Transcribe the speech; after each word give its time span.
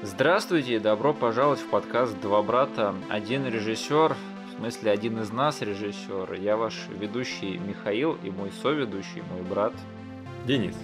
Здравствуйте 0.00 0.76
и 0.76 0.78
добро 0.78 1.12
пожаловать 1.12 1.58
в 1.58 1.68
подкаст 1.70 2.20
«Два 2.20 2.40
брата». 2.40 2.94
Один 3.08 3.48
режиссер, 3.48 4.14
в 4.14 4.56
смысле 4.56 4.92
один 4.92 5.18
из 5.18 5.32
нас 5.32 5.60
режиссер. 5.60 6.34
Я 6.34 6.56
ваш 6.56 6.86
ведущий 6.88 7.58
Михаил 7.58 8.16
и 8.22 8.30
мой 8.30 8.52
соведущий, 8.52 9.22
мой 9.22 9.42
брат 9.42 9.72
Денис. 10.46 10.76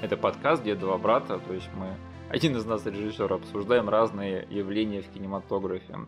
Это 0.00 0.16
подкаст, 0.16 0.62
где 0.62 0.74
два 0.74 0.96
брата, 0.96 1.38
то 1.46 1.52
есть 1.52 1.68
мы 1.74 1.94
один 2.30 2.56
из 2.56 2.64
нас 2.64 2.86
режиссер, 2.86 3.30
обсуждаем 3.30 3.90
разные 3.90 4.46
явления 4.48 5.02
в 5.02 5.10
кинематографе. 5.10 5.98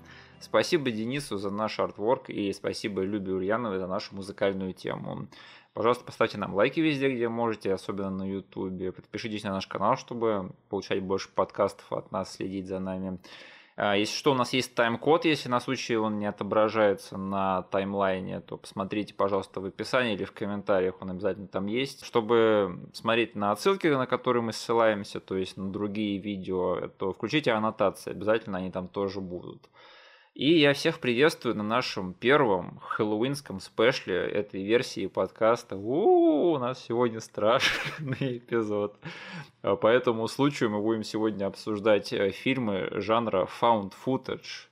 Спасибо 0.41 0.91
Денису 0.91 1.37
за 1.37 1.51
наш 1.51 1.79
артворк 1.79 2.31
и 2.31 2.51
спасибо 2.55 3.03
Любе 3.03 3.33
Ульяновой 3.33 3.79
за 3.79 3.87
нашу 3.87 4.15
музыкальную 4.15 4.73
тему. 4.73 5.29
Пожалуйста, 5.77 6.05
поставьте 6.05 6.39
нам 6.39 6.55
лайки 6.55 6.81
везде, 6.81 7.15
где 7.15 7.29
можете, 7.29 7.75
особенно 7.75 8.09
на 8.09 8.23
YouTube. 8.23 8.97
Подпишитесь 8.97 9.45
на 9.45 9.51
наш 9.51 9.67
канал, 9.67 9.99
чтобы 9.99 10.53
получать 10.71 11.03
больше 11.03 11.29
подкастов 11.29 11.93
от 11.93 12.11
нас, 12.13 12.33
следить 12.33 12.67
за 12.67 12.79
нами. 12.79 13.19
А, 13.77 13.95
если 13.95 14.17
что, 14.17 14.33
у 14.33 14.35
нас 14.35 14.55
есть 14.55 14.75
тайм-код, 14.75 15.27
если 15.27 15.51
на 15.51 15.61
случай 15.61 15.97
он 15.97 16.19
не 16.19 16.25
отображается 16.25 17.19
на 17.19 17.61
таймлайне, 17.65 18.41
то 18.41 18.57
посмотрите, 18.57 19.13
пожалуйста, 19.13 19.61
в 19.61 19.67
описании 19.67 20.15
или 20.15 20.25
в 20.25 20.33
комментариях, 20.33 20.95
он 21.01 21.11
обязательно 21.11 21.47
там 21.47 21.67
есть. 21.67 22.07
Чтобы 22.07 22.81
смотреть 22.95 23.35
на 23.35 23.53
отсылки, 23.53 23.87
на 23.87 24.07
которые 24.07 24.43
мы 24.43 24.55
ссылаемся, 24.55 25.21
то 25.21 25.37
есть 25.37 25.59
на 25.59 25.71
другие 25.71 26.17
видео, 26.17 26.89
то 26.97 27.13
включите 27.13 27.53
аннотации, 27.53 28.13
обязательно 28.13 28.57
они 28.57 28.71
там 28.71 28.89
тоже 28.89 29.21
будут. 29.21 29.69
И 30.37 30.59
я 30.59 30.75
всех 30.75 31.01
приветствую 31.01 31.55
на 31.57 31.63
нашем 31.63 32.13
первом 32.13 32.79
хэллоуинском 32.81 33.59
спешле 33.59 34.17
этой 34.17 34.63
версии 34.63 35.07
подкаста. 35.07 35.77
У-у-у, 35.77 36.53
у 36.53 36.59
нас 36.59 36.85
сегодня 36.85 37.21
страшный 37.21 38.17
эпизод. 38.37 38.99
А 39.63 39.77
по 39.77 39.87
этому 39.87 40.29
случаю 40.29 40.69
мы 40.69 40.83
будем 40.83 41.05
сегодня 41.05 41.47
обсуждать 41.47 42.13
э, 42.13 42.33
фильмы 42.33 42.91
жанра 43.01 43.49
found 43.63 43.95
footage. 44.05 44.69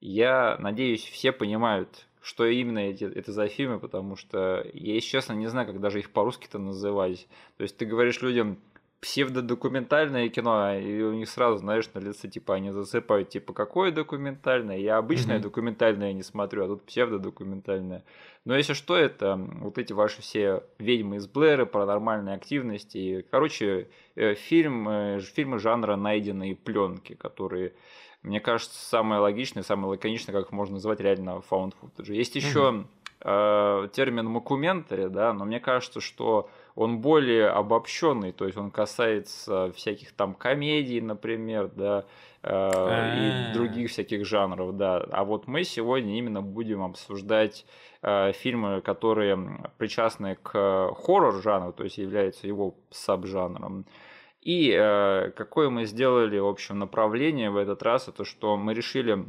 Я 0.00 0.56
надеюсь, 0.58 1.04
все 1.04 1.30
понимают, 1.30 2.08
что 2.20 2.44
именно 2.44 2.80
эти, 2.80 3.04
это 3.04 3.30
за 3.30 3.46
фильмы, 3.46 3.78
потому 3.78 4.16
что 4.16 4.66
я, 4.74 4.94
если 4.94 5.08
честно, 5.08 5.34
не 5.34 5.46
знаю, 5.46 5.68
как 5.68 5.78
даже 5.80 6.00
их 6.00 6.10
по-русски-то 6.10 6.58
называть. 6.58 7.28
То 7.58 7.62
есть 7.62 7.76
ты 7.76 7.86
говоришь 7.86 8.22
людям, 8.22 8.58
псевдодокументальное 9.00 10.28
кино, 10.28 10.74
и 10.74 11.02
у 11.02 11.12
них 11.12 11.28
сразу, 11.28 11.58
знаешь, 11.58 11.88
на 11.92 11.98
лице, 11.98 12.28
типа, 12.28 12.54
они 12.54 12.70
засыпают, 12.70 13.28
типа, 13.28 13.52
какое 13.52 13.92
документальное? 13.92 14.78
Я 14.78 14.96
обычное 14.96 15.38
mm-hmm. 15.38 15.42
документальное 15.42 16.12
не 16.12 16.22
смотрю, 16.22 16.64
а 16.64 16.68
тут 16.68 16.84
псевдодокументальное. 16.84 18.04
Но 18.44 18.56
если 18.56 18.72
что, 18.72 18.96
это 18.96 19.36
вот 19.36 19.78
эти 19.78 19.92
ваши 19.92 20.22
все 20.22 20.62
ведьмы 20.78 21.16
из 21.16 21.26
Блэра, 21.26 21.66
паранормальные 21.66 22.36
активности. 22.36 23.26
Короче, 23.30 23.88
э, 24.14 24.34
фильм, 24.34 24.88
э, 24.88 25.20
фильмы 25.20 25.58
жанра 25.58 25.96
найденные 25.96 26.54
пленки, 26.56 27.14
которые 27.14 27.74
мне 28.22 28.40
кажется, 28.40 28.84
самое 28.84 29.20
логичное, 29.20 29.62
самое 29.62 29.90
лаконичное, 29.90 30.34
как 30.34 30.46
их 30.46 30.52
можно 30.52 30.74
назвать 30.74 30.98
реально 30.98 31.42
found 31.48 31.74
footage. 31.80 32.12
Есть 32.12 32.34
еще 32.34 32.84
mm-hmm. 33.20 33.84
э, 33.84 33.88
термин 33.90 34.26
мокументари, 34.26 35.06
да, 35.06 35.32
но 35.32 35.44
мне 35.44 35.60
кажется, 35.60 36.00
что 36.00 36.50
он 36.76 37.00
более 37.00 37.48
обобщенный, 37.48 38.32
то 38.32 38.44
есть 38.44 38.56
он 38.56 38.70
касается 38.70 39.72
всяких 39.72 40.12
там 40.12 40.34
комедий, 40.34 41.00
например, 41.00 41.70
да, 41.74 42.04
э, 42.42 42.48
и 42.48 43.50
а. 43.50 43.54
других 43.54 43.90
всяких 43.90 44.26
жанров, 44.26 44.76
да. 44.76 44.98
А 45.10 45.24
вот 45.24 45.48
мы 45.48 45.64
сегодня 45.64 46.18
именно 46.18 46.42
будем 46.42 46.82
обсуждать 46.82 47.64
э, 48.02 48.32
фильмы, 48.32 48.82
которые 48.82 49.70
причастны 49.78 50.36
к 50.42 50.92
хоррор-жанру, 50.94 51.72
то 51.72 51.82
есть 51.84 51.96
являются 51.96 52.46
его 52.46 52.74
саб-жанром. 52.90 53.86
И 54.42 54.70
э, 54.70 55.32
какое 55.34 55.70
мы 55.70 55.86
сделали, 55.86 56.38
в 56.38 56.46
общем, 56.46 56.78
направление 56.78 57.50
в 57.50 57.56
этот 57.56 57.82
раз, 57.82 58.06
это 58.08 58.26
что 58.26 58.58
мы 58.58 58.74
решили 58.74 59.24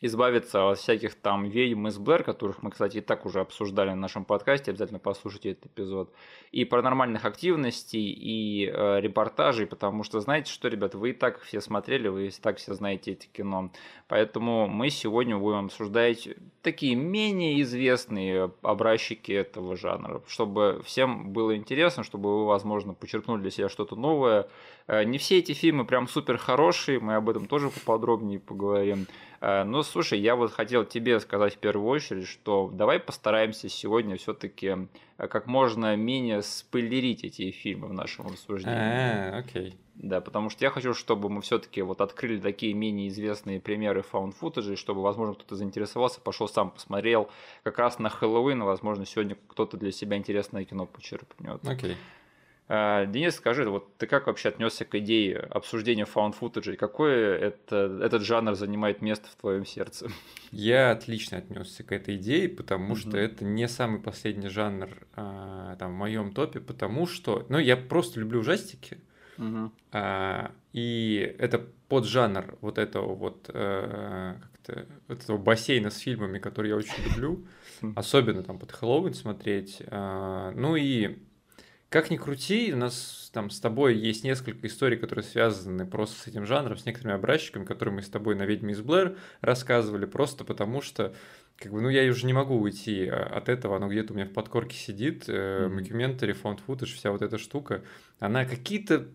избавиться 0.00 0.70
от 0.70 0.78
всяких 0.78 1.14
там 1.14 1.44
ведьм 1.44 1.88
из 1.88 1.98
Блэр, 1.98 2.22
которых 2.22 2.62
мы, 2.62 2.70
кстати, 2.70 2.98
и 2.98 3.00
так 3.00 3.26
уже 3.26 3.40
обсуждали 3.40 3.90
на 3.90 3.96
нашем 3.96 4.24
подкасте, 4.24 4.70
обязательно 4.70 4.98
послушайте 4.98 5.52
этот 5.52 5.66
эпизод, 5.66 6.12
и 6.52 6.64
паранормальных 6.64 7.24
активностей, 7.24 8.10
и 8.10 8.66
э, 8.66 9.00
репортажей, 9.00 9.66
потому 9.66 10.02
что, 10.02 10.20
знаете 10.20 10.50
что, 10.50 10.68
ребят, 10.68 10.94
вы 10.94 11.10
и 11.10 11.12
так 11.12 11.40
все 11.40 11.60
смотрели, 11.60 12.08
вы 12.08 12.28
и 12.28 12.30
так 12.30 12.56
все 12.56 12.74
знаете 12.74 13.12
эти 13.12 13.26
кино, 13.26 13.70
поэтому 14.08 14.66
мы 14.66 14.90
сегодня 14.90 15.36
будем 15.36 15.66
обсуждать 15.66 16.28
такие 16.62 16.94
менее 16.94 17.60
известные 17.62 18.50
образчики 18.62 19.32
этого 19.32 19.76
жанра, 19.76 20.22
чтобы 20.26 20.82
всем 20.84 21.32
было 21.32 21.56
интересно, 21.56 22.04
чтобы 22.04 22.40
вы, 22.40 22.46
возможно, 22.46 22.94
почерпнули 22.94 23.42
для 23.42 23.50
себя 23.50 23.68
что-то 23.68 23.96
новое. 23.96 24.48
Э, 24.90 25.04
не 25.04 25.18
все 25.18 25.38
эти 25.38 25.52
фильмы 25.52 25.84
прям 25.84 26.08
супер 26.08 26.36
хорошие, 26.36 26.98
мы 26.98 27.14
об 27.14 27.28
этом 27.30 27.46
тоже 27.46 27.70
поподробнее 27.70 28.40
поговорим. 28.40 29.06
Э, 29.40 29.62
ну, 29.62 29.84
слушай, 29.84 30.18
я 30.18 30.34
вот 30.34 30.52
хотел 30.52 30.84
тебе 30.84 31.20
сказать 31.20 31.54
в 31.54 31.58
первую 31.58 31.88
очередь, 31.88 32.26
что 32.26 32.68
давай 32.72 32.98
постараемся 32.98 33.68
сегодня 33.68 34.16
все-таки 34.16 34.88
э, 35.16 35.28
как 35.28 35.46
можно 35.46 35.94
менее 35.94 36.42
спойлерить 36.42 37.22
эти 37.22 37.52
фильмы 37.52 37.86
в 37.86 37.92
нашем 37.92 38.26
обсуждении. 38.26 38.76
А, 38.76 39.38
окей. 39.38 39.76
Да, 39.94 40.20
потому 40.20 40.50
что 40.50 40.64
я 40.64 40.70
хочу, 40.70 40.92
чтобы 40.92 41.28
мы 41.28 41.40
все-таки 41.40 41.82
вот 41.82 42.00
открыли 42.00 42.40
такие 42.40 42.74
менее 42.74 43.10
известные 43.10 43.60
примеры 43.60 44.02
found 44.12 44.34
footage, 44.40 44.74
чтобы, 44.74 45.02
возможно, 45.02 45.34
кто-то 45.34 45.54
заинтересовался, 45.54 46.20
пошел 46.20 46.48
сам 46.48 46.70
посмотрел. 46.70 47.30
Как 47.62 47.78
раз 47.78 48.00
на 48.00 48.08
Хэллоуин, 48.08 48.64
возможно, 48.64 49.06
сегодня 49.06 49.36
кто-то 49.46 49.76
для 49.76 49.92
себя 49.92 50.16
интересное 50.16 50.64
кино 50.64 50.86
почерпнет. 50.86 51.60
Окей. 51.68 51.92
А, 51.92 52.19
Денис, 52.70 53.34
скажи, 53.34 53.68
вот 53.68 53.96
ты 53.96 54.06
как 54.06 54.28
вообще 54.28 54.50
отнесся 54.50 54.84
к 54.84 54.94
идее 54.94 55.38
обсуждения 55.38 56.04
found 56.04 56.36
footage? 56.40 56.76
Какое 56.76 57.36
это, 57.36 57.98
этот 58.00 58.22
жанр 58.22 58.54
занимает 58.54 59.02
место 59.02 59.26
в 59.28 59.34
твоем 59.34 59.66
сердце? 59.66 60.08
Я 60.52 60.92
отлично 60.92 61.38
отнесся 61.38 61.82
к 61.82 61.90
этой 61.90 62.14
идее, 62.14 62.48
потому 62.48 62.94
что 62.94 63.18
это 63.18 63.44
не 63.44 63.66
самый 63.66 64.00
последний 64.00 64.48
жанр 64.48 64.88
а, 65.16 65.74
там, 65.80 65.94
в 65.94 65.96
моем 65.96 66.32
топе, 66.32 66.60
потому 66.60 67.08
что, 67.08 67.44
ну, 67.48 67.58
я 67.58 67.76
просто 67.76 68.20
люблю 68.20 68.38
ужастики, 68.38 68.98
угу. 69.36 69.72
а, 69.90 70.52
и 70.72 71.34
это 71.40 71.66
поджанр 71.88 72.56
вот 72.60 72.78
этого 72.78 73.16
вот 73.16 73.50
а, 73.52 74.36
как-то 74.52 74.86
этого 75.08 75.38
бассейна 75.38 75.90
с 75.90 75.98
фильмами, 75.98 76.38
который 76.38 76.68
я 76.68 76.76
очень 76.76 77.02
люблю, 77.04 77.44
особенно 77.96 78.44
там 78.44 78.60
под 78.60 78.70
Хэллоуин 78.70 79.14
смотреть. 79.14 79.82
А, 79.88 80.52
ну 80.52 80.76
и 80.76 81.18
как 81.90 82.10
ни 82.10 82.16
крути, 82.16 82.72
у 82.72 82.76
нас 82.76 83.30
там 83.34 83.50
с 83.50 83.60
тобой 83.60 83.96
есть 83.96 84.24
несколько 84.24 84.66
историй, 84.66 84.96
которые 84.96 85.24
связаны 85.24 85.86
просто 85.86 86.20
с 86.22 86.26
этим 86.26 86.46
жанром, 86.46 86.78
с 86.78 86.86
некоторыми 86.86 87.16
образчиками, 87.16 87.64
которые 87.64 87.96
мы 87.96 88.02
с 88.02 88.08
тобой 88.08 88.36
на 88.36 88.44
«Ведьме 88.44 88.72
из 88.72 88.80
Блэр» 88.80 89.16
рассказывали, 89.40 90.06
просто 90.06 90.44
потому 90.44 90.80
что 90.80 91.12
как 91.56 91.72
бы, 91.72 91.82
ну, 91.82 91.90
я 91.90 92.10
уже 92.10 92.24
не 92.24 92.32
могу 92.32 92.58
уйти 92.58 93.06
а, 93.06 93.24
от 93.36 93.50
этого, 93.50 93.76
оно 93.76 93.88
где-то 93.88 94.14
у 94.14 94.16
меня 94.16 94.24
в 94.24 94.32
подкорке 94.32 94.76
сидит, 94.76 95.28
mockumentary, 95.28 96.32
found 96.32 96.60
footage, 96.60 96.94
вся 96.94 97.10
вот 97.10 97.20
эта 97.22 97.36
штука, 97.36 97.82
она 98.18 98.46
какие-то 98.46 99.08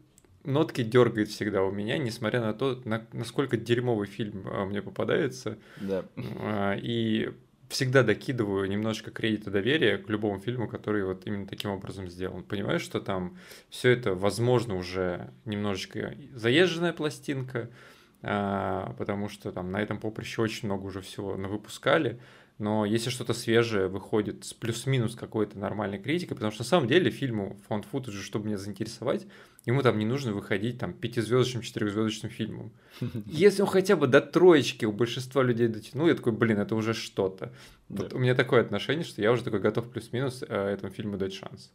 нотки 0.46 0.84
дергает 0.84 1.30
всегда 1.30 1.63
у 1.63 1.72
меня, 1.72 1.97
несмотря 1.97 2.42
на 2.42 2.53
то, 2.53 2.81
на, 2.86 3.06
насколько 3.13 3.57
дерьмовый 3.57 4.07
фильм 4.07 4.46
а, 4.46 4.66
мне 4.66 4.81
попадается. 4.81 5.57
Да. 5.78 6.06
А, 6.40 6.75
и 6.75 7.31
всегда 7.69 8.03
докидываю 8.03 8.69
немножко 8.69 9.11
кредита 9.11 9.51
доверия 9.51 9.97
к 9.97 10.09
любому 10.09 10.39
фильму, 10.39 10.67
который 10.67 11.03
вот 11.03 11.25
именно 11.25 11.47
таким 11.47 11.71
образом 11.71 12.09
сделан. 12.09 12.43
Понимаю, 12.43 12.79
что 12.79 12.99
там 12.99 13.37
все 13.69 13.89
это, 13.91 14.13
возможно, 14.15 14.75
уже 14.75 15.31
немножечко 15.45 16.15
заезженная 16.33 16.93
пластинка, 16.93 17.69
а, 18.21 18.93
потому 18.97 19.29
что 19.29 19.51
там 19.51 19.71
на 19.71 19.81
этом 19.81 19.99
поприще 19.99 20.41
очень 20.41 20.67
много 20.67 20.85
уже 20.85 21.01
всего 21.01 21.35
навыпускали. 21.35 22.19
Но 22.57 22.85
если 22.85 23.09
что-то 23.09 23.33
свежее 23.33 23.88
выходит 23.88 24.45
с 24.45 24.53
плюс-минус 24.53 25.16
какой-то 25.16 25.59
нормальной 25.59 25.99
критикой, 25.99 26.35
потому 26.35 26.53
что 26.53 26.63
на 26.63 26.67
самом 26.67 26.88
деле 26.88 27.11
фильму 27.11 27.59
фонд 27.67 27.85
футажа, 27.85 28.21
чтобы 28.21 28.47
меня 28.47 28.57
заинтересовать, 28.57 29.27
ему 29.66 29.81
там 29.81 29.99
не 29.99 30.05
нужно 30.05 30.31
выходить 30.31 30.79
там 30.79 30.94
пятизвездочным, 30.94 31.63
четырехзвездочным 31.63 32.31
фильмом. 32.31 32.71
Если 33.25 33.62
он 33.62 33.68
хотя 33.68 33.97
бы 33.97 34.07
до 34.07 34.21
троечки 34.21 34.85
у 34.85 34.94
большинства 34.94 35.44
людей 35.44 35.68
дотянул, 35.68 36.07
я 36.07 36.15
такой, 36.15 36.31
блин, 36.31 36.59
это 36.59 36.75
уже 36.75 36.94
что-то. 36.94 37.53
Да. 37.89 38.03
Вот 38.03 38.13
у 38.13 38.19
меня 38.19 38.35
такое 38.35 38.62
отношение, 38.62 39.03
что 39.03 39.21
я 39.21 39.33
уже 39.33 39.44
такой 39.44 39.59
готов 39.59 39.89
плюс-минус 39.89 40.41
э, 40.47 40.56
этому 40.56 40.94
фильму 40.94 41.18
дать 41.18 41.33
шанс. 41.33 41.74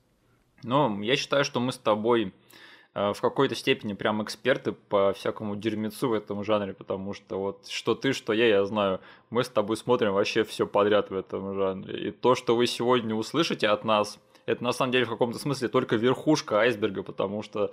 Ну, 0.62 1.02
я 1.02 1.16
считаю, 1.16 1.44
что 1.44 1.60
мы 1.60 1.72
с 1.72 1.78
тобой 1.78 2.32
в 2.94 3.16
какой-то 3.20 3.54
степени 3.54 3.92
прям 3.92 4.22
эксперты 4.22 4.72
по 4.72 5.12
всякому 5.12 5.56
дерьмецу 5.56 6.08
в 6.08 6.12
этом 6.12 6.42
жанре, 6.42 6.72
потому 6.74 7.14
что 7.14 7.38
вот 7.38 7.68
что 7.68 7.94
ты, 7.94 8.12
что 8.12 8.32
я, 8.32 8.46
я 8.48 8.64
знаю, 8.64 9.00
мы 9.30 9.44
с 9.44 9.48
тобой 9.48 9.76
смотрим 9.76 10.12
вообще 10.12 10.42
все 10.42 10.66
подряд 10.66 11.10
в 11.10 11.14
этом 11.14 11.54
жанре. 11.54 12.08
И 12.08 12.10
то, 12.10 12.34
что 12.34 12.56
вы 12.56 12.66
сегодня 12.66 13.14
услышите 13.14 13.68
от 13.68 13.84
нас– 13.84 14.18
это 14.50 14.64
на 14.64 14.72
самом 14.72 14.92
деле 14.92 15.04
в 15.04 15.10
каком-то 15.10 15.38
смысле 15.38 15.68
только 15.68 15.96
верхушка 15.96 16.60
айсберга, 16.60 17.02
потому 17.02 17.42
что 17.42 17.72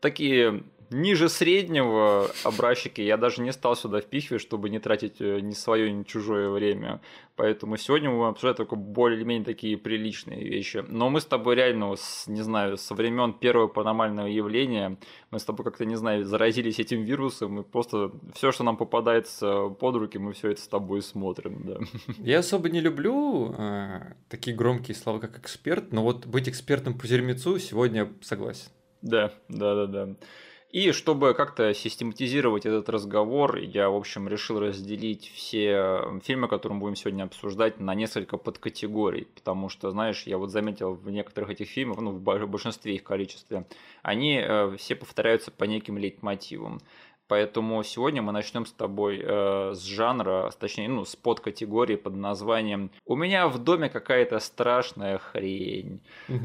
такие 0.00 0.64
ниже 0.90 1.28
среднего 1.28 2.30
образчики 2.44 3.00
я 3.00 3.16
даже 3.16 3.42
не 3.42 3.52
стал 3.52 3.76
сюда 3.76 4.00
впихивать, 4.00 4.40
чтобы 4.40 4.70
не 4.70 4.78
тратить 4.78 5.20
э, 5.20 5.40
ни 5.40 5.52
свое, 5.52 5.92
ни 5.92 6.04
чужое 6.04 6.48
время. 6.48 7.00
Поэтому 7.36 7.76
сегодня 7.76 8.10
мы 8.10 8.28
обсуждаем 8.28 8.56
только 8.56 8.76
более-менее 8.76 9.44
такие 9.44 9.76
приличные 9.76 10.44
вещи. 10.44 10.84
Но 10.86 11.10
мы 11.10 11.20
с 11.20 11.24
тобой 11.24 11.56
реально, 11.56 11.96
не 12.26 12.42
знаю, 12.42 12.76
со 12.76 12.94
времен 12.94 13.32
первого 13.32 13.66
паранормального 13.66 14.28
явления, 14.28 14.96
мы 15.30 15.40
с 15.40 15.44
тобой 15.44 15.64
как-то, 15.64 15.84
не 15.84 15.96
знаю, 15.96 16.24
заразились 16.24 16.78
этим 16.78 17.02
вирусом, 17.02 17.60
и 17.60 17.64
просто 17.64 18.12
все, 18.34 18.52
что 18.52 18.62
нам 18.62 18.76
попадается 18.76 19.68
под 19.68 19.96
руки, 19.96 20.18
мы 20.18 20.32
все 20.32 20.50
это 20.50 20.60
с 20.60 20.68
тобой 20.68 21.02
смотрим, 21.02 21.62
да. 21.64 21.78
Я 22.18 22.38
особо 22.38 22.70
не 22.70 22.80
люблю 22.80 23.52
э, 23.58 24.14
такие 24.28 24.56
громкие 24.56 24.94
слова, 24.94 25.18
как 25.18 25.38
эксперт, 25.38 25.92
но 25.92 26.04
вот 26.04 26.26
быть 26.26 26.48
экспертом 26.48 26.96
по 26.96 27.06
зермецу 27.06 27.58
сегодня 27.58 28.12
согласен. 28.22 28.70
Да, 29.04 29.32
да, 29.48 29.74
да, 29.74 29.86
да. 29.86 30.14
И 30.70 30.90
чтобы 30.90 31.34
как-то 31.34 31.72
систематизировать 31.72 32.66
этот 32.66 32.88
разговор, 32.88 33.58
я, 33.58 33.90
в 33.90 33.94
общем, 33.94 34.26
решил 34.26 34.58
разделить 34.58 35.30
все 35.32 36.20
фильмы, 36.24 36.48
которые 36.48 36.76
мы 36.76 36.80
будем 36.80 36.96
сегодня 36.96 37.22
обсуждать, 37.22 37.78
на 37.78 37.94
несколько 37.94 38.38
подкатегорий. 38.38 39.28
Потому 39.36 39.68
что, 39.68 39.90
знаешь, 39.92 40.24
я 40.26 40.36
вот 40.36 40.50
заметил 40.50 40.94
в 40.94 41.08
некоторых 41.10 41.50
этих 41.50 41.68
фильмах, 41.68 41.98
ну, 42.00 42.10
в 42.10 42.20
большинстве 42.20 42.96
их 42.96 43.04
количестве, 43.04 43.66
они 44.02 44.40
э, 44.42 44.74
все 44.76 44.96
повторяются 44.96 45.52
по 45.52 45.62
неким 45.62 45.96
лейтмотивам. 45.96 46.80
Поэтому 47.26 47.82
сегодня 47.82 48.20
мы 48.20 48.32
начнем 48.32 48.66
с 48.66 48.72
тобой 48.72 49.18
э, 49.24 49.72
с 49.74 49.82
жанра, 49.82 50.50
точнее, 50.60 50.88
ну, 50.88 51.06
с 51.06 51.16
подкатегории 51.16 51.96
под 51.96 52.16
названием 52.16 52.90
«У 53.06 53.16
меня 53.16 53.48
в 53.48 53.58
доме 53.58 53.88
какая-то 53.88 54.38
страшная 54.40 55.18
хрень». 55.18 56.02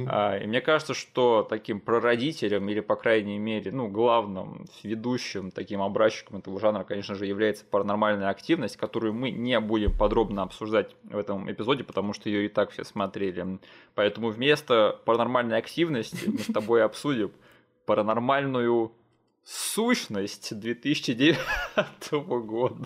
А, 0.07 0.37
и 0.37 0.47
мне 0.47 0.61
кажется, 0.61 0.93
что 0.93 1.45
таким 1.49 1.81
прародителем, 1.81 2.69
или, 2.69 2.79
по 2.79 2.95
крайней 2.95 3.37
мере, 3.37 3.71
ну, 3.71 3.89
главным 3.89 4.67
ведущим 4.81 5.51
таким 5.51 5.81
образчиком 5.81 6.37
этого 6.37 6.59
жанра, 6.59 6.85
конечно 6.85 7.13
же, 7.13 7.25
является 7.25 7.65
паранормальная 7.65 8.29
активность, 8.29 8.77
которую 8.77 9.13
мы 9.13 9.31
не 9.31 9.59
будем 9.59 9.97
подробно 9.97 10.43
обсуждать 10.43 10.95
в 11.03 11.17
этом 11.17 11.51
эпизоде, 11.51 11.83
потому 11.83 12.13
что 12.13 12.29
ее 12.29 12.45
и 12.45 12.49
так 12.49 12.71
все 12.71 12.85
смотрели. 12.85 13.59
Поэтому 13.95 14.29
вместо 14.29 14.97
паранормальной 15.03 15.57
активности 15.57 16.29
мы 16.29 16.39
с 16.39 16.45
тобой 16.45 16.83
обсудим 16.83 17.31
паранормальную 17.85 18.91
сущность 19.49 20.57
2009 20.57 21.37
года. 22.45 22.85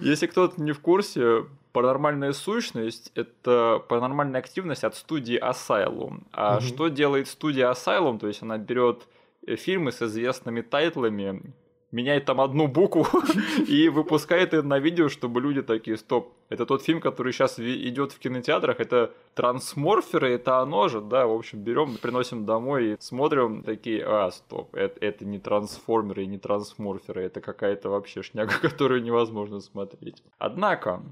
Если 0.00 0.26
кто-то 0.26 0.60
не 0.60 0.72
в 0.72 0.80
курсе, 0.80 1.46
паранормальная 1.72 2.32
сущность— 2.32 3.12
это 3.14 3.82
паранормальная 3.88 4.40
активность 4.40 4.82
от 4.82 4.96
студии 4.96 5.38
Asylum. 5.40 6.24
А 6.32 6.56
угу. 6.56 6.64
что 6.64 6.88
делает 6.88 7.28
студия 7.28 7.70
Asylum? 7.70 8.18
То 8.18 8.26
есть 8.26 8.42
она 8.42 8.58
берет 8.58 9.06
э, 9.46 9.54
фильмы 9.54 9.92
с 9.92 10.02
известными 10.02 10.62
тайтлами, 10.62 11.54
меняет 11.92 12.24
там 12.24 12.40
одну 12.40 12.66
букву 12.66 13.06
и 13.66 13.88
выпускает 13.88 14.54
это 14.54 14.66
на 14.66 14.78
видео, 14.78 15.08
чтобы 15.08 15.40
люди 15.40 15.62
такие, 15.62 15.96
стоп, 15.96 16.32
это 16.48 16.66
тот 16.66 16.82
фильм, 16.82 17.00
который 17.00 17.32
сейчас 17.32 17.58
идет 17.58 18.12
в 18.12 18.18
кинотеатрах, 18.18 18.80
это 18.80 19.12
трансморферы, 19.34 20.32
это 20.32 20.58
оно 20.58 20.88
же, 20.88 21.00
да, 21.00 21.26
в 21.26 21.32
общем, 21.32 21.60
берем, 21.60 21.96
приносим 21.96 22.44
домой 22.46 22.92
и 22.92 22.96
смотрим 23.00 23.62
такие, 23.62 24.04
а, 24.04 24.30
стоп, 24.30 24.74
это, 24.74 25.04
это 25.04 25.24
не 25.24 25.38
трансформеры 25.38 26.24
и 26.24 26.26
не 26.26 26.38
трансморферы, 26.38 27.22
это 27.22 27.40
какая-то 27.40 27.90
вообще 27.90 28.22
шняга, 28.22 28.52
которую 28.62 29.02
невозможно 29.02 29.60
смотреть. 29.60 30.22
Однако, 30.38 31.02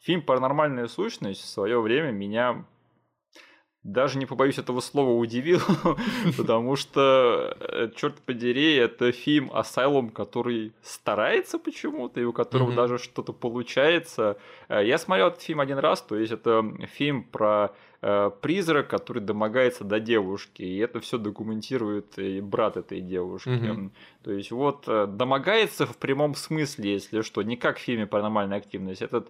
фильм 0.00 0.22
«Паранормальная 0.22 0.86
сущность» 0.86 1.42
в 1.42 1.48
свое 1.48 1.80
время 1.80 2.10
меня 2.12 2.64
даже 3.92 4.18
не 4.18 4.26
побоюсь 4.26 4.58
этого 4.58 4.80
слова, 4.80 5.12
удивил, 5.12 5.60
потому 6.36 6.76
что, 6.76 7.56
э, 7.60 7.90
черт 7.96 8.16
подери, 8.20 8.74
это 8.74 9.12
фильм 9.12 9.50
Asylum, 9.50 10.10
который 10.10 10.72
старается 10.82 11.58
почему-то, 11.58 12.20
и 12.20 12.24
у 12.24 12.32
которого 12.32 12.70
mm-hmm. 12.70 12.76
даже 12.76 12.98
что-то 12.98 13.32
получается. 13.32 14.36
Э, 14.68 14.84
я 14.84 14.98
смотрел 14.98 15.28
этот 15.28 15.42
фильм 15.42 15.60
один 15.60 15.78
раз, 15.78 16.02
то 16.02 16.16
есть 16.16 16.32
это 16.32 16.64
фильм 16.96 17.22
про 17.22 17.72
э, 18.02 18.30
призрак, 18.42 18.88
который 18.88 19.22
домогается 19.22 19.84
до 19.84 20.00
девушки, 20.00 20.62
и 20.62 20.78
это 20.78 21.00
все 21.00 21.16
документирует 21.16 22.18
и 22.18 22.40
брат 22.42 22.76
этой 22.76 23.00
девушки. 23.00 23.48
Mm-hmm. 23.48 23.90
То 24.24 24.32
есть 24.32 24.50
вот 24.50 24.84
домогается 24.86 25.86
в 25.86 25.96
прямом 25.96 26.34
смысле, 26.34 26.92
если 26.92 27.22
что, 27.22 27.42
не 27.42 27.56
как 27.56 27.78
в 27.78 27.80
фильме 27.80 28.06
«Паранормальная 28.06 28.58
активность». 28.58 29.00
Этот 29.00 29.28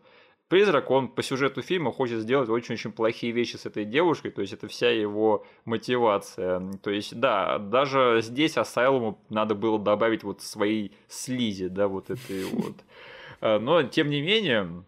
Призрак, 0.49 0.91
он 0.91 1.09
по 1.09 1.23
сюжету 1.23 1.61
фильма 1.61 1.93
хочет 1.93 2.21
сделать 2.21 2.49
очень-очень 2.49 2.91
плохие 2.91 3.33
вещи 3.33 3.57
с 3.57 3.67
этой 3.67 3.85
девушкой, 3.85 4.31
то 4.31 4.41
есть 4.41 4.55
это 4.55 4.67
вся 4.67 4.89
его 4.89 5.47
мотивация. 5.67 6.63
То 6.83 6.91
есть, 6.91 7.21
да, 7.21 7.59
даже 7.59 8.21
здесь 8.23 8.57
Асайлуму 8.57 9.19
надо 9.29 9.55
было 9.55 9.79
добавить 9.79 10.25
вот 10.25 10.41
свои 10.41 10.91
слизи, 11.07 11.69
да, 11.69 11.87
вот 11.87 12.09
этой 12.09 12.45
вот. 12.45 12.77
Э, 13.43 13.59
но, 13.59 13.83
тем 13.83 14.09
не 14.09 14.23
менее, 14.23 14.85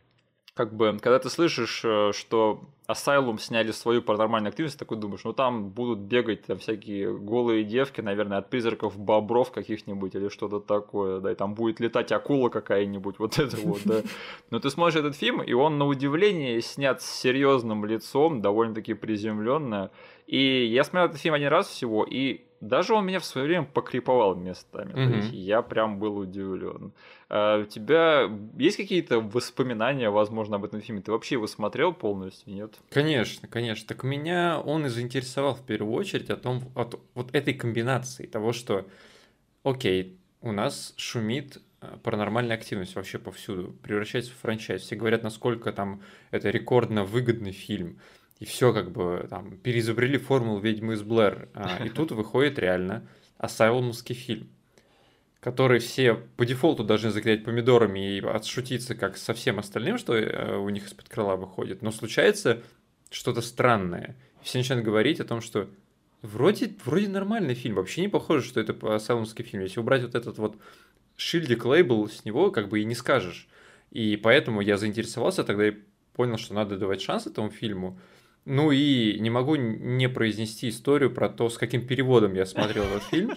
как 0.60 0.74
бы, 0.74 0.98
когда 1.00 1.18
ты 1.18 1.30
слышишь, 1.30 1.80
э, 1.86 2.12
что 2.12 2.60
Asylum 2.86 3.40
сняли 3.40 3.70
свою 3.70 4.02
паранормальную 4.02 4.50
активность, 4.50 4.78
такой 4.78 4.98
думаешь, 4.98 5.24
ну 5.24 5.32
там 5.32 5.70
будут 5.70 6.00
бегать 6.00 6.42
там 6.42 6.58
всякие 6.58 7.16
голые 7.16 7.64
девки, 7.64 8.02
наверное, 8.02 8.36
от 8.36 8.50
призраков 8.50 8.98
бобров 8.98 9.52
каких-нибудь 9.52 10.14
или 10.14 10.28
что-то 10.28 10.60
такое, 10.60 11.20
да, 11.20 11.32
и 11.32 11.34
там 11.34 11.54
будет 11.54 11.80
летать 11.80 12.12
акула 12.12 12.50
какая-нибудь, 12.50 13.14
вот 13.18 13.38
это 13.38 13.56
вот, 13.56 13.80
да. 13.86 14.02
Но 14.50 14.60
ты 14.60 14.68
смотришь 14.68 14.98
этот 14.98 15.16
фильм, 15.16 15.42
и 15.42 15.54
он 15.54 15.78
на 15.78 15.86
удивление 15.86 16.60
снят 16.60 17.00
с 17.00 17.10
серьезным 17.10 17.86
лицом, 17.86 18.42
довольно-таки 18.42 18.92
приземленно. 18.92 19.90
И 20.26 20.66
я 20.66 20.84
смотрел 20.84 21.06
этот 21.06 21.22
фильм 21.22 21.36
один 21.36 21.48
раз 21.48 21.68
всего, 21.68 22.04
и 22.04 22.42
даже 22.60 22.94
он 22.94 23.06
меня 23.06 23.20
в 23.20 23.24
свое 23.24 23.46
время 23.46 23.64
покриповал 23.64 24.34
местами. 24.34 24.92
Mm-hmm. 24.92 25.08
То 25.08 25.16
есть 25.16 25.32
я 25.32 25.62
прям 25.62 25.98
был 25.98 26.18
удивлен. 26.18 26.92
А 27.28 27.60
у 27.60 27.64
тебя 27.64 28.30
есть 28.58 28.76
какие-то 28.76 29.20
воспоминания, 29.20 30.10
возможно, 30.10 30.56
об 30.56 30.64
этом 30.64 30.80
фильме? 30.80 31.00
Ты 31.00 31.12
вообще 31.12 31.36
его 31.36 31.46
смотрел 31.46 31.94
полностью, 31.94 32.52
нет? 32.52 32.74
Конечно, 32.90 33.48
конечно. 33.48 33.88
Так 33.88 34.04
меня 34.04 34.60
он 34.60 34.86
и 34.86 34.88
заинтересовал 34.88 35.54
в 35.54 35.64
первую 35.64 35.94
очередь 35.94 36.28
о 36.28 36.36
том, 36.36 36.62
от 36.74 37.00
вот 37.14 37.34
этой 37.34 37.54
комбинации 37.54 38.26
того, 38.26 38.52
что, 38.52 38.86
окей, 39.62 40.18
у 40.42 40.52
нас 40.52 40.92
шумит 40.96 41.62
а, 41.80 41.98
паранормальная 42.02 42.56
активность 42.56 42.94
вообще 42.94 43.18
повсюду, 43.18 43.72
превращается 43.82 44.32
в 44.32 44.36
франчайз. 44.36 44.82
Все 44.82 44.96
говорят, 44.96 45.22
насколько 45.22 45.72
там 45.72 46.02
это 46.30 46.50
рекордно 46.50 47.04
выгодный 47.04 47.52
фильм 47.52 47.98
и 48.40 48.46
все 48.46 48.72
как 48.72 48.90
бы 48.90 49.26
там 49.28 49.58
переизобрели 49.58 50.16
формулу 50.18 50.60
ведьмы 50.60 50.94
из 50.94 51.02
Блэр. 51.02 51.50
А, 51.54 51.84
и 51.84 51.88
тут 51.94 52.10
выходит 52.10 52.58
реально 52.58 53.06
асайлумский 53.38 54.14
фильм, 54.14 54.48
который 55.40 55.78
все 55.78 56.14
по 56.36 56.46
дефолту 56.46 56.82
должны 56.82 57.10
заклеить 57.10 57.44
помидорами 57.44 58.16
и 58.16 58.20
отшутиться 58.20 58.94
как 58.94 59.18
со 59.18 59.34
всем 59.34 59.58
остальным, 59.58 59.98
что 59.98 60.14
э, 60.16 60.56
у 60.56 60.68
них 60.70 60.86
из-под 60.86 61.08
крыла 61.08 61.36
выходит. 61.36 61.82
Но 61.82 61.92
случается 61.92 62.62
что-то 63.10 63.42
странное. 63.42 64.16
Все 64.42 64.58
начинают 64.58 64.86
говорить 64.86 65.20
о 65.20 65.24
том, 65.24 65.42
что 65.42 65.68
вроде, 66.22 66.74
вроде 66.84 67.08
нормальный 67.08 67.54
фильм, 67.54 67.74
вообще 67.76 68.00
не 68.00 68.08
похоже, 68.08 68.46
что 68.46 68.58
это 68.58 68.74
асайлумский 68.94 69.44
фильм. 69.44 69.62
Если 69.62 69.80
убрать 69.80 70.02
вот 70.02 70.14
этот 70.14 70.38
вот 70.38 70.56
шильдик, 71.16 71.66
лейбл 71.66 72.08
с 72.08 72.24
него, 72.24 72.50
как 72.50 72.70
бы 72.70 72.80
и 72.80 72.86
не 72.86 72.94
скажешь. 72.94 73.48
И 73.90 74.16
поэтому 74.16 74.62
я 74.62 74.78
заинтересовался 74.78 75.44
тогда 75.44 75.68
и 75.68 75.74
понял, 76.14 76.38
что 76.38 76.54
надо 76.54 76.78
давать 76.78 77.02
шанс 77.02 77.26
этому 77.26 77.50
фильму. 77.50 77.98
Ну 78.44 78.70
и 78.70 79.18
не 79.20 79.30
могу 79.30 79.56
не 79.56 80.08
произнести 80.08 80.68
историю 80.68 81.10
про 81.10 81.28
то, 81.28 81.48
с 81.48 81.58
каким 81.58 81.86
переводом 81.86 82.34
я 82.34 82.46
смотрел 82.46 82.84
этот 82.84 83.02
фильм. 83.04 83.36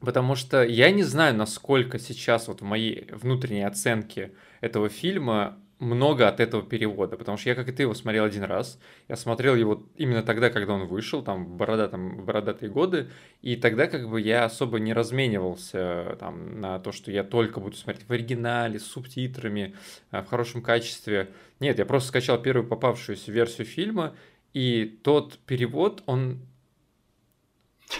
Потому 0.00 0.34
что 0.34 0.62
я 0.62 0.90
не 0.90 1.02
знаю, 1.02 1.34
насколько 1.34 1.98
сейчас 1.98 2.48
вот 2.48 2.60
в 2.60 2.64
моей 2.64 3.08
внутренней 3.12 3.64
оценке 3.64 4.32
этого 4.60 4.88
фильма 4.88 5.58
много 5.78 6.26
от 6.26 6.40
этого 6.40 6.62
перевода, 6.62 7.16
потому 7.16 7.36
что 7.36 7.50
я, 7.50 7.54
как 7.54 7.68
и 7.68 7.72
ты, 7.72 7.82
его 7.82 7.94
смотрел 7.94 8.24
один 8.24 8.44
раз. 8.44 8.78
Я 9.08 9.16
смотрел 9.16 9.54
его 9.54 9.86
именно 9.96 10.22
тогда, 10.22 10.48
когда 10.48 10.72
он 10.72 10.86
вышел, 10.86 11.22
там, 11.22 11.44
в, 11.44 11.56
борода, 11.56 11.88
там, 11.88 12.16
в 12.16 12.24
бородатые 12.24 12.70
годы, 12.70 13.10
и 13.42 13.56
тогда 13.56 13.86
как 13.86 14.08
бы 14.08 14.20
я 14.20 14.44
особо 14.44 14.78
не 14.78 14.94
разменивался 14.94 16.16
там, 16.18 16.60
на 16.60 16.78
то, 16.78 16.92
что 16.92 17.10
я 17.10 17.24
только 17.24 17.60
буду 17.60 17.76
смотреть 17.76 18.08
в 18.08 18.12
оригинале, 18.12 18.78
с 18.78 18.84
субтитрами, 18.84 19.74
э, 20.12 20.22
в 20.22 20.26
хорошем 20.26 20.62
качестве. 20.62 21.30
Нет, 21.60 21.78
я 21.78 21.84
просто 21.84 22.08
скачал 22.08 22.40
первую 22.40 22.66
попавшуюся 22.66 23.30
версию 23.30 23.66
фильма, 23.66 24.14
и 24.54 24.98
тот 25.02 25.38
перевод, 25.40 26.02
он 26.06 26.40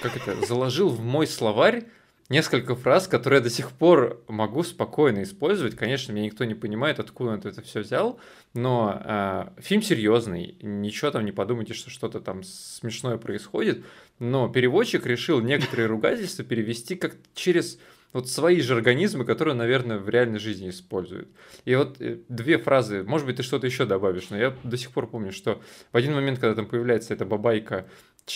как 0.01 0.17
это, 0.17 0.47
заложил 0.47 0.89
в 0.89 1.01
мой 1.03 1.27
словарь 1.27 1.85
несколько 2.29 2.75
фраз, 2.75 3.07
которые 3.09 3.39
я 3.39 3.45
до 3.45 3.51
сих 3.51 3.71
пор 3.73 4.23
могу 4.29 4.63
спокойно 4.63 5.23
использовать. 5.23 5.77
Конечно, 5.77 6.13
меня 6.13 6.27
никто 6.27 6.45
не 6.45 6.55
понимает, 6.55 6.99
откуда 6.99 7.33
он 7.33 7.39
это 7.39 7.63
все 7.63 7.81
взял, 7.81 8.19
но 8.55 9.01
э, 9.05 9.61
фильм 9.61 9.83
серьезный, 9.83 10.57
ничего 10.61 11.11
там 11.11 11.25
не 11.25 11.33
подумайте, 11.33 11.75
что 11.75 11.91
что-то 11.91 12.21
там 12.21 12.43
смешное 12.43 13.17
происходит. 13.17 13.85
Но 14.19 14.49
переводчик 14.49 15.07
решил 15.07 15.41
некоторые 15.41 15.87
ругательства 15.87 16.45
перевести 16.45 16.97
как 16.97 17.17
через 17.35 17.79
вот 18.13 18.31
свои 18.31 18.61
же 18.61 18.75
организмы, 18.75 19.25
которые, 19.27 19.55
наверное, 19.55 19.99
в 19.99 20.09
реальной 20.09 20.39
жизни 20.39 20.71
используют. 20.71 21.29
И 21.65 21.75
вот 21.75 22.01
э, 22.01 22.19
две 22.29 22.59
фразы, 22.59 23.03
может 23.03 23.27
быть, 23.27 23.37
ты 23.37 23.43
что-то 23.43 23.67
еще 23.67 23.85
добавишь, 23.85 24.31
но 24.31 24.39
я 24.39 24.57
до 24.65 24.77
сих 24.77 24.91
пор 24.91 25.07
помню, 25.07 25.33
что 25.33 25.61
в 25.93 25.97
один 25.97 26.15
момент, 26.15 26.39
когда 26.39 26.55
там 26.55 26.67
появляется 26.67 27.13
эта 27.13 27.25
бабайка 27.27 27.87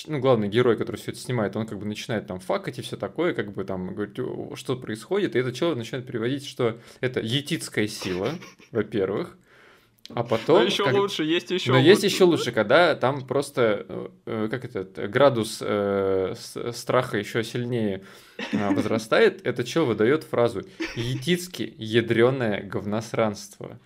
ну, 0.07 0.19
главный 0.19 0.49
герой, 0.49 0.77
который 0.77 0.97
все 0.97 1.11
это 1.11 1.21
снимает, 1.21 1.57
он 1.57 1.67
как 1.67 1.79
бы 1.79 1.87
начинает 1.87 2.27
там 2.27 2.41
факать 2.41 2.79
и 2.79 2.83
все 2.83 2.97
такое, 2.97 3.35
как 3.35 3.53
бы 3.53 3.65
там 3.65 3.95
говорить, 3.95 4.19
что 4.55 4.77
происходит, 4.77 5.35
и 5.35 5.39
этот 5.39 5.55
человек 5.55 5.79
начинает 5.79 6.07
переводить, 6.07 6.47
что 6.47 6.79
это 7.01 7.21
етицкая 7.21 7.89
сила, 7.89 8.35
во-первых, 8.71 9.37
а 10.15 10.25
потом... 10.25 10.59
Но 10.59 10.65
еще 10.65 10.85
как... 10.85 10.95
лучше, 10.95 11.25
есть 11.25 11.51
еще 11.51 11.71
Но 11.71 11.79
лучше. 11.79 11.89
есть 11.89 12.03
еще 12.03 12.25
лучше, 12.25 12.53
когда 12.53 12.95
там 12.95 13.27
просто, 13.27 13.87
э, 13.89 14.09
э, 14.27 14.49
как 14.51 14.65
это, 14.65 15.07
градус 15.07 15.59
э, 15.61 16.35
страха 16.73 17.19
еще 17.19 17.45
сильнее 17.45 18.03
э, 18.53 18.71
возрастает, 18.75 19.47
этот 19.47 19.67
чел 19.67 19.87
выдает 19.87 20.25
фразу 20.25 20.63
«Етицки 20.97 21.75
ядреное 21.79 22.63
говносранство». 22.63 23.79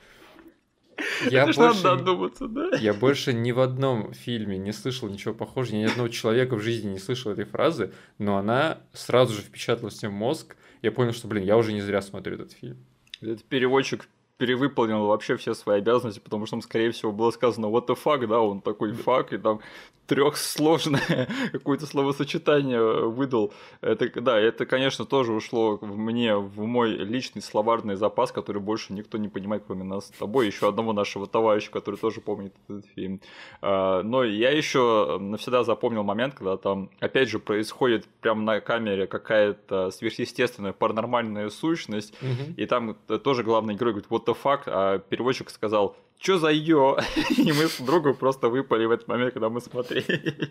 Я 1.30 1.44
Это 1.44 1.60
больше, 1.60 1.82
надо 1.82 1.96
додуматься, 1.98 2.48
да? 2.48 2.70
Я 2.78 2.94
больше 2.94 3.32
ни 3.32 3.52
в 3.52 3.60
одном 3.60 4.12
фильме 4.12 4.58
не 4.58 4.72
слышал 4.72 5.08
ничего 5.08 5.34
похожего, 5.34 5.76
ни 5.76 5.84
одного 5.84 6.08
человека 6.08 6.56
в 6.56 6.60
жизни 6.60 6.92
не 6.92 6.98
слышал 6.98 7.32
этой 7.32 7.44
фразы, 7.44 7.92
но 8.18 8.36
она 8.36 8.78
сразу 8.92 9.34
же 9.34 9.42
впечаталась 9.42 10.02
мне 10.02 10.10
в 10.10 10.14
мозг. 10.14 10.56
Я 10.82 10.92
понял, 10.92 11.12
что, 11.12 11.28
блин, 11.28 11.44
я 11.44 11.56
уже 11.56 11.72
не 11.72 11.80
зря 11.80 12.02
смотрю 12.02 12.34
этот 12.34 12.52
фильм. 12.52 12.78
Этот 13.20 13.44
переводчик 13.44 14.08
перевыполнил 14.36 15.06
вообще 15.06 15.36
все 15.36 15.54
свои 15.54 15.78
обязанности, 15.78 16.20
потому 16.20 16.46
что 16.46 16.56
там, 16.56 16.62
скорее 16.62 16.90
всего, 16.90 17.12
было 17.12 17.30
сказано 17.30 17.66
what 17.66 17.86
the 17.86 17.96
fuck, 18.02 18.26
да, 18.26 18.40
он 18.40 18.60
такой 18.60 18.92
фак, 18.92 19.32
и 19.32 19.38
там 19.38 19.60
трехсложное 20.06 21.28
какое-то 21.52 21.86
словосочетание 21.86 23.08
выдал. 23.08 23.52
Это, 23.80 24.08
да, 24.20 24.38
это, 24.38 24.66
конечно, 24.66 25.04
тоже 25.04 25.32
ушло 25.32 25.76
в 25.76 25.96
мне, 25.96 26.36
в 26.36 26.64
мой 26.66 26.90
личный 26.90 27.42
словарный 27.42 27.96
запас, 27.96 28.32
который 28.32 28.60
больше 28.60 28.92
никто 28.92 29.18
не 29.18 29.28
понимает, 29.28 29.64
кроме 29.66 29.84
нас 29.84 30.06
с 30.06 30.10
тобой, 30.10 30.46
еще 30.46 30.68
одного 30.68 30.92
нашего 30.92 31.26
товарища, 31.26 31.70
который 31.70 31.96
тоже 31.96 32.20
помнит 32.20 32.54
этот 32.68 32.86
фильм. 32.94 33.20
А, 33.62 34.02
но 34.02 34.24
я 34.24 34.50
еще 34.50 35.18
навсегда 35.20 35.64
запомнил 35.64 36.02
момент, 36.02 36.34
когда 36.34 36.56
там, 36.56 36.90
опять 37.00 37.28
же, 37.28 37.38
происходит 37.38 38.06
прямо 38.20 38.42
на 38.42 38.60
камере 38.60 39.06
какая-то 39.06 39.90
сверхъестественная 39.90 40.72
паранормальная 40.72 41.48
сущность, 41.50 42.14
угу. 42.20 42.54
и 42.56 42.66
там 42.66 42.94
тоже 43.22 43.42
главный 43.42 43.74
герой 43.74 43.94
говорит, 43.94 44.10
what 44.10 44.26
the 44.26 44.36
fuck, 44.42 44.62
а 44.66 44.98
переводчик 44.98 45.50
сказал, 45.50 45.96
что 46.18 46.38
за 46.38 46.50
ё? 46.50 46.98
И 47.36 47.52
мы 47.52 47.68
с 47.68 47.80
другом 47.80 48.14
просто 48.14 48.48
выпали 48.48 48.86
в 48.86 48.90
этот 48.90 49.08
момент, 49.08 49.32
когда 49.34 49.48
мы 49.48 49.60
смотрели. 49.60 50.50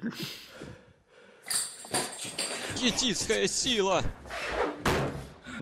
Етицкая 2.78 3.48
сила! 3.48 4.04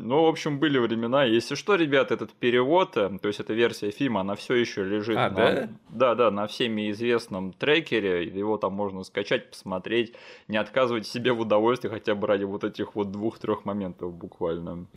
Ну, 0.03 0.23
в 0.23 0.27
общем, 0.27 0.59
были 0.59 0.79
времена. 0.79 1.25
Если 1.25 1.55
что, 1.55 1.75
ребят, 1.75 2.11
этот 2.11 2.31
перевод, 2.31 2.97
э, 2.97 3.19
то 3.21 3.27
есть 3.27 3.39
эта 3.39 3.53
версия 3.53 3.91
фильма, 3.91 4.21
она 4.21 4.35
все 4.35 4.55
еще 4.55 4.83
лежит 4.83 5.17
а, 5.17 5.29
на, 5.29 5.35
да? 5.35 5.69
да, 5.89 6.15
да, 6.15 6.31
на 6.31 6.47
всеми 6.47 6.89
известном 6.91 7.53
трекере. 7.53 8.23
Его 8.23 8.57
там 8.57 8.73
можно 8.73 9.03
скачать, 9.03 9.51
посмотреть. 9.51 10.13
Не 10.47 10.57
отказывать 10.57 11.05
себе 11.05 11.33
в 11.33 11.41
удовольствии 11.41 11.89
хотя 11.89 12.15
бы 12.15 12.27
ради 12.27 12.45
вот 12.45 12.63
этих 12.63 12.95
вот 12.95 13.11
двух-трех 13.11 13.63
моментов 13.63 14.13
буквально. 14.13 14.87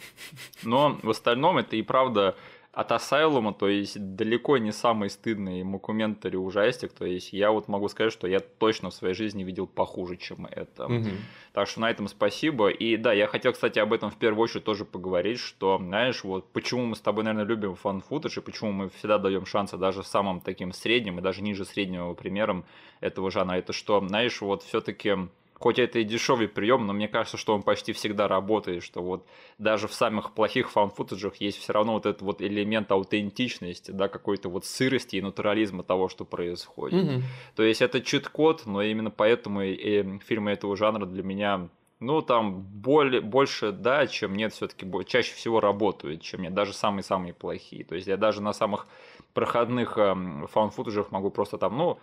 Но 0.63 0.99
в 1.03 1.11
остальном 1.11 1.59
это 1.59 1.77
и 1.77 1.83
правда 1.83 2.35
от 2.75 2.91
Асайлума, 2.93 3.55
то 3.55 3.69
есть 3.69 4.17
далеко 4.17 4.59
не 4.59 4.73
самый 4.73 5.09
стыдный 5.09 5.63
мокументари 5.63 6.37
ужастик, 6.37 6.93
то 6.93 7.05
есть 7.05 7.33
я 7.33 7.53
вот 7.53 7.69
могу 7.69 7.89
сказать, 7.89 8.13
что 8.13 8.27
я 8.27 8.41
точно 8.41 8.91
в 8.91 8.95
своей 8.95 9.15
жизни 9.15 9.45
видел 9.45 9.67
похуже, 9.67 10.17
чем 10.17 10.47
это. 10.47 10.87
Угу. 10.87 11.11
Так 11.53 11.69
что 11.69 11.81
на 11.81 11.91
этом 11.91 12.09
спасибо. 12.09 12.69
И 12.69 12.97
да, 12.97 13.13
я 13.13 13.29
хотел, 13.29 13.53
кстати, 13.53 13.79
об 13.79 13.93
этом 13.93 14.11
в 14.11 14.17
первую 14.17 14.43
очередь 14.43 14.65
тоже 14.65 14.85
поговорить, 14.85 15.39
что, 15.39 15.79
знаешь, 15.79 16.25
вот 16.25 16.53
почему 16.53 16.85
мы 16.87 16.97
с 16.97 17.01
тобой, 17.01 17.23
наверное, 17.25 17.47
любим 17.47 17.77
фан-футаж, 17.77 18.39
и 18.39 18.41
почему 18.41 18.73
мы 18.73 18.91
всегда 18.91 19.19
даем 19.19 19.47
шансы 19.47 19.77
даже 19.77 20.03
самым 20.03 20.41
таким 20.41 20.73
средним 20.73 21.19
и 21.19 21.23
даже 21.23 21.43
ниже 21.43 21.65
среднего 21.65 22.13
примерам 22.15 22.65
этого 23.01 23.31
жанра, 23.31 23.57
это 23.57 23.73
что, 23.73 24.05
знаешь, 24.07 24.41
вот 24.41 24.65
все-таки 24.65 25.29
хоть 25.59 25.79
это 25.79 25.99
и 26.01 26.05
дешевый 26.05 26.49
прием, 26.49 26.87
но 26.87 26.93
мне 26.93 27.09
кажется, 27.09 27.37
что 27.37 27.55
он 27.55 27.63
почти 27.63 27.93
всегда 27.93 28.29
работает, 28.29 28.83
что 28.83 29.03
вот 29.03 29.27
даже 29.59 29.89
в 29.89 29.95
самых 29.95 30.33
плохих 30.35 30.71
фан-футажах 30.71 31.37
есть 31.37 31.59
все 31.59 31.73
равно 31.73 31.95
вот 31.95 32.07
этот 32.07 32.23
вот 32.23 32.43
элемент 32.43 32.91
аутентичности, 32.91 33.91
да, 33.91 34.09
какой-то 34.09 34.49
вот 34.49 34.65
сырости 34.65 35.17
и 35.17 35.23
натурализма 35.23 35.83
того, 35.83 36.09
что 36.09 36.25
происходит. 36.25 37.05
Mm-hmm. 37.05 37.23
То 37.57 37.63
есть 37.63 37.83
это 37.83 38.01
чит-код, 38.01 38.67
но 38.67 38.83
именно 38.83 39.11
поэтому 39.11 39.63
и, 39.63 39.73
и 39.73 40.19
фильмы 40.19 40.53
этого 40.53 40.77
жанра 40.77 41.07
для 41.07 41.23
меня 41.23 41.69
ну, 42.01 42.21
там 42.21 42.61
более, 42.61 43.21
больше 43.21 43.73
да, 43.73 44.07
чем 44.07 44.35
нет, 44.35 44.53
все-таки 44.53 44.87
чаще 45.07 45.35
всего 45.35 45.61
работают, 45.61 46.23
чем 46.23 46.43
нет, 46.43 46.53
даже 46.53 46.73
самые-самые 46.73 47.33
плохие. 47.33 47.85
То 47.85 47.95
есть 47.95 48.07
я 48.07 48.17
даже 48.17 48.43
на 48.43 48.53
самых 48.53 48.87
проходных 49.33 49.97
эм, 49.97 50.47
фан-футажах 50.49 51.11
могу 51.11 51.31
просто 51.31 51.57
там, 51.57 51.77
ну, 51.79 51.99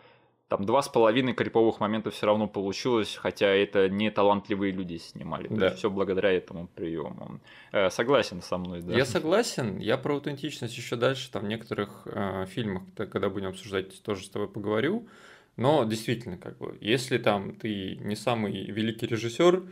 там 0.52 0.66
два 0.66 0.82
с 0.82 0.90
половиной 0.90 1.32
криповых 1.32 1.80
момента 1.80 2.12
все 2.12 2.26
равно 2.26 2.46
получилось, 2.46 3.16
хотя 3.16 3.48
это 3.48 3.88
не 3.88 4.12
талантливые 4.12 4.74
люди 4.74 4.98
снимали. 4.98 5.48
Да. 5.48 5.56
То 5.56 5.66
есть 5.68 5.78
все 5.78 5.90
благодаря 5.90 6.30
этому 6.34 6.68
приему. 6.68 7.40
Э, 7.72 7.90
согласен 7.90 8.42
со 8.42 8.58
мной, 8.58 8.82
да? 8.82 8.94
Я 8.94 9.06
согласен. 9.06 9.78
Я 9.78 9.98
про 9.98 10.16
аутентичность 10.16 10.76
еще 10.76 10.98
дальше 10.98 11.32
там 11.32 11.46
в 11.46 11.48
некоторых 11.48 12.02
э, 12.04 12.48
фильмах, 12.50 12.84
когда 12.98 13.30
будем 13.30 13.48
обсуждать, 13.48 14.04
тоже 14.04 14.26
с 14.26 14.30
тобой 14.30 14.50
поговорю. 14.50 15.08
Но 15.56 15.86
действительно, 15.86 16.38
как 16.38 16.58
бы, 16.58 16.78
если 16.82 17.18
там 17.18 17.56
ты 17.56 17.96
не 18.02 18.18
самый 18.18 18.66
великий 18.66 19.08
режиссер, 19.08 19.64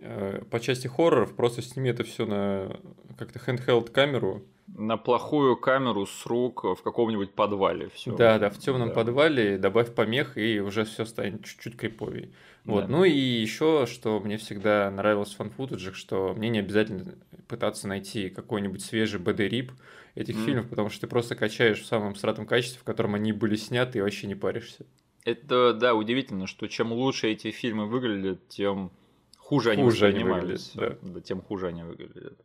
э, 0.00 0.42
по 0.50 0.60
части 0.60 0.86
хорроров, 0.86 1.34
просто 1.34 1.62
сними 1.62 1.88
это 1.88 2.04
все 2.04 2.26
на 2.26 2.76
как-то 3.16 3.38
handheld 3.38 3.90
камеру, 3.90 4.44
на 4.76 4.96
плохую 4.96 5.56
камеру 5.56 6.06
с 6.06 6.26
рук 6.26 6.64
в 6.64 6.82
каком-нибудь 6.82 7.32
подвале. 7.32 7.88
Все. 7.90 8.14
Да, 8.16 8.38
да, 8.38 8.50
в 8.50 8.58
темном 8.58 8.88
да. 8.88 8.94
подвале 8.94 9.58
добавь 9.58 9.94
помех, 9.94 10.36
и 10.38 10.60
уже 10.60 10.84
все 10.84 11.04
станет 11.04 11.44
чуть-чуть 11.44 11.76
криповей. 11.76 12.32
Вот. 12.64 12.82
Да. 12.82 12.88
Ну 12.88 13.04
и 13.04 13.10
еще, 13.10 13.86
что 13.86 14.20
мне 14.20 14.36
всегда 14.36 14.90
нравилось 14.90 15.32
в 15.32 15.36
фанфутажах, 15.36 15.94
что 15.94 16.34
мне 16.36 16.48
не 16.50 16.58
обязательно 16.58 17.14
пытаться 17.48 17.88
найти 17.88 18.28
какой-нибудь 18.28 18.82
свежий 18.82 19.20
БД-рип 19.20 19.72
этих 20.14 20.36
mm. 20.36 20.44
фильмов, 20.44 20.68
потому 20.68 20.90
что 20.90 21.02
ты 21.02 21.06
просто 21.06 21.34
качаешь 21.34 21.80
в 21.80 21.86
самом 21.86 22.14
стратом 22.14 22.46
качестве, 22.46 22.80
в 22.80 22.84
котором 22.84 23.14
они 23.14 23.32
были 23.32 23.56
сняты, 23.56 23.98
и 23.98 24.02
вообще 24.02 24.26
не 24.26 24.34
паришься. 24.34 24.86
Это, 25.24 25.74
да, 25.74 25.94
удивительно, 25.94 26.46
что 26.46 26.66
чем 26.66 26.92
лучше 26.92 27.28
эти 27.30 27.50
фильмы 27.50 27.86
выглядят, 27.86 28.48
тем 28.48 28.90
хуже, 29.36 29.74
хуже 29.76 30.06
они. 30.06 30.20
Они 30.20 30.24
выглядят, 30.24 30.70
да. 30.74 30.96
да, 31.02 31.20
тем 31.20 31.42
хуже 31.42 31.68
они 31.68 31.82
выглядят. 31.82 32.38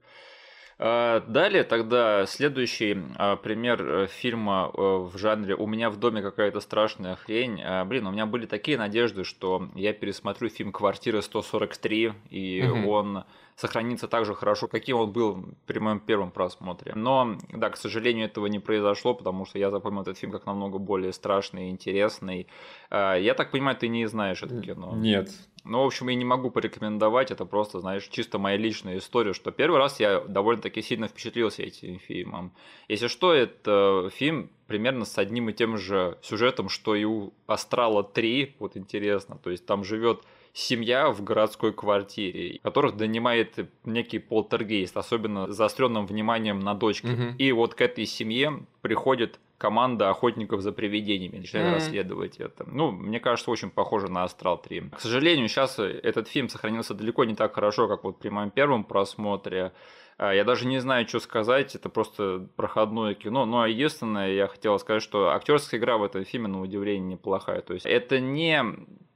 А, 0.77 1.21
далее 1.21 1.63
тогда 1.63 2.25
следующий 2.25 2.97
а, 3.15 3.37
пример 3.37 3.81
э, 3.81 4.07
фильма 4.07 4.69
э, 4.73 4.77
в 4.77 5.17
жанре 5.17 5.55
«У 5.55 5.67
меня 5.67 5.89
в 5.89 5.97
доме 5.97 6.21
какая-то 6.21 6.59
страшная 6.59 7.15
хрень». 7.15 7.61
Блин, 7.85 8.07
у 8.07 8.11
меня 8.11 8.25
были 8.25 8.45
такие 8.45 8.77
надежды, 8.77 9.23
что 9.23 9.69
я 9.75 9.93
пересмотрю 9.93 10.49
фильм 10.49 10.73
«Квартира 10.73 11.19
143», 11.19 12.13
и 12.29 12.67
угу. 12.67 12.89
он 12.89 13.23
сохранится 13.55 14.07
так 14.07 14.25
же 14.25 14.33
хорошо, 14.35 14.67
каким 14.67 14.97
он 14.97 15.11
был 15.11 15.45
при 15.65 15.79
моем 15.79 15.99
первом 15.99 16.31
просмотре. 16.31 16.93
Но, 16.95 17.37
да, 17.53 17.69
к 17.69 17.77
сожалению, 17.77 18.25
этого 18.25 18.47
не 18.47 18.59
произошло, 18.59 19.13
потому 19.13 19.45
что 19.45 19.59
я 19.59 19.71
запомнил 19.71 20.01
этот 20.01 20.17
фильм 20.17 20.31
как 20.31 20.45
намного 20.45 20.77
более 20.77 21.13
страшный 21.13 21.67
и 21.67 21.69
интересный. 21.69 22.47
Я 22.91 23.33
так 23.35 23.51
понимаю, 23.51 23.77
ты 23.77 23.87
не 23.87 24.05
знаешь 24.07 24.43
это 24.43 24.61
кино? 24.61 24.93
Нет. 24.95 25.31
Ну, 25.63 25.81
в 25.81 25.85
общем, 25.87 26.09
я 26.09 26.15
не 26.15 26.25
могу 26.25 26.51
порекомендовать, 26.51 27.31
это 27.31 27.43
просто, 27.45 27.79
знаешь, 27.79 28.07
чисто 28.09 28.37
моя 28.37 28.55
личная 28.55 28.99
история, 28.99 29.33
что 29.33 29.49
первый 29.49 29.79
раз 29.79 29.99
я 29.99 30.19
довольно-таки 30.19 30.83
сильно 30.83 31.07
впечатлился 31.07 31.63
этим 31.63 31.97
фильмом. 31.97 32.53
Если 32.87 33.07
что, 33.07 33.33
это 33.33 34.11
фильм 34.13 34.51
примерно 34.67 35.05
с 35.05 35.17
одним 35.17 35.49
и 35.49 35.53
тем 35.53 35.77
же 35.77 36.19
сюжетом, 36.21 36.69
что 36.69 36.93
и 36.93 37.03
у 37.05 37.33
«Астрала 37.47 38.03
3», 38.03 38.53
вот 38.59 38.77
интересно, 38.77 39.39
то 39.43 39.49
есть 39.49 39.65
там 39.65 39.83
живет 39.83 40.23
семья 40.55 41.11
в 41.11 41.21
городской 41.21 41.73
квартире, 41.73 42.59
которых 42.63 42.95
донимает 42.95 43.69
некий 43.83 44.19
полтергейст, 44.19 44.95
особенно 44.95 45.51
заостренным 45.51 46.07
вниманием 46.07 46.61
на 46.61 46.73
дочке. 46.73 47.09
Угу. 47.09 47.23
И 47.37 47.51
вот 47.51 47.75
к 47.75 47.81
этой 47.81 48.05
семье 48.05 48.65
приходит 48.81 49.39
команда 49.57 50.09
охотников 50.09 50.61
за 50.61 50.71
привидениями 50.71 51.37
начинает 51.37 51.67
mm-hmm. 51.67 51.75
расследовать 51.75 52.37
это. 52.37 52.65
Ну, 52.67 52.91
мне 52.91 53.19
кажется, 53.19 53.49
очень 53.51 53.69
похоже 53.69 54.09
на 54.09 54.23
Астрал 54.23 54.61
3. 54.61 54.91
К 54.95 54.99
сожалению, 54.99 55.47
сейчас 55.47 55.79
этот 55.79 56.27
фильм 56.27 56.49
сохранился 56.49 56.93
далеко 56.93 57.23
не 57.23 57.35
так 57.35 57.55
хорошо, 57.55 57.87
как 57.87 58.03
вот 58.03 58.19
при 58.19 58.29
моем 58.29 58.49
первом 58.49 58.83
просмотре. 58.83 59.71
А, 60.17 60.33
я 60.33 60.43
даже 60.43 60.67
не 60.67 60.79
знаю, 60.79 61.07
что 61.07 61.19
сказать, 61.19 61.73
это 61.73 61.89
просто 61.89 62.47
проходное 62.57 63.13
кино. 63.13 63.45
Но 63.45 63.65
единственное, 63.65 64.33
я 64.33 64.47
хотел 64.47 64.77
сказать, 64.77 65.01
что 65.01 65.29
актерская 65.29 65.79
игра 65.79 65.97
в 65.97 66.03
этом 66.03 66.25
фильме, 66.25 66.47
на 66.47 66.61
удивление, 66.61 67.13
неплохая. 67.13 67.61
То 67.61 67.73
есть 67.73 67.85
это 67.85 68.19
не 68.19 68.61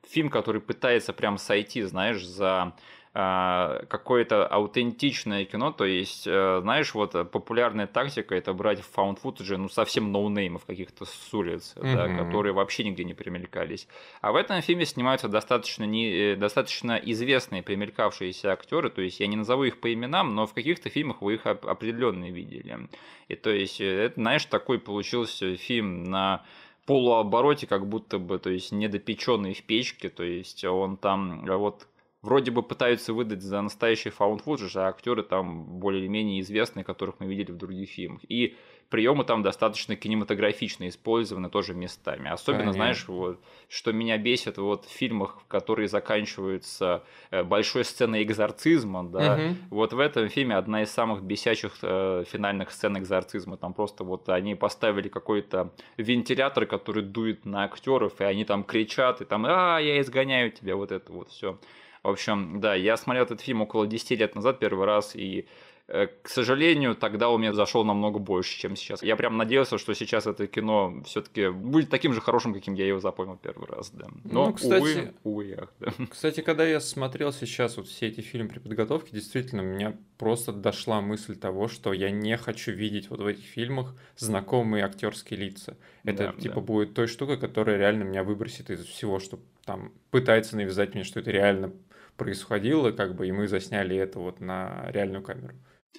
фильм, 0.10 0.30
который 0.30 0.62
пытается 0.62 1.14
прям 1.14 1.38
сойти, 1.38 1.84
знаешь, 1.84 2.26
за 2.26 2.74
а, 3.12 3.86
какое-то 3.90 4.46
аутентичное 4.46 5.44
кино, 5.44 5.72
то 5.72 5.84
есть, 5.84 6.28
э, 6.28 6.60
знаешь, 6.62 6.94
вот 6.94 7.14
популярная 7.32 7.88
тактика 7.88 8.36
это 8.36 8.54
брать 8.54 8.82
в 8.82 8.96
found 8.96 9.18
footage, 9.22 9.58
ну, 9.58 9.68
совсем 9.68 10.12
ноунеймов 10.12 10.64
каких-то 10.66 11.06
с 11.06 11.34
улиц, 11.34 11.74
mm-hmm. 11.76 11.96
да, 11.96 12.24
которые 12.24 12.54
вообще 12.54 12.84
нигде 12.84 13.04
не 13.04 13.16
примелькались. 13.16 13.88
А 14.22 14.32
в 14.32 14.36
этом 14.36 14.62
фильме 14.62 14.86
снимаются 14.86 15.28
достаточно, 15.28 15.86
не, 15.86 16.08
э, 16.12 16.36
достаточно 16.36 16.98
известные 16.98 17.64
примелькавшиеся 17.64 18.52
актеры, 18.52 18.92
то 18.92 19.02
есть 19.02 19.20
я 19.20 19.26
не 19.26 19.38
назову 19.38 19.64
их 19.64 19.80
по 19.80 19.92
именам, 19.92 20.36
но 20.36 20.46
в 20.46 20.54
каких-то 20.54 20.92
фильмах 20.92 21.24
вы 21.24 21.34
их 21.34 21.48
определенно 21.48 22.30
видели. 22.30 22.90
И 23.28 23.36
то 23.36 23.50
есть, 23.50 23.82
э, 23.82 24.06
это, 24.06 24.22
знаешь, 24.22 24.46
такой 24.46 24.78
получился 24.78 25.58
фильм 25.58 26.04
на 26.04 26.46
полуобороте, 26.90 27.68
как 27.68 27.88
будто 27.88 28.18
бы, 28.18 28.40
то 28.40 28.50
есть 28.50 28.72
недопеченный 28.72 29.54
в 29.54 29.62
печке, 29.62 30.10
то 30.10 30.24
есть 30.24 30.66
он 30.66 30.98
там 30.98 31.46
вот 31.46 31.88
вроде 32.24 32.50
бы 32.50 32.64
пытаются 32.64 33.14
выдать 33.14 33.44
за 33.44 33.62
настоящий 33.62 34.10
found 34.10 34.44
footage, 34.44 34.72
а 34.74 34.88
актеры 34.88 35.22
там 35.22 35.66
более-менее 35.66 36.42
известные, 36.42 36.84
которых 36.84 37.20
мы 37.20 37.28
видели 37.28 37.52
в 37.52 37.58
других 37.58 37.92
фильмах. 37.92 38.22
И 38.28 38.56
приемы 38.90 39.24
там 39.24 39.44
достаточно 39.44 39.96
кинематографично 39.96 40.88
использованы 40.88 41.50
тоже 41.50 41.74
местами. 41.74 42.30
Особенно, 42.30 42.72
Понятно. 42.72 42.74
знаешь, 42.74 43.08
вот, 43.08 43.40
что 43.70 43.94
меня 43.94 44.18
бесит 44.18 44.58
вот 44.58 44.86
в 44.86 44.90
фильмах, 44.90 45.40
которые 45.48 45.88
заканчиваются 45.88 47.04
э, 47.30 47.44
большой 47.44 47.86
сценой 47.86 48.24
экзорцизма, 48.24 49.04
да, 49.04 49.36
угу. 49.36 49.56
вот 49.70 49.94
в 49.94 50.00
этом 50.00 50.28
фильме 50.30 50.56
одна 50.56 50.84
из 50.84 50.92
самых 50.92 51.24
бесячих 51.24 51.78
э, 51.82 52.24
финальных 52.28 52.72
сцен 52.72 52.98
экзорцизма. 52.98 53.58
Там 53.58 53.74
просто 53.74 54.04
вот 54.04 54.28
они 54.30 54.56
поставили 54.56 55.08
какой-то 55.08 55.72
вентилятор, 55.98 56.66
который 56.66 57.04
дует 57.04 57.46
на 57.46 57.64
актеров, 57.64 58.20
и 58.20 58.24
они 58.24 58.44
там 58.44 58.64
кричат, 58.64 59.22
и 59.22 59.26
там, 59.26 59.46
а, 59.48 59.80
я 59.80 60.02
изгоняю 60.02 60.52
тебя, 60.52 60.76
вот 60.76 60.92
это 60.92 61.12
вот 61.12 61.30
все. 61.30 61.60
В 62.02 62.08
общем, 62.10 62.62
да, 62.62 62.76
я 62.76 62.96
смотрел 62.96 63.26
этот 63.26 63.42
фильм 63.42 63.62
около 63.62 63.86
10 63.86 64.12
лет 64.12 64.34
назад 64.34 64.60
первый 64.60 64.86
раз, 64.86 65.16
и 65.16 65.48
к 65.90 66.30
сожалению, 66.30 66.96
тогда 66.96 67.30
у 67.30 67.38
меня 67.40 67.52
зашел 67.52 67.84
намного 67.84 68.20
больше, 68.20 68.60
чем 68.60 68.76
сейчас. 68.76 69.02
Я 69.02 69.16
прям 69.16 69.38
надеялся, 69.38 69.80
что 69.80 69.96
сейчас 69.96 70.28
это 70.28 70.46
кино 70.46 71.02
все-таки 71.06 71.50
будет 71.50 71.90
таким 71.90 72.14
же 72.14 72.22
хорошим, 72.22 72.54
каким 72.54 72.76
я 72.76 72.86
его 72.86 73.00
запомнил 73.00 73.38
первый 73.38 73.68
раз, 73.68 73.90
да. 73.90 74.08
Но, 74.24 74.48
ну, 74.48 74.54
кстати, 74.54 74.82
увы, 74.82 75.14
увы, 75.24 75.58
ах, 75.60 75.74
да. 75.80 75.92
Кстати, 76.10 76.42
когда 76.42 76.64
я 76.64 76.80
смотрел 76.80 77.34
сейчас 77.34 77.78
вот 77.78 77.88
все 77.88 78.08
эти 78.08 78.22
фильмы 78.22 78.50
при 78.50 78.60
подготовке, 78.60 79.10
действительно, 79.14 79.64
у 79.64 79.66
меня 79.66 79.98
просто 80.20 80.52
дошла 80.52 81.02
мысль 81.02 81.36
того, 81.36 81.68
что 81.68 81.92
я 81.92 82.12
не 82.12 82.38
хочу 82.38 82.72
видеть 82.72 83.10
вот 83.10 83.22
в 83.22 83.26
этих 83.26 83.46
фильмах 83.46 83.96
знакомые 84.16 84.86
актерские 84.86 85.40
лица. 85.40 85.76
Это 86.04 86.34
да, 86.36 86.42
типа 86.42 86.56
да. 86.56 86.62
будет 86.62 86.94
той 86.94 87.08
штукой, 87.08 87.38
которая 87.38 87.78
реально 87.78 88.04
меня 88.04 88.24
выбросит 88.24 88.70
из 88.70 88.86
всего, 88.86 89.20
что 89.20 89.40
там 89.66 89.92
пытается 90.12 90.56
навязать 90.56 90.94
мне, 90.94 91.04
что 91.04 91.20
это 91.20 91.32
реально 91.32 91.74
происходило, 92.16 92.92
как 92.92 93.16
бы, 93.16 93.28
и 93.28 93.32
мы 93.32 93.48
засняли 93.48 93.96
это 93.96 94.20
вот 94.20 94.40
на 94.40 94.86
реальную 94.92 95.24
камеру. 95.24 95.56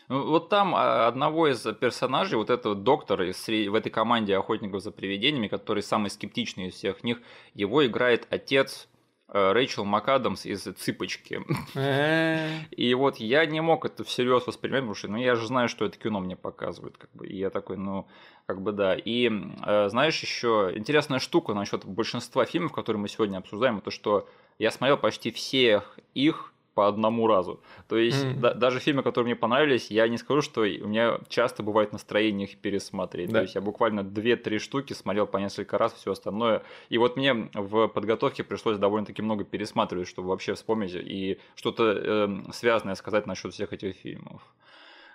Ну, 0.08 0.26
вот 0.26 0.48
там 0.48 0.74
а, 0.74 1.06
одного 1.06 1.48
из 1.48 1.62
персонажей, 1.74 2.36
вот 2.36 2.50
этого 2.50 2.74
доктора 2.74 3.30
из, 3.30 3.46
в 3.46 3.74
этой 3.74 3.90
команде 3.90 4.36
охотников 4.36 4.82
за 4.82 4.90
привидениями, 4.90 5.48
который 5.48 5.82
самый 5.82 6.10
скептичный 6.10 6.68
из 6.68 6.74
всех 6.74 7.04
них, 7.04 7.20
его 7.54 7.86
играет 7.86 8.26
отец 8.30 8.88
э, 9.28 9.52
Рэйчел 9.52 9.84
МакАдамс 9.84 10.46
из 10.46 10.62
«Цыпочки». 10.62 11.42
И 12.70 12.94
вот 12.94 13.16
я 13.18 13.46
не 13.46 13.60
мог 13.60 13.84
это 13.84 14.02
всерьез 14.02 14.46
воспринимать, 14.46 14.82
потому 14.82 14.94
что 14.94 15.08
ну, 15.08 15.18
я 15.18 15.36
же 15.36 15.46
знаю, 15.46 15.68
что 15.68 15.84
это 15.84 15.96
кино 15.96 16.18
мне 16.18 16.34
показывает. 16.34 16.96
Как 16.96 17.10
бы, 17.12 17.26
и 17.28 17.36
я 17.36 17.50
такой, 17.50 17.76
ну, 17.76 18.08
как 18.46 18.62
бы 18.62 18.72
да. 18.72 18.96
И 18.96 19.30
э, 19.64 19.88
знаешь, 19.90 20.20
еще 20.20 20.72
интересная 20.74 21.20
штука 21.20 21.54
насчет 21.54 21.84
большинства 21.84 22.44
фильмов, 22.44 22.72
которые 22.72 23.00
мы 23.00 23.08
сегодня 23.08 23.38
обсуждаем, 23.38 23.78
это 23.78 23.92
что 23.92 24.28
я 24.58 24.72
смотрел 24.72 24.96
почти 24.96 25.30
всех 25.30 25.98
их 26.14 26.52
по 26.74 26.88
одному 26.88 27.26
разу. 27.26 27.60
То 27.88 27.96
есть 27.96 28.24
mm. 28.24 28.40
да, 28.40 28.54
даже 28.54 28.78
фильмы, 28.78 29.02
которые 29.02 29.32
мне 29.32 29.36
понравились, 29.36 29.90
я 29.90 30.08
не 30.08 30.18
скажу, 30.18 30.42
что 30.42 30.60
у 30.62 30.88
меня 30.88 31.18
часто 31.28 31.62
бывает 31.62 31.92
настроение 31.92 32.46
их 32.46 32.58
пересмотреть. 32.58 33.30
Да. 33.30 33.38
То 33.38 33.42
есть 33.42 33.54
я 33.54 33.60
буквально 33.60 34.00
2-3 34.00 34.58
штуки 34.58 34.92
смотрел 34.92 35.26
по 35.26 35.38
несколько 35.38 35.78
раз, 35.78 35.92
все 35.92 36.12
остальное. 36.12 36.62
И 36.88 36.98
вот 36.98 37.16
мне 37.16 37.50
в 37.54 37.88
подготовке 37.88 38.44
пришлось 38.44 38.78
довольно-таки 38.78 39.22
много 39.22 39.44
пересматривать, 39.44 40.08
чтобы 40.08 40.28
вообще 40.28 40.54
вспомнить 40.54 40.94
и 40.94 41.38
что-то 41.54 41.84
э, 41.84 42.52
связанное 42.52 42.94
сказать 42.94 43.26
насчет 43.26 43.52
всех 43.52 43.72
этих 43.72 43.96
фильмов. 43.96 44.42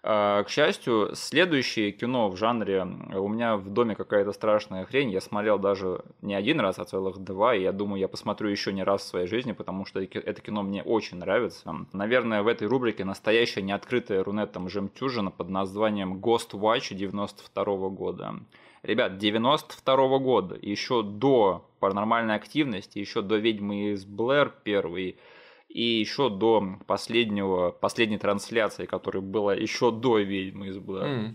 А, 0.08 0.44
к 0.44 0.50
счастью, 0.50 1.10
следующее 1.16 1.92
кино 1.92 2.30
в 2.30 2.38
жанре 2.38 2.84
у 3.16 3.28
меня 3.28 3.58
в 3.58 3.70
доме 3.70 3.96
какая-то 3.96 4.34
страшная 4.34 4.86
хрень. 4.86 5.10
Я 5.10 5.20
смотрел 5.20 5.58
даже 5.58 6.02
не 6.22 6.36
один 6.36 6.60
раз, 6.60 6.78
а 6.78 6.86
целых 6.86 7.18
два. 7.18 7.56
И 7.56 7.64
я 7.64 7.72
думаю, 7.72 8.00
я 8.00 8.08
посмотрю 8.08 8.50
еще 8.50 8.72
не 8.72 8.84
раз 8.84 9.02
в 9.02 9.08
своей 9.08 9.26
жизни, 9.26 9.54
потому 9.54 9.88
что 9.88 10.00
это 10.00 10.42
кино 10.42 10.62
мне 10.62 10.84
очень 10.84 11.18
нравится. 11.18 11.88
Наверное, 11.92 12.44
в 12.44 12.48
этой 12.48 12.68
рубрике 12.68 13.04
настоящая 13.04 13.64
неоткрытая 13.64 14.24
рунетом 14.24 14.70
жемчужина 14.70 15.32
под 15.32 15.50
названием 15.50 16.20
Ghost 16.20 16.52
Watch 16.52 16.94
92 16.94 17.90
года. 17.90 18.36
Ребят, 18.84 19.18
92 19.18 19.96
-го 19.96 20.20
года, 20.20 20.56
еще 20.62 21.02
до 21.02 21.66
паранормальной 21.80 22.36
активности, 22.36 23.00
еще 23.00 23.24
до 23.24 23.38
«Ведьмы 23.38 23.94
из 23.94 24.06
Блэр» 24.06 24.54
первый, 24.64 25.18
и 25.76 25.84
еще 26.00 26.30
до 26.30 26.80
последнего, 26.88 27.70
последней 27.70 28.18
трансляции, 28.18 28.86
которая 28.86 29.22
была 29.22 29.54
еще 29.54 29.92
до 29.92 30.20
«Ведьмы 30.20 30.68
из 30.68 30.78
Блэр». 30.78 31.06
Mm. 31.06 31.34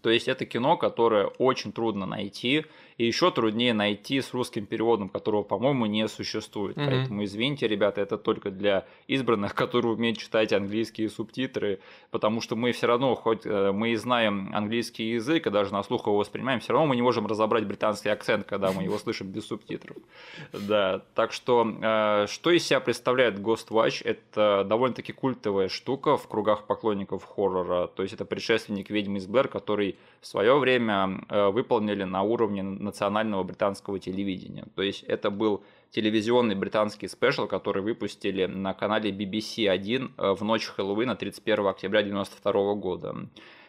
То 0.00 0.10
есть 0.10 0.28
это 0.28 0.46
кино, 0.46 0.76
которое 0.76 1.26
очень 1.38 1.72
трудно 1.72 2.06
найти, 2.06 2.66
и 2.98 3.06
еще 3.06 3.30
труднее 3.30 3.74
найти 3.74 4.20
с 4.20 4.32
русским 4.32 4.66
переводом, 4.66 5.08
которого, 5.08 5.42
по-моему, 5.42 5.86
не 5.86 6.06
существует. 6.08 6.76
Mm-hmm. 6.76 6.86
Поэтому 6.86 7.24
извините, 7.24 7.66
ребята, 7.66 8.00
это 8.00 8.18
только 8.18 8.50
для 8.50 8.86
избранных, 9.08 9.54
которые 9.64 9.94
умеют 9.94 10.18
читать 10.18 10.52
английские 10.52 11.08
субтитры, 11.08 11.80
потому 12.10 12.40
что 12.40 12.56
мы 12.56 12.72
все 12.72 12.86
равно, 12.86 13.14
хоть 13.14 13.44
э, 13.44 13.72
мы 13.72 13.90
и 13.90 13.96
знаем 13.96 14.50
английский 14.54 15.10
язык, 15.10 15.46
и 15.46 15.50
даже 15.50 15.72
на 15.72 15.82
слух 15.82 16.06
его 16.06 16.18
воспринимаем, 16.18 16.60
все 16.60 16.72
равно 16.72 16.86
мы 16.86 16.96
не 16.96 17.02
можем 17.02 17.26
разобрать 17.26 17.66
британский 17.66 18.08
акцент, 18.08 18.46
когда 18.46 18.72
мы 18.72 18.84
его 18.84 18.98
слышим 18.98 19.28
без 19.28 19.46
субтитров. 19.46 19.96
Да, 20.52 21.02
так 21.14 21.32
что 21.32 21.66
э, 21.82 22.26
что 22.28 22.50
из 22.50 22.66
себя 22.66 22.80
представляет 22.80 23.38
Ghost 23.38 23.68
Watch? 23.70 24.02
Это 24.04 24.64
довольно-таки 24.66 25.12
культовая 25.12 25.68
штука 25.68 26.16
в 26.16 26.26
кругах 26.28 26.66
поклонников 26.66 27.24
хоррора. 27.24 27.88
То 27.88 28.02
есть 28.02 28.14
это 28.14 28.24
предшественник 28.24 28.90
Ведьмы 28.90 29.18
из 29.18 29.26
Блэр, 29.26 29.48
который 29.48 29.96
в 30.20 30.26
свое 30.26 30.58
время 30.58 31.20
э, 31.28 31.48
выполнили 31.48 32.04
на 32.04 32.22
уровне 32.22 32.62
национального 32.84 33.42
британского 33.42 33.98
телевидения. 33.98 34.66
То 34.74 34.82
есть 34.82 35.02
это 35.04 35.30
был 35.30 35.62
телевизионный 35.90 36.54
британский 36.54 37.08
спешл, 37.08 37.46
который 37.46 37.82
выпустили 37.82 38.46
на 38.46 38.74
канале 38.74 39.10
BBC 39.10 39.68
1 39.68 40.14
э, 40.16 40.32
в 40.32 40.44
ночь 40.44 40.66
Хэллоуина 40.66 41.16
31 41.16 41.66
октября 41.66 42.00
1992 42.00 42.74
года. 42.74 43.28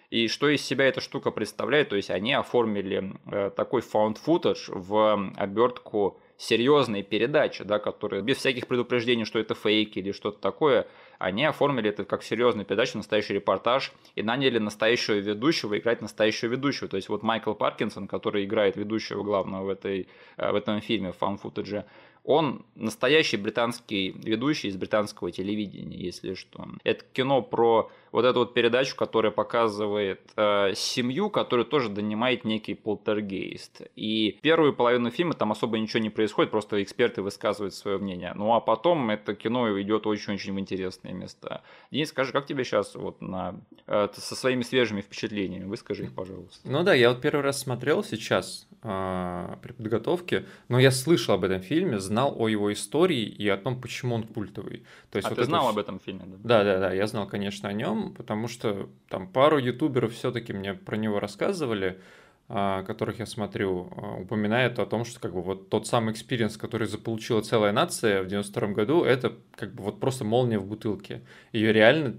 И 0.10 0.28
что 0.28 0.49
из 0.49 0.62
себя 0.62 0.86
эта 0.86 1.01
штука 1.01 1.32
представляет? 1.32 1.89
То 1.89 1.95
есть 1.95 2.10
они 2.10 2.34
оформили 2.34 3.13
э, 3.32 3.51
такой 3.56 3.82
found 3.82 4.17
footage 4.25 4.69
в 4.69 5.34
обертку 5.36 6.19
серьезные 6.37 7.03
передачи, 7.03 7.63
да, 7.63 7.79
которые 7.79 8.21
без 8.21 8.37
всяких 8.37 8.67
предупреждений, 8.67 9.25
что 9.25 9.39
это 9.39 9.55
фейк 9.55 9.95
или 9.97 10.11
что-то 10.11 10.39
такое, 10.39 10.87
они 11.17 11.45
оформили 11.45 11.89
это 11.89 12.03
как 12.03 12.23
серьезную 12.23 12.65
передачу, 12.65 12.97
настоящий 12.97 13.33
репортаж 13.33 13.93
и 14.15 14.23
наняли 14.23 14.59
настоящего 14.59 15.15
ведущего 15.15 15.77
играть 15.77 16.01
настоящего 16.01 16.49
ведущего. 16.49 16.87
То 16.87 16.97
есть 16.97 17.09
вот 17.09 17.23
Майкл 17.23 17.53
Паркинсон, 17.53 18.07
который 18.07 18.45
играет 18.45 18.75
ведущего 18.75 19.23
главного 19.23 19.65
в, 19.65 19.69
этой, 19.69 20.07
э, 20.37 20.51
в 20.51 20.55
этом 20.55 20.81
фильме, 20.81 21.11
в 21.11 21.17
фан-футаже, 21.17 21.85
он 22.25 22.65
настоящий 22.73 23.38
британский 23.38 24.11
ведущий 24.11 24.69
из 24.69 24.75
британского 24.75 25.31
телевидения, 25.31 25.97
если 25.97 26.33
что. 26.33 26.67
Это 26.83 27.05
кино 27.13 27.41
про 27.41 27.91
вот 28.11 28.25
эту 28.25 28.39
вот 28.39 28.53
передачу, 28.53 28.95
которая 28.95 29.31
показывает 29.31 30.21
э, 30.38 30.73
семью, 30.73 31.29
которая 31.29 31.65
тоже 31.65 31.89
донимает 31.89 32.45
некий 32.45 32.73
полтергейст. 32.73 33.81
И 33.97 34.39
первую 34.41 34.73
половину 34.73 35.11
фильма 35.11 35.33
там 35.33 35.51
особо 35.51 35.77
ничего 35.77 36.01
не 36.01 36.09
происходит, 36.09 36.49
просто 36.49 36.81
эксперты 36.81 37.21
высказывают 37.21 37.73
свое 37.73 37.97
мнение. 37.97 38.31
Ну 38.33 38.53
а 38.53 38.61
потом 38.61 39.09
это 39.09 39.35
кино 39.35 39.79
идет 39.81 40.07
очень-очень 40.07 40.53
в 40.53 40.59
интересные 40.59 41.13
места. 41.13 41.61
Денис, 41.91 42.09
скажи, 42.09 42.31
как 42.31 42.45
тебе 42.45 42.63
сейчас 42.63 42.95
вот 42.95 43.21
на, 43.21 43.59
э, 43.85 44.07
со 44.13 44.35
своими 44.35 44.63
свежими 44.63 45.01
впечатлениями? 45.01 45.65
Выскажи 45.65 46.05
их, 46.05 46.15
пожалуйста. 46.15 46.61
Ну 46.63 46.83
да, 46.83 46.93
я 46.93 47.09
вот 47.09 47.21
первый 47.21 47.41
раз 47.41 47.59
смотрел 47.59 48.01
сейчас 48.03 48.65
э, 48.81 49.55
при 49.61 49.73
подготовке, 49.73 50.45
но 50.69 50.79
я 50.79 50.91
слышал 50.91 51.35
об 51.35 51.43
этом 51.43 51.61
фильме, 51.61 51.99
знал 52.15 52.34
о 52.38 52.47
его 52.47 52.71
истории 52.71 53.23
и 53.23 53.49
о 53.49 53.58
том, 53.58 53.82
почему 53.82 54.15
он 54.15 54.23
культовый. 54.23 54.84
То 55.12 55.17
есть 55.17 55.28
а 55.28 55.32
вот 55.32 55.39
ты 55.39 55.43
знал 55.43 55.63
все... 55.63 55.69
об 55.71 55.78
этом 55.78 55.99
фильме, 55.99 56.23
да? 56.25 56.38
Да, 56.43 56.63
да, 56.63 56.80
да, 56.80 56.93
я 56.93 57.08
знал, 57.08 57.28
конечно, 57.28 57.67
о 57.67 57.73
нем, 57.73 58.13
потому 58.13 58.47
что 58.47 58.89
там 59.10 59.28
пару 59.28 59.58
ютуберов 59.58 60.13
все-таки 60.13 60.54
мне 60.54 60.73
про 60.73 60.95
него 60.95 61.19
рассказывали, 61.19 61.99
а, 62.47 62.84
которых 62.84 63.19
я 63.19 63.25
смотрю, 63.25 63.89
а, 63.97 64.21
упоминают 64.21 64.80
о 64.80 64.86
том, 64.86 65.04
что 65.04 65.19
как 65.19 65.34
бы 65.34 65.41
вот 65.41 65.69
тот 65.69 65.88
самый 65.88 66.13
experience, 66.13 66.55
который 66.56 66.88
заполучила 66.88 67.41
целая 67.41 67.73
нация 67.73 68.23
в 68.23 68.28
92 68.28 68.67
году, 68.69 69.04
это 69.04 69.34
как 69.56 69.73
бы 69.73 69.84
вот 69.84 69.99
просто 69.99 70.23
молния 70.23 70.58
в 70.58 70.65
бутылке. 70.65 71.21
Ее 71.51 71.73
реально 71.73 72.15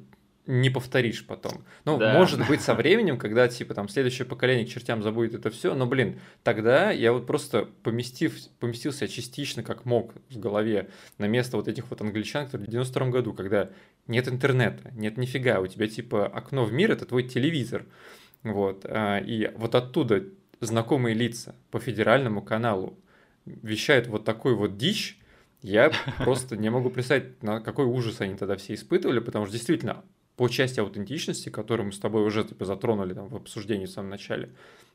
не 0.47 0.71
повторишь 0.71 1.27
потом. 1.27 1.65
Ну, 1.85 1.99
да. 1.99 2.13
может 2.15 2.47
быть, 2.47 2.61
со 2.61 2.75
временем, 2.75 3.19
когда, 3.19 3.49
типа, 3.49 3.75
там, 3.75 3.89
следующее 3.89 4.27
поколение 4.27 4.65
к 4.65 4.69
чертям 4.69 5.03
забудет 5.03 5.35
это 5.35 5.51
все, 5.51 5.75
но, 5.75 5.87
блин, 5.87 6.21
тогда 6.45 6.91
я 6.93 7.13
вот 7.13 7.27
просто 7.27 7.69
поместив, 7.83 8.37
поместился 8.61 9.09
частично, 9.09 9.63
как 9.63 9.85
мог, 9.85 10.15
в 10.31 10.39
голове 10.39 10.89
на 11.19 11.27
место 11.27 11.57
вот 11.57 11.67
этих 11.67 11.91
вот 11.91 12.01
англичан, 12.01 12.47
которые 12.47 12.69
в 12.69 12.71
92 12.71 13.09
году, 13.09 13.35
когда 13.35 13.71
нет 14.07 14.29
интернета, 14.29 14.91
нет 14.93 15.17
нифига, 15.17 15.61
у 15.61 15.67
тебя, 15.67 15.89
типа, 15.89 16.27
окно 16.27 16.65
в 16.65 16.73
мир— 16.73 16.91
это 16.93 17.07
твой 17.07 17.25
телевизор, 17.25 17.85
вот, 18.43 18.85
а, 18.85 19.19
и 19.19 19.51
вот 19.57 19.75
оттуда 19.75 20.23
знакомые 20.61 21.15
лица 21.15 21.57
по 21.71 21.81
федеральному 21.81 22.41
каналу 22.41 22.99
вещают 23.45 24.07
вот 24.07 24.25
такой 24.25 24.55
вот 24.55 24.77
дичь, 24.77 25.19
я 25.63 25.91
просто 26.19 26.57
не 26.57 26.71
могу 26.71 26.91
представить, 26.91 27.43
на 27.43 27.61
какой 27.61 27.87
ужас 27.87 28.21
они 28.21 28.37
тогда 28.37 28.57
все 28.57 28.75
испытывали, 28.75 29.19
потому 29.19 29.47
что 29.47 29.53
действительно 29.55 30.05
по 30.37 30.49
части 30.49 30.81
аутентичности, 30.81 31.49
которую 31.49 31.87
мы 31.87 31.93
с 31.93 31.99
тобой 31.99 32.25
уже 32.25 32.45
типа 32.45 32.65
затронули 32.65 33.15
там 33.15 33.29
в 33.29 33.37
обсуждении 33.37 33.87
в 33.87 33.91
самом 33.91 34.11
начале, 34.11 34.51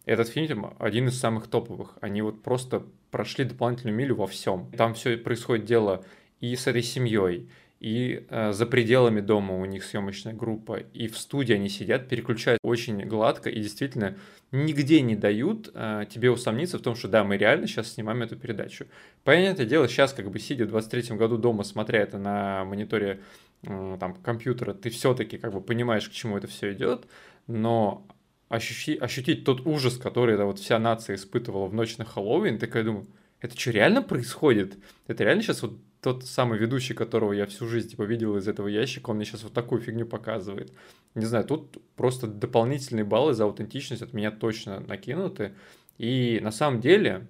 этот 0.06 0.30
фильм 0.30 0.73
один 0.80 1.08
из 1.08 1.19
самых 1.19 1.47
топовых. 1.47 1.97
Они 2.01 2.21
вот 2.21 2.41
просто 2.41 2.84
прошли 3.12 3.45
дополнительную 3.45 3.95
милю 3.95 4.15
во 4.15 4.27
всем. 4.27 4.71
Там 4.71 4.93
все 4.93 5.17
происходит 5.17 5.65
дело 5.65 6.04
и 6.39 6.56
с 6.56 6.67
этой 6.67 6.82
семьей, 6.82 7.49
и 7.82 8.25
э, 8.30 8.51
за 8.51 8.67
пределами 8.67 9.21
дома 9.21 9.56
у 9.56 9.65
них 9.65 9.84
съемочная 9.84 10.34
группа, 10.34 10.77
и 10.93 11.08
в 11.08 11.17
студии 11.17 11.56
они 11.56 11.67
сидят, 11.67 12.08
переключают 12.08 12.60
очень 12.63 13.01
гладко, 13.08 13.49
и 13.49 13.60
действительно 13.60 14.17
нигде 14.51 15.01
не 15.01 15.15
дают 15.15 15.71
э, 15.73 16.06
тебе 16.08 16.30
усомниться 16.30 16.77
в 16.77 16.82
том, 16.82 16.95
что 16.95 17.08
да, 17.08 17.23
мы 17.23 17.38
реально 17.38 17.65
сейчас 17.65 17.93
снимаем 17.93 18.21
эту 18.21 18.36
передачу. 18.36 18.86
Понятное 19.23 19.65
дело, 19.65 19.88
сейчас 19.88 20.13
как 20.13 20.30
бы 20.30 20.39
сидя 20.39 20.65
в 20.65 20.75
23-м 20.75 21.17
году 21.17 21.38
дома, 21.38 21.63
смотря 21.63 22.01
это 22.01 22.19
на 22.19 22.65
мониторе 22.65 23.19
там, 23.63 24.15
компьютера, 24.15 24.74
ты 24.74 24.89
все-таки 24.89 25.38
как 25.38 25.54
бы 25.54 25.62
понимаешь, 25.62 26.10
к 26.10 26.12
чему 26.12 26.38
это 26.38 26.47
все 26.47 26.74
идет, 26.74 27.06
но 27.47 28.08
ощути, 28.50 28.95
ощутить 28.95 29.45
тот 29.45 29.65
ужас, 29.65 29.97
который 29.97 30.36
эта 30.36 30.45
вот 30.45 30.60
вся 30.60 30.80
нация 30.80 31.15
испытывала 31.15 31.67
в 31.67 31.74
ночь 31.74 31.97
на 31.97 32.06
Хэллоуин, 32.06 32.60
такая 32.60 32.84
думаю, 32.84 33.08
это 33.39 33.60
что, 33.60 33.71
реально 33.71 34.02
происходит? 34.02 34.78
Это 35.08 35.24
реально 35.24 35.43
сейчас 35.43 35.62
вот 35.62 35.78
тот 36.02 36.26
самый 36.26 36.58
ведущий, 36.58 36.93
которого 36.93 37.32
я 37.32 37.45
всю 37.45 37.67
жизнь 37.67 37.89
типа 37.89 38.04
видел 38.04 38.36
из 38.36 38.47
этого 38.47 38.67
ящика, 38.67 39.12
он 39.12 39.17
мне 39.17 39.26
сейчас 39.26 39.43
вот 39.43 39.54
такую 39.54 39.82
фигню 39.82 40.06
показывает. 40.06 40.74
Не 41.15 41.26
знаю, 41.26 41.45
тут 41.45 41.78
просто 41.95 42.28
дополнительные 42.28 43.04
баллы 43.04 43.34
за 43.34 43.43
аутентичность 43.43 44.02
от 44.02 44.13
меня 44.13 44.32
точно 44.32 44.80
накинуты. 44.80 45.54
И 45.97 46.39
на 46.41 46.52
самом 46.52 46.82
деле, 46.82 47.28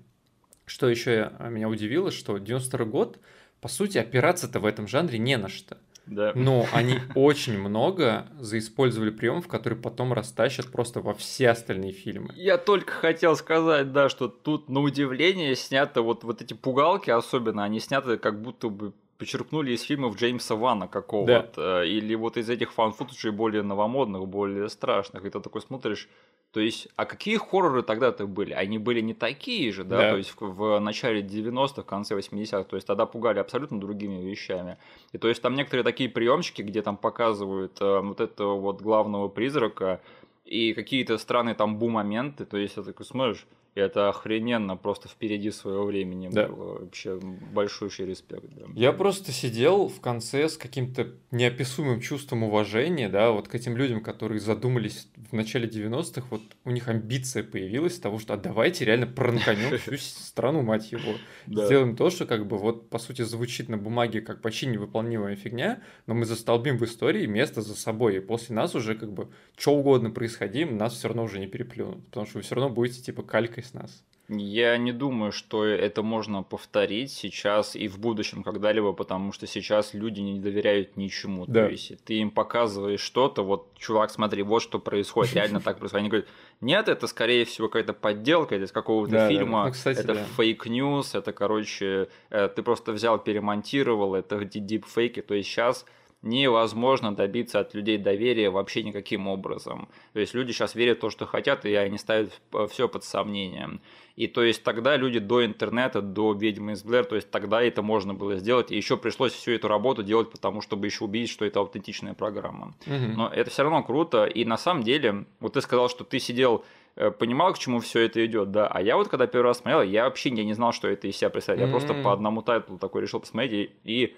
что 0.65 0.89
еще 0.89 1.32
меня 1.50 1.67
удивило, 1.67 2.12
что 2.12 2.38
92 2.38 2.86
год, 2.86 3.20
по 3.60 3.67
сути, 3.67 3.98
опираться-то 3.98 4.60
в 4.60 4.65
этом 4.65 4.88
жанре 4.88 5.20
не 5.20 5.38
на 5.38 5.50
что. 5.50 5.78
Да. 6.06 6.34
Но 6.36 6.66
они 6.74 7.00
очень 7.16 7.58
много 7.58 8.28
заиспользовали 8.40 9.12
приемов, 9.12 9.48
которые 9.48 9.80
потом 9.80 10.14
растащат 10.14 10.72
просто 10.72 11.00
во 11.00 11.14
все 11.14 11.50
остальные 11.50 11.94
фильмы. 11.94 12.34
Я 12.36 12.58
только 12.58 12.92
хотел 12.92 13.36
сказать, 13.36 13.92
да, 13.94 14.10
что 14.10 14.28
тут 14.28 14.70
на 14.70 14.82
удивление 14.82 15.56
снято 15.56 16.02
вот, 16.02 16.24
вот 16.24 16.42
эти 16.42 16.54
пугалки 16.54 17.10
особенно, 17.10 17.64
они 17.64 17.80
сняты 17.80 18.18
как 18.18 18.42
будто 18.42 18.70
бы 18.70 18.94
почерпнули 19.22 19.74
из 19.74 19.84
фильмов 19.84 20.18
Джеймса 20.18 20.56
Вана 20.56 20.88
какого-то, 20.88 21.52
да. 21.56 21.86
или 21.86 22.16
вот 22.16 22.38
из 22.38 22.50
этих 22.50 22.74
фан-футажей 22.74 23.32
более 23.32 23.62
новомодных, 23.62 24.28
более 24.28 24.68
страшных, 24.68 25.24
и 25.26 25.30
ты 25.30 25.40
такой 25.40 25.62
смотришь, 25.62 26.10
то 26.52 26.60
есть, 26.60 26.90
а 26.98 27.06
какие 27.06 27.38
хорроры 27.38 27.82
тогда-то 27.82 28.28
были? 28.28 28.52
Они 28.52 28.78
были 28.78 29.00
не 29.00 29.14
такие 29.14 29.72
же, 29.72 29.86
да, 29.86 29.98
да. 29.98 30.12
то 30.12 30.18
есть 30.18 30.34
в, 30.38 30.54
в 30.54 30.80
начале 30.80 31.22
90-х, 31.22 31.84
конце 31.84 32.16
80-х, 32.18 32.64
то 32.66 32.76
есть 32.76 32.86
тогда 32.86 33.06
пугали 33.06 33.40
абсолютно 33.40 33.80
другими 33.80 34.22
вещами. 34.22 34.78
И 35.14 35.18
то 35.18 35.30
есть 35.30 35.42
там 35.42 35.56
некоторые 35.56 35.86
такие 35.86 36.10
приемчики, 36.10 36.62
где 36.62 36.82
там 36.82 36.98
показывают 36.98 37.80
э, 37.80 38.00
вот 38.02 38.20
этого 38.20 38.60
вот 38.60 38.82
главного 38.82 39.30
призрака 39.30 40.02
и 40.44 40.74
какие-то 40.74 41.18
странные 41.18 41.56
там 41.56 41.78
бу-моменты, 41.78 42.46
то 42.46 42.58
есть 42.58 42.76
ты 42.76 42.84
такой 42.84 43.06
смотришь, 43.06 43.48
это 43.74 44.10
охрененно 44.10 44.76
просто 44.76 45.08
впереди 45.08 45.50
своего 45.50 45.86
времени 45.86 46.30
да. 46.30 46.48
было. 46.48 46.80
Вообще 46.80 47.18
большущий 47.54 48.06
респект. 48.06 48.46
Да. 48.50 48.66
Я 48.76 48.92
просто 48.92 49.32
сидел 49.32 49.88
в 49.88 50.02
конце 50.02 50.50
с 50.50 50.58
каким-то 50.58 51.08
неописуемым 51.32 52.02
чувством 52.02 52.44
уважения, 52.44 53.08
да, 53.08 53.32
вот 53.32 53.48
к 53.48 53.56
этим 53.56 53.78
людям, 53.78 54.02
которые 54.02 54.42
задумались 54.42 55.08
в 55.32 55.34
начале 55.34 55.70
90-х, 55.70 56.28
вот 56.30 56.42
у 56.66 56.72
них 56.72 56.90
амбиция 56.90 57.44
появилась 57.44 57.98
того, 57.98 58.20
что 58.20 58.34
а 58.34 58.38
давайте 58.38 58.84
реально 58.84 59.08
пранканем 59.08 59.78
всю 59.78 59.98
страну, 59.98 60.62
мать 60.64 60.92
его. 60.92 61.14
Сделаем 61.48 61.96
то, 61.96 62.10
что 62.10 62.26
как 62.26 62.48
бы 62.48 62.58
вот 62.58 62.90
по 62.90 63.00
сути 63.00 63.22
звучит 63.22 63.70
на 63.70 63.78
бумаге 63.78 64.22
как 64.22 64.42
почти 64.42 64.66
невыполнимая 64.66 65.38
фигня, 65.38 65.82
но 66.08 66.14
мы 66.14 66.26
застолбим 66.26 66.78
в 66.78 66.84
истории 66.84 67.26
место 67.26 67.62
за 67.62 67.76
собой, 67.76 68.18
и 68.18 68.20
после 68.20 68.56
нас 68.56 68.76
уже 68.76 68.96
как 68.96 69.14
бы 69.14 69.30
что 69.58 69.74
угодно 69.74 70.12
происходим, 70.12 70.78
нас 70.78 70.94
все 70.94 71.08
равно 71.08 71.24
уже 71.24 71.40
не 71.40 71.48
переплюнут, 71.48 72.06
потому 72.08 72.26
что 72.26 72.40
вы 72.40 72.44
все 72.44 72.56
равно 72.56 72.70
будете 72.70 73.02
типа 73.02 73.24
калькой 73.24 73.61
с 73.62 73.74
нас. 73.74 74.04
Я 74.34 74.78
не 74.78 74.93
думаю, 74.93 75.34
что 75.34 75.65
это 75.65 76.04
можно 76.04 76.41
повторить 76.41 77.12
сейчас 77.12 77.76
и 77.76 77.89
в 77.89 78.00
будущем 78.00 78.43
когда-либо, 78.43 78.93
потому 78.93 79.34
что 79.34 79.45
сейчас 79.45 79.93
люди 79.93 80.21
не 80.21 80.39
доверяют 80.39 80.95
ничему. 80.95 81.45
Да. 81.45 81.65
То 81.65 81.71
есть 81.71 82.02
ты 82.06 82.13
им 82.13 82.32
показываешь 82.32 83.02
что-то, 83.02 83.43
вот, 83.43 83.74
чувак, 83.78 84.10
смотри, 84.10 84.43
вот 84.43 84.62
что 84.62 84.80
происходит, 84.80 85.34
реально 85.34 85.60
так 85.60 85.80
происходит. 85.80 86.02
Они 86.02 86.10
говорят, 86.10 86.30
нет, 86.62 86.88
это 86.88 87.08
скорее 87.08 87.43
всего 87.43 87.67
какая-то 87.67 87.93
подделка, 87.93 88.56
из 88.56 88.71
какого-то 88.71 89.12
да, 89.12 89.28
фильма, 89.28 89.63
да. 89.63 89.65
Ну, 89.65 89.71
кстати, 89.74 90.00
это 90.00 90.15
fake 90.38 90.71
news, 90.71 91.13
это, 91.13 91.34
короче, 91.34 92.08
э, 92.30 92.47
ты 92.56 92.63
просто 92.63 92.93
взял, 92.93 93.19
перемонтировал, 93.19 94.15
это 94.15 94.45
дипфейки, 94.45 95.21
то 95.21 95.34
есть 95.34 95.50
сейчас 95.50 95.86
невозможно 96.22 97.16
добиться 97.16 97.60
от 97.60 97.74
людей 97.74 97.98
доверия 97.98 98.50
вообще 98.50 98.84
никаким 98.84 99.28
образом. 99.28 99.90
То 100.14 100.20
есть 100.20 100.34
люди 100.34 100.52
сейчас 100.52 100.76
верят 100.76 101.00
в 101.00 101.02
то, 101.02 101.10
что 101.10 101.26
хотят, 101.26 101.66
и 101.66 101.74
они 101.74 101.98
ставят 101.98 102.40
все 102.70 102.88
под 102.88 103.04
сомнение. 103.04 103.80
И 104.16 104.28
то 104.28 104.44
есть 104.44 104.64
тогда 104.64 104.98
люди 104.98 105.20
до 105.20 105.44
интернета, 105.44 106.02
до 106.02 106.34
ведьмы 106.34 106.74
из 106.74 106.84
Блэр, 106.84 107.06
то 107.06 107.16
есть 107.16 107.32
тогда 107.32 107.64
это 107.64 107.82
можно 107.82 108.14
было 108.14 108.36
сделать, 108.36 108.72
и 108.72 108.76
еще 108.76 108.98
пришлось 108.98 109.34
всю 109.34 109.52
эту 109.52 109.68
работу 109.68 110.04
делать, 110.04 110.30
потому 110.30 110.62
чтобы 110.62 110.86
еще 110.86 111.06
убедить, 111.06 111.30
что 111.30 111.46
это 111.46 111.60
аутентичная 111.60 112.14
программа. 112.14 112.76
Угу. 112.86 113.16
Но 113.16 113.28
это 113.30 113.50
все 113.50 113.64
равно 113.64 113.84
круто, 113.84 114.26
и 114.26 114.46
на 114.46 114.58
самом 114.58 114.84
деле, 114.84 115.26
вот 115.40 115.54
ты 115.54 115.62
сказал, 115.62 115.90
что 115.90 116.04
ты 116.04 116.20
сидел 116.20 116.64
э, 116.98 117.10
понимал, 117.10 117.54
к 117.54 117.58
чему 117.58 117.80
все 117.80 118.02
это 118.02 118.24
идет, 118.24 118.52
да. 118.52 118.68
А 118.68 118.82
я 118.82 118.98
вот 118.98 119.08
когда 119.08 119.26
первый 119.26 119.48
раз 119.48 119.60
смотрел, 119.60 119.82
я 119.82 120.04
вообще 120.04 120.30
я 120.30 120.44
не 120.44 120.54
знал, 120.54 120.72
что 120.72 120.88
это 120.88 121.08
из 121.08 121.18
себя 121.18 121.30
представляет. 121.30 121.68
Я 121.70 121.76
mm-hmm. 121.76 121.80
просто 121.80 122.04
по 122.04 122.14
одному 122.14 122.42
тайтлу 122.42 122.78
такой 122.78 123.02
решил 123.02 123.22
посмотреть 123.22 123.72
и, 123.84 124.04
и 124.04 124.16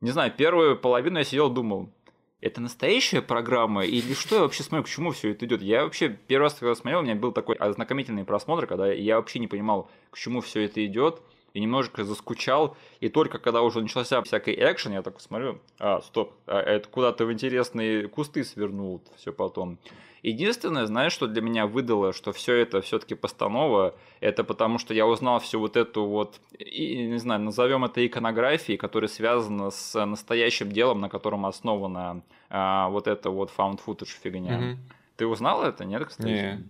не 0.00 0.10
знаю, 0.10 0.32
первую 0.36 0.78
половину 0.78 1.18
я 1.18 1.24
сидел 1.24 1.50
думал, 1.50 1.90
это 2.40 2.60
настоящая 2.60 3.20
программа 3.20 3.84
или 3.84 4.14
что 4.14 4.36
я 4.36 4.42
вообще 4.42 4.62
смотрю, 4.62 4.84
к 4.84 4.88
чему 4.88 5.10
все 5.10 5.32
это 5.32 5.44
идет? 5.44 5.60
Я 5.62 5.84
вообще 5.84 6.08
первый 6.08 6.44
раз, 6.44 6.54
когда 6.54 6.74
смотрел, 6.74 7.00
у 7.00 7.02
меня 7.02 7.14
был 7.14 7.32
такой 7.32 7.56
ознакомительный 7.56 8.24
просмотр, 8.24 8.66
когда 8.66 8.90
я 8.90 9.16
вообще 9.16 9.38
не 9.38 9.46
понимал, 9.46 9.90
к 10.10 10.16
чему 10.16 10.40
все 10.40 10.64
это 10.64 10.84
идет, 10.84 11.20
и 11.52 11.60
немножко 11.60 12.04
заскучал. 12.04 12.76
И 13.00 13.08
только 13.08 13.38
когда 13.38 13.62
уже 13.62 13.82
начался 13.82 14.22
всякий 14.22 14.54
экшен, 14.54 14.92
я 14.92 15.02
такой 15.02 15.20
смотрю, 15.20 15.60
а, 15.78 16.00
стоп, 16.00 16.32
а 16.46 16.60
это 16.60 16.88
куда-то 16.88 17.26
в 17.26 17.32
интересные 17.32 18.08
кусты 18.08 18.44
свернул 18.44 19.02
все 19.16 19.32
потом. 19.32 19.78
Единственное, 20.22 20.86
знаешь, 20.86 21.12
что 21.12 21.26
для 21.26 21.40
меня 21.40 21.66
выдало, 21.66 22.12
что 22.12 22.32
все 22.32 22.54
это 22.56 22.80
все-таки 22.82 23.14
постанова, 23.14 23.94
это 24.20 24.44
потому 24.44 24.78
что 24.78 24.92
я 24.92 25.06
узнал 25.06 25.40
всю 25.40 25.58
вот 25.60 25.76
эту 25.76 26.04
вот, 26.04 26.40
и, 26.58 27.06
не 27.06 27.18
знаю, 27.18 27.40
назовем 27.40 27.84
это 27.84 28.06
иконографией, 28.06 28.76
которая 28.76 29.08
связана 29.08 29.70
с 29.70 30.04
настоящим 30.04 30.70
делом, 30.70 31.00
на 31.00 31.08
котором 31.08 31.46
основана 31.46 32.22
а, 32.50 32.88
вот 32.90 33.06
эта 33.06 33.30
вот 33.30 33.50
found 33.56 33.80
footage 33.84 34.16
фигня. 34.22 34.60
Mm-hmm. 34.60 34.76
Ты 35.16 35.26
узнал 35.26 35.64
это, 35.64 35.84
нет, 35.84 36.06
кстати? 36.06 36.28
Не. 36.28 36.68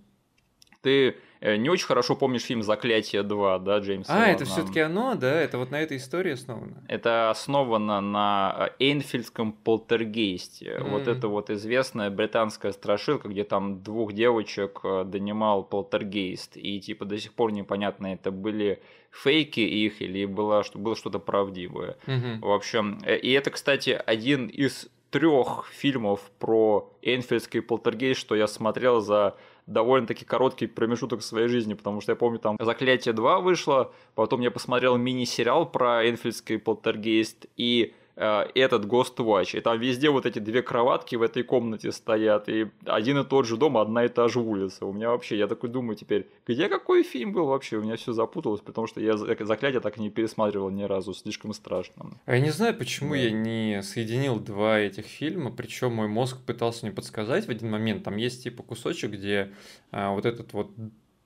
Ты 0.82 1.16
не 1.40 1.70
очень 1.70 1.86
хорошо 1.86 2.16
помнишь 2.16 2.42
фильм 2.42 2.62
«Заклятие 2.62 3.22
2», 3.22 3.64
да, 3.64 3.78
Джеймса 3.78 4.12
А, 4.12 4.18
Вана. 4.18 4.30
это 4.30 4.44
все 4.44 4.62
таки 4.64 4.80
оно, 4.80 5.14
да? 5.14 5.40
Это 5.40 5.56
вот 5.58 5.70
на 5.70 5.80
этой 5.80 5.96
истории 5.96 6.32
основано? 6.32 6.82
Это 6.86 7.30
основано 7.30 8.00
на 8.00 8.70
э, 8.78 8.84
Эйнфильдском 8.84 9.52
полтергейсте. 9.52 10.76
Mm. 10.78 10.90
Вот 10.90 11.08
это 11.08 11.28
вот 11.28 11.48
известная 11.48 12.10
британская 12.10 12.72
страшилка, 12.72 13.28
где 13.28 13.44
там 13.44 13.82
двух 13.82 14.12
девочек 14.12 14.80
э, 14.84 15.04
донимал 15.04 15.64
полтергейст. 15.64 16.56
И 16.56 16.78
типа 16.80 17.06
до 17.06 17.18
сих 17.18 17.32
пор 17.32 17.52
непонятно, 17.52 18.08
это 18.08 18.30
были 18.30 18.82
фейки 19.10 19.60
их 19.60 20.02
или 20.02 20.26
было, 20.26 20.62
что 20.62 20.78
было 20.78 20.94
что-то 20.94 21.18
правдивое. 21.18 21.96
Mm-hmm. 22.06 22.40
В 22.40 22.52
общем, 22.52 22.98
и 23.06 23.30
это, 23.32 23.50
кстати, 23.50 23.98
один 24.04 24.46
из 24.46 24.88
трех 25.10 25.66
фильмов 25.72 26.30
про 26.38 26.92
Эйнфельдский 27.02 27.62
полтергейст, 27.62 28.20
что 28.20 28.34
я 28.34 28.46
смотрел 28.46 29.00
за 29.00 29.36
довольно-таки 29.70 30.24
короткий 30.24 30.66
промежуток 30.66 31.22
своей 31.22 31.48
жизни, 31.48 31.74
потому 31.74 32.00
что 32.00 32.12
я 32.12 32.16
помню, 32.16 32.38
там 32.38 32.56
«Заклятие 32.60 33.14
2» 33.14 33.40
вышло, 33.40 33.92
потом 34.14 34.40
я 34.40 34.50
посмотрел 34.50 34.96
мини-сериал 34.96 35.70
про 35.70 36.08
Энфильдский 36.08 36.58
полтергейст, 36.58 37.46
и 37.56 37.94
этот 38.20 38.84
Ghost 38.84 39.16
Watch. 39.16 39.56
И 39.56 39.60
там 39.60 39.80
везде 39.80 40.10
вот 40.10 40.26
эти 40.26 40.38
две 40.38 40.62
кроватки 40.62 41.16
в 41.16 41.22
этой 41.22 41.42
комнате 41.42 41.90
стоят. 41.90 42.48
И 42.48 42.66
один 42.84 43.18
и 43.18 43.24
тот 43.24 43.46
же 43.46 43.56
дом, 43.56 43.78
одна 43.78 44.04
и 44.04 44.08
та 44.08 44.28
же 44.28 44.40
улица. 44.40 44.84
У 44.84 44.92
меня 44.92 45.10
вообще, 45.10 45.38
я 45.38 45.46
такой 45.46 45.70
думаю 45.70 45.96
теперь, 45.96 46.28
где 46.46 46.68
какой 46.68 47.02
фильм 47.02 47.32
был 47.32 47.46
вообще? 47.46 47.78
У 47.78 47.82
меня 47.82 47.96
все 47.96 48.12
запуталось, 48.12 48.60
потому 48.60 48.86
что 48.86 49.00
я 49.00 49.16
заклятие 49.16 49.80
так 49.80 49.96
и 49.96 50.02
не 50.02 50.10
пересматривал 50.10 50.70
ни 50.70 50.82
разу. 50.82 51.14
Слишком 51.14 51.54
страшно. 51.54 52.10
А 52.26 52.34
я 52.34 52.40
не 52.40 52.50
знаю, 52.50 52.76
почему 52.76 53.14
да. 53.14 53.20
я 53.20 53.30
не 53.30 53.82
соединил 53.82 54.38
два 54.38 54.78
этих 54.78 55.06
фильма. 55.06 55.50
Причем 55.50 55.92
мой 55.92 56.08
мозг 56.08 56.36
пытался 56.44 56.84
мне 56.84 56.94
подсказать 56.94 57.46
в 57.46 57.50
один 57.50 57.70
момент. 57.70 58.04
Там 58.04 58.16
есть 58.16 58.42
типа 58.42 58.62
кусочек, 58.62 59.12
где 59.12 59.52
а, 59.92 60.12
вот 60.12 60.26
этот 60.26 60.52
вот 60.52 60.70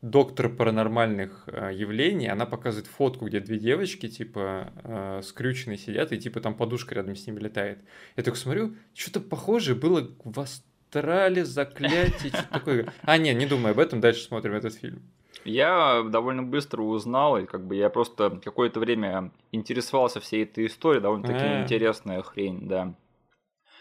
доктор 0.05 0.51
паранормальных 0.51 1.45
э, 1.47 1.71
явлений, 1.73 2.29
она 2.29 2.45
показывает 2.45 2.87
фотку, 2.87 3.27
где 3.27 3.41
две 3.41 3.59
девочки, 3.59 4.07
типа, 4.07 4.71
э, 4.85 5.21
скрюченные 5.23 5.79
сидят, 5.79 6.13
и, 6.13 6.19
типа, 6.19 6.41
там 6.41 6.55
подушка 6.55 6.95
рядом 6.95 7.17
с 7.17 7.27
ними 7.27 7.41
летает. 7.41 7.79
Я 8.17 8.23
так 8.23 8.37
смотрю, 8.37 8.77
что-то 8.93 9.21
похожее 9.21 9.75
было 9.75 10.11
в 10.23 10.39
Астрале, 10.39 11.47
Заклятие, 11.47 12.31
что-то 12.33 12.49
такое. 12.53 12.93
А, 13.03 13.17
нет, 13.17 13.39
не 13.39 13.47
думай 13.47 13.73
об 13.73 13.79
этом, 13.79 14.03
дальше 14.03 14.25
смотрим 14.25 14.53
этот 14.53 14.75
фильм. 14.75 15.03
Я 15.47 16.03
довольно 16.03 16.43
быстро 16.43 16.83
узнал, 16.83 17.39
и 17.39 17.47
как 17.47 17.67
бы 17.67 17.75
я 17.75 17.89
просто 17.89 18.39
какое-то 18.45 18.81
время 18.81 19.33
интересовался 19.53 20.21
всей 20.21 20.45
этой 20.45 20.67
историей, 20.67 21.01
довольно-таки 21.01 21.45
а. 21.45 21.63
интересная 21.63 22.21
хрень, 22.21 22.69
да. 22.69 22.95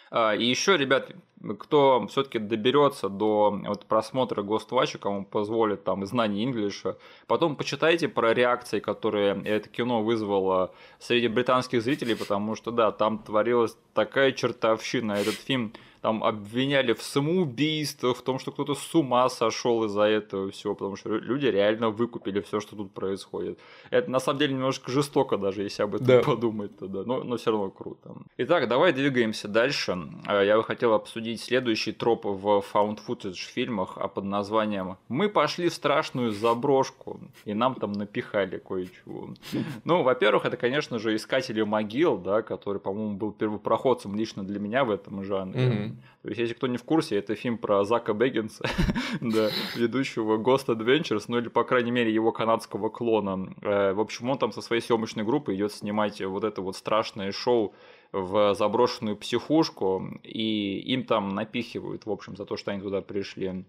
А, 0.10 0.36
и 0.36 0.46
еще, 0.46 0.78
ребят, 0.78 1.12
кто 1.60 2.08
все-таки 2.08 2.40
доберется 2.40 3.10
до 3.10 3.60
вот 3.66 3.86
просмотра 3.86 4.42
Ghostwatch, 4.42 4.98
кому 4.98 5.26
позволит 5.26 5.84
там 5.84 6.06
знание 6.06 6.46
инглиша, 6.46 6.98
потом 7.28 7.56
почитайте 7.56 8.08
про 8.08 8.34
реакции, 8.34 8.80
которые 8.80 9.42
это 9.44 9.70
кино 9.70 10.02
вызвало 10.04 10.74
среди 11.00 11.28
британских 11.28 11.82
зрителей, 11.82 12.16
потому 12.16 12.56
что, 12.56 12.72
да, 12.72 12.92
там 12.92 13.20
творилась 13.20 13.76
такая 13.94 14.32
чертовщина. 14.32 15.14
Этот 15.14 15.36
фильм 15.36 15.74
там 16.04 16.22
обвиняли 16.22 16.92
в 16.92 17.02
самоубийствах, 17.02 18.18
в 18.18 18.22
том, 18.24 18.38
что 18.38 18.52
кто-то 18.52 18.76
с 18.76 18.94
ума 18.94 19.30
сошел 19.30 19.86
из-за 19.86 20.02
этого 20.02 20.52
всего, 20.52 20.76
потому 20.76 20.98
что 20.98 21.10
люди 21.10 21.46
реально 21.46 21.92
выкупили 21.92 22.42
все, 22.42 22.60
что 22.60 22.76
тут 22.76 22.92
происходит. 22.92 23.58
Это 23.90 24.12
на 24.12 24.20
самом 24.20 24.40
деле 24.40 24.54
немножко 24.54 24.92
жестоко 24.92 25.38
даже, 25.38 25.64
если 25.64 25.82
об 25.82 25.96
этом 25.96 26.08
да. 26.08 26.22
подумать 26.22 26.78
тогда, 26.78 27.04
но, 27.06 27.24
но 27.24 27.38
все 27.38 27.52
равно 27.52 27.70
круто. 27.70 28.18
Итак, 28.38 28.68
давай 28.68 28.92
двигаемся 28.92 29.48
дальше. 29.48 29.98
А, 30.26 30.44
я 30.44 30.58
бы 30.58 30.66
хотел 30.66 30.94
обсудить 30.94 31.33
следующий 31.42 31.92
троп 31.92 32.26
в 32.26 32.64
found 32.74 33.00
footage 33.08 33.36
фильмах 33.36 33.98
а 33.98 34.08
под 34.08 34.26
названием 34.26 34.98
«Мы 35.08 35.30
пошли 35.30 35.70
в 35.70 35.74
страшную 35.74 36.32
заброшку, 36.32 37.20
и 37.46 37.54
нам 37.54 37.76
там 37.76 37.94
напихали 37.94 38.58
кое-чего». 38.58 39.30
Ну, 39.84 40.04
во-первых, 40.04 40.46
это, 40.46 40.58
конечно 40.58 41.00
же, 41.00 41.16
«Искатели 41.16 41.62
могил», 41.62 42.18
да, 42.18 42.42
который, 42.42 42.80
по-моему, 42.80 43.16
был 43.16 43.32
первопроходцем 43.32 44.16
лично 44.16 44.44
для 44.44 44.60
меня 44.60 44.84
в 44.84 44.92
этом 44.92 45.24
жанре. 45.24 45.96
То 46.24 46.30
есть, 46.30 46.40
если 46.40 46.54
кто 46.54 46.68
не 46.68 46.78
в 46.78 46.84
курсе, 46.84 47.18
это 47.18 47.36
фильм 47.36 47.58
про 47.58 47.84
Зака 47.84 48.14
Бэггинса, 48.14 48.64
да, 49.22 49.50
ведущего 49.76 50.38
Ghost 50.38 50.68
Adventures, 50.68 51.26
ну 51.28 51.38
или, 51.38 51.50
по 51.50 51.66
крайней 51.66 51.92
мере, 51.92 52.14
его 52.14 52.32
канадского 52.32 52.88
клона. 52.88 53.54
Э, 53.62 53.92
в 53.92 54.00
общем, 54.00 54.30
он 54.30 54.38
там 54.38 54.54
со 54.54 54.62
своей 54.62 54.82
съемочной 54.82 55.26
группой 55.26 55.56
идет 55.56 55.74
снимать 55.74 56.22
вот 56.22 56.46
это 56.46 56.62
вот 56.62 56.78
страшное 56.78 57.34
шоу 57.34 57.74
в 58.14 58.54
заброшенную 58.54 59.18
психушку, 59.18 60.08
и 60.24 60.80
им 60.80 61.04
там 61.04 61.30
напихивают, 61.30 62.06
в 62.06 62.12
общем, 62.12 62.38
за 62.38 62.46
то, 62.46 62.56
что 62.56 62.72
они 62.72 62.82
туда 62.82 63.02
пришли. 63.02 63.66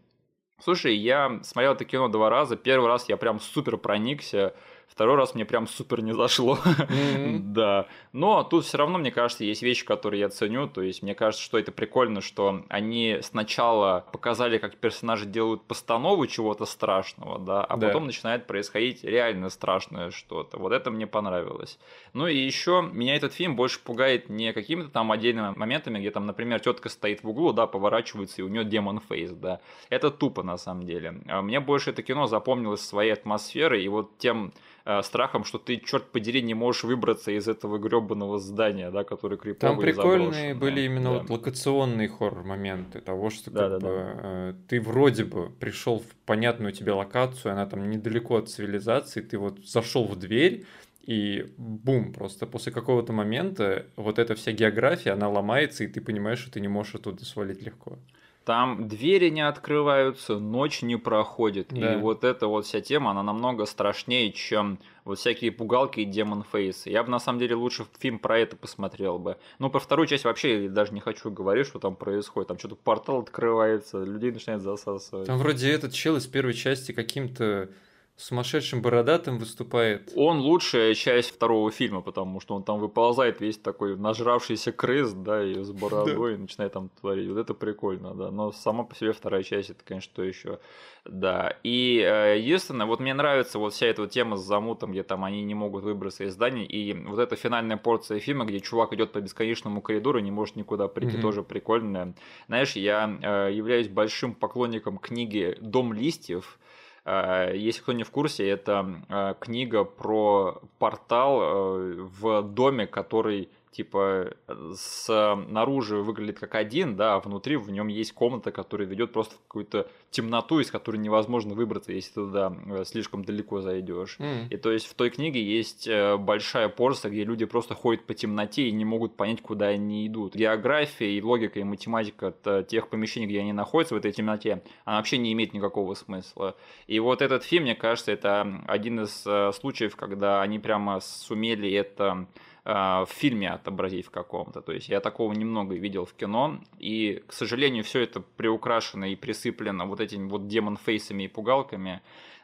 Слушай, 0.62 0.94
я 0.96 1.40
смотрел 1.42 1.72
это 1.72 1.84
кино 1.84 2.08
два 2.08 2.30
раза. 2.30 2.56
Первый 2.56 2.86
раз 2.86 3.08
я 3.08 3.16
прям 3.16 3.40
супер 3.40 3.76
проникся 3.76 4.54
Второй 4.88 5.16
раз 5.16 5.34
мне 5.34 5.44
прям 5.44 5.66
супер 5.66 6.02
не 6.02 6.14
зашло. 6.14 6.56
Mm-hmm. 6.64 7.38
да. 7.52 7.86
Но 8.12 8.44
тут 8.44 8.64
все 8.64 8.78
равно, 8.78 8.98
мне 8.98 9.10
кажется, 9.10 9.44
есть 9.44 9.62
вещи, 9.62 9.84
которые 9.84 10.20
я 10.20 10.28
ценю. 10.28 10.68
То 10.68 10.82
есть, 10.82 11.02
мне 11.02 11.14
кажется, 11.16 11.44
что 11.44 11.58
это 11.58 11.72
прикольно, 11.72 12.20
что 12.20 12.62
они 12.68 13.18
сначала 13.22 14.06
показали, 14.12 14.58
как 14.58 14.76
персонажи 14.76 15.26
делают 15.26 15.62
постанову 15.64 16.26
чего-то 16.28 16.64
страшного, 16.64 17.40
да, 17.40 17.64
а 17.64 17.76
да. 17.76 17.88
потом 17.88 18.06
начинает 18.06 18.46
происходить 18.46 19.02
реально 19.02 19.48
страшное 19.48 20.10
что-то. 20.10 20.58
Вот 20.58 20.72
это 20.72 20.90
мне 20.92 21.06
понравилось. 21.08 21.78
Ну 22.12 22.28
и 22.28 22.36
еще 22.36 22.88
меня 22.92 23.16
этот 23.16 23.32
фильм 23.32 23.56
больше 23.56 23.80
пугает 23.80 24.28
не 24.28 24.52
какими-то 24.52 24.90
там 24.90 25.10
отдельными 25.10 25.56
моментами, 25.56 25.98
где 25.98 26.12
там, 26.12 26.26
например, 26.26 26.60
тетка 26.60 26.88
стоит 26.88 27.24
в 27.24 27.28
углу, 27.28 27.52
да, 27.52 27.66
поворачивается, 27.66 28.42
и 28.42 28.44
у 28.44 28.48
нее 28.48 28.64
демон 28.64 29.00
фейс, 29.00 29.32
да. 29.32 29.60
Это 29.90 30.10
тупо 30.12 30.44
на 30.44 30.56
самом 30.56 30.86
деле. 30.86 31.20
А 31.26 31.42
мне 31.42 31.58
больше 31.58 31.90
это 31.90 32.02
кино 32.02 32.28
запомнилось 32.28 32.80
своей 32.80 33.12
атмосферой 33.12 33.82
и 33.82 33.88
вот 33.88 34.18
тем 34.18 34.52
Э, 34.86 35.02
страхом, 35.02 35.44
что 35.44 35.58
ты, 35.58 35.78
черт 35.78 36.12
подери, 36.12 36.42
не 36.42 36.52
можешь 36.52 36.84
выбраться 36.84 37.30
из 37.30 37.48
этого 37.48 37.78
гребаного 37.78 38.38
здания, 38.38 38.90
да, 38.90 39.02
который 39.02 39.38
криповый 39.38 39.76
Там 39.76 39.80
прикольные 39.80 40.54
были 40.54 40.82
именно 40.82 41.14
да. 41.14 41.18
вот 41.20 41.30
локационные 41.30 42.08
хоррор-моменты 42.08 43.00
того, 43.00 43.30
что 43.30 43.50
да, 43.50 43.70
как 43.70 43.70
да, 43.70 43.78
бы, 43.78 43.94
да. 43.94 44.12
Э, 44.22 44.54
ты 44.68 44.82
вроде 44.82 45.24
бы 45.24 45.48
пришел 45.48 46.00
в 46.00 46.14
понятную 46.26 46.72
тебе 46.72 46.92
локацию, 46.92 47.52
она 47.52 47.64
там 47.64 47.88
недалеко 47.88 48.36
от 48.36 48.50
цивилизации, 48.50 49.22
ты 49.22 49.38
вот 49.38 49.64
зашел 49.64 50.04
в 50.04 50.16
дверь, 50.16 50.66
и 51.00 51.46
бум, 51.56 52.12
просто 52.12 52.46
после 52.46 52.70
какого-то 52.70 53.14
момента 53.14 53.86
вот 53.96 54.18
эта 54.18 54.34
вся 54.34 54.52
география, 54.52 55.12
она 55.12 55.30
ломается, 55.30 55.84
и 55.84 55.86
ты 55.86 56.02
понимаешь, 56.02 56.40
что 56.40 56.52
ты 56.52 56.60
не 56.60 56.68
можешь 56.68 56.96
оттуда 56.96 57.24
свалить 57.24 57.62
легко. 57.62 57.98
Там 58.44 58.88
двери 58.88 59.30
не 59.30 59.40
открываются, 59.40 60.38
ночь 60.38 60.82
не 60.82 60.96
проходит. 60.96 61.68
Да. 61.70 61.94
И 61.94 61.96
вот 61.96 62.24
эта 62.24 62.46
вот 62.46 62.66
вся 62.66 62.82
тема, 62.82 63.12
она 63.12 63.22
намного 63.22 63.64
страшнее, 63.64 64.32
чем 64.32 64.78
вот 65.04 65.18
всякие 65.18 65.50
пугалки 65.50 66.00
и 66.00 66.04
демон 66.04 66.44
фейсы. 66.52 66.90
Я 66.90 67.02
бы 67.04 67.10
на 67.10 67.18
самом 67.18 67.38
деле 67.38 67.54
лучше 67.54 67.86
фильм 67.98 68.18
про 68.18 68.38
это 68.38 68.56
посмотрел 68.56 69.18
бы. 69.18 69.38
Ну, 69.58 69.70
про 69.70 69.80
вторую 69.80 70.06
часть 70.06 70.24
вообще 70.24 70.68
даже 70.68 70.92
не 70.92 71.00
хочу 71.00 71.30
говорить, 71.30 71.66
что 71.66 71.78
там 71.78 71.96
происходит. 71.96 72.48
Там 72.48 72.58
что-то 72.58 72.76
портал 72.76 73.20
открывается, 73.20 74.04
людей 74.04 74.30
начинает 74.30 74.60
засасывать. 74.60 75.26
Там 75.26 75.38
вроде 75.38 75.70
этот 75.70 75.94
чел 75.94 76.16
из 76.16 76.26
первой 76.26 76.52
части 76.52 76.92
каким-то 76.92 77.70
сумасшедшим 78.16 78.80
бородатым 78.80 79.38
выступает. 79.38 80.12
Он 80.14 80.38
лучшая 80.38 80.94
часть 80.94 81.30
второго 81.30 81.70
фильма, 81.70 82.00
потому 82.00 82.40
что 82.40 82.54
он 82.54 82.62
там 82.62 82.78
выползает 82.78 83.40
весь 83.40 83.58
такой 83.58 83.96
нажравшийся 83.96 84.70
крыс, 84.72 85.12
да, 85.12 85.44
и 85.44 85.62
с 85.62 85.72
бородой 85.72 86.34
и 86.34 86.38
начинает 86.38 86.72
там 86.72 86.90
творить. 87.00 87.28
Вот 87.28 87.38
это 87.38 87.54
прикольно, 87.54 88.14
да. 88.14 88.30
Но 88.30 88.52
сама 88.52 88.84
по 88.84 88.94
себе 88.94 89.12
вторая 89.12 89.42
часть, 89.42 89.70
это, 89.70 89.82
конечно, 89.84 90.12
то 90.14 90.22
еще. 90.22 90.60
Да. 91.04 91.56
И 91.64 91.98
э, 91.98 92.38
единственное, 92.38 92.86
вот 92.86 93.00
мне 93.00 93.14
нравится 93.14 93.58
вот 93.58 93.74
вся 93.74 93.86
эта 93.86 94.02
вот 94.02 94.10
тема 94.10 94.36
с 94.36 94.44
замутом, 94.44 94.92
где 94.92 95.02
там 95.02 95.24
они 95.24 95.42
не 95.42 95.54
могут 95.54 95.82
выбраться 95.82 96.24
из 96.24 96.34
здания. 96.34 96.64
И 96.64 96.94
вот 96.94 97.18
эта 97.18 97.34
финальная 97.36 97.76
порция 97.76 98.20
фильма, 98.20 98.44
где 98.44 98.60
чувак 98.60 98.92
идет 98.92 99.12
по 99.12 99.20
бесконечному 99.20 99.82
коридору 99.82 100.20
не 100.20 100.30
может 100.30 100.56
никуда 100.56 100.86
прийти, 100.86 101.16
mm-hmm. 101.16 101.22
тоже 101.22 101.42
прикольная. 101.42 102.14
Знаешь, 102.46 102.76
я 102.76 103.18
э, 103.20 103.52
являюсь 103.52 103.88
большим 103.88 104.34
поклонником 104.34 104.98
книги 104.98 105.58
Дом 105.60 105.92
листьев 105.92 106.58
если 107.06 107.82
кто 107.82 107.92
не 107.92 108.02
в 108.02 108.10
курсе, 108.10 108.48
это 108.48 109.02
э, 109.08 109.34
книга 109.38 109.84
про 109.84 110.62
портал 110.78 111.40
э, 111.42 111.94
в 112.20 112.42
доме, 112.42 112.86
который 112.86 113.50
типа 113.74 114.32
снаружи 114.74 115.96
выглядит 115.96 116.38
как 116.38 116.54
один, 116.54 116.96
да, 116.96 117.14
а 117.14 117.20
внутри 117.20 117.56
в 117.56 117.70
нем 117.70 117.88
есть 117.88 118.12
комната, 118.12 118.52
которая 118.52 118.86
ведет 118.86 119.12
просто 119.12 119.34
в 119.34 119.38
какую-то 119.48 119.88
темноту, 120.10 120.60
из 120.60 120.70
которой 120.70 120.96
невозможно 120.98 121.54
выбраться, 121.54 121.92
если 121.92 122.10
ты 122.10 122.14
туда 122.14 122.56
э, 122.66 122.84
слишком 122.84 123.24
далеко 123.24 123.60
зайдешь. 123.60 124.16
Mm. 124.20 124.48
И 124.50 124.56
то 124.56 124.70
есть 124.70 124.86
в 124.86 124.94
той 124.94 125.10
книге 125.10 125.42
есть 125.42 125.88
э, 125.88 126.16
большая 126.16 126.68
порция, 126.68 127.10
где 127.10 127.24
люди 127.24 127.44
просто 127.44 127.74
ходят 127.74 128.04
по 128.06 128.14
темноте 128.14 128.68
и 128.68 128.72
не 128.72 128.84
могут 128.84 129.16
понять, 129.16 129.42
куда 129.42 129.66
они 129.66 130.06
идут. 130.06 130.36
География 130.36 131.10
и 131.10 131.20
логика 131.20 131.58
и 131.58 131.64
математика 131.64 132.32
тех 132.68 132.88
помещений, 132.88 133.26
где 133.26 133.40
они 133.40 133.52
находятся 133.52 133.94
в 133.94 133.98
этой 133.98 134.12
темноте, 134.12 134.62
она 134.84 134.98
вообще 134.98 135.18
не 135.18 135.32
имеет 135.32 135.52
никакого 135.52 135.94
смысла. 135.94 136.56
И 136.86 137.00
вот 137.00 137.22
этот 137.22 137.42
фильм, 137.42 137.64
мне 137.64 137.74
кажется, 137.74 138.12
это 138.12 138.62
один 138.66 139.00
из 139.00 139.24
э, 139.26 139.50
случаев, 139.52 139.96
когда 139.96 140.42
они 140.42 140.60
прямо 140.60 141.00
сумели 141.00 141.72
это 141.72 142.26
в 142.64 143.08
фильме 143.10 143.50
отобразить 143.50 144.06
в 144.06 144.10
каком-то. 144.10 144.62
То 144.62 144.72
есть 144.72 144.88
я 144.88 145.00
такого 145.00 145.32
немного 145.32 145.74
видел 145.74 146.06
в 146.06 146.14
кино, 146.14 146.60
и, 146.78 147.22
к 147.26 147.32
сожалению, 147.32 147.84
все 147.84 148.00
это 148.00 148.20
приукрашено 148.20 149.12
и 149.12 149.16
присыплено 149.16 149.86
вот 149.86 150.00
этими 150.00 150.28
вот 150.28 150.48
демон-фейсами 150.48 151.24
и 151.24 151.28
пугалками. 151.28 152.00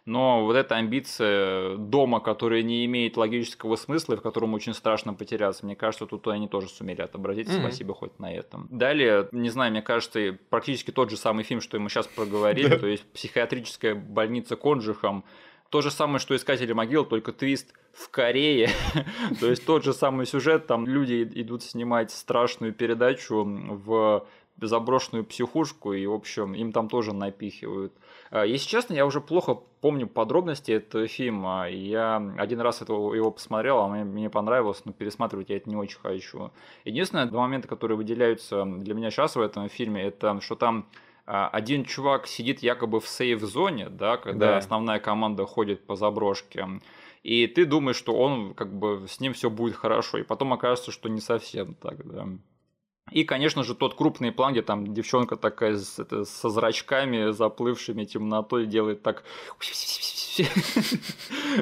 Но 0.07 0.45
вот 0.45 0.57
эта 0.57 0.77
амбиция 0.77 1.77
дома, 1.77 2.21
которая 2.21 2.63
не 2.63 2.85
имеет 2.87 3.17
логического 3.17 3.77
смысла 3.77 4.15
и 4.15 4.17
в 4.17 4.23
котором 4.23 4.55
очень 4.55 4.75
страшно 4.75 5.15
потеряться, 5.15 5.65
мне 5.65 5.77
кажется, 5.77 6.07
тут 6.07 6.27
они 6.29 6.49
тоже 6.49 6.69
сумели 6.69 7.03
отобразить. 7.03 7.49
Mm-hmm. 7.49 7.61
Спасибо 7.61 7.95
хоть 7.95 8.19
на 8.19 8.33
этом. 8.33 8.67
Далее, 8.71 9.29
не 9.33 9.51
знаю, 9.51 9.71
мне 9.71 9.83
кажется, 9.83 10.37
практически 10.49 10.91
тот 10.91 11.11
же 11.11 11.17
самый 11.17 11.45
фильм, 11.45 11.61
что 11.61 11.77
и 11.77 11.81
мы 11.81 11.91
сейчас 11.91 12.07
проговорили, 12.07 12.77
то 12.77 12.87
есть 12.87 13.05
психиатрическая 13.13 13.95
больница 13.95 14.57
Конжихом 14.57 15.25
то 15.71 15.81
же 15.83 15.91
самое, 15.91 16.19
что 16.19 16.35
«Искатели 16.37 16.73
могил», 16.73 17.05
только 17.05 17.33
твист 17.33 17.73
в 17.93 18.09
Корее. 18.11 18.71
То 19.41 19.49
есть 19.49 19.65
тот 19.65 19.85
же 19.85 19.93
самый 19.93 20.27
сюжет, 20.27 20.67
там 20.67 20.87
люди 20.87 21.23
идут 21.35 21.63
снимать 21.63 22.11
страшную 22.11 22.73
передачу 22.73 23.45
в 23.45 24.27
заброшенную 24.61 25.25
психушку, 25.25 25.93
и, 25.93 26.07
в 26.07 26.13
общем, 26.13 26.55
им 26.55 26.73
там 26.73 26.89
тоже 26.89 27.15
напихивают. 27.15 27.93
А, 28.31 28.45
если 28.45 28.69
честно, 28.69 28.95
я 28.95 29.07
уже 29.07 29.21
плохо 29.21 29.59
помню 29.81 30.07
подробности 30.07 30.73
этого 30.73 31.07
фильма. 31.07 31.69
Я 31.71 32.17
один 32.37 32.61
раз 32.61 32.83
этого, 32.83 33.15
его 33.15 33.31
посмотрел, 33.31 33.79
а 33.79 33.89
мне, 33.89 34.05
мне 34.05 34.29
понравилось, 34.29 34.83
но 34.85 34.93
пересматривать 34.93 35.51
я 35.51 35.57
это 35.57 35.71
не 35.71 35.77
очень 35.77 35.99
хочу. 36.01 36.51
Единственное, 36.85 37.27
два 37.27 37.43
момента, 37.43 37.69
которые 37.69 37.97
выделяются 37.97 38.65
для 38.65 38.95
меня 38.95 39.11
сейчас 39.11 39.37
в 39.37 39.41
этом 39.41 39.69
фильме, 39.69 40.03
это 40.03 40.41
что 40.41 40.57
там 40.57 40.87
один 41.31 41.85
чувак 41.85 42.27
сидит 42.27 42.61
якобы 42.61 43.01
в 43.01 43.07
сейф-зоне, 43.07 43.89
да, 43.89 44.17
когда 44.17 44.47
да. 44.47 44.57
основная 44.57 44.99
команда 44.99 45.47
ходит 45.47 45.87
по 45.87 45.95
заброшке, 45.95 46.67
и 47.23 47.47
ты 47.47 47.67
думаешь, 47.67 47.97
что 47.97 48.15
он 48.17 48.55
как 48.55 48.77
бы 48.77 49.07
с 49.09 49.21
ним 49.21 49.33
все 49.33 49.49
будет 49.49 49.77
хорошо, 49.77 50.19
и 50.19 50.25
потом 50.25 50.53
окажется, 50.53 50.91
что 50.91 51.09
не 51.09 51.21
совсем 51.21 51.75
так, 51.75 52.05
да. 52.05 52.27
И, 53.11 53.25
конечно 53.25 53.63
же, 53.63 53.75
тот 53.75 53.95
крупный 53.95 54.33
план, 54.33 54.53
где 54.53 54.63
там 54.63 54.95
девчонка 54.95 55.37
такая 55.37 55.77
с, 55.77 55.99
это, 55.99 56.25
со 56.25 56.49
зрачками, 56.49 57.33
заплывшими 57.33 58.05
темнотой, 58.05 58.67
делает 58.67 59.03
так... 59.03 59.25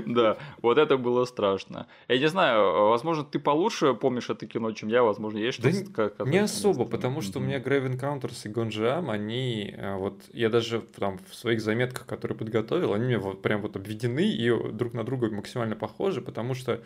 Да, 0.06 0.36
вот 0.62 0.78
это 0.78 0.96
было 0.98 1.24
страшно. 1.24 1.86
Я 2.08 2.18
не 2.18 2.28
знаю, 2.28 2.88
возможно, 2.90 3.24
ты 3.24 3.38
получше 3.38 3.94
помнишь 3.94 4.30
это 4.30 4.46
кино, 4.46 4.72
чем 4.72 4.88
я, 4.88 5.02
возможно, 5.02 5.38
есть 5.38 5.58
что-то... 5.58 6.24
Не 6.26 6.38
особо, 6.38 6.84
потому 6.84 7.22
что 7.22 7.38
у 7.38 7.42
меня 7.42 7.58
Grave 7.58 7.90
Encounters 7.90 8.40
и 8.44 8.48
Гонжиам, 8.48 9.10
они 9.10 9.74
э, 9.76 9.96
вот... 9.96 10.22
Я 10.32 10.50
даже 10.50 10.80
там 10.80 11.18
в 11.30 11.34
своих 11.34 11.60
заметках, 11.60 12.06
которые 12.06 12.36
подготовил, 12.36 12.92
они 12.92 13.06
мне 13.06 13.18
вот 13.18 13.42
прям 13.42 13.62
вот 13.62 13.76
обведены 13.76 14.28
и 14.28 14.50
друг 14.72 14.92
на 14.92 15.04
друга 15.04 15.30
максимально 15.30 15.76
похожи, 15.76 16.20
потому 16.20 16.54
что 16.54 16.80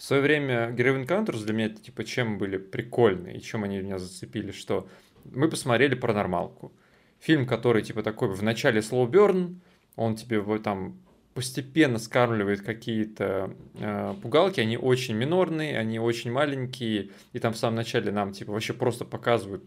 в 0.00 0.02
свое 0.02 0.22
время 0.22 0.70
Grave 0.70 1.04
Encounters 1.04 1.44
для 1.44 1.52
меня, 1.52 1.68
типа, 1.68 2.04
чем 2.04 2.38
были 2.38 2.56
прикольные 2.56 3.36
и 3.36 3.42
чем 3.42 3.64
они 3.64 3.80
меня 3.80 3.98
зацепили, 3.98 4.50
что 4.50 4.88
мы 5.30 5.46
посмотрели 5.46 5.94
«Паранормалку». 5.94 6.72
Фильм, 7.18 7.46
который, 7.46 7.82
типа, 7.82 8.02
такой 8.02 8.28
в 8.28 8.42
начале 8.42 8.80
slow 8.80 9.06
burn, 9.10 9.56
он 9.96 10.16
тебе 10.16 10.42
там 10.60 10.98
постепенно 11.34 11.98
скармливает 11.98 12.62
какие-то 12.62 13.54
э, 13.74 14.14
пугалки, 14.22 14.60
они 14.60 14.78
очень 14.78 15.16
минорные, 15.16 15.78
они 15.78 15.98
очень 15.98 16.32
маленькие, 16.32 17.10
и 17.34 17.38
там 17.38 17.52
в 17.52 17.58
самом 17.58 17.76
начале 17.76 18.10
нам 18.10 18.32
типа 18.32 18.52
вообще 18.52 18.72
просто 18.72 19.04
показывают, 19.04 19.64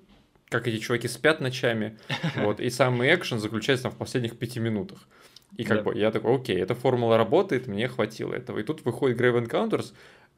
как 0.50 0.68
эти 0.68 0.80
чуваки 0.80 1.08
спят 1.08 1.42
ночами, 1.42 2.00
вот, 2.38 2.60
и 2.60 2.72
самый 2.72 3.14
экшен 3.14 3.38
заключается 3.38 3.84
там 3.84 3.92
в 3.92 3.98
последних 3.98 4.40
пяти 4.40 4.60
минутах. 4.60 5.08
И 5.58 5.64
как 5.64 5.78
да. 5.78 5.84
бы 5.84 5.98
я 5.98 6.12
такой, 6.12 6.36
окей, 6.36 6.58
эта 6.58 6.74
формула 6.74 7.18
работает, 7.18 7.68
мне 7.68 7.88
хватило 7.88 8.34
этого. 8.34 8.60
И 8.60 8.64
тут 8.64 8.84
выходит 8.86 9.20
Grave 9.20 9.46
Encounters, 9.46 9.94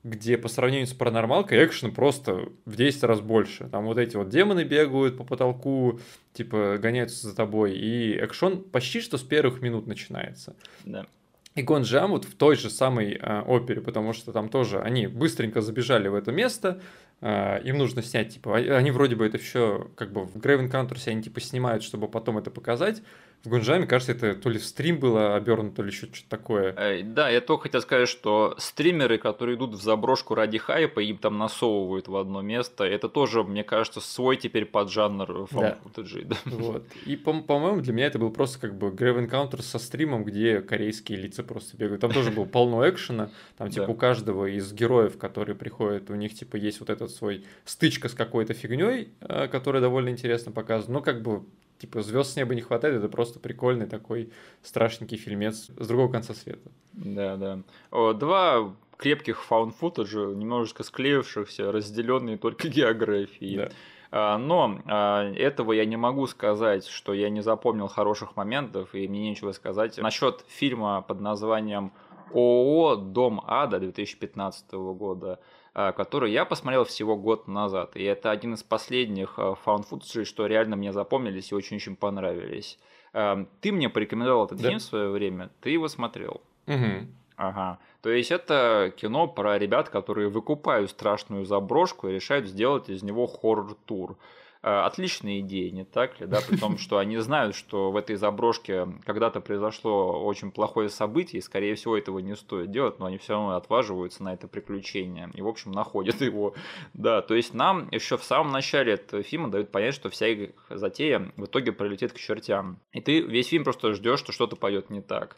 где 0.06 0.38
по 0.38 0.48
сравнению 0.48 0.86
с 0.86 0.94
паранормалкой 0.94 1.66
экшен 1.66 1.92
просто 1.92 2.50
в 2.66 2.76
10 2.76 3.04
раз 3.04 3.22
больше. 3.22 3.68
Там 3.70 3.86
вот 3.86 3.98
эти 3.98 4.16
вот 4.16 4.30
демоны 4.30 4.64
бегают 4.64 5.18
по 5.18 5.24
потолку, 5.24 6.00
типа 6.34 6.78
гоняются 6.80 7.28
за 7.28 7.36
тобой, 7.36 7.76
и 7.76 8.14
экшон 8.14 8.62
почти 8.62 9.02
что 9.02 9.18
с 9.18 9.24
первых 9.24 9.62
минут 9.64 9.88
начинается. 9.88 10.56
Да. 10.86 11.08
И 11.56 11.64
Гонджам 11.64 12.12
вот 12.12 12.26
в 12.26 12.36
той 12.36 12.56
же 12.56 12.70
самой 12.70 13.14
э, 13.14 13.42
опере, 13.48 13.82
потому 13.82 14.14
что 14.14 14.32
там 14.32 14.50
тоже 14.50 14.80
они 14.80 15.08
быстренько 15.08 15.62
забежали 15.62 16.08
в 16.08 16.14
это 16.14 16.32
место, 16.32 16.82
э, 17.22 17.62
им 17.64 17.80
нужно 17.80 18.04
снять, 18.04 18.36
типа, 18.36 18.58
они 18.58 18.92
вроде 18.92 19.16
бы 19.16 19.26
это 19.26 19.40
все, 19.40 19.90
как 19.96 20.12
бы 20.12 20.26
в 20.26 20.36
Grave 20.36 20.70
Encounters 20.70 21.08
они 21.08 21.24
типа 21.24 21.42
снимают, 21.42 21.82
чтобы 21.82 22.08
потом 22.10 22.38
это 22.38 22.52
показать, 22.52 23.02
в 23.46 23.50
Гунжаме, 23.50 23.86
кажется, 23.86 24.12
это 24.14 24.36
то 24.36 24.50
ли 24.50 24.58
в 24.58 24.66
стрим 24.66 25.00
было 25.00 25.36
обернуто, 25.36 25.78
то 25.78 25.84
ли 25.84 25.90
еще 25.90 26.08
что-то 26.08 26.30
такое. 26.30 26.74
Э, 26.76 27.04
да, 27.04 27.30
я 27.30 27.42
только 27.42 27.64
хотел 27.64 27.82
сказать, 27.82 28.10
что 28.10 28.56
стримеры, 28.58 29.18
которые 29.18 29.56
идут 29.56 29.76
в 29.76 29.82
заброшку 29.82 30.34
ради 30.36 30.58
хайпа, 30.58 31.00
им 31.00 31.18
там 31.18 31.38
насовывают 31.38 32.08
в 32.08 32.16
одно 32.16 32.42
место, 32.42 32.84
это 32.84 33.08
тоже, 33.08 33.44
мне 33.44 33.64
кажется, 33.64 34.02
свой 34.02 34.38
теперь 34.38 34.66
поджанр 34.66 35.46
да. 35.62 35.78
Да. 36.26 36.36
Вот. 36.46 36.84
И, 37.06 37.16
по- 37.16 37.42
по-моему, 37.42 37.82
для 37.82 37.94
меня 37.94 38.08
это 38.08 38.18
был 38.20 38.32
просто 38.32 38.60
как 38.60 38.76
бы 38.78 38.88
Grave 38.88 39.28
Encounter 39.30 39.62
со 39.62 39.78
стримом, 39.80 40.24
где 40.24 40.62
корейские 40.62 41.20
лица 41.20 41.44
просто 41.44 41.78
бегают. 41.78 42.02
Там 42.02 42.12
тоже 42.12 42.32
было 42.32 42.46
полно 42.46 42.88
экшена, 42.90 43.30
там 43.58 43.70
типа 43.70 43.92
у 43.92 43.96
каждого 43.96 44.46
из 44.48 44.74
героев, 44.74 45.18
которые 45.18 45.56
приходят, 45.56 46.10
у 46.10 46.16
них 46.16 46.34
типа 46.34 46.56
есть 46.56 46.80
вот 46.80 46.90
этот 46.90 47.12
свой 47.12 47.46
стычка 47.66 48.10
с 48.10 48.14
какой-то 48.14 48.54
фигней, 48.54 49.10
э, 49.22 49.48
которая 49.48 49.82
довольно 49.82 50.10
интересно 50.10 50.52
показана. 50.52 50.94
Но 50.96 51.02
как 51.02 51.22
бы 51.22 51.44
типа 51.78 52.02
звезд 52.02 52.34
с 52.34 52.36
неба 52.36 52.56
не 52.56 52.62
хватает, 52.62 52.96
это 52.96 53.10
просто 53.10 53.40
прикольный 53.40 53.86
такой 53.86 54.32
страшненький 54.62 55.18
фильмец 55.18 55.70
с 55.78 55.88
другого 55.88 56.12
конца 56.12 56.34
света. 56.34 56.72
Да, 56.94 57.36
да. 57.36 57.60
О, 57.92 58.14
два 58.14 58.74
крепких 58.98 59.44
фаун-футажа, 59.44 60.34
немножечко 60.34 60.84
склеившихся, 60.84 61.72
разделенные 61.72 62.38
только 62.38 62.68
географией. 62.70 63.58
Да. 63.58 63.70
А, 64.12 64.38
но 64.38 64.82
а, 64.86 65.32
этого 65.34 65.74
я 65.74 65.86
не 65.86 65.98
могу 65.98 66.28
сказать, 66.28 66.86
что 66.88 67.14
я 67.14 67.30
не 67.30 67.42
запомнил 67.42 67.88
хороших 67.88 68.36
моментов, 68.36 68.96
и 68.96 69.08
мне 69.08 69.30
нечего 69.30 69.52
сказать. 69.52 69.98
Насчет 69.98 70.46
фильма 70.48 71.02
под 71.02 71.20
названием 71.20 71.92
ООО 72.34 72.96
«Дом 72.96 73.44
ада» 73.46 73.80
2015 73.80 74.72
года– 74.74 75.40
который 75.76 76.32
я 76.32 76.46
посмотрел 76.46 76.86
всего 76.86 77.18
год 77.18 77.48
назад. 77.48 77.98
И 77.98 78.04
это 78.04 78.32
один 78.32 78.54
из 78.54 78.64
последних 78.64 79.38
found 79.38 79.86
а, 79.92 79.96
footage, 79.96 80.24
что 80.24 80.48
реально 80.48 80.78
мне 80.78 80.94
запомнились 80.94 81.52
и 81.52 81.56
очень-очень 81.56 81.98
понравились. 81.98 82.80
А, 83.12 83.46
ты 83.60 83.72
мне 83.74 83.90
порекомендовал 83.90 84.46
этот 84.46 84.60
да. 84.62 84.70
фильм 84.70 84.80
в 84.80 84.84
свое 84.84 85.10
время, 85.10 85.50
ты 85.62 85.72
его 85.72 85.88
смотрел. 85.90 86.42
Угу. 86.68 87.08
Ага. 87.38 87.80
То 88.02 88.10
есть 88.10 88.32
это 88.32 88.94
кино 88.96 89.28
про 89.28 89.60
ребят, 89.60 89.90
которые 89.90 90.30
выкупают 90.30 90.92
страшную 90.92 91.46
заброшку 91.46 92.08
и 92.08 92.14
решают 92.14 92.48
сделать 92.48 92.90
из 92.90 93.04
него 93.04 93.28
хоррор-тур. 93.28 94.18
Э, 94.66 94.80
отличная 94.80 95.42
идея, 95.42 95.70
не 95.70 95.84
так 95.84 96.20
ли, 96.20 96.26
да, 96.26 96.42
при 96.42 96.58
том, 96.58 96.80
что 96.80 96.98
они 96.98 97.18
знают, 97.20 97.56
что 97.56 97.92
в 97.92 97.98
этой 97.98 98.16
заброшке 98.16 98.88
когда-то 99.06 99.40
произошло 99.40 100.26
очень 100.26 100.50
плохое 100.50 100.90
событие, 100.90 101.38
и, 101.38 101.44
скорее 101.44 101.76
всего, 101.76 101.96
этого 101.96 102.18
не 102.18 102.36
стоит 102.36 102.72
делать, 102.72 102.98
но 102.98 103.06
они 103.06 103.20
все 103.20 103.34
равно 103.34 103.58
отваживаются 103.58 104.24
на 104.24 104.34
это 104.34 104.48
приключение, 104.48 105.30
и, 105.36 105.44
в 105.44 105.48
общем, 105.48 105.72
находят 105.72 106.20
его, 106.22 106.56
да, 106.96 107.22
то 107.22 107.36
есть 107.36 107.54
нам 107.54 107.90
еще 107.92 108.18
в 108.18 108.24
самом 108.24 108.52
начале 108.52 108.94
этого 108.94 109.22
фильма 109.22 109.52
дают 109.52 109.72
понять, 109.72 109.94
что 109.94 110.10
вся 110.10 110.30
их 110.30 110.50
затея 110.72 111.32
в 111.38 111.46
итоге 111.46 111.72
пролетит 111.72 112.14
к 112.14 112.18
чертям, 112.18 112.80
и 112.92 113.02
ты 113.02 113.22
весь 113.22 113.50
фильм 113.50 113.66
просто 113.66 113.94
ждешь, 113.94 114.18
что 114.18 114.32
что-то 114.32 114.56
пойдет 114.56 114.90
не 114.90 115.02
так. 115.04 115.38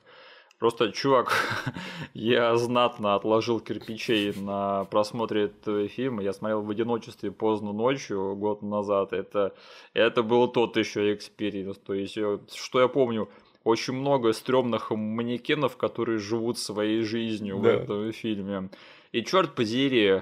Просто, 0.60 0.91
чувак, 0.91 1.32
я 2.13 2.58
знатно 2.58 3.15
отложил 3.15 3.60
кирпичей 3.60 4.34
на 4.34 4.86
просмотре 4.86 5.46
этого 5.46 5.88
фильма. 5.88 6.24
Я 6.24 6.34
смотрел 6.34 6.62
в 6.62 6.70
одиночестве 6.70 7.32
поздно 7.32 7.74
ночью 7.74 8.36
год 8.36 8.63
назад. 8.63 9.13
Это, 9.13 9.54
это 9.93 10.24
был 10.24 10.48
тот 10.48 10.76
еще 10.78 11.13
experience. 11.13 11.77
То 11.78 11.93
есть, 11.93 12.17
э, 12.17 12.39
что 12.56 12.82
я 12.82 12.88
помню, 12.88 13.30
очень 13.63 13.93
много 13.93 14.34
стрёмных 14.34 14.89
манекенов, 14.89 15.78
которые 15.78 16.17
живут 16.17 16.58
своей 16.58 17.02
жизнью 17.02 17.60
да. 17.62 17.62
в 17.62 17.65
этом 17.65 18.12
фильме. 18.12 18.70
И 19.12 19.24
черт 19.24 19.54
подери, 19.54 20.22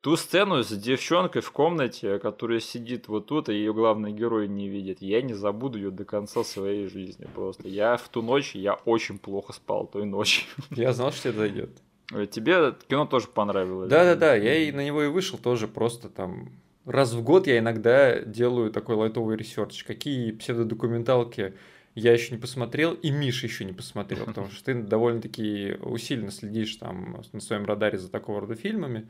Ту 0.00 0.16
сцену 0.16 0.62
с 0.62 0.68
девчонкой 0.68 1.42
в 1.42 1.52
комнате, 1.52 2.18
которая 2.18 2.60
сидит 2.60 3.08
вот 3.08 3.26
тут, 3.26 3.50
и 3.50 3.52
ее 3.52 3.74
главный 3.74 4.12
герой 4.12 4.48
не 4.48 4.66
видит, 4.66 5.02
я 5.02 5.20
не 5.20 5.34
забуду 5.34 5.76
ее 5.76 5.90
до 5.90 6.06
конца 6.06 6.42
своей 6.42 6.88
жизни 6.88 7.26
просто. 7.34 7.68
Я 7.68 7.98
в 7.98 8.08
ту 8.08 8.22
ночь, 8.22 8.54
я 8.54 8.74
очень 8.86 9.18
плохо 9.18 9.52
спал 9.52 9.86
той 9.86 10.06
ночью. 10.06 10.44
Я 10.70 10.94
знал, 10.94 11.12
что 11.12 11.24
тебе 11.24 11.32
зайдет. 11.32 11.70
Э, 12.12 12.26
тебе 12.26 12.74
кино 12.88 13.04
тоже 13.04 13.28
понравилось? 13.28 13.90
Да-да-да, 13.90 14.34
я 14.36 14.56
и 14.56 14.72
на 14.72 14.84
него 14.84 15.02
и 15.02 15.08
вышел 15.08 15.38
тоже 15.38 15.68
просто 15.68 16.08
там 16.08 16.50
раз 16.86 17.12
в 17.12 17.22
год 17.22 17.46
я 17.46 17.58
иногда 17.58 18.20
делаю 18.20 18.70
такой 18.70 18.96
лайтовый 18.96 19.36
research, 19.36 19.84
какие 19.84 20.32
псевдодокументалки 20.32 21.54
я 21.94 22.12
еще 22.12 22.32
не 22.32 22.40
посмотрел, 22.40 22.94
и 22.94 23.10
Миша 23.10 23.46
еще 23.46 23.64
не 23.64 23.72
посмотрел, 23.72 24.24
потому 24.24 24.48
что 24.50 24.64
ты 24.64 24.74
довольно-таки 24.74 25.76
усиленно 25.82 26.30
следишь 26.30 26.76
там 26.76 27.22
на 27.32 27.40
своем 27.40 27.64
радаре 27.64 27.98
за 27.98 28.10
такого 28.10 28.40
рода 28.40 28.54
фильмами. 28.54 29.08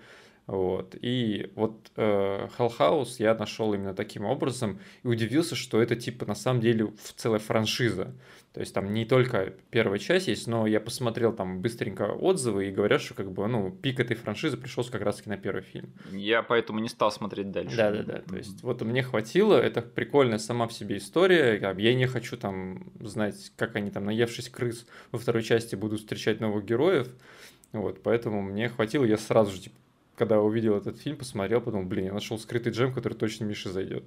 Вот. 0.50 0.96
И 1.00 1.52
вот 1.54 1.92
э, 1.94 2.48
Hell 2.58 2.76
House 2.76 3.14
я 3.18 3.36
нашел 3.36 3.72
именно 3.72 3.94
таким 3.94 4.24
образом 4.24 4.80
и 5.04 5.06
удивился, 5.06 5.54
что 5.54 5.80
это 5.80 5.94
типа 5.94 6.26
на 6.26 6.34
самом 6.34 6.60
деле 6.60 6.92
целая 7.14 7.38
франшиза. 7.38 8.16
То 8.52 8.58
есть 8.58 8.74
там 8.74 8.92
не 8.92 9.04
только 9.04 9.54
первая 9.70 10.00
часть 10.00 10.26
есть, 10.26 10.48
но 10.48 10.66
я 10.66 10.80
посмотрел 10.80 11.32
там 11.32 11.60
быстренько 11.60 12.02
отзывы 12.02 12.66
и 12.66 12.72
говорят, 12.72 13.00
что 13.00 13.14
как 13.14 13.30
бы, 13.30 13.46
ну, 13.46 13.70
пик 13.70 14.00
этой 14.00 14.16
франшизы 14.16 14.56
пришелся 14.56 14.90
как 14.90 15.02
раз-таки 15.02 15.30
на 15.30 15.36
первый 15.36 15.62
фильм. 15.62 15.92
Я 16.10 16.42
поэтому 16.42 16.80
не 16.80 16.88
стал 16.88 17.12
смотреть 17.12 17.52
дальше. 17.52 17.76
Да-да-да, 17.76 18.22
то 18.22 18.36
есть 18.36 18.60
вот 18.64 18.82
мне 18.82 19.04
хватило, 19.04 19.54
это 19.54 19.82
прикольная 19.82 20.38
сама 20.38 20.66
в 20.66 20.72
себе 20.72 20.96
история, 20.96 21.60
я 21.78 21.94
не 21.94 22.06
хочу 22.08 22.36
там 22.36 22.92
знать, 22.98 23.52
как 23.54 23.76
они 23.76 23.92
там, 23.92 24.04
наевшись 24.04 24.48
крыс, 24.48 24.84
во 25.12 25.20
второй 25.20 25.44
части 25.44 25.76
будут 25.76 26.00
встречать 26.00 26.40
новых 26.40 26.64
героев, 26.64 27.08
вот, 27.70 28.02
поэтому 28.02 28.42
мне 28.42 28.68
хватило, 28.68 29.04
я 29.04 29.16
сразу 29.16 29.52
же 29.52 29.60
типа 29.60 29.76
когда 30.20 30.38
увидел 30.38 30.76
этот 30.76 30.98
фильм, 30.98 31.16
посмотрел, 31.16 31.62
подумал, 31.62 31.86
блин, 31.86 32.04
я 32.04 32.12
нашел 32.12 32.38
скрытый 32.38 32.72
джем, 32.72 32.92
который 32.92 33.14
точно 33.14 33.44
Мише 33.44 33.70
зайдет. 33.70 34.04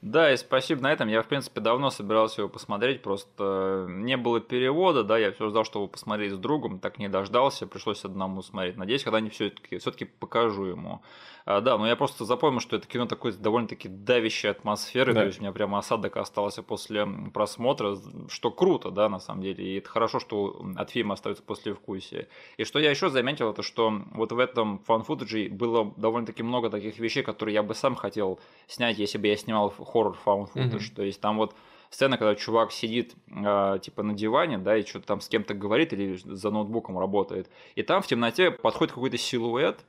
Да, 0.00 0.32
и 0.32 0.36
спасибо 0.38 0.80
на 0.80 0.90
этом. 0.90 1.08
Я, 1.08 1.20
в 1.20 1.28
принципе, 1.28 1.60
давно 1.60 1.90
собирался 1.90 2.40
его 2.40 2.48
посмотреть, 2.48 3.02
просто 3.02 3.86
не 3.86 4.16
было 4.16 4.40
перевода, 4.40 5.04
да, 5.04 5.18
я 5.18 5.32
все 5.32 5.50
ждал, 5.50 5.64
чтобы 5.64 5.88
посмотреть 5.88 6.32
с 6.32 6.38
другом, 6.38 6.78
так 6.78 6.98
не 6.98 7.08
дождался, 7.08 7.66
пришлось 7.66 8.02
одному 8.06 8.40
смотреть. 8.40 8.78
Надеюсь, 8.78 9.04
когда-нибудь 9.04 9.34
все-таки 9.34 9.76
все 9.78 10.06
покажу 10.18 10.64
ему. 10.64 11.02
А, 11.46 11.60
да, 11.60 11.78
но 11.78 11.86
я 11.86 11.94
просто 11.94 12.24
запомнил, 12.24 12.58
что 12.58 12.74
это 12.74 12.88
кино 12.88 13.06
такой 13.06 13.32
довольно-таки 13.32 13.88
давящей 13.88 14.50
атмосферы, 14.50 15.14
да. 15.14 15.20
то 15.20 15.26
есть 15.26 15.38
у 15.38 15.42
меня 15.42 15.52
прямо 15.52 15.78
осадок 15.78 16.16
остался 16.16 16.60
после 16.60 17.06
просмотра, 17.32 17.96
что 18.28 18.50
круто, 18.50 18.90
да, 18.90 19.08
на 19.08 19.20
самом 19.20 19.42
деле, 19.42 19.64
и 19.64 19.78
это 19.78 19.88
хорошо, 19.88 20.18
что 20.18 20.60
от 20.74 20.90
фильма 20.90 21.14
остается 21.14 21.44
послевкусие. 21.44 22.26
И 22.56 22.64
что 22.64 22.80
я 22.80 22.90
еще 22.90 23.10
заметил, 23.10 23.52
это 23.52 23.62
что 23.62 24.02
вот 24.12 24.32
в 24.32 24.38
этом 24.40 24.80
фан-футаже 24.80 25.48
было 25.48 25.94
довольно-таки 25.96 26.42
много 26.42 26.68
таких 26.68 26.98
вещей, 26.98 27.22
которые 27.22 27.54
я 27.54 27.62
бы 27.62 27.76
сам 27.76 27.94
хотел 27.94 28.40
снять, 28.66 28.98
если 28.98 29.16
бы 29.16 29.28
я 29.28 29.36
снимал 29.36 29.70
хоррор 29.70 30.14
фан 30.14 30.46
футаж, 30.46 30.90
mm-hmm. 30.90 30.96
то 30.96 31.02
есть 31.04 31.20
там 31.20 31.36
вот 31.36 31.54
сцена, 31.90 32.18
когда 32.18 32.34
чувак 32.34 32.72
сидит 32.72 33.14
э, 33.28 33.78
типа 33.80 34.02
на 34.02 34.14
диване, 34.14 34.58
да, 34.58 34.76
и 34.76 34.84
что-то 34.84 35.06
там 35.06 35.20
с 35.20 35.28
кем-то 35.28 35.54
говорит 35.54 35.92
или 35.92 36.16
за 36.16 36.50
ноутбуком 36.50 36.98
работает, 36.98 37.48
и 37.76 37.84
там 37.84 38.02
в 38.02 38.08
темноте 38.08 38.50
подходит 38.50 38.92
какой-то 38.92 39.16
силуэт, 39.16 39.84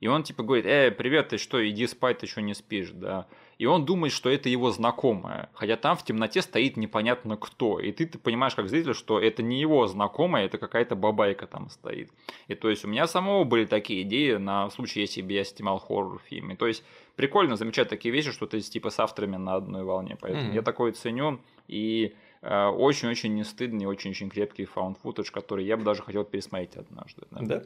и 0.00 0.06
он 0.06 0.22
типа 0.22 0.44
говорит, 0.44 0.64
э, 0.66 0.92
привет, 0.92 1.30
ты 1.30 1.38
что, 1.38 1.66
иди 1.68 1.86
спать, 1.86 2.18
ты 2.18 2.26
что 2.26 2.40
не 2.40 2.54
спишь, 2.54 2.90
да. 2.90 3.26
И 3.58 3.66
он 3.66 3.84
думает, 3.84 4.12
что 4.12 4.30
это 4.30 4.48
его 4.48 4.70
знакомая. 4.70 5.50
Хотя 5.52 5.76
там 5.76 5.96
в 5.96 6.04
темноте 6.04 6.42
стоит 6.42 6.76
непонятно 6.76 7.36
кто. 7.36 7.80
И 7.80 7.90
ты, 7.90 8.06
ты 8.06 8.16
понимаешь, 8.16 8.54
как 8.54 8.68
зритель, 8.68 8.94
что 8.94 9.18
это 9.18 9.42
не 9.42 9.60
его 9.60 9.88
знакомая, 9.88 10.46
это 10.46 10.58
какая-то 10.58 10.94
бабайка 10.94 11.48
там 11.48 11.68
стоит. 11.68 12.12
И 12.46 12.54
то 12.54 12.70
есть 12.70 12.84
у 12.84 12.88
меня 12.88 13.08
самого 13.08 13.42
были 13.42 13.64
такие 13.64 14.02
идеи 14.02 14.34
на 14.34 14.70
случай, 14.70 15.00
если 15.00 15.22
бы 15.22 15.32
я 15.32 15.42
снимал 15.42 15.80
хоррор-фильм. 15.80 16.56
то 16.56 16.68
есть 16.68 16.84
прикольно 17.16 17.56
замечать 17.56 17.88
такие 17.88 18.14
вещи, 18.14 18.30
что 18.30 18.46
ты 18.46 18.60
типа 18.60 18.90
с 18.90 19.00
авторами 19.00 19.36
на 19.36 19.56
одной 19.56 19.82
волне. 19.82 20.16
Поэтому 20.20 20.52
mm-hmm. 20.52 20.54
я 20.54 20.62
такое 20.62 20.92
ценю. 20.92 21.40
И 21.66 22.14
э, 22.42 22.66
очень-очень 22.66 23.34
не 23.34 23.42
стыдный, 23.42 23.86
очень-очень 23.86 24.30
крепкий 24.30 24.64
фаунд 24.66 24.98
футаж, 24.98 25.32
который 25.32 25.64
я 25.64 25.76
бы 25.76 25.82
даже 25.82 26.04
хотел 26.04 26.22
пересмотреть 26.22 26.76
однажды. 26.76 27.26
Да? 27.32 27.40
да? 27.40 27.62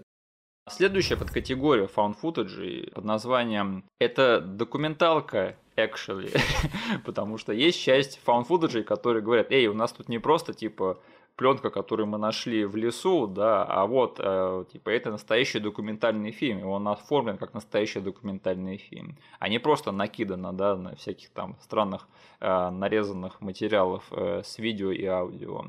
Следующая 0.69 1.17
подкатегория 1.17 1.87
found 1.87 2.15
footage 2.23 2.93
под 2.93 3.05
названием 3.05 3.85
это 3.99 4.41
документалка 4.41 5.57
actually, 5.77 6.33
потому 7.05 7.37
что 7.37 7.53
есть 7.53 7.83
часть 7.83 8.21
found 8.25 8.47
footage, 8.47 8.85
которые 8.85 9.25
говорят, 9.25 9.51
эй, 9.51 9.67
у 9.67 9.75
нас 9.75 9.93
тут 9.93 10.09
не 10.09 10.21
просто 10.21 10.55
типа 10.55 11.01
пленка, 11.35 11.71
которую 11.71 12.07
мы 12.07 12.17
нашли 12.17 12.65
в 12.65 12.77
лесу, 12.77 13.27
да, 13.27 13.65
а 13.65 13.87
вот, 13.87 14.21
э, 14.23 14.65
типа, 14.73 14.91
это 14.91 15.11
настоящий 15.11 15.59
документальный 15.59 16.31
фильм, 16.31 16.61
и 16.61 16.63
он 16.63 16.87
оформлен 16.87 17.39
как 17.39 17.55
настоящий 17.55 17.99
документальный 17.99 18.77
фильм, 18.77 19.19
а 19.41 19.49
не 19.49 19.59
просто 19.59 19.91
накидано, 19.91 20.53
да, 20.53 20.77
на 20.77 20.95
всяких 20.95 21.31
там 21.31 21.57
странных 21.61 22.07
э, 22.39 22.71
нарезанных 22.71 23.41
материалов 23.41 24.05
э, 24.13 24.43
с 24.45 24.59
видео 24.59 24.93
и 24.93 25.05
аудио. 25.07 25.65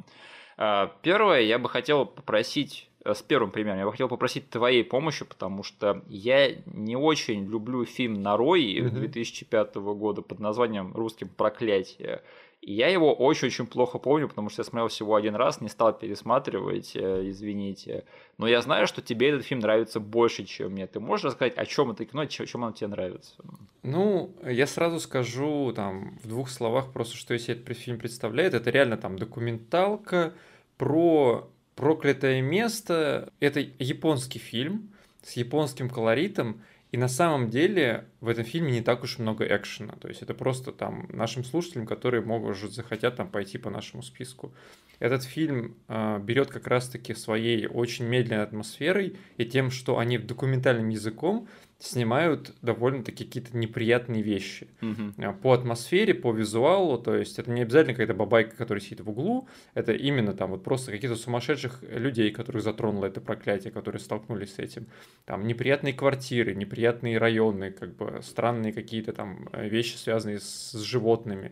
Э, 0.58 0.90
первое, 1.02 1.42
я 1.42 1.58
бы 1.58 1.70
хотел 1.70 2.06
попросить 2.06 2.90
с 3.06 3.22
первым 3.22 3.52
примером. 3.52 3.80
Я 3.80 3.86
бы 3.86 3.92
хотел 3.92 4.08
попросить 4.08 4.50
твоей 4.50 4.84
помощи, 4.84 5.26
потому 5.26 5.64
что 5.64 6.04
я 6.08 6.56
не 6.66 6.96
очень 6.96 7.46
люблю 7.46 7.86
фильм 7.86 8.22
«Нарой» 8.22 8.76
mm-hmm. 8.76 8.90
2005 8.90 9.76
года 9.76 10.22
под 10.22 10.40
названием 10.40 10.94
русским 10.94 11.30
«Проклятие». 11.30 12.22
И 12.62 12.72
я 12.72 12.88
его 12.88 13.14
очень-очень 13.14 13.68
плохо 13.68 13.98
помню, 13.98 14.30
потому 14.30 14.50
что 14.50 14.62
я 14.62 14.64
смотрел 14.64 14.88
всего 14.88 15.16
один 15.16 15.36
раз, 15.36 15.60
не 15.60 15.68
стал 15.68 15.92
пересматривать, 15.92 16.96
э, 16.96 17.30
извините. 17.30 18.06
Но 18.38 18.48
я 18.48 18.62
знаю, 18.62 18.88
что 18.88 19.02
тебе 19.02 19.30
этот 19.30 19.46
фильм 19.46 19.60
нравится 19.60 20.00
больше, 20.00 20.46
чем 20.46 20.72
мне. 20.72 20.88
Ты 20.88 21.02
можешь 21.02 21.26
рассказать, 21.26 21.58
о 21.58 21.66
чем 21.66 21.92
это 21.92 22.06
кино, 22.06 22.26
чем 22.26 22.64
оно 22.64 22.72
тебе 22.72 22.88
нравится? 22.88 23.36
Ну, 23.84 24.34
я 24.46 24.66
сразу 24.66 25.02
скажу 25.02 25.74
там 25.76 26.18
в 26.24 26.28
двух 26.30 26.50
словах 26.50 26.94
просто, 26.94 27.18
что 27.18 27.34
если 27.34 27.54
этот 27.54 27.78
фильм 27.78 28.00
представляет. 28.00 28.54
Это 28.54 28.70
реально 28.70 28.96
там 28.96 29.20
документалка 29.20 30.34
про 30.78 31.50
проклятое 31.76 32.42
место. 32.42 33.32
Это 33.40 33.60
японский 33.80 34.40
фильм 34.40 34.90
с 35.24 35.34
японским 35.34 35.90
колоритом. 35.90 36.62
И 36.92 36.98
на 36.98 37.08
самом 37.08 37.50
деле 37.50 38.06
в 38.22 38.28
этом 38.28 38.46
фильме 38.46 38.72
не 38.72 38.82
так 38.82 39.04
уж 39.04 39.18
много 39.18 39.46
экшена. 39.46 39.94
То 39.94 40.10
есть 40.10 40.22
это 40.22 40.36
просто 40.36 40.72
там 40.72 41.08
нашим 41.12 41.44
слушателям, 41.44 41.88
которые 41.88 42.22
могут 42.22 42.56
захотят 42.56 43.16
там 43.16 43.30
пойти 43.30 43.58
по 43.58 43.72
нашему 43.72 44.04
списку. 44.04 44.54
Этот 45.00 45.24
фильм 45.24 45.76
э, 45.88 46.20
берет 46.20 46.50
как 46.50 46.68
раз-таки 46.68 47.16
своей 47.16 47.66
очень 47.66 48.06
медленной 48.06 48.44
атмосферой 48.44 49.18
и 49.38 49.46
тем, 49.46 49.72
что 49.72 49.98
они 49.98 50.20
документальным 50.20 50.90
языком 50.90 51.48
снимают 51.84 52.54
довольно-таки 52.62 53.26
какие-то 53.26 53.58
неприятные 53.58 54.22
вещи. 54.22 54.70
Угу. 54.82 55.34
По 55.42 55.54
атмосфере, 55.54 56.14
по 56.14 56.32
визуалу, 56.32 56.98
то 56.98 57.14
есть 57.14 57.38
это 57.40 57.52
не 57.52 57.62
обязательно 57.62 57.94
какая-то 57.94 58.14
бабайка, 58.14 58.56
которая 58.56 58.82
сидит 58.82 59.02
в 59.02 59.10
углу, 59.10 59.50
это 59.74 59.92
именно 59.92 60.34
там 60.34 60.52
вот 60.52 60.64
просто 60.64 60.92
какие-то 60.92 61.18
сумасшедших 61.18 61.84
людей, 61.84 62.32
которых 62.32 62.64
затронуло 62.64 63.08
это 63.08 63.20
проклятие, 63.20 63.74
которые 63.74 64.00
столкнулись 64.00 64.56
с 64.56 64.60
этим. 64.60 64.88
Там 65.26 65.46
неприятные 65.46 65.94
квартиры, 65.94 66.56
неприятные 66.56 67.18
районы, 67.18 67.72
как 67.72 67.98
бы 67.98 68.22
странные 68.24 68.72
какие-то 68.72 69.12
там 69.12 69.50
э, 69.52 69.68
вещи, 69.68 69.98
связанные 69.98 70.40
с, 70.40 70.72
с 70.72 70.80
животными. 70.80 71.52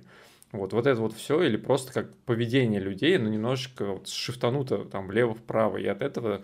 Вот, 0.54 0.72
вот 0.72 0.88
это 0.88 1.00
вот 1.02 1.14
все, 1.14 1.44
или 1.44 1.58
просто 1.58 1.92
как 1.92 2.16
поведение 2.20 2.80
людей, 2.80 3.18
но 3.18 3.28
немножечко 3.28 3.86
вот 3.86 4.08
шифтануто 4.08 4.86
там 4.86 5.08
влево-вправо, 5.08 5.76
и 5.78 5.88
от 5.88 6.02
этого 6.02 6.42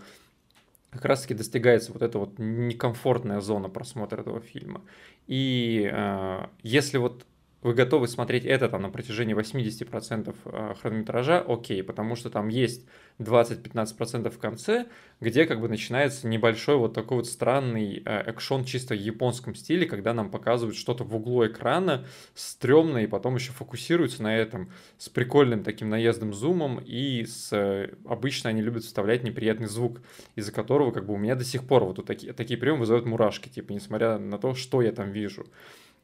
как 0.92 1.06
раз-таки 1.06 1.34
достигается 1.34 1.92
вот 1.92 2.02
эта 2.02 2.18
вот 2.20 2.40
некомфортная 2.40 3.42
зона 3.42 3.70
просмотра 3.70 4.22
этого 4.22 4.40
фильма. 4.40 4.82
И 5.28 5.90
э, 5.92 6.48
если 6.64 6.98
вот 6.98 7.26
вы 7.68 7.74
готовы 7.74 8.08
смотреть 8.08 8.46
это 8.46 8.70
там 8.70 8.82
на 8.82 8.90
протяжении 8.90 9.36
80% 9.36 10.34
э, 10.46 10.74
хронометража, 10.82 11.44
окей, 11.46 11.84
потому 11.84 12.16
что 12.16 12.30
там 12.30 12.48
есть 12.48 12.88
20-15% 13.20 14.30
в 14.30 14.40
конце, 14.40 14.86
где 15.20 15.46
как 15.46 15.60
бы 15.60 15.68
начинается 15.68 16.30
небольшой 16.30 16.78
вот 16.78 16.94
такой 16.94 17.18
вот 17.18 17.28
странный 17.28 18.02
э, 18.06 18.24
экшон 18.28 18.64
чисто 18.64 18.96
в 18.96 18.98
японском 18.98 19.54
стиле, 19.54 19.86
когда 19.86 20.14
нам 20.14 20.32
показывают 20.32 20.78
что-то 20.78 21.04
в 21.04 21.14
углу 21.14 21.46
экрана, 21.46 22.06
стрёмное, 22.36 23.04
и 23.04 23.08
потом 23.08 23.36
еще 23.36 23.52
фокусируются 23.52 24.24
на 24.24 24.38
этом 24.38 24.72
с 24.98 25.10
прикольным 25.10 25.64
таким 25.64 25.90
наездом 25.90 26.34
зумом, 26.34 26.80
и 26.80 27.26
с... 27.26 27.52
Э, 27.52 27.94
обычно 28.06 28.50
они 28.50 28.62
любят 28.62 28.86
вставлять 28.86 29.24
неприятный 29.24 29.68
звук, 29.68 30.00
из-за 30.38 30.54
которого 30.54 30.92
как 30.92 31.06
бы 31.06 31.16
у 31.16 31.18
меня 31.18 31.36
до 31.36 31.44
сих 31.44 31.68
пор 31.68 31.84
вот 31.84 32.06
такие, 32.06 32.32
такие 32.32 32.58
приемы 32.58 32.80
вызывают 32.80 33.06
мурашки, 33.06 33.50
типа, 33.50 33.74
несмотря 33.74 34.18
на 34.18 34.38
то, 34.38 34.54
что 34.56 34.82
я 34.82 34.94
там 34.94 35.12
вижу. 35.12 35.46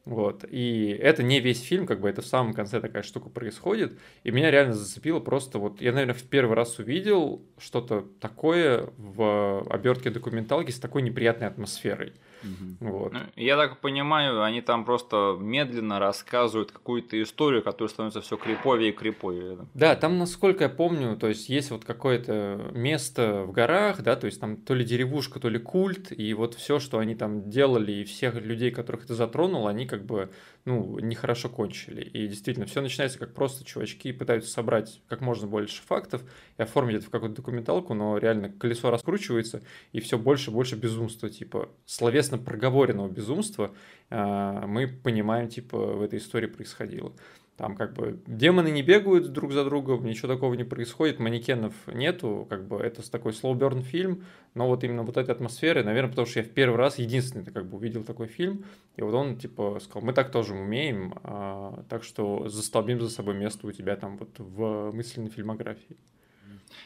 Вот. 0.06 0.44
И 0.50 0.90
это 1.02 1.24
не 1.24 1.40
весь 1.40 1.62
фильм, 1.62 1.86
как 1.86 2.02
бы 2.02 2.10
это 2.10 2.22
в 2.22 2.26
самом 2.26 2.54
конце 2.54 2.82
такая 2.82 3.04
штука 3.04 3.30
происходит. 3.30 3.98
И 4.24 4.32
меня 4.32 4.52
реально 4.52 4.74
зацепило 4.74 5.20
просто 5.22 5.60
вот... 5.60 5.82
Я, 5.82 5.94
наверное, 5.94 6.14
в 6.16 6.24
первый 6.24 6.56
раз 6.56 6.78
увидел 6.78 7.42
что-то 7.58 8.06
такое 8.20 8.90
в 8.98 9.66
обертке 9.70 10.10
документалки 10.10 10.72
с 10.72 10.80
такой 10.80 11.04
неприятной 11.04 11.48
атмосферой. 11.48 12.14
Угу. 12.44 12.90
Вот. 12.90 13.14
Ну, 13.14 13.20
я 13.36 13.58
так 13.58 13.80
понимаю, 13.80 14.44
они 14.44 14.62
там 14.62 14.86
просто 14.86 15.38
медленно 15.40 16.00
рассказывают 16.00 16.72
какую-то 16.72 17.22
историю, 17.22 17.64
которая 17.64 17.90
становится 17.90 18.22
все 18.22 18.38
криповее 18.38 18.90
и 18.90 18.94
криповее. 18.94 19.58
Да, 19.74 19.96
там, 19.96 20.18
насколько 20.18 20.66
я 20.66 20.70
помню, 20.70 21.16
то 21.18 21.28
есть 21.28 21.50
есть 21.50 21.72
вот 21.72 21.86
какое-то 21.86 22.72
место 22.74 23.44
в 23.48 23.52
горах, 23.52 24.02
да, 24.02 24.16
то 24.16 24.26
есть 24.26 24.40
там 24.40 24.58
то 24.58 24.74
ли 24.74 24.84
деревушка, 24.84 25.40
то 25.40 25.50
ли 25.50 25.60
культ, 25.60 26.12
и 26.12 26.34
вот 26.34 26.56
все, 26.56 26.80
что 26.80 27.00
они 27.00 27.16
там 27.16 27.50
делали, 27.50 27.92
и 27.92 28.04
всех 28.04 28.36
людей, 28.36 28.72
которых 28.72 29.06
это 29.06 29.16
затронуло, 29.16 29.70
они 29.70 29.86
как 29.86 30.06
бы 30.06 30.30
ну, 30.66 30.98
нехорошо 31.00 31.50
кончили. 31.50 32.02
И 32.02 32.28
действительно, 32.28 32.66
все 32.66 32.82
начинается 32.82 33.20
как 33.20 33.34
просто 33.34 33.66
чувачки 33.66 34.12
пытаются 34.12 34.50
собрать 34.52 35.02
как 35.08 35.22
можно 35.22 35.48
больше 35.48 35.82
фактов 35.82 36.24
и 36.58 36.62
оформить 36.62 36.98
это 36.98 37.06
в 37.08 37.10
какую-то 37.10 37.38
документалку, 37.38 37.94
но 37.94 38.18
реально 38.18 38.50
колесо 38.50 38.90
раскручивается, 38.90 39.62
и 39.92 40.00
все 40.00 40.18
больше 40.18 40.52
и 40.52 40.54
больше 40.54 40.76
безумства, 40.76 41.30
типа 41.30 41.70
словесно 41.86 42.38
проговоренного 42.38 43.10
безумства 43.10 43.76
э, 44.10 44.66
мы 44.66 44.88
понимаем, 44.88 45.50
типа, 45.50 45.78
в 45.78 46.02
этой 46.02 46.20
истории 46.20 46.48
происходило. 46.48 47.14
Там 47.58 47.76
как 47.76 47.94
бы 47.94 48.20
демоны 48.26 48.72
не 48.72 48.82
бегают 48.82 49.32
друг 49.32 49.52
за 49.52 49.64
другом, 49.64 50.06
ничего 50.06 50.28
такого 50.28 50.56
не 50.56 50.64
происходит, 50.64 51.20
манекенов 51.20 51.74
нету, 51.86 52.48
как 52.50 52.68
бы 52.68 52.78
это 52.78 53.10
такой 53.12 53.32
slow 53.32 53.54
burn 53.54 53.82
фильм, 53.82 54.24
но 54.56 54.68
вот 54.68 54.84
именно 54.84 55.04
вот 55.04 55.18
этой 55.18 55.30
атмосферы, 55.30 55.84
наверное, 55.84 56.10
потому 56.10 56.26
что 56.26 56.40
я 56.40 56.46
в 56.46 56.50
первый 56.50 56.78
раз 56.78 56.98
единственный 56.98 57.52
как 57.52 57.68
бы 57.68 57.78
увидел 57.78 58.04
такой 58.04 58.26
фильм, 58.26 58.66
и 58.96 59.04
вот 59.04 59.14
он 59.14 59.38
типа 59.38 59.80
сказал, 59.84 60.04
мы 60.04 60.14
так 60.14 60.32
тоже 60.32 60.56
умеем, 60.56 61.14
а, 61.22 61.84
так 61.90 62.04
что 62.04 62.50
застолбим 62.50 63.00
за 63.00 63.10
собой 63.12 63.36
место 63.36 63.68
у 63.68 63.72
тебя 63.72 63.98
там 63.98 64.18
вот 64.18 64.32
в 64.40 64.92
мысленной 64.92 65.30
фильмографии. 65.30 65.98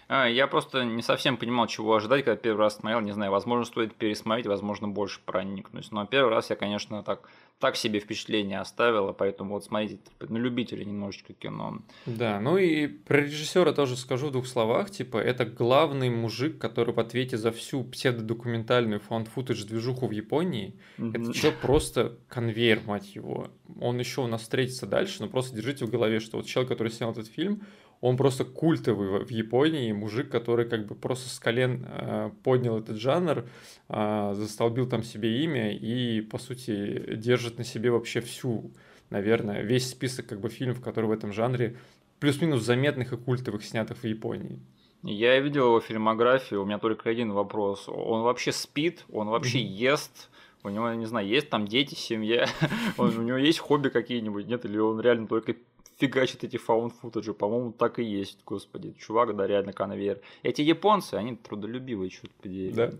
А, 0.09 0.25
я 0.25 0.47
просто 0.47 0.85
не 0.85 1.01
совсем 1.01 1.37
понимал, 1.37 1.67
чего 1.67 1.95
ожидать, 1.95 2.23
когда 2.23 2.37
первый 2.37 2.59
раз 2.59 2.77
смотрел. 2.77 3.01
Не 3.01 3.11
знаю, 3.11 3.31
возможно, 3.31 3.65
стоит 3.65 3.95
пересмотреть, 3.95 4.47
возможно, 4.47 4.87
больше 4.87 5.19
проникнуть. 5.25 5.91
Но 5.91 6.05
первый 6.05 6.29
раз 6.29 6.49
я, 6.49 6.55
конечно, 6.55 7.03
так, 7.03 7.29
так 7.59 7.75
себе 7.75 7.99
впечатление 7.99 8.59
оставил, 8.59 9.13
поэтому 9.13 9.55
вот 9.55 9.65
смотрите, 9.65 9.99
на 10.21 10.37
любителя 10.37 10.85
немножечко 10.85 11.33
кино. 11.33 11.79
Да, 12.05 12.39
ну 12.39 12.57
и 12.57 12.87
про 12.87 13.21
режиссера 13.21 13.73
тоже 13.73 13.97
скажу 13.97 14.27
в 14.27 14.31
двух 14.31 14.47
словах. 14.47 14.91
Типа, 14.91 15.17
это 15.17 15.45
главный 15.45 16.09
мужик, 16.09 16.57
который 16.57 16.93
в 16.93 16.99
ответе 16.99 17.37
за 17.37 17.51
всю 17.51 17.83
псевдодокументальную 17.83 19.01
фаунд-футаж 19.01 19.61
движуху 19.63 20.07
в 20.07 20.11
Японии. 20.11 20.79
Mm-hmm. 20.97 21.21
Это 21.21 21.33
что 21.33 21.51
просто 21.51 22.17
конвейер, 22.29 22.81
мать 22.85 23.13
его. 23.13 23.49
Он 23.81 23.99
еще 23.99 24.21
у 24.21 24.27
нас 24.27 24.43
встретится 24.43 24.85
дальше, 24.85 25.17
но 25.19 25.27
просто 25.27 25.53
держите 25.53 25.85
в 25.85 25.89
голове, 25.89 26.21
что 26.21 26.37
вот 26.37 26.45
человек, 26.45 26.69
который 26.69 26.91
снял 26.91 27.11
этот 27.11 27.27
фильм, 27.27 27.63
он 28.01 28.17
просто 28.17 28.45
культовый 28.45 29.23
в 29.23 29.29
Японии, 29.29 29.91
мужик, 29.91 30.29
который 30.29 30.67
как 30.67 30.85
бы 30.85 30.95
просто 30.95 31.29
с 31.29 31.39
колен 31.39 31.85
э, 31.87 32.31
поднял 32.43 32.79
этот 32.79 32.97
жанр, 32.97 33.45
э, 33.89 34.33
застолбил 34.35 34.87
там 34.87 35.03
себе 35.03 35.43
имя 35.43 35.73
и, 35.73 36.21
по 36.21 36.37
сути, 36.37 37.15
держит 37.15 37.57
на 37.57 37.63
себе 37.63 37.91
вообще 37.91 38.21
всю, 38.21 38.71
наверное, 39.09 39.61
весь 39.61 39.89
список 39.89 40.27
как 40.27 40.39
бы 40.39 40.49
фильмов, 40.49 40.81
которые 40.81 41.09
в 41.09 41.13
этом 41.13 41.33
жанре 41.33 41.77
плюс-минус 42.19 42.63
заметных 42.63 43.13
и 43.13 43.17
культовых 43.17 43.63
снятых 43.63 43.97
в 43.97 44.03
Японии. 44.05 44.59
Я 45.03 45.39
видел 45.39 45.67
его 45.67 45.79
фильмографию, 45.79 46.61
у 46.61 46.65
меня 46.65 46.79
только 46.79 47.09
один 47.09 47.31
вопрос. 47.31 47.87
Он 47.87 48.23
вообще 48.23 48.51
спит, 48.51 49.05
он 49.11 49.27
вообще 49.27 49.59
ест, 49.61 50.29
у 50.63 50.69
него, 50.69 50.91
не 50.93 51.05
знаю, 51.05 51.27
есть 51.27 51.49
там 51.49 51.67
дети, 51.67 51.95
семья, 51.95 52.47
у 52.97 53.05
него 53.05 53.37
есть 53.37 53.59
хобби 53.59 53.89
какие-нибудь, 53.89 54.47
нет, 54.47 54.65
или 54.65 54.77
он 54.77 54.99
реально 54.99 55.27
только 55.27 55.55
фигачит 55.97 56.43
эти 56.43 56.57
фаунд 56.57 56.93
футажи. 56.93 57.33
По-моему, 57.33 57.71
так 57.71 57.99
и 57.99 58.03
есть, 58.03 58.39
господи. 58.45 58.93
Чувак, 58.99 59.35
да, 59.35 59.47
реально 59.47 59.73
конвейер. 59.73 60.21
Эти 60.43 60.61
японцы, 60.61 61.15
они 61.15 61.35
трудолюбивые, 61.35 62.09
черт 62.09 62.31
подери. 62.35 62.71
Да. 62.71 62.91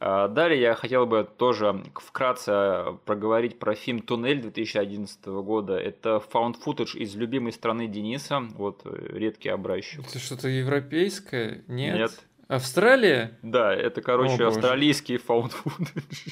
А, 0.00 0.28
далее 0.28 0.60
я 0.60 0.74
хотел 0.74 1.06
бы 1.06 1.26
тоже 1.38 1.82
вкратце 1.94 2.98
проговорить 3.04 3.58
про 3.58 3.74
фильм 3.74 4.00
«Туннель» 4.00 4.42
2011 4.42 5.24
года. 5.26 5.78
Это 5.78 6.20
фаунд 6.20 6.56
футаж 6.56 6.94
из 6.94 7.14
любимой 7.14 7.52
страны 7.52 7.86
Дениса, 7.86 8.40
вот 8.56 8.82
э, 8.84 9.18
редкий 9.18 9.48
образчик. 9.48 10.00
Это 10.06 10.18
что-то 10.18 10.48
европейское? 10.48 11.64
Нет. 11.68 11.96
Нет. 11.96 12.26
Австралия? 12.48 13.38
Да, 13.42 13.74
это, 13.74 14.02
короче, 14.02 14.44
О, 14.44 14.48
австралийский 14.48 15.16
фаунд. 15.16 15.56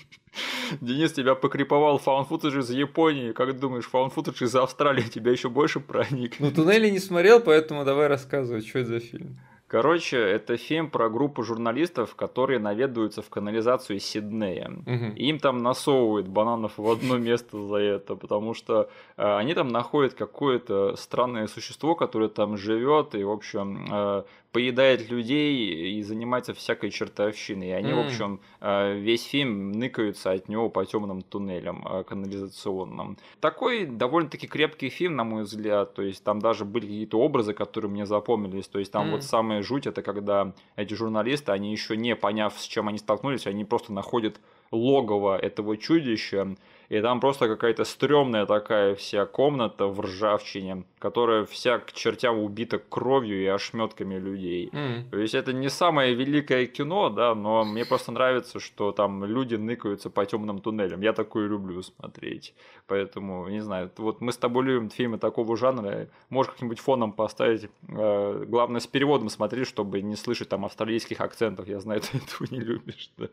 Денис 0.80 1.12
тебя 1.12 1.34
покриповал 1.34 1.98
фаунд 1.98 2.30
из 2.44 2.70
Японии. 2.70 3.32
Как 3.32 3.58
думаешь, 3.58 3.86
фаунд 3.86 4.16
из 4.40 4.54
Австралии 4.54 5.02
тебя 5.02 5.32
еще 5.32 5.48
больше 5.48 5.80
проник? 5.80 6.38
Ну, 6.38 6.50
туннели 6.50 6.90
не 6.90 6.98
смотрел, 6.98 7.40
поэтому 7.40 7.84
давай 7.84 8.08
рассказывай, 8.08 8.62
что 8.62 8.80
это 8.80 8.88
за 8.88 9.00
фильм. 9.00 9.38
Короче, 9.72 10.18
это 10.18 10.58
фильм 10.58 10.90
про 10.90 11.08
группу 11.08 11.42
журналистов, 11.42 12.14
которые 12.14 12.58
наведываются 12.58 13.22
в 13.22 13.30
канализацию 13.30 14.00
Сиднея. 14.00 14.70
Угу. 14.70 15.16
им 15.16 15.38
там 15.38 15.62
насовывают 15.62 16.28
бананов 16.28 16.76
в 16.76 16.86
одно 16.90 17.16
место 17.16 17.58
за 17.66 17.76
это, 17.76 18.14
потому 18.14 18.52
что 18.52 18.90
э, 19.16 19.36
они 19.38 19.54
там 19.54 19.68
находят 19.68 20.12
какое-то 20.12 20.94
странное 20.96 21.46
существо, 21.46 21.94
которое 21.94 22.28
там 22.28 22.58
живет, 22.58 23.14
и, 23.14 23.24
в 23.24 23.30
общем, 23.30 23.86
э, 23.90 24.24
поедает 24.52 25.10
людей 25.10 25.98
и 25.98 26.02
занимается 26.02 26.52
всякой 26.52 26.90
чертовщиной. 26.90 27.68
И 27.68 27.72
они, 27.72 27.92
mm. 27.92 27.94
в 27.94 28.06
общем, 28.06 28.40
э, 28.60 28.98
весь 28.98 29.24
фильм 29.24 29.72
ныкаются 29.72 30.30
от 30.30 30.48
него 30.48 30.68
по 30.68 30.84
темным 30.84 31.22
туннелям 31.22 31.86
э, 31.88 32.04
канализационным. 32.04 33.16
Такой 33.40 33.86
довольно-таки 33.86 34.46
крепкий 34.46 34.90
фильм, 34.90 35.16
на 35.16 35.24
мой 35.24 35.44
взгляд. 35.44 35.94
То 35.94 36.02
есть 36.02 36.22
там 36.22 36.38
даже 36.38 36.64
были 36.64 36.84
какие-то 36.84 37.18
образы, 37.18 37.54
которые 37.54 37.90
мне 37.90 38.04
запомнились. 38.04 38.68
То 38.68 38.78
есть 38.78 38.92
там 38.92 39.08
mm. 39.08 39.10
вот 39.12 39.24
самая 39.24 39.62
жуть 39.62 39.86
это 39.86 40.02
когда 40.02 40.52
эти 40.76 40.92
журналисты, 40.92 41.52
они 41.52 41.72
еще 41.72 41.96
не 41.96 42.14
поняв, 42.14 42.54
с 42.58 42.64
чем 42.64 42.88
они 42.88 42.98
столкнулись, 42.98 43.46
они 43.46 43.64
просто 43.64 43.92
находят 43.92 44.38
логово 44.70 45.38
этого 45.38 45.76
чудища, 45.76 46.56
и 46.92 47.00
там 47.00 47.20
просто 47.20 47.48
какая-то 47.48 47.84
стрёмная 47.84 48.44
такая 48.44 48.94
вся 48.94 49.24
комната 49.24 49.86
в 49.86 49.98
ржавчине, 50.00 50.84
которая 50.98 51.46
вся 51.46 51.78
к 51.78 51.92
чертям 51.94 52.38
убита 52.38 52.78
кровью 52.78 53.42
и 53.42 53.46
ошметками 53.46 54.16
людей. 54.18 54.68
Mm. 54.70 55.08
То 55.10 55.16
есть 55.16 55.34
это 55.34 55.54
не 55.54 55.70
самое 55.70 56.14
великое 56.14 56.66
кино, 56.66 57.08
да, 57.08 57.34
но 57.34 57.64
мне 57.64 57.86
просто 57.86 58.12
нравится, 58.12 58.60
что 58.60 58.92
там 58.92 59.24
люди 59.24 59.54
ныкаются 59.54 60.10
по 60.10 60.26
темным 60.26 60.58
туннелям. 60.58 61.00
Я 61.00 61.14
такое 61.14 61.48
люблю 61.48 61.82
смотреть. 61.82 62.54
Поэтому, 62.86 63.48
не 63.48 63.60
знаю, 63.60 63.90
вот 63.96 64.20
мы 64.20 64.30
с 64.30 64.36
тобой 64.36 64.64
любим 64.64 64.90
фильмы 64.90 65.16
такого 65.16 65.56
жанра. 65.56 66.08
Можешь 66.28 66.52
как-нибудь 66.52 66.78
фоном 66.78 67.12
поставить. 67.12 67.70
Э, 67.88 68.44
главное, 68.46 68.80
с 68.80 68.86
переводом 68.86 69.30
смотри, 69.30 69.64
чтобы 69.64 70.02
не 70.02 70.16
слышать 70.16 70.50
там 70.50 70.66
австралийских 70.66 71.22
акцентов. 71.22 71.66
Я 71.68 71.80
знаю, 71.80 72.00
ты 72.12 72.18
этого 72.18 72.46
не 72.50 72.60
любишь. 72.60 73.10
Да. 73.16 73.28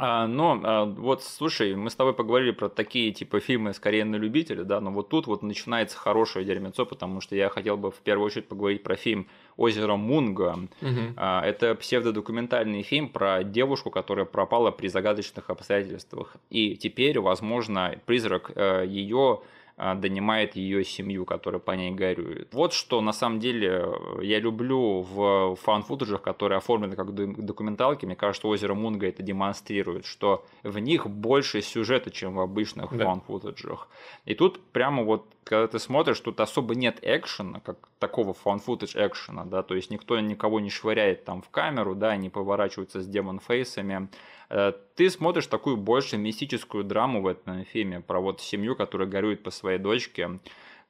А, 0.00 0.28
но 0.28 0.60
а, 0.62 0.84
вот 0.84 1.24
слушай, 1.24 1.74
мы 1.74 1.90
с 1.90 1.96
тобой 1.96 2.14
поговорили 2.14 2.52
про 2.52 2.68
такие 2.68 3.12
типа 3.12 3.40
фильмы 3.40 3.74
скорее 3.74 4.04
на 4.04 4.14
любителя, 4.14 4.62
да, 4.62 4.80
но 4.80 4.92
вот 4.92 5.08
тут 5.08 5.26
вот 5.26 5.42
начинается 5.42 5.96
хорошее 5.98 6.44
дерьмецо, 6.44 6.86
потому 6.86 7.20
что 7.20 7.34
я 7.34 7.48
хотел 7.48 7.76
бы 7.76 7.90
в 7.90 7.96
первую 7.96 8.26
очередь 8.26 8.46
поговорить 8.46 8.84
про 8.84 8.94
фильм 8.94 9.26
«Озеро 9.56 9.96
Мунга». 9.96 10.68
Угу. 10.80 11.20
Это 11.20 11.74
псевдодокументальный 11.74 12.82
фильм 12.82 13.08
про 13.08 13.42
девушку, 13.42 13.90
которая 13.90 14.24
пропала 14.24 14.70
при 14.70 14.86
загадочных 14.86 15.50
обстоятельствах. 15.50 16.36
И 16.48 16.76
теперь, 16.76 17.18
возможно, 17.18 17.98
призрак 18.06 18.52
э, 18.54 18.84
ее 18.86 19.40
а, 19.40 19.57
донимает 19.78 20.56
ее 20.56 20.84
семью, 20.84 21.24
которая 21.24 21.60
по 21.60 21.70
ней 21.72 21.92
горюет. 21.92 22.48
Вот 22.52 22.72
что 22.72 23.00
на 23.00 23.12
самом 23.12 23.38
деле 23.38 23.84
э, 23.84 24.24
я 24.24 24.40
люблю 24.40 25.02
в 25.02 25.56
фан-футажах, 25.56 26.20
которые 26.20 26.58
оформлены 26.58 26.96
как 26.96 27.14
документалки. 27.14 28.04
Мне 28.04 28.16
кажется, 28.16 28.48
озеро 28.48 28.74
Мунга 28.74 29.06
это 29.06 29.22
демонстрирует, 29.22 30.04
что 30.04 30.44
в 30.64 30.78
них 30.80 31.08
больше 31.08 31.62
сюжета, 31.62 32.10
чем 32.10 32.34
в 32.34 32.40
обычных 32.40 32.96
да. 32.96 33.04
фан-футажах. 33.04 33.88
И 34.24 34.34
тут 34.34 34.60
прямо 34.72 35.04
вот 35.04 35.26
когда 35.48 35.66
ты 35.66 35.78
смотришь, 35.78 36.20
тут 36.20 36.40
особо 36.40 36.74
нет 36.74 36.98
экшена, 37.02 37.60
как 37.60 37.78
такого 37.98 38.34
фан-футаж 38.34 38.94
экшена, 38.94 39.44
да, 39.44 39.62
то 39.62 39.74
есть 39.74 39.90
никто 39.90 40.18
никого 40.20 40.60
не 40.60 40.70
швыряет 40.70 41.24
там 41.24 41.42
в 41.42 41.50
камеру, 41.50 41.94
да, 41.94 42.16
не 42.16 42.30
поворачиваются 42.30 43.00
с 43.00 43.06
демон-фейсами. 43.08 44.08
Э, 44.50 44.72
ты 44.94 45.10
смотришь 45.10 45.46
такую 45.46 45.76
больше 45.76 46.18
мистическую 46.18 46.84
драму 46.84 47.22
в 47.22 47.26
этом 47.26 47.64
фильме 47.64 48.00
про 48.00 48.20
вот 48.20 48.40
семью, 48.40 48.76
которая 48.76 49.08
горюет 49.08 49.42
по 49.42 49.50
своей 49.50 49.78
дочке. 49.78 50.38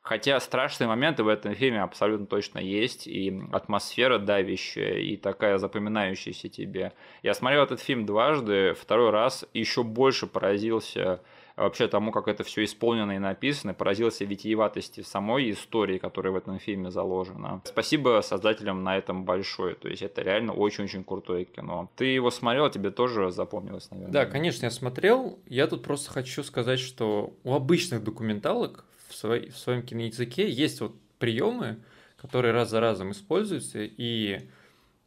Хотя 0.02 0.40
страшные 0.40 0.88
моменты 0.88 1.22
в 1.22 1.28
этом 1.28 1.54
фильме 1.54 1.82
абсолютно 1.82 2.26
точно 2.26 2.58
есть, 2.60 3.06
и 3.06 3.42
атмосфера 3.52 4.18
давящая, 4.18 5.00
и 5.00 5.16
такая 5.16 5.58
запоминающаяся 5.58 6.48
тебе. 6.48 6.94
Я 7.22 7.34
смотрел 7.34 7.64
этот 7.64 7.80
фильм 7.80 8.06
дважды, 8.06 8.72
второй 8.72 9.10
раз 9.10 9.44
еще 9.52 9.82
больше 9.82 10.26
поразился 10.26 11.20
вообще 11.58 11.88
тому, 11.88 12.12
как 12.12 12.28
это 12.28 12.44
все 12.44 12.64
исполнено 12.64 13.12
и 13.12 13.18
написано, 13.18 13.74
поразился 13.74 14.24
витиеватости 14.24 15.02
самой 15.02 15.50
истории, 15.50 15.98
которая 15.98 16.32
в 16.32 16.36
этом 16.36 16.58
фильме 16.58 16.90
заложена. 16.90 17.62
Спасибо 17.64 18.20
создателям 18.22 18.82
на 18.82 18.96
этом 18.96 19.24
большое, 19.24 19.74
то 19.74 19.88
есть 19.88 20.02
это 20.02 20.22
реально 20.22 20.52
очень-очень 20.52 21.04
крутое 21.04 21.44
кино. 21.44 21.90
Ты 21.96 22.06
его 22.06 22.30
смотрел, 22.30 22.70
тебе 22.70 22.90
тоже 22.90 23.30
запомнилось, 23.30 23.90
наверное? 23.90 24.12
Да, 24.12 24.26
конечно, 24.26 24.66
я 24.66 24.70
смотрел. 24.70 25.38
Я 25.46 25.66
тут 25.66 25.82
просто 25.82 26.10
хочу 26.10 26.42
сказать, 26.42 26.80
что 26.80 27.32
у 27.44 27.54
обычных 27.54 28.02
документалок 28.02 28.84
в, 29.08 29.14
свой, 29.14 29.50
в 29.50 29.58
своем 29.58 29.82
киноязыке 29.82 30.48
есть 30.48 30.80
вот 30.80 30.94
приемы, 31.18 31.78
которые 32.16 32.52
раз 32.52 32.70
за 32.70 32.80
разом 32.80 33.12
используются, 33.12 33.78
и 33.80 34.48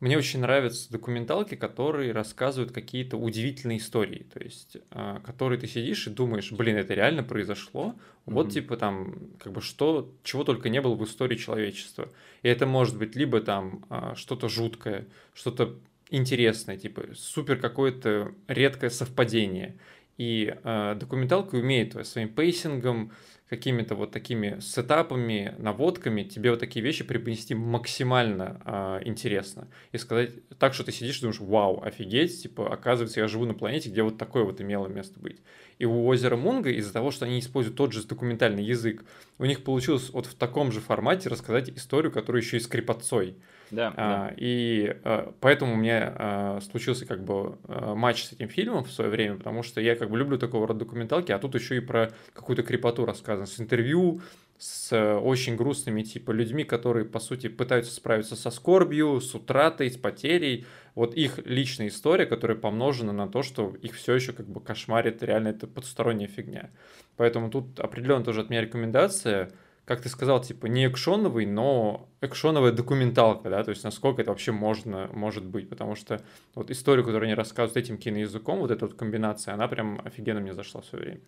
мне 0.01 0.17
очень 0.17 0.39
нравятся 0.39 0.91
документалки, 0.91 1.53
которые 1.53 2.11
рассказывают 2.11 2.71
какие-то 2.71 3.17
удивительные 3.17 3.77
истории, 3.77 4.25
то 4.33 4.43
есть, 4.43 4.77
э, 4.89 5.19
которые 5.23 5.59
ты 5.59 5.67
сидишь 5.67 6.07
и 6.07 6.09
думаешь, 6.09 6.51
блин, 6.51 6.75
это 6.75 6.95
реально 6.95 7.21
произошло, 7.21 7.93
mm-hmm. 7.93 8.33
вот 8.33 8.51
типа 8.51 8.77
там, 8.77 9.15
как 9.37 9.53
бы 9.53 9.61
что, 9.61 10.11
чего 10.23 10.43
только 10.43 10.69
не 10.69 10.81
было 10.81 10.95
в 10.95 11.03
истории 11.03 11.35
человечества. 11.37 12.09
И 12.41 12.49
это 12.49 12.65
может 12.65 12.97
быть 12.97 13.15
либо 13.15 13.41
там 13.41 13.85
э, 13.91 14.13
что-то 14.15 14.49
жуткое, 14.49 15.05
что-то 15.35 15.75
интересное, 16.09 16.77
типа 16.77 17.03
супер 17.13 17.57
какое-то 17.57 18.33
редкое 18.47 18.89
совпадение. 18.89 19.77
И 20.17 20.51
э, 20.63 20.95
документалка 20.99 21.55
умеет 21.55 22.07
своим 22.07 22.29
pacing 22.29 22.84
ом, 22.84 23.11
какими-то 23.51 23.95
вот 23.95 24.11
такими 24.11 24.61
setup 24.61 25.12
ами, 25.12 25.53
наводками 25.57 26.23
тебе 26.23 26.51
вот 26.51 26.61
такие 26.61 26.81
вещи 26.81 27.03
преподнести 27.03 27.53
максимально 27.53 28.61
э, 28.63 29.01
интересно. 29.03 29.67
И 29.91 29.97
сказать 29.97 30.31
так, 30.57 30.73
что 30.73 30.85
ты 30.85 30.93
сидишь 30.93 31.17
и 31.17 31.21
думаешь, 31.23 31.41
вау, 31.41 31.83
офигеть, 31.83 32.43
типа, 32.43 32.73
оказывается, 32.73 33.19
я 33.19 33.27
живу 33.27 33.43
на 33.43 33.53
планете, 33.53 33.89
где 33.89 34.03
вот 34.03 34.17
такое 34.17 34.45
вот 34.45 34.61
имело 34.61 34.87
место 34.87 35.19
быть. 35.19 35.41
И 35.79 35.85
у 35.85 36.05
озера 36.05 36.37
Мунга, 36.37 36.69
из-за 36.69 36.93
того, 36.93 37.11
что 37.11 37.25
они 37.25 37.39
используют 37.39 37.75
тот 37.75 37.91
же 37.91 38.07
документальный 38.07 38.63
язык, 38.63 39.03
у 39.37 39.43
них 39.43 39.65
получилось 39.65 40.11
вот 40.11 40.27
в 40.27 40.35
таком 40.35 40.71
же 40.71 40.79
формате 40.79 41.27
рассказать 41.27 41.69
историю, 41.71 42.13
которая 42.13 42.41
еще 42.41 42.55
и 42.55 42.61
скрипотцой. 42.61 43.35
Да, 43.71 43.93
а, 43.95 44.27
да. 44.27 44.33
И 44.37 44.95
а, 45.03 45.33
поэтому 45.39 45.73
у 45.73 45.77
меня 45.77 46.13
а, 46.15 46.59
случился 46.61 47.05
как 47.05 47.23
бы 47.23 47.57
а, 47.67 47.95
матч 47.95 48.25
с 48.25 48.33
этим 48.33 48.49
фильмом 48.49 48.83
в 48.83 48.91
свое 48.91 49.09
время, 49.09 49.37
потому 49.37 49.63
что 49.63 49.81
я 49.81 49.95
как 49.95 50.09
бы 50.09 50.17
люблю 50.17 50.37
такого 50.37 50.67
рода 50.67 50.79
документалки, 50.81 51.31
а 51.31 51.39
тут 51.39 51.55
еще 51.55 51.77
и 51.77 51.79
про 51.79 52.11
какую-то 52.33 52.63
крепоту 52.63 53.05
рассказано, 53.05 53.47
с 53.47 53.59
интервью, 53.59 54.21
с 54.61 54.95
очень 54.95 55.55
грустными 55.55 56.03
типа 56.03 56.29
людьми, 56.31 56.63
которые 56.63 57.03
по 57.05 57.19
сути 57.19 57.47
пытаются 57.47 57.91
справиться 57.93 58.35
со 58.35 58.51
скорбью, 58.51 59.19
с 59.19 59.33
утратой, 59.33 59.89
с 59.89 59.97
потерей. 59.97 60.67
Вот 60.93 61.15
их 61.15 61.39
личная 61.45 61.87
история, 61.87 62.27
которая 62.27 62.57
помножена 62.57 63.11
на 63.11 63.27
то, 63.27 63.41
что 63.41 63.73
их 63.81 63.95
все 63.95 64.13
еще 64.13 64.33
как 64.33 64.47
бы 64.47 64.61
кошмарит, 64.61 65.23
реально 65.23 65.47
это 65.47 65.65
потусторонняя 65.65 66.27
фигня. 66.27 66.69
Поэтому 67.17 67.49
тут 67.49 67.79
определенно 67.79 68.23
тоже 68.23 68.41
от 68.41 68.51
меня 68.51 68.61
рекомендация 68.61 69.51
как 69.91 70.01
ты 70.01 70.07
сказал, 70.07 70.39
типа 70.41 70.67
не 70.67 70.87
экшоновый, 70.87 71.45
но 71.45 72.07
экшоновая 72.21 72.71
документалка, 72.71 73.49
да, 73.49 73.61
то 73.61 73.71
есть 73.71 73.83
насколько 73.83 74.21
это 74.21 74.31
вообще 74.31 74.53
можно, 74.53 75.09
может 75.11 75.43
быть, 75.43 75.69
потому 75.69 75.95
что 75.95 76.21
вот 76.55 76.71
историю, 76.71 77.03
которую 77.03 77.27
они 77.27 77.35
рассказывают 77.35 77.75
этим 77.75 77.97
киноязыком, 77.97 78.59
вот 78.59 78.71
эта 78.71 78.85
вот 78.85 78.95
комбинация, 78.95 79.53
она 79.53 79.67
прям 79.67 79.99
офигенно 80.05 80.39
мне 80.39 80.53
зашла 80.53 80.79
в 80.79 80.85
свое 80.85 81.03
время. 81.03 81.21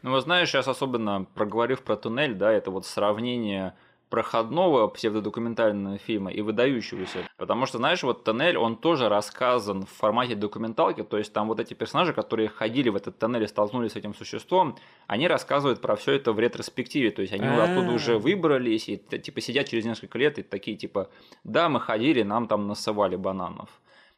Ну, 0.00 0.12
вот 0.12 0.22
знаешь, 0.22 0.48
сейчас 0.48 0.66
особенно 0.66 1.26
проговорив 1.34 1.82
про 1.82 1.96
туннель, 1.96 2.34
да, 2.34 2.50
это 2.50 2.70
вот 2.70 2.86
сравнение 2.86 3.74
проходного 4.08 4.86
псевдодокументального 4.88 5.98
фильма 5.98 6.30
и 6.30 6.40
выдающегося. 6.40 7.28
Потому 7.36 7.66
что, 7.66 7.78
знаешь, 7.78 8.02
вот 8.02 8.22
тоннель, 8.22 8.56
он 8.56 8.76
тоже 8.76 9.08
рассказан 9.08 9.84
в 9.84 9.90
формате 9.90 10.36
документалки, 10.36 11.02
то 11.02 11.18
есть 11.18 11.32
там 11.32 11.48
вот 11.48 11.58
эти 11.58 11.74
персонажи, 11.74 12.12
которые 12.12 12.48
ходили 12.48 12.88
в 12.88 12.96
этот 12.96 13.18
тоннель 13.18 13.42
и 13.42 13.46
столкнулись 13.48 13.92
с 13.92 13.96
этим 13.96 14.14
существом, 14.14 14.76
они 15.08 15.26
рассказывают 15.26 15.80
про 15.80 15.96
все 15.96 16.12
это 16.12 16.32
в 16.32 16.38
ретроспективе, 16.38 17.10
то 17.10 17.22
есть 17.22 17.32
они 17.32 17.46
оттуда 17.46 17.92
уже 17.92 18.18
выбрались 18.18 18.88
и 18.88 18.96
типа 18.96 19.40
сидят 19.40 19.68
через 19.68 19.84
несколько 19.84 20.18
лет 20.18 20.38
и 20.38 20.42
такие 20.42 20.76
типа, 20.76 21.10
да, 21.42 21.68
мы 21.68 21.80
ходили, 21.80 22.22
нам 22.22 22.46
там 22.46 22.68
насывали 22.68 23.16
бананов. 23.16 23.68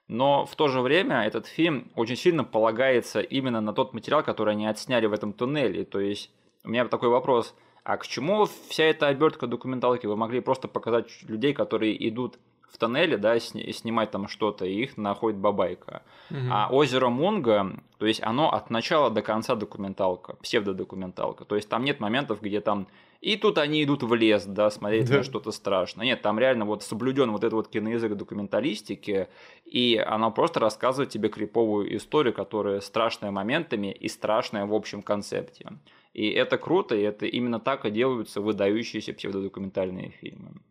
Но 0.06 0.46
в 0.46 0.56
то 0.56 0.68
же 0.68 0.80
время 0.80 1.26
этот 1.26 1.46
фильм 1.46 1.90
очень 1.94 2.16
сильно 2.16 2.42
полагается 2.42 3.20
именно 3.20 3.60
на 3.60 3.74
тот 3.74 3.92
материал, 3.92 4.22
который 4.22 4.54
они 4.54 4.66
отсняли 4.66 5.04
в 5.04 5.12
этом 5.12 5.34
туннеле. 5.34 5.84
То 5.84 6.00
есть 6.00 6.30
у 6.64 6.70
меня 6.70 6.86
такой 6.86 7.08
вопрос– 7.08 7.54
а 7.88 7.96
к 7.96 8.06
чему 8.06 8.46
вся 8.68 8.84
эта 8.84 9.06
обертка 9.06 9.46
документалки? 9.46 10.04
Вы 10.04 10.14
могли 10.14 10.40
просто 10.40 10.68
показать 10.68 11.06
людей, 11.22 11.54
которые 11.54 11.96
идут 12.06 12.38
в 12.70 12.76
тоннеле, 12.76 13.16
да, 13.16 13.40
сни- 13.40 13.72
снимать 13.72 14.10
там 14.10 14.28
что-то, 14.28 14.66
и 14.66 14.82
их 14.82 14.98
находит 14.98 15.38
бабайка. 15.38 16.02
Угу. 16.30 16.38
А 16.50 16.68
озеро 16.70 17.08
Мунга, 17.08 17.80
то 17.96 18.04
есть 18.04 18.22
оно 18.22 18.52
от 18.52 18.68
начала 18.68 19.08
до 19.08 19.22
конца 19.22 19.54
документалка, 19.54 20.34
псевдодокументалка. 20.42 21.46
То 21.46 21.56
есть 21.56 21.70
там 21.70 21.82
нет 21.82 21.98
моментов, 21.98 22.42
где 22.42 22.60
там 22.60 22.88
и 23.22 23.36
тут 23.36 23.56
они 23.56 23.82
идут 23.82 24.02
в 24.02 24.14
лес, 24.14 24.44
да, 24.44 24.70
смотреть 24.70 25.08
да. 25.08 25.16
на 25.16 25.22
что-то 25.22 25.50
страшное. 25.50 26.04
Нет, 26.04 26.20
там 26.20 26.38
реально 26.38 26.66
вот 26.66 26.82
соблюден 26.82 27.32
вот 27.32 27.42
этот 27.42 27.54
вот 27.54 27.68
киноязык 27.68 28.14
документалистики, 28.16 29.28
и 29.64 29.96
она 29.96 30.28
просто 30.28 30.60
рассказывает 30.60 31.08
тебе 31.08 31.30
криповую 31.30 31.96
историю, 31.96 32.34
которая 32.34 32.80
страшная 32.80 33.30
моментами 33.30 33.90
и 33.90 34.08
страшная 34.08 34.66
в 34.66 34.74
общем 34.74 35.00
концепте. 35.00 35.70
И 36.12 36.30
это 36.30 36.58
круто, 36.58 36.94
и 36.96 37.02
это 37.02 37.26
именно 37.26 37.60
так 37.60 37.84
и 37.84 37.90
делаются 37.90 38.40
выдающиеся 38.40 39.12
псевдодокументальные 39.12 40.10
фильмы. 40.10 40.62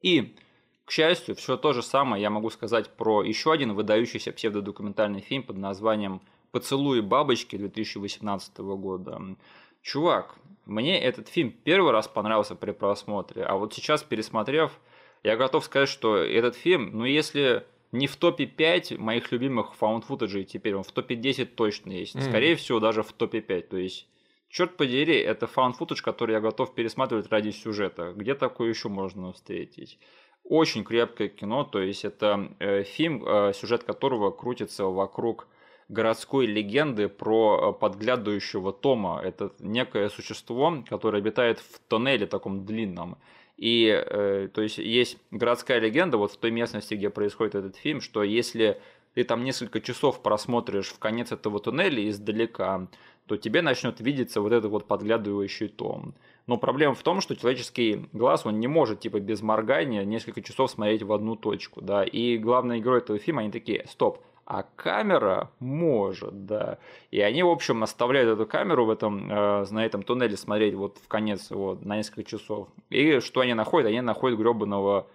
И, 0.00 0.34
к 0.84 0.90
счастью, 0.90 1.34
все 1.34 1.56
то 1.56 1.72
же 1.72 1.82
самое 1.82 2.22
я 2.22 2.30
могу 2.30 2.50
сказать 2.50 2.96
про 2.96 3.22
еще 3.22 3.52
один 3.52 3.74
выдающийся 3.74 4.32
псевдодокументальный 4.32 5.20
фильм 5.20 5.42
под 5.42 5.58
названием 5.58 6.22
«Поцелуи 6.50 7.00
бабочки» 7.00 7.56
2018 7.56 8.58
года. 8.58 9.20
Чувак, 9.82 10.36
мне 10.66 11.00
этот 11.00 11.28
фильм 11.28 11.52
первый 11.52 11.92
раз 11.92 12.08
понравился 12.08 12.54
при 12.54 12.72
просмотре, 12.72 13.44
а 13.44 13.56
вот 13.56 13.74
сейчас, 13.74 14.02
пересмотрев, 14.02 14.78
я 15.22 15.36
готов 15.36 15.64
сказать, 15.64 15.88
что 15.88 16.16
этот 16.16 16.54
фильм, 16.54 16.90
ну 16.96 17.04
если 17.04 17.66
не 17.92 18.06
в 18.06 18.16
топе 18.16 18.46
5 18.46 18.98
моих 18.98 19.32
любимых 19.32 19.74
фаунд 19.74 20.04
футажей 20.04 20.44
теперь, 20.44 20.74
он 20.74 20.84
в 20.84 20.92
топе 20.92 21.16
10 21.16 21.56
точно 21.56 21.92
есть. 21.92 22.14
Mm. 22.14 22.22
Скорее 22.22 22.56
всего, 22.56 22.78
даже 22.78 23.02
в 23.02 23.12
топе 23.12 23.40
5. 23.40 23.68
То 23.68 23.76
есть, 23.76 24.08
черт 24.50 24.76
подери, 24.76 25.16
это 25.18 25.46
фаунд 25.46 25.76
футаж, 25.76 26.02
который 26.02 26.32
я 26.32 26.40
готов 26.40 26.74
пересматривать 26.74 27.30
ради 27.30 27.50
сюжета. 27.50 28.12
Где 28.14 28.34
такое 28.34 28.68
еще 28.68 28.88
можно 28.88 29.32
встретить? 29.32 29.98
Очень 30.44 30.84
крепкое 30.84 31.28
кино, 31.28 31.64
то 31.64 31.80
есть 31.80 32.04
это 32.04 32.52
э, 32.58 32.82
фильм, 32.82 33.24
э, 33.24 33.52
сюжет 33.54 33.84
которого 33.84 34.30
крутится 34.30 34.84
вокруг 34.84 35.46
городской 35.88 36.46
легенды 36.46 37.08
про 37.08 37.74
э, 37.76 37.78
подглядывающего 37.78 38.72
Тома. 38.72 39.20
Это 39.22 39.52
некое 39.60 40.08
существо, 40.08 40.82
которое 40.88 41.18
обитает 41.18 41.60
в 41.60 41.78
тоннеле 41.88 42.26
таком 42.26 42.64
длинном. 42.64 43.18
И 43.56 43.86
э, 43.86 44.48
то 44.52 44.62
есть 44.62 44.78
есть 44.78 45.18
городская 45.30 45.78
легенда 45.78 46.16
вот 46.16 46.32
в 46.32 46.38
той 46.38 46.50
местности, 46.50 46.94
где 46.94 47.10
происходит 47.10 47.54
этот 47.54 47.76
фильм, 47.76 48.00
что 48.00 48.22
если 48.22 48.80
ты 49.14 49.24
там 49.24 49.44
несколько 49.44 49.80
часов 49.80 50.22
просмотришь 50.22 50.88
в 50.88 50.98
конец 50.98 51.32
этого 51.32 51.60
туннеля 51.60 52.08
издалека, 52.08 52.88
то 53.30 53.36
тебе 53.36 53.62
начнет 53.62 54.00
видеться 54.00 54.40
вот 54.40 54.50
этот 54.50 54.72
вот 54.72 54.88
подглядывающий 54.88 55.68
том. 55.68 56.14
Но 56.48 56.56
проблема 56.56 56.94
в 56.94 57.02
том, 57.04 57.20
что 57.20 57.36
человеческий 57.36 58.08
глаз, 58.12 58.44
он 58.44 58.58
не 58.58 58.66
может, 58.66 58.98
типа, 58.98 59.20
без 59.20 59.40
моргания 59.40 60.04
несколько 60.04 60.42
часов 60.42 60.72
смотреть 60.72 61.04
в 61.04 61.12
одну 61.12 61.36
точку, 61.36 61.80
да, 61.80 62.02
и 62.02 62.38
главные 62.38 62.80
герои 62.80 62.98
этого 62.98 63.20
фильма, 63.20 63.42
они 63.42 63.52
такие, 63.52 63.86
стоп, 63.88 64.18
а 64.46 64.64
камера 64.74 65.48
может, 65.60 66.44
да. 66.46 66.78
И 67.12 67.20
они, 67.20 67.44
в 67.44 67.48
общем, 67.50 67.84
оставляют 67.84 68.30
эту 68.30 68.46
камеру 68.46 68.84
в 68.84 68.90
этом, 68.90 69.30
э, 69.30 69.64
на 69.70 69.86
этом 69.86 70.02
туннеле 70.02 70.36
смотреть 70.36 70.74
вот 70.74 70.98
в 70.98 71.06
конец 71.06 71.52
его 71.52 71.78
на 71.82 71.98
несколько 71.98 72.24
часов. 72.24 72.66
И 72.88 73.20
что 73.20 73.42
они 73.42 73.54
находят? 73.54 73.90
Они 73.90 74.00
находят 74.00 74.40
гребаного 74.40 75.06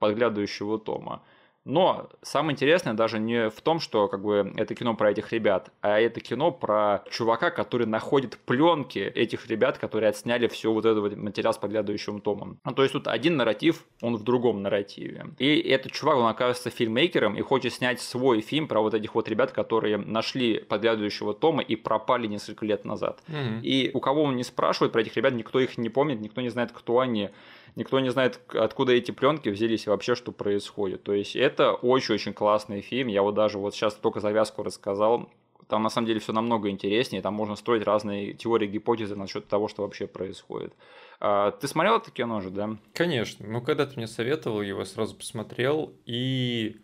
подглядывающего 0.00 0.78
Тома. 0.78 1.22
Но 1.64 2.10
самое 2.22 2.52
интересное 2.52 2.94
даже 2.94 3.18
не 3.18 3.48
в 3.48 3.60
том, 3.62 3.80
что 3.80 4.08
как 4.08 4.22
бы 4.22 4.52
это 4.56 4.74
кино 4.74 4.94
про 4.94 5.10
этих 5.10 5.32
ребят, 5.32 5.70
а 5.80 5.98
это 5.98 6.20
кино 6.20 6.52
про 6.52 7.04
чувака, 7.10 7.50
который 7.50 7.86
находит 7.86 8.38
пленки 8.38 8.98
этих 8.98 9.46
ребят, 9.48 9.78
которые 9.78 10.10
отсняли 10.10 10.46
все 10.46 10.72
вот 10.72 10.84
этот 10.84 11.00
вот 11.00 11.16
материал 11.16 11.54
с 11.54 11.58
подглядывающим 11.58 12.20
томом. 12.20 12.58
Ну, 12.64 12.72
то 12.72 12.82
есть 12.82 12.92
тут 12.92 13.08
один 13.08 13.36
нарратив, 13.36 13.84
он 14.02 14.16
в 14.16 14.22
другом 14.22 14.62
нарративе. 14.62 15.26
И 15.38 15.58
этот 15.60 15.92
чувак, 15.92 16.18
он 16.18 16.26
оказывается 16.26 16.70
фильммейкером 16.70 17.36
и 17.36 17.40
хочет 17.40 17.72
снять 17.72 18.00
свой 18.00 18.40
фильм 18.40 18.68
про 18.68 18.80
вот 18.80 18.94
этих 18.94 19.14
вот 19.14 19.28
ребят, 19.28 19.52
которые 19.52 19.96
нашли 19.96 20.58
подглядывающего 20.58 21.34
тома 21.34 21.62
и 21.62 21.76
пропали 21.76 22.26
несколько 22.26 22.66
лет 22.66 22.84
назад. 22.84 23.22
Mm-hmm. 23.28 23.60
И 23.62 23.90
у 23.94 24.00
кого 24.00 24.24
он 24.24 24.36
не 24.36 24.44
спрашивает 24.44 24.92
про 24.92 25.00
этих 25.00 25.16
ребят, 25.16 25.32
никто 25.32 25.60
их 25.60 25.78
не 25.78 25.88
помнит, 25.88 26.20
никто 26.20 26.40
не 26.40 26.50
знает, 26.50 26.72
кто 26.72 26.98
они 26.98 27.30
никто 27.76 28.00
не 28.00 28.10
знает, 28.10 28.40
откуда 28.48 28.92
эти 28.92 29.10
пленки 29.10 29.48
взялись 29.48 29.86
и 29.86 29.90
вообще, 29.90 30.14
что 30.14 30.32
происходит. 30.32 31.02
То 31.02 31.12
есть 31.12 31.36
это 31.36 31.72
очень-очень 31.72 32.32
классный 32.32 32.80
фильм. 32.80 33.08
Я 33.08 33.22
вот 33.22 33.34
даже 33.34 33.58
вот 33.58 33.74
сейчас 33.74 33.94
только 33.94 34.20
завязку 34.20 34.62
рассказал. 34.62 35.30
Там 35.68 35.82
на 35.82 35.88
самом 35.88 36.06
деле 36.06 36.20
все 36.20 36.32
намного 36.32 36.68
интереснее, 36.68 37.22
там 37.22 37.32
можно 37.34 37.56
строить 37.56 37.84
разные 37.84 38.34
теории, 38.34 38.66
гипотезы 38.66 39.16
насчет 39.16 39.48
того, 39.48 39.68
что 39.68 39.82
вообще 39.82 40.06
происходит. 40.06 40.74
А, 41.20 41.52
ты 41.52 41.68
смотрел 41.68 41.96
это 41.96 42.10
кино 42.10 42.40
же, 42.40 42.50
да? 42.50 42.76
Конечно. 42.92 43.46
Ну, 43.48 43.62
когда 43.62 43.86
ты 43.86 43.96
мне 43.96 44.06
советовал, 44.06 44.60
его 44.60 44.84
сразу 44.84 45.16
посмотрел, 45.16 45.94
и 46.04 46.76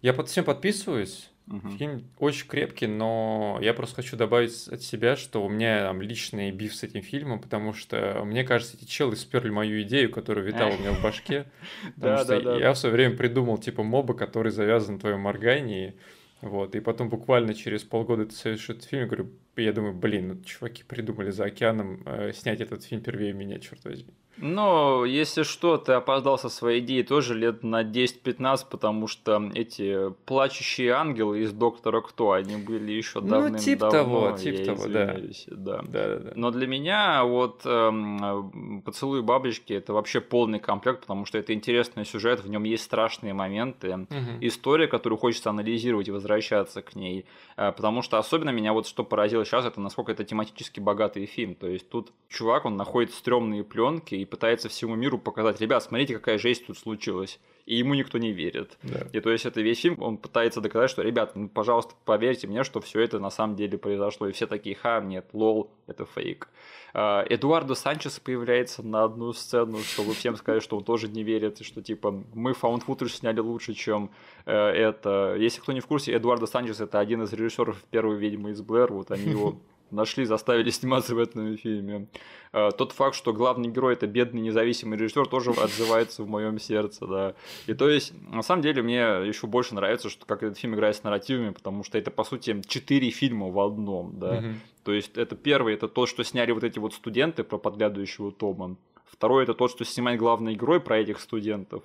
я 0.00 0.14
под 0.14 0.28
всем 0.28 0.44
подписываюсь. 0.44 1.30
Угу. 1.46 1.70
Фильм 1.76 2.04
очень 2.18 2.48
крепкий, 2.48 2.86
но 2.86 3.58
я 3.60 3.74
просто 3.74 3.96
хочу 3.96 4.16
добавить 4.16 4.66
от 4.68 4.82
себя, 4.82 5.14
что 5.14 5.44
у 5.44 5.48
меня 5.48 5.82
там 5.82 6.00
личный 6.00 6.50
биф 6.50 6.74
с 6.74 6.82
этим 6.82 7.02
фильмом, 7.02 7.38
потому 7.38 7.74
что 7.74 8.22
мне 8.24 8.44
кажется, 8.44 8.76
эти 8.76 8.86
челы 8.86 9.14
сперли 9.16 9.50
мою 9.50 9.82
идею, 9.82 10.10
которая 10.10 10.44
витала 10.44 10.70
у 10.70 10.78
меня 10.78 10.92
в 10.92 11.02
башке. 11.02 11.46
Потому 11.96 12.18
что 12.18 12.58
я 12.58 12.72
в 12.72 12.78
свое 12.78 12.94
время 12.94 13.16
придумал 13.16 13.58
типа 13.58 13.82
моба, 13.82 14.14
который 14.14 14.52
завязан 14.52 14.94
на 14.94 15.00
твоем 15.00 15.20
моргании. 15.20 15.94
Вот, 16.40 16.74
и 16.74 16.80
потом 16.80 17.08
буквально 17.08 17.54
через 17.54 17.84
полгода 17.84 18.26
ты 18.26 18.34
совершишь 18.34 18.70
этот 18.70 18.84
фильм, 18.84 19.02
я 19.02 19.06
говорю, 19.06 19.30
я 19.56 19.72
думаю, 19.72 19.94
блин, 19.94 20.28
ну, 20.28 20.44
чуваки 20.44 20.82
придумали 20.82 21.30
за 21.30 21.44
океаном 21.44 22.02
э, 22.04 22.32
снять 22.34 22.60
этот 22.60 22.84
фильм 22.84 23.00
первее 23.00 23.32
меня, 23.32 23.58
черт 23.58 23.82
возьми. 23.84 24.12
Ну, 24.36 25.04
если 25.04 25.42
что, 25.42 25.76
ты 25.76 25.92
опоздал 25.92 26.38
со 26.38 26.48
своей 26.48 26.80
идеей 26.80 27.04
тоже 27.04 27.34
лет 27.34 27.62
на 27.62 27.82
10-15, 27.82 28.66
потому 28.68 29.06
что 29.06 29.50
эти 29.54 30.12
плачущие 30.26 30.92
ангелы 30.92 31.40
из 31.40 31.52
Доктора 31.52 32.00
Кто, 32.00 32.32
они 32.32 32.56
были 32.56 32.92
еще 32.92 33.20
давным-давно. 33.20 33.50
Ну, 33.50 33.58
тип 33.58 33.78
того, 33.78 34.36
тип 34.36 34.64
того, 34.64 34.86
да. 34.88 35.06
да. 35.06 35.14
Да, 35.46 35.82
да, 35.82 36.18
да. 36.18 36.32
Но 36.34 36.50
для 36.50 36.66
меня 36.66 37.24
вот 37.24 37.62
эм, 37.64 38.82
«Поцелуй 38.84 39.22
бабочки»— 39.22 39.72
это 39.74 39.92
вообще 39.92 40.20
полный 40.20 40.58
комплект, 40.58 41.00
потому 41.00 41.26
что 41.26 41.38
это 41.38 41.54
интересный 41.54 42.04
сюжет, 42.04 42.42
в 42.42 42.48
нем 42.48 42.64
есть 42.64 42.84
страшные 42.84 43.34
моменты, 43.34 43.94
угу. 43.94 44.08
история, 44.40 44.88
которую 44.88 45.18
хочется 45.18 45.50
анализировать 45.50 46.08
и 46.08 46.10
возвращаться 46.10 46.82
к 46.82 46.96
ней. 46.96 47.24
Э, 47.56 47.72
потому 47.72 48.02
что 48.02 48.18
особенно 48.18 48.50
меня 48.50 48.72
вот 48.72 48.86
что 48.86 49.04
поразило 49.04 49.44
сейчас, 49.44 49.64
это 49.64 49.80
насколько 49.80 50.10
это 50.10 50.24
тематически 50.24 50.80
богатый 50.80 51.26
фильм. 51.26 51.54
То 51.54 51.68
есть 51.68 51.88
тут 51.88 52.12
чувак, 52.28 52.64
он 52.64 52.76
находит 52.76 53.12
стрёмные 53.12 53.62
пленки 53.62 54.23
и 54.24 54.26
пытается 54.26 54.68
всему 54.68 54.94
миру 54.96 55.18
показать, 55.18 55.60
ребят, 55.60 55.82
смотрите, 55.82 56.14
какая 56.14 56.38
жесть 56.38 56.66
тут 56.66 56.78
случилась. 56.78 57.38
И 57.66 57.76
ему 57.76 57.94
никто 57.94 58.18
не 58.18 58.32
верит. 58.32 58.76
Да. 58.82 59.06
И 59.12 59.20
то 59.20 59.30
есть 59.30 59.46
это 59.46 59.60
весь 59.60 59.80
фильм, 59.80 60.02
он 60.02 60.18
пытается 60.18 60.60
доказать, 60.60 60.90
что, 60.90 61.02
ребят, 61.02 61.34
ну, 61.34 61.48
пожалуйста, 61.48 61.94
поверьте 62.04 62.46
мне, 62.46 62.64
что 62.64 62.80
все 62.80 63.00
это 63.00 63.18
на 63.18 63.30
самом 63.30 63.56
деле 63.56 63.78
произошло. 63.78 64.28
И 64.28 64.32
все 64.32 64.46
такие, 64.46 64.76
ха, 64.76 65.00
нет, 65.00 65.26
лол, 65.32 65.70
это 65.86 66.04
фейк. 66.04 66.48
А, 66.92 67.24
Эдуардо 67.28 67.74
Санчес 67.74 68.20
появляется 68.20 68.82
на 68.82 69.04
одну 69.04 69.32
сцену, 69.32 69.78
чтобы 69.78 70.14
всем 70.14 70.36
сказать, 70.36 70.62
что 70.62 70.76
он 70.76 70.84
тоже 70.84 71.08
не 71.08 71.22
верит, 71.22 71.60
и 71.60 71.64
что 71.64 71.82
типа 71.82 72.24
мы 72.34 72.52
found 72.52 72.82
footage 72.86 73.08
сняли 73.08 73.40
лучше, 73.40 73.72
чем 73.74 74.10
э, 74.46 74.54
это. 74.54 75.36
Если 75.38 75.60
кто 75.60 75.72
не 75.72 75.80
в 75.80 75.86
курсе, 75.86 76.14
Эдуардо 76.14 76.46
Санчес 76.46 76.80
это 76.80 76.98
один 76.98 77.22
из 77.22 77.32
режиссеров 77.32 77.82
первой 77.90 78.16
«Ведьмы 78.16 78.50
из 78.50 78.60
Блэр», 78.60 78.92
вот 78.92 79.10
они 79.10 79.30
его 79.30 79.58
нашли, 79.90 80.24
заставили 80.24 80.70
сниматься 80.70 81.14
в 81.14 81.18
этом 81.18 81.56
фильме. 81.56 82.08
А, 82.52 82.70
тот 82.70 82.92
факт, 82.92 83.16
что 83.16 83.32
главный 83.32 83.68
герой 83.68 83.94
это 83.94 84.06
бедный 84.06 84.40
независимый 84.40 84.98
режиссер, 84.98 85.26
тоже 85.26 85.50
отзывается 85.50 86.22
в 86.22 86.28
моем 86.28 86.58
сердце, 86.58 87.06
да. 87.06 87.34
И 87.66 87.74
то 87.74 87.88
есть, 87.88 88.12
на 88.30 88.42
самом 88.42 88.62
деле, 88.62 88.82
мне 88.82 88.98
еще 88.98 89.46
больше 89.46 89.74
нравится, 89.74 90.08
что 90.08 90.26
как 90.26 90.42
этот 90.42 90.58
фильм 90.58 90.74
играет 90.74 90.96
с 90.96 91.02
нарративами, 91.02 91.50
потому 91.50 91.84
что 91.84 91.98
это, 91.98 92.10
по 92.10 92.24
сути, 92.24 92.62
четыре 92.66 93.10
фильма 93.10 93.48
в 93.50 93.58
одном, 93.60 94.18
да. 94.18 94.38
Угу. 94.38 94.48
То 94.84 94.92
есть, 94.92 95.16
это 95.16 95.34
первый, 95.34 95.74
это 95.74 95.88
то, 95.88 96.06
что 96.06 96.24
сняли 96.24 96.52
вот 96.52 96.64
эти 96.64 96.78
вот 96.78 96.94
студенты 96.94 97.42
про 97.42 97.58
подглядывающего 97.58 98.32
Тома. 98.32 98.76
Второй, 99.06 99.44
это 99.44 99.54
то, 99.54 99.68
что 99.68 99.84
снимает 99.84 100.18
главный 100.18 100.54
герой 100.54 100.80
про 100.80 100.98
этих 100.98 101.20
студентов. 101.20 101.82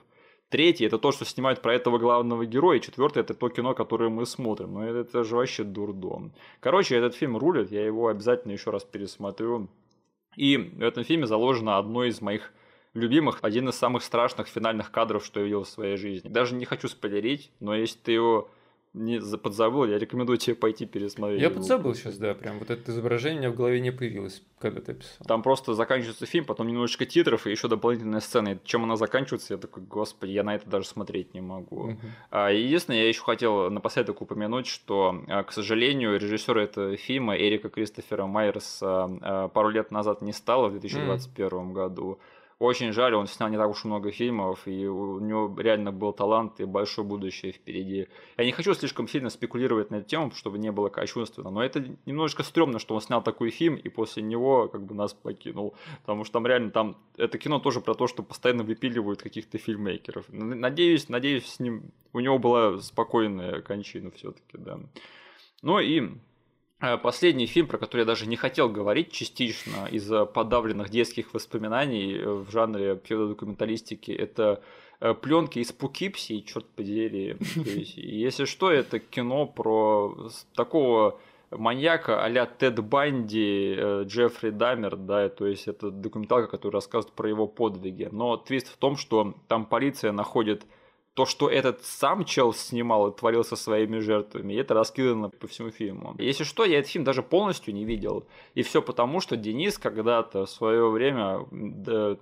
Третий 0.49 0.85
это 0.85 0.97
то, 0.97 1.11
что 1.11 1.25
снимают 1.25 1.61
про 1.61 1.75
этого 1.75 1.99
главного 1.99 2.45
героя. 2.45 2.77
И 2.77 2.81
четвертый 2.81 3.19
это 3.19 3.35
то 3.35 3.49
кино, 3.49 3.75
которое 3.75 4.09
мы 4.09 4.25
смотрим. 4.25 4.73
Но 4.73 4.87
это, 4.87 4.99
это 4.99 5.23
же 5.23 5.35
вообще 5.35 5.63
дурдом. 5.63 6.33
Короче, 6.59 6.95
этот 6.95 7.15
фильм 7.15 7.37
рулит, 7.37 7.71
я 7.71 7.85
его 7.85 8.07
обязательно 8.07 8.53
еще 8.53 8.71
раз 8.71 8.83
пересмотрю. 8.83 9.69
И 10.35 10.57
в 10.57 10.81
этом 10.81 11.03
фильме 11.03 11.27
заложено 11.27 11.77
одно 11.77 12.03
из 12.03 12.21
моих 12.21 12.51
любимых, 12.93 13.39
один 13.41 13.69
из 13.69 13.75
самых 13.75 14.03
страшных 14.03 14.47
финальных 14.47 14.91
кадров, 14.91 15.23
что 15.23 15.39
я 15.39 15.45
видел 15.45 15.63
в 15.63 15.69
своей 15.69 15.97
жизни. 15.97 16.29
Даже 16.29 16.55
не 16.55 16.65
хочу 16.65 16.87
спойлерить, 16.87 17.51
но 17.59 17.75
если 17.75 17.99
ты 17.99 18.11
его 18.13 18.49
не 18.93 19.19
подзабыл, 19.37 19.85
я 19.85 19.99
рекомендую 19.99 20.39
тебе 20.39 20.55
пойти 20.55 20.85
пересмотреть. 20.87 21.41
Я 21.41 21.51
подзабыл 21.51 21.93
сейчас, 21.93 22.17
да, 22.17 22.33
прям 22.33 22.57
вот 22.57 22.71
это 22.71 22.91
изображение 22.91 23.37
у 23.37 23.41
меня 23.41 23.51
в 23.51 23.55
голове 23.55 23.79
не 23.81 23.91
появилось, 23.91 24.41
когда 24.57 24.81
ты 24.81 24.95
писал. 24.95 25.25
Там 25.27 25.43
просто 25.43 25.75
заканчивается 25.75 26.25
фильм, 26.25 26.45
потом 26.45 26.67
немножечко 26.67 27.05
титров 27.05 27.45
и 27.45 27.51
еще 27.51 27.67
дополнительная 27.67 28.19
сцена. 28.19 28.49
И 28.49 28.57
чем 28.63 28.83
она 28.83 28.95
заканчивается, 28.95 29.53
я 29.53 29.59
такой, 29.59 29.83
господи, 29.83 30.31
я 30.31 30.43
на 30.43 30.55
это 30.55 30.67
даже 30.67 30.87
смотреть 30.87 31.35
не 31.35 31.41
могу. 31.41 31.91
Uh-huh. 31.91 31.97
А, 32.31 32.51
единственное, 32.51 33.01
я 33.01 33.07
еще 33.07 33.21
хотел 33.21 33.69
напоследок 33.69 34.21
упомянуть, 34.23 34.65
что, 34.65 35.23
а, 35.27 35.43
к 35.43 35.51
сожалению, 35.51 36.19
режиссер 36.19 36.57
этого 36.57 36.97
фильма 36.97 37.37
Эрика 37.37 37.69
Кристофера 37.69 38.25
Майерса 38.25 39.09
а, 39.21 39.47
пару 39.49 39.69
лет 39.69 39.91
назад 39.91 40.23
не 40.23 40.33
стало 40.33 40.69
в 40.69 40.71
2021 40.71 41.47
uh-huh. 41.47 41.71
году. 41.73 42.19
Очень 42.59 42.91
жаль, 42.91 43.15
он 43.15 43.25
снял 43.27 43.47
не 43.47 43.55
так 43.55 43.69
уж 43.69 43.85
много 43.85 44.11
фильмов, 44.11 44.67
и 44.67 44.85
у 44.85 45.21
него 45.21 45.55
реально 45.57 45.93
был 45.93 46.11
талант 46.11 46.59
и 46.59 46.65
большое 46.65 47.07
будущее 47.07 47.53
впереди. 47.53 48.09
Я 48.37 48.43
не 48.43 48.51
хочу 48.51 48.73
слишком 48.73 49.07
сильно 49.07 49.29
спекулировать 49.29 49.91
на 49.91 49.95
эту 49.95 50.09
тему, 50.09 50.31
чтобы 50.31 50.59
не 50.59 50.69
было 50.69 50.89
кощунственно, 50.89 51.51
но 51.51 51.63
это 51.63 51.85
немножечко 52.05 52.43
стрёмно, 52.43 52.79
что 52.79 52.95
он 52.95 53.01
снял 53.01 53.23
такой 53.23 53.49
фильм, 53.49 53.75
и 53.75 53.87
после 53.87 54.23
него 54.23 54.67
как 54.67 54.83
бы 54.83 54.93
нас 54.93 55.13
покинул. 55.13 55.73
Потому 56.01 56.25
что 56.25 56.33
там 56.33 56.47
реально 56.47 56.71
там 56.71 56.97
это 57.15 57.37
кино 57.37 57.59
тоже 57.59 57.79
про 57.79 57.93
то, 57.93 58.07
что 58.07 58.23
постоянно 58.23 58.63
выпиливают 58.63 59.21
каких-то 59.21 59.57
фильммейкеров. 59.57 60.25
Надеюсь, 60.27 61.07
надеюсь, 61.07 61.45
с 61.45 61.59
ним 61.61 61.91
у 62.11 62.19
него 62.19 62.39
была 62.39 62.79
спокойная 62.79 63.61
кончина 63.61 64.11
все-таки, 64.11 64.57
да. 64.57 64.81
Ну 65.61 65.79
и 65.79 66.09
последний 66.79 67.45
фильм, 67.45 67.67
про 67.67 67.77
который 67.77 68.01
я 68.01 68.05
даже 68.05 68.25
не 68.25 68.37
хотел 68.37 68.69
говорить 68.69 69.11
частично 69.11 69.87
из-за 69.91 70.25
подавленных 70.25 70.89
детских 70.89 71.33
воспоминаний 71.33 72.15
э, 72.15 72.29
в 72.29 72.49
жанре 72.51 72.95
псевдодокументалистики, 72.95 74.11
это 74.11 74.61
э, 75.01 75.13
пленки 75.13 75.59
из 75.59 75.73
Пукипси, 75.73 76.39
черт 76.41 76.65
подери. 76.69 77.35
Есть, 77.55 77.97
если 77.97 78.45
что, 78.45 78.71
это 78.71 78.99
кино 78.99 79.45
про 79.45 80.29
такого 80.55 81.19
маньяка 81.51 82.23
а-ля 82.23 82.45
Тед 82.45 82.79
Банди, 82.79 83.75
э, 83.77 84.03
Джеффри 84.05 84.51
Дамер, 84.51 84.95
да, 84.95 85.27
то 85.29 85.47
есть 85.47 85.67
это 85.67 85.91
документалка, 85.91 86.47
которая 86.47 86.75
рассказывает 86.75 87.13
про 87.13 87.27
его 87.27 87.47
подвиги. 87.47 88.07
Но 88.11 88.37
твист 88.37 88.67
в 88.67 88.77
том, 88.77 88.95
что 88.95 89.33
там 89.47 89.65
полиция 89.65 90.11
находит 90.11 90.63
то, 91.19 91.25
что 91.25 91.49
этот 91.49 91.83
сам 91.83 92.23
чел 92.23 92.53
снимал 92.53 93.09
и 93.09 93.13
творил 93.13 93.43
со 93.43 93.57
своими 93.57 93.99
жертвами, 93.99 94.53
это 94.53 94.73
раскидано 94.73 95.27
по 95.27 95.47
всему 95.49 95.69
фильму. 95.69 96.15
Если 96.17 96.45
что, 96.45 96.63
я 96.63 96.79
этот 96.79 96.89
фильм 96.89 97.03
даже 97.03 97.23
полностью 97.23 97.73
не 97.73 97.83
видел. 97.83 98.23
И 98.55 98.63
все 98.63 98.81
потому, 98.81 99.19
что 99.19 99.35
Денис 99.35 99.77
когда-то 99.77 100.45
в 100.45 100.49
свое 100.49 100.89
время 100.89 101.45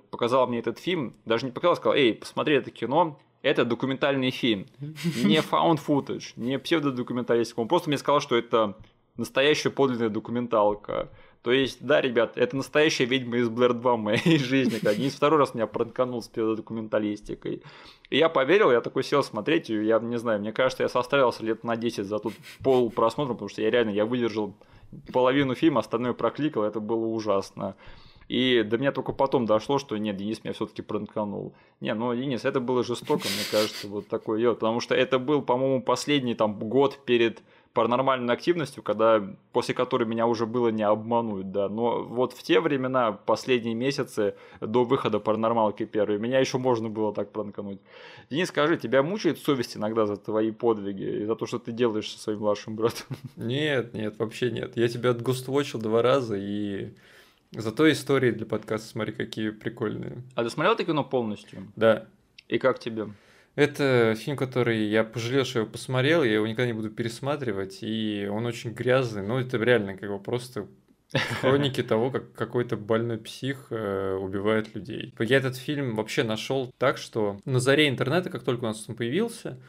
показал 0.09 0.47
мне 0.47 0.57
этот 0.57 0.79
фильм, 0.79 1.13
даже 1.25 1.45
не 1.45 1.51
показал, 1.51 1.75
сказал, 1.75 1.95
эй, 1.95 2.15
посмотри 2.15 2.55
это 2.55 2.71
кино, 2.71 3.19
это 3.43 3.65
документальный 3.65 4.31
фильм, 4.31 4.65
не 4.79 5.41
found 5.41 5.79
footage, 5.87 6.33
не 6.35 6.57
псевдодокументалистика. 6.57 7.59
Он 7.59 7.67
просто 7.67 7.91
мне 7.91 7.99
сказал, 7.99 8.19
что 8.19 8.35
это 8.35 8.77
настоящая 9.15 9.69
подлинная 9.69 10.09
документалка. 10.09 11.09
То 11.47 11.53
есть, 11.53 11.77
да, 11.79 12.01
ребят, 12.01 12.33
это 12.35 12.57
настоящая 12.57 13.05
ведьма 13.05 13.37
из 13.37 13.47
Блэр 13.47 13.73
2 13.73 13.95
в 13.95 13.99
моей 13.99 14.37
жизни. 14.37 14.79
Денис 14.81 15.15
второй 15.15 15.39
раз 15.39 15.53
меня 15.53 15.65
пранканул 15.65 16.21
с 16.21 16.27
документалистикой. 16.27 17.63
И 18.09 18.17
я 18.17 18.27
поверил, 18.27 18.69
я 18.69 18.81
такой 18.81 19.05
сел 19.05 19.23
смотреть, 19.23 19.69
и 19.69 19.81
я 19.81 19.99
не 19.99 20.19
знаю, 20.19 20.41
мне 20.41 20.51
кажется, 20.51 20.83
я 20.83 20.89
состарился 20.89 21.45
лет 21.45 21.63
на 21.63 21.77
10 21.77 22.05
за 22.05 22.19
тут 22.19 22.33
пол 22.61 22.89
просмотра, 22.89 23.31
потому 23.31 23.47
что 23.47 23.61
я 23.61 23.71
реально, 23.71 23.91
я 23.91 24.05
выдержал 24.05 24.55
половину 25.13 25.55
фильма, 25.55 25.79
остальное 25.79 26.11
прокликал, 26.11 26.63
это 26.63 26.81
было 26.81 27.05
ужасно. 27.05 27.77
И 28.27 28.61
до 28.63 28.77
меня 28.77 28.91
только 28.91 29.13
потом 29.13 29.45
дошло, 29.45 29.79
что 29.79 29.95
нет, 29.95 30.17
Денис 30.17 30.43
меня 30.43 30.53
все-таки 30.53 30.81
пранканул. 30.81 31.53
Не, 31.79 31.93
ну, 31.93 32.13
Денис, 32.13 32.43
это 32.43 32.59
было 32.59 32.83
жестоко, 32.83 33.23
мне 33.23 33.45
кажется, 33.49 33.87
вот 33.87 34.09
такое 34.09 34.41
дело. 34.41 34.53
Потому 34.53 34.81
что 34.81 34.95
это 34.95 35.17
был, 35.17 35.41
по-моему, 35.41 35.81
последний 35.81 36.35
там 36.35 36.59
год 36.59 36.99
перед 37.05 37.41
паранормальной 37.77 38.33
активностью, 38.33 38.81
когда, 38.81 39.23
после 39.51 39.75
которой 39.75 40.05
меня 40.05 40.25
уже 40.25 40.47
было 40.47 40.69
не 40.69 40.81
обмануть, 40.81 41.51
да. 41.51 41.69
Но 41.69 42.03
вот 42.03 42.33
в 42.33 42.41
те 42.41 42.59
времена, 42.59 43.11
последние 43.11 43.75
месяцы 43.75 44.33
до 44.59 44.83
выхода 44.83 45.19
паранормалки 45.19 45.85
первой, 45.85 46.17
меня 46.17 46.39
еще 46.39 46.57
можно 46.57 46.89
было 46.89 47.13
так 47.13 47.31
пранкануть. 47.31 47.79
Денис, 48.31 48.47
скажи, 48.47 48.77
тебя 48.77 49.03
мучает 49.03 49.37
совесть 49.37 49.77
иногда 49.77 50.07
за 50.07 50.17
твои 50.17 50.49
подвиги 50.49 51.21
и 51.21 51.25
за 51.25 51.35
то, 51.35 51.45
что 51.45 51.59
ты 51.59 51.71
делаешь 51.71 52.09
со 52.11 52.17
своим 52.17 52.39
младшим 52.39 52.75
братом? 52.75 53.15
Нет, 53.35 53.93
нет, 53.93 54.17
вообще 54.17 54.49
нет. 54.49 54.75
Я 54.75 54.87
тебя 54.87 55.11
отгуствочил 55.11 55.79
два 55.79 56.01
раза 56.01 56.35
и 56.35 56.95
Зато 57.51 57.89
истории 57.91 58.31
для 58.31 58.45
подкаста, 58.47 58.87
смотри, 58.89 59.13
какие 59.13 59.51
прикольные. 59.51 60.23
А 60.35 60.43
ты 60.43 60.49
смотрел 60.49 60.73
это 60.73 60.83
кино 60.83 61.03
полностью? 61.03 61.71
Да. 61.75 62.07
И 62.47 62.57
как 62.57 62.79
тебе? 62.79 63.07
Это 63.57 64.13
фильм, 64.15 64.37
который 64.37 64.85
я 64.85 65.03
пожалел, 65.03 65.43
что 65.43 65.57
я 65.57 65.63
его 65.63 65.71
посмотрел, 65.71 66.23
я 66.23 66.35
его 66.35 66.45
никогда 66.45 66.67
не 66.67 66.73
буду 66.73 66.91
пересматривать, 66.91 67.79
и 67.81 68.29
он 68.31 68.45
очень 68.45 68.73
грязный, 68.73 69.23
но 69.23 69.39
это 69.39 69.57
реально 69.57 69.97
как 69.97 70.11
бы 70.11 70.19
просто 70.19 70.67
хроники 71.41 71.81
того, 71.83 72.11
как 72.11 72.33
какой-то 72.33 72.77
больной 72.77 73.17
псих 73.17 73.65
э, 73.71 74.13
убивает 74.13 74.75
людей. 74.75 75.11
Я 75.17 75.37
этот 75.37 75.55
фильм 75.57 75.95
вообще 75.95 76.21
нашел 76.21 76.71
так, 76.77 76.99
что 76.99 77.39
на 77.45 77.59
заре 77.59 77.89
интернета, 77.89 78.29
как 78.29 78.43
только 78.43 78.65
у 78.65 78.67
нас 78.67 78.87
он 78.87 78.93
появился, 78.95 79.59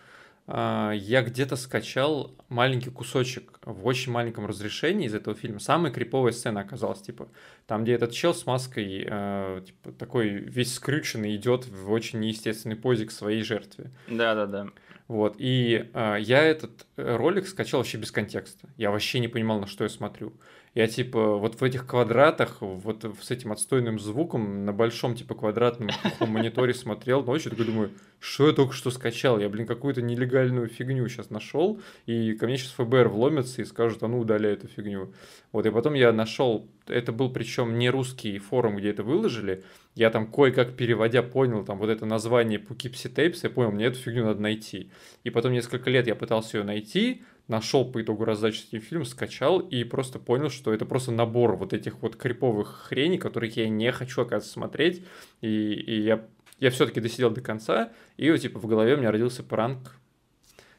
я 0.49 1.23
где-то 1.23 1.57
скачал 1.57 2.35
маленький 2.49 2.91
кусочек 2.91 3.59
в 3.65 3.87
очень 3.87 4.13
маленьком 4.13 4.47
разрешении 4.47 5.07
из 5.07 5.15
этого 5.15 5.37
фильма. 5.37 5.61
Самая 5.61 5.93
криповая 5.93 6.33
сцена 6.33 6.61
оказалась, 6.61 7.03
типа, 7.03 7.29
там, 7.67 7.85
где 7.85 7.93
этот 7.93 8.13
чел 8.13 8.35
с 8.35 8.47
маской, 8.47 9.07
э, 9.07 9.63
типа, 9.67 9.93
такой 9.93 10.29
весь 10.29 10.75
скрюченный 10.75 11.37
идет 11.37 11.67
в 11.67 11.91
очень 11.91 12.21
неестественной 12.21 12.77
позе 12.77 13.05
к 13.05 13.11
своей 13.11 13.43
жертве. 13.43 13.91
Да-да-да. 14.07 14.69
Вот, 15.07 15.37
и 15.39 15.91
э, 15.93 16.17
я 16.21 16.43
этот 16.43 16.87
ролик 16.97 17.47
скачал 17.47 17.81
вообще 17.81 17.99
без 17.99 18.11
контекста. 18.11 18.69
Я 18.77 18.91
вообще 18.91 19.21
не 19.21 19.29
понимал, 19.29 19.61
на 19.61 19.67
что 19.67 19.85
я 19.85 19.91
смотрю. 19.91 20.33
Я 20.75 20.87
типа 20.87 21.37
вот 21.37 21.61
в 21.61 21.65
этих 21.65 21.87
квадратах, 21.87 22.59
вот 22.61 23.05
с 23.21 23.31
этим 23.31 23.53
отстойным 23.53 23.99
звуком 23.99 24.65
на 24.65 24.73
большом 24.73 25.15
типа 25.15 25.35
квадратном 25.35 25.91
мониторе 26.21 26.75
смотрел 26.75 27.25
ночью, 27.25 27.51
такой 27.51 27.67
думаю, 27.67 27.91
что 28.21 28.49
я 28.49 28.53
только 28.53 28.75
что 28.75 28.91
скачал? 28.91 29.39
Я, 29.39 29.49
блин, 29.49 29.67
какую-то 29.67 30.03
нелегальную 30.03 30.69
фигню 30.69 31.09
сейчас 31.09 31.31
нашел, 31.31 31.81
и 32.07 32.35
ко 32.35 32.47
мне 32.47 32.57
сейчас 32.57 32.73
ФБР 32.73 33.09
вломится 33.09 33.63
и 33.63 33.65
скажут, 33.65 34.03
а 34.03 34.09
ну 34.09 34.19
удаляй 34.19 34.53
эту 34.53 34.69
фигню. 34.69 35.13
Вот, 35.53 35.67
и 35.67 35.71
потом 35.71 35.95
я 35.95 36.13
нашел, 36.13 36.69
это 36.87 37.13
был 37.13 37.33
причем 37.33 37.79
не 37.79 37.91
русский 37.91 38.39
форум, 38.39 38.77
где 38.77 38.91
это 38.91 39.03
выложили, 39.03 39.65
я 39.95 40.11
там 40.11 40.31
кое-как 40.31 40.77
переводя 40.77 41.23
понял, 41.23 41.65
там 41.65 41.79
вот 41.79 41.91
это 41.91 42.07
название 42.07 42.61
Poughkeepsie 42.61 43.13
Tapes, 43.13 43.41
я 43.43 43.51
понял, 43.51 43.73
мне 43.73 43.87
эту 43.87 43.99
фигню 43.99 44.25
надо 44.25 44.41
найти. 44.41 44.91
И 45.25 45.31
потом 45.31 45.53
несколько 45.53 45.91
лет 45.91 46.07
я 46.07 46.15
пытался 46.15 46.59
ее 46.59 46.65
найти, 46.65 47.23
нашел 47.49 47.91
по 47.91 48.01
итогу 48.01 48.25
раздачи 48.25 48.65
этим 48.69 48.81
фильм, 48.81 49.05
скачал 49.05 49.59
и 49.59 49.83
просто 49.85 50.19
понял, 50.19 50.51
что 50.51 50.73
это 50.73 50.87
просто 50.87 51.11
набор 51.11 51.57
вот 51.57 51.73
этих 51.73 52.01
вот 52.03 52.17
криповых 52.17 52.87
хреней, 52.89 53.19
которых 53.19 53.57
я 53.57 53.69
не 53.69 53.91
хочу, 53.91 54.23
оказывается, 54.23 54.53
смотреть. 54.53 55.05
И, 55.41 55.73
и 55.73 56.01
я, 56.01 56.27
я 56.61 56.71
все-таки 56.71 57.01
досидел 57.01 57.31
до 57.31 57.41
конца, 57.41 57.93
и 58.17 58.31
вот, 58.31 58.39
типа 58.41 58.59
в 58.59 58.67
голове 58.67 58.95
у 58.95 58.99
меня 58.99 59.11
родился 59.11 59.43
пранк. 59.43 59.97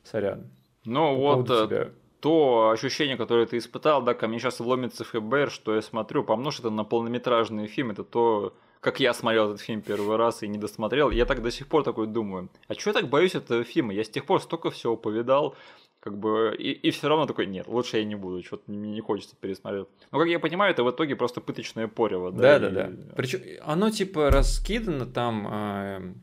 Сорян. 0.04 0.50
Ну 0.86 1.16
вот 1.16 1.50
э, 1.50 1.92
то 2.20 2.70
ощущение, 2.70 3.18
которое 3.18 3.46
ты 3.46 3.58
испытал, 3.58 4.02
да, 4.02 4.14
ко 4.14 4.28
мне 4.28 4.40
сейчас 4.40 4.60
вломится 4.60 5.04
ФБР, 5.04 5.52
что 5.52 5.76
я 5.76 5.82
смотрю, 5.82 6.24
помножь 6.24 6.60
это 6.60 6.70
на 6.70 6.84
полнометражный 6.84 7.68
фильм, 7.68 7.92
это 7.92 8.04
то, 8.04 8.54
как 8.80 9.00
я 9.00 9.14
смотрел 9.14 9.50
этот 9.50 9.62
фильм 9.62 9.82
первый 9.82 10.18
раз 10.18 10.44
и 10.44 10.48
не 10.48 10.58
досмотрел, 10.58 11.12
я 11.12 11.26
так 11.26 11.42
до 11.42 11.52
сих 11.52 11.68
пор 11.68 11.84
такой 11.84 12.08
думаю, 12.08 12.50
а 12.68 12.76
чего 12.76 12.92
я 12.92 13.02
так 13.02 13.10
боюсь 13.10 13.36
этого 13.36 13.64
фильма? 13.64 13.94
Я 13.94 14.04
с 14.04 14.10
тех 14.10 14.26
пор 14.26 14.42
столько 14.42 14.70
всего 14.72 14.98
повидал, 14.98 15.56
как 16.00 16.18
бы, 16.18 16.56
и, 16.58 16.72
и 16.72 16.92
все 16.92 17.10
равно 17.10 17.26
такой, 17.26 17.46
нет, 17.46 17.68
лучше 17.68 17.98
я 17.98 18.06
не 18.06 18.16
буду, 18.16 18.42
что-то 18.44 18.72
мне 18.72 18.92
не 18.92 19.02
хочется 19.02 19.36
пересмотреть. 19.40 19.88
Но, 20.12 20.20
как 20.20 20.28
я 20.28 20.40
понимаю, 20.40 20.72
это 20.72 20.84
в 20.84 20.92
итоге 20.92 21.16
просто 21.16 21.42
пыточное 21.42 21.88
порево, 21.88 22.32
да? 22.32 22.60
Да, 22.60 22.70
да, 22.70 22.88
да. 22.88 23.14
Причем 23.16 23.42
оно, 23.62 23.90
типа, 23.90 24.30
раскидано 24.30 25.06
там, 25.06 25.48
э, 25.52 26.14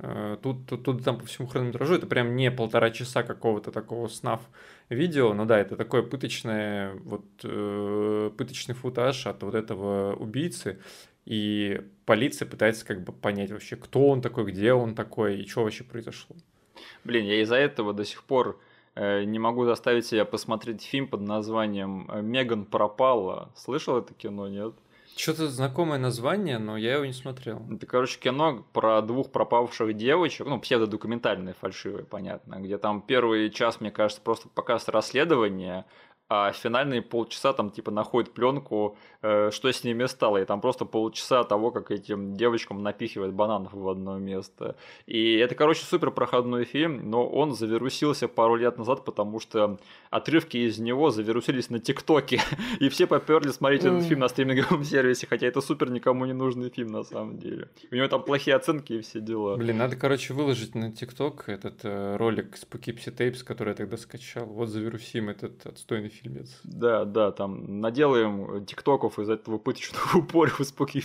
э, 0.00 0.36
тут, 0.42 0.66
тут, 0.66 0.84
тут, 0.84 1.04
там 1.04 1.18
по 1.18 1.24
всему 1.24 1.48
хронометражу, 1.48 1.94
это 1.94 2.06
прям 2.06 2.36
не 2.36 2.50
полтора 2.50 2.90
часа 2.90 3.22
какого-то 3.22 3.72
такого 3.72 4.08
снав 4.08 4.42
видео, 4.90 5.32
но 5.32 5.46
да, 5.46 5.58
это 5.58 5.76
такое 5.76 6.02
пыточное, 6.02 6.94
вот, 7.04 7.24
э, 7.42 8.30
пыточный 8.36 8.74
футаж 8.74 9.26
от 9.26 9.42
вот 9.42 9.54
этого 9.54 10.14
убийцы, 10.14 10.78
и 11.24 11.80
полиция 12.04 12.46
пытается 12.46 12.84
как 12.84 13.02
бы 13.02 13.12
понять 13.12 13.50
вообще, 13.50 13.76
кто 13.76 14.08
он 14.08 14.20
такой, 14.20 14.44
где 14.44 14.74
он 14.74 14.94
такой, 14.94 15.40
и 15.40 15.48
что 15.48 15.62
вообще 15.62 15.84
произошло. 15.84 16.36
Блин, 17.04 17.24
я 17.24 17.40
из-за 17.40 17.56
этого 17.56 17.94
до 17.94 18.04
сих 18.04 18.24
пор 18.24 18.60
не 18.96 19.38
могу 19.38 19.64
заставить 19.64 20.06
себя 20.06 20.24
посмотреть 20.24 20.82
фильм 20.82 21.08
под 21.08 21.22
названием 21.22 22.10
э, 22.10 22.20
«Меган 22.20 22.64
пропала». 22.66 23.50
Слышал 23.56 23.96
это 23.96 24.12
кино, 24.14 24.48
нет? 24.48 24.74
Что-то 25.16 25.48
знакомое 25.48 25.98
название, 25.98 26.58
но 26.58 26.76
я 26.76 26.94
его 26.94 27.04
не 27.04 27.12
смотрел. 27.12 27.62
Это, 27.70 27.86
короче, 27.86 28.18
кино 28.18 28.64
про 28.72 29.02
двух 29.02 29.30
пропавших 29.30 29.94
девочек, 29.94 30.46
ну, 30.46 30.58
псевдодокументальное, 30.58 31.54
фальшивое, 31.60 32.04
понятно, 32.04 32.56
где 32.60 32.78
там 32.78 33.02
первый 33.02 33.50
час, 33.50 33.80
мне 33.80 33.90
кажется, 33.90 34.22
просто 34.22 34.48
показ 34.48 34.88
расследования, 34.88 35.84
а 36.34 36.50
финальные 36.52 37.02
полчаса 37.02 37.52
там 37.52 37.70
типа 37.70 37.90
находят 37.90 38.32
пленку, 38.32 38.96
э, 39.20 39.50
что 39.52 39.70
с 39.70 39.84
ними 39.84 40.06
стало, 40.06 40.38
и 40.38 40.46
там 40.46 40.62
просто 40.62 40.86
полчаса 40.86 41.44
того, 41.44 41.70
как 41.70 41.90
этим 41.90 42.34
девочкам 42.34 42.82
напихивают 42.82 43.34
бананов 43.34 43.74
в 43.74 43.86
одно 43.86 44.16
место. 44.16 44.76
И 45.04 45.34
это, 45.34 45.54
короче, 45.54 45.84
супер 45.84 46.10
проходной 46.10 46.64
фильм, 46.64 47.10
но 47.10 47.28
он 47.28 47.52
завирусился 47.52 48.28
пару 48.28 48.54
лет 48.54 48.78
назад, 48.78 49.04
потому 49.04 49.40
что 49.40 49.78
отрывки 50.08 50.56
из 50.56 50.78
него 50.78 51.10
завирусились 51.10 51.68
на 51.68 51.80
ТикТоке, 51.80 52.40
и 52.80 52.88
все 52.88 53.06
поперли 53.06 53.50
смотреть 53.50 53.84
этот 53.84 54.04
фильм 54.04 54.20
на 54.20 54.28
стриминговом 54.28 54.84
сервисе, 54.92 55.26
хотя 55.26 55.46
это 55.46 55.60
супер 55.60 55.90
никому 55.90 56.24
не 56.24 56.32
нужный 56.32 56.70
фильм 56.70 56.92
на 56.92 57.02
самом 57.02 57.36
деле. 57.36 57.68
У 57.90 57.94
него 57.94 58.08
там 58.08 58.22
плохие 58.22 58.56
оценки 58.56 58.94
и 58.94 59.00
все 59.02 59.20
дела. 59.20 59.56
Блин, 59.56 59.76
надо, 59.76 59.96
короче, 59.96 60.32
выложить 60.32 60.74
на 60.74 60.90
ТикТок 60.90 61.50
этот 61.50 61.80
э, 61.82 62.16
ролик 62.16 62.56
с 62.56 62.64
Poughkeepsie 62.64 63.14
Tapes, 63.14 63.44
который 63.44 63.70
я 63.70 63.74
тогда 63.74 63.98
скачал. 63.98 64.46
Вот 64.46 64.70
завирусим 64.70 65.28
этот 65.28 65.66
отстойный 65.66 66.08
фильм 66.08 66.21
фильмец. 66.22 66.60
Да, 66.64 67.04
да, 67.04 67.32
там 67.32 67.80
наделаем 67.80 68.64
тиктоков 68.66 69.18
из 69.18 69.28
этого 69.28 69.58
пыточного 69.58 70.18
упора 70.18 70.50
в 70.50 70.60
Spooky 70.60 71.04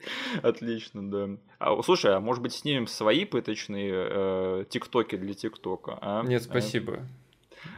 Отлично, 0.42 1.10
да. 1.10 1.28
А, 1.58 1.82
слушай, 1.82 2.14
а 2.14 2.20
может 2.20 2.42
быть 2.42 2.54
снимем 2.54 2.86
свои 2.86 3.24
пыточные 3.24 3.92
э, 3.92 4.64
тиктоки 4.68 5.16
для 5.16 5.34
тиктока? 5.34 5.98
А? 6.00 6.22
Нет, 6.22 6.42
спасибо. 6.42 7.06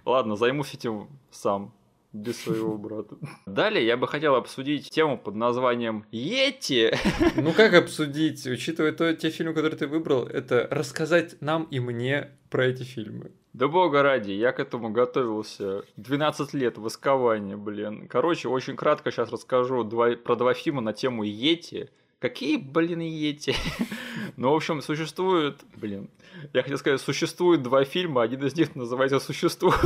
Ладно, 0.04 0.36
займусь 0.36 0.74
этим 0.74 1.08
сам 1.30 1.74
без 2.12 2.40
своего 2.40 2.76
брата. 2.78 3.16
Далее 3.46 3.84
я 3.84 3.96
бы 3.96 4.06
хотел 4.06 4.34
обсудить 4.34 4.90
тему 4.90 5.18
под 5.18 5.34
названием 5.34 6.04
Йети. 6.12 6.96
Ну 7.36 7.52
как 7.52 7.74
обсудить, 7.74 8.46
учитывая 8.46 8.92
то, 8.92 9.14
те 9.14 9.30
фильмы, 9.30 9.54
которые 9.54 9.78
ты 9.78 9.86
выбрал, 9.86 10.24
это 10.26 10.68
рассказать 10.70 11.40
нам 11.40 11.64
и 11.64 11.80
мне 11.80 12.30
про 12.50 12.66
эти 12.66 12.82
фильмы. 12.82 13.32
Да 13.52 13.68
бога 13.68 14.02
ради, 14.02 14.30
я 14.30 14.52
к 14.52 14.60
этому 14.60 14.90
готовился 14.90 15.82
12 15.96 16.54
лет 16.54 16.78
воскования, 16.78 17.56
блин. 17.56 18.08
Короче, 18.08 18.48
очень 18.48 18.76
кратко 18.76 19.10
сейчас 19.10 19.30
расскажу 19.30 19.84
два, 19.84 20.12
про 20.16 20.36
два 20.36 20.54
фильма 20.54 20.80
на 20.80 20.92
тему 20.92 21.22
Йети, 21.22 21.90
Какие, 22.22 22.56
блин, 22.56 23.00
Йети? 23.00 23.52
ну, 24.36 24.52
в 24.52 24.54
общем, 24.54 24.80
существует, 24.80 25.58
блин, 25.74 26.08
я 26.52 26.62
хотел 26.62 26.78
сказать, 26.78 27.00
существует 27.00 27.64
два 27.64 27.84
фильма, 27.84 28.22
один 28.22 28.46
из 28.46 28.54
них 28.56 28.76
называется 28.76 29.18
«Существует». 29.18 29.76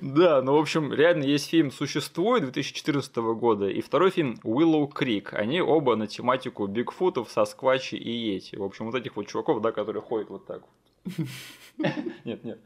Да, 0.00 0.42
ну, 0.42 0.54
в 0.56 0.58
общем, 0.58 0.92
реально 0.92 1.24
есть 1.24 1.48
фильм 1.48 1.70
«Существует» 1.70 2.42
2014 2.42 3.14
года 3.16 3.68
и 3.68 3.80
второй 3.82 4.10
фильм 4.10 4.36
«Willow 4.42 4.90
Creek». 4.90 5.32
Они 5.32 5.60
оба 5.60 5.94
на 5.94 6.08
тематику 6.08 6.66
Бигфутов, 6.66 7.30
Сосквачи 7.30 7.94
и 7.94 8.10
Йети. 8.10 8.56
В 8.56 8.64
общем, 8.64 8.86
вот 8.86 8.96
этих 8.96 9.14
вот 9.14 9.28
чуваков, 9.28 9.60
да, 9.60 9.70
которые 9.70 10.02
ходят 10.02 10.28
вот 10.28 10.44
так 10.46 10.62
вот. 10.62 10.70
Нет, 12.24 12.44
нет. 12.44 12.58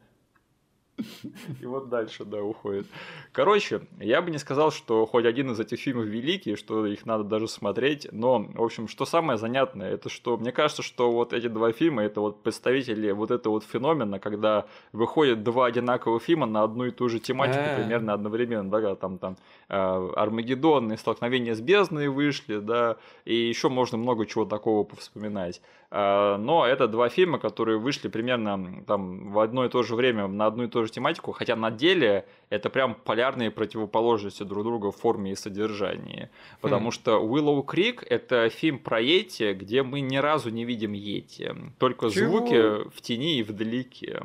И 1.61 1.67
вот 1.67 1.89
дальше, 1.89 2.25
да, 2.25 2.43
уходит. 2.43 2.87
Короче, 3.33 3.83
я 3.99 4.23
бы 4.23 4.31
не 4.31 4.39
сказал, 4.39 4.71
что 4.71 5.07
хоть 5.07 5.25
один 5.25 5.51
из 5.53 5.61
этих 5.61 5.79
фильмов 5.79 6.07
великий, 6.07 6.57
что 6.57 6.87
их 6.87 7.07
надо 7.07 7.25
даже 7.25 7.49
смотреть, 7.49 8.09
но, 8.13 8.39
в 8.39 8.63
общем, 8.63 8.89
что 8.89 9.05
самое 9.05 9.39
занятное, 9.39 9.93
это 9.93 10.09
что, 10.09 10.37
мне 10.37 10.53
кажется, 10.53 10.83
что 10.83 11.11
вот 11.11 11.33
эти 11.33 11.49
два 11.49 11.73
фильма, 11.73 12.03
это 12.03 12.21
вот 12.21 12.43
представители 12.43 13.11
вот 13.11 13.31
этого 13.31 13.55
вот 13.55 13.65
феномена, 13.65 14.19
когда 14.19 14.67
выходят 14.93 15.43
два 15.43 15.67
одинаковых 15.67 16.23
фильма 16.23 16.47
на 16.47 16.63
одну 16.63 16.87
и 16.87 16.91
ту 16.91 17.09
же 17.09 17.21
тематику 17.21 17.61
А-а-а. 17.61 17.77
примерно 17.77 18.13
одновременно, 18.13 18.71
да, 18.71 18.95
там, 18.95 19.19
там 19.19 19.37
э, 19.69 19.75
Армагеддон 20.17 20.93
и 20.93 20.97
Столкновение 20.97 21.55
с 21.55 21.61
бездной 21.61 22.09
вышли, 22.09 22.59
да, 22.59 22.97
и 23.25 23.35
еще 23.35 23.69
можно 23.69 23.99
много 23.99 24.27
чего 24.27 24.45
такого 24.45 24.85
повспоминать. 24.85 25.61
Э, 25.91 26.37
но 26.37 26.67
это 26.67 26.89
два 26.89 27.09
фильма, 27.09 27.39
которые 27.39 27.79
вышли 27.79 28.09
примерно 28.09 28.85
там 28.87 29.33
в 29.33 29.39
одно 29.39 29.65
и 29.65 29.69
то 29.69 29.83
же 29.83 29.95
время 29.95 30.27
на 30.29 30.47
одну 30.47 30.65
и 30.65 30.69
ту 30.69 30.85
же 30.85 30.90
тематику, 30.91 31.33
хотя 31.33 31.57
на 31.57 31.71
деле 31.71 32.27
это 32.49 32.71
прям 32.71 32.95
полярные 32.95 33.51
противоположности 33.51 34.43
друг 34.43 34.65
друга 34.65 34.91
в 34.91 34.97
форме 34.97 35.33
и 35.33 35.37
содержании. 35.37 36.31
Потому 36.61 36.89
хм. 36.89 36.93
что 36.93 37.11
Willow 37.25 37.65
Creek 37.65 38.05
это 38.09 38.49
фильм 38.49 38.79
про 38.79 39.01
Йети, 39.01 39.53
где 39.53 39.83
мы 39.83 40.01
ни 40.01 40.17
разу 40.17 40.51
не 40.51 40.65
видим 40.65 40.93
Йети, 40.93 41.55
только 41.79 42.11
Чего? 42.11 42.39
звуки 42.39 42.89
в 42.91 43.01
тени 43.01 43.39
и 43.39 43.43
вдалеке. 43.43 44.23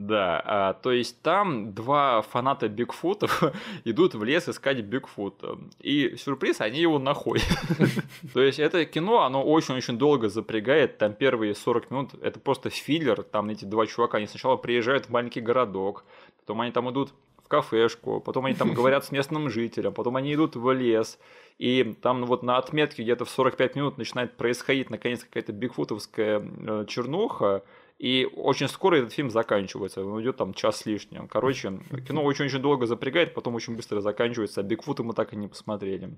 Да, 0.00 0.42
а, 0.46 0.72
то 0.72 0.92
есть 0.92 1.20
там 1.20 1.74
два 1.74 2.22
фаната 2.22 2.68
Бигфутов 2.70 3.42
идут 3.84 4.14
в 4.14 4.24
лес 4.24 4.48
искать 4.48 4.80
Бигфута. 4.80 5.58
И 5.78 6.16
сюрприз, 6.16 6.62
они 6.62 6.80
его 6.80 6.98
находят. 6.98 7.46
То 8.32 8.40
есть 8.40 8.58
это 8.58 8.86
кино, 8.86 9.24
оно 9.24 9.44
очень-очень 9.44 9.98
долго 9.98 10.30
запрягает. 10.30 10.96
Там 10.96 11.12
первые 11.12 11.54
40 11.54 11.90
минут, 11.90 12.14
это 12.22 12.40
просто 12.40 12.70
филлер. 12.70 13.22
Там 13.22 13.50
эти 13.50 13.66
два 13.66 13.86
чувака, 13.86 14.16
они 14.16 14.26
сначала 14.26 14.56
приезжают 14.56 15.06
в 15.06 15.10
маленький 15.10 15.42
городок, 15.42 16.06
потом 16.38 16.62
они 16.62 16.72
там 16.72 16.90
идут 16.90 17.12
в 17.44 17.48
кафешку, 17.48 18.20
потом 18.20 18.46
они 18.46 18.54
там 18.54 18.72
говорят 18.74 19.04
с 19.04 19.10
местным 19.10 19.50
жителем, 19.50 19.92
потом 19.92 20.16
они 20.16 20.32
идут 20.32 20.56
в 20.56 20.72
лес, 20.72 21.18
и 21.58 21.94
там 22.00 22.24
вот 22.24 22.42
на 22.42 22.56
отметке 22.56 23.02
где-то 23.02 23.26
в 23.26 23.30
45 23.30 23.76
минут 23.76 23.98
начинает 23.98 24.38
происходить 24.38 24.88
наконец 24.88 25.24
какая-то 25.24 25.52
бигфутовская 25.52 26.40
э, 26.42 26.84
чернуха, 26.88 27.64
и 28.00 28.26
очень 28.34 28.66
скоро 28.68 28.96
этот 28.96 29.12
фильм 29.12 29.30
заканчивается. 29.30 30.02
Он 30.02 30.22
идет 30.22 30.38
там 30.38 30.54
час 30.54 30.78
с 30.78 30.86
лишним. 30.86 31.28
Короче, 31.28 31.80
кино 32.08 32.24
очень-очень 32.24 32.60
долго 32.60 32.86
запрягает, 32.86 33.34
потом 33.34 33.54
очень 33.56 33.76
быстро 33.76 34.00
заканчивается. 34.00 34.62
А 34.62 34.64
Бигфута 34.64 35.02
мы 35.02 35.12
так 35.12 35.34
и 35.34 35.36
не 35.36 35.48
посмотрели. 35.48 36.16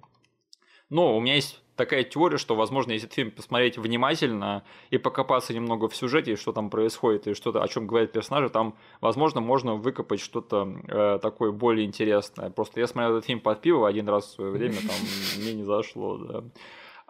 Но 0.90 1.16
у 1.16 1.20
меня 1.20 1.34
есть 1.34 1.60
такая 1.74 2.04
теория, 2.04 2.38
что, 2.38 2.54
возможно, 2.54 2.92
если 2.92 3.06
этот 3.06 3.16
фильм 3.16 3.32
посмотреть 3.32 3.78
внимательно 3.78 4.62
и 4.90 4.98
покопаться 4.98 5.52
немного 5.54 5.88
в 5.88 5.96
сюжете, 5.96 6.36
что 6.36 6.52
там 6.52 6.70
происходит 6.70 7.26
и 7.26 7.34
что-то, 7.34 7.64
о 7.64 7.66
чем 7.66 7.88
говорят 7.88 8.12
персонажи, 8.12 8.48
там, 8.48 8.76
возможно, 9.00 9.40
можно 9.40 9.74
выкопать 9.74 10.20
что-то 10.20 10.72
э, 10.86 11.18
такое 11.20 11.50
более 11.50 11.84
интересное. 11.84 12.50
Просто 12.50 12.78
я 12.78 12.86
смотрел 12.86 13.16
этот 13.16 13.26
фильм 13.26 13.40
под 13.40 13.60
пиво 13.60 13.88
один 13.88 14.08
раз 14.08 14.26
в 14.26 14.30
свое 14.34 14.52
время, 14.52 14.76
там 14.76 15.42
мне 15.42 15.54
не 15.54 15.64
зашло, 15.64 16.16
да. 16.18 16.44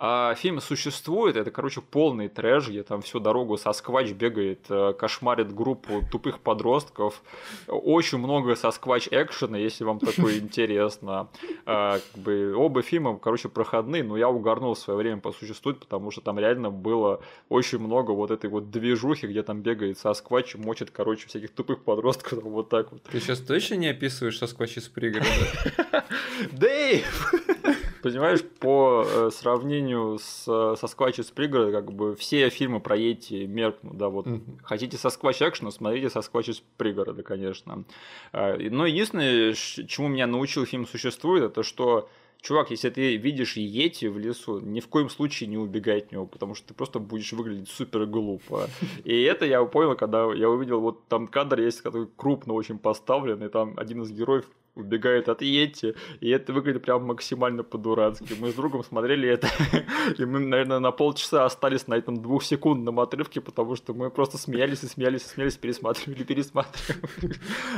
А 0.05 0.34
фильм 0.34 0.61
существует, 0.61 1.36
это, 1.36 1.53
короче, 1.53 1.80
полный 1.80 2.26
трэш, 2.28 2.70
где 2.70 2.82
там 2.82 3.03
всю 3.03 3.20
дорогу 3.20 3.57
Сосквач 3.57 4.11
бегает, 4.11 4.66
э, 4.68 4.94
кошмарит 4.98 5.55
группу 5.55 6.03
тупых 6.11 6.40
подростков. 6.40 7.22
Очень 7.68 8.18
много 8.18 8.57
Сосквач 8.57 9.07
экшена, 9.12 9.59
если 9.59 9.84
вам 9.84 10.00
такое 10.00 10.38
интересно. 10.40 11.28
А, 11.66 12.00
как 12.00 12.20
бы, 12.20 12.53
оба 12.53 12.82
фильма, 12.82 13.16
короче, 13.16 13.48
проходные, 13.48 14.03
но 14.03 14.16
я 14.16 14.28
угорнул 14.28 14.74
в 14.74 14.78
свое 14.80 14.98
время 14.98 15.20
по 15.20 15.30
существует, 15.30 15.78
потому 15.78 16.11
что 16.11 16.20
там 16.20 16.36
реально 16.36 16.72
было 16.72 17.22
очень 17.48 17.78
много 17.78 18.11
вот 18.11 18.32
этой 18.32 18.50
вот 18.50 18.72
движухи, 18.72 19.28
где 19.28 19.44
там 19.44 19.62
бегает 19.62 19.98
Сосквач, 19.98 20.57
мочит, 20.57 20.90
короче, 20.90 21.28
всяких 21.28 21.50
тупых 21.50 21.84
подростков 21.84 22.42
вот 22.42 22.70
так 22.70 22.90
вот. 22.90 23.05
Ты 23.05 23.20
сейчас 23.20 23.38
точно 23.38 23.76
не 23.76 23.86
описываешь 23.86 24.36
Сосквач 24.36 24.78
из 24.78 24.88
пригорода? 24.88 25.28
Дэйв! 26.50 27.61
Понимаешь, 28.03 28.42
по 28.42 29.05
э, 29.07 29.30
сравнению 29.32 30.18
с, 30.18 30.44
со 30.44 30.86
Сквач 30.86 31.20
из 31.20 31.30
пригорода, 31.30 31.70
как 31.70 31.92
бы 31.92 32.16
все 32.16 32.50
фильмы 32.50 32.80
про 32.80 32.96
Йети 32.96 33.46
меркнут, 33.46 33.96
да, 33.96 34.09
вот. 34.09 34.26
Mm-hmm. 34.26 34.59
Хотите 34.64 34.96
со 34.96 35.09
Сквач 35.09 35.40
экшена, 35.40 35.70
смотрите 35.70 36.11
со 36.11 36.20
Сквач 36.22 36.48
из 36.48 36.62
пригорода, 36.76 37.22
конечно. 37.22 37.84
А, 38.32 38.57
но 38.59 38.86
единственное, 38.86 39.55
чему 39.55 40.09
меня 40.09 40.26
научил 40.26 40.66
фильм 40.66 40.86
«Существует», 40.86 41.44
это 41.44 41.62
что 41.62 42.09
чувак, 42.42 42.70
если 42.70 42.90
ты 42.90 43.16
видишь 43.16 43.57
Йети 43.57 44.07
в 44.07 44.18
лесу, 44.18 44.59
ни 44.59 44.80
в 44.80 44.88
коем 44.88 45.09
случае 45.09 45.48
не 45.48 45.57
убегай 45.57 45.98
от 45.98 46.12
него, 46.12 46.26
потому 46.26 46.55
что 46.55 46.68
ты 46.68 46.74
просто 46.74 46.98
будешь 46.98 47.32
выглядеть 47.32 47.68
супер 47.68 48.07
глупо. 48.07 48.68
И 49.05 49.22
это 49.22 49.46
я 49.46 49.64
понял, 49.64 49.96
когда 49.96 50.24
я 50.34 50.50
увидел, 50.50 50.80
вот 50.80 51.07
там 51.09 51.28
кадр 51.28 51.61
есть, 51.61 51.80
который 51.80 52.09
крупно 52.16 52.53
очень 52.53 52.78
поставленный, 52.78 53.48
там 53.48 53.74
один 53.78 54.03
из 54.03 54.11
героев 54.11 54.50
убегает 54.74 55.28
от 55.28 55.42
Йети, 55.42 55.94
и 56.20 56.30
это 56.30 56.52
выглядит 56.52 56.82
прям 56.82 57.04
максимально 57.04 57.62
по-дурацки. 57.62 58.34
Мы 58.40 58.50
с 58.50 58.54
другом 58.54 58.82
смотрели 58.82 59.28
это, 59.28 59.48
и 60.18 60.24
мы, 60.24 60.40
наверное, 60.40 60.78
на 60.78 60.92
полчаса 60.92 61.44
остались 61.44 61.86
на 61.86 61.94
этом 61.94 62.22
двухсекундном 62.22 63.00
отрывке, 63.00 63.40
потому 63.40 63.76
что 63.76 63.92
мы 63.92 64.10
просто 64.10 64.38
смеялись 64.38 64.82
и 64.82 64.86
смеялись 64.86 65.24
и 65.24 65.28
смеялись, 65.28 65.56
пересматривали, 65.56 66.22
пересматривали. 66.24 67.34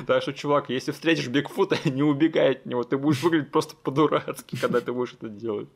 Так 0.07 0.23
что, 0.23 0.33
чувак, 0.33 0.71
если 0.71 0.93
встретишь 0.93 1.29
Бигфута, 1.29 1.77
не 1.89 2.03
убегай 2.03 2.53
от 2.53 2.67
него, 2.67 2.85
ты 2.85 2.97
будешь 2.97 3.23
выглядеть 3.23 3.51
просто 3.51 3.75
по-дурацки, 3.77 4.57
когда 4.61 4.81
ты 4.81 4.93
будешь 4.93 5.15
это 5.15 5.29
делать. 5.29 5.69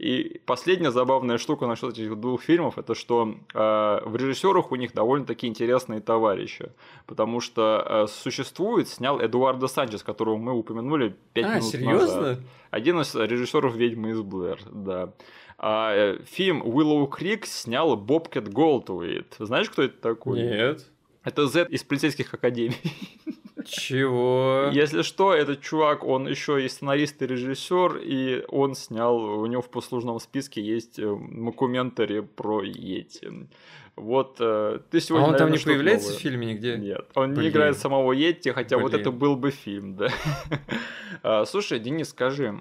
И 0.00 0.40
последняя 0.46 0.90
забавная 0.90 1.36
штука 1.36 1.66
насчет 1.66 1.92
этих 1.92 2.18
двух 2.18 2.42
фильмов, 2.42 2.78
это 2.78 2.94
что 2.94 3.34
э, 3.52 4.00
в 4.06 4.16
режиссерах 4.16 4.72
у 4.72 4.76
них 4.76 4.94
довольно-таки 4.94 5.46
интересные 5.46 6.00
товарищи. 6.00 6.70
Потому 7.06 7.40
что 7.40 7.84
э, 7.86 8.06
существует, 8.08 8.88
снял 8.88 9.20
Эдуардо 9.20 9.66
Санчес, 9.66 10.02
которого 10.02 10.38
мы 10.38 10.54
упомянули 10.54 11.14
5 11.34 11.44
а, 11.44 11.48
минут 11.50 11.64
серьезно? 11.64 12.16
назад. 12.16 12.38
Один 12.70 13.00
из 13.02 13.14
режиссеров 13.14 13.74
«Ведьмы 13.74 14.12
из 14.12 14.22
Блэр», 14.22 14.60
да. 14.70 15.12
А, 15.58 15.92
э, 15.94 16.18
фильм 16.24 16.62
«Willow 16.62 17.06
Creek» 17.06 17.44
снял 17.44 17.94
Бобкет 17.94 18.50
Голдуэйт. 18.50 19.36
Знаешь, 19.38 19.68
кто 19.68 19.82
это 19.82 20.00
такой? 20.00 20.40
Нет. 20.40 20.86
Это 21.24 21.46
Z 21.46 21.66
из 21.68 21.84
полицейских 21.84 22.32
академий. 22.32 22.78
Чего? 23.66 24.70
Если 24.72 25.02
что, 25.02 25.34
этот 25.34 25.60
чувак, 25.60 26.04
он 26.04 26.28
еще 26.28 26.64
и 26.64 26.68
сценарист 26.68 27.22
и 27.22 27.26
режиссер, 27.26 27.98
и 27.98 28.44
он 28.48 28.74
снял, 28.74 29.16
у 29.16 29.46
него 29.46 29.62
в 29.62 29.70
послужном 29.70 30.20
списке 30.20 30.62
есть 30.62 30.96
документари 30.96 32.20
э, 32.20 32.22
про 32.22 32.62
Йети. 32.62 33.48
Вот 33.96 34.36
э, 34.40 34.80
ты 34.90 35.00
сегодня. 35.00 35.24
А 35.24 35.26
он 35.26 35.32
наверное, 35.32 35.58
там 35.58 35.58
не 35.58 35.64
появляется 35.64 36.08
новое. 36.08 36.18
в 36.18 36.22
фильме 36.22 36.46
нигде? 36.46 36.76
Нет, 36.76 37.06
он 37.14 37.32
Блин. 37.32 37.42
не 37.42 37.48
играет 37.50 37.76
самого 37.76 38.12
Йети, 38.12 38.50
хотя 38.50 38.76
Блин. 38.76 38.88
вот 38.88 38.98
это 38.98 39.10
был 39.10 39.36
бы 39.36 39.50
фильм, 39.50 39.96
да. 39.96 40.08
А, 41.22 41.44
слушай, 41.44 41.78
Денис, 41.78 42.08
скажи, 42.08 42.54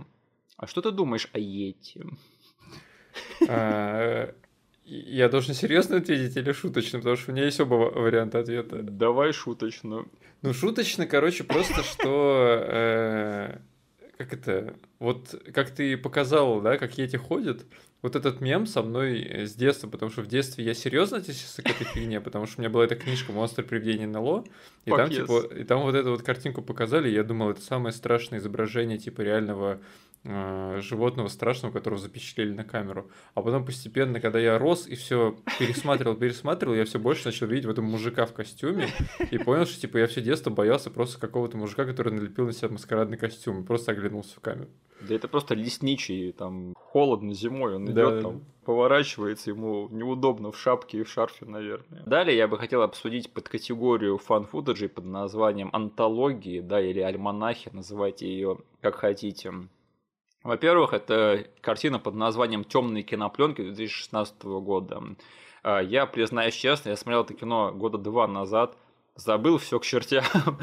а 0.58 0.68
что 0.68 0.82
ты 0.82 0.92
думаешь 0.92 1.30
о 1.32 1.40
Йети? 1.40 2.04
Я 4.92 5.30
должен 5.30 5.54
серьезно 5.54 5.98
ответить 5.98 6.36
или 6.36 6.52
шуточно, 6.52 6.98
потому 6.98 7.16
что 7.16 7.32
у 7.32 7.36
меня 7.36 7.46
есть 7.46 7.60
оба 7.60 7.76
варианта 7.76 8.40
ответа. 8.40 8.82
Давай 8.82 9.34
шуточно. 9.34 10.06
Ну, 10.42 10.54
шуточно, 10.54 11.06
короче, 11.06 11.44
просто 11.44 11.84
что... 11.84 12.60
Э, 12.60 13.58
как 14.18 14.34
это? 14.34 14.74
Вот 14.98 15.36
как 15.54 15.70
ты 15.70 15.96
показал, 15.96 16.60
да, 16.62 16.80
как 16.80 16.98
эти 16.98 17.18
ходят, 17.18 17.68
вот 18.02 18.16
этот 18.16 18.42
мем 18.42 18.66
со 18.66 18.82
мной 18.82 19.46
с 19.46 19.54
детства, 19.54 19.88
потому 19.88 20.12
что 20.12 20.24
в 20.24 20.28
детстве 20.28 20.66
я 20.66 20.74
серьезно 20.74 21.18
относился 21.18 21.62
к 21.62 21.70
этой 21.70 21.86
фигне, 21.86 22.20
потому 22.20 22.48
что 22.48 22.60
у 22.60 22.62
меня 22.62 22.72
была 22.72 22.86
эта 22.86 22.96
книжка 22.96 23.32
«Монстр 23.32 23.62
привидение 23.62 24.08
НЛО», 24.08 24.44
и 24.86 24.90
там, 24.90 25.10
типа, 25.10 25.54
и 25.54 25.64
там 25.66 25.82
вот 25.82 25.94
эту 25.94 26.10
вот 26.10 26.24
картинку 26.24 26.64
показали, 26.64 27.10
и 27.10 27.14
я 27.14 27.24
думал, 27.24 27.52
это 27.52 27.62
самое 27.62 27.94
страшное 27.94 28.40
изображение, 28.40 28.98
типа, 28.98 29.22
реального 29.22 29.80
животного 30.24 31.28
страшного, 31.30 31.72
которого 31.72 32.00
запечатлели 32.00 32.54
на 32.54 32.64
камеру. 32.64 33.10
А 33.36 33.42
потом 33.42 33.66
постепенно, 33.66 34.20
когда 34.20 34.40
я 34.40 34.58
рос 34.58 34.88
и 34.88 34.96
все 34.96 35.38
пересматривал, 35.58 36.16
пересматривал, 36.16 36.76
я 36.76 36.86
все 36.86 37.00
больше 37.00 37.26
начал 37.26 37.48
видеть 37.48 37.66
в 37.66 37.70
этом 37.70 37.86
мужика 37.86 38.26
в 38.26 38.34
костюме 38.34 38.88
и 39.32 39.38
понял, 39.38 39.66
что 39.66 39.80
типа 39.80 39.98
я 39.98 40.08
все 40.08 40.22
детство 40.22 40.50
боялся 40.50 40.92
просто 40.92 41.20
какого-то 41.20 41.58
мужика, 41.58 41.86
который 41.86 42.14
налепил 42.14 42.46
на 42.46 42.54
себя 42.54 42.70
маскарадный 42.70 43.18
костюм 43.18 43.62
и 43.62 43.66
просто 43.66 43.94
оглянулся 43.94 44.36
в 44.36 44.42
камеру. 44.42 44.70
Да 45.02 45.16
это 45.16 45.30
просто 45.30 45.56
лесничий, 45.56 46.34
там 46.34 46.74
холодно 46.76 47.34
зимой, 47.34 47.76
он 47.76 47.86
да. 47.86 47.92
идет 47.94 48.22
там, 48.22 48.44
поворачивается, 48.66 49.52
ему 49.52 49.88
неудобно 49.90 50.52
в 50.52 50.58
шапке 50.58 51.00
и 51.00 51.04
в 51.04 51.10
шарфе, 51.10 51.46
наверное. 51.46 52.04
Далее 52.06 52.36
я 52.36 52.48
бы 52.48 52.58
хотел 52.58 52.82
обсудить 52.82 53.32
под 53.32 53.48
категорию 53.48 54.18
фан-футажей 54.18 54.90
под 54.90 55.06
названием 55.06 55.70
антологии, 55.72 56.60
да, 56.60 56.82
или 56.82 57.00
альманахи, 57.00 57.70
называйте 57.72 58.28
ее 58.28 58.58
как 58.82 58.96
хотите. 58.96 59.54
Во-первых, 60.44 60.94
это 60.94 61.48
картина 61.62 62.00
под 62.00 62.16
названием 62.16 62.64
«Темные 62.64 63.04
кинопленки» 63.04 63.62
2016 63.62 64.44
года. 64.44 65.04
А, 65.64 65.80
я, 65.80 66.06
признаюсь 66.06 66.56
честно, 66.56 66.90
я 66.90 66.96
смотрел 66.96 67.24
это 67.24 67.34
кино 67.34 67.72
года 67.74 67.98
два 67.98 68.28
назад, 68.28 68.78
забыл 69.16 69.58
все 69.58 69.80
к 69.80 69.86
чертям. 69.86 70.24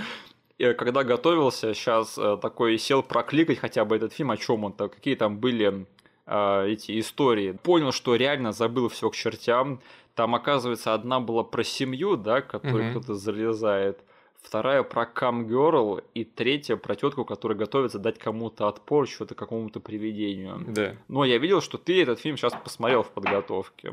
И 0.58 0.72
когда 0.72 1.04
готовился, 1.04 1.74
сейчас 1.74 2.16
э, 2.16 2.38
такой 2.40 2.78
сел 2.78 3.02
прокликать 3.02 3.58
хотя 3.58 3.84
бы 3.84 3.94
этот 3.94 4.14
фильм, 4.14 4.30
о 4.30 4.38
чем 4.38 4.64
он, 4.64 4.72
то 4.72 4.88
какие 4.88 5.14
там 5.14 5.38
были 5.38 5.86
э, 6.24 6.66
эти 6.68 6.98
истории. 6.98 7.52
Понял, 7.52 7.92
что 7.92 8.14
реально 8.14 8.52
забыл 8.52 8.88
все 8.88 9.10
к 9.10 9.14
чертям. 9.14 9.80
Там, 10.14 10.34
оказывается, 10.34 10.94
одна 10.94 11.20
была 11.20 11.44
про 11.44 11.62
семью, 11.62 12.16
да, 12.16 12.40
которую 12.40 12.84
mm-hmm. 12.84 12.90
кто-то 12.92 13.14
залезает 13.14 14.00
вторая 14.46 14.84
про 14.84 15.06
Камгерл 15.06 16.00
и 16.14 16.24
третья 16.24 16.76
про 16.76 16.94
тетку, 16.94 17.24
которая 17.24 17.58
готовится 17.58 17.98
дать 17.98 18.18
кому-то 18.18 18.68
отпор, 18.68 19.08
что-то 19.08 19.34
какому-то 19.34 19.80
привидению. 19.80 20.64
Да. 20.68 20.94
Но 21.08 21.24
я 21.24 21.38
видел, 21.38 21.60
что 21.60 21.78
ты 21.78 22.00
этот 22.00 22.20
фильм 22.20 22.36
сейчас 22.36 22.52
посмотрел 22.54 23.02
в 23.02 23.10
подготовке. 23.10 23.92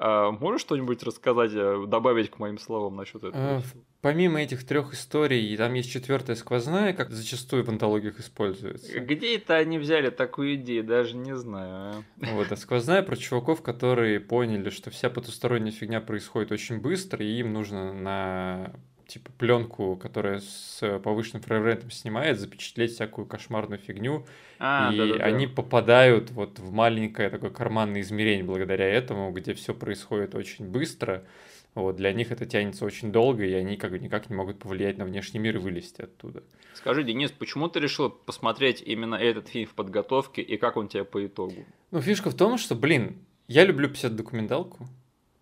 А, 0.00 0.30
можешь 0.30 0.60
что-нибудь 0.60 1.02
рассказать, 1.02 1.50
э, 1.52 1.84
добавить 1.88 2.30
к 2.30 2.38
моим 2.38 2.58
словам 2.58 2.94
насчет 2.94 3.24
этого? 3.24 3.56
А, 3.56 3.62
помимо 4.00 4.40
этих 4.40 4.64
трех 4.64 4.94
историй, 4.94 5.56
там 5.56 5.74
есть 5.74 5.90
четвертая 5.90 6.36
сквозная, 6.36 6.92
как 6.92 7.10
зачастую 7.10 7.64
в 7.64 7.68
антологиях 7.68 8.20
используется. 8.20 9.00
Где 9.00 9.34
это 9.34 9.56
они 9.56 9.78
взяли 9.78 10.10
такую 10.10 10.54
идею, 10.54 10.84
даже 10.84 11.16
не 11.16 11.34
знаю. 11.34 12.04
Вот, 12.18 12.52
а 12.52 12.56
сквозная 12.56 13.02
про 13.02 13.16
чуваков, 13.16 13.62
которые 13.62 14.20
поняли, 14.20 14.70
что 14.70 14.90
вся 14.90 15.10
потусторонняя 15.10 15.72
фигня 15.72 16.00
происходит 16.00 16.52
очень 16.52 16.80
быстро, 16.80 17.26
и 17.26 17.40
им 17.40 17.52
нужно 17.52 17.92
на 17.92 18.74
типа 19.08 19.32
пленку, 19.38 19.96
которая 19.96 20.40
с 20.40 21.00
повышенным 21.02 21.42
фреймрейтом 21.42 21.90
снимает, 21.90 22.38
запечатлеть 22.38 22.92
всякую 22.92 23.26
кошмарную 23.26 23.78
фигню, 23.78 24.26
а, 24.58 24.90
и 24.92 24.98
да, 24.98 25.18
да, 25.18 25.24
они 25.24 25.46
да. 25.46 25.52
попадают 25.54 26.30
вот 26.30 26.58
в 26.58 26.70
маленькое 26.70 27.30
такое 27.30 27.50
карманное 27.50 28.02
измерение 28.02 28.44
благодаря 28.44 28.86
этому, 28.86 29.32
где 29.32 29.54
все 29.54 29.74
происходит 29.74 30.34
очень 30.34 30.66
быстро. 30.66 31.24
Вот, 31.74 31.96
для 31.96 32.12
них 32.12 32.32
это 32.32 32.44
тянется 32.44 32.84
очень 32.84 33.10
долго, 33.12 33.44
и 33.44 33.52
они 33.52 33.76
как 33.76 33.92
бы 33.92 33.98
никак 33.98 34.30
не 34.30 34.36
могут 34.36 34.58
повлиять 34.58 34.98
на 34.98 35.04
внешний 35.04 35.40
мир 35.40 35.56
и 35.56 35.58
вылезти 35.58 36.02
оттуда. 36.02 36.42
Скажи, 36.74 37.02
Денис, 37.02 37.30
почему 37.30 37.68
ты 37.68 37.80
решил 37.80 38.10
посмотреть 38.10 38.82
именно 38.82 39.14
этот 39.14 39.48
фильм 39.48 39.68
в 39.68 39.74
подготовке, 39.74 40.42
и 40.42 40.56
как 40.56 40.76
он 40.76 40.88
тебе 40.88 41.04
по 41.04 41.24
итогу? 41.24 41.64
Ну, 41.90 42.00
фишка 42.00 42.30
в 42.30 42.34
том, 42.34 42.58
что, 42.58 42.74
блин, 42.74 43.18
я 43.46 43.64
люблю 43.64 43.88
писать 43.88 44.16
документалку, 44.16 44.86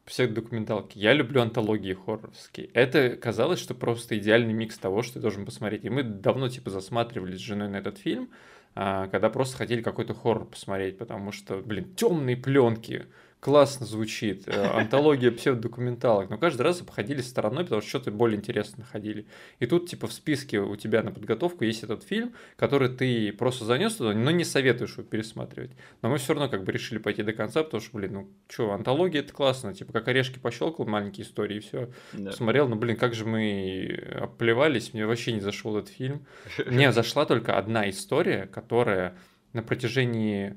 псевдокументалки. 0.07 0.98
Я 0.98 1.12
люблю 1.12 1.42
антологии 1.42 1.92
хорроровские. 1.92 2.70
Это 2.72 3.16
казалось, 3.16 3.59
что 3.59 3.74
просто 3.74 4.16
идеальный 4.16 4.54
микс 4.54 4.78
того, 4.78 5.02
что 5.02 5.14
ты 5.14 5.20
должен 5.20 5.44
посмотреть. 5.44 5.84
И 5.84 5.90
мы 5.90 6.04
давно 6.04 6.48
типа 6.48 6.70
засматривались 6.70 7.38
с 7.38 7.42
женой 7.42 7.68
на 7.68 7.76
этот 7.76 7.98
фильм, 7.98 8.30
а, 8.76 9.09
когда 9.09 9.28
просто 9.30 9.57
хотели 9.57 9.82
какой-то 9.82 10.14
хоррор 10.14 10.46
посмотреть, 10.46 10.96
потому 10.96 11.32
что, 11.32 11.59
блин, 11.59 11.92
темные 11.96 12.36
пленки, 12.36 13.07
классно 13.47 13.86
звучит, 13.86 14.49
э, 14.49 14.66
антология 14.74 15.30
псевдокументалок, 15.30 16.30
но 16.30 16.36
каждый 16.36 16.62
раз 16.62 16.80
обходили 16.80 17.20
стороной, 17.20 17.62
потому 17.62 17.80
что 17.80 17.90
что-то 17.90 18.11
более 18.11 18.36
интересное 18.36 18.80
находили. 18.80 19.28
И 19.61 19.66
тут, 19.66 19.88
типа, 19.88 20.09
в 20.09 20.12
списке 20.12 20.59
у 20.59 20.74
тебя 20.74 21.05
на 21.05 21.12
подготовку 21.12 21.62
есть 21.62 21.84
этот 21.84 22.03
фильм, 22.03 22.34
который 22.57 22.88
ты 22.88 23.30
просто 23.30 23.64
занес 23.64 23.94
туда, 23.94 24.14
но 24.14 24.32
не 24.32 24.42
советуешь 24.42 24.94
его 24.94 25.05
пересматривать. 25.05 25.70
Но 26.03 26.09
мы 26.09 26.18
все 26.18 26.34
равно 26.34 26.49
как 26.49 26.64
бы 26.64 26.72
решили 26.72 26.99
пойти 26.99 27.22
до 27.22 27.32
конца, 27.32 27.62
потому 27.62 27.80
что, 27.80 27.97
блин, 27.97 28.14
ну 28.14 28.28
что, 28.49 28.72
антология 28.72 29.20
это 29.20 29.32
классно, 29.32 29.72
типа, 29.72 29.92
как 29.92 30.09
орешки 30.09 30.40
пощелкал, 30.40 30.84
маленькие 30.84 31.24
истории, 31.24 31.59
и 31.59 31.61
все. 31.61 31.88
Да. 32.14 32.32
Посмотрел, 32.32 32.66
ну, 32.66 32.74
блин, 32.74 32.97
как 32.97 33.14
же 33.14 33.26
мы 33.26 34.12
оплевались, 34.22 34.92
мне 34.92 35.07
вообще 35.07 35.30
не 35.30 35.40
зашел 35.40 35.76
этот 35.76 35.90
фильм. 35.90 36.26
Мне 36.66 36.90
зашла 36.90 37.24
только 37.26 37.57
одна 37.57 37.88
история, 37.88 38.47
которая 38.47 39.16
на 39.53 39.62
протяжении 39.62 40.57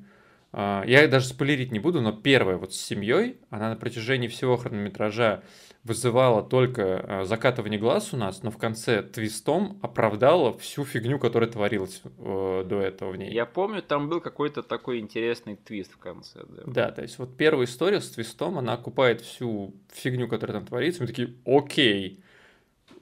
я 0.54 1.08
даже 1.08 1.28
спойлерить 1.28 1.72
не 1.72 1.80
буду, 1.80 2.02
но 2.02 2.12
первая 2.12 2.58
вот 2.58 2.74
с 2.74 2.82
семьей, 2.82 3.38
она 3.50 3.70
на 3.70 3.76
протяжении 3.76 4.28
всего 4.28 4.58
хронометража 4.58 5.44
вызывала 5.84 6.44
только 6.44 7.04
а, 7.22 7.26
закатывание 7.26 7.80
глаз 7.80 8.14
у 8.14 8.18
нас, 8.18 8.44
но 8.44 8.52
в 8.52 8.58
конце 8.58 9.02
твистом 9.02 9.80
оправдала 9.82 10.58
всю 10.58 10.84
фигню, 10.84 11.20
которая 11.20 11.50
творилась 11.50 12.02
э, 12.04 12.66
до 12.68 12.82
этого 12.82 13.12
в 13.12 13.18
ней. 13.18 13.32
Я 13.32 13.46
помню, 13.46 13.82
там 13.82 14.10
был 14.10 14.20
какой-то 14.20 14.62
такой 14.62 15.00
интересный 15.00 15.56
твист 15.56 15.94
в 15.94 15.98
конце. 15.98 16.42
Да. 16.48 16.64
да, 16.66 16.92
то 16.92 17.02
есть 17.02 17.18
вот 17.18 17.38
первая 17.38 17.66
история 17.66 18.02
с 18.02 18.10
твистом, 18.10 18.58
она 18.58 18.74
окупает 18.74 19.22
всю 19.22 19.74
фигню, 19.92 20.28
которая 20.28 20.60
там 20.60 20.68
творится. 20.68 21.02
Мы 21.02 21.08
такие, 21.08 21.36
окей, 21.46 22.24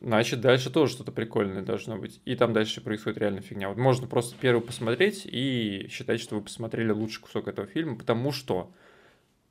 значит, 0.01 0.41
дальше 0.41 0.69
тоже 0.69 0.93
что-то 0.93 1.11
прикольное 1.11 1.61
должно 1.61 1.97
быть. 1.97 2.21
И 2.25 2.35
там 2.35 2.53
дальше 2.53 2.81
происходит 2.81 3.17
реально 3.17 3.41
фигня. 3.41 3.69
Вот 3.69 3.77
можно 3.77 4.07
просто 4.07 4.35
первый 4.39 4.61
посмотреть 4.61 5.25
и 5.25 5.87
считать, 5.89 6.21
что 6.21 6.35
вы 6.35 6.41
посмотрели 6.41 6.91
лучший 6.91 7.21
кусок 7.21 7.47
этого 7.47 7.67
фильма, 7.67 7.97
потому 7.97 8.31
что 8.31 8.71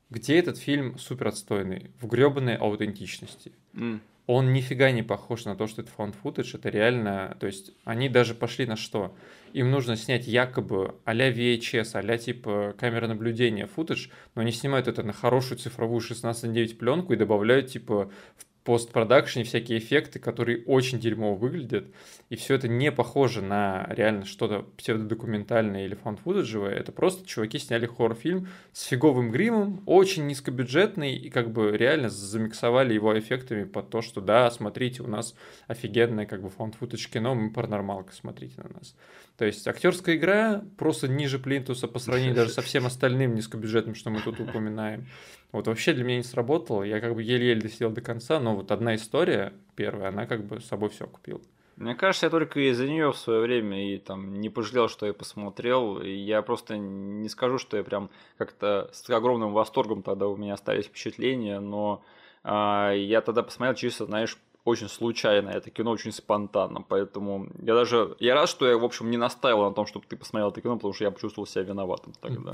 где 0.09 0.37
этот 0.37 0.57
фильм 0.57 0.97
супер 0.97 1.27
отстойный? 1.27 1.91
В 1.99 2.07
гребаной 2.07 2.55
аутентичности. 2.55 3.51
Mm. 3.73 3.99
Он 4.25 4.51
нифига 4.51 4.91
не 4.91 5.03
похож 5.03 5.45
на 5.45 5.55
то, 5.55 5.67
что 5.67 5.81
это 5.81 5.91
found 5.97 6.13
footage, 6.21 6.51
это 6.53 6.67
реально, 6.69 7.37
то 7.39 7.47
есть 7.47 7.71
они 7.85 8.09
даже 8.09 8.35
пошли 8.35 8.65
на 8.65 8.75
что? 8.75 9.15
Им 9.53 9.71
нужно 9.71 9.95
снять 9.95 10.27
якобы 10.27 10.95
а-ля 11.05 11.31
VHS, 11.31 11.91
а-ля 11.93 12.17
типа 12.17 12.75
камера 12.77 13.07
наблюдения 13.07 13.67
футаж, 13.67 14.09
но 14.35 14.41
они 14.41 14.51
снимают 14.51 14.89
это 14.89 15.01
на 15.03 15.13
хорошую 15.13 15.57
цифровую 15.57 16.01
16 16.01 16.43
на 16.43 16.53
9 16.53 16.77
пленку 16.77 17.13
и 17.13 17.17
добавляют 17.17 17.67
типа 17.67 18.11
в 18.35 18.45
постпродакшене 18.67 19.45
всякие 19.45 19.79
эффекты, 19.79 20.19
которые 20.19 20.61
очень 20.65 20.99
дерьмово 20.99 21.37
выглядят, 21.37 21.85
и 22.27 22.35
все 22.35 22.55
это 22.55 22.67
не 22.67 22.91
похоже 22.91 23.41
на 23.41 23.87
реально 23.89 24.25
что-то 24.25 24.63
псевдодокументальное 24.75 25.85
или 25.85 25.95
фан-футажевое, 25.95 26.73
это 26.73 26.91
просто 26.91 27.25
чуваки 27.25 27.59
сняли 27.59 27.85
хоррор-фильм 27.85 28.49
с 28.73 28.83
фиговым 28.83 29.31
гримом, 29.31 29.83
очень 29.85 30.27
низкобюджетный, 30.27 31.15
и 31.15 31.29
как 31.29 31.49
бы 31.49 31.77
реально 31.77 32.09
замиксовали 32.09 32.93
его 32.93 33.17
эффектами 33.17 33.63
под 33.63 33.89
то, 33.89 34.01
что 34.01 34.19
да, 34.19 34.51
смотрите, 34.51 35.01
у 35.01 35.07
нас 35.07 35.33
офигенное 35.67 36.25
как 36.25 36.41
бы 36.41 36.49
фан-футаж 36.49 37.07
кино, 37.07 37.35
мы 37.35 37.53
паранормалка, 37.53 38.11
смотрите 38.11 38.55
на 38.57 38.67
нас. 38.79 38.97
То 39.37 39.45
есть 39.45 39.67
актерская 39.67 40.15
игра 40.15 40.63
просто 40.77 41.07
ниже 41.07 41.37
плинтуса 41.37 41.87
по 41.87 41.99
сравнению 41.99 42.35
даже 42.35 42.49
со 42.49 42.61
всем 42.61 42.87
остальным 42.87 43.35
низкобюджетным, 43.35 43.93
что 43.93 44.09
мы 44.09 44.21
тут 44.21 44.39
упоминаем. 44.39 45.05
Вот 45.51 45.67
вообще 45.67 45.93
для 45.93 46.03
меня 46.03 46.17
не 46.17 46.23
сработало, 46.23 46.83
я 46.83 46.99
как 46.99 47.13
бы 47.13 47.21
еле-еле 47.21 47.61
досидел 47.61 47.91
до 47.91 48.01
конца, 48.01 48.39
но 48.39 48.55
вот 48.55 48.71
одна 48.71 48.95
история 48.95 49.53
первая, 49.75 50.09
она 50.09 50.25
как 50.25 50.43
бы 50.43 50.59
с 50.59 50.65
собой 50.65 50.89
все 50.89 51.05
купила. 51.05 51.41
Мне 51.77 51.93
кажется, 51.93 52.25
я 52.25 52.29
только 52.31 52.59
из-за 52.71 52.87
нее 52.87 53.11
в 53.11 53.17
свое 53.17 53.41
время 53.41 53.93
и 53.93 53.99
там 53.99 54.41
не 54.41 54.49
пожалел, 54.49 54.89
что 54.89 55.05
я 55.05 55.13
посмотрел. 55.13 56.01
И 56.01 56.09
я 56.09 56.41
просто 56.41 56.75
не 56.75 57.29
скажу, 57.29 57.59
что 57.59 57.77
я 57.77 57.83
прям 57.83 58.09
как-то 58.39 58.89
с 58.91 59.07
огромным 59.11 59.53
восторгом 59.53 60.01
тогда 60.01 60.27
у 60.27 60.35
меня 60.35 60.55
остались 60.55 60.85
впечатления, 60.85 61.59
но 61.59 62.03
а, 62.43 62.93
я 62.93 63.21
тогда 63.21 63.43
посмотрел 63.43 63.75
чисто, 63.75 64.05
знаешь, 64.05 64.39
очень 64.67 64.89
случайно, 64.89 65.49
это 65.49 65.69
кино 65.69 65.91
очень 65.91 66.11
спонтанно, 66.11 66.81
поэтому 66.81 67.47
я 67.61 67.73
даже, 67.73 68.17
я 68.19 68.35
рад, 68.35 68.49
что 68.49 68.67
я, 68.67 68.77
в 68.77 68.83
общем, 68.83 69.09
не 69.09 69.17
настаивал 69.17 69.69
на 69.69 69.73
том, 69.73 69.87
чтобы 69.87 70.05
ты 70.09 70.17
посмотрел 70.17 70.49
это 70.49 70.61
кино, 70.61 70.75
потому 70.75 70.93
что 70.93 71.05
я 71.05 71.11
почувствовал 71.11 71.47
себя 71.47 71.63
виноватым 71.63 72.13
тогда. 72.19 72.53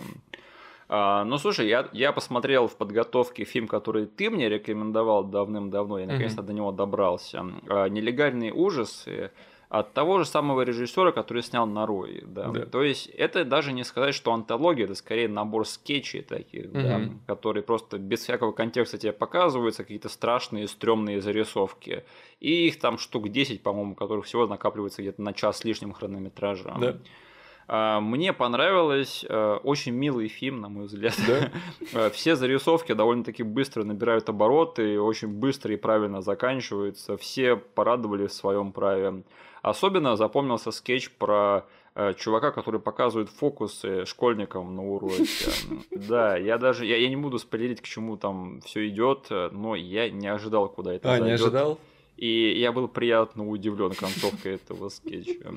А, 0.90 1.24
ну, 1.24 1.40
слушай, 1.40 1.68
я, 1.68 1.90
я 1.92 2.12
посмотрел 2.12 2.68
в 2.68 2.76
подготовке 2.76 3.46
фильм, 3.46 3.68
который 3.68 4.06
ты 4.06 4.30
мне 4.30 4.48
рекомендовал 4.48 5.24
давным-давно, 5.24 5.98
я 5.98 6.06
наконец-то 6.06 6.42
mm-hmm. 6.42 6.46
до 6.46 6.54
него 6.54 6.72
добрался. 6.72 7.46
А, 7.68 7.90
«Нелегальные 7.90 8.54
ужасы» 8.54 9.32
от 9.74 9.94
того 9.94 10.20
же 10.20 10.26
самого 10.26 10.62
режиссера, 10.62 11.12
который 11.12 11.42
снял 11.42 11.66
«Нарой». 11.66 12.22
Да. 12.28 12.50
Да. 12.50 12.66
То 12.68 12.84
есть 12.84 13.08
это 13.08 13.44
даже 13.44 13.74
не 13.74 13.84
сказать, 13.84 14.14
что 14.14 14.32
антология, 14.32 14.86
это 14.86 14.94
скорее 14.94 15.28
набор 15.28 15.66
скетчей 15.66 16.22
таких, 16.22 16.66
mm-hmm. 16.66 16.74
да, 16.84 17.34
которые 17.34 17.64
просто 17.64 17.98
без 17.98 18.20
всякого 18.20 18.52
контекста 18.52 19.00
тебе 19.00 19.14
показываются, 19.14 19.82
какие-то 19.82 20.10
страшные, 20.10 20.68
стрёмные 20.68 21.22
зарисовки. 21.22 22.04
И 22.40 22.68
их 22.68 22.80
там 22.80 23.00
штук 23.00 23.30
10, 23.30 23.64
по-моему, 23.64 23.96
которых 23.96 24.26
всего 24.26 24.46
накапливается 24.46 25.02
где-то 25.02 25.24
на 25.24 25.34
час 25.34 25.58
с 25.58 25.64
лишним 25.64 25.92
хронометража. 25.94 26.76
Да. 26.80 26.98
А, 27.68 28.00
мне 28.00 28.32
понравилось, 28.32 29.26
э, 29.28 29.60
очень 29.64 29.94
милый 29.94 30.28
фильм, 30.28 30.62
на 30.62 30.70
мой 30.70 30.86
взгляд. 30.86 31.16
Да? 31.28 31.52
Э, 31.94 32.10
все 32.12 32.36
зарисовки 32.36 32.94
довольно-таки 32.94 33.42
быстро 33.42 33.84
набирают 33.84 34.30
обороты, 34.30 35.02
очень 35.02 35.30
быстро 35.30 35.74
и 35.74 35.78
правильно 35.78 36.22
заканчиваются. 36.22 37.18
Все 37.18 37.56
порадовали 37.56 38.28
в 38.28 38.34
своем 38.34 38.72
праве. 38.72 39.24
Особенно 39.64 40.16
запомнился 40.18 40.72
скетч 40.72 41.10
про 41.10 41.66
э, 41.96 42.14
чувака, 42.16 42.52
который 42.52 42.80
показывает 42.80 43.30
фокусы 43.30 44.06
школьникам 44.06 44.76
на 44.76 44.86
уроке. 44.86 45.26
Да, 45.92 46.38
я 46.38 46.58
даже, 46.58 46.86
я, 46.86 46.98
я 46.98 47.08
не 47.10 47.16
буду 47.16 47.40
спойлерить, 47.40 47.82
к 47.82 47.86
чему 47.86 48.18
там 48.18 48.60
все 48.62 48.88
идет, 48.90 49.28
но 49.30 49.76
я 49.76 50.10
не 50.10 50.28
ожидал, 50.28 50.68
куда 50.70 50.94
это 50.94 51.08
А, 51.08 51.12
зайдет. 51.18 51.28
не 51.28 51.34
ожидал? 51.34 51.80
И 52.18 52.60
я 52.60 52.72
был 52.72 52.88
приятно 52.88 53.48
удивлен 53.48 53.92
концовкой 53.94 54.56
этого 54.56 54.90
скетча. 54.90 55.52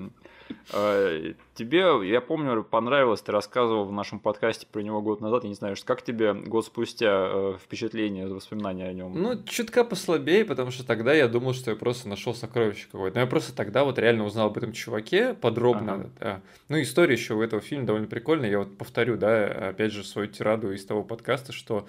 Э, 0.72 1.34
тебе, 1.54 2.09
я 2.09 2.20
помню, 2.20 2.62
понравилось, 2.64 3.20
ты 3.20 3.32
рассказывал 3.32 3.84
в 3.84 3.92
нашем 3.92 4.20
подкасте 4.20 4.66
про 4.70 4.80
него 4.80 5.02
год 5.02 5.20
назад, 5.20 5.44
я 5.44 5.48
не 5.48 5.54
знаю, 5.54 5.76
как 5.84 6.02
тебе 6.02 6.34
год 6.34 6.66
спустя 6.66 7.28
э, 7.32 7.54
впечатление, 7.62 8.26
воспоминания 8.28 8.88
о 8.88 8.92
нем? 8.92 9.20
Ну, 9.20 9.42
чутка 9.44 9.84
послабее, 9.84 10.44
потому 10.44 10.70
что 10.70 10.86
тогда 10.86 11.12
я 11.14 11.28
думал, 11.28 11.54
что 11.54 11.70
я 11.70 11.76
просто 11.76 12.09
нашел 12.09 12.34
сокровище 12.34 12.86
какое-то. 12.90 13.16
Но 13.16 13.20
я 13.22 13.26
просто 13.26 13.54
тогда 13.54 13.84
вот 13.84 13.98
реально 13.98 14.24
узнал 14.24 14.48
об 14.48 14.57
этом 14.57 14.72
чуваке 14.72 15.34
подробно. 15.34 15.94
Ага. 15.94 16.11
Да. 16.20 16.40
Ну, 16.68 16.80
история 16.80 17.14
еще 17.14 17.34
у 17.34 17.42
этого 17.42 17.62
фильма 17.62 17.86
довольно 17.86 18.07
прикольная. 18.07 18.50
Я 18.50 18.59
вот 18.61 18.76
повторю, 18.76 19.16
да, 19.16 19.46
опять 19.68 19.92
же, 19.92 20.04
свою 20.04 20.28
тираду 20.28 20.72
из 20.72 20.84
того 20.84 21.02
подкаста, 21.02 21.52
что 21.52 21.76
а, 21.78 21.86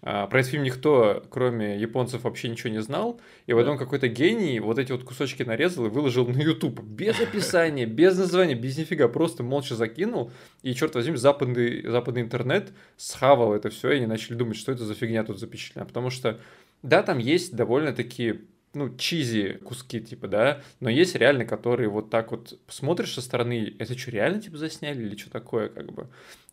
про 0.00 0.40
этот 0.40 0.52
фильм 0.52 0.62
никто, 0.62 1.24
кроме 1.28 1.76
японцев, 1.76 2.22
вообще 2.22 2.48
ничего 2.48 2.70
не 2.70 2.80
знал. 2.80 3.20
И 3.46 3.52
потом 3.52 3.76
да. 3.76 3.84
какой-то 3.84 4.08
гений 4.08 4.60
вот 4.60 4.78
эти 4.78 4.92
вот 4.92 5.02
кусочки 5.02 5.42
нарезал 5.42 5.86
и 5.86 5.88
выложил 5.88 6.26
на 6.26 6.40
YouTube. 6.40 6.80
Без 6.82 7.20
описания, 7.20 7.84
без 7.84 8.16
названия, 8.16 8.54
без 8.54 8.78
нифига. 8.78 9.08
Просто 9.08 9.42
молча 9.42 9.74
закинул. 9.74 10.30
И, 10.62 10.72
черт 10.74 10.94
возьми, 10.94 11.16
западный, 11.16 11.82
западный 11.88 12.22
интернет 12.22 12.72
схавал 12.96 13.54
это 13.54 13.70
все. 13.70 13.90
И 13.90 13.96
они 13.96 14.06
начали 14.06 14.34
думать, 14.34 14.56
что 14.56 14.70
это 14.70 14.84
за 14.84 14.94
фигня 14.94 15.24
тут 15.24 15.40
запечатлена. 15.40 15.84
Потому 15.84 16.10
что, 16.10 16.38
да, 16.82 17.02
там 17.02 17.18
есть 17.18 17.56
довольно-таки 17.56 18.42
ну, 18.74 18.94
чизи 18.96 19.54
куски, 19.64 20.00
типа, 20.00 20.28
да, 20.28 20.62
но 20.78 20.90
есть 20.90 21.14
реально, 21.16 21.44
которые 21.46 21.88
вот 21.88 22.10
так 22.10 22.30
вот 22.30 22.58
смотришь 22.68 23.14
со 23.14 23.22
стороны, 23.22 23.74
это 23.78 23.98
что, 23.98 24.10
реально, 24.10 24.40
типа, 24.42 24.58
засняли 24.58 25.02
или 25.02 25.16
что 25.16 25.30
такое, 25.30 25.68
как 25.68 25.90
бы. 25.92 26.08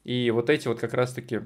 И 0.06 0.32
вот 0.32 0.50
эти 0.50 0.68
вот 0.68 0.80
как 0.80 0.94
раз-таки 0.94 1.42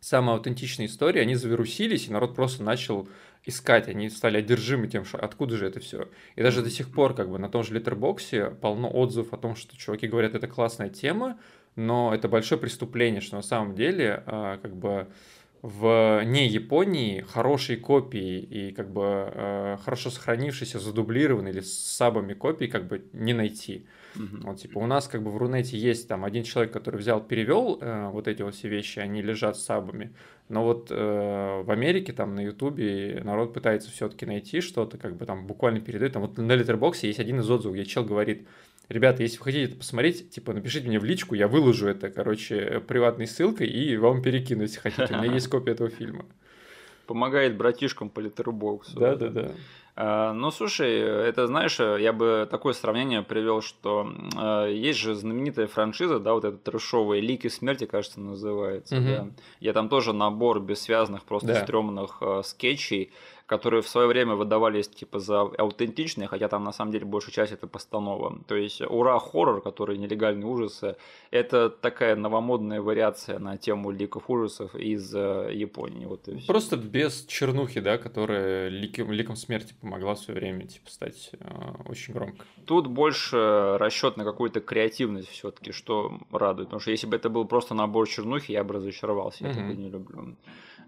самые 0.00 0.36
аутентичные 0.36 0.86
истории, 0.86 1.20
они 1.20 1.34
завирусились, 1.34 2.08
и 2.08 2.12
народ 2.12 2.34
просто 2.34 2.62
начал 2.62 3.08
искать, 3.44 3.88
они 3.88 4.10
стали 4.10 4.38
одержимы 4.38 4.88
тем, 4.88 5.04
что 5.04 5.18
откуда 5.18 5.56
же 5.56 5.66
это 5.66 5.80
все. 5.80 6.08
И 6.36 6.42
даже 6.42 6.62
до 6.62 6.70
сих 6.70 6.92
пор 6.92 7.14
как 7.14 7.30
бы 7.30 7.38
на 7.38 7.48
том 7.48 7.64
же 7.64 7.74
Литербоксе 7.74 8.50
полно 8.50 8.90
отзывов 8.90 9.32
о 9.32 9.36
том, 9.36 9.56
что 9.56 9.76
чуваки 9.76 10.08
говорят, 10.08 10.34
это 10.34 10.46
классная 10.46 10.90
тема, 10.90 11.38
но 11.76 12.14
это 12.14 12.28
большое 12.28 12.60
преступление, 12.60 13.20
что 13.20 13.36
на 13.36 13.42
самом 13.42 13.74
деле 13.74 14.22
а, 14.26 14.58
как 14.58 14.76
бы 14.76 15.08
в 15.62 16.22
не 16.24 16.48
Японии 16.48 17.20
хорошие 17.20 17.76
копии 17.76 18.38
и 18.40 18.72
как 18.72 18.90
бы 18.90 19.02
э, 19.04 19.76
хорошо 19.84 20.08
сохранившиеся, 20.10 20.78
задублированные 20.78 21.52
или 21.52 21.60
с 21.60 21.78
сабами 21.78 22.32
копии 22.32 22.64
как 22.64 22.86
бы 22.86 23.04
не 23.12 23.34
найти. 23.34 23.86
Угу. 24.16 24.42
Вот, 24.42 24.58
типа, 24.58 24.78
у 24.78 24.86
нас 24.86 25.08
как 25.08 25.22
бы 25.22 25.30
в 25.30 25.36
Рунете 25.36 25.78
есть 25.78 26.08
там 26.08 26.24
один 26.24 26.42
человек, 26.44 26.72
который 26.72 26.96
взял, 26.96 27.20
перевел 27.20 27.78
э, 27.80 28.08
вот 28.10 28.28
эти 28.28 28.42
вот 28.42 28.54
все 28.54 28.68
вещи, 28.68 28.98
они 28.98 29.22
лежат 29.22 29.56
с 29.56 29.62
сабами. 29.62 30.12
Но 30.48 30.64
вот 30.64 30.88
э, 30.90 31.62
в 31.62 31.70
Америке, 31.70 32.12
там 32.12 32.34
на 32.34 32.40
Ютубе 32.40 33.20
народ 33.24 33.54
пытается 33.54 33.90
все-таки 33.90 34.26
найти 34.26 34.60
что-то, 34.60 34.98
как 34.98 35.16
бы 35.16 35.24
там 35.24 35.46
буквально 35.46 35.80
передает. 35.80 36.12
Там 36.12 36.22
вот 36.22 36.38
на 36.38 36.52
Литербоксе 36.52 37.06
есть 37.06 37.20
один 37.20 37.40
из 37.40 37.48
отзывов, 37.48 37.76
где 37.76 37.84
чел 37.84 38.04
говорит, 38.04 38.48
ребята, 38.88 39.22
если 39.22 39.38
вы 39.38 39.44
хотите 39.44 39.64
это 39.66 39.76
посмотреть, 39.76 40.30
типа, 40.30 40.52
напишите 40.52 40.88
мне 40.88 40.98
в 40.98 41.04
личку, 41.04 41.34
я 41.34 41.46
выложу 41.46 41.86
это, 41.86 42.10
короче, 42.10 42.80
приватной 42.80 43.28
ссылкой 43.28 43.68
и 43.68 43.96
вам 43.96 44.22
перекину, 44.22 44.62
если 44.62 44.80
хотите. 44.80 45.14
У 45.14 45.18
меня 45.18 45.32
есть 45.34 45.48
копия 45.48 45.72
этого 45.72 45.88
фильма. 45.88 46.26
Помогает 47.06 47.56
братишкам 47.56 48.10
по 48.10 48.20
Литербоксу. 48.20 48.98
Да-да-да. 48.98 49.52
А, 50.02 50.32
ну, 50.32 50.50
слушай, 50.50 50.98
это, 50.98 51.46
знаешь, 51.46 51.78
я 51.78 52.14
бы 52.14 52.48
такое 52.50 52.72
сравнение 52.72 53.20
привел, 53.20 53.60
что 53.60 54.10
э, 54.34 54.72
есть 54.72 54.98
же 54.98 55.14
знаменитая 55.14 55.66
франшиза, 55.66 56.18
да, 56.18 56.32
вот 56.32 56.46
эта 56.46 56.56
трешовая 56.56 57.20
«Лики 57.20 57.48
смерти», 57.48 57.84
кажется, 57.84 58.18
называется, 58.18 58.96
угу. 58.96 59.04
да. 59.04 59.26
Я 59.60 59.74
там 59.74 59.90
тоже 59.90 60.14
набор 60.14 60.60
бессвязных, 60.60 61.24
просто 61.24 61.48
да. 61.48 61.62
стрёмных 61.62 62.16
э, 62.22 62.40
скетчей, 62.44 63.12
которые 63.50 63.82
в 63.82 63.88
свое 63.88 64.06
время 64.06 64.36
выдавались 64.36 64.88
типа 64.88 65.18
за 65.18 65.40
аутентичные, 65.40 66.28
хотя 66.28 66.46
там 66.46 66.62
на 66.62 66.72
самом 66.72 66.92
деле 66.92 67.04
большая 67.04 67.34
часть 67.34 67.52
это 67.52 67.66
постанова. 67.66 68.38
То 68.46 68.54
есть 68.54 68.80
«Ура! 68.80 69.18
Хоррор», 69.18 69.60
который 69.60 69.98
«Нелегальные 69.98 70.46
ужасы», 70.46 70.94
это 71.32 71.68
такая 71.68 72.14
новомодная 72.14 72.80
вариация 72.80 73.40
на 73.40 73.56
тему 73.56 73.90
ликов 73.90 74.30
ужасов 74.30 74.76
из 74.76 75.12
э, 75.16 75.50
Японии. 75.52 76.06
Вот 76.06 76.28
Просто 76.46 76.76
без 76.76 77.26
чернухи, 77.26 77.80
да, 77.80 77.98
которая 77.98 78.68
ликом, 78.68 79.10
ликом 79.10 79.34
смерти 79.34 79.74
помогла 79.80 80.14
в 80.14 80.20
свое 80.20 80.38
время 80.38 80.68
типа, 80.68 80.88
стать 80.88 81.30
э, 81.32 81.46
очень 81.88 82.14
громко. 82.14 82.46
Тут 82.66 82.86
больше 82.86 83.76
расчет 83.78 84.16
на 84.16 84.22
какую-то 84.22 84.60
креативность 84.60 85.28
все-таки, 85.28 85.72
что 85.72 86.20
радует. 86.30 86.68
Потому 86.68 86.80
что 86.80 86.92
если 86.92 87.08
бы 87.08 87.16
это 87.16 87.28
был 87.28 87.46
просто 87.46 87.74
набор 87.74 88.08
чернухи, 88.08 88.52
я 88.52 88.62
бы 88.62 88.74
разочаровался, 88.74 89.42
я 89.42 89.50
угу. 89.50 89.58
такое 89.58 89.74
не 89.74 89.90
люблю. 89.90 90.36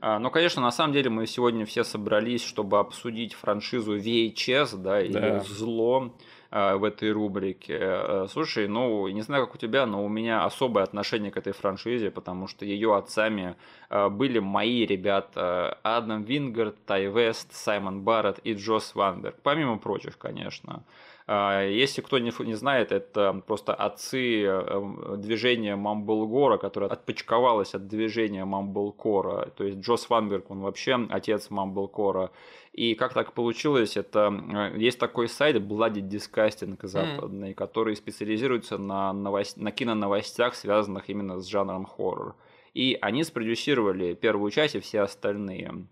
А, 0.04 0.18
но, 0.18 0.30
конечно, 0.30 0.60
на 0.60 0.72
самом 0.72 0.92
деле 0.92 1.10
мы 1.10 1.28
сегодня 1.28 1.64
все 1.64 1.84
собрались, 1.84 2.44
чтобы 2.44 2.80
обсудить 2.80 3.34
франшизу 3.34 3.96
VHS, 3.96 4.76
да, 4.76 5.00
и 5.00 5.12
да. 5.12 5.38
зло 5.44 6.12
а, 6.50 6.76
в 6.76 6.82
этой 6.82 7.12
рубрике. 7.12 7.78
Э, 7.80 8.26
слушай, 8.28 8.66
ну, 8.66 9.06
не 9.06 9.22
знаю, 9.22 9.46
как 9.46 9.54
у 9.54 9.58
тебя, 9.58 9.86
но 9.86 10.04
у 10.04 10.08
меня 10.08 10.44
особое 10.44 10.82
отношение 10.82 11.30
к 11.30 11.36
этой 11.36 11.52
франшизе, 11.52 12.10
потому 12.10 12.48
что 12.48 12.64
ее 12.64 12.96
отцами 12.96 13.54
а, 13.90 14.08
были 14.08 14.40
мои 14.40 14.84
ребята 14.84 15.78
Адам 15.84 16.24
Вингард, 16.24 16.84
Тай 16.84 17.06
Вест, 17.06 17.54
Саймон 17.54 18.00
Барретт 18.00 18.40
и 18.42 18.54
Джос 18.54 18.96
Ванберг, 18.96 19.36
помимо 19.44 19.78
прочих, 19.78 20.18
конечно. 20.18 20.82
А, 21.26 21.64
если 21.64 22.00
кто 22.00 22.18
не, 22.18 22.32
не 22.44 22.54
знает, 22.54 22.92
это 22.92 23.42
просто 23.46 23.74
отцы 23.74 24.44
э, 24.44 25.16
движения 25.16 25.76
Мамблгора, 25.76 26.58
которое 26.58 26.90
отпочковалось 26.90 27.74
от 27.74 27.86
движения 27.86 28.44
Мамблкора. 28.44 29.50
То 29.56 29.64
есть 29.64 29.78
Джос 29.78 30.08
Ванберг, 30.10 30.50
он 30.50 30.60
вообще 30.60 31.06
отец 31.10 31.50
Мамблкора. 31.50 32.30
И 32.72 32.94
как 32.94 33.12
так 33.12 33.34
получилось, 33.34 33.96
это 33.96 34.32
э, 34.74 34.78
есть 34.78 34.98
такой 34.98 35.28
сайт 35.28 35.56
Bloody 35.56 36.00
Disgusting 36.00 36.78
западный, 36.82 37.50
mm. 37.50 37.54
который 37.54 37.94
специализируется 37.94 38.78
на, 38.78 39.12
новость, 39.12 39.56
на 39.58 39.70
киноновостях, 39.70 40.54
связанных 40.54 41.08
именно 41.08 41.40
с 41.40 41.46
жанром 41.46 41.84
хоррор. 41.84 42.34
И 42.74 42.96
они 43.00 43.22
спродюсировали 43.22 44.14
первую 44.14 44.50
часть 44.50 44.74
и 44.74 44.80
все 44.80 45.00
остальные. 45.02 45.86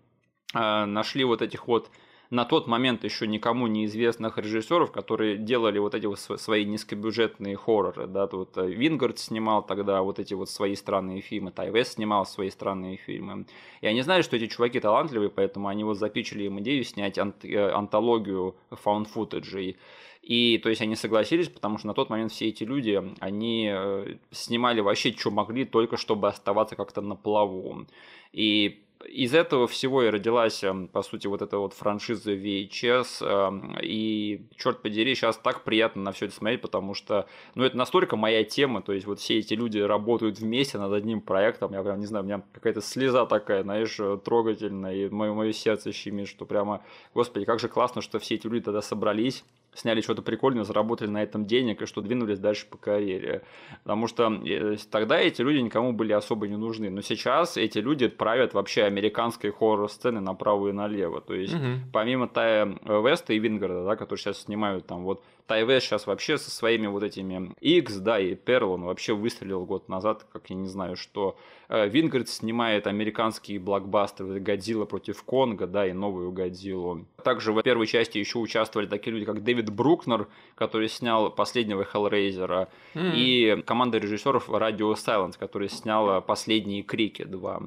А, 0.53 0.85
нашли 0.85 1.23
вот 1.23 1.41
этих 1.41 1.67
вот 1.67 1.89
на 2.31 2.45
тот 2.45 2.65
момент 2.65 3.03
еще 3.03 3.27
никому 3.27 3.67
неизвестных 3.67 4.37
режиссеров, 4.37 4.93
которые 4.93 5.37
делали 5.37 5.79
вот 5.79 5.93
эти 5.93 6.05
вот 6.05 6.17
свои 6.17 6.63
низкобюджетные 6.63 7.57
хорроры. 7.57 8.07
Да, 8.07 8.25
тут 8.25 8.57
э, 8.57 8.67
Вингард 8.71 9.19
снимал 9.19 9.63
тогда 9.63 10.01
вот 10.01 10.17
эти 10.17 10.33
вот 10.33 10.49
свои 10.49 10.75
странные 10.75 11.19
фильмы, 11.19 11.51
Тайвес 11.51 11.93
снимал 11.93 12.25
свои 12.25 12.49
странные 12.49 12.95
фильмы. 12.95 13.45
И 13.81 13.87
они 13.87 14.01
знали, 14.01 14.21
что 14.21 14.37
эти 14.37 14.47
чуваки 14.47 14.79
талантливые, 14.79 15.29
поэтому 15.29 15.67
они 15.67 15.83
вот 15.83 15.97
запичили 15.97 16.45
им 16.45 16.61
идею 16.61 16.85
снять 16.85 17.17
ант- 17.17 17.43
э, 17.43 17.69
антологию 17.69 18.55
found 18.71 19.07
footage. 19.13 19.75
И 20.21 20.57
то 20.59 20.69
есть 20.69 20.81
они 20.81 20.95
согласились, 20.95 21.49
потому 21.49 21.79
что 21.79 21.87
на 21.87 21.93
тот 21.93 22.09
момент 22.09 22.31
все 22.31 22.47
эти 22.47 22.63
люди, 22.63 23.03
они 23.19 23.69
э, 23.69 24.15
снимали 24.31 24.79
вообще, 24.79 25.11
что 25.11 25.31
могли, 25.31 25.65
только 25.65 25.97
чтобы 25.97 26.29
оставаться 26.29 26.77
как-то 26.77 27.01
на 27.01 27.17
плаву. 27.17 27.87
И 28.31 28.85
из 29.07 29.33
этого 29.33 29.67
всего 29.67 30.03
и 30.03 30.09
родилась, 30.09 30.63
эм, 30.63 30.87
по 30.87 31.01
сути, 31.01 31.27
вот 31.27 31.41
эта 31.41 31.57
вот 31.57 31.73
франшиза 31.73 32.33
VHS. 32.33 33.21
Эм, 33.21 33.77
и, 33.81 34.41
черт 34.57 34.81
подери, 34.81 35.15
сейчас 35.15 35.37
так 35.37 35.63
приятно 35.63 36.01
на 36.01 36.11
все 36.11 36.25
это 36.25 36.35
смотреть, 36.35 36.61
потому 36.61 36.93
что, 36.93 37.27
ну, 37.55 37.63
это 37.63 37.77
настолько 37.77 38.15
моя 38.15 38.43
тема, 38.43 38.81
то 38.81 38.93
есть 38.93 39.05
вот 39.05 39.19
все 39.19 39.39
эти 39.39 39.53
люди 39.53 39.79
работают 39.79 40.39
вместе 40.39 40.77
над 40.77 40.93
одним 40.93 41.21
проектом, 41.21 41.73
я 41.73 41.83
прям, 41.83 41.99
не 41.99 42.05
знаю, 42.05 42.23
у 42.23 42.27
меня 42.27 42.41
какая-то 42.53 42.81
слеза 42.81 43.25
такая, 43.25 43.63
знаешь, 43.63 43.97
трогательная, 44.23 44.95
и 44.95 45.09
мое, 45.09 45.33
мое 45.33 45.53
сердце 45.53 45.91
щемит, 45.91 46.27
что 46.27 46.45
прямо, 46.45 46.83
господи, 47.13 47.45
как 47.45 47.59
же 47.59 47.67
классно, 47.67 48.01
что 48.01 48.19
все 48.19 48.35
эти 48.35 48.47
люди 48.47 48.65
тогда 48.65 48.81
собрались, 48.81 49.43
сняли 49.73 50.01
что-то 50.01 50.21
прикольное, 50.21 50.63
заработали 50.63 51.09
на 51.09 51.23
этом 51.23 51.45
денег 51.45 51.81
и 51.81 51.85
что 51.85 52.01
двинулись 52.01 52.39
дальше 52.39 52.65
по 52.69 52.77
карьере. 52.77 53.43
Потому 53.83 54.07
что 54.07 54.31
э, 54.45 54.77
тогда 54.89 55.19
эти 55.19 55.41
люди 55.41 55.59
никому 55.59 55.93
были 55.93 56.13
особо 56.13 56.47
не 56.47 56.57
нужны. 56.57 56.89
Но 56.89 57.01
сейчас 57.01 57.57
эти 57.57 57.77
люди 57.79 58.07
правят 58.07 58.53
вообще 58.53 58.83
американской 58.83 59.51
хоррор-сцены 59.51 60.19
направо 60.19 60.69
и 60.69 60.71
налево. 60.71 61.21
То 61.21 61.33
есть, 61.33 61.53
угу. 61.53 61.79
помимо 61.93 62.27
Тая 62.27 62.77
Веста 62.85 63.33
и 63.33 63.39
Вингарда, 63.39 63.85
да, 63.85 63.95
которые 63.95 64.21
сейчас 64.21 64.41
снимают 64.41 64.85
там 64.87 65.03
вот 65.03 65.23
Тайвес 65.47 65.83
сейчас 65.83 66.07
вообще 66.07 66.37
со 66.37 66.51
своими 66.51 66.87
вот 66.87 67.03
этими 67.03 67.53
X, 67.59 67.97
да, 67.97 68.19
и 68.19 68.35
Перл, 68.35 68.71
он 68.71 68.83
вообще 68.83 69.13
выстрелил 69.13 69.65
год 69.65 69.89
назад, 69.89 70.25
как 70.31 70.49
я 70.49 70.55
не 70.55 70.67
знаю 70.67 70.95
что. 70.95 71.37
Э, 71.69 71.87
Вингард 71.87 72.29
снимает 72.29 72.87
американские 72.87 73.59
блокбастеры 73.59 74.39
Годзилла 74.39 74.85
против 74.85 75.23
Конга, 75.23 75.67
да, 75.67 75.87
и 75.87 75.93
новую 75.93 76.31
Годзиллу. 76.31 77.05
Также 77.23 77.53
в 77.53 77.61
первой 77.61 77.87
части 77.87 78.17
еще 78.17 78.39
участвовали 78.39 78.87
такие 78.87 79.13
люди, 79.13 79.25
как 79.25 79.43
Дэвид 79.43 79.69
Брукнер, 79.69 80.27
который 80.55 80.89
снял 80.89 81.29
последнего 81.31 81.83
Хеллрейзера, 81.83 82.69
mm. 82.93 83.11
и 83.15 83.61
команда 83.65 83.97
режиссеров 83.97 84.49
Radio 84.49 84.93
Silence, 84.93 85.35
который 85.39 85.69
снял 85.69 86.21
последние 86.21 86.83
Крики 86.83 87.23
2. 87.23 87.61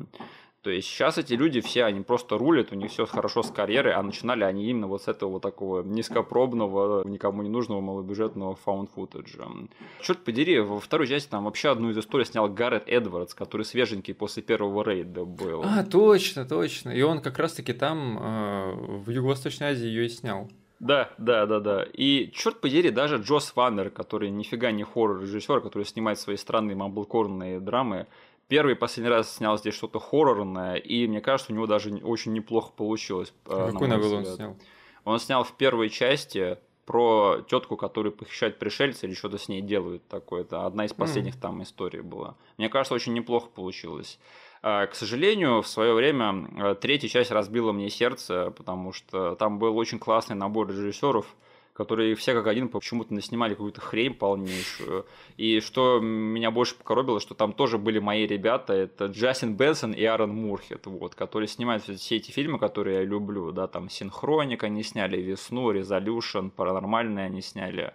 То 0.65 0.70
есть 0.70 0.89
сейчас 0.89 1.19
эти 1.19 1.35
люди 1.35 1.61
все, 1.61 1.85
они 1.85 2.01
просто 2.01 2.39
рулят, 2.39 2.73
у 2.73 2.74
них 2.74 2.91
все 2.91 3.05
хорошо 3.05 3.43
с 3.43 3.51
карьерой, 3.51 3.93
а 3.93 4.03
начинали 4.03 4.45
они 4.45 4.70
именно 4.70 4.86
вот 4.86 5.03
с 5.03 5.09
этого 5.09 5.32
вот 5.32 5.43
такого 5.43 5.82
низкопробного, 5.82 7.07
никому 7.07 7.43
не 7.43 7.51
нужного 7.51 7.82
малобюджетного 7.82 8.57
found 8.65 8.89
footage. 8.97 9.69
Черт 10.01 10.24
подери, 10.24 10.61
во 10.61 10.81
второй 10.81 11.07
части 11.07 11.28
там 11.28 11.45
вообще 11.45 11.69
одну 11.69 11.91
из 11.91 11.99
историй 11.99 12.24
снял 12.24 12.49
Гаррет 12.49 12.85
Эдвардс, 12.86 13.35
который 13.35 13.66
свеженький 13.66 14.15
после 14.15 14.43
первого 14.43 14.82
рейда 14.82 15.27
был. 15.27 15.62
А, 15.62 15.85
точно, 15.85 16.47
точно. 16.47 16.89
И 16.91 17.03
он 17.03 17.20
как 17.20 17.39
раз-таки 17.39 17.74
там 17.74 18.19
э, 18.19 18.73
в 19.05 19.11
Юго-Восточной 19.11 19.73
Азии 19.73 19.86
ее 19.86 20.07
и 20.07 20.09
снял. 20.09 20.49
Да, 20.81 21.11
да, 21.19 21.47
да, 21.47 21.61
да. 21.61 21.86
И 21.93 22.31
черт 22.35 22.61
подери, 22.61 22.91
даже 22.91 23.16
Джос 23.16 23.55
Ваннер, 23.55 23.91
который 23.91 24.31
нифига 24.31 24.70
не 24.70 24.82
хоррор-режиссер, 24.82 25.61
который 25.61 25.85
снимает 25.85 26.19
свои 26.19 26.36
странные 26.36 26.77
мамблкорные 26.77 27.61
драмы, 27.61 28.07
первый 28.49 28.75
и 28.75 28.77
последний 28.77 29.11
раз 29.11 29.37
снял 29.37 29.59
здесь 29.59 29.75
что-то 29.75 29.99
хоррорное, 29.99 30.77
и 30.77 31.07
мне 31.07 31.21
кажется, 31.21 31.53
у 31.53 31.55
него 31.55 31.66
даже 31.66 31.95
очень 31.97 32.33
неплохо 32.33 32.73
получилось. 32.73 33.33
А 33.47 33.71
какую 33.71 33.91
новеллу 33.91 34.16
он 34.19 34.27
снял? 34.27 34.57
Он 35.05 35.19
снял 35.19 35.45
в 35.45 35.53
первой 35.53 35.91
части 35.91 36.59
про 36.87 37.43
тетку, 37.49 37.77
которая 37.77 38.12
похищает 38.12 38.59
пришельца 38.59 39.07
или 39.07 39.15
что-то 39.15 39.39
с 39.39 39.49
ней 39.49 39.62
делают 39.62 40.07
такое. 40.09 40.43
Это 40.43 40.66
одна 40.66 40.85
из 40.85 40.93
последних 40.93 41.37
mm. 41.37 41.41
там 41.41 41.62
историй 41.62 42.01
была. 42.01 42.37
Мне 42.59 42.69
кажется, 42.69 42.95
очень 42.95 43.15
неплохо 43.15 43.49
получилось. 43.49 44.19
А, 44.62 44.87
к 44.87 44.95
сожалению, 44.95 45.62
в 45.62 45.69
свое 45.69 45.93
время 45.95 46.49
а, 46.59 46.75
третья 46.75 47.09
часть 47.09 47.31
разбила 47.31 47.73
мне 47.73 47.91
сердце, 47.91 48.53
потому 48.57 48.93
что 48.93 49.35
там 49.35 49.59
был 49.59 49.77
очень 49.77 49.99
классный 49.99 50.37
набор 50.37 50.69
режиссеров, 50.69 51.35
которые 51.74 52.14
все 52.14 52.34
как 52.34 52.46
один 52.46 52.68
почему-то 52.68 53.12
наснимали 53.12 53.55
какую-то 53.55 53.80
хрень 53.80 54.14
полнейшую. 54.14 55.06
И 55.36 55.60
что 55.60 55.98
меня 56.01 56.52
больше 56.52 56.76
покоробило, 56.76 57.20
что 57.20 57.34
там 57.34 57.52
тоже 57.52 57.78
были 57.78 57.98
мои 57.98 58.26
ребята, 58.26 58.72
это 58.72 59.06
Джастин 59.06 59.56
Бенсон 59.56 59.92
и 59.92 60.05
Аарон 60.05 60.30
Мурхет, 60.30 60.86
вот, 60.86 61.16
которые 61.16 61.48
снимают 61.48 61.82
все 61.82 62.16
эти 62.16 62.30
фильмы, 62.30 62.60
которые 62.60 62.98
я 62.98 63.05
люблю, 63.05 63.51
да, 63.51 63.66
там 63.66 63.90
Синхроник 63.90 64.62
они 64.62 64.84
сняли, 64.84 65.20
Весну, 65.20 65.72
Резолюшн, 65.72 66.48
Паранормальные 66.48 67.26
они 67.26 67.42
сняли. 67.42 67.92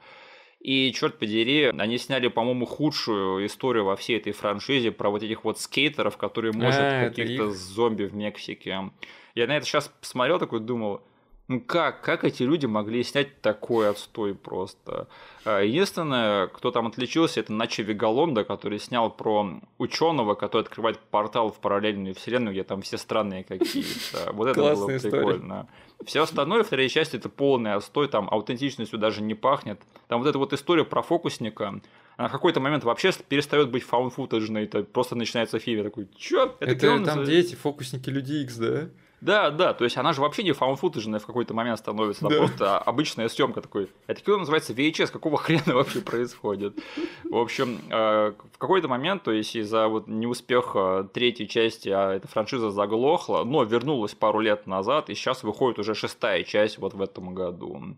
И, 0.60 0.92
черт 0.92 1.18
подери, 1.18 1.68
они 1.68 1.98
сняли, 1.98 2.28
по-моему, 2.28 2.66
худшую 2.66 3.46
историю 3.46 3.86
во 3.86 3.96
всей 3.96 4.18
этой 4.18 4.34
франшизе 4.34 4.92
про 4.92 5.10
вот 5.10 5.24
этих 5.24 5.46
вот 5.46 5.58
скейтеров, 5.58 6.18
которые 6.18 6.52
может 6.52 6.82
а, 6.82 7.08
каких-то 7.08 7.52
зомби 7.52 8.04
в 8.04 8.14
Мексике. 8.14 8.92
Я 9.36 9.48
на 9.48 9.56
это 9.56 9.66
сейчас 9.66 9.88
посмотрел, 9.88 10.38
такой 10.38 10.60
думал, 10.60 11.02
ну 11.50 11.60
как, 11.60 12.02
как 12.02 12.24
эти 12.24 12.44
люди 12.44 12.68
могли 12.68 13.04
снять 13.04 13.42
такой 13.42 13.90
отстой 13.90 14.36
просто? 14.36 15.08
А, 15.46 15.62
единственное, 15.62 16.46
кто 16.46 16.70
там 16.70 16.86
отличился, 16.86 17.40
это 17.40 17.52
Начи 17.52 17.82
Вегалонда, 17.82 18.44
который 18.44 18.78
снял 18.78 19.10
про 19.10 19.60
ученого, 19.80 20.36
который 20.36 20.62
открывает 20.62 21.00
портал 21.00 21.52
в 21.52 21.60
параллельную 21.60 22.14
вселенную, 22.14 22.54
где 22.54 22.64
там 22.64 22.84
все 22.84 22.98
странные 23.00 23.44
какие-то. 23.44 24.32
Вот 24.34 24.48
это 24.48 24.62
было 24.62 24.86
прикольно. 24.86 25.68
Все 26.06 26.22
остальное, 26.22 26.64
вторая 26.64 26.88
часть, 26.88 27.16
это 27.16 27.30
полный 27.30 27.74
отстой, 27.74 28.08
там 28.08 28.30
аутентичностью 28.30 29.00
даже 29.00 29.24
не 29.24 29.34
пахнет. 29.34 29.82
Там 30.08 30.22
вот 30.22 30.30
эта 30.30 30.38
вот 30.38 30.54
история 30.54 30.86
про 30.86 31.02
фокусника, 31.02 31.82
она 32.16 32.28
в 32.28 32.32
какой-то 32.32 32.60
момент 32.60 32.84
вообще 32.84 33.12
перестает 33.28 33.72
быть 33.72 33.82
фаун-футажной, 33.84 34.66
это 34.66 34.84
просто 34.84 35.16
начинается 35.16 35.58
фильм, 35.58 35.84
такой, 35.84 36.08
чё? 36.16 36.56
Это, 36.60 36.72
это 36.72 37.06
там 37.06 37.26
дети, 37.26 37.56
фокусники 37.56 38.12
Люди 38.12 38.44
Икс, 38.44 38.56
да? 38.58 38.90
Да, 39.22 39.52
да, 39.52 39.74
то 39.74 39.84
есть 39.84 39.98
она 39.98 40.14
же 40.14 40.22
вообще 40.22 40.44
не 40.44 40.54
фаун-футажная 40.54 41.20
в 41.20 41.26
какой-то 41.26 41.54
момент 41.54 41.80
становится, 41.80 42.26
она 42.26 42.36
да. 42.36 42.42
просто 42.42 42.78
обычная 42.78 43.28
съемка 43.28 43.62
такой. 43.62 43.90
Это 44.08 44.22
кино 44.22 44.38
называется 44.38 44.74
VHS, 44.74 45.12
какого 45.12 45.38
хрена 45.40 45.74
вообще 45.76 46.02
происходит? 46.02 46.78
В 47.24 47.38
общем, 47.38 47.80
э, 47.90 48.34
в 48.54 48.58
какой-то 48.58 48.88
момент, 48.88 49.24
то 49.24 49.32
есть 49.32 49.56
из-за 49.56 49.88
вот 49.88 50.08
неуспеха 50.08 51.10
третьей 51.14 51.48
части 51.48 51.90
а 51.90 52.14
эта 52.14 52.28
франшиза 52.28 52.72
заглохла, 52.72 53.44
но 53.44 53.64
вернулась 53.64 54.16
пару 54.16 54.40
лет 54.40 54.68
назад, 54.68 55.10
и 55.10 55.16
сейчас 55.16 55.44
выходит 55.44 55.80
уже 55.80 55.96
шестая 55.96 56.44
часть 56.44 56.78
вот 56.78 56.94
в 56.94 57.02
этом 57.02 57.34
году. 57.34 57.96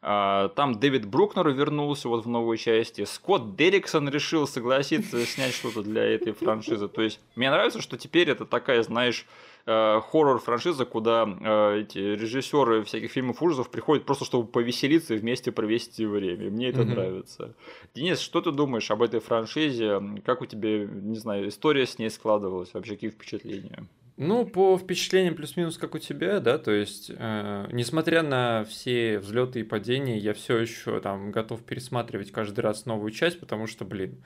А, 0.00 0.48
там 0.50 0.78
Дэвид 0.78 1.06
Брукнер 1.06 1.48
вернулся 1.48 2.08
вот 2.08 2.24
в 2.24 2.28
новой 2.28 2.56
части. 2.56 3.04
Скотт 3.04 3.56
Дерриксон 3.56 4.08
решил 4.08 4.46
согласиться 4.46 5.24
снять 5.26 5.54
что-то 5.54 5.82
для 5.82 6.04
этой 6.04 6.32
франшизы. 6.32 6.88
То 6.88 7.02
есть 7.02 7.20
мне 7.34 7.50
нравится, 7.50 7.80
что 7.80 7.96
теперь 7.96 8.30
это 8.30 8.44
такая, 8.44 8.82
знаешь, 8.82 9.26
Э, 9.70 10.00
хоррор-франшиза, 10.00 10.86
куда 10.86 11.28
э, 11.28 11.80
эти 11.80 11.98
режиссеры 11.98 12.84
всяких 12.84 13.10
фильмов 13.10 13.42
ужасов 13.42 13.70
приходят 13.70 14.06
просто, 14.06 14.24
чтобы 14.24 14.48
повеселиться 14.48 15.12
и 15.14 15.18
вместе 15.18 15.52
провести 15.52 16.06
время. 16.06 16.48
Мне 16.48 16.70
это 16.70 16.80
mm-hmm. 16.80 16.84
нравится. 16.86 17.54
Денис, 17.94 18.18
что 18.18 18.40
ты 18.40 18.50
думаешь 18.50 18.90
об 18.90 19.02
этой 19.02 19.20
франшизе? 19.20 20.00
Как 20.24 20.40
у 20.40 20.46
тебя, 20.46 20.86
не 20.86 21.18
знаю, 21.18 21.48
история 21.48 21.84
с 21.84 21.98
ней 21.98 22.08
складывалась? 22.08 22.72
Вообще, 22.72 22.94
какие 22.94 23.10
впечатления? 23.10 23.86
Ну, 24.16 24.46
по 24.46 24.78
впечатлениям 24.78 25.34
плюс-минус 25.34 25.76
как 25.76 25.94
у 25.94 25.98
тебя, 25.98 26.40
да, 26.40 26.56
то 26.56 26.70
есть, 26.70 27.10
э, 27.14 27.68
несмотря 27.70 28.22
на 28.22 28.64
все 28.64 29.18
взлеты 29.18 29.60
и 29.60 29.64
падения, 29.64 30.16
я 30.16 30.32
все 30.32 30.56
еще 30.56 30.98
там 31.00 31.30
готов 31.30 31.62
пересматривать 31.62 32.32
каждый 32.32 32.60
раз 32.60 32.86
новую 32.86 33.10
часть, 33.10 33.38
потому 33.38 33.66
что, 33.66 33.84
блин, 33.84 34.24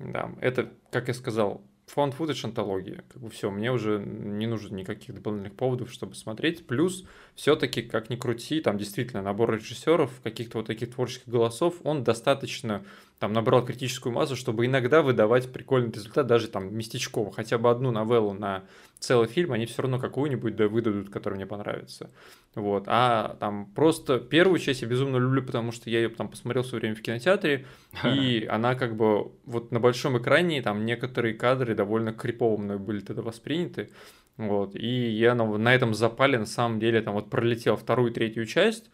да, 0.00 0.32
это, 0.40 0.72
как 0.90 1.06
я 1.06 1.14
сказал, 1.14 1.62
фонд 1.86 2.14
футаж 2.14 2.44
антология. 2.44 3.04
Как 3.12 3.22
бы 3.22 3.30
все, 3.30 3.50
мне 3.50 3.72
уже 3.72 3.98
не 3.98 4.46
нужно 4.46 4.76
никаких 4.76 5.14
дополнительных 5.14 5.54
поводов, 5.54 5.92
чтобы 5.92 6.14
смотреть. 6.14 6.66
Плюс, 6.66 7.04
все-таки, 7.34 7.82
как 7.82 8.10
ни 8.10 8.16
крути, 8.16 8.60
там 8.60 8.78
действительно 8.78 9.22
набор 9.22 9.54
режиссеров, 9.54 10.10
каких-то 10.22 10.58
вот 10.58 10.66
таких 10.66 10.94
творческих 10.94 11.28
голосов, 11.28 11.76
он 11.84 12.04
достаточно 12.04 12.84
там 13.18 13.32
набрал 13.32 13.64
критическую 13.64 14.12
массу, 14.12 14.34
чтобы 14.34 14.66
иногда 14.66 15.02
выдавать 15.02 15.52
прикольный 15.52 15.92
результат, 15.92 16.26
даже 16.26 16.48
там 16.48 16.74
местечково, 16.74 17.30
хотя 17.30 17.58
бы 17.58 17.70
одну 17.70 17.90
новеллу 17.90 18.32
на 18.32 18.64
целый 18.98 19.28
фильм, 19.28 19.52
они 19.52 19.66
все 19.66 19.82
равно 19.82 19.98
какую-нибудь 19.98 20.56
да, 20.56 20.68
выдадут, 20.68 21.10
которая 21.10 21.36
мне 21.36 21.46
понравится. 21.46 22.10
Вот. 22.54 22.84
А 22.86 23.36
там 23.40 23.66
просто 23.74 24.18
первую 24.18 24.58
часть 24.58 24.82
я 24.82 24.88
безумно 24.88 25.16
люблю, 25.16 25.42
потому 25.42 25.72
что 25.72 25.88
я 25.88 26.00
ее 26.00 26.10
там 26.10 26.28
посмотрел 26.28 26.62
в 26.62 26.66
свое 26.66 26.80
время 26.80 26.94
в 26.94 27.02
кинотеатре, 27.02 27.66
и 28.04 28.46
она 28.50 28.74
как 28.74 28.96
бы 28.96 29.32
вот 29.44 29.72
на 29.72 29.80
большом 29.80 30.18
экране, 30.18 30.60
там 30.62 30.84
некоторые 30.84 31.34
кадры 31.34 31.74
довольно 31.74 32.12
крипово 32.12 32.58
мной 32.58 32.78
были 32.78 33.00
тогда 33.00 33.22
восприняты. 33.22 33.90
Вот. 34.36 34.74
И 34.74 35.10
я 35.10 35.34
на, 35.34 35.46
на 35.56 35.74
этом 35.74 35.94
запале 35.94 36.38
на 36.38 36.46
самом 36.46 36.78
деле 36.78 37.00
там 37.00 37.14
вот 37.14 37.30
пролетел 37.30 37.76
вторую, 37.76 38.12
третью 38.12 38.46
часть, 38.46 38.90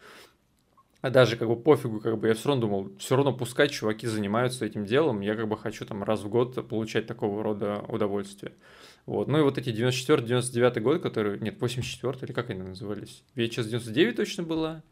а 1.01 1.09
даже 1.09 1.37
как 1.37 1.47
бы 1.47 1.55
пофигу, 1.55 2.01
как 2.01 2.17
бы 2.17 2.27
я 2.27 2.33
все 2.33 2.49
равно 2.49 2.61
думал, 2.61 2.91
все 2.97 3.15
равно 3.15 3.33
пускай 3.33 3.69
чуваки 3.69 4.05
занимаются 4.05 4.65
этим 4.65 4.85
делом, 4.85 5.21
я 5.21 5.35
как 5.35 5.47
бы 5.47 5.57
хочу 5.57 5.85
там 5.85 6.03
раз 6.03 6.21
в 6.21 6.29
год 6.29 6.67
получать 6.67 7.07
такого 7.07 7.41
рода 7.41 7.85
удовольствие. 7.87 8.53
Вот. 9.09 9.27
Ну 9.27 9.39
и 9.39 9.41
вот 9.41 9.57
эти 9.57 9.69
94-99 9.69 10.79
год, 10.81 11.01
которые... 11.01 11.39
Нет, 11.39 11.59
84 11.59 12.13
или 12.21 12.31
как 12.31 12.51
они 12.51 12.61
назывались? 12.61 13.23
VHS 13.35 13.63
99 13.63 14.15
точно 14.15 14.43
была? 14.43 14.83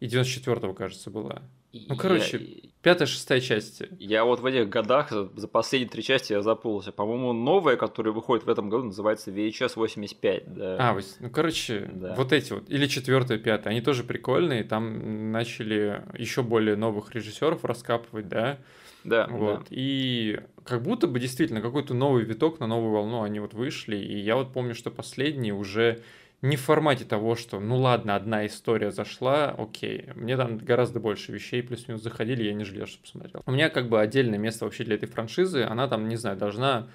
И 0.00 0.06
94-го, 0.06 0.74
кажется, 0.74 1.10
была. 1.10 1.42
Ну, 1.72 1.94
короче, 1.94 2.38
я... 2.38 2.68
пятая, 2.82 3.06
шестая 3.06 3.40
часть. 3.40 3.84
Я 4.00 4.24
вот 4.24 4.40
в 4.40 4.46
этих 4.46 4.68
годах, 4.68 5.12
за 5.12 5.46
последние 5.46 5.88
три 5.88 6.02
части 6.02 6.32
я 6.32 6.42
запутался. 6.42 6.90
По-моему, 6.90 7.32
новая, 7.32 7.76
которая 7.76 8.12
выходит 8.12 8.44
в 8.46 8.48
этом 8.48 8.68
году, 8.68 8.86
называется 8.86 9.30
VHS 9.30 9.74
85. 9.76 10.54
Да. 10.54 10.76
А, 10.80 11.00
ну, 11.20 11.30
короче, 11.30 11.88
да. 11.92 12.16
вот 12.16 12.32
эти 12.32 12.52
вот. 12.52 12.68
Или 12.68 12.88
четвертая, 12.88 13.38
пятая. 13.38 13.70
Они 13.70 13.80
тоже 13.80 14.02
прикольные. 14.02 14.64
Там 14.64 15.30
начали 15.30 16.02
еще 16.18 16.42
более 16.42 16.74
новых 16.74 17.14
режиссеров 17.14 17.64
раскапывать, 17.64 18.28
да. 18.28 18.58
Да. 19.04 19.26
Вот. 19.28 19.60
Да. 19.60 19.66
И 19.70 20.40
как 20.64 20.82
будто 20.82 21.06
бы 21.06 21.18
действительно 21.20 21.60
какой-то 21.60 21.94
новый 21.94 22.24
виток 22.24 22.60
на 22.60 22.66
новую 22.66 22.92
волну 22.92 23.22
они 23.22 23.40
вот 23.40 23.54
вышли. 23.54 23.96
И 23.96 24.18
я 24.18 24.36
вот 24.36 24.52
помню, 24.52 24.74
что 24.74 24.90
последние 24.90 25.54
уже 25.54 26.02
не 26.40 26.56
в 26.56 26.60
формате 26.60 27.04
того, 27.04 27.36
что, 27.36 27.60
ну 27.60 27.76
ладно, 27.76 28.16
одна 28.16 28.46
история 28.46 28.90
зашла, 28.90 29.54
окей. 29.56 30.06
Мне 30.16 30.36
там 30.36 30.58
гораздо 30.58 30.98
больше 30.98 31.32
вещей 31.32 31.62
плюс-минус 31.62 32.02
заходили, 32.02 32.42
я 32.42 32.52
не 32.52 32.64
жалею, 32.64 32.88
что 32.88 33.00
посмотрел. 33.00 33.42
У 33.46 33.52
меня 33.52 33.70
как 33.70 33.88
бы 33.88 34.00
отдельное 34.00 34.38
место 34.38 34.64
вообще 34.64 34.84
для 34.84 34.96
этой 34.96 35.08
франшизы, 35.08 35.62
она 35.62 35.86
там, 35.86 36.08
не 36.08 36.16
знаю, 36.16 36.36
должна 36.36 36.88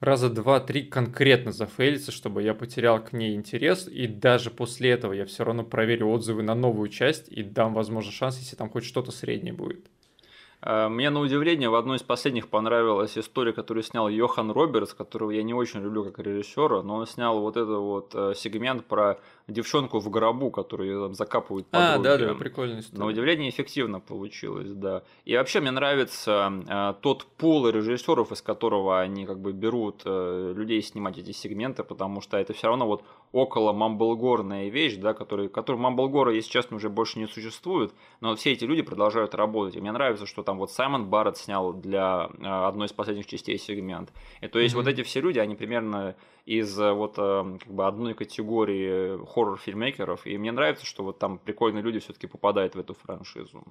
раза 0.00 0.30
два-три 0.30 0.82
конкретно 0.82 1.52
зафейлиться, 1.52 2.12
чтобы 2.12 2.42
я 2.42 2.54
потерял 2.54 3.02
к 3.02 3.12
ней 3.12 3.34
интерес, 3.34 3.88
и 3.88 4.06
даже 4.06 4.50
после 4.50 4.90
этого 4.90 5.12
я 5.12 5.24
все 5.26 5.44
равно 5.44 5.64
проверю 5.64 6.08
отзывы 6.08 6.42
на 6.42 6.54
новую 6.54 6.88
часть 6.88 7.28
и 7.28 7.42
дам, 7.42 7.74
возможно, 7.74 8.10
шанс, 8.12 8.38
если 8.38 8.56
там 8.56 8.68
хоть 8.68 8.84
что-то 8.84 9.12
среднее 9.12 9.52
будет. 9.52 9.86
А, 10.60 10.88
мне 10.88 11.10
на 11.10 11.20
удивление 11.20 11.68
в 11.68 11.74
одной 11.74 11.98
из 11.98 12.02
последних 12.02 12.48
понравилась 12.48 13.16
история, 13.16 13.52
которую 13.52 13.84
снял 13.84 14.08
Йохан 14.08 14.50
Робертс, 14.50 14.92
которого 14.92 15.30
я 15.30 15.42
не 15.42 15.54
очень 15.54 15.80
люблю 15.80 16.04
как 16.04 16.18
режиссера, 16.18 16.82
но 16.82 16.96
он 16.96 17.06
снял 17.06 17.40
вот 17.40 17.56
этот 17.56 17.78
вот 17.78 18.14
э, 18.14 18.34
сегмент 18.34 18.84
про 18.84 19.20
девчонку 19.48 19.98
в 19.98 20.10
гробу, 20.10 20.50
которую 20.50 21.08
там 21.08 21.14
закапывают 21.14 21.66
под 21.66 21.80
А, 21.80 21.98
да, 21.98 22.18
да, 22.18 22.34
прикольно. 22.34 22.80
На 22.92 23.06
удивление 23.06 23.48
эффективно 23.48 23.98
получилось, 23.98 24.70
да. 24.70 25.02
И 25.24 25.36
вообще 25.36 25.60
мне 25.60 25.70
нравится 25.70 26.52
э, 26.68 26.94
тот 27.00 27.24
пул 27.24 27.68
режиссеров, 27.68 28.30
из 28.30 28.42
которого 28.42 29.00
они 29.00 29.26
как 29.26 29.40
бы 29.40 29.52
берут 29.52 30.02
э, 30.04 30.52
людей 30.54 30.82
снимать 30.82 31.18
эти 31.18 31.32
сегменты, 31.32 31.82
потому 31.82 32.20
что 32.20 32.36
это 32.36 32.52
все 32.52 32.68
равно 32.68 32.86
вот 32.86 33.04
около 33.32 33.72
мамблгорная 33.72 34.68
вещь, 34.68 34.96
да, 34.96 35.14
который, 35.14 35.48
который 35.48 35.76
Мамблгора, 35.76 36.32
если 36.32 36.50
честно, 36.50 36.76
уже 36.76 36.88
больше 36.88 37.18
не 37.18 37.26
существует, 37.26 37.92
но 38.20 38.34
все 38.36 38.52
эти 38.52 38.64
люди 38.64 38.82
продолжают 38.82 39.34
работать. 39.34 39.76
И 39.76 39.80
мне 39.80 39.92
нравится, 39.92 40.26
что 40.26 40.42
там 40.42 40.58
вот 40.58 40.70
Саймон 40.70 41.06
Барретт 41.06 41.38
снял 41.38 41.72
для 41.72 42.30
э, 42.38 42.46
одной 42.46 42.86
из 42.86 42.92
последних 42.92 43.26
частей 43.26 43.58
сегмент. 43.58 44.12
И 44.40 44.48
то 44.48 44.58
есть 44.58 44.74
mm-hmm. 44.74 44.78
вот 44.78 44.86
эти 44.86 45.02
все 45.02 45.20
люди, 45.20 45.38
они 45.38 45.54
примерно 45.54 46.16
из 46.46 46.78
э, 46.80 46.92
вот 46.92 47.14
э, 47.18 47.58
как 47.62 47.72
бы 47.72 47.86
одной 47.86 48.14
категории 48.14 49.22
хоррор-фильмейкеров, 49.38 50.26
и 50.26 50.36
мне 50.38 50.52
нравится, 50.52 50.84
что 50.84 51.04
вот 51.04 51.18
там 51.18 51.38
прикольные 51.38 51.82
люди 51.82 51.98
все-таки 52.00 52.26
попадают 52.26 52.74
в 52.74 52.78
эту 52.78 52.94
франшизу. 52.94 53.64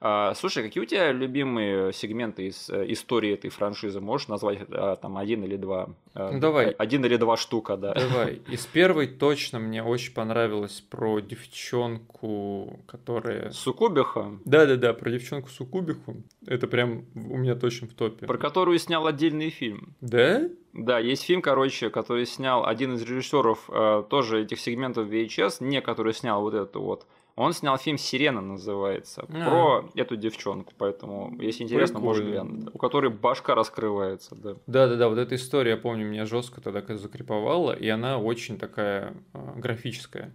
А, 0.00 0.34
слушай, 0.34 0.62
какие 0.62 0.82
у 0.82 0.86
тебя 0.86 1.10
любимые 1.10 1.92
сегменты 1.92 2.46
из 2.46 2.70
э, 2.70 2.84
истории 2.92 3.32
этой 3.32 3.50
франшизы? 3.50 4.00
Можешь 4.00 4.28
назвать 4.28 4.60
а, 4.70 4.94
там 4.96 5.16
один 5.16 5.42
или 5.42 5.56
два? 5.56 5.90
А, 6.14 6.30
ну, 6.32 6.40
давай. 6.40 6.70
Один 6.70 7.04
или 7.04 7.16
два 7.16 7.36
штука, 7.36 7.76
да. 7.76 7.94
Давай. 7.94 8.40
Из 8.48 8.64
первой 8.66 9.08
точно 9.08 9.58
мне 9.58 9.82
очень 9.82 10.14
понравилось 10.14 10.80
про 10.88 11.18
девчонку, 11.18 12.78
которая... 12.86 13.50
Сукубиха? 13.50 14.38
Да-да-да, 14.44 14.92
про 14.94 15.10
девчонку 15.10 15.48
Сукубиху. 15.48 16.22
Это 16.46 16.68
прям 16.68 17.04
у 17.14 17.36
меня 17.36 17.56
точно 17.56 17.88
в 17.88 17.94
топе. 17.94 18.26
Про 18.26 18.38
которую 18.38 18.78
снял 18.78 19.06
отдельный 19.06 19.50
фильм. 19.50 19.96
Да? 20.00 20.48
Да, 20.72 21.00
есть 21.00 21.24
фильм, 21.24 21.42
короче, 21.42 21.90
который 21.90 22.24
снял 22.24 22.64
один 22.64 22.94
из 22.94 23.02
режиссеров 23.02 23.68
э, 23.68 24.04
тоже 24.08 24.42
этих 24.42 24.60
сегментов 24.60 25.08
VHS, 25.08 25.56
не 25.58 25.80
который 25.80 26.14
снял 26.14 26.42
вот 26.42 26.54
эту 26.54 26.82
вот 26.82 27.06
он 27.38 27.52
снял 27.52 27.78
фильм 27.78 27.98
«Сирена» 27.98 28.40
называется, 28.40 29.24
а. 29.28 29.48
про 29.48 29.90
эту 29.94 30.16
девчонку, 30.16 30.72
поэтому, 30.76 31.36
если 31.40 31.62
интересно, 31.62 32.00
Прикольно. 32.00 32.24
можно 32.24 32.30
глянуть. 32.30 32.74
У 32.74 32.78
которой 32.78 33.10
башка 33.10 33.54
раскрывается, 33.54 34.34
да. 34.34 34.56
Да-да-да, 34.66 35.08
вот 35.08 35.18
эта 35.18 35.36
история, 35.36 35.72
я 35.72 35.76
помню, 35.76 36.04
меня 36.04 36.26
жестко 36.26 36.60
тогда 36.60 36.82
закриповала, 36.96 37.72
и 37.72 37.88
она 37.88 38.18
очень 38.18 38.58
такая 38.58 39.14
э, 39.34 39.52
графическая. 39.56 40.34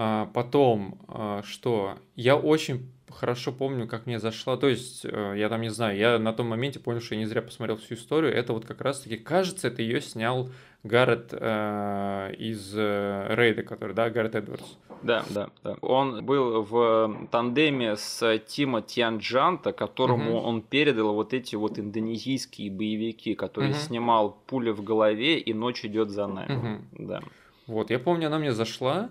А, 0.00 0.30
потом, 0.32 0.96
а, 1.08 1.42
что 1.42 1.98
я 2.14 2.36
очень 2.36 2.88
хорошо 3.10 3.50
помню, 3.50 3.88
как 3.88 4.06
мне 4.06 4.20
зашла. 4.20 4.56
То 4.56 4.68
есть, 4.68 5.04
э, 5.04 5.34
я 5.36 5.48
там 5.48 5.60
не 5.60 5.70
знаю, 5.70 5.98
я 5.98 6.20
на 6.20 6.32
том 6.32 6.46
моменте 6.46 6.78
понял, 6.78 7.00
что 7.00 7.16
я 7.16 7.20
не 7.20 7.26
зря 7.26 7.42
посмотрел 7.42 7.78
всю 7.78 7.94
историю. 7.94 8.32
Это 8.32 8.52
вот 8.52 8.64
как 8.64 8.80
раз-таки, 8.80 9.16
кажется, 9.16 9.66
это 9.66 9.82
ее 9.82 10.00
снял 10.00 10.50
Гаррет 10.84 11.30
э, 11.32 12.34
из 12.38 12.72
э, 12.76 13.34
Рейда, 13.34 13.64
который, 13.64 13.92
да, 13.92 14.08
Гаррет 14.08 14.36
Эдвардс. 14.36 14.76
Да, 15.02 15.24
да, 15.30 15.50
да. 15.64 15.76
Он 15.80 16.24
был 16.24 16.62
в 16.62 17.26
тандеме 17.32 17.96
с 17.96 18.38
Тима 18.46 18.82
Тианджанта, 18.82 19.72
которому 19.72 20.36
угу. 20.36 20.46
он 20.46 20.62
передал 20.62 21.12
вот 21.12 21.34
эти 21.34 21.56
вот 21.56 21.76
индонезийские 21.76 22.70
боевики, 22.70 23.34
которые 23.34 23.72
угу. 23.72 23.80
снимал 23.80 24.38
«Пуля 24.46 24.72
в 24.72 24.84
голове» 24.84 25.40
и 25.40 25.52
«Ночь 25.52 25.84
идет 25.84 26.10
за 26.10 26.28
нами». 26.28 26.54
Угу. 26.54 27.06
Да. 27.08 27.20
Вот, 27.66 27.90
я 27.90 27.98
помню, 27.98 28.28
она 28.28 28.38
мне 28.38 28.52
зашла, 28.52 29.10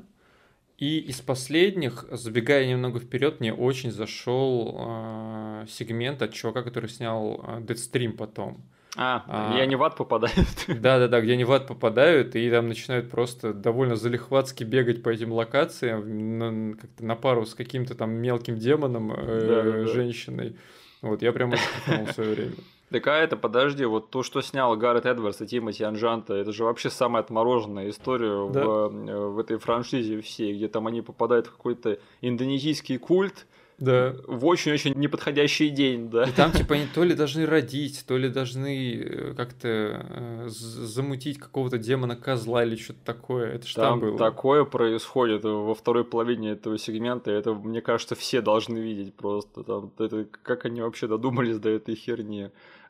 и 0.78 0.99
из 0.99 1.22
последних, 1.22 2.06
забегая 2.12 2.68
немного 2.68 2.99
вперед, 2.99 3.40
мне 3.40 3.52
очень 3.52 3.91
зашел 3.91 4.76
э, 4.80 5.66
сегмент 5.68 6.22
от 6.22 6.34
чувака, 6.34 6.62
который 6.62 6.88
снял 6.88 7.44
э, 7.44 7.62
Deadstream 7.62 8.12
потом. 8.12 8.62
А, 8.95 9.24
а, 9.28 9.52
где 9.52 9.62
они 9.62 9.76
в 9.76 9.84
ад 9.84 9.95
попадают. 9.95 10.38
Да-да-да, 10.68 11.22
где 11.22 11.34
они 11.34 11.45
в 11.45 11.52
ад 11.52 11.68
попадают, 11.68 12.36
и 12.36 12.49
там 12.52 12.68
начинают 12.68 13.10
просто 13.10 13.54
довольно 13.54 13.95
залихватски 13.95 14.64
бегать 14.64 15.02
по 15.02 15.10
этим 15.10 15.32
локациям 15.34 16.38
на, 16.38 16.76
как-то 16.76 17.06
на 17.06 17.16
пару 17.16 17.45
с 17.45 17.56
каким-то 17.56 17.95
там 17.95 18.12
мелким 18.12 18.58
демоном, 18.58 19.12
э, 19.16 19.86
женщиной. 19.88 20.58
Вот, 21.02 21.24
я 21.24 21.32
прям 21.32 21.54
очень 21.54 22.06
в 22.06 22.12
свое 22.12 22.36
время. 22.36 22.54
Так 22.89 23.05
а 23.07 23.18
это, 23.18 23.35
подожди, 23.35 23.84
вот 23.84 24.09
то, 24.09 24.23
что 24.23 24.41
снял 24.41 24.76
Гаррет 24.77 25.05
Эдвардс 25.05 25.41
и 25.41 25.47
Тимоти 25.47 25.84
Анжанта, 25.84 26.35
это 26.35 26.53
же 26.53 26.64
вообще 26.64 26.89
самая 26.89 27.22
отмороженная 27.22 27.89
история 27.89 28.49
да? 28.49 28.64
в, 28.64 29.09
э, 29.09 29.27
в 29.27 29.39
этой 29.39 29.57
франшизе 29.57 30.22
всей, 30.22 30.55
где 30.55 30.69
там 30.69 30.88
они 30.88 31.01
попадают 31.01 31.47
в 31.47 31.51
какой-то 31.51 31.99
индонезийский 32.22 32.97
культ, 32.97 33.45
да. 33.77 34.15
в 34.26 34.45
очень-очень 34.45 34.93
неподходящий 34.95 35.69
день, 35.69 36.09
да. 36.09 36.23
И 36.23 36.31
там, 36.31 36.51
типа, 36.53 36.76
они 36.76 36.85
то 36.95 37.03
ли 37.03 37.14
должны 37.14 37.45
родить, 37.45 38.05
то 38.07 38.18
ли 38.18 38.30
должны 38.30 38.95
э, 38.95 39.34
как-то 39.35 39.68
э, 39.68 40.45
замутить 40.49 41.39
какого-то 41.39 41.77
демона-козла 41.77 42.64
или 42.64 42.77
что-то 42.77 42.99
такое. 43.03 43.53
Это 43.53 43.68
что 43.68 43.81
там, 43.81 43.99
там 43.99 44.09
было? 44.09 44.18
такое 44.18 44.64
происходит 44.64 45.43
во 45.43 45.76
второй 45.76 46.05
половине 46.05 46.51
этого 46.51 46.77
сегмента, 46.77 47.31
это, 47.31 47.53
мне 47.53 47.81
кажется, 47.81 48.15
все 48.15 48.41
должны 48.41 48.77
видеть 48.77 49.14
просто. 49.14 49.64
Там, 49.64 49.91
это, 49.97 50.26
как 50.41 50.65
они 50.65 50.81
вообще 50.81 51.07
додумались 51.07 51.59
до 51.59 51.69
этой 51.69 51.95
херни. 51.95 52.49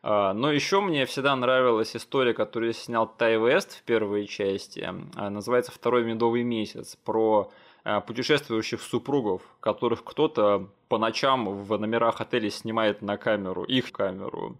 А, 0.10 0.34
но 0.34 0.52
еще 0.52 0.80
мне 0.80 1.06
всегда 1.06 1.36
нравилась 1.36 1.96
история, 1.96 2.34
которую 2.34 2.74
снял 2.74 3.08
Тай 3.08 3.38
Вест 3.38 3.80
в 3.80 3.84
первой 3.84 4.28
части. 4.28 4.88
А, 5.16 5.30
называется 5.30 5.72
«Второй 5.72 6.04
медовый 6.04 6.44
месяц». 6.44 6.96
Про 6.96 7.52
Э, 7.90 8.02
путешествующих 8.02 8.82
супругов, 8.82 9.42
которых 9.62 10.04
кто-то 10.04 10.68
по 10.90 10.98
ночам 10.98 11.64
в 11.64 11.78
номерах 11.78 12.20
отелей 12.20 12.52
снимает 12.52 13.02
на 13.02 13.16
камеру, 13.16 13.64
их 13.64 13.94
камеру. 13.94 14.58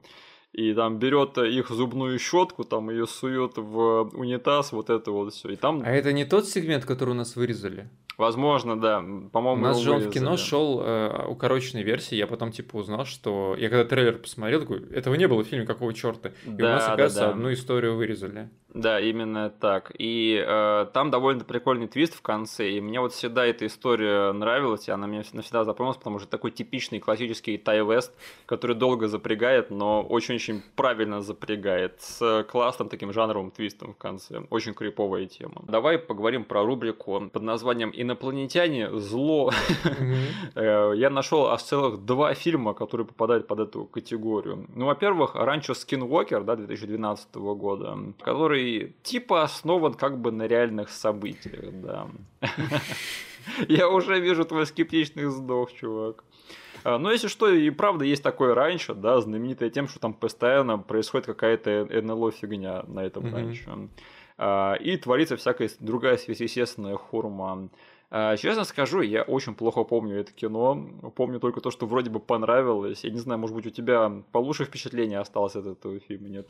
И 0.54 0.74
там 0.74 0.98
берет 0.98 1.38
их 1.38 1.68
зубную 1.68 2.18
щетку, 2.20 2.64
там 2.64 2.90
ее 2.90 3.06
сует 3.06 3.58
в 3.58 4.12
унитаз, 4.14 4.72
вот 4.72 4.90
это 4.90 5.12
вот 5.12 5.34
все. 5.34 5.50
И 5.50 5.58
там... 5.58 5.82
А 5.86 5.90
это 5.90 6.14
не 6.14 6.24
тот 6.24 6.48
сегмент, 6.48 6.86
который 6.86 7.10
у 7.10 7.16
нас 7.16 7.36
вырезали? 7.36 7.90
Возможно, 8.18 8.80
да. 8.80 9.00
По-моему, 9.32 9.62
У 9.62 9.66
нас 9.66 9.80
же 9.80 9.92
он 9.92 10.02
в 10.02 10.10
кино 10.10 10.38
шел 10.38 10.82
э, 10.82 11.28
укороченной 11.28 11.84
версии. 11.84 12.16
Я 12.16 12.26
потом 12.26 12.52
типа 12.52 12.78
узнал, 12.78 13.06
что 13.06 13.56
я 13.58 13.70
когда 13.70 13.86
трейлер 13.86 14.18
посмотрел, 14.18 14.62
такой, 14.62 14.90
этого 14.90 15.14
не 15.14 15.28
было 15.28 15.44
в 15.44 15.48
фильме, 15.48 15.68
какого 15.68 15.94
черта. 15.94 16.30
И 16.46 16.50
да, 16.50 16.66
у 16.66 16.70
нас, 16.70 16.84
оказывается, 16.86 17.20
да, 17.20 17.26
да. 17.28 17.32
одну 17.32 17.54
историю 17.54 17.96
вырезали. 17.96 18.50
Да, 18.74 19.00
именно 19.00 19.50
так. 19.50 19.92
И 19.98 20.44
э, 20.46 20.86
там 20.94 21.10
довольно 21.10 21.44
прикольный 21.44 21.88
твист 21.88 22.14
в 22.14 22.22
конце. 22.22 22.70
И 22.70 22.82
мне 22.82 23.00
вот 23.00 23.14
всегда 23.14 23.46
эта 23.46 23.66
история 23.66 24.32
нравилась, 24.34 24.88
и 24.88 24.92
она 24.92 25.08
мне 25.08 25.24
навсегда 25.34 25.64
запомнилась, 25.64 25.98
потому 25.98 26.20
что 26.20 26.28
такой 26.28 26.52
типичный 26.52 27.00
классический 27.00 27.58
тай-вест, 27.58 28.14
который 28.46 28.76
долго 28.76 29.08
запрягает, 29.08 29.72
но 29.72 30.04
очень-очень 30.04 30.62
правильно 30.76 31.22
запрягает, 31.22 32.02
с 32.02 32.46
классным 32.52 32.90
таким 32.90 33.14
жанровым 33.14 33.52
твистом 33.52 33.94
в 33.94 33.98
конце. 33.98 34.44
Очень 34.50 34.74
криповая 34.74 35.26
тема. 35.26 35.64
Давай 35.68 35.98
поговорим 35.98 36.44
про 36.44 36.64
рубрику 36.64 37.30
под 37.34 37.42
названием 37.42 37.92
«Инопланетяне. 38.08 39.00
Зло». 39.00 39.52
Э, 40.56 40.94
я 40.96 41.10
нашел 41.10 41.48
аж 41.48 41.62
целых 41.62 42.06
два 42.06 42.34
фильма, 42.34 42.74
которые 42.74 43.06
попадают 43.06 43.48
под 43.48 43.60
эту 43.60 43.86
категорию. 43.86 44.66
Ну, 44.74 44.86
во-первых, 44.86 45.36
«Ранчо 45.36 45.74
Скинвокер», 45.74 46.44
да, 46.44 46.56
2012 46.56 47.36
года, 47.36 47.98
который 48.22 48.96
типа 49.04 49.44
основан 49.44 49.94
как 49.94 50.20
бы 50.20 50.32
на 50.32 50.48
реальных 50.48 50.90
событиях, 50.90 51.74
да. 51.74 52.08
Я 53.68 53.90
уже 53.90 54.20
вижу 54.20 54.46
твой 54.46 54.66
скептичный 54.66 55.28
вздох, 55.28 55.74
чувак. 55.74 56.24
А, 56.84 56.98
но 56.98 57.12
если 57.12 57.28
что, 57.28 57.50
и 57.50 57.70
правда 57.70 58.06
есть 58.06 58.24
такое 58.24 58.56
раньше, 58.56 58.94
да, 58.94 59.20
знаменитое 59.22 59.70
тем, 59.70 59.88
что 59.88 60.00
там 60.00 60.14
постоянно 60.14 60.78
происходит 60.78 61.28
какая-то 61.28 61.88
НЛО 61.90 62.32
фигня 62.32 62.84
на 62.88 63.02
этом 63.02 63.26
mm-hmm. 63.26 63.34
раньше. 63.34 63.90
А, 64.38 64.76
и 64.76 64.98
творится 64.98 65.36
всякая 65.36 65.70
другая 65.80 66.18
сверхъестественная 66.18 66.96
хурма. 66.96 67.70
А, 68.10 68.38
честно 68.38 68.64
скажу, 68.64 69.02
я 69.02 69.24
очень 69.24 69.54
плохо 69.54 69.84
помню 69.84 70.20
это 70.20 70.32
кино. 70.32 71.12
Помню 71.16 71.40
только 71.40 71.60
то, 71.60 71.72
что 71.72 71.86
вроде 71.86 72.10
бы 72.10 72.20
понравилось. 72.20 73.04
Я 73.04 73.12
не 73.12 73.20
знаю, 73.20 73.40
может 73.40 73.56
быть, 73.56 73.66
у 73.66 73.70
тебя 73.70 74.24
получше 74.32 74.66
впечатление 74.66 75.20
осталось 75.20 75.56
от 75.56 75.66
этого 75.66 76.00
фильма, 76.00 76.30
нет? 76.30 76.50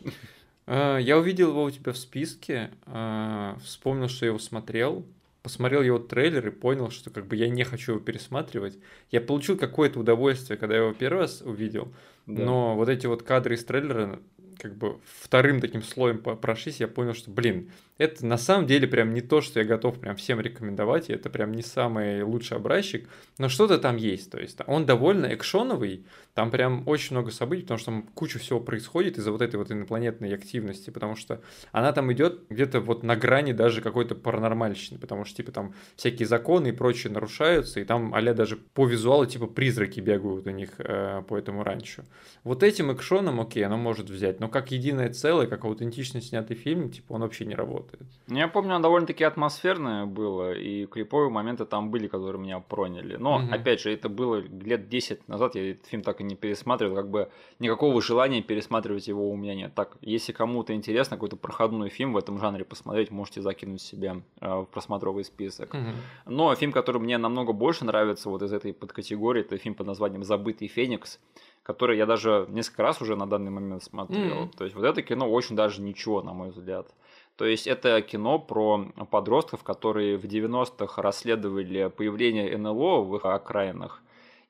А, 0.68 0.98
я 0.98 1.18
увидел 1.18 1.50
его 1.50 1.64
у 1.64 1.72
тебя 1.72 1.94
в 1.94 1.98
списке, 1.98 2.72
а, 2.86 3.58
вспомнил, 3.64 4.10
что 4.10 4.26
я 4.26 4.32
его 4.32 4.40
смотрел, 4.40 5.06
посмотрел 5.42 5.82
его 5.82 5.98
трейлер 5.98 6.46
и 6.46 6.52
понял, 6.52 6.92
что 6.92 7.10
как 7.10 7.26
бы 7.26 7.38
я 7.38 7.48
не 7.48 7.64
хочу 7.64 7.94
его 7.94 8.02
пересматривать. 8.02 8.78
Я 9.10 9.22
получил 9.22 9.58
какое-то 9.58 10.00
удовольствие, 10.00 10.58
когда 10.58 10.76
я 10.76 10.82
его 10.82 10.94
первый 10.94 11.20
раз 11.20 11.42
увидел, 11.42 11.94
да. 12.26 12.44
но 12.44 12.76
вот 12.76 12.90
эти 12.90 13.08
вот 13.08 13.24
кадры 13.24 13.56
из 13.56 13.64
трейлера 13.64 14.20
как 14.58 14.76
бы 14.76 15.00
вторым 15.06 15.60
таким 15.62 15.82
слоем 15.82 16.20
прошлись, 16.20 16.80
я 16.80 16.88
понял, 16.88 17.14
что, 17.14 17.32
блин, 17.32 17.72
это 17.98 18.26
на 18.26 18.38
самом 18.38 18.68
деле 18.68 18.88
прям 18.88 19.14
не 19.14 19.22
то, 19.22 19.42
что 19.42 19.60
я 19.60 19.66
готов 19.66 20.00
прям 20.00 20.16
всем 20.16 20.40
рекомендовать, 20.40 21.10
и 21.10 21.14
это 21.14 21.30
прям 21.30 21.52
не 21.52 21.64
самый 21.64 22.22
лучший 22.22 22.58
образчик, 22.58 23.10
но 23.38 23.50
что-то 23.50 23.78
там 23.80 23.96
есть, 23.98 24.32
то 24.32 24.40
есть 24.40 24.60
он 24.68 24.86
довольно 24.86 25.34
экшоновый, 25.34 26.06
там 26.34 26.52
прям 26.52 26.84
очень 26.88 27.16
много 27.16 27.32
событий, 27.32 27.64
потому 27.64 27.80
что 27.80 27.92
там 27.92 28.04
куча 28.14 28.38
всего 28.38 28.60
происходит 28.60 29.18
из-за 29.18 29.32
вот 29.32 29.42
этой 29.42 29.56
вот 29.56 29.72
инопланетной 29.72 30.34
активности, 30.36 30.92
потому 30.92 31.16
что 31.16 31.42
она 31.72 31.92
там 31.92 32.14
идет 32.14 32.44
где-то 32.50 32.80
вот 32.80 33.02
на 33.02 33.16
грани 33.16 33.54
даже 33.54 33.82
какой-то 33.82 34.14
паранормальщины, 34.14 35.00
потому 35.00 35.26
что 35.26 35.38
типа 35.38 35.52
там 35.52 35.74
всякие 35.96 36.28
законы 36.28 36.70
и 36.70 36.72
прочее 36.72 37.12
нарушаются, 37.12 37.80
и 37.80 37.84
там 37.84 38.14
а 38.14 38.22
даже 38.34 38.58
по 38.58 38.86
визуалу 38.86 39.26
типа 39.26 39.48
призраки 39.48 40.00
бегают 40.00 40.46
у 40.46 40.52
них 40.52 40.72
э, 40.78 41.24
по 41.28 41.38
этому 41.38 41.64
ранчо. 41.64 42.04
Вот 42.44 42.62
этим 42.62 42.94
экшоном, 42.94 43.42
окей, 43.42 43.66
оно 43.66 43.78
может 43.78 44.10
взять, 44.10 44.40
но 44.40 44.47
как 44.50 44.72
единое 44.72 45.10
целое, 45.14 45.48
как 45.48 45.66
аутентично 45.66 46.22
снятый 46.22 46.56
фильм, 46.56 46.90
типа 46.90 47.14
он 47.14 47.22
вообще 47.22 47.46
не 47.46 47.56
работает 47.56 47.68
работает. 47.68 48.08
Я 48.28 48.48
помню, 48.48 48.76
оно 48.76 48.84
довольно-таки 48.84 49.24
атмосферное 49.24 50.06
было, 50.06 50.54
и 50.54 50.86
клиповые 50.86 51.30
моменты 51.30 51.66
там 51.66 51.92
были, 51.92 52.08
которые 52.08 52.42
меня 52.42 52.60
проняли. 52.60 53.18
Но, 53.18 53.38
угу. 53.38 53.52
опять 53.52 53.82
же, 53.82 53.94
это 53.94 54.10
было 54.10 54.38
лет 54.38 54.90
10 54.90 55.28
назад, 55.28 55.56
я 55.56 55.72
этот 55.72 55.86
фильм 55.86 56.02
так 56.02 56.22
и 56.22 56.24
не 56.24 56.36
пересматривал, 56.36 56.96
как 56.96 57.10
бы 57.10 57.30
никакого 57.60 58.02
желания 58.02 58.42
пересматривать 58.42 59.08
его 59.08 59.30
у 59.30 59.36
меня 59.36 59.56
нет. 59.56 59.74
Так, 59.76 59.98
если 60.02 60.34
кому-то 60.34 60.74
интересно 60.74 61.18
какой-то 61.18 61.36
проходной 61.36 61.90
фильм 61.90 62.14
в 62.14 62.18
этом 62.18 62.40
жанре 62.40 62.64
посмотреть, 62.64 63.12
можете 63.12 63.42
закинуть 63.42 63.82
себе 63.82 64.22
э, 64.42 64.48
в 64.48 64.66
просмотровый 64.66 65.24
список. 65.24 65.74
Угу. 65.74 66.34
Но 66.34 66.56
фильм, 66.56 66.72
который 66.72 67.02
мне 67.02 67.18
намного 67.18 67.54
больше 67.54 67.86
нравится 67.86 68.30
вот 68.30 68.42
из 68.42 68.54
этой 68.54 68.74
подкатегории, 68.74 69.42
это 69.42 69.58
фильм 69.58 69.76
под 69.76 69.88
названием 69.88 70.24
«Забытый 70.24 70.68
Феникс», 70.68 71.20
который 71.68 71.98
я 71.98 72.06
даже 72.06 72.46
несколько 72.48 72.82
раз 72.82 73.02
уже 73.02 73.18
на 73.18 73.28
данный 73.28 73.52
момент 73.52 73.84
смотрел. 73.84 74.46
Mm. 74.46 74.58
То 74.58 74.64
есть 74.64 74.74
вот 74.74 74.86
это 74.86 75.02
кино 75.02 75.30
очень 75.30 75.58
даже 75.58 75.82
ничего, 75.82 76.22
на 76.22 76.32
мой 76.32 76.52
взгляд. 76.52 76.88
То 77.36 77.46
есть 77.46 77.68
это 77.68 78.02
кино 78.02 78.40
про 78.40 78.86
подростков, 79.12 79.64
которые 79.64 80.18
в 80.18 80.24
90-х 80.24 81.02
расследовали 81.02 81.90
появление 81.90 82.58
НЛО 82.58 83.02
в 83.02 83.18
их 83.18 83.26
окраинах. 83.26 84.02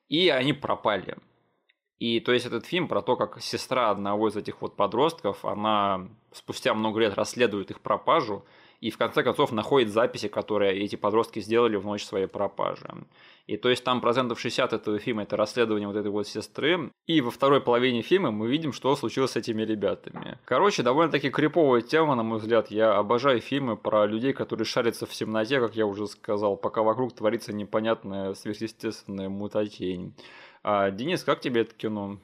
и 0.08 0.28
они 0.28 0.52
пропали. 0.52 1.16
И 1.98 2.20
то 2.20 2.32
есть 2.32 2.46
этот 2.46 2.64
фильм 2.64 2.86
про 2.86 3.02
то, 3.02 3.16
как 3.16 3.42
сестра 3.42 3.90
одного 3.90 4.28
из 4.28 4.36
этих 4.36 4.62
вот 4.62 4.76
подростков, 4.76 5.44
она 5.44 6.08
спустя 6.30 6.72
много 6.72 7.00
лет 7.00 7.14
расследует 7.14 7.72
их 7.72 7.80
пропажу, 7.80 8.44
и 8.80 8.90
в 8.90 8.98
конце 8.98 9.22
концов 9.22 9.50
находит 9.52 9.90
записи, 9.90 10.28
которые 10.28 10.78
эти 10.78 10.96
подростки 10.96 11.40
сделали 11.40 11.76
в 11.76 11.84
ночь 11.84 12.04
своей 12.04 12.26
пропажи. 12.26 12.86
И 13.46 13.56
то 13.56 13.70
есть 13.70 13.82
там 13.82 14.00
процентов 14.00 14.38
60 14.38 14.72
этого 14.72 14.98
фильма 14.98 15.22
это 15.22 15.36
расследование 15.36 15.88
вот 15.88 15.96
этой 15.96 16.10
вот 16.10 16.28
сестры. 16.28 16.92
И 17.06 17.20
во 17.20 17.30
второй 17.30 17.60
половине 17.60 18.02
фильма 18.02 18.30
мы 18.30 18.48
видим, 18.48 18.72
что 18.72 18.94
случилось 18.94 19.32
с 19.32 19.36
этими 19.36 19.62
ребятами. 19.62 20.38
Короче, 20.44 20.82
довольно-таки 20.82 21.30
криповая 21.30 21.80
тема, 21.80 22.14
на 22.14 22.22
мой 22.22 22.38
взгляд. 22.38 22.70
Я 22.70 22.96
обожаю 22.96 23.40
фильмы 23.40 23.76
про 23.76 24.06
людей, 24.06 24.32
которые 24.32 24.66
шарятся 24.66 25.06
в 25.06 25.10
темноте, 25.10 25.60
как 25.60 25.74
я 25.76 25.86
уже 25.86 26.06
сказал, 26.06 26.56
пока 26.56 26.82
вокруг 26.82 27.14
творится 27.14 27.52
непонятная 27.52 28.34
сверхъестественная 28.34 29.28
мутатень. 29.28 30.14
А, 30.62 30.90
Денис, 30.90 31.24
как 31.24 31.40
тебе 31.40 31.62
это 31.62 31.74
кино? 31.74 32.18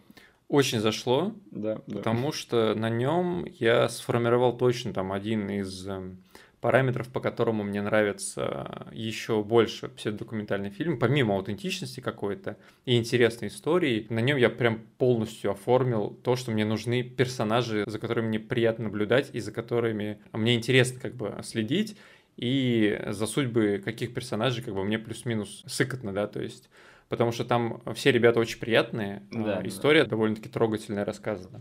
Очень 0.48 0.80
зашло, 0.80 1.32
да, 1.50 1.80
потому 1.86 2.30
да. 2.30 2.36
что 2.36 2.74
на 2.74 2.90
нем 2.90 3.46
я 3.58 3.88
сформировал 3.88 4.56
точно 4.56 4.92
там 4.92 5.10
один 5.10 5.48
из 5.48 5.88
эм, 5.88 6.22
параметров, 6.64 7.10
по 7.10 7.20
которому 7.20 7.62
мне 7.62 7.82
нравится 7.82 8.88
еще 8.90 9.42
больше 9.42 9.90
псевдокументальный 9.90 10.70
фильм, 10.70 10.98
помимо 10.98 11.34
аутентичности 11.34 12.00
какой-то 12.00 12.56
и 12.86 12.96
интересной 12.96 13.48
истории, 13.48 14.06
на 14.08 14.20
нем 14.20 14.38
я 14.38 14.48
прям 14.48 14.80
полностью 14.96 15.50
оформил 15.50 16.18
то, 16.24 16.36
что 16.36 16.52
мне 16.52 16.64
нужны 16.64 17.02
персонажи, 17.02 17.84
за 17.86 17.98
которыми 17.98 18.28
мне 18.28 18.40
приятно 18.40 18.84
наблюдать 18.84 19.28
и 19.34 19.40
за 19.40 19.52
которыми 19.52 20.20
мне 20.32 20.54
интересно 20.54 20.98
как 21.00 21.14
бы 21.14 21.38
следить, 21.42 21.98
и 22.38 22.98
за 23.08 23.26
судьбы 23.26 23.82
каких 23.84 24.14
персонажей 24.14 24.64
как 24.64 24.72
бы 24.72 24.84
мне 24.84 24.98
плюс-минус 24.98 25.64
сыкотно, 25.66 26.14
да, 26.14 26.26
то 26.26 26.40
есть 26.40 26.70
потому 27.10 27.30
что 27.32 27.44
там 27.44 27.82
все 27.94 28.10
ребята 28.10 28.40
очень 28.40 28.58
приятные, 28.58 29.22
да, 29.30 29.60
история 29.64 30.04
да. 30.04 30.08
довольно-таки 30.08 30.48
трогательная 30.48 31.04
рассказана. 31.04 31.60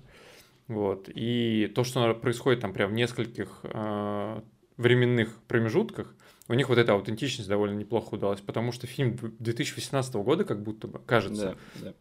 Вот. 0.69 1.09
И 1.13 1.69
то, 1.75 1.84
что 1.84 2.13
происходит 2.13 2.61
там 2.61 2.71
прям 2.71 2.91
в 2.91 2.93
нескольких 2.93 3.59
э, 3.63 4.41
временных 4.78 5.38
промежутках, 5.48 6.16
у 6.48 6.54
них 6.54 6.70
вот 6.70 6.78
эта 6.78 6.94
аутентичность 6.94 7.50
довольно 7.50 7.78
неплохо 7.78 8.16
удалась, 8.16 8.41
потому 8.41 8.72
что 8.72 8.88
фильм 8.88 9.18
2018 9.40 10.16
года, 10.16 10.44
как 10.44 10.62
будто 10.62 10.88
бы, 10.88 11.00
кажется, 11.00 11.56
да, 11.76 11.86
да. 11.86 11.94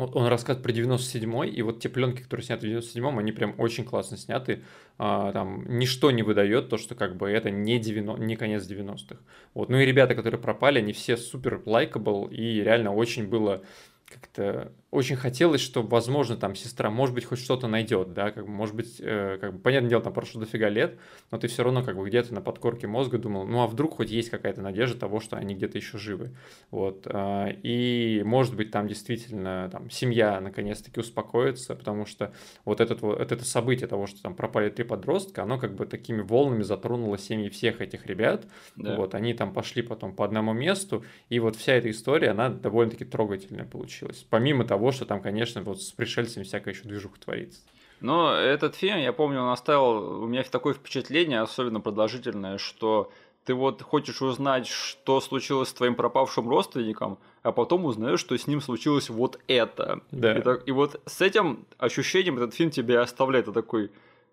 Вот 0.00 0.16
он 0.16 0.28
рассказывает 0.28 0.62
про 0.62 0.72
97-й, 0.72 1.50
и 1.50 1.60
вот 1.60 1.80
те 1.80 1.90
пленки, 1.90 2.22
которые 2.22 2.44
сняты 2.44 2.66
в 2.66 2.70
97-м, 2.70 3.18
они 3.18 3.32
прям 3.32 3.54
очень 3.58 3.84
классно 3.84 4.16
сняты. 4.16 4.62
А, 4.96 5.30
там 5.32 5.66
ничто 5.68 6.10
не 6.10 6.22
выдает 6.22 6.70
то, 6.70 6.78
что 6.78 6.94
как 6.94 7.16
бы 7.16 7.28
это 7.28 7.50
не, 7.50 7.78
90, 7.78 8.22
не 8.22 8.36
конец 8.36 8.66
90-х. 8.66 9.20
Вот. 9.52 9.68
Ну 9.68 9.76
и 9.76 9.84
ребята, 9.84 10.14
которые 10.14 10.40
пропали, 10.40 10.78
они 10.78 10.94
все 10.94 11.18
супер 11.18 11.60
лайкабл, 11.66 12.28
и 12.28 12.62
реально 12.62 12.94
очень 12.94 13.28
было 13.28 13.62
как-то 14.06 14.72
очень 14.90 15.14
хотелось, 15.14 15.60
чтобы, 15.60 15.88
возможно, 15.88 16.36
там 16.36 16.56
сестра, 16.56 16.90
может 16.90 17.14
быть, 17.14 17.24
хоть 17.24 17.38
что-то 17.38 17.68
найдет, 17.68 18.12
да, 18.12 18.32
как 18.32 18.44
бы, 18.44 18.50
может 18.50 18.74
быть, 18.74 18.96
э, 18.98 19.38
как 19.40 19.54
бы, 19.54 19.58
понятное 19.60 19.88
дело, 19.88 20.02
там 20.02 20.12
прошло 20.12 20.40
дофига 20.40 20.68
лет, 20.68 20.98
но 21.30 21.38
ты 21.38 21.46
все 21.46 21.62
равно 21.62 21.84
как 21.84 21.96
бы 21.96 22.08
где-то 22.08 22.34
на 22.34 22.40
подкорке 22.40 22.88
мозга 22.88 23.18
думал, 23.18 23.46
ну 23.46 23.62
а 23.62 23.68
вдруг 23.68 23.94
хоть 23.96 24.10
есть 24.10 24.30
какая-то 24.30 24.62
надежда 24.62 24.98
того, 24.98 25.20
что 25.20 25.36
они 25.36 25.54
где-то 25.54 25.78
еще 25.78 25.96
живы, 25.96 26.34
вот, 26.72 27.06
э, 27.06 27.52
и 27.62 28.22
может 28.24 28.56
быть 28.56 28.72
там 28.72 28.88
действительно 28.88 29.68
там 29.70 29.90
семья 29.90 30.40
наконец-таки 30.40 30.98
успокоится, 30.98 31.76
потому 31.76 32.04
что 32.04 32.32
вот, 32.64 32.80
этот, 32.80 33.00
вот 33.00 33.20
это 33.20 33.44
событие 33.44 33.86
того, 33.86 34.08
что 34.08 34.20
там 34.20 34.34
пропали 34.34 34.70
три 34.70 34.84
подростка, 34.84 35.44
оно 35.44 35.58
как 35.58 35.76
бы 35.76 35.86
такими 35.86 36.20
волнами 36.20 36.62
затронуло 36.62 37.16
семьи 37.16 37.48
всех 37.48 37.80
этих 37.80 38.06
ребят, 38.06 38.46
да. 38.74 38.96
вот, 38.96 39.14
они 39.14 39.34
там 39.34 39.52
пошли 39.52 39.82
потом 39.82 40.16
по 40.16 40.24
одному 40.24 40.52
месту, 40.52 41.04
и 41.28 41.38
вот 41.38 41.54
вся 41.54 41.74
эта 41.74 41.90
история, 41.90 42.30
она 42.30 42.48
довольно-таки 42.48 43.04
трогательная 43.04 43.64
получилась, 43.64 44.26
помимо 44.28 44.64
того, 44.64 44.79
того, 44.80 44.92
что 44.92 45.04
там, 45.04 45.20
конечно, 45.20 45.62
вот 45.62 45.82
с 45.82 45.92
пришельцами 45.92 46.42
всякая 46.42 46.72
еще 46.72 46.84
движуха 46.84 47.20
творится. 47.20 47.60
Но 48.00 48.32
этот 48.32 48.76
фильм, 48.76 48.96
я 48.96 49.12
помню, 49.12 49.42
он 49.42 49.50
оставил 49.50 50.22
у 50.22 50.26
меня 50.26 50.42
такое 50.44 50.72
впечатление, 50.72 51.42
особенно 51.42 51.80
продолжительное, 51.80 52.56
что 52.56 53.12
ты 53.44 53.52
вот 53.52 53.82
хочешь 53.82 54.22
узнать, 54.22 54.66
что 54.66 55.20
случилось 55.20 55.68
с 55.68 55.74
твоим 55.74 55.94
пропавшим 55.94 56.48
родственником, 56.48 57.18
а 57.42 57.52
потом 57.52 57.84
узнаешь, 57.84 58.20
что 58.20 58.38
с 58.38 58.46
ним 58.46 58.62
случилось 58.62 59.10
вот 59.10 59.38
это. 59.48 60.00
Да. 60.12 60.38
И, 60.38 60.40
так, 60.40 60.66
и 60.66 60.72
вот 60.72 60.98
с 61.04 61.20
этим 61.20 61.66
ощущением 61.76 62.38
этот 62.38 62.54
фильм 62.54 62.70
тебя 62.70 63.02
оставляет, 63.02 63.48
это 63.48 63.52
такой, 63.52 63.90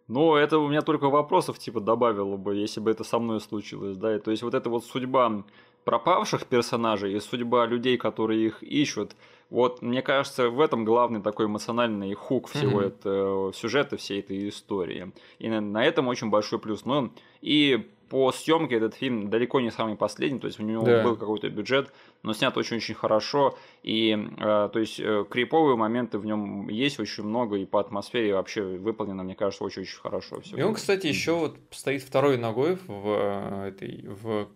ну, 0.07 0.35
это 0.35 0.59
у 0.59 0.69
меня 0.69 0.81
только 0.81 1.09
вопросов 1.09 1.59
типа 1.59 1.81
добавило 1.81 2.37
бы, 2.37 2.55
если 2.55 2.79
бы 2.79 2.89
это 2.89 3.03
со 3.03 3.19
мной 3.19 3.41
случилось, 3.41 3.97
да, 3.97 4.15
и, 4.15 4.19
то 4.19 4.31
есть 4.31 4.43
вот 4.43 4.53
эта 4.53 4.69
вот 4.69 4.85
судьба 4.85 5.43
пропавших 5.83 6.45
персонажей 6.45 7.13
и 7.13 7.19
судьба 7.19 7.65
людей, 7.65 7.97
которые 7.97 8.45
их 8.45 8.63
ищут, 8.63 9.15
вот, 9.49 9.81
мне 9.81 10.01
кажется, 10.01 10.49
в 10.49 10.59
этом 10.59 10.83
главный 10.83 11.21
такой 11.21 11.45
эмоциональный 11.45 12.13
хук 12.13 12.49
всего 12.49 12.81
mm-hmm. 12.81 12.87
этого 12.87 13.53
сюжета, 13.53 13.97
всей 13.97 14.19
этой 14.19 14.49
истории. 14.49 15.11
И 15.39 15.49
на, 15.49 15.61
на 15.61 15.85
этом 15.85 16.07
очень 16.07 16.29
большой 16.29 16.59
плюс. 16.59 16.85
Ну, 16.85 17.11
и 17.41 17.87
по 18.09 18.31
съемке 18.31 18.75
этот 18.75 18.95
фильм 18.95 19.29
далеко 19.29 19.59
не 19.59 19.71
самый 19.71 19.95
последний, 19.95 20.39
то 20.39 20.47
есть 20.47 20.59
у 20.59 20.63
него 20.63 20.85
да. 20.85 21.03
был 21.03 21.15
какой-то 21.15 21.49
бюджет, 21.49 21.91
но 22.23 22.33
снят 22.33 22.55
очень-очень 22.57 22.95
хорошо, 22.95 23.57
и 23.83 24.17
э, 24.37 24.69
то 24.71 24.79
есть 24.79 24.99
э, 24.99 25.25
криповые 25.29 25.75
моменты 25.75 26.17
в 26.17 26.25
нем 26.25 26.69
есть 26.69 26.99
очень 26.99 27.23
много, 27.23 27.57
и 27.57 27.65
по 27.65 27.79
атмосфере 27.79 28.33
вообще 28.33 28.63
выполнено, 28.63 29.23
мне 29.23 29.35
кажется, 29.35 29.63
очень-очень 29.63 29.99
хорошо. 29.99 30.41
Все. 30.41 30.57
И 30.57 30.61
он, 30.61 30.73
кстати, 30.73 31.07
еще 31.07 31.33
вот 31.33 31.57
стоит 31.71 32.01
второй 32.01 32.37
ногой 32.37 32.77
в 32.87 33.07
э, 33.07 33.67
этой 33.69 34.05
в 34.07 34.47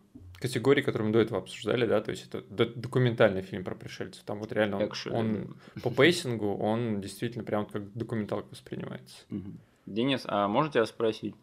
категории, 0.41 0.81
которую 0.81 1.07
мы 1.07 1.13
до 1.13 1.19
этого 1.19 1.39
обсуждали, 1.39 1.85
да, 1.85 2.01
то 2.01 2.11
есть 2.11 2.27
это 2.27 2.41
документальный 2.75 3.41
фильм 3.41 3.63
про 3.63 3.75
пришельцев. 3.75 4.23
Там 4.23 4.39
вот 4.39 4.51
реально 4.51 4.77
он, 4.77 4.91
он 5.11 5.57
по 5.83 5.91
пейсингу, 5.91 6.57
он 6.57 6.99
действительно 6.99 7.43
прям 7.43 7.65
как 7.65 7.93
документалка 7.93 8.47
воспринимается. 8.49 9.17
Угу. 9.29 9.51
Денис, 9.85 10.23
а 10.25 10.47
можно 10.47 10.71
тебя 10.71 10.85
спросить, 10.85 11.35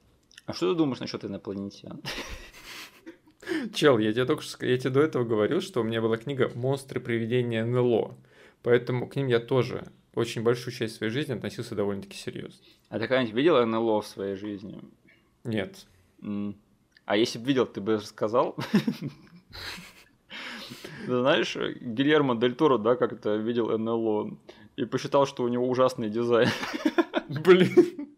а 0.46 0.52
что 0.52 0.72
ты 0.72 0.78
думаешь 0.78 1.00
насчет 1.00 1.24
инопланетян? 1.24 2.02
Чел, 3.72 3.98
я 3.98 4.12
тебе 4.12 4.24
только 4.24 4.42
что, 4.42 4.66
я 4.66 4.76
тебе 4.76 4.90
до 4.90 5.00
этого 5.00 5.24
говорил, 5.24 5.60
что 5.60 5.80
у 5.80 5.84
меня 5.84 6.02
была 6.02 6.16
книга 6.16 6.50
«Монстры 6.54 7.00
привидения 7.00 7.64
НЛО», 7.64 8.16
поэтому 8.62 9.08
к 9.08 9.16
ним 9.16 9.28
я 9.28 9.40
тоже 9.40 9.86
очень 10.14 10.42
большую 10.42 10.74
часть 10.74 10.96
своей 10.96 11.12
жизни 11.12 11.32
относился 11.32 11.74
довольно-таки 11.74 12.16
серьезно. 12.16 12.64
А 12.88 12.98
ты 12.98 13.06
когда-нибудь 13.06 13.34
видел 13.34 13.64
НЛО 13.64 14.02
в 14.02 14.06
своей 14.06 14.34
жизни? 14.34 14.80
Нет. 15.44 15.86
Mm. 16.20 16.56
А 17.08 17.16
если 17.16 17.38
бы 17.38 17.46
видел, 17.46 17.64
ты 17.64 17.80
бы 17.80 17.94
рассказал? 17.94 18.54
Знаешь, 21.06 21.56
Гильермо 21.56 22.36
Дель 22.36 22.54
Торо, 22.54 22.76
да, 22.76 22.96
как-то 22.96 23.36
видел 23.36 23.78
НЛО 23.78 24.36
и 24.76 24.84
посчитал, 24.84 25.26
что 25.26 25.42
у 25.42 25.48
него 25.48 25.66
ужасный 25.66 26.10
дизайн. 26.10 26.50
Блин. 27.30 28.14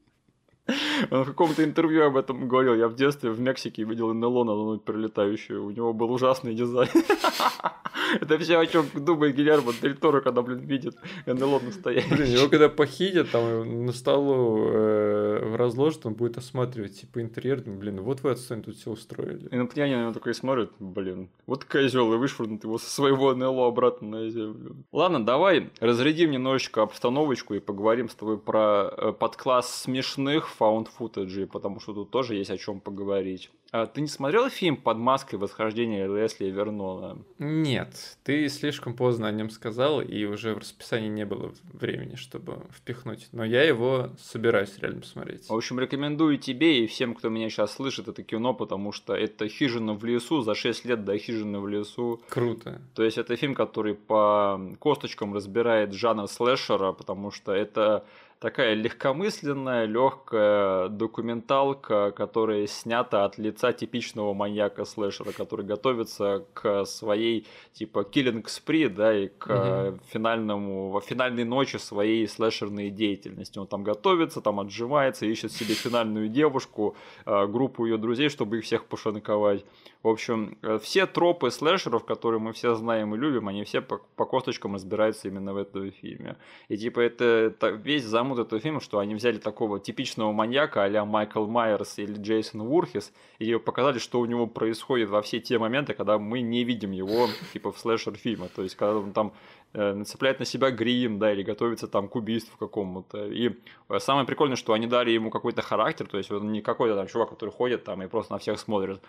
Он 1.10 1.24
в 1.24 1.28
каком-то 1.28 1.64
интервью 1.64 2.04
об 2.04 2.16
этом 2.16 2.48
говорил. 2.48 2.74
Я 2.74 2.88
в 2.88 2.94
детстве 2.94 3.30
в 3.30 3.40
Мексике 3.40 3.84
видел 3.84 4.12
НЛО 4.12 4.44
надо 4.44 4.60
мной 4.60 4.78
прилетающую. 4.78 5.64
У 5.64 5.70
него 5.70 5.92
был 5.92 6.12
ужасный 6.12 6.54
дизайн. 6.54 6.88
Это 8.20 8.38
все, 8.38 8.58
о 8.58 8.66
чем 8.66 8.86
думает 8.94 9.36
Гильермо 9.36 9.72
Дель 9.80 9.96
Торо, 9.96 10.20
когда, 10.20 10.42
блин, 10.42 10.60
видит 10.60 10.96
НЛО 11.26 11.60
настоящий. 11.60 12.12
Блин, 12.12 12.26
его 12.26 12.48
когда 12.48 12.68
похитят, 12.68 13.30
там 13.30 13.86
на 13.86 13.92
столу 13.92 14.68
э, 14.68 15.56
разложат, 15.56 16.06
он 16.06 16.14
будет 16.14 16.36
осматривать, 16.36 17.00
типа, 17.00 17.20
интерьер. 17.20 17.62
Блин, 17.64 18.00
вот 18.00 18.22
вы 18.22 18.30
отстань 18.30 18.62
тут 18.62 18.76
все 18.76 18.90
устроили. 18.90 19.48
Инопланетяне 19.50 19.96
на 19.96 20.02
него 20.02 20.12
такой 20.12 20.34
смотрят, 20.34 20.72
блин, 20.78 21.30
вот 21.46 21.64
козел, 21.64 22.12
и 22.12 22.16
вышвырнут 22.16 22.64
его 22.64 22.78
со 22.78 22.90
своего 22.90 23.34
НЛО 23.34 23.68
обратно 23.68 24.08
на 24.08 24.30
землю. 24.30 24.76
Ладно, 24.92 25.24
давай 25.24 25.70
разрядим 25.80 26.30
немножечко 26.30 26.82
обстановочку 26.82 27.54
и 27.54 27.60
поговорим 27.60 28.08
с 28.08 28.14
тобой 28.14 28.38
про 28.38 28.90
э, 28.96 29.12
подкласс 29.12 29.82
смешных 29.82 30.48
found 30.58 30.88
footage, 30.98 31.46
потому 31.46 31.80
что 31.80 31.94
тут 31.94 32.10
тоже 32.10 32.34
есть 32.34 32.50
о 32.50 32.58
чем 32.58 32.80
поговорить. 32.80 33.50
А 33.72 33.86
ты 33.86 34.00
не 34.00 34.08
смотрел 34.08 34.48
фильм 34.48 34.76
«Под 34.76 34.98
маской. 34.98 35.36
Восхождение 35.36 36.06
Лесли 36.06 36.46
Вернона»? 36.46 37.18
Нет, 37.38 38.16
ты 38.24 38.48
слишком 38.48 38.94
поздно 38.94 39.28
о 39.28 39.32
нем 39.32 39.48
сказал, 39.50 40.00
и 40.00 40.24
уже 40.24 40.54
в 40.54 40.58
расписании 40.58 41.08
не 41.08 41.24
было 41.24 41.52
времени, 41.72 42.16
чтобы 42.16 42.62
впихнуть. 42.72 43.28
Но 43.30 43.44
я 43.44 43.62
его 43.62 44.10
собираюсь 44.18 44.76
реально 44.78 45.02
посмотреть. 45.02 45.48
В 45.48 45.54
общем, 45.54 45.78
рекомендую 45.78 46.38
тебе 46.38 46.82
и 46.82 46.86
всем, 46.88 47.14
кто 47.14 47.28
меня 47.28 47.48
сейчас 47.48 47.74
слышит, 47.74 48.08
это 48.08 48.24
кино, 48.24 48.54
потому 48.54 48.90
что 48.90 49.14
это 49.14 49.48
«Хижина 49.48 49.94
в 49.94 50.04
лесу» 50.04 50.40
за 50.40 50.54
6 50.56 50.84
лет 50.86 51.04
до 51.04 51.16
«Хижины 51.16 51.60
в 51.60 51.68
лесу». 51.68 52.20
Круто. 52.28 52.80
То 52.94 53.04
есть 53.04 53.18
это 53.18 53.36
фильм, 53.36 53.54
который 53.54 53.94
по 53.94 54.60
косточкам 54.80 55.32
разбирает 55.32 55.92
жанр 55.92 56.26
слэшера, 56.28 56.92
потому 56.92 57.30
что 57.30 57.52
это 57.52 58.04
такая 58.40 58.72
легкомысленная, 58.72 59.84
легкая 59.84 60.88
документалка, 60.88 62.10
которая 62.10 62.66
снята 62.66 63.26
от 63.26 63.36
лица 63.36 63.72
типичного 63.72 64.32
маньяка 64.32 64.86
слэшера, 64.86 65.32
который 65.32 65.64
готовится 65.64 66.46
к 66.54 66.86
своей 66.86 67.46
типа 67.74 68.02
киллинг 68.02 68.48
спри, 68.48 68.88
да, 68.88 69.16
и 69.16 69.28
к 69.28 69.46
угу. 69.46 69.98
финальному, 70.10 70.88
во 70.88 71.02
финальной 71.02 71.44
ночи 71.44 71.76
своей 71.76 72.26
слэшерной 72.26 72.88
деятельности. 72.88 73.58
Он 73.58 73.66
там 73.66 73.84
готовится, 73.84 74.40
там 74.40 74.58
отжимается, 74.58 75.26
ищет 75.26 75.52
себе 75.52 75.74
финальную 75.74 76.30
девушку, 76.30 76.96
э, 77.26 77.46
группу 77.46 77.84
ее 77.84 77.98
друзей, 77.98 78.30
чтобы 78.30 78.58
их 78.58 78.64
всех 78.64 78.86
пошанковать. 78.86 79.66
В 80.02 80.08
общем, 80.08 80.56
э, 80.62 80.78
все 80.82 81.04
тропы 81.04 81.50
слэшеров, 81.50 82.04
которые 82.04 82.40
мы 82.40 82.54
все 82.54 82.74
знаем 82.74 83.14
и 83.14 83.18
любим, 83.18 83.48
они 83.48 83.64
все 83.64 83.82
по, 83.82 84.00
по 84.16 84.24
косточкам 84.24 84.74
разбираются 84.74 85.28
именно 85.28 85.52
в 85.52 85.58
этом 85.58 85.90
фильме. 85.90 86.36
И 86.68 86.78
типа 86.78 87.00
это, 87.00 87.24
это 87.24 87.68
весь 87.68 88.04
замут 88.04 88.38
этого 88.38 88.60
фильма, 88.62 88.80
что 88.80 88.98
они 88.98 89.14
взяли 89.14 89.36
такого 89.36 89.78
типичного 89.78 90.32
маньяка 90.32 90.84
а 90.84 91.04
Майкл 91.04 91.46
Майерс 91.46 91.98
или 91.98 92.14
Джейсон 92.18 92.62
Вурхис 92.62 93.12
и 93.38 93.54
показали, 93.56 93.98
что 93.98 94.20
у 94.20 94.26
него 94.26 94.46
происходит 94.46 95.10
во 95.10 95.20
все 95.20 95.38
те 95.38 95.58
моменты, 95.58 95.92
когда 95.92 96.18
мы 96.18 96.40
не 96.40 96.64
видим 96.64 96.92
его 96.92 97.28
типа 97.52 97.70
в 97.70 97.78
слэшер 97.78 98.16
фильме. 98.16 98.48
То 98.56 98.62
есть, 98.62 98.76
когда 98.76 98.96
он 98.96 99.12
там 99.12 99.34
нацепляет 99.72 100.40
на 100.40 100.44
себя 100.44 100.70
грим, 100.70 101.18
да, 101.18 101.32
или 101.32 101.42
готовится 101.42 101.86
там 101.86 102.08
к 102.08 102.16
убийству 102.16 102.56
какому-то. 102.58 103.26
И 103.26 103.56
э, 103.88 103.98
самое 104.00 104.26
прикольное, 104.26 104.56
что 104.56 104.72
они 104.72 104.86
дали 104.86 105.10
ему 105.10 105.30
какой-то 105.30 105.62
характер, 105.62 106.06
то 106.06 106.18
есть 106.18 106.30
он 106.30 106.50
не 106.50 106.60
какой-то 106.60 106.96
там 106.96 107.06
чувак, 107.06 107.30
который 107.30 107.50
ходит 107.50 107.84
там 107.84 108.02
и 108.02 108.08
просто 108.08 108.32
на 108.32 108.38
всех 108.38 108.58
смотрит. 108.58 109.00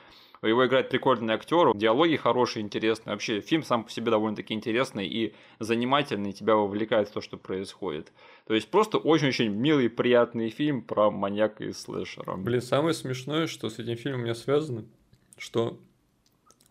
Его 0.43 0.65
играет 0.65 0.89
прикольный 0.89 1.35
актер, 1.35 1.75
диалоги 1.75 2.15
хорошие, 2.15 2.63
интересные. 2.63 3.13
Вообще, 3.13 3.41
фильм 3.41 3.63
сам 3.63 3.83
по 3.83 3.91
себе 3.91 4.09
довольно-таки 4.09 4.53
интересный 4.53 5.07
и 5.07 5.35
занимательный, 5.59 6.31
тебя 6.31 6.55
вовлекает 6.55 7.09
в 7.09 7.11
то, 7.11 7.21
что 7.21 7.37
происходит. 7.37 8.11
То 8.47 8.55
есть, 8.55 8.69
просто 8.69 8.97
очень-очень 8.97 9.49
милый, 9.49 9.87
приятный 9.89 10.49
фильм 10.49 10.81
про 10.81 11.11
маньяка 11.11 11.63
и 11.63 11.73
слэшера. 11.73 12.35
Блин, 12.37 12.61
самое 12.61 12.95
смешное, 12.95 13.45
что 13.45 13.69
с 13.69 13.77
этим 13.77 13.97
фильмом 13.97 14.21
у 14.21 14.23
меня 14.23 14.35
связано, 14.35 14.85
что 15.37 15.77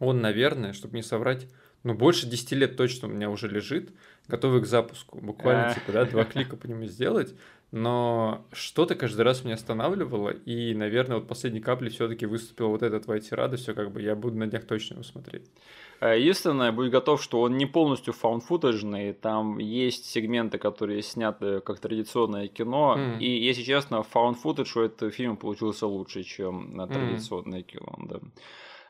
он, 0.00 0.20
наверное, 0.20 0.72
чтобы 0.72 0.96
не 0.96 1.02
соврать, 1.02 1.46
ну, 1.82 1.94
больше 1.94 2.26
10 2.26 2.52
лет 2.52 2.76
точно 2.76 3.08
у 3.08 3.10
меня 3.10 3.30
уже 3.30 3.48
лежит, 3.48 3.90
готовый 4.28 4.62
к 4.62 4.66
запуску. 4.66 5.18
Буквально, 5.18 5.74
типа, 5.74 5.92
да, 5.92 6.04
два 6.04 6.24
клика 6.24 6.56
по 6.56 6.66
нему 6.66 6.86
сделать 6.86 7.34
но 7.72 8.44
что-то 8.52 8.96
каждый 8.96 9.22
раз 9.22 9.44
меня 9.44 9.54
останавливало, 9.54 10.30
и, 10.30 10.74
наверное, 10.74 11.18
вот 11.18 11.28
последней 11.28 11.60
каплей 11.60 11.90
все-таки 11.90 12.26
выступила 12.26 12.68
вот 12.68 12.82
эта 12.82 12.98
твоя 12.98 13.20
тирада, 13.20 13.56
все 13.56 13.74
как 13.74 13.92
бы 13.92 14.02
я 14.02 14.16
буду 14.16 14.36
на 14.36 14.46
днях 14.46 14.64
точно 14.64 14.94
его 14.94 15.02
смотреть. 15.04 15.44
Э, 16.00 16.18
единственное, 16.18 16.72
будь 16.72 16.90
готов, 16.90 17.22
что 17.22 17.40
он 17.40 17.56
не 17.56 17.66
полностью 17.66 18.12
фаунфутажный, 18.12 19.12
там 19.12 19.58
есть 19.58 20.06
сегменты, 20.06 20.58
которые 20.58 21.02
сняты 21.02 21.60
как 21.60 21.78
традиционное 21.78 22.48
кино, 22.48 22.96
mm. 22.98 23.18
и, 23.20 23.44
если 23.44 23.62
честно, 23.62 24.02
фаунфутаж 24.02 24.76
у 24.76 24.80
этого 24.80 25.12
фильма 25.12 25.36
получился 25.36 25.86
лучше, 25.86 26.24
чем 26.24 26.74
на 26.74 26.88
традиционное 26.88 27.60
mm. 27.60 27.62
кино, 27.62 27.98
да. 27.98 28.20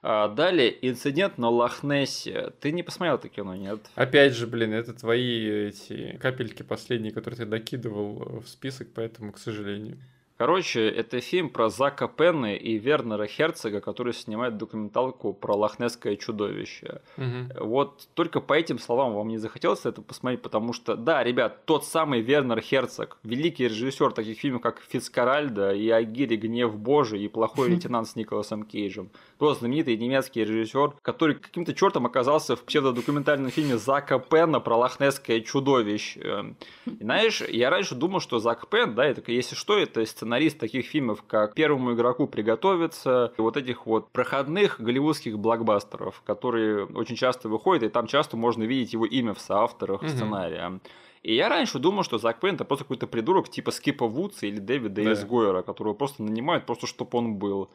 А, 0.03 0.29
далее, 0.29 0.75
инцидент 0.89 1.37
на 1.37 1.51
Лохнессе. 1.51 2.53
Ты 2.61 2.73
не 2.73 2.83
посмотрел 2.83 3.17
это 3.17 3.29
кино, 3.29 3.55
нет? 3.55 3.81
Опять 3.95 4.35
же, 4.35 4.47
блин, 4.47 4.73
это 4.73 4.95
твои 4.95 5.69
эти 5.69 6.17
капельки 6.17 6.63
последние, 6.63 7.13
которые 7.13 7.39
ты 7.39 7.47
докидывал 7.47 8.41
в 8.41 8.49
список, 8.49 8.89
поэтому, 8.95 9.33
к 9.33 9.39
сожалению. 9.39 9.99
Короче, 10.41 10.89
это 10.89 11.21
фильм 11.21 11.51
про 11.51 11.69
Зака 11.69 12.09
Пенна 12.09 12.55
и 12.55 12.79
Вернера 12.79 13.27
Херцога, 13.27 13.83
который 13.83 14.15
снимает 14.15 14.57
документалку 14.57 15.35
про 15.35 15.55
лохнесское 15.55 16.17
чудовище. 16.17 17.03
Угу. 17.19 17.67
Вот 17.67 18.09
только 18.15 18.41
по 18.41 18.55
этим 18.55 18.79
словам 18.79 19.13
вам 19.13 19.29
не 19.29 19.37
захотелось 19.37 19.85
это 19.85 20.01
посмотреть, 20.01 20.41
потому 20.41 20.73
что, 20.73 20.97
да, 20.97 21.23
ребят, 21.23 21.67
тот 21.67 21.85
самый 21.85 22.23
Вернер 22.23 22.63
Херцог, 22.63 23.19
великий 23.23 23.65
режиссер 23.65 24.13
таких 24.13 24.39
фильмов, 24.39 24.63
как 24.63 24.81
Фицкаральда 24.89 25.75
и 25.75 25.91
Агири 25.91 26.37
Гнев 26.37 26.75
Божий 26.75 27.23
и 27.23 27.29
Плохой 27.29 27.69
лейтенант 27.69 28.09
с 28.09 28.17
Николасом 28.17 28.63
Кейджем. 28.63 29.11
Тот 29.39 29.59
знаменитый 29.59 29.99
немецкий 29.99 30.43
режиссер, 30.43 30.95
который 31.03 31.35
каким-то 31.35 31.75
чертом 31.75 32.07
оказался 32.07 32.57
в 32.57 32.65
псевдодокументальном 32.65 33.51
фильме 33.51 33.77
Зака 33.77 34.19
Пенна 34.19 34.61
про 34.61 34.77
лохнесское 34.77 35.41
чудовище. 35.41 36.55
И 36.87 37.03
знаешь, 37.05 37.43
я 37.43 37.69
раньше 37.69 37.95
думал, 37.95 38.21
что 38.21 38.39
Зак 38.39 38.71
Пен, 38.71 38.95
да, 38.95 39.05
это, 39.05 39.31
если 39.31 39.55
что, 39.55 39.77
это 39.77 40.03
сценарий 40.07 40.30
сценарист 40.31 40.59
таких 40.59 40.87
фильмов, 40.87 41.25
как 41.27 41.55
«Первому 41.55 41.95
игроку 41.95 42.29
приготовиться», 42.29 43.33
и 43.37 43.41
вот 43.41 43.57
этих 43.57 43.85
вот 43.87 44.13
проходных 44.13 44.81
голливудских 44.81 45.37
блокбастеров, 45.37 46.23
которые 46.25 46.85
очень 46.85 47.17
часто 47.17 47.49
выходят, 47.49 47.83
и 47.83 47.89
там 47.89 48.07
часто 48.07 48.37
можно 48.37 48.63
видеть 48.63 48.93
его 48.93 49.07
имя 49.07 49.35
в 49.35 49.41
соавторах 49.41 50.05
mm-hmm. 50.05 50.09
сценария. 50.09 50.81
И 51.25 51.35
я 51.35 51.49
раньше 51.49 51.81
думал, 51.81 52.05
что 52.05 52.19
Зак 52.19 52.39
Пейн 52.39 52.55
это 52.55 52.65
просто 52.65 52.85
какой-то 52.85 53.09
придурок 53.09 53.49
типа 53.49 53.73
Скипа 53.73 54.07
Вудса 54.07 54.47
или 54.47 54.61
Дэвида 54.61 55.03
да. 55.03 55.13
Изгойера, 55.13 55.63
которого 55.63 55.95
просто 55.95 56.23
нанимают 56.23 56.65
просто, 56.65 56.87
чтобы 56.87 57.19
он 57.19 57.35
был. 57.35 57.69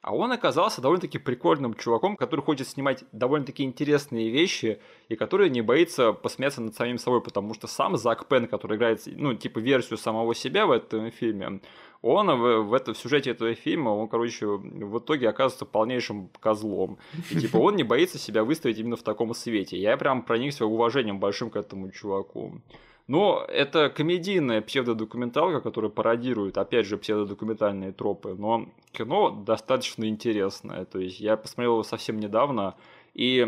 А 0.00 0.14
он 0.14 0.30
оказался 0.30 0.80
довольно-таки 0.80 1.18
прикольным 1.18 1.74
чуваком, 1.74 2.16
который 2.16 2.40
хочет 2.40 2.68
снимать 2.68 3.04
довольно-таки 3.10 3.64
интересные 3.64 4.30
вещи 4.30 4.80
и 5.08 5.16
который 5.16 5.50
не 5.50 5.60
боится 5.60 6.12
посмеяться 6.12 6.60
над 6.60 6.76
самим 6.76 6.98
собой, 6.98 7.20
потому 7.20 7.52
что 7.52 7.66
сам 7.66 7.96
Зак 7.96 8.26
Пен, 8.26 8.46
который 8.46 8.76
играет, 8.76 9.02
ну, 9.06 9.34
типа, 9.34 9.58
версию 9.58 9.98
самого 9.98 10.34
себя 10.34 10.66
в 10.66 10.70
этом 10.70 11.10
фильме, 11.10 11.60
он 12.02 12.28
в, 12.28 12.62
в, 12.62 12.74
это, 12.74 12.92
в 12.92 12.98
сюжете 12.98 13.30
этого 13.30 13.54
фильма, 13.54 13.90
он, 13.90 14.08
короче, 14.08 14.46
в 14.46 14.98
итоге 14.98 15.28
оказывается 15.28 15.66
полнейшим 15.66 16.30
козлом. 16.40 16.98
И, 17.30 17.38
типа, 17.40 17.56
он 17.56 17.76
не 17.76 17.82
боится 17.82 18.18
себя 18.18 18.44
выставить 18.44 18.78
именно 18.78 18.96
в 18.96 19.02
таком 19.02 19.34
свете. 19.34 19.76
Я 19.76 19.96
прям 19.96 20.22
проникся 20.22 20.64
уважением 20.64 21.18
большим 21.18 21.50
к 21.50 21.56
этому 21.56 21.90
чуваку. 21.90 22.60
Но 23.08 23.42
это 23.48 23.88
комедийная 23.88 24.60
псевдодокументалка, 24.60 25.62
которая 25.62 25.90
пародирует, 25.90 26.58
опять 26.58 26.86
же, 26.86 26.98
псевдодокументальные 26.98 27.92
тропы. 27.92 28.34
Но 28.38 28.68
кино 28.92 29.30
достаточно 29.30 30.06
интересное. 30.06 30.84
То 30.84 30.98
есть 30.98 31.18
я 31.18 31.38
посмотрел 31.38 31.72
его 31.72 31.82
совсем 31.84 32.20
недавно, 32.20 32.76
и 33.14 33.46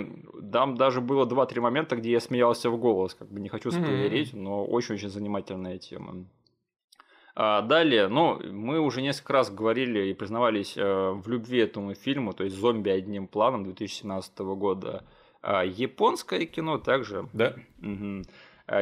там 0.50 0.76
даже 0.76 1.02
было 1.02 1.26
2-3 1.26 1.60
момента, 1.60 1.96
где 1.96 2.10
я 2.10 2.20
смеялся 2.20 2.70
в 2.70 2.78
голос. 2.78 3.14
Как 3.14 3.28
бы 3.30 3.38
не 3.38 3.50
хочу 3.50 3.70
спойлерить, 3.70 4.32
mm-hmm. 4.32 4.40
но 4.40 4.64
очень-очень 4.64 5.10
занимательная 5.10 5.76
тема. 5.76 6.24
А 7.42 7.62
далее, 7.62 8.08
ну, 8.08 8.38
мы 8.52 8.80
уже 8.80 9.00
несколько 9.00 9.32
раз 9.32 9.50
говорили 9.50 10.10
и 10.10 10.12
признавались 10.12 10.74
э, 10.76 10.82
в 10.82 11.26
любви 11.26 11.60
этому 11.60 11.94
фильму, 11.94 12.34
то 12.34 12.44
есть 12.44 12.54
«Зомби 12.54 12.90
одним 12.90 13.28
планом» 13.28 13.64
2017 13.64 14.38
года. 14.40 15.04
А 15.40 15.64
японское 15.64 16.44
кино 16.44 16.76
также. 16.76 17.30
Да. 17.32 17.54
Угу. 17.80 18.24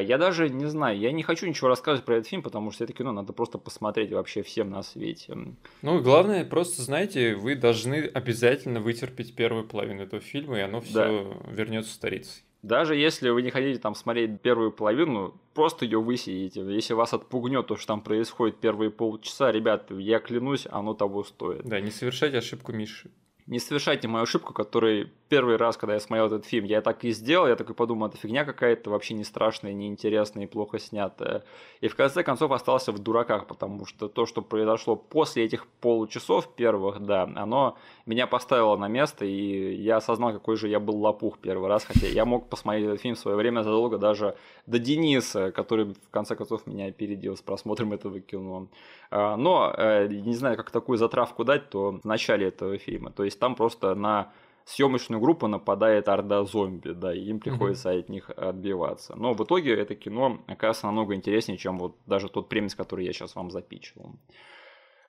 Я 0.01 0.17
даже 0.17 0.49
не 0.49 0.65
знаю, 0.65 0.99
я 0.99 1.13
не 1.13 1.23
хочу 1.23 1.47
ничего 1.47 1.69
рассказывать 1.69 2.05
про 2.05 2.17
этот 2.17 2.27
фильм, 2.27 2.43
потому 2.43 2.71
что 2.71 2.83
это 2.83 2.91
кино 2.91 3.13
надо 3.13 3.31
просто 3.31 3.59
посмотреть 3.59 4.11
вообще 4.11 4.43
всем 4.43 4.71
на 4.71 4.83
свете. 4.83 5.37
Ну, 5.81 6.01
главное, 6.01 6.43
просто 6.43 6.81
знаете, 6.81 7.35
вы 7.35 7.55
должны 7.55 8.07
обязательно 8.13 8.81
вытерпеть 8.81 9.35
первую 9.35 9.69
половину 9.69 10.03
этого 10.03 10.21
фильма, 10.21 10.57
и 10.57 10.61
оно 10.63 10.81
все 10.81 10.93
да. 10.93 11.53
вернется 11.53 11.93
старицей. 11.93 12.43
Даже 12.61 12.95
если 12.95 13.29
вы 13.29 13.41
не 13.41 13.51
хотите 13.51 13.79
там 13.79 13.95
смотреть 13.95 14.41
первую 14.41 14.71
половину, 14.71 15.39
просто 15.53 15.85
ее 15.85 16.01
высидите. 16.01 16.61
Если 16.61 16.93
вас 16.93 17.13
отпугнет 17.13 17.67
то, 17.67 17.77
что 17.77 17.87
там 17.87 18.01
происходит 18.01 18.57
первые 18.57 18.91
полчаса, 18.91 19.51
ребят, 19.51 19.91
я 19.91 20.19
клянусь, 20.19 20.67
оно 20.69 20.93
того 20.93 21.23
стоит. 21.23 21.63
Да, 21.63 21.79
не 21.79 21.91
совершайте 21.91 22.39
ошибку 22.39 22.73
Миши 22.73 23.09
не 23.49 23.57
совершайте 23.57 24.07
мою 24.07 24.23
ошибку, 24.23 24.53
которой 24.53 25.11
первый 25.27 25.57
раз, 25.57 25.75
когда 25.75 25.95
я 25.95 25.99
смотрел 25.99 26.27
этот 26.27 26.45
фильм, 26.45 26.65
я 26.65 26.81
так 26.81 27.03
и 27.03 27.11
сделал, 27.11 27.47
я 27.47 27.55
такой 27.55 27.73
подумал, 27.73 28.07
это 28.07 28.17
фигня 28.17 28.45
какая-то, 28.45 28.91
вообще 28.91 29.15
не 29.15 29.23
страшная, 29.23 29.73
не 29.73 29.87
интересная 29.87 30.43
и 30.43 30.47
плохо 30.47 30.77
снятая. 30.77 31.43
И 31.81 31.87
в 31.87 31.95
конце 31.95 32.23
концов 32.23 32.51
остался 32.51 32.91
в 32.91 32.99
дураках, 32.99 33.47
потому 33.47 33.87
что 33.87 34.07
то, 34.07 34.27
что 34.27 34.43
произошло 34.43 34.95
после 34.95 35.45
этих 35.45 35.65
получасов 35.81 36.47
первых, 36.55 36.99
да, 36.99 37.23
оно 37.35 37.75
меня 38.05 38.27
поставило 38.27 38.77
на 38.77 38.87
место, 38.87 39.25
и 39.25 39.73
я 39.75 39.97
осознал, 39.97 40.31
какой 40.31 40.55
же 40.55 40.67
я 40.67 40.79
был 40.79 40.97
лопух 40.97 41.39
первый 41.39 41.69
раз, 41.69 41.85
хотя 41.85 42.05
я 42.05 42.25
мог 42.25 42.49
посмотреть 42.49 42.85
этот 42.85 43.01
фильм 43.01 43.15
в 43.15 43.19
свое 43.19 43.35
время 43.35 43.63
задолго 43.63 43.97
даже 43.97 44.35
до 44.67 44.77
Дениса, 44.77 45.51
который 45.51 45.85
в 45.85 46.09
конце 46.11 46.35
концов 46.35 46.67
меня 46.67 46.85
опередил 46.85 47.35
с 47.35 47.41
просмотром 47.41 47.93
этого 47.93 48.19
кино. 48.19 48.67
А, 49.11 49.37
но 49.37 49.73
э, 49.75 50.07
не 50.07 50.35
знаю, 50.35 50.55
как 50.55 50.69
такую 50.69 50.99
затравку 50.99 51.43
дать, 51.43 51.69
то 51.69 51.99
в 52.03 52.05
начале 52.05 52.47
этого 52.47 52.77
фильма. 52.77 53.11
То 53.11 53.23
есть 53.23 53.38
там 53.39 53.55
просто 53.55 53.95
на 53.95 54.31
съемочную 54.65 55.19
группу 55.19 55.47
нападает 55.47 56.07
орда 56.07 56.43
зомби, 56.43 56.89
да, 56.89 57.13
и 57.13 57.21
им 57.21 57.39
приходится 57.39 57.89
mm-hmm. 57.89 57.99
от 57.99 58.09
них 58.09 58.29
отбиваться. 58.29 59.15
Но 59.15 59.33
в 59.33 59.43
итоге 59.43 59.75
это 59.75 59.95
кино 59.95 60.41
оказывается 60.45 60.85
намного 60.85 61.15
интереснее, 61.15 61.57
чем 61.57 61.79
вот 61.79 61.95
даже 62.05 62.29
тот 62.29 62.49
премис, 62.49 62.75
который 62.75 63.05
я 63.05 63.13
сейчас 63.13 63.35
вам 63.35 63.49
запичил. 63.49 64.13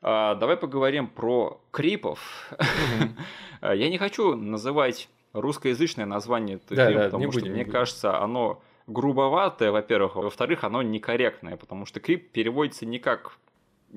А, 0.01 0.35
давай 0.37 0.57
поговорим 0.57 1.09
про 1.09 1.61
крипов. 1.73 2.21
Mm-hmm. 3.61 3.77
я 3.77 3.91
не 3.91 3.99
хочу 3.99 4.35
называть 4.35 5.11
русскоязычное 5.35 6.07
название 6.07 6.57
этого 6.57 6.77
да, 6.77 6.87
фильма, 6.87 7.03
да, 7.03 7.07
потому 7.09 7.31
что, 7.31 7.41
будем, 7.41 7.53
мне 7.53 7.65
кажется, 7.67 8.19
оно 8.19 8.63
грубоватое, 8.87 9.71
во-первых, 9.71 10.17
во-вторых, 10.17 10.65
оно 10.65 10.83
некорректное, 10.83 11.57
потому 11.57 11.87
что 11.87 12.01
крип 12.01 12.33
переводится 12.33 12.87
не 12.87 12.99
как 12.99 13.37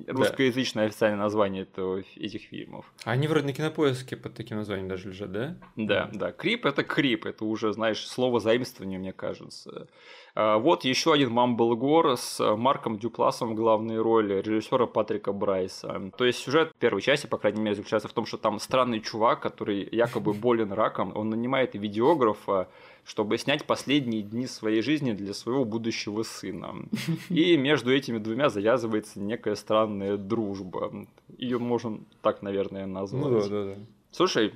русскоязычное 0.07 0.87
официальное 0.87 1.19
название 1.19 1.63
этого, 1.63 2.03
этих 2.15 2.41
фильмов. 2.43 2.91
Они 3.03 3.27
вроде 3.27 3.47
на 3.47 3.53
кинопоиске 3.53 4.15
под 4.17 4.33
таким 4.33 4.57
названием 4.57 4.87
даже 4.87 5.09
лежат, 5.09 5.31
да? 5.31 5.57
Да, 5.75 6.09
да. 6.13 6.31
Крип 6.31 6.65
это 6.65 6.83
крип, 6.83 7.25
это 7.25 7.45
уже, 7.45 7.73
знаешь, 7.73 8.05
слово 8.07 8.39
заимствования, 8.39 8.99
мне 8.99 9.13
кажется. 9.13 9.87
А, 10.35 10.57
вот 10.57 10.83
еще 10.83 11.13
один 11.13 11.31
Мамблгор 11.31 12.17
с 12.17 12.55
Марком 12.55 12.97
Дюпласом 12.97 13.51
в 13.51 13.55
главной 13.55 13.99
роли, 13.99 14.41
режиссера 14.41 14.87
Патрика 14.87 15.31
Брайса. 15.31 16.11
То 16.17 16.25
есть 16.25 16.39
сюжет 16.39 16.73
первой 16.79 17.01
части, 17.01 17.27
по 17.27 17.37
крайней 17.37 17.61
мере, 17.61 17.75
заключается 17.75 18.07
в 18.07 18.13
том, 18.13 18.25
что 18.25 18.37
там 18.37 18.59
странный 18.59 18.99
чувак, 18.99 19.41
который 19.41 19.87
якобы 19.91 20.33
болен 20.33 20.73
раком, 20.73 21.11
он 21.15 21.29
нанимает 21.29 21.75
видеографа, 21.75 22.67
чтобы 23.05 23.37
снять 23.37 23.65
последние 23.65 24.23
дни 24.23 24.47
своей 24.47 24.81
жизни 24.81 25.11
для 25.11 25.33
своего 25.33 25.65
будущего 25.65 26.23
сына. 26.23 26.73
И 27.29 27.57
между 27.57 27.93
этими 27.93 28.17
двумя 28.17 28.49
завязывается 28.49 29.19
некая 29.19 29.55
странная 29.55 30.17
дружба. 30.17 30.91
Ее 31.37 31.59
можно 31.59 31.99
так, 32.21 32.41
наверное, 32.41 32.87
назвать. 32.87 33.23
Ну 33.23 33.39
да, 33.39 33.47
да, 33.47 33.65
да. 33.65 33.75
Слушай, 34.11 34.53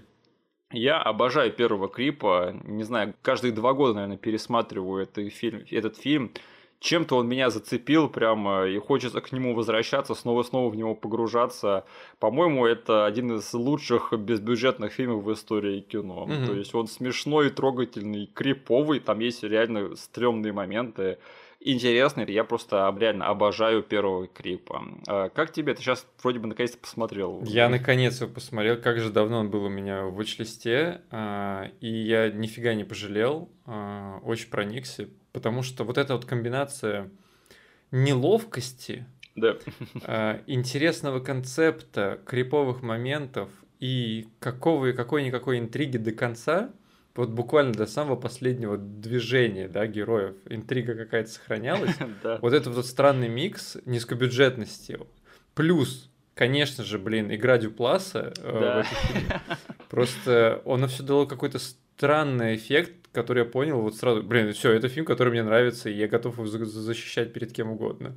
я 0.71 1.01
обожаю 1.01 1.51
первого 1.51 1.87
крипа. 1.87 2.55
Не 2.63 2.83
знаю, 2.83 3.13
каждые 3.21 3.53
два 3.53 3.73
года, 3.73 3.93
наверное, 3.93 4.17
пересматриваю 4.17 5.03
этот 5.03 5.33
фильм. 5.33 5.63
Этот 5.69 5.97
фильм. 5.97 6.31
Чем-то 6.79 7.15
он 7.15 7.27
меня 7.27 7.49
зацепил 7.49 8.07
прямо, 8.07 8.67
и 8.67 8.77
хочется 8.77 9.19
к 9.19 9.31
нему 9.31 9.55
возвращаться, 9.55 10.13
снова-снова 10.13 10.69
в 10.69 10.75
него 10.75 10.93
погружаться. 10.93 11.85
По-моему, 12.19 12.67
это 12.67 13.07
один 13.07 13.35
из 13.35 13.51
лучших 13.51 14.13
безбюджетных 14.13 14.91
фильмов 14.91 15.23
в 15.23 15.33
истории 15.33 15.79
кино. 15.81 16.25
Угу. 16.25 16.45
То 16.45 16.53
есть 16.53 16.75
он 16.75 16.87
смешной, 16.87 17.49
трогательный, 17.49 18.29
криповый, 18.31 18.99
там 18.99 19.19
есть 19.19 19.41
реально 19.41 19.95
стрёмные 19.95 20.53
моменты 20.53 21.17
интересный. 21.59 22.31
Я 22.31 22.43
просто 22.43 22.95
реально 22.97 23.27
обожаю 23.27 23.83
первого 23.83 24.27
крипа. 24.27 24.83
А 25.07 25.29
как 25.29 25.51
тебе? 25.51 25.73
Ты 25.73 25.81
сейчас 25.81 26.05
вроде 26.21 26.39
бы 26.39 26.47
наконец-то 26.47 26.77
посмотрел. 26.77 27.41
Я 27.43 27.69
наконец 27.69 28.21
его 28.21 28.31
посмотрел. 28.31 28.79
Как 28.81 28.99
же 28.99 29.09
давно 29.11 29.39
он 29.39 29.49
был 29.49 29.65
у 29.65 29.69
меня 29.69 30.05
в 30.05 30.19
watch 30.19 31.01
а, 31.11 31.69
И 31.81 31.87
я 31.87 32.29
нифига 32.29 32.73
не 32.73 32.83
пожалел. 32.83 33.49
А, 33.65 34.19
очень 34.23 34.49
проникся. 34.49 35.09
Потому 35.33 35.61
что 35.63 35.83
вот 35.83 35.97
эта 35.97 36.15
вот 36.15 36.25
комбинация 36.25 37.11
неловкости, 37.91 39.05
да. 39.35 39.57
интересного 40.47 41.19
концепта, 41.19 42.19
криповых 42.25 42.81
моментов 42.81 43.49
и 43.79 44.27
какого 44.39 44.91
какой-никакой 44.91 45.59
интриги 45.59 45.97
до 45.97 46.11
конца– 46.11 46.71
вот 47.17 47.29
буквально 47.29 47.73
до 47.73 47.85
самого 47.85 48.15
последнего 48.15 48.77
движения, 48.77 49.67
да, 49.67 49.87
героев, 49.87 50.35
интрига 50.49 50.95
какая-то 50.95 51.29
сохранялась. 51.29 51.95
Вот 52.41 52.53
это 52.53 52.69
вот 52.69 52.85
странный 52.85 53.27
микс 53.27 53.77
низкобюджетности. 53.85 54.99
Плюс, 55.55 56.09
конечно 56.35 56.83
же, 56.83 56.99
блин, 56.99 57.33
игра 57.33 57.57
Дюпласа 57.57 58.33
э, 58.37 58.83
Просто 59.89 60.61
он 60.65 60.87
все 60.87 61.03
дало 61.03 61.25
какой-то 61.25 61.59
странный 61.59 62.55
эффект, 62.55 62.93
который 63.11 63.39
я 63.43 63.45
понял 63.45 63.81
вот 63.81 63.95
сразу. 63.95 64.21
Блин, 64.21 64.53
все, 64.53 64.71
это 64.71 64.87
фильм, 64.89 65.05
который 65.05 65.29
мне 65.29 65.43
нравится, 65.43 65.89
и 65.89 65.93
я 65.93 66.07
готов 66.07 66.37
его 66.37 66.45
защищать 66.47 67.33
перед 67.33 67.53
кем 67.53 67.71
угодно. 67.71 68.15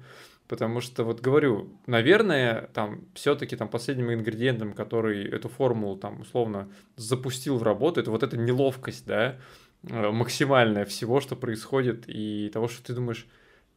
Потому 0.51 0.81
что, 0.81 1.05
вот 1.05 1.21
говорю, 1.21 1.71
наверное, 1.87 2.69
там 2.75 3.05
все-таки 3.15 3.55
там 3.55 3.69
последним 3.69 4.13
ингредиентом, 4.13 4.73
который 4.73 5.25
эту 5.29 5.49
формулу 5.49 5.97
там 5.97 6.23
условно 6.23 6.69
запустил 6.97 7.57
в 7.57 7.63
работу, 7.63 8.01
это 8.01 8.11
вот 8.11 8.25
эта 8.25 8.37
неловкость, 8.37 9.07
да, 9.07 9.37
э, 9.85 10.11
максимальная 10.11 10.85
всего, 10.87 11.21
что 11.21 11.37
происходит, 11.37 12.03
и 12.09 12.51
того, 12.53 12.67
что 12.67 12.83
ты 12.83 12.95
думаешь, 12.95 13.29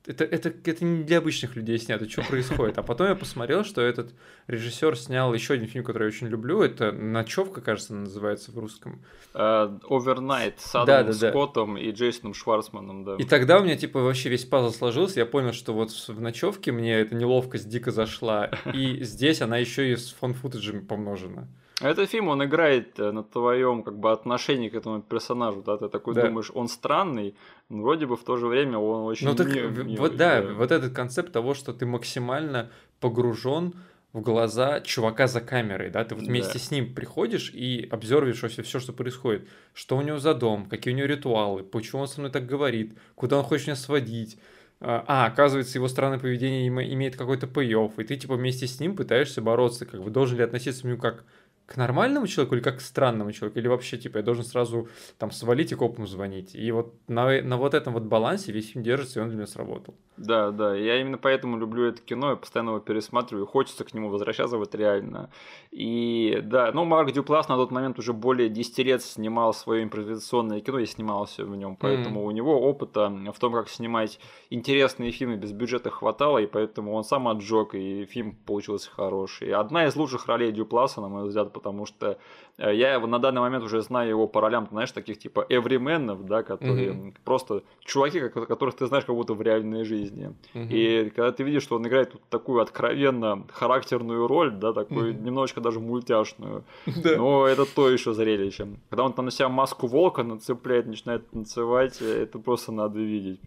это, 0.05 0.25
это, 0.25 0.53
это 0.65 0.83
не 0.83 1.03
для 1.03 1.19
обычных 1.19 1.55
людей 1.55 1.77
снято, 1.77 2.09
что 2.09 2.23
происходит. 2.23 2.77
А 2.77 2.83
потом 2.83 3.07
я 3.07 3.15
посмотрел, 3.15 3.63
что 3.63 3.81
этот 3.81 4.13
режиссер 4.47 4.97
снял 4.97 5.33
еще 5.33 5.53
один 5.53 5.67
фильм, 5.67 5.85
который 5.85 6.03
я 6.03 6.07
очень 6.07 6.27
люблю. 6.27 6.61
Это 6.61 6.91
«Ночевка», 6.91 7.61
кажется, 7.61 7.93
называется 7.93 8.51
в 8.51 8.57
русском. 8.57 9.01
Овернайт 9.33 10.55
uh, 10.55 10.61
с 10.61 10.75
Адамом 10.75 11.11
да, 11.11 11.19
да, 11.19 11.29
Скоттом 11.29 11.75
да. 11.75 11.81
и 11.81 11.91
Джейсоном 11.91 12.33
Шварцманом, 12.33 13.05
да. 13.05 13.15
И 13.17 13.23
тогда 13.23 13.59
у 13.59 13.63
меня, 13.63 13.77
типа, 13.77 14.01
вообще 14.01 14.29
весь 14.29 14.45
пазл 14.45 14.71
сложился. 14.71 15.19
Я 15.19 15.25
понял, 15.25 15.53
что 15.53 15.73
вот 15.73 15.91
в 15.91 16.19
«Ночевке» 16.19 16.71
мне 16.71 16.95
эта 16.95 17.15
неловкость 17.15 17.69
дико 17.69 17.91
зашла. 17.91 18.51
И 18.73 19.03
здесь 19.03 19.41
она 19.41 19.57
еще 19.57 19.91
и 19.91 19.95
с 19.95 20.11
фон-футажем 20.11 20.85
помножена. 20.85 21.47
Этот 21.83 22.09
фильм, 22.09 22.29
он 22.29 22.43
играет 22.43 22.99
э, 22.99 23.11
на 23.11 23.23
твоем 23.23 23.83
как 23.83 23.99
бы 23.99 24.11
отношении 24.11 24.69
к 24.69 24.75
этому 24.75 25.01
персонажу, 25.01 25.61
да, 25.61 25.77
ты 25.77 25.89
такой 25.89 26.15
да. 26.15 26.27
думаешь, 26.27 26.51
он 26.53 26.67
странный, 26.67 27.35
но 27.69 27.81
вроде 27.81 28.05
бы 28.05 28.15
в 28.15 28.23
то 28.23 28.37
же 28.37 28.47
время 28.47 28.77
он 28.77 29.05
очень... 29.05 29.27
Ну 29.27 29.35
так, 29.35 29.47
милый, 29.47 29.97
вот 29.97 30.15
да, 30.15 30.41
да, 30.41 30.53
вот 30.53 30.71
этот 30.71 30.93
концепт 30.93 31.31
того, 31.31 31.53
что 31.53 31.73
ты 31.73 31.85
максимально 31.85 32.71
погружен 32.99 33.73
в 34.13 34.21
глаза 34.21 34.79
чувака 34.81 35.27
за 35.27 35.41
камерой, 35.41 35.89
да, 35.89 36.05
ты 36.05 36.15
вот 36.15 36.25
вместе 36.25 36.53
да. 36.53 36.59
с 36.59 36.71
ним 36.71 36.93
приходишь 36.93 37.51
и 37.53 37.87
обзорвишь 37.91 38.43
вообще 38.43 38.61
все, 38.61 38.79
что 38.79 38.93
происходит, 38.93 39.47
что 39.73 39.97
у 39.97 40.01
него 40.01 40.19
за 40.19 40.33
дом, 40.35 40.67
какие 40.67 40.93
у 40.93 40.97
него 40.97 41.07
ритуалы, 41.07 41.63
почему 41.63 42.03
он 42.03 42.07
со 42.07 42.21
мной 42.21 42.31
так 42.31 42.45
говорит, 42.45 42.97
куда 43.15 43.39
он 43.39 43.43
хочет 43.43 43.67
меня 43.67 43.75
сводить, 43.75 44.37
а, 44.79 45.03
а 45.07 45.25
оказывается, 45.25 45.77
его 45.77 45.87
странное 45.87 46.19
поведение 46.19 46.67
имеет 46.67 47.15
какой-то 47.15 47.47
пей 47.47 47.73
и 47.73 48.03
ты 48.03 48.15
типа 48.17 48.35
вместе 48.35 48.67
с 48.67 48.79
ним 48.79 48.95
пытаешься 48.95 49.41
бороться, 49.41 49.85
как 49.85 50.03
бы 50.03 50.11
должен 50.11 50.37
ли 50.37 50.43
относиться 50.43 50.81
к 50.81 50.85
нему 50.85 50.97
как 50.97 51.23
к 51.65 51.77
нормальному 51.77 52.27
человеку 52.27 52.55
или 52.55 52.61
как 52.61 52.77
к 52.77 52.81
странному 52.81 53.31
человеку, 53.31 53.59
или 53.59 53.67
вообще, 53.67 53.97
типа, 53.97 54.17
я 54.17 54.23
должен 54.23 54.43
сразу 54.43 54.89
там 55.17 55.31
свалить 55.31 55.71
и 55.71 55.75
копам 55.75 56.07
звонить. 56.07 56.55
И 56.55 56.71
вот 56.71 56.93
на, 57.07 57.41
на 57.41 57.57
вот 57.57 57.73
этом 57.73 57.93
вот 57.93 58.03
балансе 58.03 58.51
весь 58.51 58.71
фильм 58.71 58.83
держится, 58.83 59.19
и 59.19 59.23
он 59.23 59.29
для 59.29 59.37
меня 59.37 59.47
сработал. 59.47 59.95
Да, 60.17 60.51
да, 60.51 60.75
я 60.75 61.01
именно 61.01 61.17
поэтому 61.17 61.57
люблю 61.57 61.85
это 61.85 62.01
кино, 62.01 62.31
я 62.31 62.35
постоянно 62.35 62.71
его 62.71 62.79
пересматриваю, 62.79 63.47
хочется 63.47 63.83
к 63.83 63.93
нему 63.93 64.09
возвращаться 64.09 64.57
вот 64.57 64.75
реально. 64.75 65.31
И 65.71 66.39
да, 66.43 66.71
ну, 66.71 66.85
Марк 66.85 67.11
Дюплас 67.11 67.49
на 67.49 67.55
тот 67.55 67.71
момент 67.71 67.97
уже 67.97 68.13
более 68.13 68.49
10 68.49 68.77
лет 68.79 69.01
снимал 69.01 69.53
свое 69.53 69.83
импровизационное 69.83 70.59
кино 70.59 70.79
и 70.79 70.85
снимался 70.85 71.45
в 71.45 71.55
нем, 71.55 71.77
поэтому 71.77 72.21
mm. 72.21 72.25
у 72.25 72.31
него 72.31 72.59
опыта 72.59 73.09
в 73.33 73.39
том, 73.39 73.53
как 73.53 73.69
снимать 73.69 74.19
интересные 74.49 75.11
фильмы 75.11 75.37
без 75.37 75.51
бюджета 75.51 75.89
хватало, 75.89 76.37
и 76.37 76.45
поэтому 76.45 76.93
он 76.93 77.03
сам 77.03 77.27
отжег, 77.27 77.73
и 77.73 78.05
фильм 78.05 78.35
получился 78.45 78.91
хороший. 78.91 79.51
Одна 79.51 79.87
из 79.87 79.95
лучших 79.95 80.27
ролей 80.27 80.51
Дюпласа, 80.51 81.01
на 81.01 81.07
мой 81.07 81.27
взгляд, 81.27 81.52
потому 81.53 81.85
что 81.85 82.17
э, 82.57 82.75
я 82.75 82.99
на 82.99 83.19
данный 83.19 83.41
момент 83.41 83.63
уже 83.63 83.81
знаю 83.81 84.09
его 84.09 84.27
по 84.27 84.41
ролям, 84.41 84.67
знаешь, 84.71 84.91
таких 84.91 85.17
типа 85.19 85.45
эврименов, 85.49 86.25
да, 86.25 86.43
которые 86.43 86.89
mm-hmm. 86.89 87.15
просто 87.23 87.63
чуваки, 87.85 88.19
которых 88.29 88.75
ты 88.75 88.87
знаешь 88.87 89.05
как 89.05 89.15
будто 89.15 89.33
в 89.33 89.41
реальной 89.41 89.83
жизни. 89.83 90.33
Mm-hmm. 90.53 90.67
И 90.69 91.09
когда 91.09 91.31
ты 91.31 91.43
видишь, 91.43 91.63
что 91.63 91.75
он 91.75 91.87
играет 91.87 92.13
вот 92.13 92.23
такую 92.29 92.61
откровенно 92.61 93.45
характерную 93.51 94.27
роль, 94.27 94.51
да, 94.51 94.73
такую 94.73 95.13
mm-hmm. 95.13 95.21
немножечко 95.21 95.61
даже 95.61 95.79
мультяшную, 95.79 96.63
но 96.85 97.47
это 97.47 97.65
то 97.65 97.89
еще 97.89 98.13
зрелище. 98.13 98.67
Когда 98.89 99.03
он 99.03 99.13
там 99.13 99.25
на 99.25 99.31
себя 99.31 99.49
маску 99.49 99.87
волка 99.87 100.23
нацепляет, 100.23 100.87
начинает 100.87 101.29
танцевать, 101.29 102.01
э, 102.01 102.23
это 102.23 102.39
просто 102.39 102.71
надо 102.71 102.99
видеть. 102.99 103.39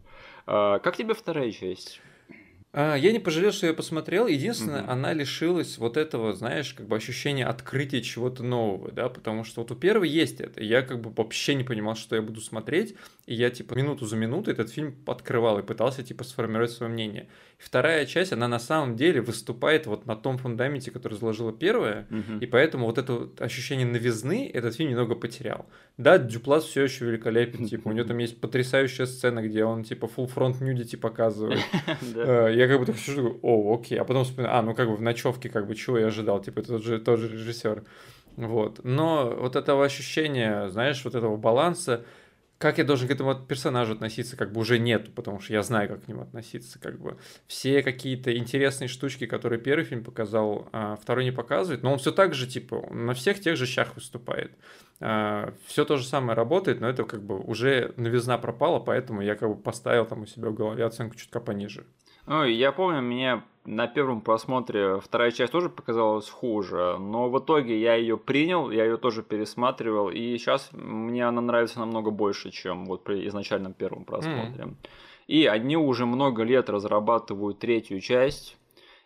А, 0.47 0.79
как 0.79 0.97
тебе 0.97 1.15
вторая 1.15 1.51
часть? 1.51 2.01
А, 2.79 2.95
я 2.95 3.11
не 3.11 3.19
пожалел, 3.19 3.53
что 3.53 3.67
я 3.67 3.73
посмотрел. 3.73 4.27
Единственное, 4.27 4.83
угу. 4.83 4.91
она 4.91 5.15
лишилась 5.15 5.79
вот 5.79 5.97
этого, 5.97 6.35
знаешь, 6.35 6.75
как 6.75 6.87
бы 6.87 6.95
ощущения 6.95 7.47
открытия 7.47 8.03
чего-то 8.03 8.43
нового, 8.43 8.93
да, 8.93 9.09
потому 9.09 9.45
что 9.45 9.63
вот 9.63 9.71
у 9.71 9.75
первой 9.75 10.11
есть 10.11 10.43
это. 10.43 10.63
Я 10.63 10.83
как 10.83 11.01
бы 11.01 11.11
вообще 11.11 11.55
не 11.55 11.65
понимал, 11.65 11.97
что 11.97 12.17
я 12.17 12.21
буду 12.21 12.43
смотреть, 12.43 12.95
и 13.25 13.35
я 13.35 13.49
типа 13.49 13.73
минуту 13.73 14.05
за 14.05 14.17
минутой 14.17 14.53
этот 14.53 14.69
фильм 14.69 14.95
открывал 15.07 15.59
и 15.59 15.63
пытался 15.63 16.03
типа 16.03 16.23
сформировать 16.25 16.71
свое 16.71 16.93
мнение. 16.93 17.29
Вторая 17.57 18.05
часть, 18.05 18.35
она 18.35 18.47
на 18.47 18.59
самом 18.59 18.97
деле 18.97 19.23
выступает 19.23 19.87
вот 19.87 20.05
на 20.05 20.15
том 20.15 20.37
фундаменте, 20.37 20.91
который 20.91 21.17
заложила 21.17 21.55
первая, 21.55 22.07
угу. 22.11 22.39
и 22.41 22.47
поэтому 22.47 22.85
вот 22.85 22.99
это 22.99 23.31
ощущение 23.39 23.87
новизны 23.87 24.51
этот 24.53 24.77
фильм 24.77 24.91
немного 24.91 25.15
потерял. 25.15 25.65
Да, 25.97 26.19
Дюплас 26.19 26.65
все 26.65 26.83
еще 26.83 27.07
великолепен, 27.07 27.67
типа, 27.67 27.89
у 27.89 27.93
него 27.93 28.07
там 28.07 28.19
есть 28.27 28.39
потрясающая 28.39 29.07
сцена, 29.07 29.41
где 29.41 29.65
он 29.65 29.83
типа 29.83 30.11
full 30.15 30.31
front 30.31 30.61
nudity 30.61 30.99
показывает. 30.99 31.61
Э, 32.15 32.53
как 32.69 32.81
бы 32.81 32.87
так 32.87 32.97
сижу, 32.97 33.39
о, 33.43 33.75
окей, 33.75 33.99
а 33.99 34.05
потом 34.05 34.25
вспоминаю, 34.25 34.59
а, 34.59 34.63
ну 34.63 34.75
как 34.75 34.89
бы 34.89 34.97
в 34.97 35.03
ночевке, 35.03 35.49
как 35.49 35.67
бы, 35.67 35.75
чего 35.75 35.99
я 35.99 36.07
ожидал, 36.07 36.41
типа, 36.41 36.61
это 36.61 36.69
тот 36.69 36.83
же, 36.83 36.99
тот 36.99 37.19
же 37.21 37.29
режиссер. 37.29 37.85
Вот. 38.37 38.85
Но 38.85 39.35
вот 39.39 39.57
этого 39.57 39.85
ощущения, 39.85 40.69
знаешь, 40.69 41.05
вот 41.05 41.15
этого 41.15 41.37
баланса, 41.37 42.05
как 42.59 42.79
я 42.79 42.85
должен 42.85 43.07
к 43.07 43.11
этому 43.11 43.35
персонажу 43.35 43.93
относиться, 43.93 44.37
как 44.37 44.53
бы 44.53 44.61
уже 44.61 44.79
нету, 44.79 45.11
потому 45.11 45.41
что 45.41 45.53
я 45.53 45.63
знаю, 45.63 45.89
как 45.89 46.05
к 46.05 46.09
нему 46.09 46.23
относиться, 46.23 46.79
как 46.79 46.99
бы. 46.99 47.19
Все 47.47 47.83
какие-то 47.83 48.35
интересные 48.37 48.89
штучки, 48.89 49.27
которые 49.27 49.61
первый 49.61 49.85
фильм 49.85 50.03
показал, 50.03 50.69
а 50.73 50.97
второй 50.97 51.25
не 51.25 51.33
показывает, 51.33 51.83
но 51.83 51.93
он 51.93 51.99
все 51.99 52.13
так 52.13 52.35
же, 52.35 52.47
типа, 52.47 52.89
на 52.91 53.13
всех 53.13 53.41
тех 53.41 53.57
же 53.57 53.67
щах 53.67 53.95
выступает. 53.95 54.53
А, 55.01 55.53
все 55.67 55.85
то 55.85 55.99
же 55.99 56.07
самое 56.07 56.35
работает, 56.35 56.81
но 56.81 56.89
это 56.89 57.05
как 57.05 57.23
бы 57.23 57.39
уже 57.39 57.93
новизна 57.97 58.39
пропала, 58.39 58.79
поэтому 58.79 59.21
я 59.21 59.35
как 59.35 59.51
бы 59.51 59.57
поставил 59.57 60.07
там 60.07 60.23
у 60.23 60.27
себя 60.27 60.49
в 60.49 60.55
голове 60.55 60.85
оценку 60.85 61.17
чутка 61.17 61.41
пониже. 61.41 61.85
Ну, 62.27 62.45
я 62.45 62.73
помню, 62.73 63.03
мне 63.03 63.43
на 63.65 63.87
первом 63.87 64.21
просмотре 64.21 65.01
вторая 65.01 65.31
часть 65.31 65.53
тоже 65.53 65.69
показалась 65.69 66.29
хуже, 66.29 66.97
но 66.99 67.29
в 67.29 67.39
итоге 67.39 67.81
я 67.81 67.95
ее 67.95 68.17
принял, 68.17 68.71
я 68.71 68.85
ее 68.85 68.97
тоже 68.97 69.23
пересматривал, 69.23 70.11
и 70.11 70.37
сейчас 70.39 70.71
мне 70.73 71.27
она 71.27 71.41
нравится 71.41 71.81
намного 71.81 72.11
больше, 72.11 72.51
чем 72.51 72.87
вот 72.87 73.05
при 73.05 73.27
изначальном 73.29 73.75
первом 73.75 74.05
просмотре. 74.05 74.65
Mm. 74.65 74.75
И 75.27 75.47
они 75.47 75.77
уже 75.77 76.07
много 76.07 76.45
лет 76.45 76.71
разрабатывают 76.71 77.59
третью 77.59 78.01
часть, 78.01 78.57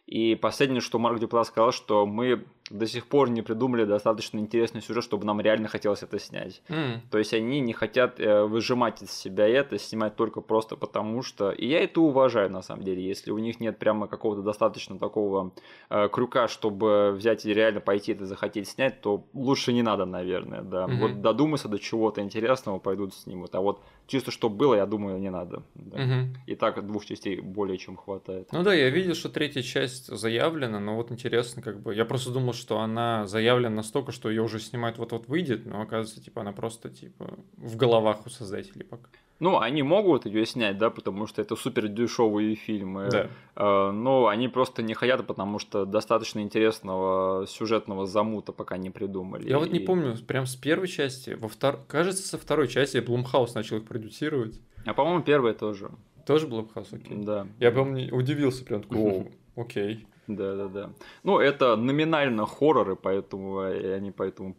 И 0.06 0.34
последнее, 0.34 0.80
что 0.80 0.98
Марк 0.98 1.18
Дюпла 1.18 1.44
сказал, 1.44 1.72
что 1.72 2.05
мы 2.05 2.44
до 2.70 2.86
сих 2.86 3.06
пор 3.06 3.28
не 3.28 3.42
придумали 3.42 3.84
достаточно 3.84 4.38
интересный 4.38 4.80
сюжет, 4.80 5.05
чтобы 5.05 5.24
нам 5.26 5.40
реально 5.40 5.68
хотелось 5.68 6.02
это 6.02 6.18
снять. 6.18 6.62
Mm. 6.68 7.01
То 7.10 7.18
есть 7.18 7.34
они 7.34 7.60
не 7.60 7.72
хотят 7.72 8.20
э, 8.20 8.44
выжимать 8.44 9.02
из 9.02 9.10
себя 9.10 9.48
это, 9.48 9.78
снимать 9.78 10.16
только 10.16 10.40
просто 10.40 10.76
потому 10.76 11.22
что... 11.22 11.51
И 11.51 11.66
я 11.66 11.82
это 11.82 12.01
уважаю, 12.01 12.51
на 12.51 12.62
самом 12.62 12.84
деле. 12.84 13.02
Если 13.02 13.32
у 13.32 13.38
них 13.38 13.60
нет 13.60 13.78
прямо 13.78 14.06
какого-то 14.06 14.42
достаточно 14.42 14.98
такого 14.98 15.52
э, 15.90 16.09
крюка, 16.10 16.48
чтобы 16.48 17.12
взять 17.16 17.44
и 17.44 17.52
реально 17.52 17.80
пойти 17.80 18.12
это 18.12 18.26
захотеть 18.26 18.68
снять, 18.68 19.01
то 19.01 19.24
лучше 19.34 19.72
не 19.72 19.82
надо, 19.82 20.05
наверное, 20.05 20.62
да. 20.62 20.86
Mm-hmm. 20.86 20.98
Вот 20.98 21.20
додуматься 21.20 21.68
до 21.68 21.78
чего-то 21.78 22.20
интересного, 22.22 22.78
пойдут 22.78 23.14
снимут. 23.14 23.55
А 23.55 23.60
вот 23.60 23.82
чисто 24.10 24.30
что 24.30 24.50
было, 24.50 24.74
я 24.74 24.86
думаю, 24.86 25.18
не 25.18 25.30
надо. 25.30 25.62
Да. 25.74 25.96
Mm-hmm. 25.96 26.36
И 26.46 26.54
так 26.56 26.86
двух 26.86 27.06
частей 27.06 27.40
более 27.40 27.78
чем 27.78 27.96
хватает. 27.96 28.48
Ну 28.52 28.62
да, 28.62 28.74
я 28.74 28.90
видел, 28.90 29.14
что 29.14 29.28
третья 29.28 29.62
часть 29.62 30.06
заявлена, 30.06 30.80
но 30.80 30.96
вот 30.96 31.12
интересно, 31.12 31.62
как 31.62 31.80
бы... 31.80 31.94
Я 31.94 32.04
просто 32.04 32.30
думал, 32.30 32.52
что 32.52 32.80
она 32.80 33.26
заявлена 33.26 33.76
настолько, 33.76 34.12
что 34.12 34.28
ее 34.28 34.42
уже 34.42 34.58
снимать 34.58 34.98
вот-вот 34.98 35.28
выйдет, 35.28 35.64
но 35.64 35.80
оказывается, 35.80 36.22
типа, 36.22 36.40
она 36.42 36.52
просто, 36.52 36.90
типа, 36.90 37.38
в 37.56 37.76
головах 37.76 38.26
у 38.26 38.30
создателей 38.30 38.84
пока. 38.84 39.08
Ну, 39.40 39.58
они 39.58 39.82
могут 39.82 40.26
ее 40.26 40.44
снять, 40.44 40.76
да, 40.76 40.90
потому 40.90 41.26
что 41.26 41.40
это 41.40 41.56
супер 41.56 41.88
дешевые 41.88 42.54
фильмы. 42.54 43.08
Да. 43.10 43.28
Э, 43.56 43.90
но 43.90 44.28
они 44.28 44.48
просто 44.48 44.82
не 44.82 44.92
хотят, 44.92 45.26
потому 45.26 45.58
что 45.58 45.86
достаточно 45.86 46.40
интересного 46.40 47.46
сюжетного 47.46 48.06
замута 48.06 48.52
пока 48.52 48.76
не 48.76 48.90
придумали. 48.90 49.48
Я 49.48 49.56
и... 49.56 49.58
вот 49.58 49.70
не 49.72 49.80
помню, 49.80 50.14
прям 50.26 50.44
с 50.44 50.56
первой 50.56 50.88
части, 50.88 51.30
во 51.30 51.48
втор... 51.48 51.80
кажется, 51.88 52.22
со 52.22 52.36
второй 52.36 52.68
части 52.68 52.98
Блумхаус 52.98 53.54
начал 53.54 53.78
их 53.78 53.86
продюсировать. 53.86 54.60
А 54.84 54.92
по-моему, 54.92 55.22
первая 55.22 55.54
тоже. 55.54 55.90
Тоже 56.26 56.46
Блумхаус, 56.46 56.92
окей. 56.92 57.16
Да. 57.16 57.46
Я, 57.58 57.72
помню, 57.72 58.14
удивился 58.14 58.62
прям, 58.64 58.82
такой, 58.82 59.32
окей. 59.56 60.06
Да, 60.26 60.54
да, 60.54 60.68
да. 60.68 60.90
Ну, 61.22 61.38
это 61.38 61.76
номинально 61.76 62.46
хорроры, 62.46 62.94
поэтому 62.94 63.60
они 63.60 64.12
поэтому 64.12 64.54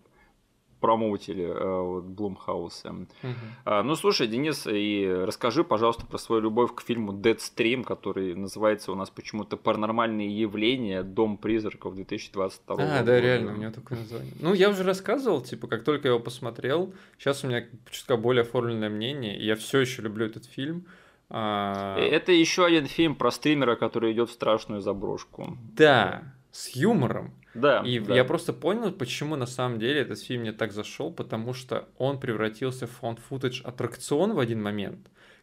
промоутили 0.81 1.45
э, 1.45 1.81
вот, 1.81 2.03
Блумхауса. 2.05 2.89
Uh-huh. 2.89 3.33
А, 3.65 3.83
ну, 3.83 3.95
слушай, 3.95 4.27
Денис, 4.27 4.67
и 4.69 5.07
расскажи, 5.25 5.63
пожалуйста, 5.63 6.05
про 6.05 6.17
свою 6.17 6.41
любовь 6.41 6.73
к 6.75 6.81
фильму 6.81 7.13
Deadstream, 7.13 7.83
который 7.83 8.35
называется 8.35 8.91
у 8.91 8.95
нас 8.95 9.09
почему-то 9.09 9.55
«Паранормальные 9.55 10.37
явления. 10.37 11.03
Дом 11.03 11.37
призраков» 11.37 11.95
2022 11.95 12.75
а, 12.75 12.77
года. 12.77 13.03
да, 13.03 13.21
реально, 13.21 13.53
у 13.53 13.57
него 13.57 13.71
такое 13.71 13.99
название. 13.99 14.33
Ну, 14.39 14.53
я 14.53 14.69
уже 14.69 14.83
рассказывал, 14.83 15.41
типа, 15.41 15.67
как 15.67 15.83
только 15.83 16.07
я 16.07 16.13
его 16.15 16.23
посмотрел, 16.23 16.93
сейчас 17.17 17.43
у 17.43 17.47
меня 17.47 17.65
чутка 17.89 18.17
более 18.17 18.41
оформленное 18.41 18.89
мнение, 18.89 19.37
и 19.37 19.45
я 19.45 19.55
все 19.55 19.79
еще 19.79 20.01
люблю 20.01 20.25
этот 20.25 20.45
фильм. 20.45 20.85
А... 21.29 21.97
Это 21.97 22.31
еще 22.31 22.65
один 22.65 22.87
фильм 22.87 23.15
про 23.15 23.31
стримера, 23.31 23.75
который 23.75 24.11
идет 24.11 24.29
в 24.29 24.33
страшную 24.33 24.81
заброшку. 24.81 25.57
Да, 25.73 26.23
с 26.51 26.75
юмором. 26.75 27.33
Да. 27.53 27.81
И 27.85 27.99
да. 27.99 28.15
я 28.15 28.23
просто 28.23 28.53
понял, 28.53 28.91
почему 28.91 29.35
на 29.35 29.45
самом 29.45 29.79
деле 29.79 30.01
этот 30.01 30.19
фильм 30.19 30.41
мне 30.41 30.53
так 30.53 30.71
зашел, 30.71 31.11
потому 31.11 31.53
что 31.53 31.87
он 31.97 32.19
превратился 32.19 32.87
в 32.87 32.91
фонд 32.91 33.19
футаж 33.19 33.61
аттракцион 33.61 34.33
в 34.33 34.39
один 34.39 34.61
момент 34.61 34.99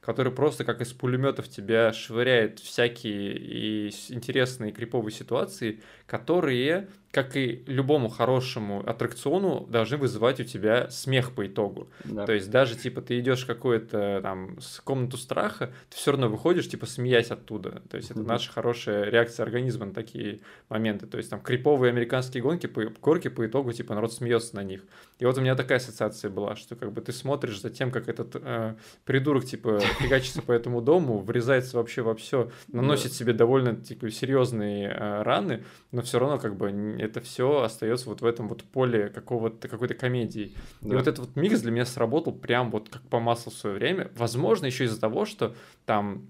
который 0.09 0.33
просто 0.33 0.65
как 0.65 0.81
из 0.81 0.95
пулеметов 0.95 1.51
тебя 1.51 1.93
швыряет 1.93 2.61
всякие 2.61 3.37
и 3.37 3.93
интересные 4.09 4.73
криповые 4.73 5.13
ситуации, 5.13 5.83
которые 6.07 6.89
как 7.11 7.37
и 7.37 7.63
любому 7.67 8.09
хорошему 8.09 8.87
аттракциону, 8.87 9.67
должны 9.69 9.97
вызывать 9.97 10.41
у 10.41 10.45
тебя 10.45 10.91
смех 10.91 11.33
по 11.33 11.47
итогу. 11.47 11.89
Да. 12.05 12.27
То 12.27 12.33
есть 12.33 12.51
даже 12.51 12.77
типа 12.77 13.01
ты 13.01 13.19
идешь 13.19 13.45
в 13.45 13.47
какую-то 13.47 14.21
там 14.23 14.59
комнату 14.85 15.17
страха, 15.17 15.73
ты 15.89 15.97
все 15.97 16.11
равно 16.11 16.29
выходишь, 16.29 16.69
типа 16.69 16.85
смеясь 16.85 17.31
оттуда. 17.31 17.83
То 17.89 17.97
есть 17.97 18.11
это 18.11 18.23
наша 18.23 18.53
хорошая 18.53 19.05
реакция 19.05 19.45
организма 19.45 19.87
на 19.87 19.95
такие 19.95 20.41
моменты. 20.69 21.07
То 21.07 21.17
есть 21.17 21.31
там 21.31 21.41
криповые 21.41 21.91
американские 21.91 22.43
гонки, 22.43 22.67
по, 22.67 22.85
горки 23.01 23.29
по 23.29 23.47
итогу, 23.47 23.73
типа 23.73 23.95
народ 23.95 24.13
смеется 24.13 24.55
на 24.57 24.63
них. 24.63 24.83
И 25.19 25.25
вот 25.25 25.39
у 25.39 25.41
меня 25.41 25.57
такая 25.57 25.79
ассоциация 25.79 26.31
была, 26.31 26.57
что 26.57 26.77
как 26.77 26.93
бы 26.93 27.01
ты 27.01 27.13
смотришь 27.13 27.61
за 27.61 27.71
тем, 27.71 27.91
как 27.91 28.09
этот 28.09 28.37
э, 28.37 28.75
придурок 29.07 29.47
типа 29.47 29.81
фигачится 29.99 30.43
по 30.43 30.53
этому 30.53 30.81
дому, 30.81 31.19
врезается 31.19 31.77
вообще 31.77 32.03
во 32.03 32.15
все, 32.15 32.51
наносит 32.69 33.13
себе 33.13 33.33
довольно 33.33 33.77
типа 33.77 34.11
серьезные 34.11 34.89
э, 34.89 35.23
раны, 35.23 35.65
но 35.93 36.03
все 36.03 36.19
равно 36.19 36.39
как 36.39 36.57
бы 36.57 36.97
это 36.99 37.21
все 37.21 37.63
остается 37.63 38.09
вот 38.09 38.21
в 38.21 38.27
этом 38.27 38.49
вот 38.49 38.65
поле 38.65 39.09
какого-то 39.09 39.69
какой-то 39.69 39.95
комедии. 39.95 40.55
Да. 40.81 40.95
И 40.95 40.99
вот 40.99 41.07
этот 41.07 41.19
вот 41.19 41.37
микс 41.37 41.61
для 41.61 41.71
меня 41.71 41.85
сработал 41.85 42.33
прям 42.33 42.71
вот 42.71 42.89
как 42.89 43.03
по 43.03 43.21
маслу 43.21 43.53
в 43.53 43.55
свое 43.55 43.77
время. 43.77 44.11
Возможно, 44.17 44.67
еще 44.67 44.85
из-за 44.85 45.01
того, 45.01 45.25
что 45.25 45.55
там 45.85 46.29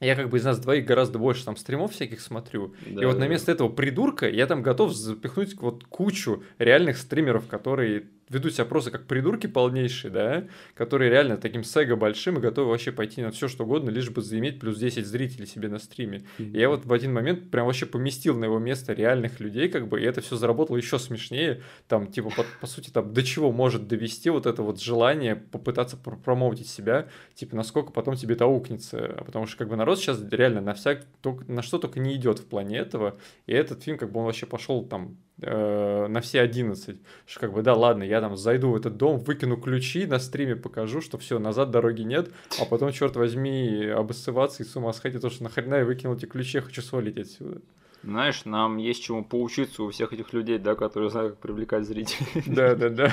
я 0.00 0.14
как 0.14 0.28
бы 0.28 0.36
из 0.36 0.44
нас 0.44 0.58
двоих 0.58 0.84
гораздо 0.84 1.18
больше 1.18 1.44
там 1.44 1.56
стримов 1.56 1.92
всяких 1.92 2.20
смотрю. 2.20 2.74
Да, 2.86 3.02
и 3.02 3.06
вот 3.06 3.14
да, 3.14 3.20
на 3.20 3.28
место 3.28 3.52
этого 3.52 3.68
придурка 3.68 4.28
я 4.28 4.46
там 4.46 4.62
готов 4.62 4.92
запихнуть 4.92 5.54
вот 5.54 5.84
кучу 5.84 6.42
реальных 6.58 6.98
стримеров, 6.98 7.46
которые 7.46 8.06
ведут 8.28 8.54
себя 8.54 8.64
просто 8.64 8.90
как 8.90 9.06
придурки 9.06 9.46
полнейшие, 9.46 10.10
да, 10.10 10.46
которые 10.74 11.10
реально 11.10 11.36
таким 11.36 11.64
сега 11.64 11.96
большим 11.96 12.38
и 12.38 12.40
готовы 12.40 12.70
вообще 12.70 12.92
пойти 12.92 13.22
на 13.22 13.30
все 13.30 13.48
что 13.48 13.64
угодно, 13.64 13.90
лишь 13.90 14.10
бы 14.10 14.22
заиметь 14.22 14.58
плюс 14.58 14.78
10 14.78 15.06
зрителей 15.06 15.46
себе 15.46 15.68
на 15.68 15.78
стриме. 15.78 16.24
Mm-hmm. 16.38 16.52
И 16.52 16.58
я 16.58 16.68
вот 16.68 16.84
в 16.84 16.92
один 16.92 17.12
момент 17.12 17.50
прям 17.50 17.66
вообще 17.66 17.86
поместил 17.86 18.36
на 18.36 18.44
его 18.44 18.58
место 18.58 18.92
реальных 18.92 19.40
людей, 19.40 19.68
как 19.68 19.88
бы, 19.88 20.00
и 20.00 20.04
это 20.04 20.20
все 20.20 20.36
заработало 20.36 20.76
еще 20.76 20.98
смешнее, 20.98 21.62
там, 21.88 22.08
типа, 22.08 22.30
по, 22.30 22.44
по 22.60 22.66
сути, 22.66 22.90
там, 22.90 23.12
до 23.12 23.22
чего 23.22 23.52
может 23.52 23.86
довести 23.86 24.30
вот 24.30 24.46
это 24.46 24.62
вот 24.62 24.80
желание 24.80 25.36
попытаться 25.36 25.96
пр 25.96 26.16
промоутить 26.16 26.68
себя, 26.68 27.08
типа, 27.34 27.54
насколько 27.54 27.92
потом 27.92 28.16
тебе 28.16 28.34
это 28.34 28.44
аукнется, 28.44 29.22
потому 29.24 29.46
что, 29.46 29.58
как 29.58 29.68
бы, 29.68 29.76
народ 29.76 29.98
сейчас 29.98 30.20
реально 30.30 30.60
на 30.60 30.74
всяк, 30.74 31.04
на 31.46 31.62
что 31.62 31.78
только 31.78 32.00
не 32.00 32.14
идет 32.16 32.40
в 32.40 32.46
плане 32.46 32.78
этого, 32.78 33.18
и 33.46 33.52
этот 33.52 33.82
фильм, 33.82 33.98
как 33.98 34.10
бы, 34.10 34.20
он 34.20 34.26
вообще 34.26 34.46
пошел 34.46 34.84
там 34.84 35.16
э, 35.40 36.06
на 36.08 36.20
все 36.20 36.40
11. 36.40 36.98
Что 37.26 37.40
как 37.40 37.52
бы, 37.52 37.62
да, 37.62 37.74
ладно, 37.74 38.02
я 38.02 38.20
там 38.20 38.36
зайду 38.36 38.70
в 38.70 38.76
этот 38.76 38.96
дом, 38.96 39.18
выкину 39.18 39.56
ключи, 39.56 40.06
на 40.06 40.18
стриме 40.18 40.56
покажу, 40.56 41.00
что 41.00 41.18
все, 41.18 41.38
назад 41.38 41.70
дороги 41.70 42.02
нет, 42.02 42.30
а 42.60 42.64
потом, 42.64 42.92
черт 42.92 43.16
возьми, 43.16 43.86
обоссываться 43.86 44.62
и 44.62 44.66
с 44.66 44.76
ума 44.76 44.92
сходить, 44.92 45.20
то, 45.20 45.30
что 45.30 45.44
нахрена 45.44 45.76
я 45.76 45.84
выкинул 45.84 46.16
эти 46.16 46.26
ключи, 46.26 46.58
я 46.58 46.62
хочу 46.62 46.82
свалить 46.82 47.18
отсюда. 47.18 47.60
Знаешь, 48.02 48.44
нам 48.44 48.76
есть 48.76 49.02
чему 49.02 49.24
поучиться 49.24 49.82
у 49.82 49.90
всех 49.90 50.12
этих 50.12 50.32
людей, 50.32 50.58
да, 50.58 50.76
которые 50.76 51.10
знают, 51.10 51.32
как 51.32 51.40
привлекать 51.40 51.86
зрителей. 51.86 52.26
Да, 52.46 52.76
да, 52.76 52.88
да. 52.88 53.12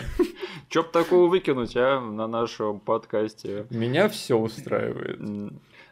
Чё 0.70 0.84
б 0.84 0.90
такого 0.91 1.28
выкинуть, 1.28 1.76
а, 1.76 2.00
на 2.00 2.28
нашем 2.28 2.80
подкасте? 2.80 3.66
Меня 3.72 4.08
все 4.08 4.38
устраивает. 4.38 5.20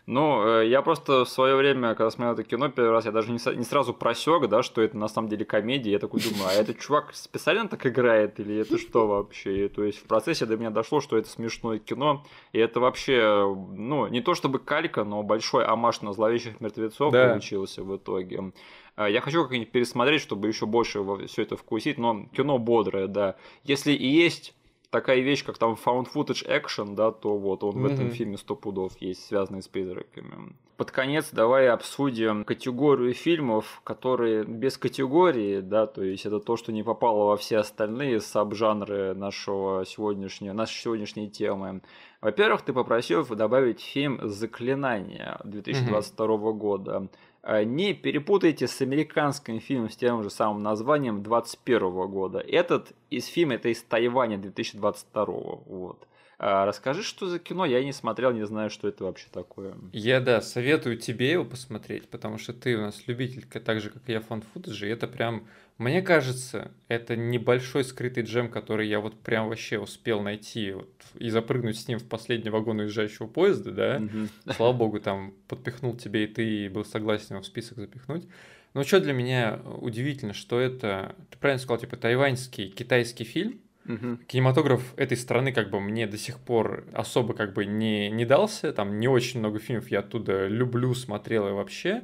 Ну, 0.07 0.45
э, 0.45 0.67
я 0.67 0.81
просто 0.81 1.25
в 1.25 1.29
свое 1.29 1.55
время, 1.55 1.93
когда 1.95 2.09
смотрел 2.09 2.33
это 2.33 2.43
кино 2.43 2.69
первый 2.69 2.91
раз, 2.91 3.05
я 3.05 3.11
даже 3.11 3.31
не, 3.31 3.57
не 3.57 3.63
сразу 3.63 3.93
просек, 3.93 4.47
да, 4.47 4.63
что 4.63 4.81
это 4.81 4.97
на 4.97 5.07
самом 5.07 5.29
деле 5.29 5.45
комедия. 5.45 5.91
Я 5.91 5.99
такой 5.99 6.21
думаю, 6.21 6.49
а 6.49 6.53
этот 6.53 6.79
чувак 6.79 7.13
специально 7.13 7.67
так 7.67 7.85
играет 7.85 8.39
или 8.39 8.57
это 8.57 8.77
что 8.77 9.07
вообще? 9.07 9.65
И, 9.65 9.69
то 9.69 9.83
есть 9.83 9.99
в 9.99 10.03
процессе 10.03 10.45
до 10.45 10.57
меня 10.57 10.71
дошло, 10.71 11.01
что 11.01 11.17
это 11.17 11.29
смешное 11.29 11.79
кино, 11.79 12.25
и 12.51 12.59
это 12.59 12.79
вообще, 12.79 13.55
ну, 13.73 14.07
не 14.07 14.21
то 14.21 14.33
чтобы 14.33 14.59
калька, 14.59 15.03
но 15.03 15.21
большой 15.23 15.65
амаш 15.65 16.01
на 16.01 16.13
зловещих 16.13 16.59
мертвецов 16.59 17.13
да. 17.13 17.29
получился 17.29 17.83
в 17.83 17.95
итоге. 17.95 18.53
Э, 18.97 19.07
я 19.09 19.21
хочу 19.21 19.43
как-нибудь 19.43 19.71
пересмотреть, 19.71 20.21
чтобы 20.21 20.47
еще 20.47 20.65
больше 20.65 21.03
все 21.27 21.43
это 21.43 21.57
вкусить, 21.57 21.97
но 21.97 22.25
кино 22.35 22.57
бодрое, 22.57 23.07
да. 23.07 23.35
Если 23.63 23.93
и 23.93 24.07
есть 24.07 24.55
такая 24.91 25.21
вещь, 25.21 25.43
как 25.43 25.57
там 25.57 25.73
found 25.73 26.07
footage 26.13 26.45
action, 26.47 26.95
да, 26.95 27.11
то 27.11 27.37
вот 27.37 27.63
он 27.63 27.75
mm-hmm. 27.75 27.81
в 27.81 27.85
этом 27.85 28.11
фильме 28.11 28.37
сто 28.37 28.55
пудов 28.55 28.93
есть, 28.99 29.25
связанный 29.25 29.63
с 29.63 29.67
призраками. 29.67 30.53
Под 30.77 30.91
конец 30.91 31.29
давай 31.31 31.69
обсудим 31.69 32.43
категорию 32.43 33.13
фильмов, 33.13 33.81
которые 33.83 34.43
без 34.43 34.77
категории, 34.77 35.59
да, 35.59 35.85
то 35.87 36.03
есть 36.03 36.25
это 36.25 36.39
то, 36.39 36.57
что 36.57 36.71
не 36.71 36.83
попало 36.83 37.25
во 37.27 37.37
все 37.37 37.57
остальные 37.57 38.19
саб-жанры 38.19 39.13
нашего 39.13 39.85
сегодняшнего, 39.85 40.53
нашей 40.53 40.81
сегодняшней 40.81 41.29
темы. 41.29 41.81
Во-первых, 42.19 42.63
ты 42.63 42.73
попросил 42.73 43.25
добавить 43.25 43.79
фильм 43.81 44.19
«Заклинание» 44.27 45.39
2022 45.43 46.25
mm-hmm. 46.25 46.53
года. 46.53 47.07
Э, 47.43 47.63
не 47.63 47.93
перепутайте 47.93 48.67
с 48.67 48.81
американским 48.81 49.59
фильмом 49.59 49.89
с 49.89 49.95
тем 49.95 50.23
же 50.23 50.29
самым 50.29 50.61
названием 50.61 51.23
21 51.23 51.79
года. 52.07 52.39
Этот 52.39 52.93
из 53.09 53.25
фильма, 53.25 53.55
это 53.55 53.69
из 53.69 53.81
Тайваня 53.83 54.37
2022. 54.37 55.25
Вот. 55.25 56.07
А 56.43 56.65
расскажи, 56.65 57.03
что 57.03 57.27
за 57.27 57.37
кино, 57.37 57.65
я 57.65 57.83
не 57.83 57.93
смотрел, 57.93 58.31
не 58.31 58.45
знаю, 58.47 58.71
что 58.71 58.87
это 58.87 59.03
вообще 59.03 59.27
такое. 59.31 59.75
Я, 59.93 60.19
да, 60.19 60.41
советую 60.41 60.97
тебе 60.97 61.31
его 61.31 61.45
посмотреть, 61.45 62.09
потому 62.09 62.39
что 62.39 62.51
ты 62.51 62.75
у 62.75 62.81
нас 62.81 63.07
любитель, 63.07 63.45
так 63.45 63.79
же, 63.79 63.91
как 63.91 64.09
и 64.09 64.13
я, 64.13 64.21
фан 64.21 64.41
футажа, 64.41 64.87
и 64.87 64.89
это 64.89 65.07
прям, 65.07 65.47
мне 65.81 66.01
кажется, 66.01 66.71
это 66.87 67.15
небольшой 67.15 67.83
скрытый 67.83 68.23
джем, 68.23 68.49
который 68.49 68.87
я 68.87 68.99
вот 68.99 69.19
прям 69.19 69.49
вообще 69.49 69.79
успел 69.79 70.21
найти 70.21 70.73
вот, 70.73 70.89
и 71.15 71.29
запрыгнуть 71.29 71.79
с 71.79 71.87
ним 71.87 71.99
в 71.99 72.07
последний 72.07 72.49
вагон 72.51 72.79
уезжающего 72.79 73.27
поезда, 73.27 73.71
да, 73.71 73.97
mm-hmm. 73.97 74.29
слава 74.55 74.73
богу, 74.73 74.99
там 74.99 75.33
подпихнул 75.47 75.95
тебе, 75.95 76.25
и 76.25 76.27
ты 76.27 76.69
был 76.69 76.85
согласен 76.85 77.35
его 77.35 77.41
в 77.41 77.45
список 77.45 77.79
запихнуть. 77.79 78.27
Но 78.73 78.83
что 78.83 79.01
для 79.01 79.13
меня 79.13 79.59
удивительно, 79.81 80.33
что 80.33 80.59
это, 80.59 81.15
ты 81.29 81.37
правильно 81.37 81.59
сказал, 81.59 81.79
типа 81.79 81.97
тайваньский 81.97 82.69
китайский 82.69 83.23
фильм, 83.23 83.59
Угу. 83.85 84.17
Кинематограф 84.27 84.93
этой 84.95 85.17
страны 85.17 85.51
как 85.51 85.71
бы 85.71 85.79
мне 85.79 86.05
до 86.05 86.15
сих 86.15 86.37
пор 86.39 86.85
особо 86.93 87.33
как 87.33 87.53
бы 87.53 87.65
не, 87.65 88.11
не 88.11 88.25
дался, 88.25 88.73
там 88.73 88.99
не 88.99 89.07
очень 89.07 89.39
много 89.39 89.57
фильмов 89.57 89.89
я 89.89 89.99
оттуда 89.99 90.45
люблю, 90.45 90.93
смотрел 90.93 91.47
и 91.47 91.51
вообще. 91.51 92.03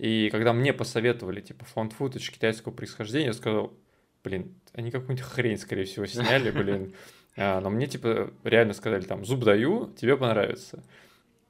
И 0.00 0.30
когда 0.30 0.54
мне 0.54 0.72
посоветовали, 0.72 1.42
типа, 1.42 1.66
фонд 1.66 1.92
футаж 1.92 2.30
китайского 2.30 2.72
происхождения, 2.72 3.26
я 3.26 3.32
сказал, 3.34 3.74
блин, 4.24 4.54
они 4.72 4.90
какую-нибудь 4.90 5.22
хрень, 5.22 5.58
скорее 5.58 5.84
всего, 5.84 6.06
сняли, 6.06 6.50
блин. 6.50 6.94
А, 7.36 7.60
но 7.60 7.70
мне, 7.70 7.86
типа, 7.86 8.32
реально 8.42 8.72
сказали, 8.72 9.02
там, 9.02 9.24
зуб 9.24 9.44
даю, 9.44 9.92
тебе 9.96 10.16
понравится. 10.16 10.82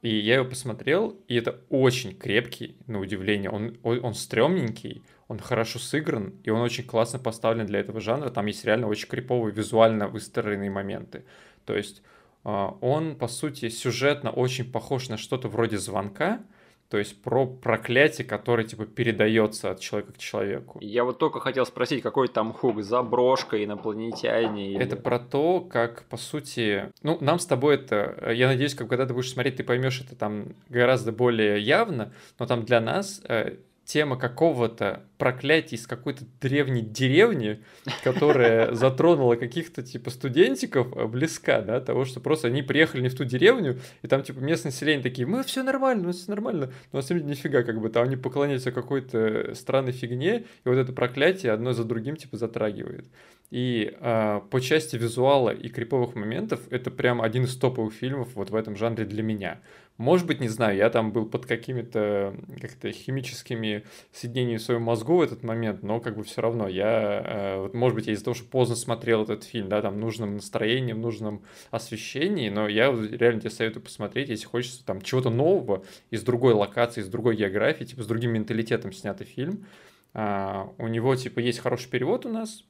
И 0.02 0.14
я 0.14 0.34
его 0.34 0.44
посмотрел, 0.44 1.16
и 1.26 1.36
это 1.36 1.60
очень 1.70 2.14
крепкий, 2.14 2.76
на 2.86 3.00
удивление. 3.00 3.50
Он, 3.50 3.78
он, 3.82 4.04
он 4.04 4.14
стрёмненький, 4.14 5.02
он 5.26 5.38
хорошо 5.38 5.78
сыгран, 5.78 6.34
и 6.44 6.50
он 6.50 6.60
очень 6.60 6.84
классно 6.84 7.18
поставлен 7.18 7.66
для 7.66 7.80
этого 7.80 8.00
жанра. 8.00 8.28
Там 8.28 8.46
есть 8.46 8.64
реально 8.64 8.88
очень 8.88 9.08
криповые, 9.08 9.54
визуально 9.54 10.06
выстроенные 10.06 10.70
моменты. 10.70 11.24
То 11.64 11.74
есть 11.74 12.02
а, 12.44 12.76
он, 12.82 13.16
по 13.16 13.26
сути, 13.26 13.68
сюжетно 13.70 14.30
очень 14.30 14.70
похож 14.70 15.08
на 15.08 15.16
что-то 15.16 15.48
вроде 15.48 15.78
звонка, 15.78 16.42
то 16.90 16.98
есть 16.98 17.22
про 17.22 17.46
проклятие, 17.46 18.26
которое 18.26 18.66
типа 18.66 18.84
передается 18.84 19.70
от 19.70 19.78
человека 19.78 20.12
к 20.12 20.18
человеку. 20.18 20.78
Я 20.82 21.04
вот 21.04 21.18
только 21.18 21.38
хотел 21.38 21.64
спросить, 21.64 22.02
какой 22.02 22.26
там 22.26 22.52
хук, 22.52 22.82
заброшка, 22.82 23.62
инопланетяне? 23.64 24.72
Или... 24.72 24.82
Это 24.82 24.96
про 24.96 25.20
то, 25.20 25.60
как, 25.60 26.02
по 26.04 26.16
сути, 26.16 26.90
ну, 27.02 27.16
нам 27.20 27.38
с 27.38 27.46
тобой 27.46 27.76
это, 27.76 28.32
я 28.32 28.48
надеюсь, 28.48 28.74
когда 28.74 29.06
ты 29.06 29.14
будешь 29.14 29.30
смотреть, 29.30 29.56
ты 29.56 29.64
поймешь 29.64 30.00
это 30.00 30.16
там 30.16 30.56
гораздо 30.68 31.12
более 31.12 31.60
явно, 31.60 32.12
но 32.40 32.46
там 32.46 32.64
для 32.64 32.80
нас 32.80 33.22
э, 33.28 33.58
тема 33.90 34.16
какого-то 34.16 35.02
проклятия 35.18 35.74
из 35.74 35.86
какой-то 35.88 36.24
древней 36.40 36.80
деревни, 36.80 37.60
которая 38.04 38.72
затронула 38.74 39.34
каких-то 39.34 39.82
типа 39.82 40.10
студентиков, 40.10 40.96
э, 40.96 41.06
близка, 41.06 41.60
да, 41.60 41.80
того, 41.80 42.04
что 42.04 42.20
просто 42.20 42.46
они 42.46 42.62
приехали 42.62 43.02
не 43.02 43.08
в 43.08 43.16
ту 43.16 43.24
деревню, 43.24 43.80
и 44.02 44.06
там 44.06 44.22
типа 44.22 44.38
местное 44.38 44.70
население 44.70 45.02
такие, 45.02 45.26
мы 45.26 45.42
все 45.42 45.64
нормально, 45.64 46.06
мы 46.06 46.12
все 46.12 46.30
нормально, 46.30 46.72
но 46.92 46.98
на 46.98 47.02
самом 47.02 47.22
деле 47.22 47.32
нифига, 47.32 47.64
как 47.64 47.80
бы 47.80 47.88
там 47.88 48.04
они 48.04 48.14
поклоняются 48.14 48.70
какой-то 48.70 49.56
странной 49.56 49.92
фигне, 49.92 50.44
и 50.64 50.68
вот 50.68 50.76
это 50.76 50.92
проклятие 50.92 51.50
одно 51.50 51.72
за 51.72 51.82
другим 51.82 52.14
типа 52.14 52.36
затрагивает. 52.36 53.06
И 53.50 53.92
э, 54.00 54.40
по 54.48 54.60
части 54.60 54.94
визуала 54.94 55.50
и 55.50 55.68
криповых 55.68 56.14
моментов 56.14 56.60
это 56.70 56.92
прям 56.92 57.20
один 57.20 57.44
из 57.44 57.56
топовых 57.56 57.92
фильмов 57.92 58.28
вот 58.34 58.50
в 58.50 58.54
этом 58.54 58.76
жанре 58.76 59.04
для 59.04 59.24
меня. 59.24 59.60
Может 60.00 60.26
быть, 60.26 60.40
не 60.40 60.48
знаю, 60.48 60.78
я 60.78 60.88
там 60.88 61.12
был 61.12 61.26
под 61.26 61.44
какими-то 61.44 62.34
как-то 62.58 62.90
химическими 62.90 63.84
соединениями 64.12 64.56
в 64.56 64.62
своем 64.62 64.80
мозгу 64.80 65.18
в 65.18 65.20
этот 65.20 65.42
момент, 65.42 65.82
но 65.82 66.00
как 66.00 66.16
бы 66.16 66.24
все 66.24 66.40
равно 66.40 66.68
я, 66.68 67.22
э, 67.22 67.60
вот, 67.60 67.74
может 67.74 67.96
быть, 67.96 68.06
я 68.06 68.14
из-за 68.14 68.24
того, 68.24 68.34
что 68.34 68.46
поздно 68.46 68.76
смотрел 68.76 69.24
этот 69.24 69.44
фильм, 69.44 69.68
да, 69.68 69.82
там 69.82 70.00
нужным 70.00 70.36
настроением, 70.36 71.02
нужном 71.02 71.42
освещении, 71.70 72.48
но 72.48 72.66
я 72.66 72.86
реально 72.86 73.42
тебе 73.42 73.50
советую 73.50 73.82
посмотреть, 73.82 74.30
если 74.30 74.46
хочется 74.46 74.82
там 74.86 75.02
чего-то 75.02 75.28
нового 75.28 75.84
из 76.10 76.22
другой 76.22 76.54
локации, 76.54 77.02
из 77.02 77.08
другой 77.08 77.36
географии, 77.36 77.84
типа 77.84 78.02
с 78.02 78.06
другим 78.06 78.30
менталитетом 78.30 78.94
снятый 78.94 79.26
фильм. 79.26 79.66
А, 80.14 80.72
у 80.78 80.88
него 80.88 81.14
типа 81.14 81.40
есть 81.40 81.58
хороший 81.58 81.90
перевод 81.90 82.24
у 82.24 82.30
нас, 82.30 82.64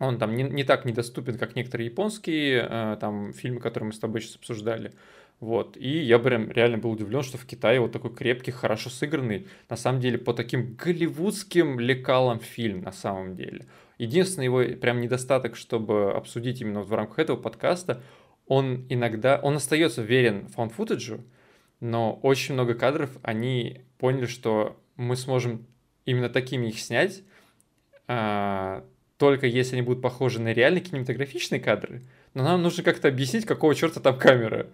он 0.00 0.18
там 0.18 0.34
не, 0.34 0.42
не 0.42 0.64
так 0.64 0.84
недоступен, 0.84 1.38
как 1.38 1.56
некоторые 1.56 1.86
японские 1.86 2.66
э, 2.68 2.96
там 3.00 3.32
фильмы, 3.32 3.60
которые 3.60 3.88
мы 3.88 3.92
с 3.92 3.98
тобой 3.98 4.20
сейчас 4.20 4.36
обсуждали. 4.36 4.92
Вот. 5.40 5.76
И 5.76 5.88
я 5.88 6.18
прям 6.18 6.50
реально 6.50 6.78
был 6.78 6.90
удивлен, 6.90 7.22
что 7.22 7.38
в 7.38 7.46
Китае 7.46 7.80
вот 7.80 7.92
такой 7.92 8.14
крепкий, 8.14 8.50
хорошо 8.50 8.90
сыгранный, 8.90 9.46
на 9.68 9.76
самом 9.76 10.00
деле, 10.00 10.18
по 10.18 10.34
таким 10.34 10.74
голливудским 10.74 11.78
лекалам 11.78 12.40
фильм, 12.40 12.82
на 12.82 12.92
самом 12.92 13.36
деле. 13.36 13.66
Единственный 13.98 14.44
его 14.44 14.62
прям 14.80 15.00
недостаток, 15.00 15.56
чтобы 15.56 16.12
обсудить 16.12 16.60
именно 16.60 16.82
в 16.82 16.92
рамках 16.92 17.20
этого 17.20 17.36
подкаста, 17.36 18.02
он 18.46 18.86
иногда, 18.88 19.38
он 19.42 19.56
остается 19.56 20.02
верен 20.02 20.48
фон-футажу, 20.48 21.24
но 21.80 22.14
очень 22.22 22.54
много 22.54 22.74
кадров, 22.74 23.10
они 23.22 23.82
поняли, 23.98 24.26
что 24.26 24.80
мы 24.96 25.16
сможем 25.16 25.66
именно 26.04 26.28
такими 26.28 26.68
их 26.68 26.80
снять, 26.80 27.22
а, 28.06 28.84
только 29.18 29.46
если 29.46 29.76
они 29.76 29.82
будут 29.82 30.02
похожи 30.02 30.40
на 30.40 30.52
реальные 30.52 30.80
кинематографичные 30.80 31.60
кадры, 31.60 32.02
но 32.34 32.42
нам 32.42 32.62
нужно 32.62 32.82
как-то 32.82 33.08
объяснить, 33.08 33.44
какого 33.44 33.74
черта 33.74 34.00
там 34.00 34.18
камера. 34.18 34.68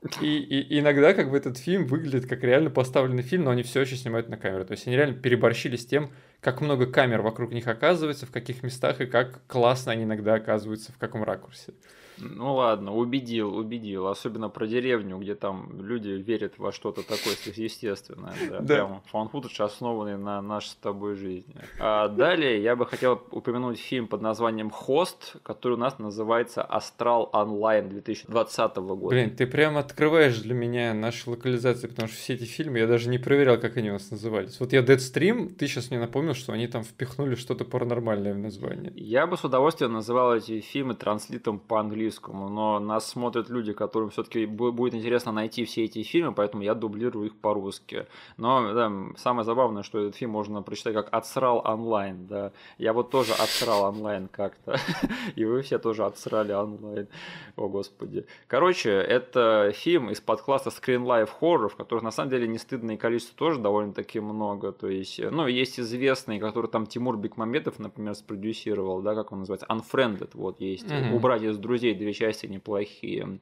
И, 0.20 0.38
и 0.38 0.78
иногда 0.78 1.12
как 1.12 1.30
бы 1.30 1.36
этот 1.36 1.58
фильм 1.58 1.86
выглядит 1.86 2.26
как 2.28 2.42
реально 2.44 2.70
поставленный 2.70 3.22
фильм, 3.22 3.44
но 3.44 3.50
они 3.50 3.62
все 3.62 3.80
еще 3.80 3.96
снимают 3.96 4.28
на 4.28 4.36
камеру. 4.36 4.64
То 4.64 4.72
есть 4.72 4.86
они 4.86 4.96
реально 4.96 5.16
переборщили 5.16 5.76
с 5.76 5.86
тем, 5.86 6.12
как 6.40 6.60
много 6.60 6.86
камер 6.86 7.22
вокруг 7.22 7.52
них 7.52 7.66
оказывается, 7.66 8.26
в 8.26 8.30
каких 8.30 8.62
местах 8.62 9.00
и 9.00 9.06
как 9.06 9.44
классно 9.46 9.92
они 9.92 10.04
иногда 10.04 10.34
оказываются, 10.34 10.92
в 10.92 10.98
каком 10.98 11.24
ракурсе. 11.24 11.72
Ну 12.20 12.54
ладно, 12.54 12.94
убедил, 12.94 13.56
убедил. 13.56 14.06
Особенно 14.08 14.48
про 14.48 14.66
деревню, 14.66 15.18
где 15.18 15.34
там 15.34 15.68
люди 15.80 16.08
верят 16.08 16.54
во 16.58 16.72
что-то 16.72 17.02
такое 17.02 17.34
сверхъестественное. 17.34 18.34
Да, 18.50 18.60
да. 18.60 18.74
Прям 18.74 19.02
фан-футаж, 19.06 19.60
основанный 19.60 20.18
на 20.18 20.42
нашей 20.42 20.68
с 20.68 20.74
тобой 20.74 21.14
жизни. 21.14 21.54
А 21.78 22.08
далее 22.08 22.62
я 22.62 22.76
бы 22.76 22.86
хотел 22.86 23.22
упомянуть 23.30 23.78
фильм 23.78 24.08
под 24.08 24.22
названием 24.22 24.70
«Хост», 24.70 25.36
который 25.42 25.74
у 25.74 25.76
нас 25.76 25.98
называется 25.98 26.62
«Астрал 26.62 27.30
онлайн» 27.32 27.88
2020 27.88 28.76
года. 28.76 29.08
Блин, 29.08 29.36
ты 29.36 29.46
прям 29.46 29.76
открываешь 29.76 30.38
для 30.40 30.54
меня 30.54 30.94
наши 30.94 31.30
локализации, 31.30 31.86
потому 31.86 32.08
что 32.08 32.16
все 32.16 32.34
эти 32.34 32.44
фильмы 32.44 32.78
я 32.78 32.86
даже 32.86 33.08
не 33.08 33.18
проверял, 33.18 33.58
как 33.58 33.76
они 33.76 33.90
у 33.90 33.94
нас 33.94 34.10
назывались. 34.10 34.58
Вот 34.60 34.72
я 34.72 34.80
Deadstream, 34.80 35.54
ты 35.54 35.66
сейчас 35.66 35.90
мне 35.90 36.00
напомнил, 36.00 36.34
что 36.34 36.52
они 36.52 36.66
там 36.66 36.82
впихнули 36.82 37.34
что-то 37.34 37.64
паранормальное 37.64 38.34
в 38.34 38.38
название. 38.38 38.92
Я 38.96 39.26
бы 39.26 39.36
с 39.36 39.44
удовольствием 39.44 39.92
называл 39.92 40.34
эти 40.34 40.60
фильмы 40.60 40.94
транслитом 40.94 41.58
по-английски 41.58 42.07
английскому, 42.08 42.48
но 42.48 42.78
нас 42.78 43.06
смотрят 43.06 43.50
люди, 43.50 43.72
которым 43.72 44.10
все-таки 44.10 44.46
будет 44.46 44.94
интересно 44.94 45.32
найти 45.32 45.64
все 45.64 45.84
эти 45.84 46.02
фильмы, 46.02 46.32
поэтому 46.32 46.62
я 46.62 46.74
дублирую 46.74 47.26
их 47.26 47.36
по-русски. 47.36 48.06
Но 48.36 48.72
да, 48.74 48.92
самое 49.16 49.44
забавное, 49.44 49.82
что 49.82 49.98
этот 49.98 50.16
фильм 50.16 50.32
можно 50.32 50.62
прочитать 50.62 50.94
как 50.94 51.08
«Отсрал 51.12 51.62
онлайн», 51.64 52.26
да. 52.26 52.52
Я 52.78 52.92
вот 52.92 53.10
тоже 53.10 53.32
отсрал 53.32 53.84
онлайн 53.84 54.28
как-то, 54.28 54.78
и 55.36 55.44
вы 55.44 55.62
все 55.62 55.78
тоже 55.78 56.04
отсрали 56.04 56.52
онлайн. 56.52 57.08
О, 57.56 57.68
господи. 57.68 58.24
Короче, 58.46 58.90
это 58.90 59.72
фильм 59.74 60.10
из-под 60.10 60.42
класса 60.42 60.70
Screen 60.70 61.04
Life 61.04 61.30
Horror, 61.40 61.68
в 61.68 61.76
которых 61.76 62.04
на 62.04 62.10
самом 62.10 62.30
деле 62.30 62.48
не 62.48 62.58
стыдное 62.58 62.96
количество 62.96 63.36
тоже 63.36 63.60
довольно-таки 63.60 64.20
много. 64.20 64.72
То 64.72 64.88
есть, 64.88 65.20
ну, 65.30 65.46
есть 65.46 65.80
известные, 65.80 66.40
которые 66.40 66.70
там 66.70 66.86
Тимур 66.86 67.16
Бекмамбетов, 67.16 67.78
например, 67.78 68.14
спродюсировал, 68.14 69.02
да, 69.02 69.14
как 69.14 69.32
он 69.32 69.40
называется, 69.40 69.66
Unfriended, 69.68 70.30
вот 70.34 70.60
есть. 70.60 70.86
Mm-hmm. 70.86 71.14
Убрать 71.14 71.42
из 71.42 71.58
друзей 71.58 71.94
две 71.98 72.12
части 72.12 72.46
неплохие. 72.46 73.40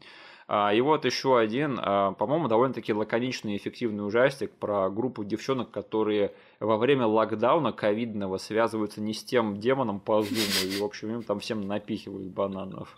А, 0.49 0.73
и 0.73 0.81
вот 0.81 1.05
еще 1.05 1.39
один, 1.39 1.79
а, 1.83 2.13
по-моему, 2.13 2.47
довольно-таки 2.47 2.93
лаконичный 2.93 3.55
и 3.55 3.57
эффективный 3.57 4.07
ужастик 4.07 4.53
про 4.53 4.89
группу 4.91 5.25
девчонок, 5.25 5.73
которые 5.73 6.33
во 6.61 6.77
время 6.77 7.07
локдауна 7.07 7.73
ковидного 7.73 8.39
связываются 8.39 9.01
не 9.01 9.13
с 9.13 9.25
тем 9.25 9.59
демоном 9.59 9.99
по 9.99 10.23
зуму, 10.23 10.41
и, 10.65 10.81
в 10.81 10.85
общем, 10.85 11.15
им 11.15 11.23
там 11.25 11.41
всем 11.41 11.67
напихивают 11.67 12.29
бананов. 12.29 12.97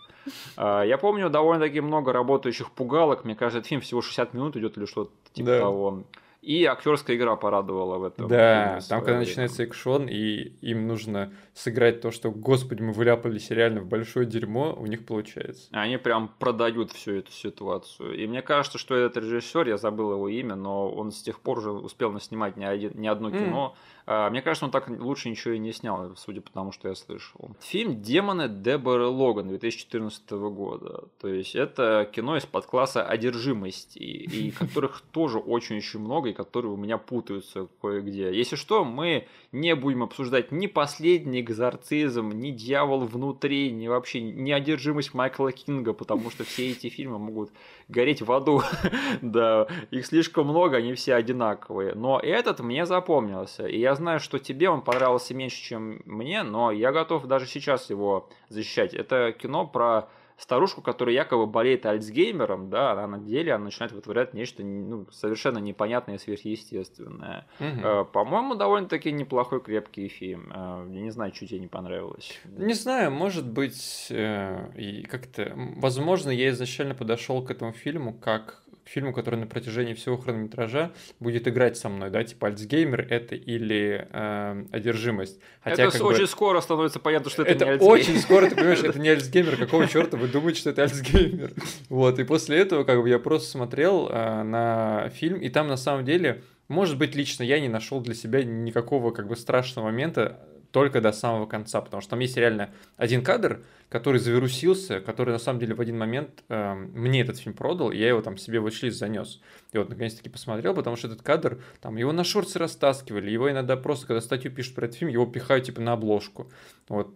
А, 0.57 0.83
я 0.83 0.99
помню 0.99 1.29
довольно-таки 1.29 1.81
много 1.81 2.13
работающих 2.13 2.71
пугалок, 2.71 3.25
мне 3.25 3.35
кажется, 3.35 3.59
этот 3.59 3.69
фильм 3.69 3.81
всего 3.81 4.01
60 4.01 4.33
минут 4.35 4.55
идет 4.55 4.77
или 4.77 4.85
что-то 4.85 5.11
типа 5.33 5.47
да. 5.47 5.59
того. 5.59 6.03
И 6.41 6.63
актерская 6.63 7.17
игра 7.17 7.35
порадовала 7.35 7.97
в 7.97 8.03
этом. 8.05 8.27
Да, 8.29 8.79
там, 8.87 8.99
когда 8.99 9.17
время. 9.17 9.27
начинается 9.27 9.63
экшон, 9.63 10.07
и 10.07 10.53
им 10.61 10.87
нужно 10.87 11.33
сыграть 11.53 11.99
то, 12.01 12.11
что, 12.11 12.31
господи, 12.31 12.81
мы 12.81 12.93
вляпались 12.93 13.49
реально 13.49 13.81
в 13.81 13.87
большое 13.87 14.25
дерьмо, 14.25 14.73
у 14.73 14.85
них 14.85 15.05
получается. 15.05 15.67
Они 15.71 15.97
прям 15.97 16.31
продают 16.39 16.91
всю 16.93 17.15
эту 17.15 17.31
ситуацию. 17.31 18.15
И 18.15 18.25
мне 18.25 18.41
кажется, 18.41 18.77
что 18.77 18.95
этот 18.95 19.23
режиссер, 19.23 19.67
я 19.67 19.77
забыл 19.77 20.13
его 20.13 20.29
имя, 20.29 20.55
но 20.55 20.89
он 20.89 21.11
с 21.11 21.21
тех 21.21 21.41
пор 21.41 21.59
уже 21.59 21.71
успел 21.71 22.11
наснимать 22.11 22.55
не, 22.55 22.65
один, 22.65 22.91
не 22.95 23.07
одно 23.07 23.31
кино. 23.31 23.75
Mm 23.75 23.98
мне 24.09 24.41
кажется, 24.41 24.65
он 24.65 24.71
так 24.71 24.89
лучше 24.89 25.29
ничего 25.29 25.53
и 25.53 25.59
не 25.59 25.71
снял, 25.71 26.15
судя 26.15 26.41
по 26.41 26.49
тому, 26.49 26.71
что 26.71 26.89
я 26.89 26.95
слышал. 26.95 27.55
Фильм 27.61 28.01
«Демоны 28.01 28.49
Деборы 28.49 29.05
Логан» 29.05 29.47
2014 29.49 30.31
года. 30.31 31.03
То 31.21 31.27
есть 31.27 31.55
это 31.55 32.09
кино 32.11 32.35
из 32.35 32.45
подкласса 32.45 33.03
одержимости, 33.03 33.99
и 33.99 34.49
которых 34.59 35.01
тоже 35.11 35.37
очень-очень 35.37 35.99
много, 35.99 36.29
и 36.29 36.33
которые 36.33 36.71
у 36.71 36.75
меня 36.75 36.97
путаются 36.97 37.67
кое-где. 37.81 38.33
Если 38.33 38.55
что, 38.55 38.83
мы 38.83 39.27
не 39.51 39.75
будем 39.75 40.01
обсуждать 40.01 40.51
ни 40.51 40.65
«Последний 40.65 41.41
экзорцизм», 41.41 42.31
ни 42.31 42.49
«Дьявол 42.49 43.05
внутри», 43.05 43.71
ни 43.71 43.87
вообще 43.87 44.21
ни 44.21 44.51
одержимость 44.51 45.13
Майкла 45.13 45.51
Кинга, 45.51 45.93
потому 45.93 46.31
что 46.31 46.43
все 46.43 46.71
эти 46.71 46.89
фильмы 46.89 47.19
могут 47.19 47.51
гореть 47.87 48.23
в 48.23 48.31
аду. 48.31 48.63
да, 49.21 49.67
их 49.91 50.07
слишком 50.07 50.47
много, 50.47 50.77
они 50.77 50.95
все 50.95 51.13
одинаковые. 51.13 51.93
Но 51.93 52.19
этот 52.19 52.59
мне 52.59 52.87
запомнился, 52.87 53.67
и 53.67 53.79
я 53.79 53.98
знаю, 53.99 54.19
что 54.19 54.39
тебе 54.39 54.69
он 54.69 54.81
понравился 54.81 55.33
меньше, 55.33 55.61
чем 55.61 56.01
мне, 56.05 56.43
но 56.43 56.71
я 56.71 56.91
готов 56.91 57.25
даже 57.27 57.45
сейчас 57.45 57.89
его 57.89 58.29
защищать. 58.49 58.93
Это 58.93 59.31
кино 59.31 59.67
про 59.67 60.09
старушку, 60.39 60.81
которая 60.81 61.13
якобы 61.13 61.45
болеет 61.45 61.85
Альцгеймером, 61.85 62.69
да, 62.69 62.93
она 62.93 63.07
на 63.07 63.19
деле 63.19 63.53
она 63.53 63.65
начинает 63.65 63.91
вытворять 63.91 64.33
нечто 64.33 64.63
ну, 64.63 65.05
совершенно 65.11 65.57
непонятное 65.59 66.15
и 66.15 66.17
сверхъестественное. 66.17 67.45
Угу. 67.59 68.05
По-моему, 68.13 68.55
довольно-таки 68.55 69.11
неплохой 69.11 69.61
крепкий 69.61 70.07
фильм. 70.07 70.51
Э, 70.53 70.87
я 70.89 71.01
не 71.01 71.11
знаю, 71.11 71.33
что 71.35 71.45
тебе 71.45 71.59
не 71.59 71.67
понравилось. 71.67 72.39
Не 72.45 72.73
знаю, 72.73 73.11
может 73.11 73.47
быть, 73.47 74.07
э, 74.09 75.03
как-то, 75.09 75.53
возможно, 75.75 76.29
я 76.29 76.49
изначально 76.49 76.95
подошел 76.95 77.43
к 77.43 77.51
этому 77.51 77.73
фильму 77.73 78.13
как 78.13 78.58
фильму, 78.89 79.13
который 79.13 79.35
на 79.35 79.45
протяжении 79.45 79.93
всего 79.93 80.17
хронометража 80.17 80.91
будет 81.19 81.47
играть 81.47 81.77
со 81.77 81.89
мной, 81.89 82.09
да, 82.09 82.23
типа 82.23 82.47
Альцгеймер 82.47 83.07
это 83.09 83.35
или 83.35 84.07
э, 84.11 84.65
одержимость. 84.71 85.39
Хотя, 85.61 85.83
это 85.83 86.03
очень 86.03 86.21
бы, 86.21 86.27
скоро 86.27 86.59
становится 86.61 86.99
понятно, 86.99 87.29
что 87.29 87.43
это, 87.43 87.51
это 87.51 87.65
не 87.65 87.71
Альцгеймер. 87.71 87.93
очень 87.93 88.19
скоро, 88.19 88.49
ты 88.49 88.55
понимаешь, 88.55 88.79
это 88.83 88.99
не 88.99 89.09
Альцгеймер, 89.09 89.57
какого 89.57 89.87
черта 89.87 90.17
вы 90.17 90.27
думаете, 90.27 90.59
что 90.59 90.71
это 90.71 90.83
Альцгеймер? 90.83 91.53
Вот, 91.89 92.19
и 92.19 92.23
после 92.23 92.57
этого, 92.57 92.83
как 92.83 93.01
бы, 93.01 93.09
я 93.09 93.19
просто 93.19 93.49
смотрел 93.49 94.09
э, 94.09 94.43
на 94.43 95.09
фильм, 95.09 95.39
и 95.39 95.49
там 95.49 95.67
на 95.67 95.77
самом 95.77 96.03
деле, 96.03 96.41
может 96.67 96.97
быть, 96.97 97.15
лично 97.15 97.43
я 97.43 97.59
не 97.59 97.69
нашел 97.69 98.01
для 98.01 98.15
себя 98.15 98.43
никакого, 98.43 99.11
как 99.11 99.27
бы, 99.27 99.35
страшного 99.35 99.87
момента, 99.87 100.39
только 100.71 101.01
до 101.01 101.11
самого 101.11 101.45
конца, 101.45 101.81
потому 101.81 102.01
что 102.01 102.11
там 102.11 102.19
есть 102.19 102.37
реально 102.37 102.69
один 102.97 103.23
кадр, 103.23 103.63
который 103.89 104.19
завирусился, 104.19 105.01
который 105.01 105.31
на 105.31 105.39
самом 105.39 105.59
деле 105.59 105.73
в 105.73 105.81
один 105.81 105.97
момент 105.97 106.43
э, 106.49 106.73
мне 106.73 107.21
этот 107.21 107.39
фильм 107.39 107.55
продал, 107.55 107.91
и 107.91 107.97
я 107.97 108.09
его 108.09 108.21
там 108.21 108.37
себе 108.37 108.59
в 108.59 108.67
watchlist 108.67 108.91
занес. 108.91 109.41
И 109.71 109.77
вот 109.77 109.89
наконец-таки 109.89 110.29
посмотрел, 110.29 110.75
потому 110.75 110.95
что 110.95 111.07
этот 111.07 111.23
кадр, 111.23 111.61
там 111.81 111.97
его 111.97 112.11
на 112.11 112.23
шорты 112.23 112.59
растаскивали, 112.59 113.31
его 113.31 113.49
иногда 113.49 113.77
просто, 113.77 114.07
когда 114.07 114.21
статью 114.21 114.51
пишут 114.51 114.75
про 114.75 114.85
этот 114.85 114.97
фильм, 114.97 115.09
его 115.09 115.25
пихают 115.25 115.65
типа 115.65 115.81
на 115.81 115.93
обложку. 115.93 116.51
Вот. 116.87 117.15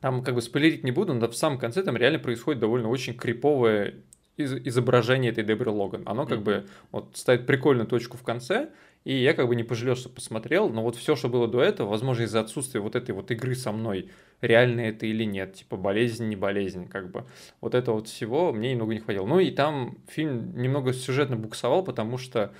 Там 0.00 0.22
как 0.22 0.36
бы 0.36 0.42
спойлерить 0.42 0.84
не 0.84 0.92
буду, 0.92 1.14
но 1.14 1.26
в 1.26 1.36
самом 1.36 1.58
конце 1.58 1.82
там 1.82 1.96
реально 1.96 2.20
происходит 2.20 2.60
довольно 2.60 2.88
очень 2.88 3.14
криповое 3.14 3.96
изображение 4.36 5.32
этой 5.32 5.42
Дебры 5.42 5.70
Логан. 5.70 6.02
Оно 6.06 6.24
как 6.24 6.38
mm-hmm. 6.38 6.44
бы 6.44 6.66
вот 6.92 7.16
ставит 7.16 7.46
прикольную 7.46 7.88
точку 7.88 8.16
в 8.16 8.22
конце, 8.22 8.70
и 9.04 9.14
я 9.14 9.32
как 9.34 9.48
бы 9.48 9.56
не 9.56 9.64
пожалел, 9.64 9.96
что 9.96 10.08
посмотрел, 10.08 10.68
но 10.68 10.82
вот 10.82 10.96
все, 10.96 11.16
что 11.16 11.28
было 11.28 11.48
до 11.48 11.62
этого, 11.62 11.88
возможно, 11.88 12.22
из-за 12.22 12.40
отсутствия 12.40 12.80
вот 12.80 12.96
этой 12.96 13.12
вот 13.12 13.30
игры 13.30 13.54
со 13.54 13.72
мной, 13.72 14.10
реально 14.40 14.82
это 14.82 15.06
или 15.06 15.24
нет, 15.24 15.54
типа 15.54 15.76
болезнь, 15.76 16.28
не 16.28 16.36
болезнь, 16.36 16.88
как 16.88 17.10
бы. 17.10 17.24
Вот 17.60 17.74
это 17.74 17.92
вот 17.92 18.08
всего 18.08 18.52
мне 18.52 18.72
немного 18.72 18.94
не 18.94 19.00
хватило. 19.00 19.26
Ну 19.26 19.38
и 19.40 19.50
там 19.50 19.98
фильм 20.08 20.56
немного 20.56 20.92
сюжетно 20.92 21.36
буксовал, 21.36 21.82
потому 21.82 22.18
что 22.18 22.52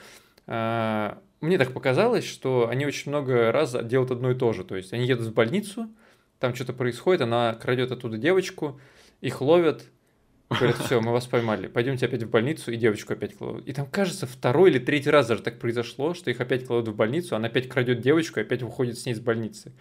э, 0.46 1.14
мне 1.40 1.58
так 1.58 1.72
показалось, 1.72 2.24
что 2.24 2.68
они 2.68 2.86
очень 2.86 3.10
много 3.10 3.52
раз 3.52 3.76
делают 3.84 4.10
одно 4.10 4.30
и 4.30 4.34
то 4.34 4.52
же. 4.52 4.64
То 4.64 4.76
есть 4.76 4.92
они 4.92 5.06
едут 5.06 5.26
в 5.26 5.34
больницу, 5.34 5.88
там 6.38 6.54
что-то 6.54 6.72
происходит, 6.72 7.20
она 7.22 7.54
крадет 7.54 7.92
оттуда 7.92 8.16
девочку, 8.16 8.80
их 9.20 9.40
ловят, 9.40 9.84
Говорят, 10.50 10.78
все, 10.78 11.00
мы 11.02 11.12
вас 11.12 11.26
поймали, 11.26 11.66
пойдемте 11.66 12.06
опять 12.06 12.22
в 12.22 12.30
больницу, 12.30 12.72
и 12.72 12.76
девочку 12.76 13.12
опять 13.12 13.36
кладут. 13.36 13.66
И 13.66 13.72
там, 13.74 13.86
кажется, 13.86 14.26
второй 14.26 14.70
или 14.70 14.78
третий 14.78 15.10
раз 15.10 15.26
даже 15.26 15.42
так 15.42 15.58
произошло, 15.58 16.14
что 16.14 16.30
их 16.30 16.40
опять 16.40 16.64
кладут 16.66 16.94
в 16.94 16.96
больницу, 16.96 17.36
она 17.36 17.48
опять 17.48 17.68
крадет 17.68 18.00
девочку 18.00 18.40
и 18.40 18.42
опять 18.42 18.62
выходит 18.62 18.98
с 18.98 19.04
ней 19.04 19.12
из 19.12 19.20
больницы. 19.20 19.72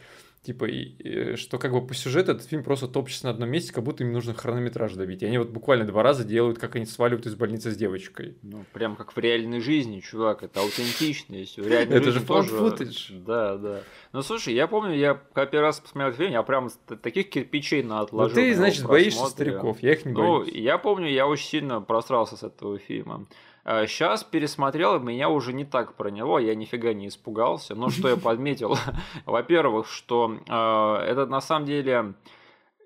Типа, 0.48 0.64
и, 0.64 0.84
и, 1.00 1.36
что 1.36 1.58
как 1.58 1.74
бы 1.74 1.86
по 1.86 1.94
сюжету 1.94 2.32
этот 2.32 2.48
фильм 2.48 2.64
просто 2.64 2.88
топчется 2.88 3.26
на 3.26 3.32
одном 3.32 3.50
месте, 3.50 3.74
как 3.74 3.84
будто 3.84 4.06
им 4.06 4.14
нужно 4.14 4.34
хронометраж 4.34 4.94
добить. 4.94 5.22
И 5.22 5.26
они 5.26 5.40
вот 5.40 5.50
буквально 5.50 5.84
два 5.84 6.04
раза 6.04 6.24
делают, 6.24 6.58
как 6.58 6.78
они 6.78 6.86
сваливают 6.86 7.26
из 7.26 7.36
больницы 7.36 7.70
с 7.70 7.76
девочкой. 7.76 8.38
Ну, 8.44 8.64
прям 8.72 8.96
как 8.96 9.14
в 9.14 9.20
реальной 9.20 9.60
жизни, 9.60 10.00
чувак, 10.00 10.44
это 10.44 10.62
аутентичность. 10.62 11.58
Это 11.60 12.12
же 12.14 12.22
футаж. 12.22 13.12
Да, 13.26 13.58
да. 13.58 13.82
Ну, 14.14 14.22
слушай, 14.22 14.54
я 14.54 14.68
помню, 14.68 14.96
я 14.96 15.16
когда 15.34 15.48
первый 15.48 15.66
раз 15.66 15.82
посмотрел 15.82 16.14
фильм, 16.14 16.32
я 16.32 16.44
прям 16.44 16.70
таких 17.02 17.30
кирпичей 17.30 17.84
на 17.84 18.00
отложил. 18.00 18.38
Ну, 18.38 18.42
ты, 18.42 18.56
значит, 18.56 18.86
боишься 18.86 19.26
стариков, 19.26 19.84
я 19.84 19.92
их 19.92 20.06
не 20.06 20.14
ну, 20.14 20.38
боюсь. 20.38 20.54
Ну, 20.54 20.62
я 20.62 20.78
помню, 20.78 21.10
я 21.10 21.28
очень 21.28 21.48
сильно 21.48 21.82
просрался 21.82 22.38
с 22.38 22.44
этого 22.44 22.80
фильма. 22.80 23.28
Сейчас 23.68 24.24
а, 24.24 24.26
пересмотрел, 24.32 24.98
меня 25.02 25.28
уже 25.28 25.52
не 25.52 25.66
так 25.66 25.96
проняло, 25.96 26.38
я 26.38 26.56
нифига 26.56 26.94
не 26.94 27.10
испугался. 27.10 27.76
Но 27.76 27.90
что 27.90 28.08
я 28.08 28.16
подметил? 28.18 28.78
Во-первых, 29.26 29.88
что 29.88 30.38
э, 30.48 31.12
это 31.12 31.26
на 31.26 31.42
самом 31.42 31.66
деле 31.66 32.14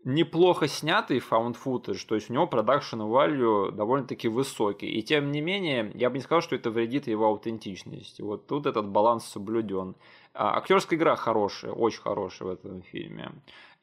неплохо 0.03 0.67
снятый 0.67 1.19
found 1.19 1.55
footage, 1.63 2.05
то 2.07 2.15
есть 2.15 2.31
у 2.31 2.33
него 2.33 2.47
продакшн 2.47 3.01
value 3.01 3.71
довольно-таки 3.71 4.27
высокий. 4.27 4.87
И 4.87 5.03
тем 5.03 5.31
не 5.31 5.41
менее, 5.41 5.91
я 5.93 6.09
бы 6.09 6.17
не 6.17 6.23
сказал, 6.23 6.41
что 6.41 6.55
это 6.55 6.71
вредит 6.71 7.05
его 7.05 7.27
аутентичности. 7.27 8.23
Вот 8.23 8.47
тут 8.47 8.65
этот 8.65 8.87
баланс 8.87 9.25
соблюден. 9.25 9.95
А, 10.33 10.57
актерская 10.57 10.97
игра 10.97 11.15
хорошая, 11.15 11.73
очень 11.73 12.01
хорошая 12.01 12.49
в 12.49 12.51
этом 12.53 12.81
фильме. 12.81 13.31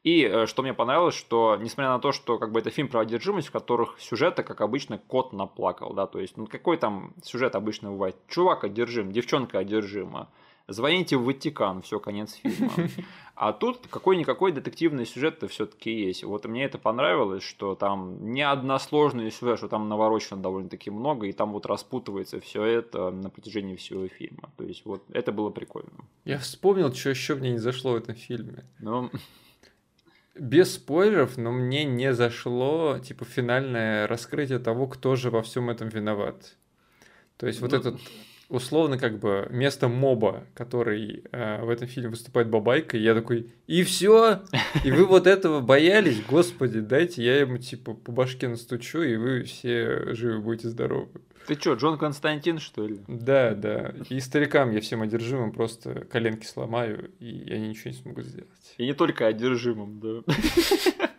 И 0.03 0.23
э, 0.23 0.45
что 0.45 0.61
мне 0.61 0.73
понравилось, 0.73 1.15
что 1.15 1.57
несмотря 1.59 1.91
на 1.91 1.99
то, 1.99 2.11
что 2.11 2.37
как 2.37 2.51
бы 2.51 2.59
это 2.59 2.69
фильм 2.69 2.87
про 2.87 3.01
одержимость, 3.01 3.49
в 3.49 3.51
которых 3.51 3.99
сюжета, 3.99 4.43
как 4.43 4.61
обычно, 4.61 4.97
кот 4.97 5.33
наплакал, 5.33 5.93
да, 5.93 6.07
то 6.07 6.19
есть, 6.19 6.37
ну 6.37 6.47
какой 6.47 6.77
там 6.77 7.13
сюжет 7.21 7.55
обычно 7.55 7.91
бывает? 7.91 8.15
Чувак 8.29 8.63
одержим, 8.63 9.11
девчонка 9.11 9.59
одержима, 9.59 10.29
звоните 10.69 11.17
в 11.17 11.25
Ватикан, 11.25 11.81
все, 11.81 11.99
конец 11.99 12.33
фильма. 12.33 12.71
А 13.41 13.53
тут 13.53 13.87
какой-никакой 13.89 14.51
детективный 14.51 15.05
сюжет-то 15.05 15.47
все-таки 15.47 15.89
есть. 15.89 16.25
Вот 16.25 16.45
мне 16.45 16.65
это 16.65 16.77
понравилось, 16.77 17.41
что 17.41 17.73
там 17.73 18.33
не 18.33 18.41
односложный 18.41 19.31
сюжет, 19.31 19.59
что 19.59 19.69
там 19.69 19.87
наворочено 19.87 20.41
довольно-таки 20.41 20.91
много, 20.91 21.25
и 21.25 21.31
там 21.31 21.53
вот 21.53 21.65
распутывается 21.65 22.41
все 22.41 22.65
это 22.65 23.11
на 23.11 23.29
протяжении 23.29 23.77
всего 23.77 24.09
фильма. 24.09 24.51
То 24.57 24.65
есть 24.65 24.83
вот 24.83 25.03
это 25.13 25.31
было 25.31 25.51
прикольно. 25.51 26.03
Я 26.25 26.37
вспомнил, 26.37 26.93
что 26.93 27.11
еще 27.11 27.35
мне 27.35 27.51
не 27.51 27.59
зашло 27.59 27.93
в 27.93 27.95
этом 27.95 28.15
фильме. 28.15 28.65
Ну, 28.79 29.09
без 30.39 30.73
спойлеров, 30.73 31.37
но 31.37 31.51
мне 31.51 31.85
не 31.85 32.13
зашло, 32.13 32.99
типа, 32.99 33.25
финальное 33.25 34.07
раскрытие 34.07 34.59
того, 34.59 34.87
кто 34.87 35.15
же 35.15 35.29
во 35.29 35.41
всем 35.41 35.69
этом 35.69 35.89
виноват. 35.89 36.55
То 37.37 37.47
есть 37.47 37.61
ну... 37.61 37.67
вот 37.67 37.73
этот 37.73 37.99
условно 38.49 38.97
как 38.97 39.19
бы 39.19 39.47
место 39.51 39.87
моба, 39.87 40.43
который 40.55 41.23
э, 41.31 41.63
в 41.63 41.69
этом 41.69 41.87
фильме 41.87 42.09
выступает 42.09 42.49
Бабайка, 42.49 42.97
и 42.97 43.01
я 43.01 43.13
такой, 43.13 43.53
и 43.67 43.83
все, 43.83 44.41
и 44.83 44.91
вы 44.91 45.05
вот 45.05 45.27
этого 45.27 45.61
боялись, 45.61 46.21
господи, 46.27 46.79
дайте 46.79 47.23
я 47.23 47.39
ему 47.39 47.57
типа 47.57 47.93
по 47.93 48.11
башке 48.11 48.47
настучу, 48.47 49.01
и 49.01 49.15
вы 49.15 49.43
все 49.43 50.13
живы 50.15 50.39
будете 50.39 50.69
здоровы. 50.69 51.09
Ты 51.49 51.59
что, 51.59 51.73
Джон 51.73 51.97
Константин, 51.97 52.59
что 52.59 52.85
ли? 52.85 52.99
Да, 53.07 53.55
да. 53.55 53.95
И 54.09 54.19
старикам 54.19 54.69
я 54.69 54.81
всем 54.81 55.01
одержимым 55.01 55.51
просто 55.51 56.05
коленки 56.05 56.45
сломаю, 56.45 57.09
и 57.19 57.51
они 57.51 57.69
ничего 57.69 57.89
не 57.89 57.97
смогут 57.97 58.25
сделать. 58.25 58.75
И 58.77 58.85
не 58.85 58.93
только 58.93 59.25
одержимым, 59.25 59.99
да. 59.99 60.33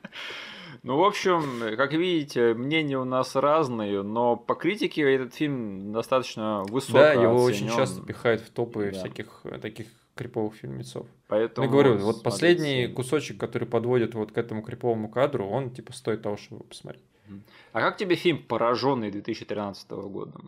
Ну, 0.82 0.96
в 0.96 1.04
общем, 1.04 1.76
как 1.76 1.92
видите, 1.92 2.54
мнения 2.54 2.96
у 2.96 3.04
нас 3.04 3.36
разные, 3.36 4.02
но 4.02 4.36
по 4.36 4.54
критике 4.54 5.02
этот 5.02 5.34
фильм 5.34 5.92
достаточно 5.92 6.62
высоко 6.62 6.98
Да, 6.98 7.12
его 7.12 7.44
оценен. 7.44 7.66
очень 7.66 7.76
часто 7.76 8.00
пихают 8.00 8.40
в 8.40 8.48
топы 8.50 8.90
да. 8.90 8.98
всяких 8.98 9.40
э, 9.44 9.58
таких 9.58 9.88
криповых 10.14 10.54
фильмецов. 10.54 11.06
Поэтому 11.28 11.66
Я 11.66 11.70
говорю, 11.70 11.98
вот 11.98 12.22
последний 12.22 12.86
кусочек, 12.86 13.38
который 13.38 13.68
подводит 13.68 14.14
вот 14.14 14.32
к 14.32 14.38
этому 14.38 14.62
криповому 14.62 15.10
кадру, 15.10 15.46
он 15.46 15.70
типа 15.70 15.92
стоит 15.92 16.22
того, 16.22 16.38
чтобы 16.38 16.64
посмотреть. 16.64 17.04
А 17.72 17.80
как 17.80 17.96
тебе 17.96 18.16
фильм 18.16 18.42
«Пораженный» 18.42 19.10
2013 19.10 19.90
года? 19.90 20.40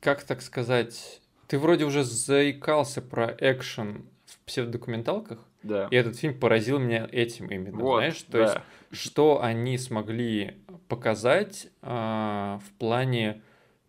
Как 0.00 0.24
так 0.24 0.42
сказать? 0.42 1.20
Ты 1.46 1.58
вроде 1.58 1.84
уже 1.84 2.04
заикался 2.04 3.02
про 3.02 3.34
экшен 3.38 4.06
в 4.26 4.38
псевдокументалках, 4.46 5.38
да. 5.62 5.88
и 5.90 5.96
этот 5.96 6.16
фильм 6.16 6.38
поразил 6.38 6.78
меня 6.78 7.08
этим 7.10 7.46
именно, 7.46 7.78
вот, 7.78 7.98
знаешь? 7.98 8.22
То 8.22 8.32
да. 8.32 8.42
есть, 8.42 8.56
что 9.02 9.42
они 9.42 9.78
смогли 9.78 10.56
показать 10.88 11.68
э, 11.82 11.88
в 11.88 12.78
плане 12.78 13.42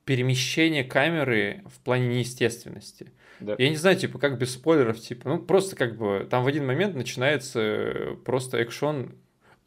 перемещения 0.04 0.84
камеры 0.84 1.64
в 1.66 1.80
плане 1.80 2.08
неестественности. 2.08 3.12
Да. 3.40 3.56
Я 3.58 3.70
не 3.70 3.76
знаю, 3.76 3.98
типа, 3.98 4.20
как 4.20 4.38
без 4.38 4.54
спойлеров, 4.54 5.00
типа, 5.00 5.30
ну, 5.30 5.40
просто 5.40 5.76
как 5.76 5.98
бы 5.98 6.28
там 6.30 6.44
в 6.44 6.48
один 6.48 6.66
момент 6.66 6.96
начинается 6.96 8.18
просто 8.24 8.58
экшон 8.60 9.16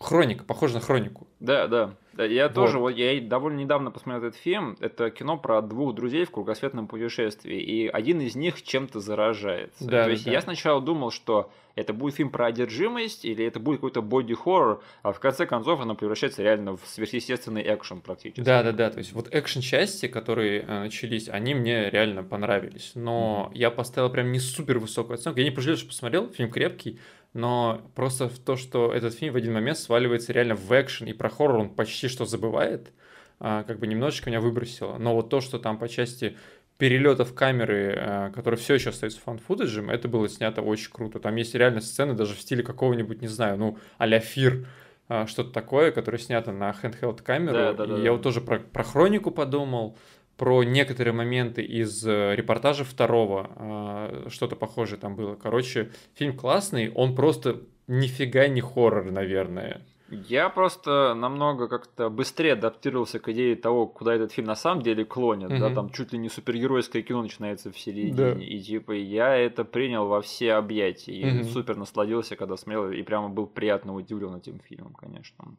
Хроника, 0.00 0.44
похоже 0.44 0.74
на 0.74 0.80
хронику. 0.80 1.26
Да, 1.40 1.66
да. 1.66 1.94
Я 2.24 2.46
вот. 2.46 2.54
тоже, 2.54 2.78
вот 2.78 2.90
я 2.90 3.20
довольно 3.20 3.58
недавно 3.58 3.90
посмотрел 3.90 4.28
этот 4.28 4.40
фильм. 4.40 4.76
Это 4.80 5.10
кино 5.10 5.36
про 5.36 5.62
двух 5.62 5.94
друзей 5.94 6.24
в 6.24 6.30
кругосветном 6.30 6.86
путешествии, 6.86 7.58
и 7.58 7.86
один 7.88 8.20
из 8.20 8.34
них 8.34 8.62
чем-то 8.62 9.00
заражается. 9.00 9.84
Да, 9.84 10.04
То 10.04 10.10
есть 10.10 10.24
да. 10.24 10.32
я 10.32 10.40
сначала 10.40 10.80
думал, 10.80 11.10
что 11.10 11.50
это 11.78 11.92
будет 11.92 12.16
фильм 12.16 12.30
про 12.30 12.46
одержимость, 12.46 13.24
или 13.24 13.44
это 13.44 13.60
будет 13.60 13.76
какой-то 13.76 14.02
боди-хоррор, 14.02 14.82
а 15.02 15.12
в 15.12 15.20
конце 15.20 15.46
концов 15.46 15.80
оно 15.80 15.94
превращается 15.94 16.42
реально 16.42 16.76
в 16.76 16.80
сверхъестественный 16.84 17.62
экшен 17.62 18.00
практически. 18.00 18.40
Да, 18.40 18.62
да, 18.64 18.72
да. 18.72 18.90
То 18.90 18.98
есть 18.98 19.12
вот 19.12 19.28
экшен-части, 19.32 20.08
которые 20.08 20.62
э, 20.62 20.78
начались, 20.80 21.28
они 21.28 21.54
мне 21.54 21.88
реально 21.88 22.24
понравились. 22.24 22.92
Но 22.96 23.50
mm-hmm. 23.52 23.58
я 23.58 23.70
поставил 23.70 24.10
прям 24.10 24.32
не 24.32 24.40
супер 24.40 24.78
высокую 24.80 25.14
оценку. 25.14 25.38
Я 25.38 25.44
не 25.44 25.52
пожалел, 25.52 25.78
что 25.78 25.86
посмотрел, 25.86 26.28
фильм 26.30 26.50
крепкий, 26.50 26.98
но 27.38 27.80
просто 27.94 28.28
в 28.28 28.38
то, 28.38 28.56
что 28.56 28.92
этот 28.92 29.14
фильм 29.14 29.32
в 29.32 29.36
один 29.36 29.52
момент 29.52 29.78
сваливается 29.78 30.32
реально 30.32 30.56
в 30.56 30.70
экшен, 30.72 31.06
и 31.06 31.12
про 31.12 31.28
хоррор 31.28 31.60
он 31.60 31.70
почти 31.70 32.08
что 32.08 32.24
забывает, 32.24 32.92
а, 33.38 33.62
как 33.62 33.78
бы 33.78 33.86
немножечко 33.86 34.28
меня 34.28 34.40
выбросило. 34.40 34.98
Но 34.98 35.14
вот 35.14 35.30
то, 35.30 35.40
что 35.40 35.58
там 35.58 35.78
по 35.78 35.88
части 35.88 36.36
перелетов 36.78 37.34
камеры, 37.34 37.94
а, 37.96 38.30
которые 38.30 38.58
все 38.58 38.74
еще 38.74 38.90
остаются 38.90 39.20
фан-футажем, 39.20 39.88
это 39.88 40.08
было 40.08 40.28
снято 40.28 40.62
очень 40.62 40.90
круто. 40.90 41.20
Там 41.20 41.36
есть 41.36 41.54
реально 41.54 41.80
сцены 41.80 42.14
даже 42.14 42.34
в 42.34 42.40
стиле 42.40 42.64
какого-нибудь, 42.64 43.22
не 43.22 43.28
знаю, 43.28 43.56
ну, 43.56 43.78
а-ля 43.98 44.18
Фир, 44.18 44.66
а, 45.08 45.26
что-то 45.26 45.50
такое, 45.50 45.92
которое 45.92 46.18
снято 46.18 46.52
на 46.52 46.70
handheld 46.70 47.22
камеру. 47.22 47.54
Да, 47.54 47.72
да, 47.72 47.86
да, 47.86 47.98
и 47.98 48.02
я 48.02 48.12
вот 48.12 48.22
тоже 48.22 48.40
про, 48.40 48.58
про 48.58 48.82
хронику 48.82 49.30
подумал, 49.30 49.96
про 50.38 50.62
некоторые 50.62 51.12
моменты 51.12 51.62
из 51.62 52.06
э, 52.06 52.34
репортажа 52.36 52.84
второго, 52.84 53.50
а, 53.56 54.26
что-то 54.28 54.54
похожее 54.54 54.98
там 54.98 55.16
было. 55.16 55.34
Короче, 55.34 55.90
фильм 56.14 56.36
классный, 56.36 56.90
он 56.92 57.16
просто 57.16 57.62
нифига 57.88 58.46
не 58.46 58.60
хоррор, 58.60 59.10
наверное. 59.10 59.82
Я 60.10 60.48
просто 60.48 61.12
намного 61.14 61.68
как-то 61.68 62.08
быстрее 62.08 62.54
адаптировался 62.54 63.18
к 63.18 63.28
идее 63.28 63.56
того, 63.56 63.86
куда 63.86 64.14
этот 64.14 64.32
фильм 64.32 64.46
на 64.46 64.54
самом 64.54 64.82
деле 64.82 65.04
клонит, 65.04 65.50
угу. 65.50 65.58
да, 65.58 65.74
там 65.74 65.90
чуть 65.90 66.12
ли 66.12 66.18
не 66.18 66.30
супергеройское 66.30 67.02
кино 67.02 67.20
начинается 67.20 67.70
в 67.70 67.78
середине, 67.78 68.14
да. 68.14 68.32
и 68.32 68.58
типа 68.60 68.92
я 68.92 69.36
это 69.36 69.64
принял 69.64 70.06
во 70.06 70.22
все 70.22 70.54
объятия, 70.54 71.12
и 71.12 71.42
супер 71.42 71.76
насладился, 71.76 72.36
когда 72.36 72.56
смотрел, 72.56 72.90
и 72.90 73.02
прямо 73.02 73.28
был 73.28 73.46
приятно 73.46 73.94
удивлен 73.94 74.36
этим 74.36 74.60
фильмом, 74.60 74.94
конечно. 74.94 75.56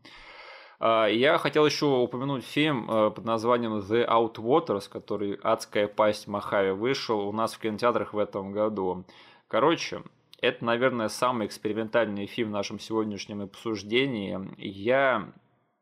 А, 0.79 1.07
я 1.07 1.37
хотел 1.37 1.65
еще 1.65 1.85
упомянуть 1.85 2.45
фильм 2.45 2.89
э, 2.89 3.11
под 3.11 3.25
названием 3.25 3.77
The 3.79 4.07
Outwaters, 4.07 4.89
который 4.89 5.33
«Адская 5.43 5.87
пасть 5.87 6.27
Махави» 6.27 6.71
вышел 6.71 7.19
у 7.27 7.31
нас 7.33 7.53
в 7.53 7.59
кинотеатрах 7.59 8.13
в 8.13 8.17
этом 8.17 8.51
году. 8.51 9.03
Короче, 9.47 10.03
это, 10.41 10.63
наверное, 10.63 11.09
самый 11.09 11.47
экспериментальный 11.47 12.27
фильм 12.27 12.49
в 12.49 12.53
нашем 12.53 12.79
сегодняшнем 12.79 13.41
обсуждении. 13.41 14.39
Я 14.57 15.33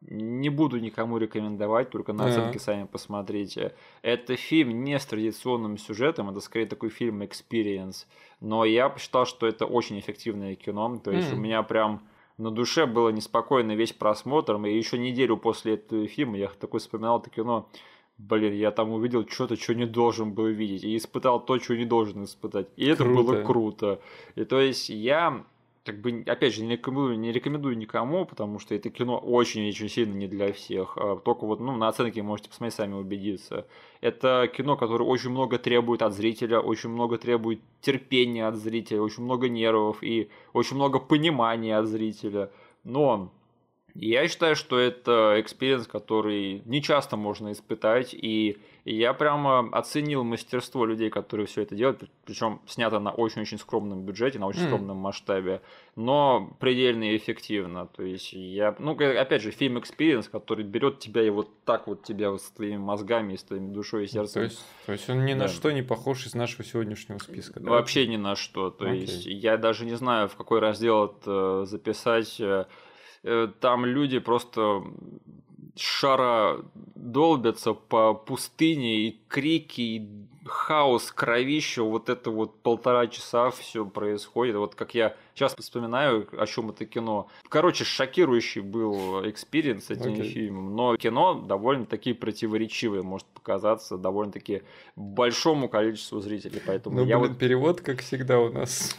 не 0.01 0.49
буду 0.49 0.79
никому 0.79 1.17
рекомендовать, 1.17 1.89
только 1.89 2.13
на 2.13 2.25
оценки 2.25 2.57
сами 2.57 2.85
посмотрите. 2.85 3.75
Это 4.01 4.35
фильм 4.35 4.83
не 4.83 4.97
с 4.97 5.05
традиционным 5.05 5.77
сюжетом, 5.77 6.29
это 6.29 6.39
скорее 6.39 6.67
такой 6.67 6.89
фильм 6.89 7.21
experience. 7.21 8.05
Но 8.39 8.63
я 8.65 8.89
посчитал, 8.89 9.25
что 9.25 9.47
это 9.47 9.65
очень 9.65 9.99
эффективное 9.99 10.55
кино. 10.55 10.99
То 11.03 11.11
есть 11.11 11.31
mm. 11.31 11.35
у 11.35 11.37
меня 11.37 11.63
прям 11.63 12.01
на 12.37 12.51
душе 12.51 12.85
было 12.85 13.09
неспокойно 13.09 13.75
весь 13.75 13.93
просмотр. 13.93 14.55
И 14.65 14.77
еще 14.77 14.97
неделю 14.97 15.37
после 15.37 15.75
этого 15.75 16.07
фильма 16.07 16.37
я 16.37 16.47
такой 16.47 16.79
вспоминал 16.79 17.19
это 17.19 17.29
кино 17.29 17.69
блин, 18.17 18.53
я 18.53 18.71
там 18.71 18.91
увидел 18.91 19.27
что-то, 19.27 19.55
что 19.55 19.75
не 19.75 19.85
должен 19.85 20.33
был 20.33 20.47
видеть, 20.47 20.83
и 20.83 20.97
испытал 20.97 21.39
то, 21.39 21.59
что 21.59 21.75
не 21.75 21.85
должен 21.85 22.23
испытать. 22.23 22.67
И 22.75 22.85
это 22.85 23.03
круто. 23.03 23.21
было 23.23 23.43
круто. 23.43 24.01
И 24.35 24.43
то 24.43 24.59
есть 24.59 24.89
я 24.89 25.43
как 25.87 26.01
бы, 26.01 26.23
опять 26.27 26.53
же, 26.53 26.63
не 26.63 26.73
рекомендую, 26.73 27.17
не 27.17 27.31
рекомендую 27.31 27.77
никому, 27.77 28.25
потому 28.25 28.59
что 28.59 28.75
это 28.75 28.89
кино 28.89 29.17
очень-очень 29.17 29.87
сильно 29.87 30.13
не 30.13 30.27
для 30.27 30.51
всех. 30.51 30.97
А 30.97 31.15
только 31.15 31.45
вот, 31.45 31.61
ну, 31.61 31.75
на 31.77 31.87
оценке 31.87 32.21
можете 32.21 32.49
посмотреть, 32.49 32.75
сами 32.75 32.93
убедиться. 32.93 33.65
Это 34.01 34.51
кино, 34.55 34.75
которое 34.75 35.05
очень 35.05 35.29
много 35.29 35.57
требует 35.57 36.01
от 36.01 36.13
зрителя, 36.13 36.59
очень 36.59 36.89
много 36.89 37.17
требует 37.17 37.61
терпения 37.79 38.45
от 38.47 38.57
зрителя, 38.57 39.01
очень 39.01 39.23
много 39.23 39.47
нервов 39.47 40.03
и 40.03 40.29
очень 40.51 40.75
много 40.75 40.99
понимания 40.99 41.77
от 41.77 41.87
зрителя. 41.87 42.51
Но 42.83 43.31
я 43.95 44.27
считаю, 44.27 44.55
что 44.55 44.77
это 44.77 45.37
experience, 45.37 45.87
который 45.87 46.61
не 46.65 46.83
часто 46.83 47.15
можно 47.17 47.51
испытать, 47.51 48.13
и 48.13 48.57
я 48.93 49.13
прямо 49.13 49.69
оценил 49.71 50.23
мастерство 50.23 50.85
людей, 50.85 51.09
которые 51.09 51.47
все 51.47 51.63
это 51.63 51.75
делают, 51.75 52.03
причем 52.25 52.61
снято 52.67 52.99
на 52.99 53.11
очень-очень 53.11 53.57
скромном 53.57 54.03
бюджете, 54.03 54.39
на 54.39 54.47
очень 54.47 54.61
mm. 54.61 54.67
скромном 54.67 54.97
масштабе, 54.97 55.61
но 55.95 56.55
предельно 56.59 57.15
эффективно. 57.15 57.87
То 57.87 58.03
есть 58.03 58.33
я, 58.33 58.75
ну, 58.79 58.93
опять 58.93 59.41
же, 59.41 59.51
фильм 59.51 59.79
experience, 59.79 60.29
который 60.29 60.63
берет 60.63 60.99
тебя 60.99 61.21
и 61.21 61.29
вот 61.29 61.49
так 61.65 61.87
вот 61.87 62.03
тебя 62.03 62.31
вот 62.31 62.41
с 62.41 62.49
твоими 62.51 62.77
мозгами, 62.77 63.35
с 63.35 63.43
твоими 63.43 63.73
душой 63.73 64.05
и 64.05 64.07
сердцем. 64.07 64.41
То 64.41 64.43
есть, 64.43 64.65
то 64.85 64.91
есть 64.91 65.09
он 65.09 65.25
ни 65.25 65.33
да. 65.33 65.39
на 65.39 65.47
что 65.47 65.71
не 65.71 65.81
похож 65.81 66.25
из 66.25 66.33
нашего 66.33 66.63
сегодняшнего 66.63 67.17
списка, 67.19 67.59
да? 67.59 67.71
Вообще 67.71 68.07
ни 68.07 68.17
на 68.17 68.35
что. 68.35 68.69
То 68.69 68.87
okay. 68.87 68.99
есть 68.99 69.25
я 69.25 69.57
даже 69.57 69.85
не 69.85 69.95
знаю, 69.95 70.29
в 70.29 70.35
какой 70.35 70.59
раздел 70.59 71.05
это 71.05 71.65
записать 71.65 72.41
Э, 73.23 73.49
там 73.59 73.85
люди 73.85 74.19
просто 74.19 74.83
шара 75.77 76.59
долбятся 76.95 77.73
по 77.73 78.13
пустыне, 78.13 79.07
и 79.07 79.19
крики, 79.27 79.81
и 79.81 80.09
хаос, 80.47 81.11
кровище, 81.11 81.81
вот 81.81 82.09
это 82.09 82.31
вот 82.31 82.59
полтора 82.61 83.07
часа 83.07 83.51
все 83.51 83.85
происходит. 83.85 84.55
Вот 84.55 84.75
как 84.75 84.95
я 84.95 85.15
сейчас 85.35 85.55
вспоминаю, 85.55 86.27
о 86.37 86.45
чем 86.47 86.69
это 86.69 86.85
кино. 86.85 87.27
Короче, 87.49 87.83
шокирующий 87.83 88.61
был 88.61 89.27
experience 89.29 89.85
с 89.85 89.89
этим 89.89 90.13
okay. 90.13 90.23
фильмом, 90.23 90.75
но 90.75 90.97
кино 90.97 91.33
довольно-таки 91.33 92.13
противоречивое 92.13 93.03
может 93.03 93.27
показаться 93.27 93.97
довольно-таки 93.97 94.63
большому 94.95 95.69
количеству 95.69 96.19
зрителей, 96.21 96.61
поэтому 96.65 96.97
ну, 96.97 97.05
я 97.05 97.19
блин, 97.19 97.31
вот... 97.31 97.39
перевод, 97.39 97.81
как 97.81 98.01
всегда, 98.01 98.39
у 98.39 98.51
нас 98.51 98.95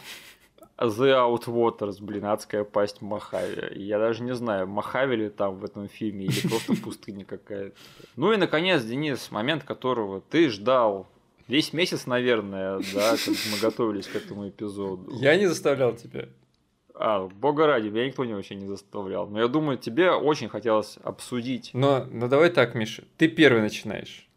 The 0.79 1.13
Outwaters, 1.13 2.01
блин, 2.01 2.25
адская 2.25 2.63
пасть 2.63 3.01
Махави. 3.01 3.81
Я 3.81 3.99
даже 3.99 4.23
не 4.23 4.33
знаю, 4.33 4.67
Махави 4.67 5.15
ли 5.15 5.29
там 5.29 5.55
в 5.55 5.65
этом 5.65 5.87
фильме 5.89 6.25
или 6.25 6.47
просто 6.47 6.75
пустыня 6.75 7.25
какая-то. 7.25 7.75
Ну 8.15 8.31
и, 8.31 8.37
наконец, 8.37 8.83
Денис, 8.83 9.29
момент 9.31 9.63
которого 9.63 10.21
ты 10.21 10.49
ждал 10.49 11.07
весь 11.47 11.73
месяц, 11.73 12.05
наверное, 12.05 12.79
да, 12.93 13.11
как 13.11 13.35
мы 13.51 13.59
готовились 13.61 14.07
к 14.07 14.15
этому 14.15 14.47
эпизоду. 14.47 15.11
Я 15.15 15.35
не 15.35 15.47
заставлял 15.47 15.95
тебя. 15.95 16.29
А, 16.95 17.27
бога 17.27 17.65
ради, 17.65 17.87
меня 17.87 18.07
никто 18.07 18.25
не 18.25 18.33
вообще 18.33 18.55
не 18.55 18.67
заставлял. 18.67 19.27
Но 19.27 19.39
я 19.39 19.47
думаю, 19.47 19.77
тебе 19.77 20.11
очень 20.11 20.49
хотелось 20.49 20.97
обсудить. 21.03 21.71
Но, 21.73 22.05
ну 22.11 22.27
давай 22.27 22.49
так, 22.49 22.75
Миша, 22.75 23.03
ты 23.17 23.27
первый 23.27 23.61
начинаешь. 23.61 24.27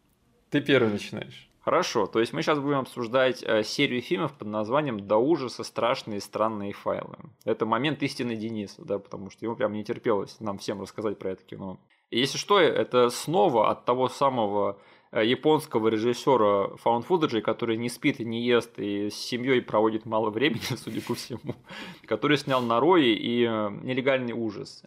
Ты 0.51 0.61
первый 0.61 0.91
начинаешь. 0.91 1.49
Хорошо, 1.65 2.07
то 2.07 2.19
есть 2.19 2.33
мы 2.33 2.43
сейчас 2.43 2.59
будем 2.59 2.79
обсуждать 2.79 3.45
э, 3.45 3.63
серию 3.63 4.03
фильмов 4.03 4.33
под 4.33 4.49
названием 4.49 5.07
«До 5.07 5.19
ужаса 5.19 5.63
страшные 5.63 6.21
странные 6.21 6.73
файлы». 6.73 7.17
Это 7.45 7.67
момент 7.67 8.03
истины 8.03 8.35
Дениса, 8.35 8.85
да, 8.85 8.99
потому 8.99 9.31
что 9.31 9.45
ему 9.45 9.55
прям 9.55 9.73
не 9.73 9.85
терпелось 9.85 10.41
нам 10.41 10.59
всем 10.59 10.81
рассказать 10.81 11.21
про 11.21 11.31
это 11.31 11.45
кино. 11.45 11.79
И 12.11 12.19
если 12.19 12.37
что, 12.37 12.59
это 12.59 13.11
снова 13.11 13.71
от 13.71 13.85
того 13.85 14.09
самого 14.09 14.81
э, 15.13 15.25
японского 15.25 15.87
режиссера 15.87 16.77
фаунд 16.79 17.07
который 17.45 17.77
не 17.77 17.89
спит 17.89 18.19
и 18.19 18.25
не 18.25 18.43
ест, 18.45 18.81
и 18.81 19.09
с 19.09 19.15
семьей 19.15 19.63
проводит 19.63 20.05
мало 20.05 20.31
времени, 20.31 20.63
судя 20.77 21.01
по 21.01 21.15
всему, 21.15 21.55
который 22.07 22.39
снял 22.39 22.61
«Нарои» 22.61 23.15
и 23.15 23.45
э, 23.45 23.71
«Нелегальный 23.83 24.33
ужас». 24.33 24.83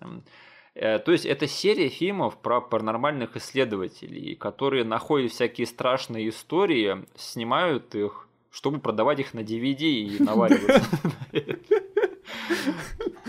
Э, 0.76 1.00
то 1.00 1.12
есть 1.14 1.26
это 1.26 1.48
серия 1.48 1.88
фильмов 1.88 2.38
про 2.38 2.60
паранормальных 2.60 3.38
исследователей, 3.38 4.36
которые 4.36 4.84
находят 4.84 5.32
всякие 5.32 5.66
страшные 5.66 6.30
истории, 6.30 7.06
снимают 7.16 7.96
их, 7.96 8.28
чтобы 8.52 8.80
продавать 8.80 9.20
их 9.20 9.34
на 9.34 9.40
DVD 9.40 9.84
и 9.84 10.20
навариваться. 10.24 10.84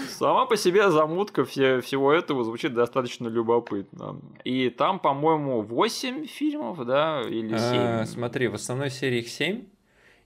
Сама 0.08 0.46
по 0.46 0.56
себе 0.56 0.90
замутка 0.90 1.44
все, 1.44 1.80
всего 1.80 2.12
этого 2.12 2.42
звучит 2.42 2.74
достаточно 2.74 3.28
любопытно. 3.28 4.20
И 4.44 4.70
там, 4.70 4.98
по-моему, 4.98 5.62
8 5.62 6.26
фильмов, 6.26 6.84
да, 6.84 7.22
или 7.22 7.50
7? 7.50 7.58
А, 7.58 8.04
смотри, 8.06 8.48
в 8.48 8.54
основной 8.54 8.90
серии 8.90 9.18
их 9.18 9.28
7. 9.28 9.64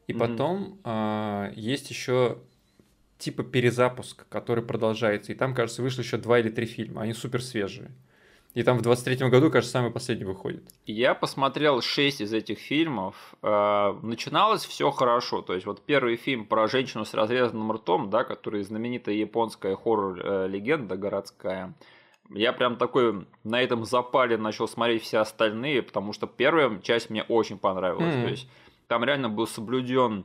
И 0.06 0.12
потом 0.12 0.78
а, 0.84 1.50
есть 1.54 1.90
еще 1.90 2.38
типа 3.20 3.44
перезапуск, 3.44 4.26
который 4.28 4.64
продолжается. 4.64 5.32
И 5.32 5.34
там, 5.34 5.54
кажется, 5.54 5.82
вышло 5.82 6.02
еще 6.02 6.16
два 6.16 6.40
или 6.40 6.48
три 6.48 6.66
фильма. 6.66 7.02
Они 7.02 7.12
супер 7.12 7.42
свежие. 7.42 7.92
И 8.54 8.64
там 8.64 8.78
в 8.78 8.82
23-м 8.82 9.30
году, 9.30 9.48
кажется, 9.48 9.72
самый 9.72 9.92
последний 9.92 10.24
выходит. 10.24 10.64
Я 10.84 11.14
посмотрел 11.14 11.80
шесть 11.82 12.20
из 12.20 12.32
этих 12.32 12.58
фильмов. 12.58 13.14
Э, 13.42 13.94
начиналось 14.02 14.64
все 14.64 14.90
хорошо. 14.90 15.40
То 15.40 15.54
есть, 15.54 15.66
вот 15.66 15.84
первый 15.84 16.16
фильм 16.16 16.46
про 16.46 16.66
женщину 16.66 17.04
с 17.04 17.14
разрезанным 17.14 17.70
ртом, 17.70 18.10
да, 18.10 18.24
который 18.24 18.64
знаменитая 18.64 19.14
японская 19.14 19.76
хоррор-легенда 19.76 20.96
городская. 20.96 21.74
Я 22.28 22.52
прям 22.52 22.76
такой 22.76 23.24
на 23.44 23.62
этом 23.62 23.84
запале 23.84 24.36
начал 24.36 24.66
смотреть 24.66 25.02
все 25.02 25.18
остальные, 25.18 25.82
потому 25.82 26.12
что 26.12 26.26
первая 26.26 26.80
часть 26.80 27.08
мне 27.08 27.22
очень 27.22 27.58
понравилась. 27.58 28.14
Mm-hmm. 28.14 28.24
То 28.24 28.30
есть, 28.30 28.48
там 28.88 29.04
реально 29.04 29.28
был 29.28 29.46
соблюден 29.46 30.24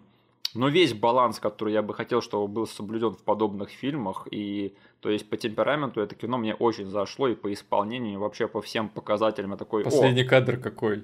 но 0.56 0.69
весь 0.69 0.94
баланс, 0.94 1.40
который 1.40 1.73
я 1.73 1.82
бы 1.82 1.94
хотел, 1.94 2.22
чтобы 2.22 2.48
был 2.48 2.65
соблюден 2.65 3.11
в 3.14 3.23
подобных 3.23 3.69
фильмах, 3.69 4.27
и 4.32 4.76
то 5.02 5.10
есть 5.10 5.30
по 5.30 5.38
темпераменту 5.38 6.02
это 6.02 6.15
кино 6.15 6.38
мне 6.38 6.56
очень 6.56 6.88
зашло, 6.88 7.27
и 7.27 7.36
по 7.36 7.52
исполнению, 7.53 8.14
и 8.14 8.18
вообще 8.18 8.48
по 8.48 8.61
всем 8.61 8.90
показателям 8.90 9.52
я 9.52 9.57
такой... 9.57 9.84
Последний 9.84 10.23
О! 10.23 10.27
кадр 10.27 10.57
какой? 10.57 11.03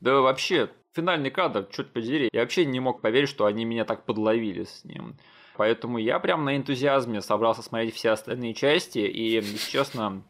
Да 0.00 0.20
вообще, 0.20 0.70
финальный 0.92 1.30
кадр, 1.30 1.66
чуть 1.70 1.92
подери, 1.92 2.28
я 2.32 2.40
вообще 2.40 2.66
не 2.66 2.80
мог 2.80 3.00
поверить, 3.00 3.28
что 3.28 3.46
они 3.46 3.64
меня 3.64 3.84
так 3.84 4.04
подловили 4.04 4.64
с 4.64 4.84
ним. 4.84 5.16
Поэтому 5.56 5.98
я 5.98 6.18
прям 6.18 6.44
на 6.44 6.56
энтузиазме 6.56 7.22
собрался 7.22 7.62
смотреть 7.62 7.94
все 7.94 8.10
остальные 8.10 8.54
части, 8.54 8.98
и, 8.98 9.40
честно, 9.70 10.22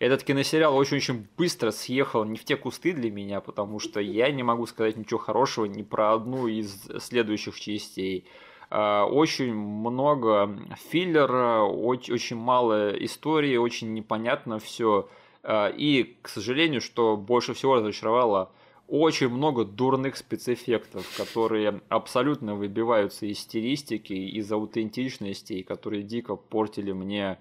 этот 0.00 0.24
киносериал 0.24 0.74
очень-очень 0.76 1.26
быстро 1.36 1.70
съехал 1.70 2.24
не 2.24 2.38
в 2.38 2.44
те 2.44 2.56
кусты 2.56 2.94
для 2.94 3.10
меня, 3.10 3.42
потому 3.42 3.78
что 3.78 4.00
я 4.00 4.32
не 4.32 4.42
могу 4.42 4.66
сказать 4.66 4.96
ничего 4.96 5.20
хорошего 5.20 5.66
ни 5.66 5.82
про 5.82 6.14
одну 6.14 6.46
из 6.46 6.88
следующих 6.98 7.60
частей. 7.60 8.24
А, 8.70 9.04
очень 9.04 9.52
много 9.52 10.58
филлера, 10.90 11.64
очень, 11.64 12.14
очень 12.14 12.36
мало 12.36 12.90
истории, 12.92 13.58
очень 13.58 13.92
непонятно 13.92 14.58
все. 14.58 15.06
А, 15.42 15.68
и, 15.68 16.16
к 16.22 16.28
сожалению, 16.28 16.80
что 16.80 17.18
больше 17.18 17.52
всего 17.52 17.74
разочаровало, 17.74 18.52
очень 18.88 19.28
много 19.28 19.66
дурных 19.66 20.16
спецэффектов, 20.16 21.06
которые 21.14 21.82
абсолютно 21.90 22.54
выбиваются 22.54 23.26
из 23.26 23.38
стилистики, 23.40 24.14
из 24.14 24.50
аутентичности, 24.50 25.52
и 25.52 25.62
которые 25.62 26.04
дико 26.04 26.36
портили 26.36 26.92
мне 26.92 27.38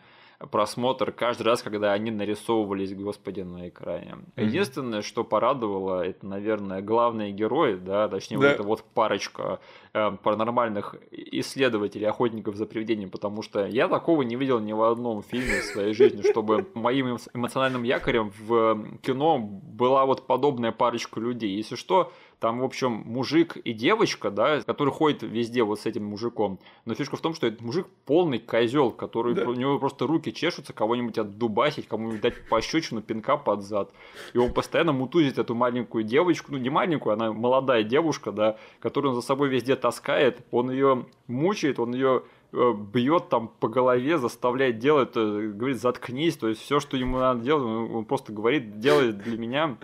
просмотр 0.51 1.11
каждый 1.11 1.43
раз, 1.43 1.61
когда 1.61 1.91
они 1.91 2.11
нарисовывались, 2.11 2.93
господи, 2.93 3.41
на 3.41 3.67
экране. 3.67 4.15
Mm-hmm. 4.15 4.45
Единственное, 4.45 5.01
что 5.01 5.23
порадовало, 5.23 6.05
это, 6.05 6.25
наверное, 6.25 6.81
главные 6.81 7.31
герои, 7.31 7.75
да, 7.75 8.07
точнее, 8.07 8.37
да. 8.37 8.43
вот 8.43 8.53
эта 8.53 8.63
вот 8.63 8.83
парочка 8.93 9.59
э, 9.93 10.11
паранормальных 10.23 10.95
исследователей, 11.11 12.07
охотников 12.07 12.55
за 12.55 12.65
привидением, 12.65 13.09
потому 13.09 13.41
что 13.41 13.65
я 13.65 13.89
такого 13.89 14.21
не 14.21 14.37
видел 14.37 14.59
ни 14.59 14.71
в 14.71 14.81
одном 14.81 15.23
фильме 15.23 15.59
в 15.59 15.65
своей 15.65 15.93
жизни, 15.93 16.21
чтобы 16.21 16.67
моим 16.73 17.17
эмоциональным 17.33 17.83
якорем 17.83 18.31
в 18.39 18.97
кино 19.01 19.39
была 19.39 20.05
вот 20.05 20.25
подобная 20.25 20.71
парочка 20.71 21.19
людей. 21.19 21.55
Если 21.57 21.75
что, 21.75 22.13
там, 22.39 22.59
в 22.59 22.63
общем, 22.63 23.03
мужик 23.05 23.57
и 23.57 23.73
девочка, 23.73 24.31
да, 24.31 24.61
который 24.61 24.93
ходит 24.93 25.23
везде 25.23 25.63
вот 25.63 25.81
с 25.81 25.85
этим 25.85 26.05
мужиком. 26.05 26.59
Но 26.85 26.93
фишка 26.93 27.17
в 27.17 27.21
том, 27.21 27.33
что 27.33 27.47
этот 27.47 27.61
мужик 27.61 27.87
полный 28.05 28.39
козел, 28.39 28.91
который 28.91 29.35
да. 29.35 29.47
у 29.47 29.53
него 29.53 29.77
просто 29.77 30.07
руки 30.07 30.31
чешутся 30.31 30.71
кого-нибудь 30.71 31.17
отдубасить, 31.17 31.87
кому-нибудь 31.87 32.21
дать 32.21 32.47
пощечину, 32.47 33.01
пинка 33.01 33.35
под 33.35 33.63
зад. 33.63 33.91
И 34.33 34.37
он 34.37 34.53
постоянно 34.53 34.93
мутузит 34.93 35.37
эту 35.37 35.53
маленькую 35.53 36.05
девочку, 36.05 36.53
ну 36.53 36.57
не 36.57 36.69
маленькую, 36.69 37.13
она 37.13 37.33
молодая 37.33 37.83
девушка, 37.83 38.31
да, 38.31 38.57
которую 38.79 39.11
он 39.11 39.21
за 39.21 39.25
собой 39.25 39.49
везде 39.49 39.75
таскает. 39.75 40.39
Он 40.51 40.71
ее 40.71 41.05
мучает, 41.27 41.79
он 41.79 41.93
ее 41.93 42.23
Э, 42.29 42.38
бьет 42.51 43.29
там 43.29 43.47
по 43.59 43.67
голове, 43.67 44.17
заставляет 44.17 44.79
делать, 44.79 45.11
э, 45.15 45.51
говорит, 45.53 45.79
заткнись, 45.79 46.35
то 46.35 46.47
есть 46.47 46.61
все, 46.61 46.79
что 46.79 46.97
ему 46.97 47.19
надо 47.19 47.41
делать, 47.41 47.63
он 47.63 48.05
просто 48.05 48.33
говорит, 48.33 48.79
делает 48.79 49.19
для 49.19 49.37
меня. 49.37 49.77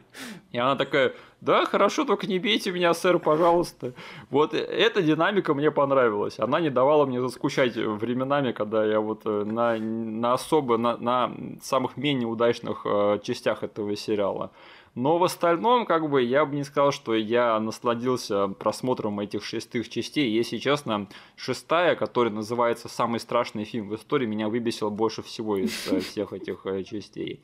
И 0.52 0.58
она 0.58 0.76
такая, 0.76 1.14
да, 1.42 1.66
хорошо, 1.66 2.06
только 2.06 2.26
не 2.26 2.40
бейте 2.40 2.72
меня, 2.72 2.94
сэр, 2.94 3.20
пожалуйста. 3.20 3.94
Вот 4.32 4.56
эта 4.56 5.04
динамика 5.04 5.54
мне 5.54 5.70
понравилась. 5.70 6.40
Она 6.40 6.60
не 6.60 6.72
давала 6.72 7.06
мне 7.06 7.22
заскучать 7.22 7.76
временами, 7.76 8.52
когда 8.52 8.84
я 8.84 9.00
вот 9.00 9.22
э, 9.26 9.44
на, 9.44 9.78
на 9.78 10.34
особо, 10.34 10.78
на, 10.78 10.98
на 10.98 11.32
самых 11.62 11.98
менее 11.98 12.28
удачных 12.28 12.86
частях 13.22 13.64
этого 13.64 13.96
сериала. 13.96 14.52
Но 14.96 15.18
в 15.18 15.26
остальном, 15.26 15.86
как 15.86 16.10
бы, 16.10 16.24
я 16.24 16.46
бы 16.46 16.56
не 16.56 16.64
сказал, 16.64 16.94
что 16.94 17.14
я 17.14 17.60
насладился 17.60 18.48
просмотром 18.48 19.20
этих 19.20 19.44
шестых 19.44 19.90
частей. 19.90 20.32
Если 20.32 20.58
честно, 20.58 21.08
шестая, 21.36 21.96
которая 21.96 22.34
называется 22.34 22.88
«Самый 22.88 23.20
страшный 23.20 23.66
фильм 23.66 23.90
в 23.90 23.96
истории», 23.96 24.26
меня 24.26 24.48
выбесила 24.48 24.90
больше 24.90 25.22
всего 25.22 25.58
из 25.58 25.88
э, 25.92 26.00
всех 26.00 26.32
этих 26.32 26.66
э, 26.66 26.84
частей. 26.84 27.42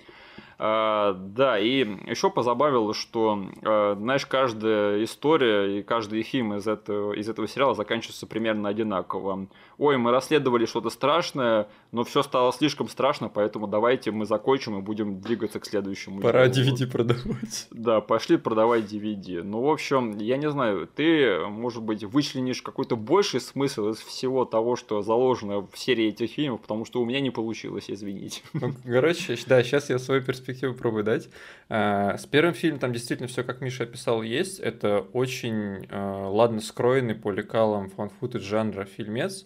А, 0.64 1.14
да, 1.14 1.58
и 1.58 1.80
еще 2.06 2.30
позабавило, 2.30 2.94
что, 2.94 3.48
а, 3.64 3.96
знаешь, 3.96 4.28
каждая 4.28 5.04
история 5.04 5.80
и 5.80 5.82
каждый 5.82 6.22
фильм 6.22 6.54
из 6.54 6.68
этого, 6.68 7.14
из 7.14 7.28
этого 7.28 7.48
сериала 7.48 7.74
заканчивается 7.74 8.28
примерно 8.28 8.70
одинаково. 8.70 9.48
Ой, 9.80 9.98
мы 9.98 10.12
расследовали 10.12 10.68
что-то 10.68 10.92
страшное, 10.92 11.68
но 11.92 12.04
все 12.04 12.22
стало 12.22 12.54
слишком 12.54 12.90
страшно, 12.90 13.28
поэтому 13.28 13.66
давайте 13.66 14.12
мы 14.12 14.28
закончим 14.28 14.78
и 14.78 14.82
будем 14.84 15.20
двигаться 15.20 15.60
к 15.60 15.66
следующему. 15.66 16.22
Пора 16.22 16.46
DVD 16.46 16.86
продавать. 16.86 17.68
Да, 17.72 18.00
пошли 18.00 18.38
продавать 18.38 18.84
DVD. 18.84 19.42
Ну, 19.42 19.62
в 19.62 19.70
общем, 19.72 20.16
я 20.20 20.38
не 20.38 20.52
знаю, 20.52 20.88
ты, 20.96 21.40
может 21.48 21.82
быть, 21.82 22.04
вычленишь 22.04 22.62
какой-то 22.62 22.96
больший 22.96 23.42
смысл 23.42 23.90
из 23.90 23.98
всего 23.98 24.46
того, 24.46 24.76
что 24.76 25.02
заложено 25.02 25.62
в 25.62 25.76
серии 25.76 26.10
этих 26.10 26.30
фильмов, 26.30 26.62
потому 26.62 26.86
что 26.86 27.02
у 27.02 27.06
меня 27.06 27.20
не 27.20 27.32
получилось, 27.32 27.86
извините. 27.88 28.44
Ну, 28.54 28.76
короче, 28.86 29.36
да, 29.48 29.64
сейчас 29.64 29.90
я 29.90 29.98
свою 29.98 30.22
перспективу 30.22 30.51
перспективу 30.52 30.74
пробую 30.74 31.04
дать. 31.04 31.30
А, 31.70 32.18
с 32.18 32.26
первым 32.26 32.54
фильмом 32.54 32.80
там 32.80 32.94
действительно 32.94 33.28
все, 33.28 33.44
как 33.44 33.62
Миша 33.62 33.84
описал, 33.84 34.22
есть. 34.22 34.60
Это 34.60 35.00
очень 35.00 35.88
а, 35.90 36.28
ладно 36.30 36.62
скроенный 36.62 37.16
по 37.16 37.32
лекалам 37.32 37.90
фан-футаж 37.90 38.42
жанра 38.42 38.86
фильмец. 38.86 39.46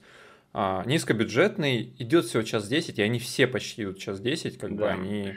А, 0.54 0.84
низкобюджетный, 0.86 1.94
идет 2.00 2.26
всего 2.26 2.44
час 2.44 2.68
10, 2.68 3.00
и 3.00 3.02
они 3.02 3.20
все 3.20 3.48
почти 3.48 3.84
идут 3.84 4.00
час 4.00 4.20
10, 4.20 4.58
как 4.58 4.76
да. 4.76 4.86
бы 4.86 4.90
они 4.90 5.34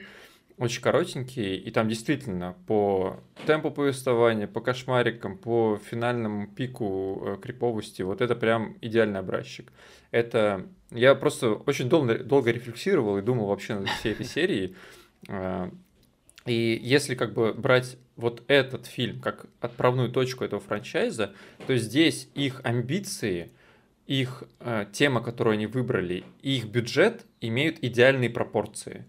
очень 0.59 0.83
коротенькие, 0.83 1.57
и 1.57 1.71
там 1.71 1.89
действительно 1.89 2.57
по 2.67 3.21
темпу 3.47 3.71
повествования, 3.71 4.49
по 4.49 4.61
кошмарикам, 4.61 5.39
по 5.39 5.79
финальному 5.89 6.49
пику 6.49 7.23
э, 7.25 7.37
криповости, 7.41 8.03
вот 8.03 8.21
это 8.21 8.35
прям 8.35 8.77
идеальный 8.81 9.21
образчик. 9.21 9.73
Это 10.11 10.67
я 10.91 11.15
просто 11.15 11.53
очень 11.53 11.89
долго, 11.89 12.19
долго 12.19 12.51
рефлексировал 12.51 13.19
и 13.19 13.23
думал 13.23 13.47
вообще 13.47 13.75
над 13.75 13.89
всей 13.89 14.13
этой 14.13 14.27
серией. 14.27 14.75
Э, 15.27 15.71
и 16.47 16.79
если 16.83 17.15
как 17.15 17.35
бы 17.35 17.53
брать 17.53 17.97
вот 18.17 18.43
этот 18.49 18.87
фильм 18.87 19.21
как 19.21 19.47
отправную 19.61 20.11
точку 20.11 20.45
этого 20.45 20.61
франчайза, 20.61 21.35
то 21.67 21.77
здесь 21.77 22.29
их 22.35 22.61
амбиции, 22.65 23.51
их 24.07 24.45
э, 24.61 24.87
тема, 24.93 25.23
которую 25.23 25.55
они 25.55 25.67
выбрали, 25.67 26.25
и 26.43 26.57
их 26.57 26.67
бюджет 26.67 27.27
имеют 27.41 27.79
идеальные 27.83 28.31
пропорции. 28.31 29.05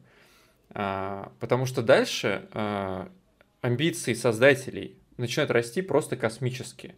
Э, 0.72 1.27
потому 1.40 1.65
что 1.65 1.81
дальше 1.81 2.48
э, 2.53 3.07
амбиции 3.61 4.14
создателей 4.14 4.98
начинают 5.18 5.52
расти 5.52 5.81
просто 5.81 6.18
космически 6.18 6.95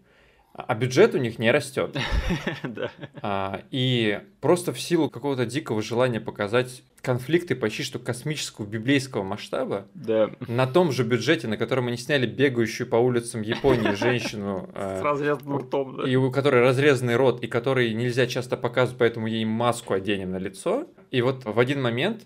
а 0.54 0.76
бюджет 0.76 1.16
у 1.16 1.18
них 1.18 1.40
не 1.40 1.50
растет. 1.52 1.98
да. 2.64 2.92
а, 3.22 3.62
и 3.72 4.20
просто 4.42 4.74
в 4.74 4.80
силу 4.80 5.10
какого-то 5.10 5.46
дикого 5.46 5.82
желания 5.82 6.20
показать 6.20 6.84
конфликты 7.02 7.56
почти 7.56 7.84
что 7.84 8.00
космического 8.00 8.66
библейского 8.66 9.24
масштаба, 9.24 9.88
да. 9.94 10.30
на 10.48 10.68
том 10.68 10.92
же 10.92 11.04
бюджете, 11.04 11.48
на 11.48 11.58
котором 11.58 11.88
они 11.88 11.98
сняли 11.98 12.26
бегающую 12.26 12.88
по 12.88 12.98
улицам 12.98 13.42
Японии 13.42 13.96
женщину, 13.96 14.70
с 14.76 14.78
а, 14.78 15.02
разрезанным 15.04 15.58
ртом, 15.58 15.98
да. 15.98 16.10
и 16.10 16.16
у 16.16 16.30
которой 16.32 16.62
разрезанный 16.62 17.16
рот, 17.16 17.44
и 17.44 17.48
который 17.48 17.94
нельзя 17.94 18.28
часто 18.28 18.58
показывать, 18.58 19.00
поэтому 19.00 19.28
ей 19.28 19.46
маску 19.46 19.94
оденем 19.94 20.32
на 20.32 20.38
лицо. 20.38 20.88
И 21.12 21.22
вот 21.22 21.46
в 21.46 21.60
один 21.60 21.82
момент 21.82 22.24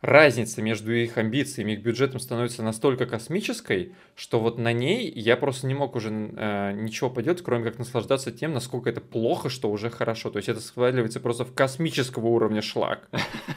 разница 0.00 0.62
между 0.62 0.92
их 0.92 1.18
амбициями, 1.18 1.72
их 1.72 1.82
бюджетом 1.82 2.20
становится 2.20 2.62
настолько 2.62 3.06
космической, 3.06 3.94
что 4.14 4.40
вот 4.40 4.58
на 4.58 4.72
ней 4.72 5.10
я 5.10 5.36
просто 5.36 5.66
не 5.66 5.74
мог 5.74 5.94
уже 5.94 6.10
э, 6.10 6.72
ничего 6.72 7.10
поделать, 7.10 7.42
кроме 7.42 7.64
как 7.64 7.78
наслаждаться 7.78 8.32
тем, 8.32 8.52
насколько 8.52 8.88
это 8.88 9.00
плохо, 9.00 9.50
что 9.50 9.70
уже 9.70 9.90
хорошо. 9.90 10.30
То 10.30 10.38
есть 10.38 10.48
это 10.48 10.60
сваливается 10.60 11.20
просто 11.20 11.44
в 11.44 11.52
космического 11.52 12.28
уровня 12.28 12.62
шлак. 12.62 13.08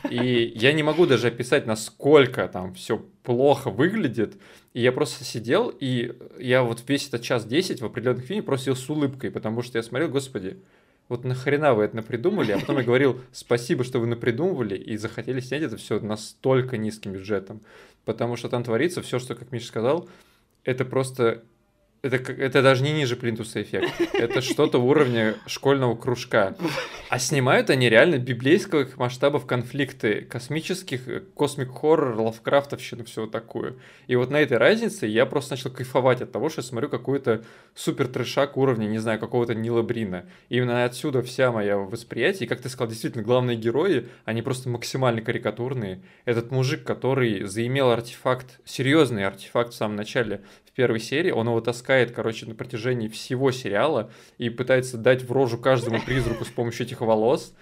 И 0.09 0.51
я 0.55 0.73
не 0.73 0.83
могу 0.83 1.05
даже 1.05 1.27
описать, 1.27 1.65
насколько 1.65 2.47
там 2.47 2.73
все 2.73 2.97
плохо 3.23 3.69
выглядит. 3.69 4.35
И 4.73 4.81
я 4.81 4.91
просто 4.91 5.23
сидел, 5.23 5.69
и 5.69 6.13
я 6.39 6.63
вот 6.63 6.83
весь 6.87 7.07
этот 7.07 7.21
час 7.21 7.45
10 7.45 7.81
в 7.81 7.85
определенных 7.85 8.25
фильмах 8.25 8.45
просто 8.45 8.75
с 8.75 8.89
улыбкой, 8.89 9.31
потому 9.31 9.61
что 9.61 9.77
я 9.77 9.83
смотрел, 9.83 10.09
господи, 10.09 10.57
вот 11.13 11.23
нахрена 11.25 11.75
вы 11.75 11.83
это 11.83 11.95
напридумали, 11.95 12.53
а 12.53 12.59
потом 12.59 12.77
я 12.79 12.83
говорил, 12.83 13.21
спасибо, 13.31 13.83
что 13.83 13.99
вы 13.99 14.07
напридумывали 14.07 14.75
и 14.75 14.97
захотели 14.97 15.41
снять 15.41 15.61
это 15.61 15.77
все 15.77 15.99
настолько 15.99 16.77
низким 16.77 17.13
бюджетом, 17.13 17.61
потому 18.03 18.35
что 18.35 18.49
там 18.49 18.63
творится 18.63 19.03
все, 19.03 19.19
что, 19.19 19.35
как 19.35 19.51
Миша 19.51 19.67
сказал, 19.67 20.09
это 20.63 20.85
просто 20.85 21.43
это, 22.03 22.17
это 22.33 22.61
даже 22.61 22.83
не 22.83 22.91
ниже 22.91 23.15
плинтуса 23.15 23.61
эффект. 23.61 23.89
Это 24.13 24.41
что-то 24.41 24.77
уровня 24.77 25.35
школьного 25.47 25.95
кружка. 25.95 26.53
А 27.09 27.17
снимают 27.17 27.69
они 27.69 27.89
реально 27.89 28.17
библейских 28.17 28.97
масштабов 28.97 29.45
конфликты, 29.45 30.21
космических, 30.21 31.07
э, 31.07 31.21
космик-хоррор, 31.33 32.19
лавкрафтовщину, 32.19 33.05
все 33.05 33.25
такое. 33.25 33.75
И 34.07 34.17
вот 34.17 34.31
на 34.31 34.41
этой 34.41 34.57
разнице 34.57 35.05
я 35.05 35.25
просто 35.25 35.53
начал 35.53 35.69
кайфовать 35.69 36.21
от 36.21 36.31
того, 36.33 36.49
что 36.49 36.59
я 36.59 36.67
смотрю 36.67 36.89
какой-то 36.89 37.45
супер 37.73 38.07
трешак 38.07 38.57
уровня, 38.57 38.85
не 38.87 38.97
знаю, 38.97 39.17
какого-то 39.17 39.55
Нила 39.55 39.81
Брина. 39.81 40.25
И 40.49 40.57
именно 40.57 40.83
отсюда 40.83 41.21
вся 41.21 41.53
моя 41.53 41.77
восприятие. 41.77 42.47
И 42.47 42.49
как 42.49 42.59
ты 42.59 42.67
сказал, 42.67 42.89
действительно, 42.89 43.23
главные 43.23 43.55
герои, 43.55 44.07
они 44.25 44.41
просто 44.41 44.67
максимально 44.67 45.21
карикатурные. 45.21 46.01
Этот 46.25 46.51
мужик, 46.51 46.83
который 46.83 47.43
заимел 47.43 47.91
артефакт, 47.91 48.59
серьезный 48.65 49.25
артефакт 49.25 49.71
в 49.71 49.75
самом 49.75 49.95
начале, 49.95 50.41
первой 50.73 50.99
серии, 50.99 51.31
он 51.31 51.47
его 51.47 51.61
таскает, 51.61 52.11
короче, 52.11 52.45
на 52.45 52.55
протяжении 52.55 53.07
всего 53.07 53.51
сериала 53.51 54.11
и 54.37 54.49
пытается 54.49 54.97
дать 54.97 55.23
в 55.23 55.31
рожу 55.31 55.57
каждому 55.57 56.01
призраку 56.01 56.45
с 56.45 56.49
помощью 56.49 56.85
этих 56.85 57.01
волос. 57.01 57.53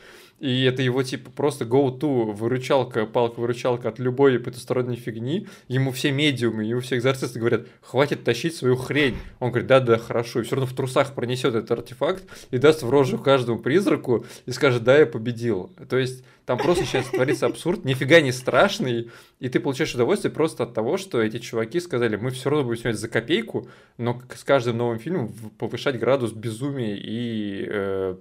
И 0.41 0.63
это 0.63 0.81
его, 0.81 1.03
типа, 1.03 1.29
просто 1.29 1.65
go-to 1.65 2.31
выручалка, 2.31 3.05
палка-выручалка 3.05 3.89
от 3.89 3.99
любой 3.99 4.39
потусторонней 4.39 4.95
фигни. 4.95 5.47
Ему 5.67 5.91
все 5.91 6.11
медиумы, 6.11 6.63
ему 6.63 6.81
все 6.81 6.97
экзорцисты 6.97 7.37
говорят, 7.37 7.67
хватит 7.79 8.23
тащить 8.23 8.55
свою 8.55 8.75
хрень. 8.75 9.17
Он 9.39 9.51
говорит, 9.51 9.67
да-да, 9.67 9.99
хорошо. 9.99 10.39
И 10.39 10.43
все 10.43 10.55
равно 10.55 10.65
в 10.65 10.75
трусах 10.75 11.13
пронесет 11.13 11.53
этот 11.53 11.69
артефакт 11.69 12.23
и 12.49 12.57
даст 12.57 12.81
в 12.81 12.89
рожу 12.89 13.19
каждому 13.19 13.59
призраку 13.59 14.25
и 14.47 14.51
скажет, 14.51 14.83
да, 14.83 14.97
я 14.97 15.05
победил. 15.05 15.69
То 15.87 15.99
есть 15.99 16.23
там 16.51 16.57
просто 16.57 16.83
сейчас 16.83 17.05
творится 17.07 17.45
абсурд, 17.45 17.85
нифига 17.85 18.19
не 18.19 18.33
страшный, 18.33 19.09
и 19.39 19.47
ты 19.47 19.61
получаешь 19.61 19.95
удовольствие 19.95 20.33
просто 20.33 20.63
от 20.63 20.73
того, 20.73 20.97
что 20.97 21.21
эти 21.21 21.39
чуваки 21.39 21.79
сказали, 21.79 22.17
мы 22.17 22.31
все 22.31 22.49
равно 22.49 22.65
будем 22.65 22.81
снимать 22.81 22.99
за 22.99 23.07
копейку, 23.07 23.69
но 23.97 24.21
с 24.35 24.43
каждым 24.43 24.75
новым 24.75 24.99
фильмом 24.99 25.31
повышать 25.57 25.97
градус 25.97 26.33
безумия 26.33 26.97
и 26.97 27.65
э, 27.69 28.17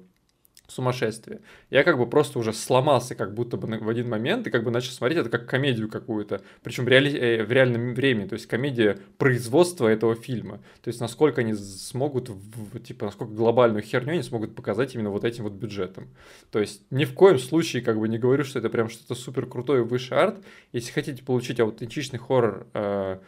сумасшествие. 0.70 1.40
Я 1.68 1.84
как 1.84 1.98
бы 1.98 2.06
просто 2.08 2.38
уже 2.38 2.52
сломался 2.52 3.14
как 3.14 3.34
будто 3.34 3.56
бы 3.56 3.68
в 3.78 3.88
один 3.88 4.08
момент 4.08 4.46
и 4.46 4.50
как 4.50 4.64
бы 4.64 4.70
начал 4.70 4.92
смотреть 4.92 5.18
это 5.18 5.30
как 5.30 5.46
комедию 5.46 5.88
какую-то, 5.88 6.42
причем 6.62 6.88
реали... 6.88 7.18
Э, 7.18 7.44
в 7.50 7.52
реальном 7.52 7.94
времени, 7.94 8.26
то 8.28 8.34
есть 8.34 8.46
комедия 8.46 8.98
производства 9.18 9.88
этого 9.88 10.14
фильма. 10.14 10.58
То 10.82 10.88
есть 10.88 11.00
насколько 11.00 11.40
они 11.40 11.54
смогут, 11.54 12.28
в, 12.28 12.78
типа, 12.80 13.06
насколько 13.06 13.32
глобальную 13.32 13.82
херню 13.82 14.12
они 14.12 14.22
смогут 14.22 14.54
показать 14.54 14.94
именно 14.94 15.10
вот 15.10 15.24
этим 15.24 15.44
вот 15.44 15.54
бюджетом. 15.54 16.08
То 16.50 16.60
есть 16.60 16.82
ни 16.90 17.04
в 17.04 17.14
коем 17.14 17.38
случае 17.38 17.82
как 17.82 17.98
бы 17.98 18.08
не 18.08 18.18
говорю, 18.18 18.44
что 18.44 18.58
это 18.58 18.70
прям 18.70 18.88
что-то 18.88 19.14
супер 19.14 19.46
крутое 19.46 19.82
высший 19.82 20.18
арт. 20.18 20.38
Если 20.72 20.92
хотите 20.92 21.22
получить 21.22 21.60
аутентичный 21.60 22.18
хоррор 22.18 22.66
э, 22.74 23.18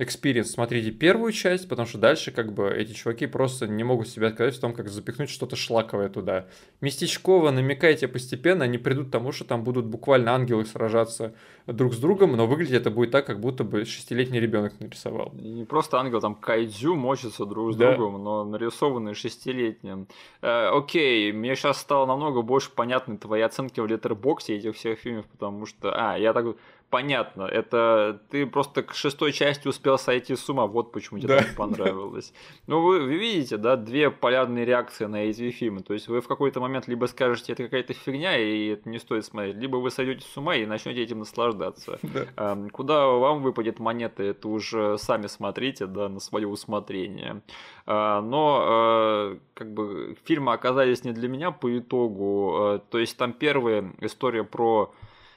experience, 0.00 0.44
смотрите 0.44 0.90
первую 0.90 1.32
часть, 1.32 1.68
потому 1.68 1.86
что 1.86 1.98
дальше 1.98 2.32
как 2.32 2.52
бы 2.52 2.70
эти 2.70 2.92
чуваки 2.92 3.26
просто 3.26 3.68
не 3.68 3.84
могут 3.84 4.08
себя 4.08 4.28
отказать 4.28 4.56
в 4.56 4.60
том, 4.60 4.72
как 4.72 4.88
запихнуть 4.88 5.30
что-то 5.30 5.56
шлаковое 5.56 6.08
туда. 6.08 6.46
Местечково 6.80 7.50
намекайте 7.50 8.08
постепенно, 8.08 8.64
они 8.64 8.78
придут 8.78 9.08
к 9.08 9.10
тому, 9.10 9.32
что 9.32 9.44
там 9.44 9.62
будут 9.62 9.86
буквально 9.86 10.32
ангелы 10.32 10.64
сражаться 10.64 11.34
друг 11.66 11.94
с 11.94 11.98
другом, 11.98 12.32
но 12.32 12.46
выглядит 12.46 12.80
это 12.80 12.90
будет 12.90 13.10
так, 13.10 13.26
как 13.26 13.40
будто 13.40 13.62
бы 13.62 13.84
шестилетний 13.84 14.40
ребенок 14.40 14.72
нарисовал. 14.80 15.32
Не 15.34 15.64
просто 15.64 15.98
ангел, 15.98 16.20
там 16.20 16.34
кайдзю 16.34 16.94
мочится 16.96 17.44
друг 17.44 17.74
с 17.74 17.76
да. 17.76 17.94
другом, 17.94 18.24
но 18.24 18.44
нарисованные 18.44 19.14
шестилетним. 19.14 20.06
Э, 20.40 20.68
окей, 20.68 21.32
мне 21.32 21.54
сейчас 21.54 21.78
стало 21.78 22.06
намного 22.06 22.42
больше 22.42 22.70
понятны 22.70 23.18
твои 23.18 23.42
оценки 23.42 23.80
в 23.80 23.86
литербоксе 23.86 24.56
этих 24.56 24.76
всех 24.76 24.98
фильмов, 24.98 25.26
потому 25.26 25.66
что... 25.66 25.92
А, 25.94 26.16
я 26.16 26.32
так 26.32 26.56
понятно. 26.90 27.44
Это 27.44 28.20
ты 28.30 28.46
просто 28.46 28.82
к 28.82 28.94
шестой 28.94 29.32
части 29.32 29.68
успел 29.68 29.98
сойти 29.98 30.34
с 30.36 30.48
ума, 30.48 30.66
вот 30.66 30.92
почему 30.92 31.18
тебе 31.18 31.28
да. 31.28 31.38
так 31.38 31.56
понравилось. 31.56 32.32
Ну, 32.66 32.82
вы, 32.82 33.00
вы 33.00 33.16
видите, 33.16 33.56
да, 33.56 33.76
две 33.76 34.10
полярные 34.10 34.64
реакции 34.64 35.06
на 35.06 35.24
эти 35.24 35.50
фильмы. 35.50 35.82
То 35.82 35.94
есть 35.94 36.08
вы 36.08 36.20
в 36.20 36.28
какой-то 36.28 36.60
момент 36.60 36.88
либо 36.88 37.06
скажете, 37.06 37.52
это 37.52 37.64
какая-то 37.64 37.94
фигня, 37.94 38.36
и 38.36 38.68
это 38.68 38.88
не 38.88 38.98
стоит 38.98 39.24
смотреть, 39.24 39.56
либо 39.56 39.76
вы 39.76 39.90
сойдете 39.90 40.26
с 40.26 40.36
ума 40.36 40.56
и 40.56 40.66
начнете 40.66 41.02
этим 41.02 41.20
наслаждаться. 41.20 41.98
Да. 42.10 42.58
Куда 42.72 43.06
вам 43.06 43.40
выпадет 43.42 43.78
монета, 43.78 44.22
это 44.22 44.48
уже 44.48 44.98
сами 44.98 45.28
смотрите, 45.28 45.86
да, 45.86 46.08
на 46.08 46.18
свое 46.18 46.48
усмотрение. 46.48 47.42
А, 47.86 48.20
но 48.20 48.60
а, 48.62 49.38
как 49.54 49.72
бы 49.72 50.16
фильмы 50.24 50.52
оказались 50.52 51.04
не 51.04 51.12
для 51.12 51.28
меня 51.28 51.50
по 51.50 51.78
итогу. 51.78 52.56
А, 52.56 52.78
то 52.78 52.98
есть 52.98 53.16
там 53.16 53.32
первая 53.32 53.92
история 54.00 54.44
про 54.44 54.92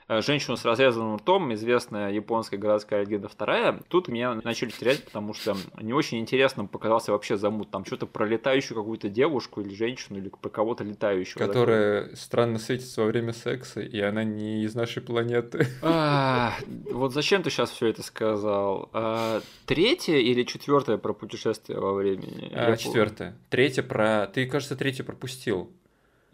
женщину 0.09 0.57
с 0.57 0.65
разрезанным 0.65 1.17
ртом, 1.17 1.53
известная 1.53 2.11
японская 2.11 2.59
городская 2.59 3.01
легенда 3.01 3.27
вторая, 3.27 3.80
тут 3.88 4.07
меня 4.07 4.34
начали 4.43 4.69
терять, 4.69 5.03
потому 5.03 5.34
что 5.34 5.55
не 5.81 5.93
очень 5.93 6.19
интересным 6.19 6.67
показался 6.67 7.11
вообще 7.11 7.38
замут. 7.38 7.71
Там 7.71 7.85
что-то 7.85 8.05
про 8.05 8.25
летающую 8.25 8.77
какую-то 8.77 9.09
девушку 9.09 9.61
или 9.61 9.73
женщину, 9.73 10.19
или 10.19 10.30
про 10.30 10.49
кого-то 10.49 10.84
летающего. 10.84 11.39
Которая 11.39 12.01
такого. 12.03 12.15
странно 12.17 12.59
светится 12.59 13.01
во 13.01 13.07
время 13.07 13.34
секса, 13.34 13.81
и 13.81 13.99
она 13.99 14.23
не 14.23 14.63
из 14.63 14.75
нашей 14.75 15.01
планеты. 15.01 15.67
А, 15.81 16.53
вот 16.91 17.13
зачем 17.13 17.43
ты 17.43 17.49
сейчас 17.49 17.71
все 17.71 17.88
это 17.88 18.03
сказал? 18.03 18.89
А, 18.93 19.41
третье 19.65 20.17
или 20.17 20.43
четвертое 20.43 20.97
про 20.97 21.13
путешествие 21.13 21.80
во 21.80 21.93
времени? 21.93 22.51
А, 22.53 22.75
четвертое. 22.77 23.35
Третье 23.49 23.84
про... 23.84 24.27
Ты, 24.27 24.45
кажется, 24.47 24.75
третье 24.75 25.03
пропустил. 25.03 25.71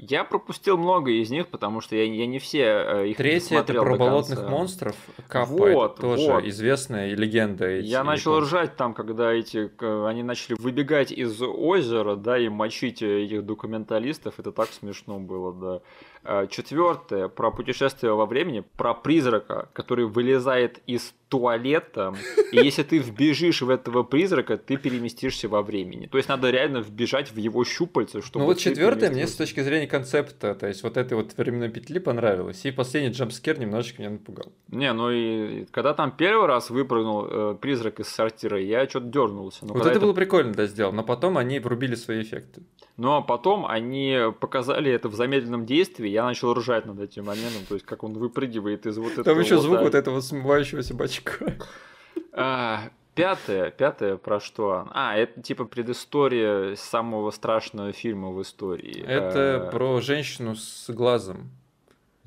Я 0.01 0.23
пропустил 0.23 0.77
много 0.77 1.11
из 1.11 1.29
них, 1.29 1.49
потому 1.49 1.81
что 1.81 1.93
я, 1.97 2.05
я 2.05 2.25
не 2.25 2.39
все 2.39 2.61
э, 2.61 3.07
их 3.09 3.17
Третье 3.17 3.57
это 3.57 3.73
про 3.73 3.97
болотных 3.97 4.49
монстров. 4.49 4.95
Капа 5.27 5.51
вот, 5.51 5.93
это 5.93 6.01
тоже 6.01 6.31
вот. 6.31 6.45
известная 6.45 7.13
легенда. 7.13 7.65
Эти 7.65 7.87
я 7.87 8.05
начал 8.05 8.35
японцы. 8.35 8.47
ржать 8.47 8.77
там, 8.77 8.93
когда 8.93 9.33
эти 9.33 9.69
они 10.07 10.23
начали 10.23 10.55
выбегать 10.57 11.11
из 11.11 11.41
озера, 11.41 12.15
да, 12.15 12.37
и 12.37 12.47
мочить 12.47 13.01
этих 13.01 13.45
документалистов. 13.45 14.39
Это 14.39 14.53
так 14.53 14.69
смешно 14.69 15.19
было, 15.19 15.53
да. 15.53 15.81
Э, 16.23 16.47
Четвертое 16.49 17.27
про 17.27 17.51
путешествие 17.51 18.13
во 18.13 18.25
времени, 18.25 18.63
про 18.77 18.93
призрака, 18.93 19.69
который 19.73 20.05
вылезает 20.05 20.81
из 20.85 21.13
туалета, 21.29 22.13
и 22.51 22.57
если 22.57 22.83
ты 22.83 22.97
вбежишь 22.97 23.61
в 23.61 23.69
этого 23.69 24.03
призрака, 24.03 24.57
ты 24.57 24.77
переместишься 24.77 25.47
во 25.47 25.61
времени. 25.61 26.07
То 26.07 26.17
есть 26.17 26.27
надо 26.27 26.49
реально 26.49 26.79
вбежать 26.79 27.31
в 27.31 27.37
его 27.37 27.63
щупальца, 27.63 28.21
чтобы... 28.21 28.43
Ну 28.43 28.45
вот 28.47 28.57
четвертое 28.57 29.11
мне 29.11 29.27
с 29.27 29.35
точки 29.35 29.61
зрения 29.61 29.87
концепта, 29.87 30.55
то 30.55 30.67
есть 30.67 30.83
вот 30.83 30.97
этой 30.97 31.13
вот 31.13 31.37
временной 31.37 31.69
петли 31.69 31.99
понравилось, 31.99 32.65
и 32.65 32.71
последний 32.71 33.11
джампскер 33.11 33.59
немножечко 33.59 34.01
меня 34.01 34.11
напугал. 34.11 34.51
Не, 34.69 34.91
ну 34.91 35.11
и 35.11 35.65
когда 35.65 35.93
там 35.93 36.11
первый 36.11 36.47
раз 36.47 36.71
выпрыгнул 36.71 37.25
э, 37.25 37.55
призрак 37.61 37.99
из 37.99 38.07
сортира, 38.09 38.59
я 38.59 38.89
что-то 38.89 39.05
дернулся. 39.05 39.65
Но 39.65 39.73
вот 39.73 39.81
это, 39.81 39.91
это 39.91 39.99
было 39.99 40.13
прикольно, 40.13 40.53
да, 40.53 40.65
сделал, 40.65 40.91
но 40.91 41.03
потом 41.03 41.37
они 41.37 41.59
врубили 41.59 41.93
свои 41.93 42.23
эффекты. 42.23 42.63
Но 42.97 43.23
потом 43.23 43.65
они 43.65 44.17
показали 44.41 44.91
это 44.91 45.07
в 45.07 45.13
замедленном 45.13 45.65
действии, 45.65 46.08
я 46.09 46.25
начал 46.25 46.53
ржать 46.53 46.85
над 46.85 46.99
этим 46.99 47.25
моментом, 47.25 47.63
то 47.67 47.75
есть 47.75 47.85
как 47.85 48.03
он 48.03 48.13
выпрыгивает 48.13 48.85
из 48.85 48.97
вот 48.97 49.11
этого... 49.11 49.23
Там 49.23 49.39
еще 49.39 49.57
звук 49.59 49.81
вот 49.81 49.95
этого 49.95 50.21
смывающегося 50.21 50.93
бачка. 50.93 51.55
А, 52.31 52.89
пятое, 53.15 53.71
пятое 53.71 54.17
про 54.17 54.39
что? 54.39 54.87
А, 54.91 55.17
это 55.17 55.41
типа 55.41 55.65
предыстория 55.65 56.75
самого 56.75 57.31
страшного 57.31 57.91
фильма 57.91 58.29
в 58.29 58.41
истории. 58.41 59.03
Это 59.05 59.67
а... 59.67 59.71
про 59.71 59.99
женщину 60.01 60.55
с 60.55 60.89
глазом. 60.89 61.51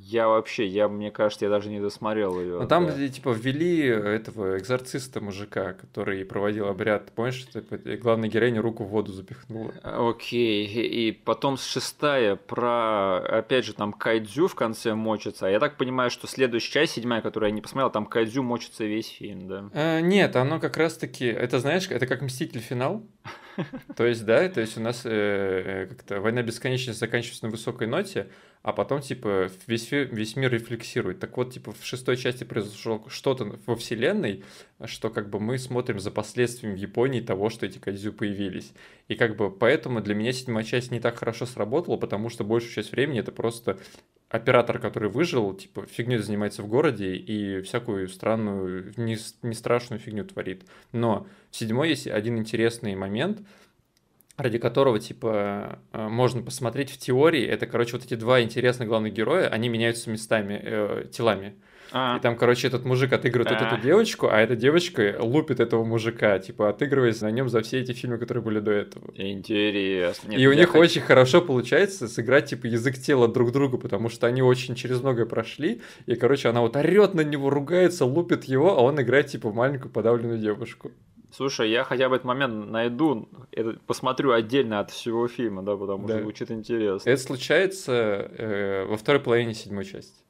Я 0.04 0.26
вообще, 0.26 0.66
я, 0.66 0.88
мне 0.88 1.10
кажется, 1.12 1.44
я 1.44 1.50
даже 1.50 1.70
не 1.70 1.80
досмотрел 1.80 2.40
ее. 2.40 2.60
Ну 2.60 2.66
там, 2.66 2.86
да. 2.86 3.08
типа, 3.08 3.30
ввели 3.30 3.86
этого 3.86 4.58
экзорциста 4.58 5.20
мужика, 5.20 5.74
который 5.74 6.24
проводил 6.24 6.66
обряд. 6.66 7.12
Помнишь, 7.12 7.46
типа, 7.46 7.78
главная 7.98 8.28
героиня 8.28 8.60
руку 8.60 8.84
в 8.84 8.88
воду 8.88 9.12
запихнула? 9.12 9.72
Окей. 9.82 10.66
И 10.66 11.12
потом 11.12 11.56
шестая 11.56 12.34
про, 12.34 13.18
опять 13.18 13.64
же, 13.64 13.74
там 13.74 13.92
кайдзю 13.92 14.48
в 14.48 14.56
конце 14.56 14.94
мочится. 14.94 15.46
А 15.46 15.50
я 15.50 15.60
так 15.60 15.76
понимаю, 15.76 16.10
что 16.10 16.26
следующая 16.26 16.72
часть, 16.72 16.94
седьмая, 16.94 17.22
которую 17.22 17.50
я 17.50 17.54
не 17.54 17.62
посмотрел, 17.62 17.90
там 17.90 18.06
кайдзю 18.06 18.42
мочится 18.42 18.84
весь 18.84 19.08
фильм, 19.08 19.46
да? 19.46 19.70
А, 19.72 20.00
нет, 20.00 20.34
оно 20.34 20.58
как 20.58 20.76
раз-таки, 20.76 21.26
это 21.26 21.60
знаешь, 21.60 21.88
это 21.88 22.06
как 22.06 22.22
Мститель 22.22 22.60
финал. 22.60 23.06
То 23.96 24.06
есть, 24.06 24.24
да, 24.24 24.48
то 24.48 24.60
есть 24.60 24.76
у 24.78 24.80
нас 24.80 25.02
э, 25.04 25.10
э, 25.10 25.86
как-то 25.86 26.20
война 26.20 26.42
бесконечности 26.42 26.98
заканчивается 26.98 27.44
на 27.44 27.50
высокой 27.50 27.86
ноте, 27.86 28.28
а 28.62 28.72
потом, 28.72 29.00
типа, 29.00 29.50
весь, 29.66 29.90
весь 29.90 30.36
мир 30.36 30.52
рефлексирует. 30.52 31.18
Так 31.18 31.36
вот, 31.36 31.52
типа, 31.52 31.72
в 31.72 31.84
шестой 31.84 32.16
части 32.16 32.44
произошло 32.44 33.04
что-то 33.08 33.58
во 33.66 33.74
вселенной, 33.74 34.44
что 34.84 35.10
как 35.10 35.30
бы 35.30 35.40
мы 35.40 35.58
смотрим 35.58 35.98
за 35.98 36.12
последствиями 36.12 36.76
в 36.76 36.78
Японии 36.78 37.20
того, 37.20 37.50
что 37.50 37.66
эти 37.66 37.78
кадзю 37.78 38.12
появились. 38.12 38.72
И 39.08 39.16
как 39.16 39.36
бы 39.36 39.50
поэтому 39.50 40.00
для 40.00 40.14
меня 40.14 40.32
седьмая 40.32 40.64
часть 40.64 40.92
не 40.92 41.00
так 41.00 41.18
хорошо 41.18 41.44
сработала, 41.44 41.96
потому 41.96 42.28
что 42.28 42.44
большую 42.44 42.72
часть 42.72 42.92
времени 42.92 43.18
это 43.18 43.32
просто 43.32 43.78
оператор, 44.28 44.78
который 44.78 45.10
выжил, 45.10 45.52
типа, 45.54 45.84
фигней 45.86 46.18
занимается 46.18 46.62
в 46.62 46.68
городе 46.68 47.16
и 47.16 47.62
всякую 47.62 48.08
странную, 48.08 48.92
не, 48.96 49.18
не 49.42 49.54
страшную 49.54 49.98
фигню 49.98 50.24
творит. 50.24 50.64
Но 50.92 51.26
в 51.50 51.56
седьмой 51.56 51.90
есть 51.90 52.06
один 52.06 52.38
интересный 52.38 52.94
момент— 52.94 53.40
ради 54.42 54.58
которого, 54.58 54.98
типа, 54.98 55.78
э, 55.92 56.08
можно 56.08 56.42
посмотреть 56.42 56.90
в 56.90 56.98
теории. 56.98 57.44
Это, 57.46 57.66
короче, 57.66 57.96
вот 57.96 58.04
эти 58.04 58.14
два 58.14 58.40
интересных 58.42 58.88
главных 58.88 59.12
героя, 59.12 59.48
они 59.48 59.68
меняются 59.68 60.10
местами, 60.10 60.60
э, 60.62 61.04
телами. 61.12 61.54
А. 61.92 62.16
И 62.16 62.20
там, 62.20 62.36
короче, 62.36 62.66
этот 62.66 62.84
мужик 62.84 63.12
отыгрывает 63.12 63.52
а. 63.52 63.64
вот 63.64 63.72
эту 63.72 63.82
девочку, 63.82 64.28
а 64.30 64.40
эта 64.40 64.56
девочка 64.56 65.16
лупит 65.20 65.60
этого 65.60 65.84
мужика, 65.84 66.38
типа, 66.38 66.70
отыгрываясь 66.70 67.20
на 67.20 67.30
нем 67.30 67.48
за 67.48 67.60
все 67.60 67.80
эти 67.80 67.92
фильмы, 67.92 68.18
которые 68.18 68.42
были 68.42 68.60
до 68.60 68.70
этого. 68.70 69.12
Интересно. 69.14 70.30
Нет, 70.30 70.40
и 70.40 70.46
у 70.46 70.52
них 70.54 70.70
хочу... 70.70 70.80
очень 70.80 71.02
хорошо 71.02 71.42
получается 71.42 72.08
сыграть, 72.08 72.46
типа, 72.46 72.66
язык 72.66 72.96
тела 72.96 73.28
друг 73.28 73.52
друга, 73.52 73.76
потому 73.76 74.08
что 74.08 74.26
они 74.26 74.42
очень 74.42 74.74
через 74.74 75.00
многое 75.00 75.26
прошли, 75.26 75.82
и, 76.06 76.14
короче, 76.14 76.48
она 76.48 76.62
вот 76.62 76.76
орет 76.76 77.14
на 77.14 77.22
него, 77.22 77.50
ругается, 77.50 78.06
лупит 78.06 78.44
его, 78.44 78.78
а 78.78 78.82
он 78.82 79.00
играет, 79.00 79.26
типа, 79.26 79.52
маленькую 79.52 79.92
подавленную 79.92 80.38
девушку. 80.38 80.92
Слушай, 81.32 81.70
я 81.70 81.82
хотя 81.84 82.10
бы 82.10 82.16
этот 82.16 82.26
момент 82.26 82.70
найду, 82.70 83.26
это, 83.52 83.78
посмотрю 83.86 84.32
отдельно 84.32 84.80
от 84.80 84.90
всего 84.90 85.26
фильма, 85.28 85.62
да, 85.62 85.76
потому 85.76 86.06
да. 86.06 86.14
что 86.14 86.22
звучит 86.22 86.50
интересно. 86.50 87.08
Это 87.08 87.22
случается 87.22 87.92
э, 87.92 88.84
во 88.84 88.98
второй 88.98 89.20
половине 89.20 89.54
седьмой 89.54 89.86
части. 89.86 90.22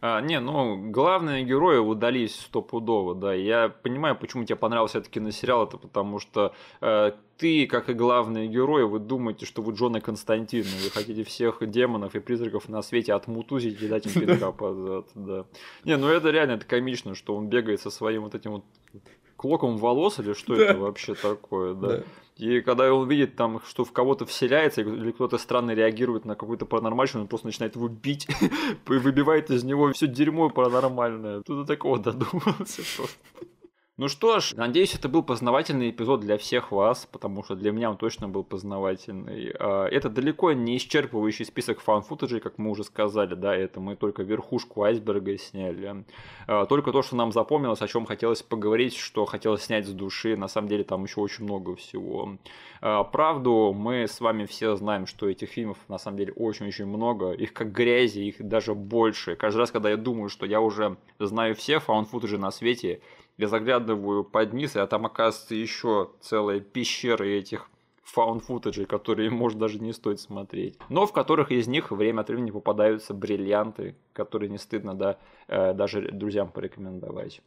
А, 0.00 0.20
не, 0.22 0.40
ну, 0.40 0.90
главные 0.90 1.44
герои 1.44 1.78
удались 1.78 2.36
стопудово, 2.36 3.14
да. 3.14 3.34
Я 3.34 3.68
понимаю, 3.68 4.16
почему 4.16 4.44
тебе 4.44 4.56
понравился 4.56 4.98
этот 4.98 5.10
киносериал, 5.10 5.64
это 5.64 5.76
потому 5.76 6.18
что 6.20 6.54
э, 6.80 7.12
ты, 7.36 7.66
как 7.66 7.90
и 7.90 7.92
главный 7.92 8.48
герой, 8.48 8.86
вы 8.86 9.00
думаете, 9.00 9.44
что 9.44 9.60
вы 9.60 9.74
Джона 9.74 10.00
Константина, 10.00 10.68
вы 10.82 10.90
хотите 10.90 11.22
всех 11.24 11.58
демонов 11.70 12.14
и 12.14 12.20
призраков 12.20 12.68
на 12.68 12.80
свете 12.82 13.12
отмутузить 13.12 13.80
и 13.82 13.88
дать 13.88 14.06
им 14.06 14.12
пинка 14.26 14.52
под 14.52 15.06
да. 15.14 15.44
Не, 15.84 15.96
ну 15.96 16.08
это 16.08 16.30
реально, 16.30 16.52
это 16.52 16.66
комично, 16.66 17.14
что 17.14 17.36
он 17.36 17.48
бегает 17.48 17.80
со 17.80 17.90
своим 17.90 18.22
вот 18.22 18.34
этим 18.34 18.52
вот 18.52 18.64
клоком 19.44 19.76
волос 19.76 20.18
или 20.20 20.32
что 20.32 20.56
да. 20.56 20.64
это 20.64 20.78
вообще 20.78 21.14
такое, 21.14 21.74
да? 21.74 21.88
да. 21.88 22.02
И 22.38 22.62
когда 22.62 22.92
он 22.92 23.06
видит 23.08 23.36
там, 23.36 23.60
что 23.68 23.84
в 23.84 23.92
кого-то 23.92 24.24
вселяется, 24.24 24.80
или 24.80 25.12
кто-то 25.12 25.36
странно 25.36 25.72
реагирует 25.72 26.24
на 26.24 26.34
какую-то 26.34 26.64
паранормальщину, 26.64 27.22
он 27.22 27.28
просто 27.28 27.46
начинает 27.46 27.76
его 27.76 27.88
бить, 27.88 28.26
и 28.40 28.48
выбивает 28.92 29.50
из 29.50 29.62
него 29.62 29.92
все 29.92 30.06
дерьмо 30.06 30.48
паранормальное. 30.48 31.42
Тут 31.42 31.58
до 31.58 31.64
такого 31.66 31.98
додумался 31.98 32.82
просто. 32.96 33.18
Ну 33.96 34.08
что 34.08 34.40
ж, 34.40 34.54
надеюсь, 34.56 34.96
это 34.96 35.08
был 35.08 35.22
познавательный 35.22 35.90
эпизод 35.90 36.18
для 36.18 36.36
всех 36.36 36.72
вас, 36.72 37.06
потому 37.12 37.44
что 37.44 37.54
для 37.54 37.70
меня 37.70 37.90
он 37.90 37.96
точно 37.96 38.28
был 38.28 38.42
познавательный. 38.42 39.54
А, 39.56 39.86
это 39.86 40.08
далеко 40.08 40.50
не 40.50 40.78
исчерпывающий 40.78 41.44
список 41.44 41.78
фан-футажей, 41.78 42.40
как 42.40 42.58
мы 42.58 42.70
уже 42.70 42.82
сказали, 42.82 43.36
да, 43.36 43.54
это 43.54 43.78
мы 43.78 43.94
только 43.94 44.24
верхушку 44.24 44.82
айсберга 44.82 45.38
сняли. 45.38 46.04
А, 46.48 46.66
только 46.66 46.90
то, 46.90 47.02
что 47.02 47.14
нам 47.14 47.30
запомнилось, 47.30 47.82
о 47.82 47.86
чем 47.86 48.04
хотелось 48.04 48.42
поговорить, 48.42 48.96
что 48.96 49.26
хотелось 49.26 49.62
снять 49.62 49.86
с 49.86 49.92
души, 49.92 50.36
на 50.36 50.48
самом 50.48 50.66
деле 50.66 50.82
там 50.82 51.04
еще 51.04 51.20
очень 51.20 51.44
много 51.44 51.76
всего. 51.76 52.36
А, 52.80 53.04
правду 53.04 53.72
мы 53.72 54.08
с 54.08 54.20
вами 54.20 54.46
все 54.46 54.74
знаем, 54.74 55.06
что 55.06 55.28
этих 55.28 55.50
фильмов 55.50 55.78
на 55.86 55.98
самом 55.98 56.18
деле 56.18 56.32
очень-очень 56.32 56.86
много, 56.86 57.30
их 57.30 57.52
как 57.52 57.70
грязи, 57.70 58.18
их 58.18 58.42
даже 58.42 58.74
больше. 58.74 59.36
Каждый 59.36 59.58
раз, 59.58 59.70
когда 59.70 59.90
я 59.90 59.96
думаю, 59.96 60.30
что 60.30 60.46
я 60.46 60.60
уже 60.60 60.96
знаю 61.20 61.54
все 61.54 61.78
фан-футажи 61.78 62.38
на 62.38 62.50
свете, 62.50 63.00
я 63.36 63.48
заглядываю 63.48 64.24
под 64.24 64.52
низ, 64.52 64.76
а 64.76 64.86
там 64.86 65.06
оказывается 65.06 65.54
еще 65.54 66.10
целая 66.20 66.60
пещера 66.60 67.24
этих 67.24 67.68
фаун-футажей, 68.02 68.86
которые, 68.86 69.30
может, 69.30 69.58
даже 69.58 69.78
не 69.78 69.92
стоит 69.92 70.20
смотреть. 70.20 70.78
Но 70.88 71.06
в 71.06 71.12
которых 71.12 71.50
из 71.50 71.66
них 71.66 71.90
время 71.90 72.20
от 72.20 72.28
времени 72.28 72.50
попадаются 72.50 73.14
бриллианты, 73.14 73.96
которые 74.12 74.50
не 74.50 74.58
стыдно 74.58 74.94
да, 74.94 75.18
э, 75.48 75.74
даже 75.74 76.10
друзьям 76.12 76.50
порекомендовать. 76.50 77.40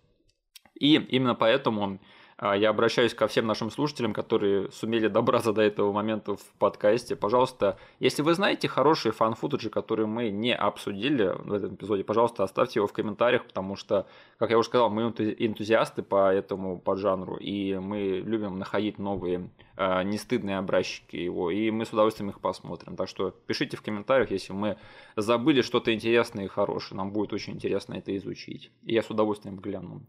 И 0.80 0.96
именно 0.96 1.36
поэтому 1.36 2.00
я 2.40 2.70
обращаюсь 2.70 3.16
ко 3.16 3.28
всем 3.28 3.48
нашим 3.48 3.72
слушателям, 3.72 4.14
которые 4.14 4.72
сумели 4.72 5.08
добраться 5.08 5.54
до 5.54 5.64
этого 5.64 5.92
момента 5.92 6.36
в 6.36 6.44
подкасте. 6.60 7.16
Пожалуйста, 7.16 7.80
если 8.00 8.22
вы 8.22 8.36
знаете 8.36 8.68
хорошие 8.68 9.12
фан-футажи, 9.12 9.72
которые 9.72 10.06
мы 10.06 10.30
не 10.30 10.54
обсудили 10.54 11.34
в 11.36 11.52
этом 11.52 11.74
эпизоде, 11.74 12.04
пожалуйста, 12.04 12.44
оставьте 12.44 12.80
его 12.80 12.88
в 12.88 12.94
комментариях, 12.94 13.46
потому 13.46 13.76
что, 13.76 14.06
как 14.38 14.52
я 14.52 14.60
уже 14.60 14.68
сказал, 14.68 14.92
мы 14.92 15.04
энтузиасты 15.04 16.04
по 16.04 16.32
этому 16.32 16.78
поджанру, 16.78 17.38
и 17.38 17.76
мы 17.76 18.22
любим 18.24 18.60
находить 18.60 19.00
новые 19.00 19.50
э, 19.76 20.04
нестыдные 20.04 20.60
образчики 20.60 21.16
его, 21.16 21.50
и 21.50 21.72
мы 21.72 21.86
с 21.86 21.90
удовольствием 21.90 22.30
их 22.30 22.40
посмотрим. 22.40 22.96
Так 22.96 23.10
что 23.10 23.32
пишите 23.32 23.78
в 23.78 23.82
комментариях, 23.82 24.30
если 24.30 24.54
мы 24.54 24.78
забыли 25.16 25.62
что-то 25.62 25.92
интересное 25.92 26.46
и 26.46 26.48
хорошее. 26.48 26.98
Нам 26.98 27.12
будет 27.12 27.34
очень 27.34 27.54
интересно 27.54 27.96
это 27.96 28.16
изучить. 28.16 28.72
И 28.84 28.94
я 28.94 29.02
с 29.02 29.10
удовольствием 29.10 29.58
гляну. 29.58 30.04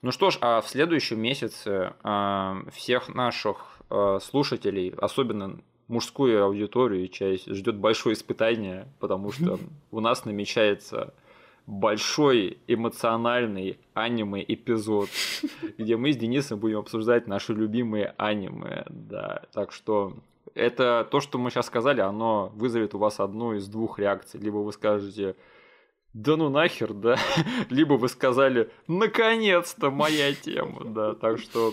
Ну 0.00 0.12
что 0.12 0.30
ж, 0.30 0.38
а 0.40 0.60
в 0.60 0.68
следующем 0.68 1.20
месяце 1.20 1.94
э, 2.04 2.54
всех 2.70 3.08
наших 3.08 3.80
э, 3.90 4.18
слушателей, 4.22 4.94
особенно 4.96 5.58
мужскую 5.88 6.44
аудиторию 6.44 7.08
часть, 7.08 7.52
ждет 7.52 7.76
большое 7.76 8.14
испытание, 8.14 8.86
потому 9.00 9.32
что 9.32 9.58
у 9.90 10.00
нас 10.00 10.24
намечается 10.24 11.14
большой 11.66 12.58
эмоциональный 12.68 13.78
аниме-эпизод, 13.94 15.08
где 15.78 15.96
мы 15.96 16.12
с 16.12 16.16
Денисом 16.16 16.60
будем 16.60 16.78
обсуждать 16.78 17.26
наши 17.26 17.52
любимые 17.52 18.14
аниме. 18.18 18.84
Да, 18.88 19.42
так 19.52 19.72
что 19.72 20.14
это 20.54 21.06
то, 21.10 21.20
что 21.20 21.38
мы 21.38 21.50
сейчас 21.50 21.66
сказали, 21.66 22.00
оно 22.00 22.52
вызовет 22.54 22.94
у 22.94 22.98
вас 22.98 23.18
одну 23.18 23.54
из 23.54 23.66
двух 23.68 23.98
реакций. 23.98 24.40
Либо 24.40 24.58
вы 24.58 24.72
скажете, 24.72 25.34
да 26.18 26.36
ну 26.36 26.48
нахер, 26.48 26.94
да. 26.94 27.16
Либо 27.70 27.94
вы 27.94 28.08
сказали, 28.08 28.70
наконец-то 28.88 29.90
моя 29.92 30.34
тема, 30.34 30.84
да. 30.84 31.14
Так 31.14 31.38
что 31.38 31.72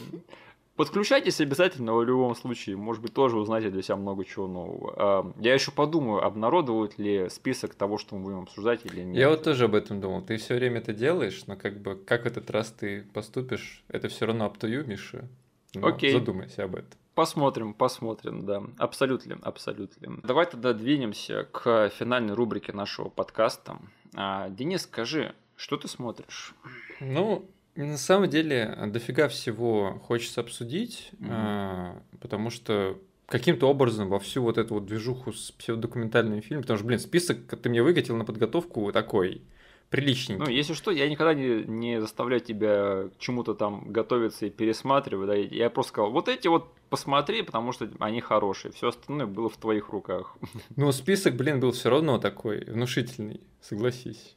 подключайтесь 0.75 1.41
обязательно 1.41 1.95
в 1.95 2.03
любом 2.03 2.35
случае. 2.35 2.77
Может 2.77 3.01
быть, 3.01 3.11
тоже 3.11 3.39
узнаете 3.39 3.71
для 3.71 3.81
себя 3.81 3.95
много 3.95 4.23
чего 4.23 4.47
нового. 4.47 4.93
А, 4.97 5.33
я 5.39 5.55
еще 5.55 5.71
подумаю, 5.71 6.23
обнародовать 6.23 6.99
ли 6.99 7.27
список 7.29 7.73
того, 7.73 7.97
что 7.97 8.15
мы 8.15 8.23
будем 8.23 8.39
обсуждать 8.41 8.85
или 8.85 9.01
нет. 9.01 9.17
Я 9.17 9.29
вот 9.29 9.41
тоже 9.41 9.65
об 9.65 9.73
этом 9.73 9.99
думал. 9.99 10.21
Ты 10.21 10.37
все 10.37 10.53
время 10.53 10.77
это 10.77 10.93
делаешь, 10.93 11.43
но 11.47 11.55
как 11.55 11.81
бы 11.81 11.95
как 11.95 12.25
в 12.25 12.27
этот 12.27 12.51
раз 12.51 12.69
ты 12.69 13.01
поступишь, 13.13 13.83
это 13.87 14.09
все 14.09 14.27
равно 14.27 14.45
up 14.45 14.59
to 14.59 14.69
you, 14.69 14.85
Миша. 14.85 15.27
Но 15.73 15.87
Окей. 15.87 16.11
Задумайся 16.11 16.65
об 16.65 16.75
этом. 16.75 16.91
Посмотрим, 17.15 17.73
посмотрим, 17.73 18.45
да. 18.45 18.61
Абсолютно, 18.77 19.39
абсолютно. 19.41 20.19
Давай 20.21 20.45
тогда 20.45 20.73
двинемся 20.73 21.47
к 21.51 21.89
финальной 21.89 22.33
рубрике 22.33 22.73
нашего 22.73 23.07
подкаста. 23.07 23.79
А, 24.15 24.49
Денис, 24.49 24.83
скажи, 24.83 25.33
что 25.55 25.77
ты 25.77 25.87
смотришь? 25.87 26.53
Ну, 26.99 27.49
на 27.75 27.97
самом 27.97 28.29
деле, 28.29 28.77
дофига 28.87 29.27
всего 29.27 30.01
хочется 30.05 30.41
обсудить, 30.41 31.11
mm-hmm. 31.13 31.27
а, 31.29 32.01
потому 32.21 32.49
что 32.49 32.99
каким-то 33.27 33.69
образом 33.69 34.09
во 34.09 34.19
всю 34.19 34.41
вот 34.43 34.57
эту 34.57 34.75
вот 34.75 34.85
движуху 34.85 35.33
с 35.33 35.51
псевдокументальными 35.51 36.41
фильмами, 36.41 36.61
потому 36.61 36.77
что, 36.77 36.87
блин, 36.87 36.99
список 36.99 37.47
ты 37.47 37.69
мне 37.69 37.81
выкатил 37.83 38.15
на 38.15 38.25
подготовку 38.25 38.91
такой– 38.91 39.41
приличненький. 39.89 40.43
Ну, 40.43 40.49
если 40.49 40.73
что, 40.73 40.91
я 40.91 41.07
никогда 41.09 41.33
не, 41.33 41.63
не 41.63 42.01
заставляю 42.01 42.41
тебя 42.41 43.09
к 43.09 43.19
чему-то 43.19 43.53
там 43.53 43.91
готовиться 43.91 44.45
и 44.45 44.49
пересматривать. 44.49 45.27
Да, 45.27 45.35
я 45.35 45.69
просто 45.69 45.89
сказал, 45.93 46.11
вот 46.11 46.27
эти 46.27 46.47
вот 46.47 46.73
посмотри, 46.89 47.41
потому 47.41 47.71
что 47.71 47.89
они 47.99 48.21
хорошие. 48.21 48.71
Все 48.71 48.89
остальное 48.89 49.27
было 49.27 49.49
в 49.49 49.57
твоих 49.57 49.89
руках. 49.89 50.37
Ну, 50.75 50.91
список, 50.91 51.35
блин, 51.35 51.59
был 51.59 51.71
все 51.71 51.89
равно 51.89 52.17
такой 52.17 52.65
внушительный, 52.65 53.41
согласись. 53.61 54.35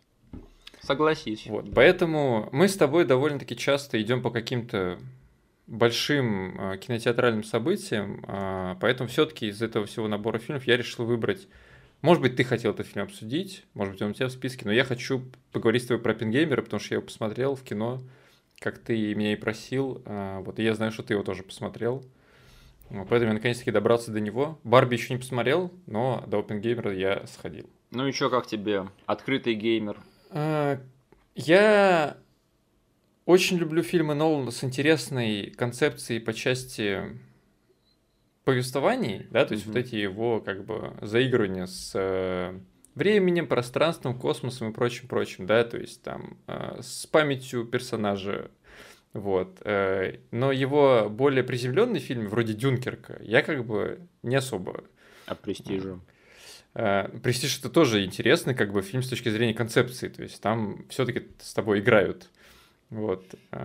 Согласись. 0.81 1.47
Вот, 1.47 1.66
да. 1.66 1.73
поэтому 1.75 2.49
мы 2.53 2.69
с 2.69 2.77
тобой 2.77 3.05
довольно-таки 3.05 3.57
часто 3.57 4.01
идем 4.01 4.23
по 4.23 4.31
каким-то 4.31 4.99
большим 5.66 6.59
э, 6.59 6.79
кинотеатральным 6.79 7.45
событиям, 7.45 8.25
э, 8.27 8.77
поэтому 8.81 9.09
все-таки 9.09 9.49
из 9.49 9.61
этого 9.61 9.87
всего 9.87 10.09
набора 10.09 10.39
фильмов 10.39 10.66
я 10.66 10.77
решил 10.77 11.05
выбрать 11.05 11.47
может 12.01 12.23
быть, 12.23 12.37
ты 12.37 12.45
хотел 12.45 12.73
этот 12.73 12.87
фильм 12.87 13.05
обсудить, 13.05 13.65
может 13.75 13.95
быть, 13.95 14.03
он 14.03 14.11
у 14.11 14.15
тебя 14.15 14.29
в 14.29 14.33
списке, 14.33 14.65
но 14.65 14.73
я 14.73 14.85
хочу 14.85 15.23
поговорить 15.53 15.83
с 15.83 15.87
тобой 15.87 16.03
про 16.03 16.15
Пингеймера, 16.15 16.62
потому 16.62 16.81
что 16.81 16.95
я 16.95 16.97
его 16.99 17.07
посмотрел 17.07 17.57
в 17.57 17.62
кино, 17.65 18.01
как 18.61 18.79
ты 18.79 19.15
меня 19.15 19.33
и 19.33 19.37
просил. 19.37 20.03
А, 20.05 20.41
вот, 20.41 20.59
и 20.59 20.62
я 20.62 20.75
знаю, 20.75 20.93
что 20.93 21.03
ты 21.03 21.15
его 21.15 21.23
тоже 21.23 21.43
посмотрел. 21.43 22.05
Поэтому 22.89 23.27
я 23.27 23.33
наконец-таки 23.35 23.70
добрался 23.70 24.12
до 24.12 24.20
него. 24.20 24.59
Барби 24.65 24.95
еще 24.95 25.12
не 25.12 25.19
посмотрел, 25.19 25.73
но 25.87 26.25
до 26.27 26.39
Опенгеймера 26.39 26.95
я 26.95 27.27
сходил. 27.27 27.69
Ну 27.91 28.07
и 28.07 28.12
что, 28.12 28.31
как 28.31 28.47
тебе? 28.47 28.89
Открытый 29.07 29.55
геймер. 29.55 30.01
А, 30.31 30.81
я 31.35 32.16
очень 33.27 33.59
люблю 33.59 33.83
фильмы 33.83 34.15
Нолана 34.15 34.51
с 34.51 34.65
интересной 34.65 35.51
концепцией 35.51 36.20
по 36.20 36.33
части 36.33 37.19
повествований, 38.49 39.27
да, 39.31 39.45
то 39.45 39.53
есть 39.53 39.66
mm-hmm. 39.66 39.73
вот 39.73 39.77
эти 39.77 39.97
его 39.97 40.41
как 40.41 40.65
бы 40.65 40.95
заигрывания 41.03 41.66
с 41.66 41.93
э, 41.95 42.59
временем, 42.95 43.47
пространством, 43.47 44.19
космосом 44.19 44.70
и 44.70 44.73
прочим, 44.73 45.07
прочим, 45.07 45.45
да, 45.45 45.65
то 45.65 45.77
есть 45.77 46.03
там 46.03 46.39
э, 46.47 46.79
с 46.81 47.07
памятью 47.07 47.66
персонажа, 47.66 48.51
вот. 49.12 49.59
Э, 49.66 50.20
но 50.31 50.51
его 50.51 51.11
более 51.11 51.45
приземленный 51.45 52.01
фильм, 52.01 52.27
вроде 52.29 52.55
Дюнкерка, 52.55 53.19
я 53.20 53.43
как 53.43 53.66
бы 53.66 54.01
не 54.23 54.37
особо. 54.37 54.83
А 55.27 55.35
престижу? 55.35 56.01
Престиж 56.73 57.59
это 57.59 57.69
тоже 57.69 58.03
интересный 58.03 58.55
как 58.55 58.73
бы 58.73 58.81
фильм 58.81 59.03
с 59.03 59.11
точки 59.11 59.29
зрения 59.29 59.53
концепции, 59.53 60.09
то 60.09 60.23
есть 60.23 60.41
там 60.41 60.87
все-таки 60.89 61.29
с 61.39 61.53
тобой 61.53 61.81
играют 61.81 62.31
вот. 62.90 63.23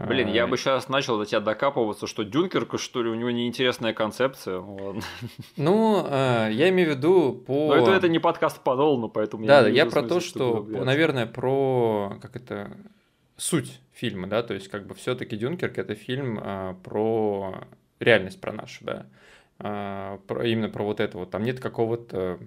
Блин, 0.08 0.28
я 0.28 0.48
бы 0.48 0.58
сейчас 0.58 0.90
начал 0.90 1.18
до 1.18 1.26
тебя 1.26 1.40
докапываться, 1.40 2.08
что 2.08 2.24
Дюнкерка, 2.24 2.78
что 2.78 3.02
ли, 3.04 3.10
у 3.10 3.16
него 3.16 3.32
неинтересная 3.32 3.94
концепция. 3.94 4.62
Ну, 5.58 6.06
э, 6.10 6.50
я 6.52 6.70
имею 6.70 6.94
в 6.94 6.98
виду 6.98 7.34
по... 7.34 7.68
Но 7.70 7.76
это, 7.76 7.92
это 7.92 8.10
не 8.10 8.20
подкаст 8.20 8.62
по 8.62 8.76
Нолану, 8.76 9.10
поэтому... 9.10 9.46
Да, 9.46 9.62
я, 9.62 9.68
я 9.68 9.86
про 9.86 10.04
то, 10.04 10.20
что, 10.20 10.64
наверное, 10.64 11.26
про, 11.26 12.18
как 12.22 12.36
это, 12.36 12.76
суть 13.38 13.80
фильма, 13.94 14.28
да, 14.28 14.44
то 14.44 14.54
есть 14.54 14.68
как 14.70 14.86
бы 14.88 14.94
все 14.96 15.16
таки 15.16 15.36
Дюнкерк 15.36 15.78
это 15.78 15.96
фильм 15.96 16.40
а, 16.42 16.74
про 16.84 17.68
реальность, 18.00 18.40
про 18.42 18.52
нашу, 18.52 18.84
да, 18.84 19.06
а, 19.60 20.18
про, 20.28 20.46
именно 20.48 20.70
про 20.70 20.84
вот 20.84 21.00
это 21.00 21.18
вот. 21.18 21.32
Там 21.32 21.44
нет 21.44 21.60
какого-то 21.60 22.40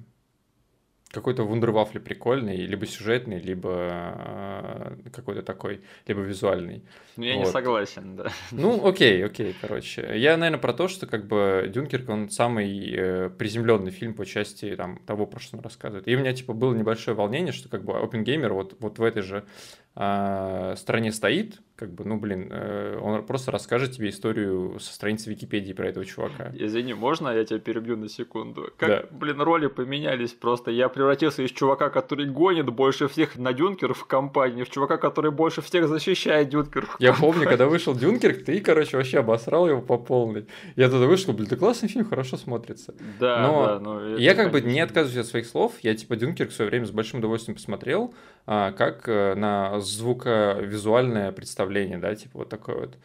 какой-то 1.16 1.43
вундервафли 1.44 1.98
прикольный, 1.98 2.56
либо 2.56 2.86
сюжетный, 2.86 3.40
либо 3.40 3.70
э, 3.74 5.10
какой-то 5.12 5.43
такой, 5.43 5.80
либо 6.06 6.20
визуальный. 6.20 6.82
Ну, 7.16 7.24
я 7.24 7.34
вот. 7.34 7.47
не 7.47 7.51
согласен, 7.51 8.16
да. 8.16 8.30
Ну, 8.52 8.86
окей, 8.86 9.24
окей, 9.24 9.55
короче. 9.60 10.12
Я, 10.14 10.36
наверное, 10.36 10.60
про 10.60 10.72
то, 10.72 10.88
что 10.88 11.06
как 11.06 11.26
бы 11.26 11.70
Дюнкерк, 11.72 12.09
он 12.09 12.30
самый 12.30 12.94
э, 12.94 13.30
приземленный 13.30 13.90
фильм 13.90 14.14
по 14.14 14.26
части 14.26 14.76
там, 14.76 14.98
того, 15.06 15.26
про 15.26 15.40
что 15.40 15.56
он 15.56 15.62
рассказывает. 15.62 16.06
И 16.06 16.14
у 16.14 16.18
меня, 16.18 16.32
типа, 16.32 16.52
было 16.52 16.74
небольшое 16.74 17.16
волнение, 17.16 17.52
что 17.52 17.68
как 17.68 17.84
бы 17.84 17.98
Опенгеймер 17.98 18.52
вот, 18.52 18.76
вот 18.78 18.98
в 18.98 19.02
этой 19.02 19.22
же 19.22 19.44
стране 19.97 21.10
стоит, 21.10 21.60
как 21.77 21.93
бы, 21.93 22.05
ну, 22.05 22.18
блин, 22.18 22.48
э, 22.51 22.98
он 23.01 23.24
просто 23.24 23.51
расскажет 23.51 23.93
тебе 23.93 24.09
историю 24.09 24.78
со 24.81 24.94
страницы 24.94 25.28
Википедии 25.28 25.74
про 25.74 25.89
этого 25.89 26.05
чувака. 26.06 26.51
Извини, 26.55 26.94
можно 26.94 27.28
я 27.28 27.44
тебя 27.44 27.59
перебью 27.59 27.98
на 27.98 28.09
секунду? 28.09 28.70
Как, 28.78 28.89
да. 28.89 29.05
блин, 29.10 29.40
роли 29.43 29.66
поменялись 29.66 30.32
просто. 30.32 30.70
Я 30.70 30.89
превратился 30.89 31.43
из 31.43 31.51
чувака, 31.51 31.90
который 31.90 32.27
гонит 32.27 32.66
больше 32.66 33.09
всех 33.09 33.36
на 33.36 33.52
Дюнкер 33.52 33.93
в 33.93 34.06
компании, 34.06 34.64
в 34.64 34.70
чувака, 34.70 34.97
который 34.97 35.31
больше 35.31 35.60
всех 35.60 35.86
защищает 35.89 36.48
Дюнкер 36.48 36.89
Я 36.98 37.12
помню, 37.12 37.47
когда 37.47 37.66
вышел 37.66 37.94
Дюнкерк, 37.94 38.44
ты, 38.44 38.60
короче, 38.60 38.97
вообще 38.97 39.18
обосрал 39.18 39.68
его 39.68 39.82
по 39.82 39.98
полной. 39.98 40.47
Я 40.77 40.89
тогда 40.89 41.06
вышел, 41.06 41.35
блин, 41.35 41.47
это 41.47 41.56
классный 41.56 41.90
фильм, 41.90 42.06
хорошо 42.06 42.39
смотрится. 42.39 42.94
Да, 43.20 43.43
но 43.43 43.66
да, 43.66 43.81
но 43.81 44.16
я 44.16 44.35
как 44.35 44.51
бы 44.51 44.62
не 44.62 44.81
отказываюсь 44.81 45.27
от 45.27 45.27
своих 45.27 45.47
слов. 45.47 45.74
Я, 45.82 45.94
типа, 45.94 46.16
Дюнкерк 46.16 46.51
в 46.51 46.55
свое 46.55 46.70
время 46.70 46.86
с 46.86 46.90
большим 46.90 47.18
удовольствием 47.18 47.56
посмотрел, 47.56 48.14
а, 48.14 48.35
как 48.73 49.09
э, 49.09 49.35
на 49.35 49.81
звуковизуальное 49.81 51.32
представление 51.32 51.98
да, 51.98 52.14
типа 52.14 52.39
вот 52.39 52.48
такое 52.48 52.77
вот. 52.77 52.98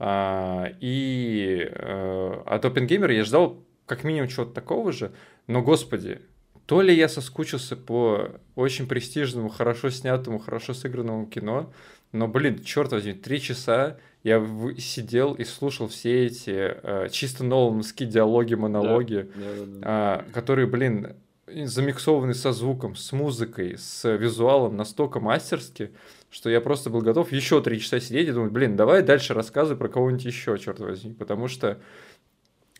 А, 0.00 0.72
и 0.80 1.68
э, 1.70 2.42
от 2.44 2.64
Опенгеймера 2.64 3.14
я 3.14 3.24
ждал 3.24 3.64
как 3.86 4.04
минимум 4.04 4.28
чего-то 4.28 4.52
такого 4.52 4.92
же, 4.92 5.12
но, 5.46 5.62
господи, 5.62 6.20
то 6.66 6.82
ли 6.82 6.94
я 6.94 7.08
соскучился 7.08 7.76
по 7.76 8.28
очень 8.54 8.86
престижному, 8.86 9.48
хорошо 9.48 9.90
снятому, 9.90 10.38
хорошо 10.38 10.74
сыгранному 10.74 11.26
кино, 11.26 11.72
но, 12.12 12.28
блин, 12.28 12.62
черт 12.62 12.92
возьми, 12.92 13.14
три 13.14 13.40
часа 13.40 13.98
я 14.22 14.44
сидел 14.78 15.34
и 15.34 15.44
слушал 15.44 15.88
все 15.88 16.26
эти 16.26 16.50
э, 16.50 17.08
чисто 17.10 17.44
нолановские 17.44 18.08
диалоги, 18.08 18.54
монологи, 18.54 19.30
да, 19.34 19.42
да, 19.42 19.64
да, 19.66 20.24
э, 20.28 20.32
которые, 20.32 20.66
блин, 20.66 21.16
замиксованы 21.64 22.34
со 22.34 22.52
звуком, 22.52 22.96
с 22.96 23.12
музыкой, 23.12 23.76
с 23.78 24.08
визуалом 24.16 24.76
настолько 24.76 25.20
мастерски, 25.20 25.92
что 26.30 26.50
я 26.50 26.60
просто 26.60 26.90
был 26.90 27.00
готов 27.00 27.32
еще 27.32 27.62
три 27.62 27.80
часа 27.80 28.00
сидеть 28.00 28.28
и 28.28 28.32
думать, 28.32 28.52
блин, 28.52 28.76
давай 28.76 29.02
дальше 29.02 29.34
рассказывай 29.34 29.78
про 29.78 29.88
кого-нибудь 29.88 30.24
еще, 30.24 30.58
черт 30.58 30.80
возьми, 30.80 31.14
потому 31.14 31.48
что 31.48 31.78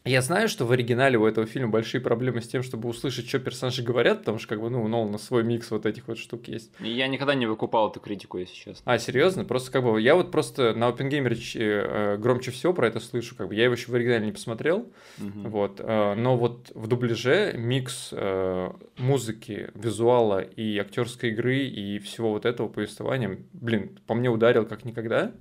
я 0.04 0.22
знаю, 0.22 0.48
что 0.48 0.64
в 0.64 0.72
оригинале 0.72 1.18
у 1.18 1.26
этого 1.26 1.46
фильма 1.46 1.70
большие 1.70 2.00
проблемы 2.00 2.40
с 2.40 2.48
тем, 2.48 2.62
чтобы 2.62 2.88
услышать, 2.88 3.28
что 3.28 3.38
персонажи 3.38 3.82
говорят, 3.82 4.20
потому 4.20 4.38
что, 4.38 4.48
как 4.48 4.60
бы, 4.60 4.70
ну, 4.70 4.82
у 4.82 4.88
Нолана 4.88 5.18
свой 5.18 5.44
микс 5.44 5.70
вот 5.70 5.86
этих 5.86 6.08
вот 6.08 6.18
штук 6.18 6.48
есть. 6.48 6.72
Я 6.80 7.08
никогда 7.08 7.34
не 7.34 7.46
выкупал 7.46 7.90
эту 7.90 8.00
критику, 8.00 8.38
если 8.38 8.54
честно. 8.54 8.92
А, 8.92 8.98
серьезно? 8.98 9.44
Просто, 9.44 9.70
как 9.70 9.84
бы, 9.84 10.00
я 10.00 10.14
вот 10.14 10.30
просто 10.30 10.74
на 10.74 10.88
OpenGamer 10.88 11.36
э, 11.56 12.16
громче 12.16 12.50
всего 12.50 12.72
про 12.72 12.88
это 12.88 13.00
слышу, 13.00 13.36
как 13.36 13.48
бы, 13.48 13.54
я 13.54 13.64
его 13.64 13.74
еще 13.74 13.90
в 13.90 13.94
оригинале 13.94 14.26
не 14.26 14.32
посмотрел, 14.32 14.90
угу. 15.18 15.48
вот, 15.48 15.80
э, 15.80 16.14
но 16.14 16.36
вот 16.36 16.70
в 16.74 16.86
дубляже 16.86 17.54
микс 17.56 18.10
э, 18.12 18.70
музыки, 18.96 19.70
визуала 19.74 20.40
и 20.40 20.78
актерской 20.78 21.30
игры 21.30 21.58
и 21.58 21.98
всего 21.98 22.30
вот 22.30 22.46
этого 22.46 22.68
повествования, 22.68 23.38
блин, 23.52 23.98
по 24.06 24.14
мне 24.14 24.30
ударил 24.30 24.64
как 24.64 24.84
никогда, 24.84 25.32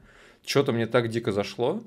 что-то 0.46 0.72
мне 0.72 0.88
так 0.88 1.10
дико 1.10 1.32
зашло, 1.32 1.84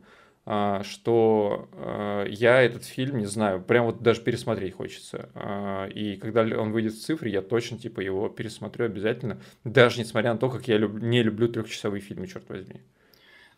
что 0.82 1.68
а, 1.74 2.24
я 2.24 2.60
этот 2.62 2.85
фильм, 2.85 3.18
не 3.18 3.27
знаю, 3.27 3.62
прям 3.62 3.86
вот 3.86 4.02
даже 4.02 4.20
пересмотреть 4.20 4.74
хочется. 4.74 5.31
А, 5.35 5.86
и 5.86 6.16
когда 6.16 6.43
он 6.43 6.72
выйдет 6.72 6.94
в 6.94 7.01
цифре, 7.01 7.31
я 7.31 7.40
точно 7.40 7.78
типа 7.78 8.01
его 8.01 8.28
пересмотрю 8.28 8.86
обязательно, 8.86 9.40
даже 9.62 10.01
несмотря 10.01 10.32
на 10.32 10.39
то, 10.39 10.51
как 10.51 10.66
я 10.66 10.78
люб... 10.78 10.94
не 10.94 11.22
люблю 11.22 11.48
трехчасовые 11.48 12.01
фильмы, 12.01 12.27
черт 12.27 12.48
возьми. 12.48 12.81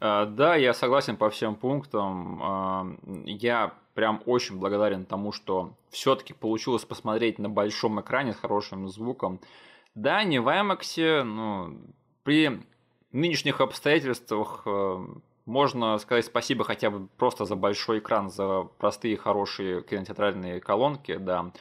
Да, 0.01 0.56
я 0.56 0.74
согласен 0.74 1.16
по 1.16 1.31
всем 1.31 1.55
пунктам. 1.55 2.98
Я 3.24 3.73
прям 3.94 4.20
очень 4.27 4.59
благодарен 4.59 5.05
тому, 5.05 5.31
что 5.31 5.77
все-таки 5.90 6.35
получилось 6.35 6.85
посмотреть 6.85 7.39
на 7.39 7.48
большом 7.48 8.01
экране 8.01 8.32
с 8.32 8.36
хорошим 8.36 8.89
звуком. 8.89 9.40
Да, 9.94 10.24
не 10.24 10.40
в 10.40 10.48
IMAX, 10.48 11.23
но 11.23 11.73
при 12.24 12.62
нынешних 13.12 13.60
обстоятельствах 13.60 14.66
можно 15.47 15.98
сказать 15.98 16.24
спасибо 16.24 16.64
хотя 16.64 16.90
бы 16.90 17.09
просто 17.16 17.44
за 17.44 17.56
большой 17.56 17.98
экран, 17.98 18.31
за 18.31 18.62
простые 18.78 19.16
хорошие 19.16 19.82
кинотеатральные 19.82 20.60
колонки, 20.60 21.16
да. 21.16 21.52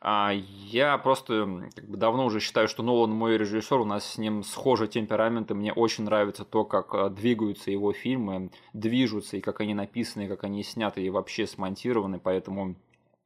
А 0.00 0.32
я 0.32 0.96
просто 0.96 1.70
как 1.74 1.88
бы, 1.88 1.96
давно 1.96 2.26
уже 2.26 2.38
считаю, 2.38 2.68
что 2.68 2.84
Нолан 2.84 3.10
мой 3.10 3.36
режиссер, 3.36 3.80
у 3.80 3.84
нас 3.84 4.12
с 4.12 4.18
ним 4.18 4.44
схожий 4.44 4.86
темперамент, 4.86 5.50
и 5.50 5.54
мне 5.54 5.72
очень 5.72 6.04
нравится 6.04 6.44
то, 6.44 6.64
как 6.64 6.94
э, 6.94 7.10
двигаются 7.10 7.72
его 7.72 7.92
фильмы, 7.92 8.52
движутся, 8.72 9.36
и 9.36 9.40
как 9.40 9.60
они 9.60 9.74
написаны, 9.74 10.26
и 10.26 10.28
как 10.28 10.44
они 10.44 10.62
сняты, 10.62 11.02
и 11.02 11.10
вообще 11.10 11.48
смонтированы, 11.48 12.20
поэтому 12.20 12.76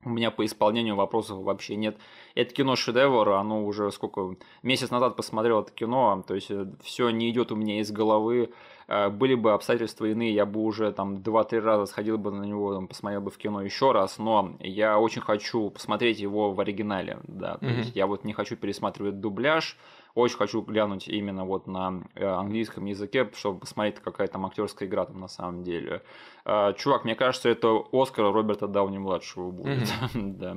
у 0.05 0.11
меня 0.11 0.31
по 0.31 0.45
исполнению 0.45 0.97
вопросов 0.97 1.39
вообще 1.39 1.77
нет. 1.77 1.97
Это 2.35 2.53
кино 2.55 2.77
шедевр, 2.77 3.31
оно 3.31 3.65
уже 3.65 3.91
сколько 3.93 4.37
месяц 4.63 4.91
назад 4.91 5.17
посмотрел 5.17 5.61
это 5.61 5.73
кино, 5.73 6.25
то 6.27 6.35
есть 6.35 6.51
э, 6.51 6.67
все 6.83 7.11
не 7.11 7.31
идет 7.31 7.53
у 7.53 7.57
меня 7.57 7.81
из 7.81 7.91
головы. 7.93 8.51
Э, 8.89 9.11
были 9.11 9.35
бы 9.35 9.53
обстоятельства 9.53 10.07
иные, 10.07 10.35
я 10.35 10.45
бы 10.45 10.61
уже 10.61 10.91
там 10.93 11.17
2-3 11.17 11.61
раза 11.61 11.87
сходил 11.87 12.19
бы 12.19 12.31
на 12.31 12.45
него, 12.45 12.75
там, 12.75 12.89
посмотрел 12.89 13.21
бы 13.21 13.31
в 13.31 13.39
кино 13.39 13.63
еще 13.63 13.93
раз, 13.93 14.19
но 14.19 14.55
я 14.61 14.99
очень 14.99 15.23
хочу 15.23 15.71
посмотреть 15.71 16.19
его 16.19 16.53
в 16.53 16.61
оригинале, 16.61 17.21
да, 17.25 17.59
то 17.59 17.67
mm-hmm. 17.67 17.79
есть 17.79 17.97
я 17.97 18.07
вот 18.07 18.25
не 18.25 18.33
хочу 18.33 18.57
пересматривать 18.57 19.21
дубляж, 19.21 19.77
очень 20.15 20.37
хочу 20.37 20.61
глянуть 20.63 21.09
именно 21.09 21.45
вот 21.45 21.67
на 21.67 22.03
э, 22.15 22.25
английском 22.25 22.85
языке, 22.87 23.31
чтобы 23.35 23.61
посмотреть, 23.61 24.01
какая 24.01 24.29
там 24.29 24.47
актерская 24.47 24.89
игра 24.89 25.07
там 25.07 25.21
на 25.21 25.29
самом 25.29 25.63
деле. 25.63 26.03
Э, 26.45 26.73
чувак, 26.77 27.05
мне 27.05 27.15
кажется, 27.15 27.49
это 27.49 27.83
Оскар 27.93 28.33
Роберта 28.33 28.67
Дауни-младшего 28.67 29.51
будет, 29.51 29.89
mm-hmm. 29.89 30.37
да. 30.39 30.57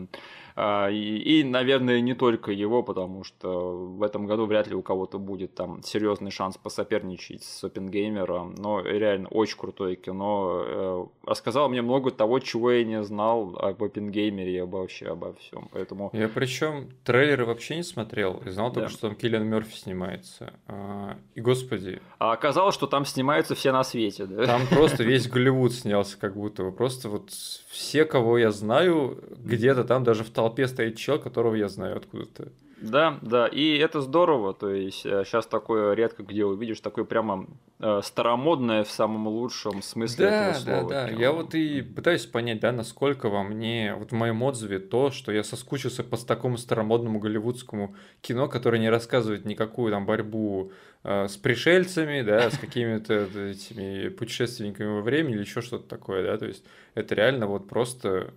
А, 0.55 0.89
и, 0.89 1.43
наверное, 1.43 1.99
не 1.99 2.13
только 2.13 2.51
его, 2.51 2.81
потому 2.81 3.23
что 3.23 3.75
в 3.75 4.03
этом 4.03 4.25
году 4.25 4.45
вряд 4.45 4.67
ли 4.67 4.75
у 4.75 4.81
кого-то 4.81 5.19
будет 5.19 5.53
там 5.53 5.83
серьезный 5.83 6.31
шанс 6.31 6.57
посоперничать 6.57 7.43
с 7.43 7.63
Опенгеймером. 7.63 8.55
Но 8.55 8.81
реально 8.81 9.27
очень 9.29 9.57
крутое 9.57 9.97
кино. 9.97 10.63
Э, 10.65 11.05
рассказал 11.25 11.67
мне 11.67 11.81
много 11.81 12.11
того, 12.11 12.39
чего 12.39 12.71
я 12.71 12.85
не 12.85 13.03
знал 13.03 13.57
об 13.57 13.83
Опенгеймере 13.83 14.57
и 14.57 14.61
вообще 14.61 15.07
обо 15.07 15.33
всем. 15.33 15.67
Поэтому... 15.73 16.09
Я 16.13 16.29
причем 16.29 16.89
трейлеры 17.03 17.45
вообще 17.45 17.75
не 17.75 17.83
смотрел. 17.83 18.41
И 18.45 18.49
знал 18.49 18.69
да. 18.69 18.75
только, 18.75 18.91
что 18.91 19.09
там 19.09 19.15
Киллиан 19.15 19.45
Мерфи 19.45 19.75
снимается. 19.75 20.53
А, 20.67 21.17
и 21.33 21.41
господи. 21.41 22.01
А 22.17 22.31
оказалось, 22.31 22.75
что 22.75 22.87
там 22.87 23.03
снимаются 23.03 23.55
все 23.55 23.73
на 23.73 23.83
свете, 23.83 24.25
да? 24.25 24.45
Там 24.45 24.61
просто 24.67 25.03
весь 25.05 25.27
Голливуд 25.27 25.73
снялся, 25.73 26.17
как 26.17 26.35
будто 26.35 26.63
бы. 26.63 26.71
Просто 26.71 27.09
вот 27.09 27.29
все, 27.29 28.05
кого 28.05 28.37
я 28.37 28.51
знаю, 28.51 29.21
где-то 29.37 29.83
там 29.83 30.05
даже 30.05 30.23
в 30.23 30.29
толпе 30.45 30.67
стоит 30.67 30.97
чел, 30.97 31.17
которого 31.19 31.55
я 31.55 31.67
знаю 31.67 31.97
откуда-то. 31.97 32.51
Да, 32.81 33.17
да, 33.21 33.47
и 33.47 33.77
это 33.77 34.01
здорово, 34.01 34.53
то 34.53 34.69
есть 34.69 34.99
сейчас 34.99 35.45
э, 35.45 35.49
такое 35.49 35.93
редко 35.93 36.23
где 36.23 36.45
увидишь, 36.45 36.81
такое 36.81 37.05
прямо 37.05 37.47
э, 37.79 38.01
старомодное 38.03 38.83
в 38.83 38.91
самом 38.91 39.27
лучшем 39.27 39.81
смысле 39.81 40.27
да, 40.27 40.49
этого 40.49 40.59
слова. 40.59 40.89
Да, 40.89 41.05
да, 41.05 41.09
я 41.09 41.31
вот 41.31 41.55
и 41.55 41.81
пытаюсь 41.81 42.25
понять, 42.25 42.59
да, 42.59 42.71
насколько 42.73 43.29
во 43.29 43.43
мне, 43.43 43.95
вот 43.97 44.11
в 44.11 44.15
моем 44.15 44.43
отзыве 44.43 44.79
то, 44.79 45.09
что 45.09 45.31
я 45.31 45.43
соскучился 45.43 46.03
по 46.03 46.17
такому 46.17 46.57
старомодному 46.57 47.19
голливудскому 47.19 47.95
кино, 48.21 48.47
которое 48.49 48.79
не 48.79 48.89
рассказывает 48.89 49.45
никакую 49.45 49.91
там 49.91 50.05
борьбу 50.05 50.71
э, 51.03 51.27
с 51.27 51.37
пришельцами, 51.37 52.21
да, 52.21 52.51
с 52.51 52.57
какими-то 52.57 53.23
этими 53.23 54.09
путешественниками 54.09 54.97
во 54.97 55.01
времени 55.01 55.35
или 55.35 55.41
еще 55.41 55.61
что-то 55.61 55.87
такое, 55.87 56.23
да, 56.23 56.37
то 56.37 56.45
есть 56.45 56.63
это 56.93 57.15
реально 57.15 57.47
вот 57.47 57.67
просто 57.67 58.33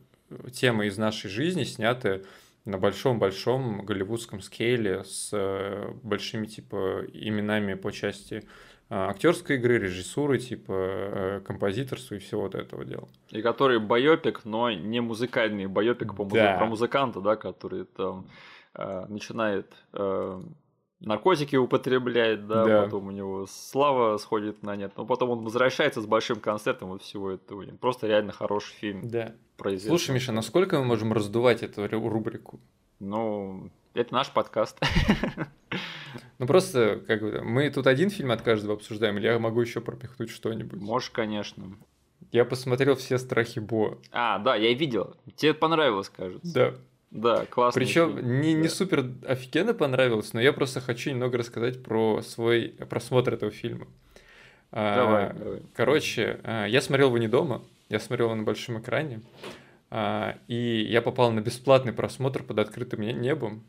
темы 0.53 0.87
из 0.87 0.99
нашей 0.99 1.31
жизни, 1.31 1.65
снятые 1.65 2.25
на 2.65 2.79
большом-большом 2.79 3.85
голливудском 3.85 4.41
scale 4.41 4.94
е 4.94 5.05
с 5.05 5.31
э, 5.33 5.91
большими 6.03 6.47
типа 6.47 7.05
именами 7.13 7.75
по 7.75 7.91
части 7.91 8.45
э, 8.91 8.95
актерской 8.95 9.57
игры, 9.57 9.79
режиссуры, 9.79 10.39
типа 10.39 10.73
э, 10.73 11.41
композиторства 11.47 12.17
и 12.17 12.19
всего 12.19 12.43
вот 12.43 12.55
этого 12.55 12.85
дела. 12.85 13.09
И 13.31 13.41
который 13.41 13.79
байопик, 13.79 14.45
но 14.45 14.71
не 14.71 15.01
музыкальный 15.01 15.67
байопик 15.67 16.15
по 16.15 16.25
муз... 16.25 16.35
да. 16.35 16.59
про 16.59 16.67
музыканта, 16.67 17.21
да, 17.21 17.37
который 17.37 17.85
там 17.85 18.29
э, 18.75 19.07
начинает 19.09 19.73
э, 19.95 20.43
наркотики 21.01 21.57
употребляет, 21.57 22.47
да, 22.47 22.65
да, 22.65 22.83
потом 22.83 23.09
у 23.09 23.11
него 23.11 23.47
слава 23.49 24.17
сходит 24.19 24.63
на 24.63 24.77
нет, 24.77 24.93
но 24.97 25.07
потом 25.07 25.31
он 25.31 25.45
возвращается 25.45 26.01
с 26.01 26.07
большим 26.07 26.41
концертом 26.41 26.89
вот 26.89 27.03
всего 27.03 27.31
этого. 27.31 27.65
Просто 27.81 28.07
реально 28.07 28.33
хороший 28.33 28.75
фильм. 28.75 29.09
Да. 29.09 29.35
Слушай, 29.79 30.13
Миша, 30.13 30.33
насколько 30.33 30.79
мы 30.79 30.85
можем 30.85 31.13
раздувать 31.13 31.63
эту 31.63 31.87
рубрику? 31.89 32.61
Ну, 33.01 33.71
это 33.95 34.15
наш 34.15 34.33
подкаст. 34.33 34.81
Ну 36.39 36.47
просто, 36.47 37.03
как 37.07 37.21
бы, 37.21 37.43
мы 37.43 37.69
тут 37.69 37.89
один 37.89 38.11
фильм 38.11 38.31
от 38.31 38.43
каждого 38.43 38.75
обсуждаем, 38.75 39.19
или 39.19 39.27
я 39.27 39.39
могу 39.41 39.61
еще 39.61 39.81
пропихнуть 39.81 40.31
что-нибудь? 40.31 40.81
Можешь, 40.81 41.11
конечно. 41.11 41.77
Я 42.31 42.45
посмотрел 42.45 42.95
все 42.95 43.19
страхи 43.19 43.59
Бо. 43.59 43.99
А, 44.13 44.39
да, 44.39 44.55
я 44.55 44.73
видел. 44.73 45.17
Тебе 45.35 45.53
понравилось, 45.53 46.09
кажется. 46.09 46.55
Да. 46.55 46.75
Да, 47.11 47.47
классно. 47.47 47.81
Причем 47.81 48.41
не, 48.41 48.53
не 48.53 48.69
супер 48.69 49.07
офигенно 49.27 49.73
понравилось, 49.73 50.35
но 50.35 50.41
я 50.41 50.53
просто 50.53 50.81
хочу 50.81 51.11
немного 51.11 51.39
рассказать 51.39 51.83
про 51.83 52.23
свой 52.23 52.75
просмотр 52.91 53.35
этого 53.35 53.51
фильма. 53.51 53.87
Давай, 54.71 55.27
а, 55.27 55.33
давай. 55.33 55.63
Короче, 55.75 56.41
а, 56.45 56.67
я 56.67 56.83
смотрел 56.83 57.09
его 57.09 57.19
не 57.19 57.29
дома, 57.29 57.65
я 57.89 57.99
смотрел 57.99 58.27
его 58.27 58.37
на 58.37 58.43
большом 58.43 58.79
экране, 58.81 59.23
а, 59.91 60.37
и 60.49 60.87
я 60.91 61.01
попал 61.01 61.33
на 61.33 61.41
бесплатный 61.41 61.95
просмотр 61.95 62.43
под 62.43 62.59
открытым 62.59 63.01
небом. 63.01 63.65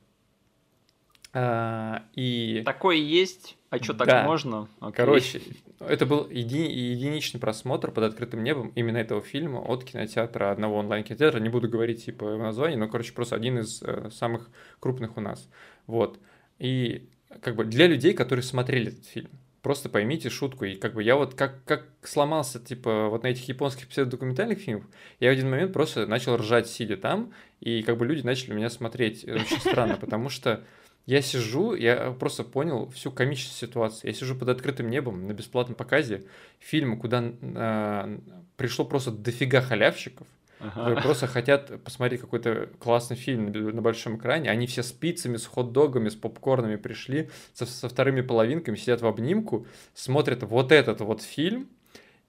А, 1.32 2.03
и... 2.16 2.61
Такое 2.66 2.98
есть? 2.98 3.56
А 3.69 3.77
что, 3.77 3.93
так 3.93 4.07
да. 4.07 4.23
можно? 4.23 4.67
Окей. 4.79 4.95
Короче, 4.95 5.41
это 5.79 6.05
был 6.07 6.27
еди... 6.29 6.63
единичный 6.67 7.39
просмотр 7.39 7.91
под 7.91 8.05
открытым 8.05 8.43
небом 8.43 8.71
именно 8.75 8.97
этого 8.97 9.21
фильма 9.21 9.59
от 9.59 9.83
кинотеатра, 9.83 10.51
одного 10.51 10.77
онлайн-кинотеатра. 10.77 11.39
Не 11.39 11.49
буду 11.49 11.69
говорить 11.69 12.05
типа 12.05 12.37
название, 12.37 12.79
но, 12.79 12.87
короче, 12.87 13.13
просто 13.13 13.35
один 13.35 13.59
из 13.59 13.83
э, 13.83 14.09
самых 14.11 14.49
крупных 14.79 15.17
у 15.17 15.21
нас. 15.21 15.47
Вот. 15.85 16.19
И 16.57 17.09
как 17.41 17.55
бы 17.55 17.63
для 17.63 17.85
людей, 17.85 18.13
которые 18.13 18.43
смотрели 18.43 18.91
этот 18.91 19.05
фильм. 19.05 19.29
Просто 19.61 19.89
поймите 19.89 20.29
шутку. 20.29 20.65
И 20.65 20.75
как 20.75 20.93
бы 20.93 21.03
я 21.03 21.15
вот 21.15 21.35
как, 21.35 21.63
как 21.65 21.85
сломался, 22.01 22.59
типа, 22.59 23.09
вот 23.09 23.23
на 23.23 23.27
этих 23.27 23.47
японских 23.49 23.87
псевдодокументальных 23.89 24.57
фильмах, 24.57 24.85
я 25.19 25.29
в 25.29 25.33
один 25.33 25.49
момент 25.49 25.73
просто 25.73 26.07
начал 26.07 26.37
ржать, 26.37 26.67
сидя 26.67 26.97
там, 26.97 27.33
и 27.59 27.83
как 27.83 27.97
бы 27.97 28.05
люди 28.05 28.25
начали 28.25 28.53
меня 28.53 28.69
смотреть. 28.69 29.25
Очень 29.25 29.59
странно, 29.59 29.97
потому 29.97 30.29
что 30.29 30.63
я 31.05 31.21
сижу, 31.21 31.73
я 31.73 32.11
просто 32.11 32.43
понял 32.43 32.89
всю 32.89 33.11
комичность 33.11 33.57
ситуации. 33.57 34.07
Я 34.07 34.13
сижу 34.13 34.35
под 34.35 34.49
открытым 34.49 34.89
небом 34.89 35.27
на 35.27 35.34
бесплатном 35.34 35.76
показе 35.76 36.23
фильма, 36.59 36.97
куда 36.97 37.23
э, 37.41 38.19
пришло 38.57 38.85
просто 38.85 39.11
дофига 39.11 39.61
халявщиков, 39.61 40.27
ага. 40.59 40.69
которые 40.69 41.01
просто 41.01 41.27
хотят 41.27 41.81
посмотреть 41.84 42.21
какой-то 42.21 42.69
классный 42.80 43.15
фильм 43.15 43.51
на 43.51 43.81
большом 43.81 44.17
экране. 44.17 44.51
Они 44.51 44.67
все 44.67 44.84
с 44.84 44.91
пиццами, 44.91 45.38
с 45.38 45.45
хот-догами, 45.45 46.09
с 46.09 46.15
попкорнами 46.15 46.76
пришли, 46.76 47.30
со, 47.53 47.65
со 47.65 47.89
вторыми 47.89 48.21
половинками, 48.21 48.76
сидят 48.76 49.01
в 49.01 49.07
обнимку, 49.07 49.65
смотрят 49.93 50.43
вот 50.43 50.71
этот 50.71 51.01
вот 51.01 51.23
фильм, 51.23 51.69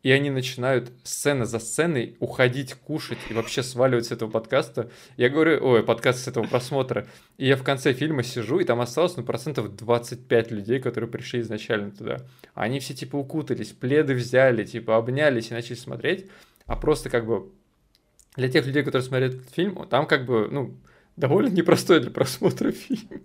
и 0.02 0.10
они 0.10 0.30
начинают 0.30 0.90
сцена 1.02 1.44
за 1.44 1.58
сценой 1.58 2.16
уходить, 2.20 2.74
кушать 2.74 3.18
и 3.28 3.34
вообще 3.34 3.62
сваливать 3.62 4.06
с 4.06 4.12
этого 4.12 4.30
подкаста. 4.30 4.90
Я 5.16 5.28
говорю, 5.28 5.58
ой, 5.62 5.82
подкаст 5.82 6.24
с 6.24 6.28
этого 6.28 6.46
просмотра. 6.46 7.06
И 7.36 7.46
я 7.46 7.56
в 7.56 7.62
конце 7.62 7.92
фильма 7.92 8.22
сижу, 8.22 8.60
и 8.60 8.64
там 8.64 8.80
осталось, 8.80 9.16
ну, 9.16 9.22
процентов 9.22 9.76
25 9.76 10.50
людей, 10.50 10.80
которые 10.80 11.10
пришли 11.10 11.40
изначально 11.40 11.90
туда. 11.90 12.18
Они 12.54 12.80
все, 12.80 12.94
типа, 12.94 13.16
укутались, 13.16 13.72
пледы 13.72 14.14
взяли, 14.14 14.64
типа, 14.64 14.96
обнялись 14.96 15.50
и 15.50 15.54
начали 15.54 15.74
смотреть. 15.74 16.26
А 16.66 16.76
просто, 16.76 17.10
как 17.10 17.26
бы, 17.26 17.50
для 18.36 18.48
тех 18.48 18.66
людей, 18.66 18.82
которые 18.82 19.02
смотрят 19.02 19.34
этот 19.34 19.50
фильм, 19.50 19.86
там, 19.88 20.06
как 20.06 20.24
бы, 20.24 20.48
ну, 20.50 20.76
довольно 21.16 21.48
непростой 21.48 22.00
для 22.00 22.10
просмотра 22.10 22.70
фильм. 22.72 23.22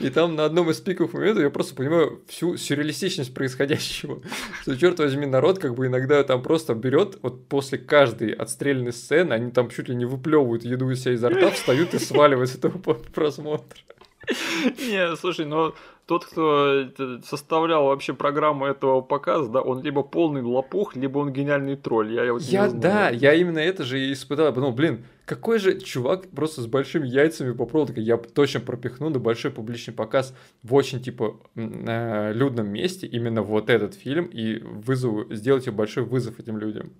И 0.00 0.10
там 0.10 0.36
на 0.36 0.44
одном 0.44 0.70
из 0.70 0.80
пиков 0.80 1.12
моментов 1.14 1.42
я 1.42 1.50
просто 1.50 1.74
понимаю 1.74 2.22
всю 2.28 2.56
сюрреалистичность 2.56 3.32
происходящего. 3.32 4.20
Что, 4.62 4.76
черт 4.76 4.98
возьми, 4.98 5.26
народ 5.26 5.58
как 5.58 5.74
бы 5.74 5.86
иногда 5.86 6.22
там 6.24 6.42
просто 6.42 6.74
берет, 6.74 7.18
вот 7.22 7.46
после 7.48 7.78
каждой 7.78 8.32
отстрельной 8.32 8.92
сцены, 8.92 9.32
они 9.32 9.50
там 9.50 9.70
чуть 9.70 9.88
ли 9.88 9.94
не 9.94 10.04
выплевывают 10.04 10.64
еду 10.64 10.90
из 10.90 11.02
себя 11.02 11.14
изо 11.14 11.30
рта, 11.30 11.50
встают 11.50 11.94
и 11.94 11.98
сваливают 11.98 12.50
с 12.50 12.56
этого 12.56 12.78
просмотра. 13.14 13.78
Не, 14.28 15.16
слушай, 15.16 15.46
но 15.46 15.74
тот, 16.06 16.24
кто 16.24 16.88
составлял 17.24 17.84
вообще 17.84 18.14
программу 18.14 18.66
этого 18.66 19.02
показа, 19.02 19.50
да, 19.50 19.60
он 19.60 19.82
либо 19.82 20.02
полный 20.02 20.42
лопух, 20.42 20.96
либо 20.96 21.18
он 21.18 21.32
гениальный 21.32 21.76
тролль. 21.76 22.12
Я, 22.12 22.32
вот 22.32 22.42
я 22.42 22.68
да, 22.68 23.10
я 23.10 23.34
именно 23.34 23.58
это 23.58 23.84
же 23.84 24.00
и 24.00 24.12
испытал. 24.12 24.46
Я 24.46 24.52
подумал, 24.52 24.74
блин, 24.74 25.04
какой 25.26 25.58
же 25.58 25.78
чувак 25.78 26.30
просто 26.30 26.62
с 26.62 26.66
большими 26.66 27.06
яйцами 27.06 27.52
попробовал, 27.52 27.88
такой, 27.88 28.04
я 28.04 28.16
точно 28.16 28.60
пропихну 28.60 29.10
на 29.10 29.18
большой 29.18 29.50
публичный 29.50 29.92
показ 29.92 30.34
в 30.62 30.74
очень, 30.74 31.02
типа, 31.02 31.36
э, 31.54 32.32
людном 32.32 32.68
месте 32.68 33.06
именно 33.06 33.42
вот 33.42 33.68
этот 33.68 33.94
фильм 33.94 34.24
и 34.26 34.60
вызову, 34.60 35.26
сделайте 35.34 35.70
большой 35.70 36.04
вызов 36.04 36.40
этим 36.40 36.56
людям. 36.58 36.92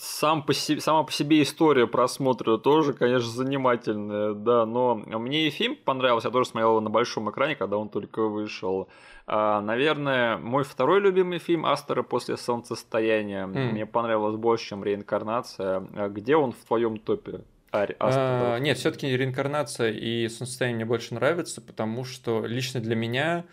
Сам 0.00 0.44
по 0.44 0.54
себе, 0.54 0.80
сама 0.80 1.02
по 1.02 1.10
себе 1.10 1.42
история 1.42 1.88
просмотра 1.88 2.56
тоже, 2.56 2.92
конечно, 2.92 3.28
занимательная, 3.28 4.32
да, 4.32 4.64
но 4.64 4.94
мне 4.94 5.48
и 5.48 5.50
фильм 5.50 5.74
понравился, 5.74 6.28
я 6.28 6.32
тоже 6.32 6.48
смотрел 6.48 6.70
его 6.70 6.80
на 6.80 6.88
большом 6.88 7.28
экране, 7.30 7.56
когда 7.56 7.78
он 7.78 7.88
только 7.88 8.22
вышел. 8.22 8.88
А, 9.26 9.60
наверное, 9.60 10.38
мой 10.38 10.62
второй 10.62 11.00
любимый 11.00 11.40
фильм 11.40 11.66
Астера 11.66 12.04
после 12.04 12.36
солнцестояния 12.36 13.46
mm. 13.46 13.72
мне 13.72 13.86
понравилось 13.86 14.36
больше, 14.36 14.68
чем 14.68 14.84
реинкарнация. 14.84 15.84
А 15.96 16.08
где 16.08 16.36
он 16.36 16.52
в 16.52 16.64
твоем 16.64 16.98
топе? 16.98 17.40
Ари, 17.72 17.96
а, 17.98 18.58
нет, 18.60 18.78
все-таки 18.78 19.08
реинкарнация 19.08 19.90
и 19.90 20.28
солнцестояние 20.28 20.76
мне 20.76 20.84
больше 20.84 21.14
нравятся, 21.14 21.60
потому 21.60 22.04
что 22.04 22.46
лично 22.46 22.78
для 22.80 22.94
меня 22.94 23.46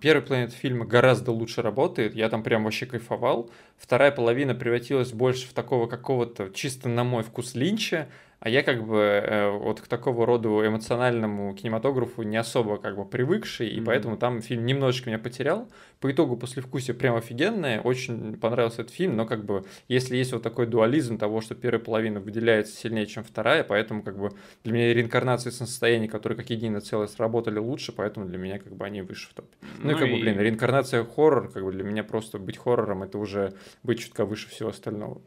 первый 0.00 0.22
планет 0.22 0.52
фильма 0.52 0.84
гораздо 0.84 1.30
лучше 1.30 1.62
работает, 1.62 2.14
я 2.14 2.28
там 2.28 2.42
прям 2.42 2.64
вообще 2.64 2.86
кайфовал. 2.86 3.50
Вторая 3.76 4.10
половина 4.10 4.54
превратилась 4.54 5.12
больше 5.12 5.48
в 5.48 5.52
такого 5.52 5.86
какого-то 5.86 6.50
чисто 6.50 6.88
на 6.88 7.04
мой 7.04 7.22
вкус 7.22 7.54
линча, 7.54 8.08
а 8.40 8.48
я 8.48 8.62
как 8.62 8.86
бы 8.86 8.96
э, 8.96 9.50
вот 9.50 9.82
к 9.82 9.86
такого 9.86 10.24
роду 10.24 10.66
эмоциональному 10.66 11.54
кинематографу 11.54 12.22
не 12.22 12.38
особо 12.38 12.78
как 12.78 12.96
бы 12.96 13.04
привыкший, 13.04 13.68
и 13.68 13.78
mm-hmm. 13.78 13.84
поэтому 13.84 14.16
там 14.16 14.40
фильм 14.40 14.64
немножечко 14.64 15.10
меня 15.10 15.18
потерял. 15.18 15.68
По 16.00 16.10
итогу 16.10 16.38
после 16.38 16.62
вкуса 16.62 16.94
прям 16.94 17.16
офигенное, 17.16 17.82
очень 17.82 18.38
понравился 18.38 18.80
этот 18.80 18.94
фильм, 18.94 19.14
но 19.14 19.26
как 19.26 19.44
бы 19.44 19.66
если 19.88 20.16
есть 20.16 20.32
вот 20.32 20.42
такой 20.42 20.66
дуализм 20.66 21.18
того, 21.18 21.42
что 21.42 21.54
первая 21.54 21.84
половина 21.84 22.18
выделяется 22.18 22.74
сильнее, 22.74 23.06
чем 23.06 23.24
вторая, 23.24 23.62
поэтому 23.62 24.02
как 24.02 24.18
бы 24.18 24.30
для 24.64 24.72
меня 24.72 24.94
реинкарнация 24.94 25.52
состояний, 25.52 26.08
которые 26.08 26.38
как 26.38 26.48
единое 26.48 26.80
целое 26.80 27.08
сработали 27.08 27.58
лучше, 27.58 27.92
поэтому 27.92 28.24
для 28.24 28.38
меня 28.38 28.58
как 28.58 28.74
бы 28.74 28.86
они 28.86 29.02
выше 29.02 29.28
в 29.28 29.34
топе. 29.34 29.54
Ну, 29.60 29.90
ну 29.90 29.90
и 29.90 29.94
как 29.94 30.08
и... 30.08 30.12
бы, 30.12 30.18
блин, 30.18 30.40
реинкарнация 30.40 31.04
хоррор, 31.04 31.50
как 31.50 31.62
бы 31.62 31.72
для 31.72 31.84
меня 31.84 32.04
просто 32.04 32.38
быть 32.38 32.56
хоррором 32.56 33.02
это 33.02 33.18
уже 33.18 33.52
быть 33.82 34.00
чутка 34.00 34.24
выше 34.24 34.48
всего 34.48 34.70
остального. 34.70 35.20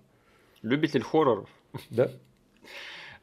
Любитель 0.63 1.03
хорроров. 1.03 1.49
Да. 1.91 2.09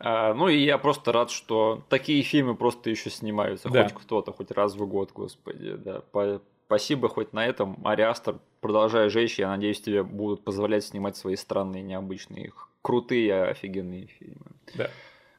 А, 0.01 0.33
ну 0.33 0.49
и 0.49 0.59
я 0.59 0.79
просто 0.79 1.13
рад, 1.13 1.31
что 1.31 1.85
такие 1.89 2.23
фильмы 2.23 2.57
просто 2.57 2.91
еще 2.91 3.11
снимаются. 3.11 3.69
Да. 3.69 3.85
Хоть 3.85 3.95
кто-то, 3.95 4.33
хоть 4.33 4.51
раз 4.51 4.75
в 4.75 4.87
год, 4.87 5.13
господи. 5.13 5.77
Да. 5.77 6.03
Спасибо 6.67 7.09
хоть 7.09 7.33
на 7.33 7.47
этом. 7.47 7.77
Ариастер, 7.85 8.39
продолжай 8.61 9.11
жечь. 9.11 9.39
Я 9.39 9.49
надеюсь, 9.49 9.81
тебе 9.81 10.03
будут 10.03 10.43
позволять 10.43 10.85
снимать 10.85 11.17
свои 11.17 11.37
странные, 11.37 11.83
необычные, 11.83 12.53
крутые, 12.81 13.45
офигенные 13.45 14.07
фильмы. 14.07 14.47
Да. 14.75 14.91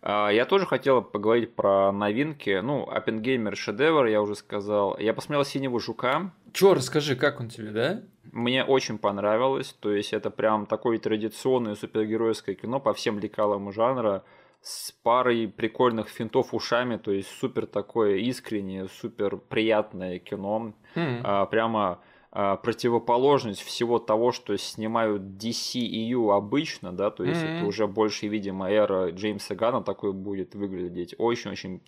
А, 0.04 0.30
я 0.30 0.46
тоже 0.46 0.66
хотел 0.66 1.02
поговорить 1.02 1.56
про 1.56 1.92
новинки. 1.92 2.60
Ну, 2.62 2.84
Оппенгеймер 2.84 3.56
шедевр, 3.56 4.06
я 4.06 4.22
уже 4.22 4.36
сказал. 4.36 4.98
Я 5.00 5.14
посмотрел 5.14 5.46
«Синего 5.46 5.80
жука». 5.80 6.34
Чё, 6.54 6.74
расскажи, 6.74 7.16
как 7.16 7.40
он 7.40 7.50
тебе, 7.50 7.70
да? 7.70 8.02
Мне 8.32 8.64
очень 8.64 8.98
понравилось. 8.98 9.76
То 9.80 9.92
есть, 9.92 10.14
это 10.14 10.30
прям 10.32 10.66
такое 10.66 11.00
традиционное 11.00 11.76
супергеройское 11.76 12.56
кино 12.56 12.80
по 12.80 12.94
всем 12.94 13.20
лекалам 13.20 13.72
жанра 13.72 14.24
с 14.62 14.92
парой 14.92 15.48
прикольных 15.48 16.10
финтов 16.10 16.54
ушами, 16.54 16.98
то 16.98 17.12
есть 17.12 17.30
супер 17.30 17.66
такое 17.66 18.18
искреннее, 18.18 18.88
супер 18.88 19.38
приятное 19.38 20.20
кино. 20.20 20.74
Mm. 20.96 21.22
А, 21.24 21.46
прямо 21.48 22.02
а, 22.32 22.58
противоположность 22.58 23.62
всего 23.62 23.98
того, 23.98 24.32
что 24.32 24.56
снимают 24.58 25.24
DCEU 25.24 26.32
обычно, 26.32 26.92
да, 26.92 27.10
то 27.10 27.24
есть 27.24 27.42
mm-hmm. 27.42 27.58
это 27.58 27.66
уже 27.66 27.88
больше, 27.88 28.28
видимо, 28.28 28.70
эра 28.70 29.10
Джеймса 29.12 29.56
Гана 29.56 29.82
такой 29.82 30.14
будет 30.14 30.54
выглядеть. 30.54 31.16
Очень-очень 31.18 31.82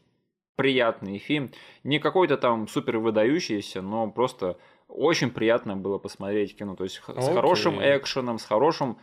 приятный 0.55 1.19
фильм. 1.19 1.51
Не 1.83 1.99
какой-то 1.99 2.37
там 2.37 2.67
супер 2.67 2.97
выдающийся, 2.97 3.81
но 3.81 4.09
просто 4.09 4.57
очень 4.87 5.31
приятно 5.31 5.75
было 5.77 5.97
посмотреть 5.97 6.57
кино. 6.57 6.75
То 6.75 6.83
есть 6.83 7.01
okay. 7.07 7.21
с 7.21 7.33
хорошим 7.33 7.79
экшеном, 7.79 8.39
с 8.39 8.45
хорошим 8.45 8.97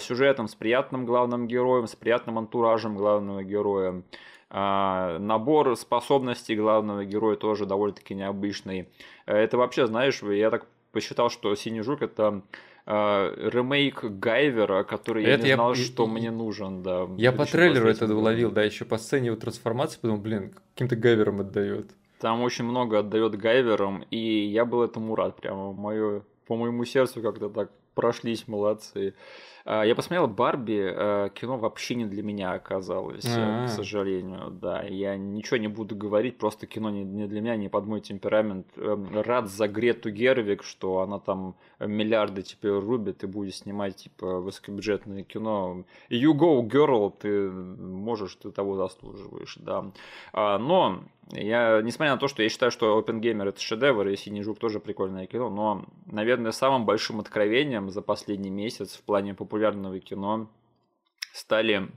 сюжетом, 0.00 0.48
с 0.48 0.54
приятным 0.54 1.04
главным 1.04 1.46
героем, 1.46 1.86
с 1.86 1.94
приятным 1.94 2.38
антуражем 2.38 2.96
главного 2.96 3.42
героя. 3.42 4.02
А, 4.48 5.18
набор 5.18 5.76
способностей 5.76 6.54
главного 6.54 7.04
героя 7.04 7.36
тоже 7.36 7.66
довольно-таки 7.66 8.14
необычный. 8.14 8.88
Э, 9.26 9.36
это 9.36 9.58
вообще, 9.58 9.86
знаешь, 9.86 10.22
я 10.22 10.50
так 10.50 10.66
посчитал, 10.92 11.30
что 11.30 11.54
Синий 11.56 11.82
Жук 11.82 12.02
это 12.02 12.42
э, 12.86 13.50
ремейк 13.50 14.04
Гайвера, 14.04 14.84
который 14.84 15.24
это 15.24 15.42
я 15.42 15.48
не 15.48 15.54
знал, 15.54 15.74
я, 15.74 15.84
что 15.84 16.04
я, 16.04 16.08
мне 16.08 16.30
нужен, 16.30 16.82
да. 16.84 17.08
Я 17.16 17.32
по 17.32 17.44
трейлеру 17.44 17.88
это 17.88 18.06
уловил, 18.14 18.52
да, 18.52 18.62
еще 18.62 18.84
по 18.84 18.98
сцене 18.98 19.26
его 19.26 19.36
трансформации, 19.36 19.98
подумал, 20.00 20.22
блин, 20.22 20.54
каким-то 20.74 20.94
Гайвером 20.94 21.40
отдает. 21.40 21.90
Там 22.20 22.40
очень 22.42 22.64
много 22.64 23.00
отдает 23.00 23.36
Гайвером, 23.36 24.04
и 24.10 24.46
я 24.46 24.64
был 24.64 24.82
этому 24.82 25.16
рад, 25.16 25.36
прямо 25.36 25.72
мое, 25.72 26.22
по 26.46 26.56
моему 26.56 26.84
сердцу 26.84 27.20
как-то 27.20 27.50
так 27.50 27.70
прошлись, 27.94 28.46
молодцы. 28.46 29.14
А, 29.68 29.84
я 29.84 29.96
посмотрел 29.96 30.28
Барби, 30.28 30.92
э, 30.94 31.30
кино 31.34 31.58
вообще 31.58 31.96
не 31.96 32.04
для 32.04 32.22
меня 32.22 32.52
оказалось, 32.52 33.26
А-а-а. 33.26 33.66
к 33.66 33.70
сожалению, 33.70 34.50
да. 34.50 34.82
Я 34.82 35.16
ничего 35.16 35.56
не 35.56 35.66
буду 35.66 35.96
говорить, 35.96 36.38
просто 36.38 36.68
кино 36.68 36.88
не, 36.88 37.02
не 37.02 37.26
для 37.26 37.40
меня, 37.40 37.56
не 37.56 37.68
под 37.68 37.84
мой 37.86 38.00
темперамент. 38.00 38.68
Эм, 38.76 39.08
рад 39.12 39.48
за 39.48 39.66
Грету 39.66 40.10
Гервик, 40.10 40.62
что 40.62 41.00
она 41.00 41.18
там 41.18 41.56
миллиарды 41.80 42.42
теперь 42.42 42.78
рубит 42.78 43.24
и 43.24 43.26
будет 43.26 43.56
снимать 43.56 43.96
типа 43.96 44.38
высокобюджетное 44.38 45.24
кино. 45.24 45.82
You 46.10 46.32
go, 46.32 46.60
girl, 46.62 47.12
ты 47.18 47.50
можешь, 47.50 48.36
ты 48.36 48.52
того 48.52 48.76
заслуживаешь, 48.76 49.58
да. 49.60 49.90
А, 50.32 50.58
но 50.58 51.00
я, 51.32 51.80
несмотря 51.82 52.12
на 52.12 52.18
то, 52.18 52.28
что 52.28 52.42
я 52.42 52.48
считаю, 52.48 52.70
что 52.70 52.98
Open 52.98 53.20
Gamer 53.20 53.48
это 53.48 53.60
шедевр, 53.60 54.08
и 54.08 54.16
Синий 54.16 54.42
Жук 54.42 54.58
тоже 54.58 54.80
прикольное 54.80 55.26
кино, 55.26 55.50
но, 55.50 55.84
наверное, 56.06 56.52
самым 56.52 56.86
большим 56.86 57.20
откровением 57.20 57.90
за 57.90 58.02
последний 58.02 58.50
месяц 58.50 58.96
в 58.96 59.02
плане 59.02 59.34
популярного 59.34 59.98
кино 60.00 60.48
стали 61.32 61.88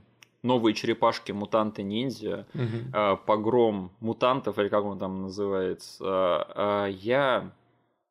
новые 0.42 0.74
черепашки 0.74 1.32
мутанты 1.32 1.82
ниндзя, 1.82 2.46
угу. 2.54 2.94
э, 2.94 3.16
погром 3.26 3.92
мутантов, 4.00 4.58
или 4.58 4.68
как 4.68 4.84
он 4.84 4.98
там 4.98 5.22
называется. 5.22 6.46
Э, 6.54 6.90
я, 6.90 7.50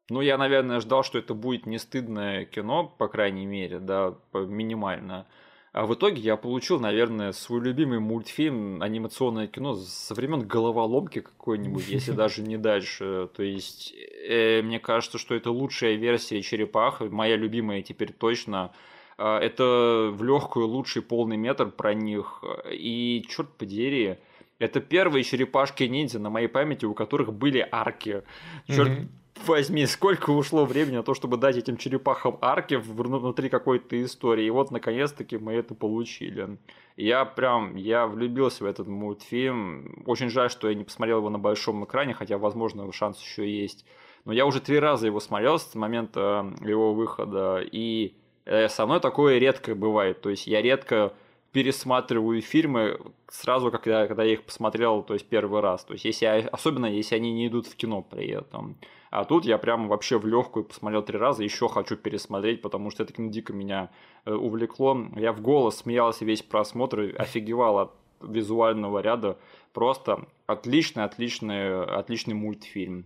ну, 0.10 0.22
я, 0.22 0.38
наверное, 0.38 0.80
ждал, 0.80 1.04
что 1.04 1.18
это 1.18 1.34
будет 1.34 1.66
не 1.66 1.80
стыдное 1.80 2.46
кино, 2.46 2.94
по 2.98 3.08
крайней 3.08 3.46
мере, 3.46 3.80
да, 3.80 4.16
минимально. 4.34 5.26
А 5.72 5.86
в 5.86 5.94
итоге 5.94 6.22
я 6.22 6.36
получил, 6.36 6.80
наверное, 6.80 7.32
свой 7.32 7.62
любимый 7.62 8.00
мультфильм, 8.00 8.82
анимационное 8.82 9.48
кино 9.48 9.76
со 9.76 10.16
времен 10.16 10.48
головоломки 10.48 11.22
какой-нибудь, 11.22 11.88
если 11.88 12.12
даже 12.14 12.42
не 12.42 12.58
дальше. 12.58 13.30
То 13.36 13.44
есть, 13.44 13.94
э, 14.28 14.62
мне 14.64 14.80
кажется, 14.80 15.18
что 15.18 15.36
это 15.36 15.52
лучшая 15.52 15.96
версия 15.96 16.42
черепах, 16.42 17.02
моя 17.02 17.36
любимая 17.36 17.84
теперь 17.84 18.12
точно. 18.12 18.72
Э, 19.18 19.38
это 19.38 20.10
в 20.12 20.24
легкую 20.24 20.68
лучший 20.68 21.04
полный 21.04 21.38
метр 21.38 21.70
про 21.70 21.94
них. 21.94 22.44
И 22.72 23.24
черт 23.30 23.50
подери, 23.58 24.18
это 24.58 24.80
первые 24.80 25.24
черепашки 25.24 25.84
ниндзя 25.84 26.18
на 26.18 26.32
моей 26.32 26.48
памяти, 26.48 26.86
у 26.86 26.96
которых 26.96 27.32
были 27.32 27.68
арки. 27.72 28.24
Черт, 28.68 28.90
mm-hmm 28.90 29.08
возьми, 29.48 29.86
сколько 29.86 30.30
ушло 30.32 30.66
времени 30.66 30.98
на 30.98 31.04
то, 31.04 31.14
чтобы 31.14 31.38
дать 31.38 31.58
этим 31.58 31.78
черепахам 31.78 32.38
арки 32.42 32.76
внутри 32.76 33.50
какой-то 33.50 34.02
истории. 34.04 34.46
И 34.46 34.50
вот, 34.50 34.72
наконец-таки, 34.72 35.38
мы 35.38 35.54
это 35.54 35.76
получили. 35.76 36.58
Я 36.98 37.26
прям, 37.26 37.76
я 37.76 38.08
влюбился 38.08 38.64
в 38.64 38.68
этот 38.68 38.88
мультфильм. 38.88 40.04
Очень 40.06 40.30
жаль, 40.30 40.50
что 40.50 40.70
я 40.70 40.76
не 40.76 40.84
посмотрел 40.84 41.20
его 41.20 41.30
на 41.30 41.40
большом 41.40 41.86
экране, 41.86 42.14
хотя, 42.14 42.38
возможно, 42.38 42.92
шанс 42.92 43.22
еще 43.22 43.50
есть. 43.50 43.86
Но 44.26 44.34
я 44.34 44.46
уже 44.46 44.60
три 44.60 44.80
раза 44.80 45.06
его 45.06 45.20
смотрел 45.20 45.60
с 45.60 45.74
момента 45.76 46.54
его 46.62 46.94
выхода, 46.94 47.62
и 47.62 48.16
э, 48.46 48.68
со 48.68 48.86
мной 48.86 49.00
такое 49.00 49.38
редко 49.38 49.76
бывает. 49.76 50.22
То 50.22 50.30
есть 50.30 50.46
я 50.46 50.62
редко 50.62 51.14
пересматриваю 51.52 52.42
фильмы 52.42 53.00
сразу, 53.28 53.72
когда, 53.72 54.08
когда 54.08 54.24
я 54.24 54.34
их 54.34 54.44
посмотрел, 54.44 55.04
то 55.04 55.14
есть 55.14 55.28
первый 55.28 55.62
раз. 55.62 55.84
То 55.84 55.94
есть 55.94 56.06
если, 56.06 56.26
особенно 56.52 56.86
если 56.86 57.16
они 57.16 57.34
не 57.34 57.48
идут 57.48 57.68
в 57.68 57.76
кино 57.76 58.02
при 58.02 58.28
этом. 58.28 58.78
А 59.10 59.26
тут 59.26 59.46
я 59.46 59.58
прям 59.58 59.88
вообще 59.88 60.20
в 60.20 60.28
легкую 60.28 60.66
посмотрел 60.66 61.02
три 61.02 61.18
раза, 61.18 61.44
еще 61.44 61.68
хочу 61.68 61.96
пересмотреть, 61.96 62.62
потому 62.62 62.92
что 62.92 63.04
это 63.04 63.14
кино 63.14 63.32
дико 63.32 63.54
меня 63.54 63.90
э, 64.26 64.34
увлекло. 64.34 64.96
Я 65.16 65.34
в 65.34 65.42
голос 65.42 65.78
смеялся 65.78 66.26
весь 66.26 66.44
просмотр, 66.44 67.16
офигевал 67.18 67.80
от 67.80 67.92
визуального 68.22 69.00
ряда. 69.00 69.38
Просто 69.74 70.28
отличный, 70.46 71.04
отличный, 71.04 71.84
отличный 71.84 72.36
мультфильм. 72.36 73.06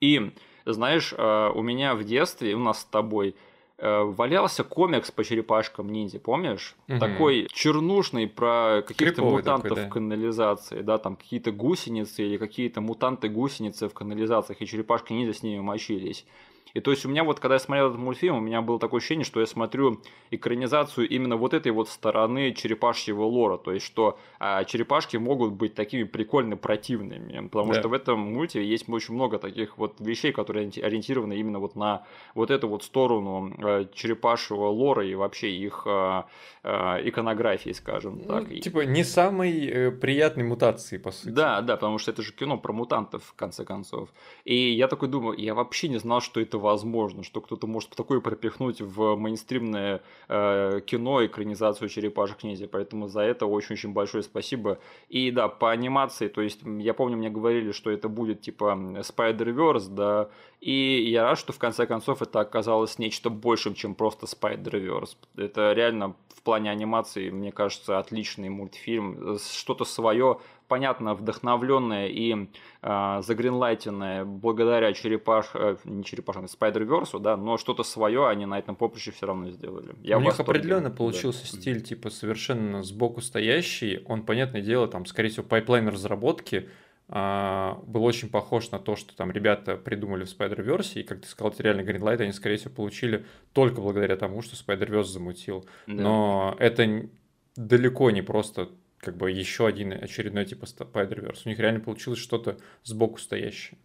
И, 0.00 0.32
знаешь, 0.64 1.12
э, 1.16 1.50
у 1.52 1.62
меня 1.62 1.96
в 1.96 2.04
детстве, 2.04 2.54
у 2.54 2.60
нас 2.60 2.82
с 2.82 2.84
тобой, 2.84 3.34
валялся 3.78 4.64
комикс 4.64 5.10
по 5.10 5.24
черепашкам 5.24 5.90
ниндзя, 5.90 6.20
помнишь? 6.20 6.76
Угу. 6.88 6.98
Такой 6.98 7.48
чернушный 7.52 8.28
про 8.28 8.82
каких-то 8.86 9.22
мутантов 9.22 9.70
такой, 9.70 9.82
да. 9.82 9.88
в 9.88 9.92
канализации, 9.92 10.82
да, 10.82 10.98
там 10.98 11.16
какие-то 11.16 11.50
гусеницы 11.50 12.22
или 12.22 12.36
какие-то 12.36 12.80
мутанты-гусеницы 12.80 13.88
в 13.88 13.94
канализациях, 13.94 14.62
и 14.62 14.66
черепашки 14.66 15.12
ниндзя 15.12 15.38
с 15.38 15.42
ними 15.42 15.60
мочились. 15.60 16.24
И 16.72 16.80
то 16.80 16.90
есть 16.90 17.06
у 17.06 17.08
меня 17.08 17.22
вот, 17.22 17.38
когда 17.38 17.54
я 17.54 17.58
смотрел 17.60 17.88
этот 17.88 18.00
мультфильм, 18.00 18.36
у 18.36 18.40
меня 18.40 18.60
было 18.60 18.80
такое 18.80 18.98
ощущение, 18.98 19.24
что 19.24 19.40
я 19.40 19.46
смотрю 19.46 20.00
экранизацию 20.30 21.08
именно 21.08 21.36
вот 21.36 21.54
этой 21.54 21.70
вот 21.70 21.88
стороны 21.88 22.52
черепашьего 22.52 23.22
лора. 23.22 23.58
То 23.58 23.72
есть, 23.72 23.86
что 23.86 24.18
а, 24.40 24.64
черепашки 24.64 25.16
могут 25.16 25.52
быть 25.52 25.74
такими 25.74 26.02
прикольно 26.02 26.56
противными. 26.56 27.46
Потому 27.48 27.72
да. 27.72 27.78
что 27.78 27.88
в 27.88 27.92
этом 27.92 28.18
мульте 28.18 28.64
есть 28.64 28.88
очень 28.88 29.14
много 29.14 29.38
таких 29.38 29.78
вот 29.78 30.00
вещей, 30.00 30.32
которые 30.32 30.68
ориентированы 30.68 31.34
именно 31.34 31.60
вот 31.60 31.76
на 31.76 32.04
вот 32.34 32.50
эту 32.50 32.68
вот 32.68 32.82
сторону 32.82 33.54
а, 33.62 33.84
черепашьего 33.94 34.66
лора 34.66 35.06
и 35.06 35.14
вообще 35.14 35.52
их 35.52 35.84
а, 35.86 36.26
а, 36.64 36.98
иконографии, 37.04 37.70
скажем 37.70 38.22
ну, 38.24 38.24
так. 38.24 38.48
Типа 38.60 38.80
не 38.80 39.04
самой 39.04 39.66
э, 39.66 39.90
приятной 39.92 40.44
мутации, 40.44 40.98
по 40.98 41.12
сути. 41.12 41.28
Да, 41.28 41.60
да, 41.60 41.76
потому 41.76 41.98
что 41.98 42.10
это 42.10 42.22
же 42.22 42.32
кино 42.32 42.58
про 42.58 42.72
мутантов, 42.72 43.22
в 43.24 43.34
конце 43.34 43.64
концов. 43.64 44.08
И 44.44 44.72
я 44.72 44.88
такой 44.88 45.08
думаю, 45.08 45.38
я 45.38 45.54
вообще 45.54 45.88
не 45.88 45.98
знал, 45.98 46.20
что 46.20 46.40
это 46.40 46.53
возможно, 46.58 47.22
что 47.22 47.40
кто-то 47.40 47.66
может 47.66 47.90
такое 47.90 48.20
пропихнуть 48.20 48.80
в 48.80 49.16
мейнстримное 49.16 50.02
э, 50.28 50.80
кино, 50.86 51.24
экранизацию 51.24 51.88
черепашек 51.88 52.42
ниндзя. 52.42 52.68
Поэтому 52.68 53.08
за 53.08 53.20
это 53.20 53.46
очень-очень 53.46 53.92
большое 53.92 54.22
спасибо. 54.22 54.78
И 55.08 55.30
да, 55.30 55.48
по 55.48 55.70
анимации, 55.70 56.28
то 56.28 56.40
есть 56.40 56.60
я 56.64 56.94
помню, 56.94 57.16
мне 57.16 57.30
говорили, 57.30 57.72
что 57.72 57.90
это 57.90 58.08
будет 58.08 58.40
типа 58.40 58.76
Spider-Verse, 59.00 59.88
да, 59.88 60.28
и 60.60 61.10
я 61.10 61.24
рад, 61.24 61.38
что 61.38 61.52
в 61.52 61.58
конце 61.58 61.86
концов 61.86 62.22
это 62.22 62.40
оказалось 62.40 62.98
нечто 62.98 63.28
большим, 63.30 63.74
чем 63.74 63.94
просто 63.94 64.26
Spider-Verse. 64.26 65.16
Это 65.36 65.72
реально 65.72 66.16
в 66.34 66.42
плане 66.42 66.70
анимации, 66.70 67.30
мне 67.30 67.52
кажется, 67.52 67.98
отличный 67.98 68.48
мультфильм, 68.48 69.38
что-то 69.38 69.84
свое 69.84 70.38
понятно, 70.74 71.14
вдохновленная 71.14 72.08
и 72.08 72.48
э, 72.82 73.20
за 73.22 73.33
greenlight 73.33 73.90
енная 73.90 74.24
благодаря 74.24 74.92
черепаш, 74.92 75.46
э, 75.54 75.76
не 75.84 76.02
черепашам, 76.02 76.46
Spider-Verse, 76.46 77.20
да, 77.20 77.36
но 77.36 77.58
что-то 77.58 77.84
свое 77.84 78.26
они 78.26 78.44
на 78.44 78.58
этом 78.58 78.74
поприще 78.74 79.12
все 79.12 79.26
равно 79.26 79.50
сделали. 79.50 79.94
Я 80.02 80.18
У 80.18 80.20
них 80.20 80.40
определенно 80.40 80.90
получился 80.90 81.42
да. 81.42 81.60
стиль, 81.60 81.80
типа, 81.80 82.10
совершенно 82.10 82.82
сбоку 82.82 83.20
стоящий. 83.20 84.02
Он, 84.06 84.22
понятное 84.22 84.62
дело, 84.62 84.88
там, 84.88 85.06
скорее 85.06 85.28
всего, 85.28 85.44
пайплайн 85.44 85.86
разработки 85.86 86.68
а, 87.08 87.78
был 87.86 88.02
очень 88.02 88.28
похож 88.28 88.72
на 88.72 88.80
то, 88.80 88.96
что 88.96 89.14
там 89.16 89.30
ребята 89.30 89.76
придумали 89.76 90.24
в 90.24 90.36
Spider-Verse, 90.36 91.00
и, 91.00 91.02
как 91.04 91.20
ты 91.20 91.28
сказал, 91.28 91.52
это 91.52 91.62
реально 91.62 91.82
Greenlight 91.82 92.20
они, 92.20 92.32
скорее 92.32 92.56
всего, 92.56 92.74
получили 92.74 93.26
только 93.52 93.80
благодаря 93.80 94.16
тому, 94.16 94.42
что 94.42 94.56
Spider-Verse 94.56 95.04
замутил. 95.04 95.66
Да. 95.86 96.02
Но 96.02 96.56
это 96.58 97.08
далеко 97.54 98.10
не 98.10 98.22
просто 98.22 98.70
как 99.04 99.16
бы 99.16 99.30
еще 99.30 99.66
один 99.66 99.92
очередной 99.92 100.46
типа 100.46 100.64
Spider-Verse. 100.64 101.42
У 101.44 101.48
них 101.50 101.58
реально 101.58 101.80
получилось 101.80 102.18
что-то 102.18 102.58
сбоку 102.82 103.18
стоящее. 103.18 103.78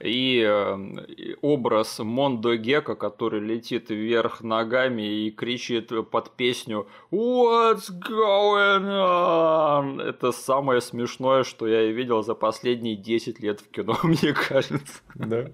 И 0.00 0.42
э, 0.44 1.36
образ 1.40 1.98
Мондо 2.00 2.56
Гека, 2.56 2.94
который 2.94 3.40
летит 3.40 3.90
вверх 3.90 4.42
ногами 4.42 5.02
и 5.02 5.30
кричит 5.30 5.92
под 6.10 6.30
песню 6.30 6.86
What's 7.10 7.90
going 7.90 8.86
on? 8.86 10.02
Это 10.02 10.32
самое 10.32 10.80
смешное, 10.80 11.44
что 11.44 11.66
я 11.66 11.86
видел 11.86 12.22
за 12.22 12.34
последние 12.34 12.96
10 12.96 13.40
лет 13.40 13.60
в 13.60 13.70
кино, 13.70 13.96
мне 14.02 14.32
кажется. 14.32 15.00
Да. 15.14 15.50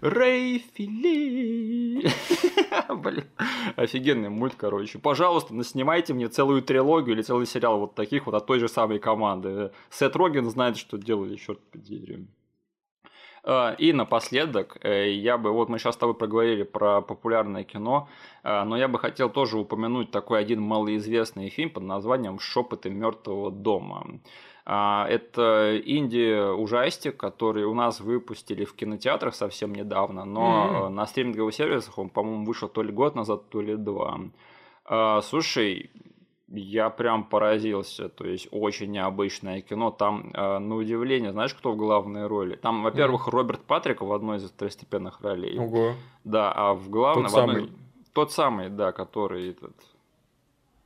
Рэй 0.00 0.64
Фили. 0.74 2.10
Блин, 2.88 3.24
офигенный 3.76 4.28
мульт, 4.28 4.54
короче. 4.56 4.98
Пожалуйста, 4.98 5.62
снимайте 5.62 6.14
мне 6.14 6.28
целую 6.28 6.62
трилогию 6.62 7.14
или 7.14 7.22
целый 7.22 7.46
сериал 7.46 7.78
вот 7.78 7.94
таких 7.94 8.26
вот 8.26 8.34
от 8.34 8.46
той 8.46 8.58
же 8.58 8.68
самой 8.68 8.98
команды. 8.98 9.70
Сет 9.90 10.16
Роген 10.16 10.50
знает, 10.50 10.76
что 10.76 10.98
делали, 10.98 11.36
черт 11.36 11.60
подери. 11.70 12.26
А, 13.44 13.74
и 13.78 13.92
напоследок, 13.92 14.76
э, 14.82 15.10
я 15.10 15.36
бы, 15.36 15.50
вот 15.50 15.68
мы 15.68 15.78
сейчас 15.78 15.94
с 15.94 15.98
тобой 15.98 16.14
проговорили 16.14 16.62
про 16.62 17.00
популярное 17.00 17.64
кино, 17.64 18.08
а, 18.44 18.64
но 18.64 18.76
я 18.76 18.86
бы 18.86 18.98
хотел 18.98 19.30
тоже 19.30 19.58
упомянуть 19.58 20.10
такой 20.10 20.38
один 20.40 20.62
малоизвестный 20.62 21.48
фильм 21.48 21.70
под 21.70 21.82
названием 21.82 22.38
«Шепоты 22.38 22.90
мертвого 22.90 23.50
дома». 23.50 24.20
Это 24.64 25.76
инди-ужастик, 25.84 27.16
который 27.16 27.64
у 27.64 27.74
нас 27.74 27.98
выпустили 28.00 28.64
в 28.64 28.76
кинотеатрах 28.76 29.34
совсем 29.34 29.74
недавно, 29.74 30.24
но 30.24 30.86
mm-hmm. 30.86 30.88
на 30.90 31.04
стриминговых 31.04 31.52
сервисах 31.52 31.98
он, 31.98 32.10
по-моему, 32.10 32.44
вышел 32.44 32.68
то 32.68 32.80
ли 32.84 32.92
год 32.92 33.16
назад, 33.16 33.48
то 33.48 33.60
ли 33.60 33.74
два. 33.74 34.20
Слушай, 35.22 35.90
я 36.52 36.90
прям 36.90 37.24
поразился. 37.24 38.08
То 38.08 38.24
есть 38.24 38.48
очень 38.50 38.90
необычное 38.90 39.60
кино. 39.62 39.90
Там, 39.90 40.30
э, 40.32 40.58
на 40.58 40.76
удивление, 40.76 41.32
знаешь, 41.32 41.54
кто 41.54 41.72
в 41.72 41.76
главной 41.76 42.26
роли? 42.26 42.56
Там, 42.56 42.82
во-первых, 42.82 43.28
Роберт 43.28 43.62
Патрик 43.62 44.02
в 44.02 44.12
одной 44.12 44.38
из 44.38 44.50
второстепенных 44.50 45.20
ролей. 45.20 45.58
Ого. 45.58 45.94
Да, 46.24 46.52
а 46.54 46.74
в 46.74 46.88
главной... 46.90 47.24
Тот 47.24 47.32
самый. 47.32 47.56
Одной... 47.56 47.72
Тот 48.12 48.32
самый, 48.32 48.68
да, 48.68 48.92
который 48.92 49.50
этот... 49.50 49.74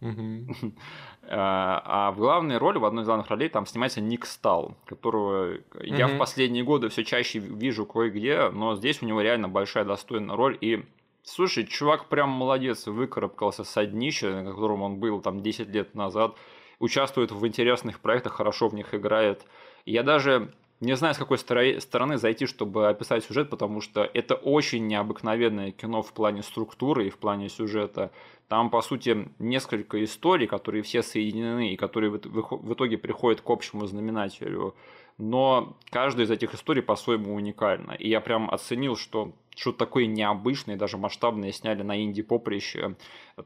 Угу. 0.01 0.73
А 1.29 2.13
в 2.13 2.19
главной 2.19 2.57
роли, 2.57 2.79
в 2.79 2.85
одной 2.85 3.03
из 3.03 3.07
главных 3.07 3.29
ролей, 3.29 3.49
там 3.49 3.67
снимается 3.67 4.01
Ник 4.01 4.27
Стал, 4.27 4.77
которого 4.85 5.57
я 5.81 6.07
в 6.07 6.19
последние 6.19 6.63
годы 6.63 6.89
все 6.89 7.05
чаще 7.05 7.41
вижу 7.41 7.85
кое-где, 7.85 8.51
но 8.51 8.77
здесь 8.77 9.03
у 9.03 9.07
него 9.07 9.21
реально 9.21 9.49
большая 9.49 9.85
достойная 9.85 10.37
роль, 10.37 10.57
и 10.61 10.85
Слушай, 11.29 11.67
чувак 11.67 12.09
прям 12.09 12.31
молодец, 12.31 12.87
выкарабкался 12.87 13.65
с 13.65 13.87
днища, 13.87 14.43
на 14.43 14.53
котором 14.53 14.83
он 14.83 15.01
был 15.01 15.21
там 15.21 15.43
10 15.43 15.69
лет 15.69 15.93
назад, 15.97 16.37
участвует 16.79 17.33
в 17.33 17.45
интересных 17.45 17.99
проектах, 17.99 18.35
хорошо 18.35 18.69
в 18.69 18.75
них 18.75 18.95
играет. 18.95 19.45
Я 19.85 20.05
даже 20.05 20.55
не 20.79 20.95
знаю, 20.95 21.15
с 21.15 21.19
какой 21.19 21.39
стороны 21.39 22.17
зайти, 22.17 22.47
чтобы 22.47 22.89
описать 22.89 23.25
сюжет, 23.25 23.51
потому 23.51 23.81
что 23.81 24.09
это 24.15 24.37
очень 24.37 24.87
необыкновенное 24.87 25.73
кино 25.73 26.01
в 26.03 26.13
плане 26.13 26.45
структуры 26.45 27.09
и 27.09 27.11
в 27.11 27.19
плане 27.19 27.49
сюжета. 27.49 28.13
Там, 28.47 28.71
по 28.71 28.81
сути, 28.81 29.29
несколько 29.41 30.05
историй, 30.05 30.47
которые 30.47 30.85
все 30.85 31.03
соединены 31.03 31.73
и 31.73 31.77
которые 31.77 32.11
в 32.11 32.73
итоге 32.73 32.99
приходят 32.99 33.41
к 33.41 33.51
общему 33.51 33.85
знаменателю. 33.87 34.77
Но 35.19 35.77
каждая 35.91 36.27
из 36.27 36.31
этих 36.31 36.55
историй 36.55 36.83
по-своему 36.83 37.35
уникальна. 37.35 37.93
И 37.93 38.09
я 38.09 38.21
прям 38.21 38.51
оценил, 38.51 38.97
что 38.97 39.33
что-то 39.55 39.79
такое 39.79 40.07
необычное, 40.07 40.77
даже 40.77 40.99
масштабное 40.99 41.53
сняли 41.53 41.83
на 41.83 42.03
инди-поприще. 42.03 42.97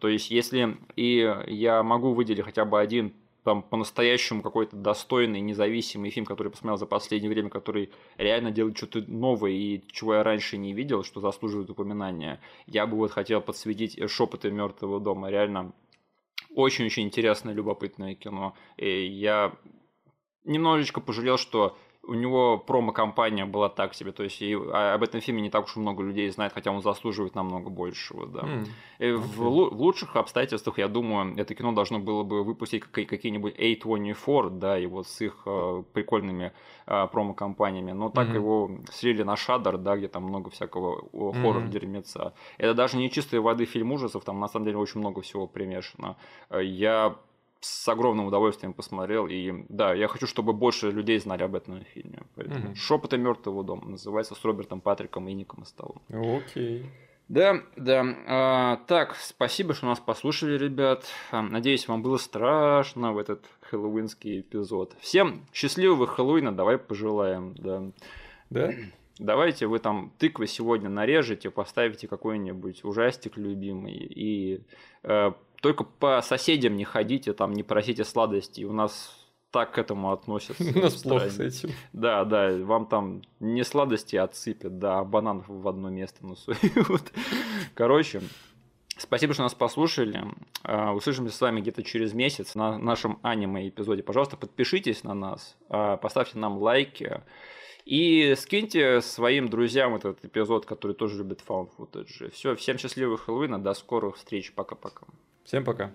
То 0.01 0.09
есть, 0.09 0.31
если 0.31 0.77
и 0.97 1.33
я 1.47 1.83
могу 1.83 2.13
выделить 2.13 2.45
хотя 2.45 2.65
бы 2.65 2.81
один 2.81 3.15
там 3.45 3.63
по-настоящему 3.63 4.43
какой-то 4.43 4.77
достойный, 4.77 5.41
независимый 5.41 6.11
фильм, 6.11 6.27
который 6.27 6.49
я 6.49 6.51
посмотрел 6.51 6.77
за 6.77 6.87
последнее 6.87 7.31
время, 7.31 7.49
который 7.49 7.91
реально 8.19 8.51
делает 8.51 8.77
что-то 8.77 9.03
новое 9.07 9.53
и 9.53 9.83
чего 9.91 10.15
я 10.15 10.23
раньше 10.23 10.59
не 10.59 10.73
видел, 10.73 11.05
что 11.05 11.21
заслуживает 11.21 11.71
упоминания. 11.71 12.41
Я 12.67 12.87
бы 12.87 12.97
вот 12.97 13.13
хотел 13.13 13.41
подсветить 13.41 13.99
шепоты 14.11 14.51
мертвого 14.51 15.01
дома. 15.01 15.31
Реально 15.31 15.73
очень-очень 16.55 17.05
интересное, 17.05 17.55
любопытное 17.55 18.15
кино. 18.15 18.55
И 18.77 19.07
я 19.07 19.53
немножечко 20.51 21.01
пожалел, 21.01 21.39
что 21.39 21.77
у 22.03 22.15
него 22.15 22.59
промо-компания 22.59 23.45
была 23.45 23.69
так 23.69 23.95
себе, 23.95 24.13
то 24.13 24.23
есть 24.23 24.41
и 24.41 24.55
об 24.55 25.03
этом 25.03 25.21
фильме 25.21 25.43
не 25.43 25.51
так 25.51 25.67
уж 25.67 25.77
много 25.77 26.03
людей 26.03 26.31
знает, 26.31 26.53
хотя 26.53 26.71
он 26.71 26.83
заслуживает 26.83 27.35
намного 27.35 27.69
большего, 27.69 28.27
да. 28.27 28.41
Mm, 28.41 28.67
okay. 28.99 29.17
в, 29.17 29.37
в 29.37 29.81
лучших 29.81 30.17
обстоятельствах, 30.17 30.79
я 30.79 30.89
думаю, 30.89 31.37
это 31.37 31.55
кино 31.55 31.73
должно 31.73 31.99
было 31.99 32.23
бы 32.23 32.43
выпустить 32.43 32.85
какие-нибудь 32.85 33.55
A24, 33.57 34.51
да, 34.51 34.79
и 34.79 34.87
вот 34.87 35.09
с 35.09 35.21
их 35.21 35.43
э, 35.45 35.83
прикольными 35.93 36.53
э, 36.87 37.07
промо-компаниями, 37.13 37.93
но 37.93 38.09
так 38.09 38.29
mm-hmm. 38.29 38.35
его 38.35 38.71
слили 38.91 39.23
на 39.23 39.37
Шадар, 39.37 39.77
да, 39.77 39.97
где 39.97 40.09
там 40.09 40.25
много 40.25 40.49
всякого 40.51 41.05
хоррор-дерьмеца. 41.13 42.19
Mm-hmm. 42.19 42.55
Это 42.59 42.75
даже 42.75 42.97
не 42.97 43.11
чистой 43.11 43.41
воды 43.41 43.67
фильм 43.67 43.93
ужасов, 43.93 44.25
там 44.25 44.41
на 44.41 44.49
самом 44.49 44.65
деле 44.65 44.79
очень 44.79 45.01
много 45.01 45.21
всего 45.21 45.47
примешано. 45.47 46.17
Я 46.51 47.17
с 47.61 47.89
огромным 47.89 48.27
удовольствием 48.27 48.73
посмотрел. 48.73 49.27
И 49.27 49.65
да, 49.69 49.95
я 49.95 50.09
хочу, 50.09 50.27
чтобы 50.27 50.53
больше 50.53 50.91
людей 50.91 51.19
знали 51.19 51.43
об 51.43 51.55
этом 51.55 51.85
фильме. 51.85 52.23
Поэтому 52.35 52.71
mm-hmm. 52.71 52.75
Шепоты 52.75 53.19
мертвого 53.19 53.63
дома 53.65 53.89
называется 53.89 54.35
с 54.35 54.45
Робертом 54.45 54.81
Патриком 54.81 55.29
и 55.29 55.33
Ником 55.33 55.65
Сталлом. 55.65 56.03
Окей. 56.09 56.87
Да, 57.29 57.63
да. 57.77 58.05
А, 58.27 58.77
так, 58.89 59.15
спасибо, 59.15 59.73
что 59.73 59.87
нас 59.87 60.01
послушали, 60.01 60.59
ребят. 60.59 61.05
А, 61.31 61.43
надеюсь, 61.43 61.87
вам 61.87 62.03
было 62.03 62.17
страшно 62.17 63.13
в 63.13 63.19
этот 63.19 63.45
хэллоуинский 63.61 64.41
эпизод. 64.41 64.97
Всем 64.99 65.47
счастливого 65.53 66.09
Хэллоуина, 66.09 66.51
давай 66.51 66.77
пожелаем, 66.77 67.55
да. 67.55 67.83
Да? 68.51 68.73
Давайте 69.21 69.67
вы 69.67 69.81
там 69.81 70.13
тыквы 70.17 70.47
сегодня 70.47 70.89
нарежете, 70.89 71.51
поставите 71.51 72.09
какой-нибудь 72.09 72.85
ужастик 72.85 73.37
любимый 73.37 73.93
и 73.93 74.63
э, 75.03 75.33
только 75.61 75.85
по 75.85 76.23
соседям 76.23 76.75
не 76.77 76.85
ходите, 76.85 77.35
там 77.35 77.53
не 77.53 77.63
просите 77.63 78.05
сладостей. 78.05 78.65
У 78.65 78.73
нас 78.73 79.15
так 79.51 79.73
к 79.73 79.79
этому 79.79 80.13
относятся. 80.13 80.65
У 80.75 80.83
нас 80.83 80.95
плохо 81.03 81.29
с 81.29 81.39
этим. 81.39 81.69
Да, 81.93 82.25
да, 82.25 82.51
вам 82.65 82.87
там 82.87 83.21
не 83.41 83.63
сладости 83.63 84.17
отсыпят, 84.17 84.79
да, 84.79 85.01
а 85.01 85.05
бананов 85.05 85.45
в 85.49 85.69
одно 85.69 85.91
место 85.91 86.27
насуют. 86.27 86.59
Короче, 87.75 88.23
Спасибо, 88.97 89.33
что 89.33 89.45
нас 89.45 89.55
послушали. 89.55 90.23
А, 90.63 90.93
услышимся 90.93 91.35
с 91.35 91.41
вами 91.41 91.63
где-то 91.63 91.83
через 91.83 92.13
месяц 92.13 92.55
на 92.55 92.77
нашем 92.77 93.19
аниме-эпизоде. 93.23 94.03
Пожалуйста, 94.03 94.37
подпишитесь 94.37 95.05
на 95.05 95.15
нас, 95.15 95.57
а, 95.71 95.97
поставьте 95.97 96.39
нам 96.39 96.59
лайки 96.59 97.23
и 97.91 98.37
скиньте 98.37 99.01
своим 99.01 99.49
друзьям 99.49 99.97
этот 99.97 100.25
эпизод, 100.25 100.65
который 100.65 100.93
тоже 100.93 101.19
любит 101.19 101.43
found 101.45 101.71
footage. 101.77 102.31
Все, 102.31 102.55
всем 102.55 102.79
счастливых 102.79 103.25
Хэллоуина, 103.25 103.61
до 103.61 103.75
скорых 103.75 104.17
встреч, 104.17 104.53
пока-пока. 104.53 105.09
Всем 105.43 105.65
пока. 105.65 105.91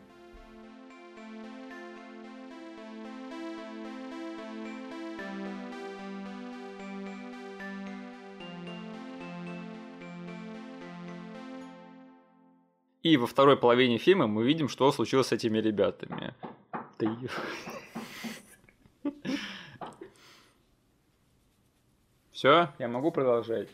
И 13.03 13.15
во 13.15 13.25
второй 13.25 13.55
половине 13.55 13.99
фильма 13.99 14.27
мы 14.27 14.43
видим, 14.43 14.67
что 14.67 14.91
случилось 14.91 15.27
с 15.27 15.31
этими 15.31 15.59
ребятами. 15.59 16.33
Ты... 16.97 17.09
Все, 22.45 22.69
я 22.77 22.87
могу 22.87 23.09
продолжать. 23.09 23.69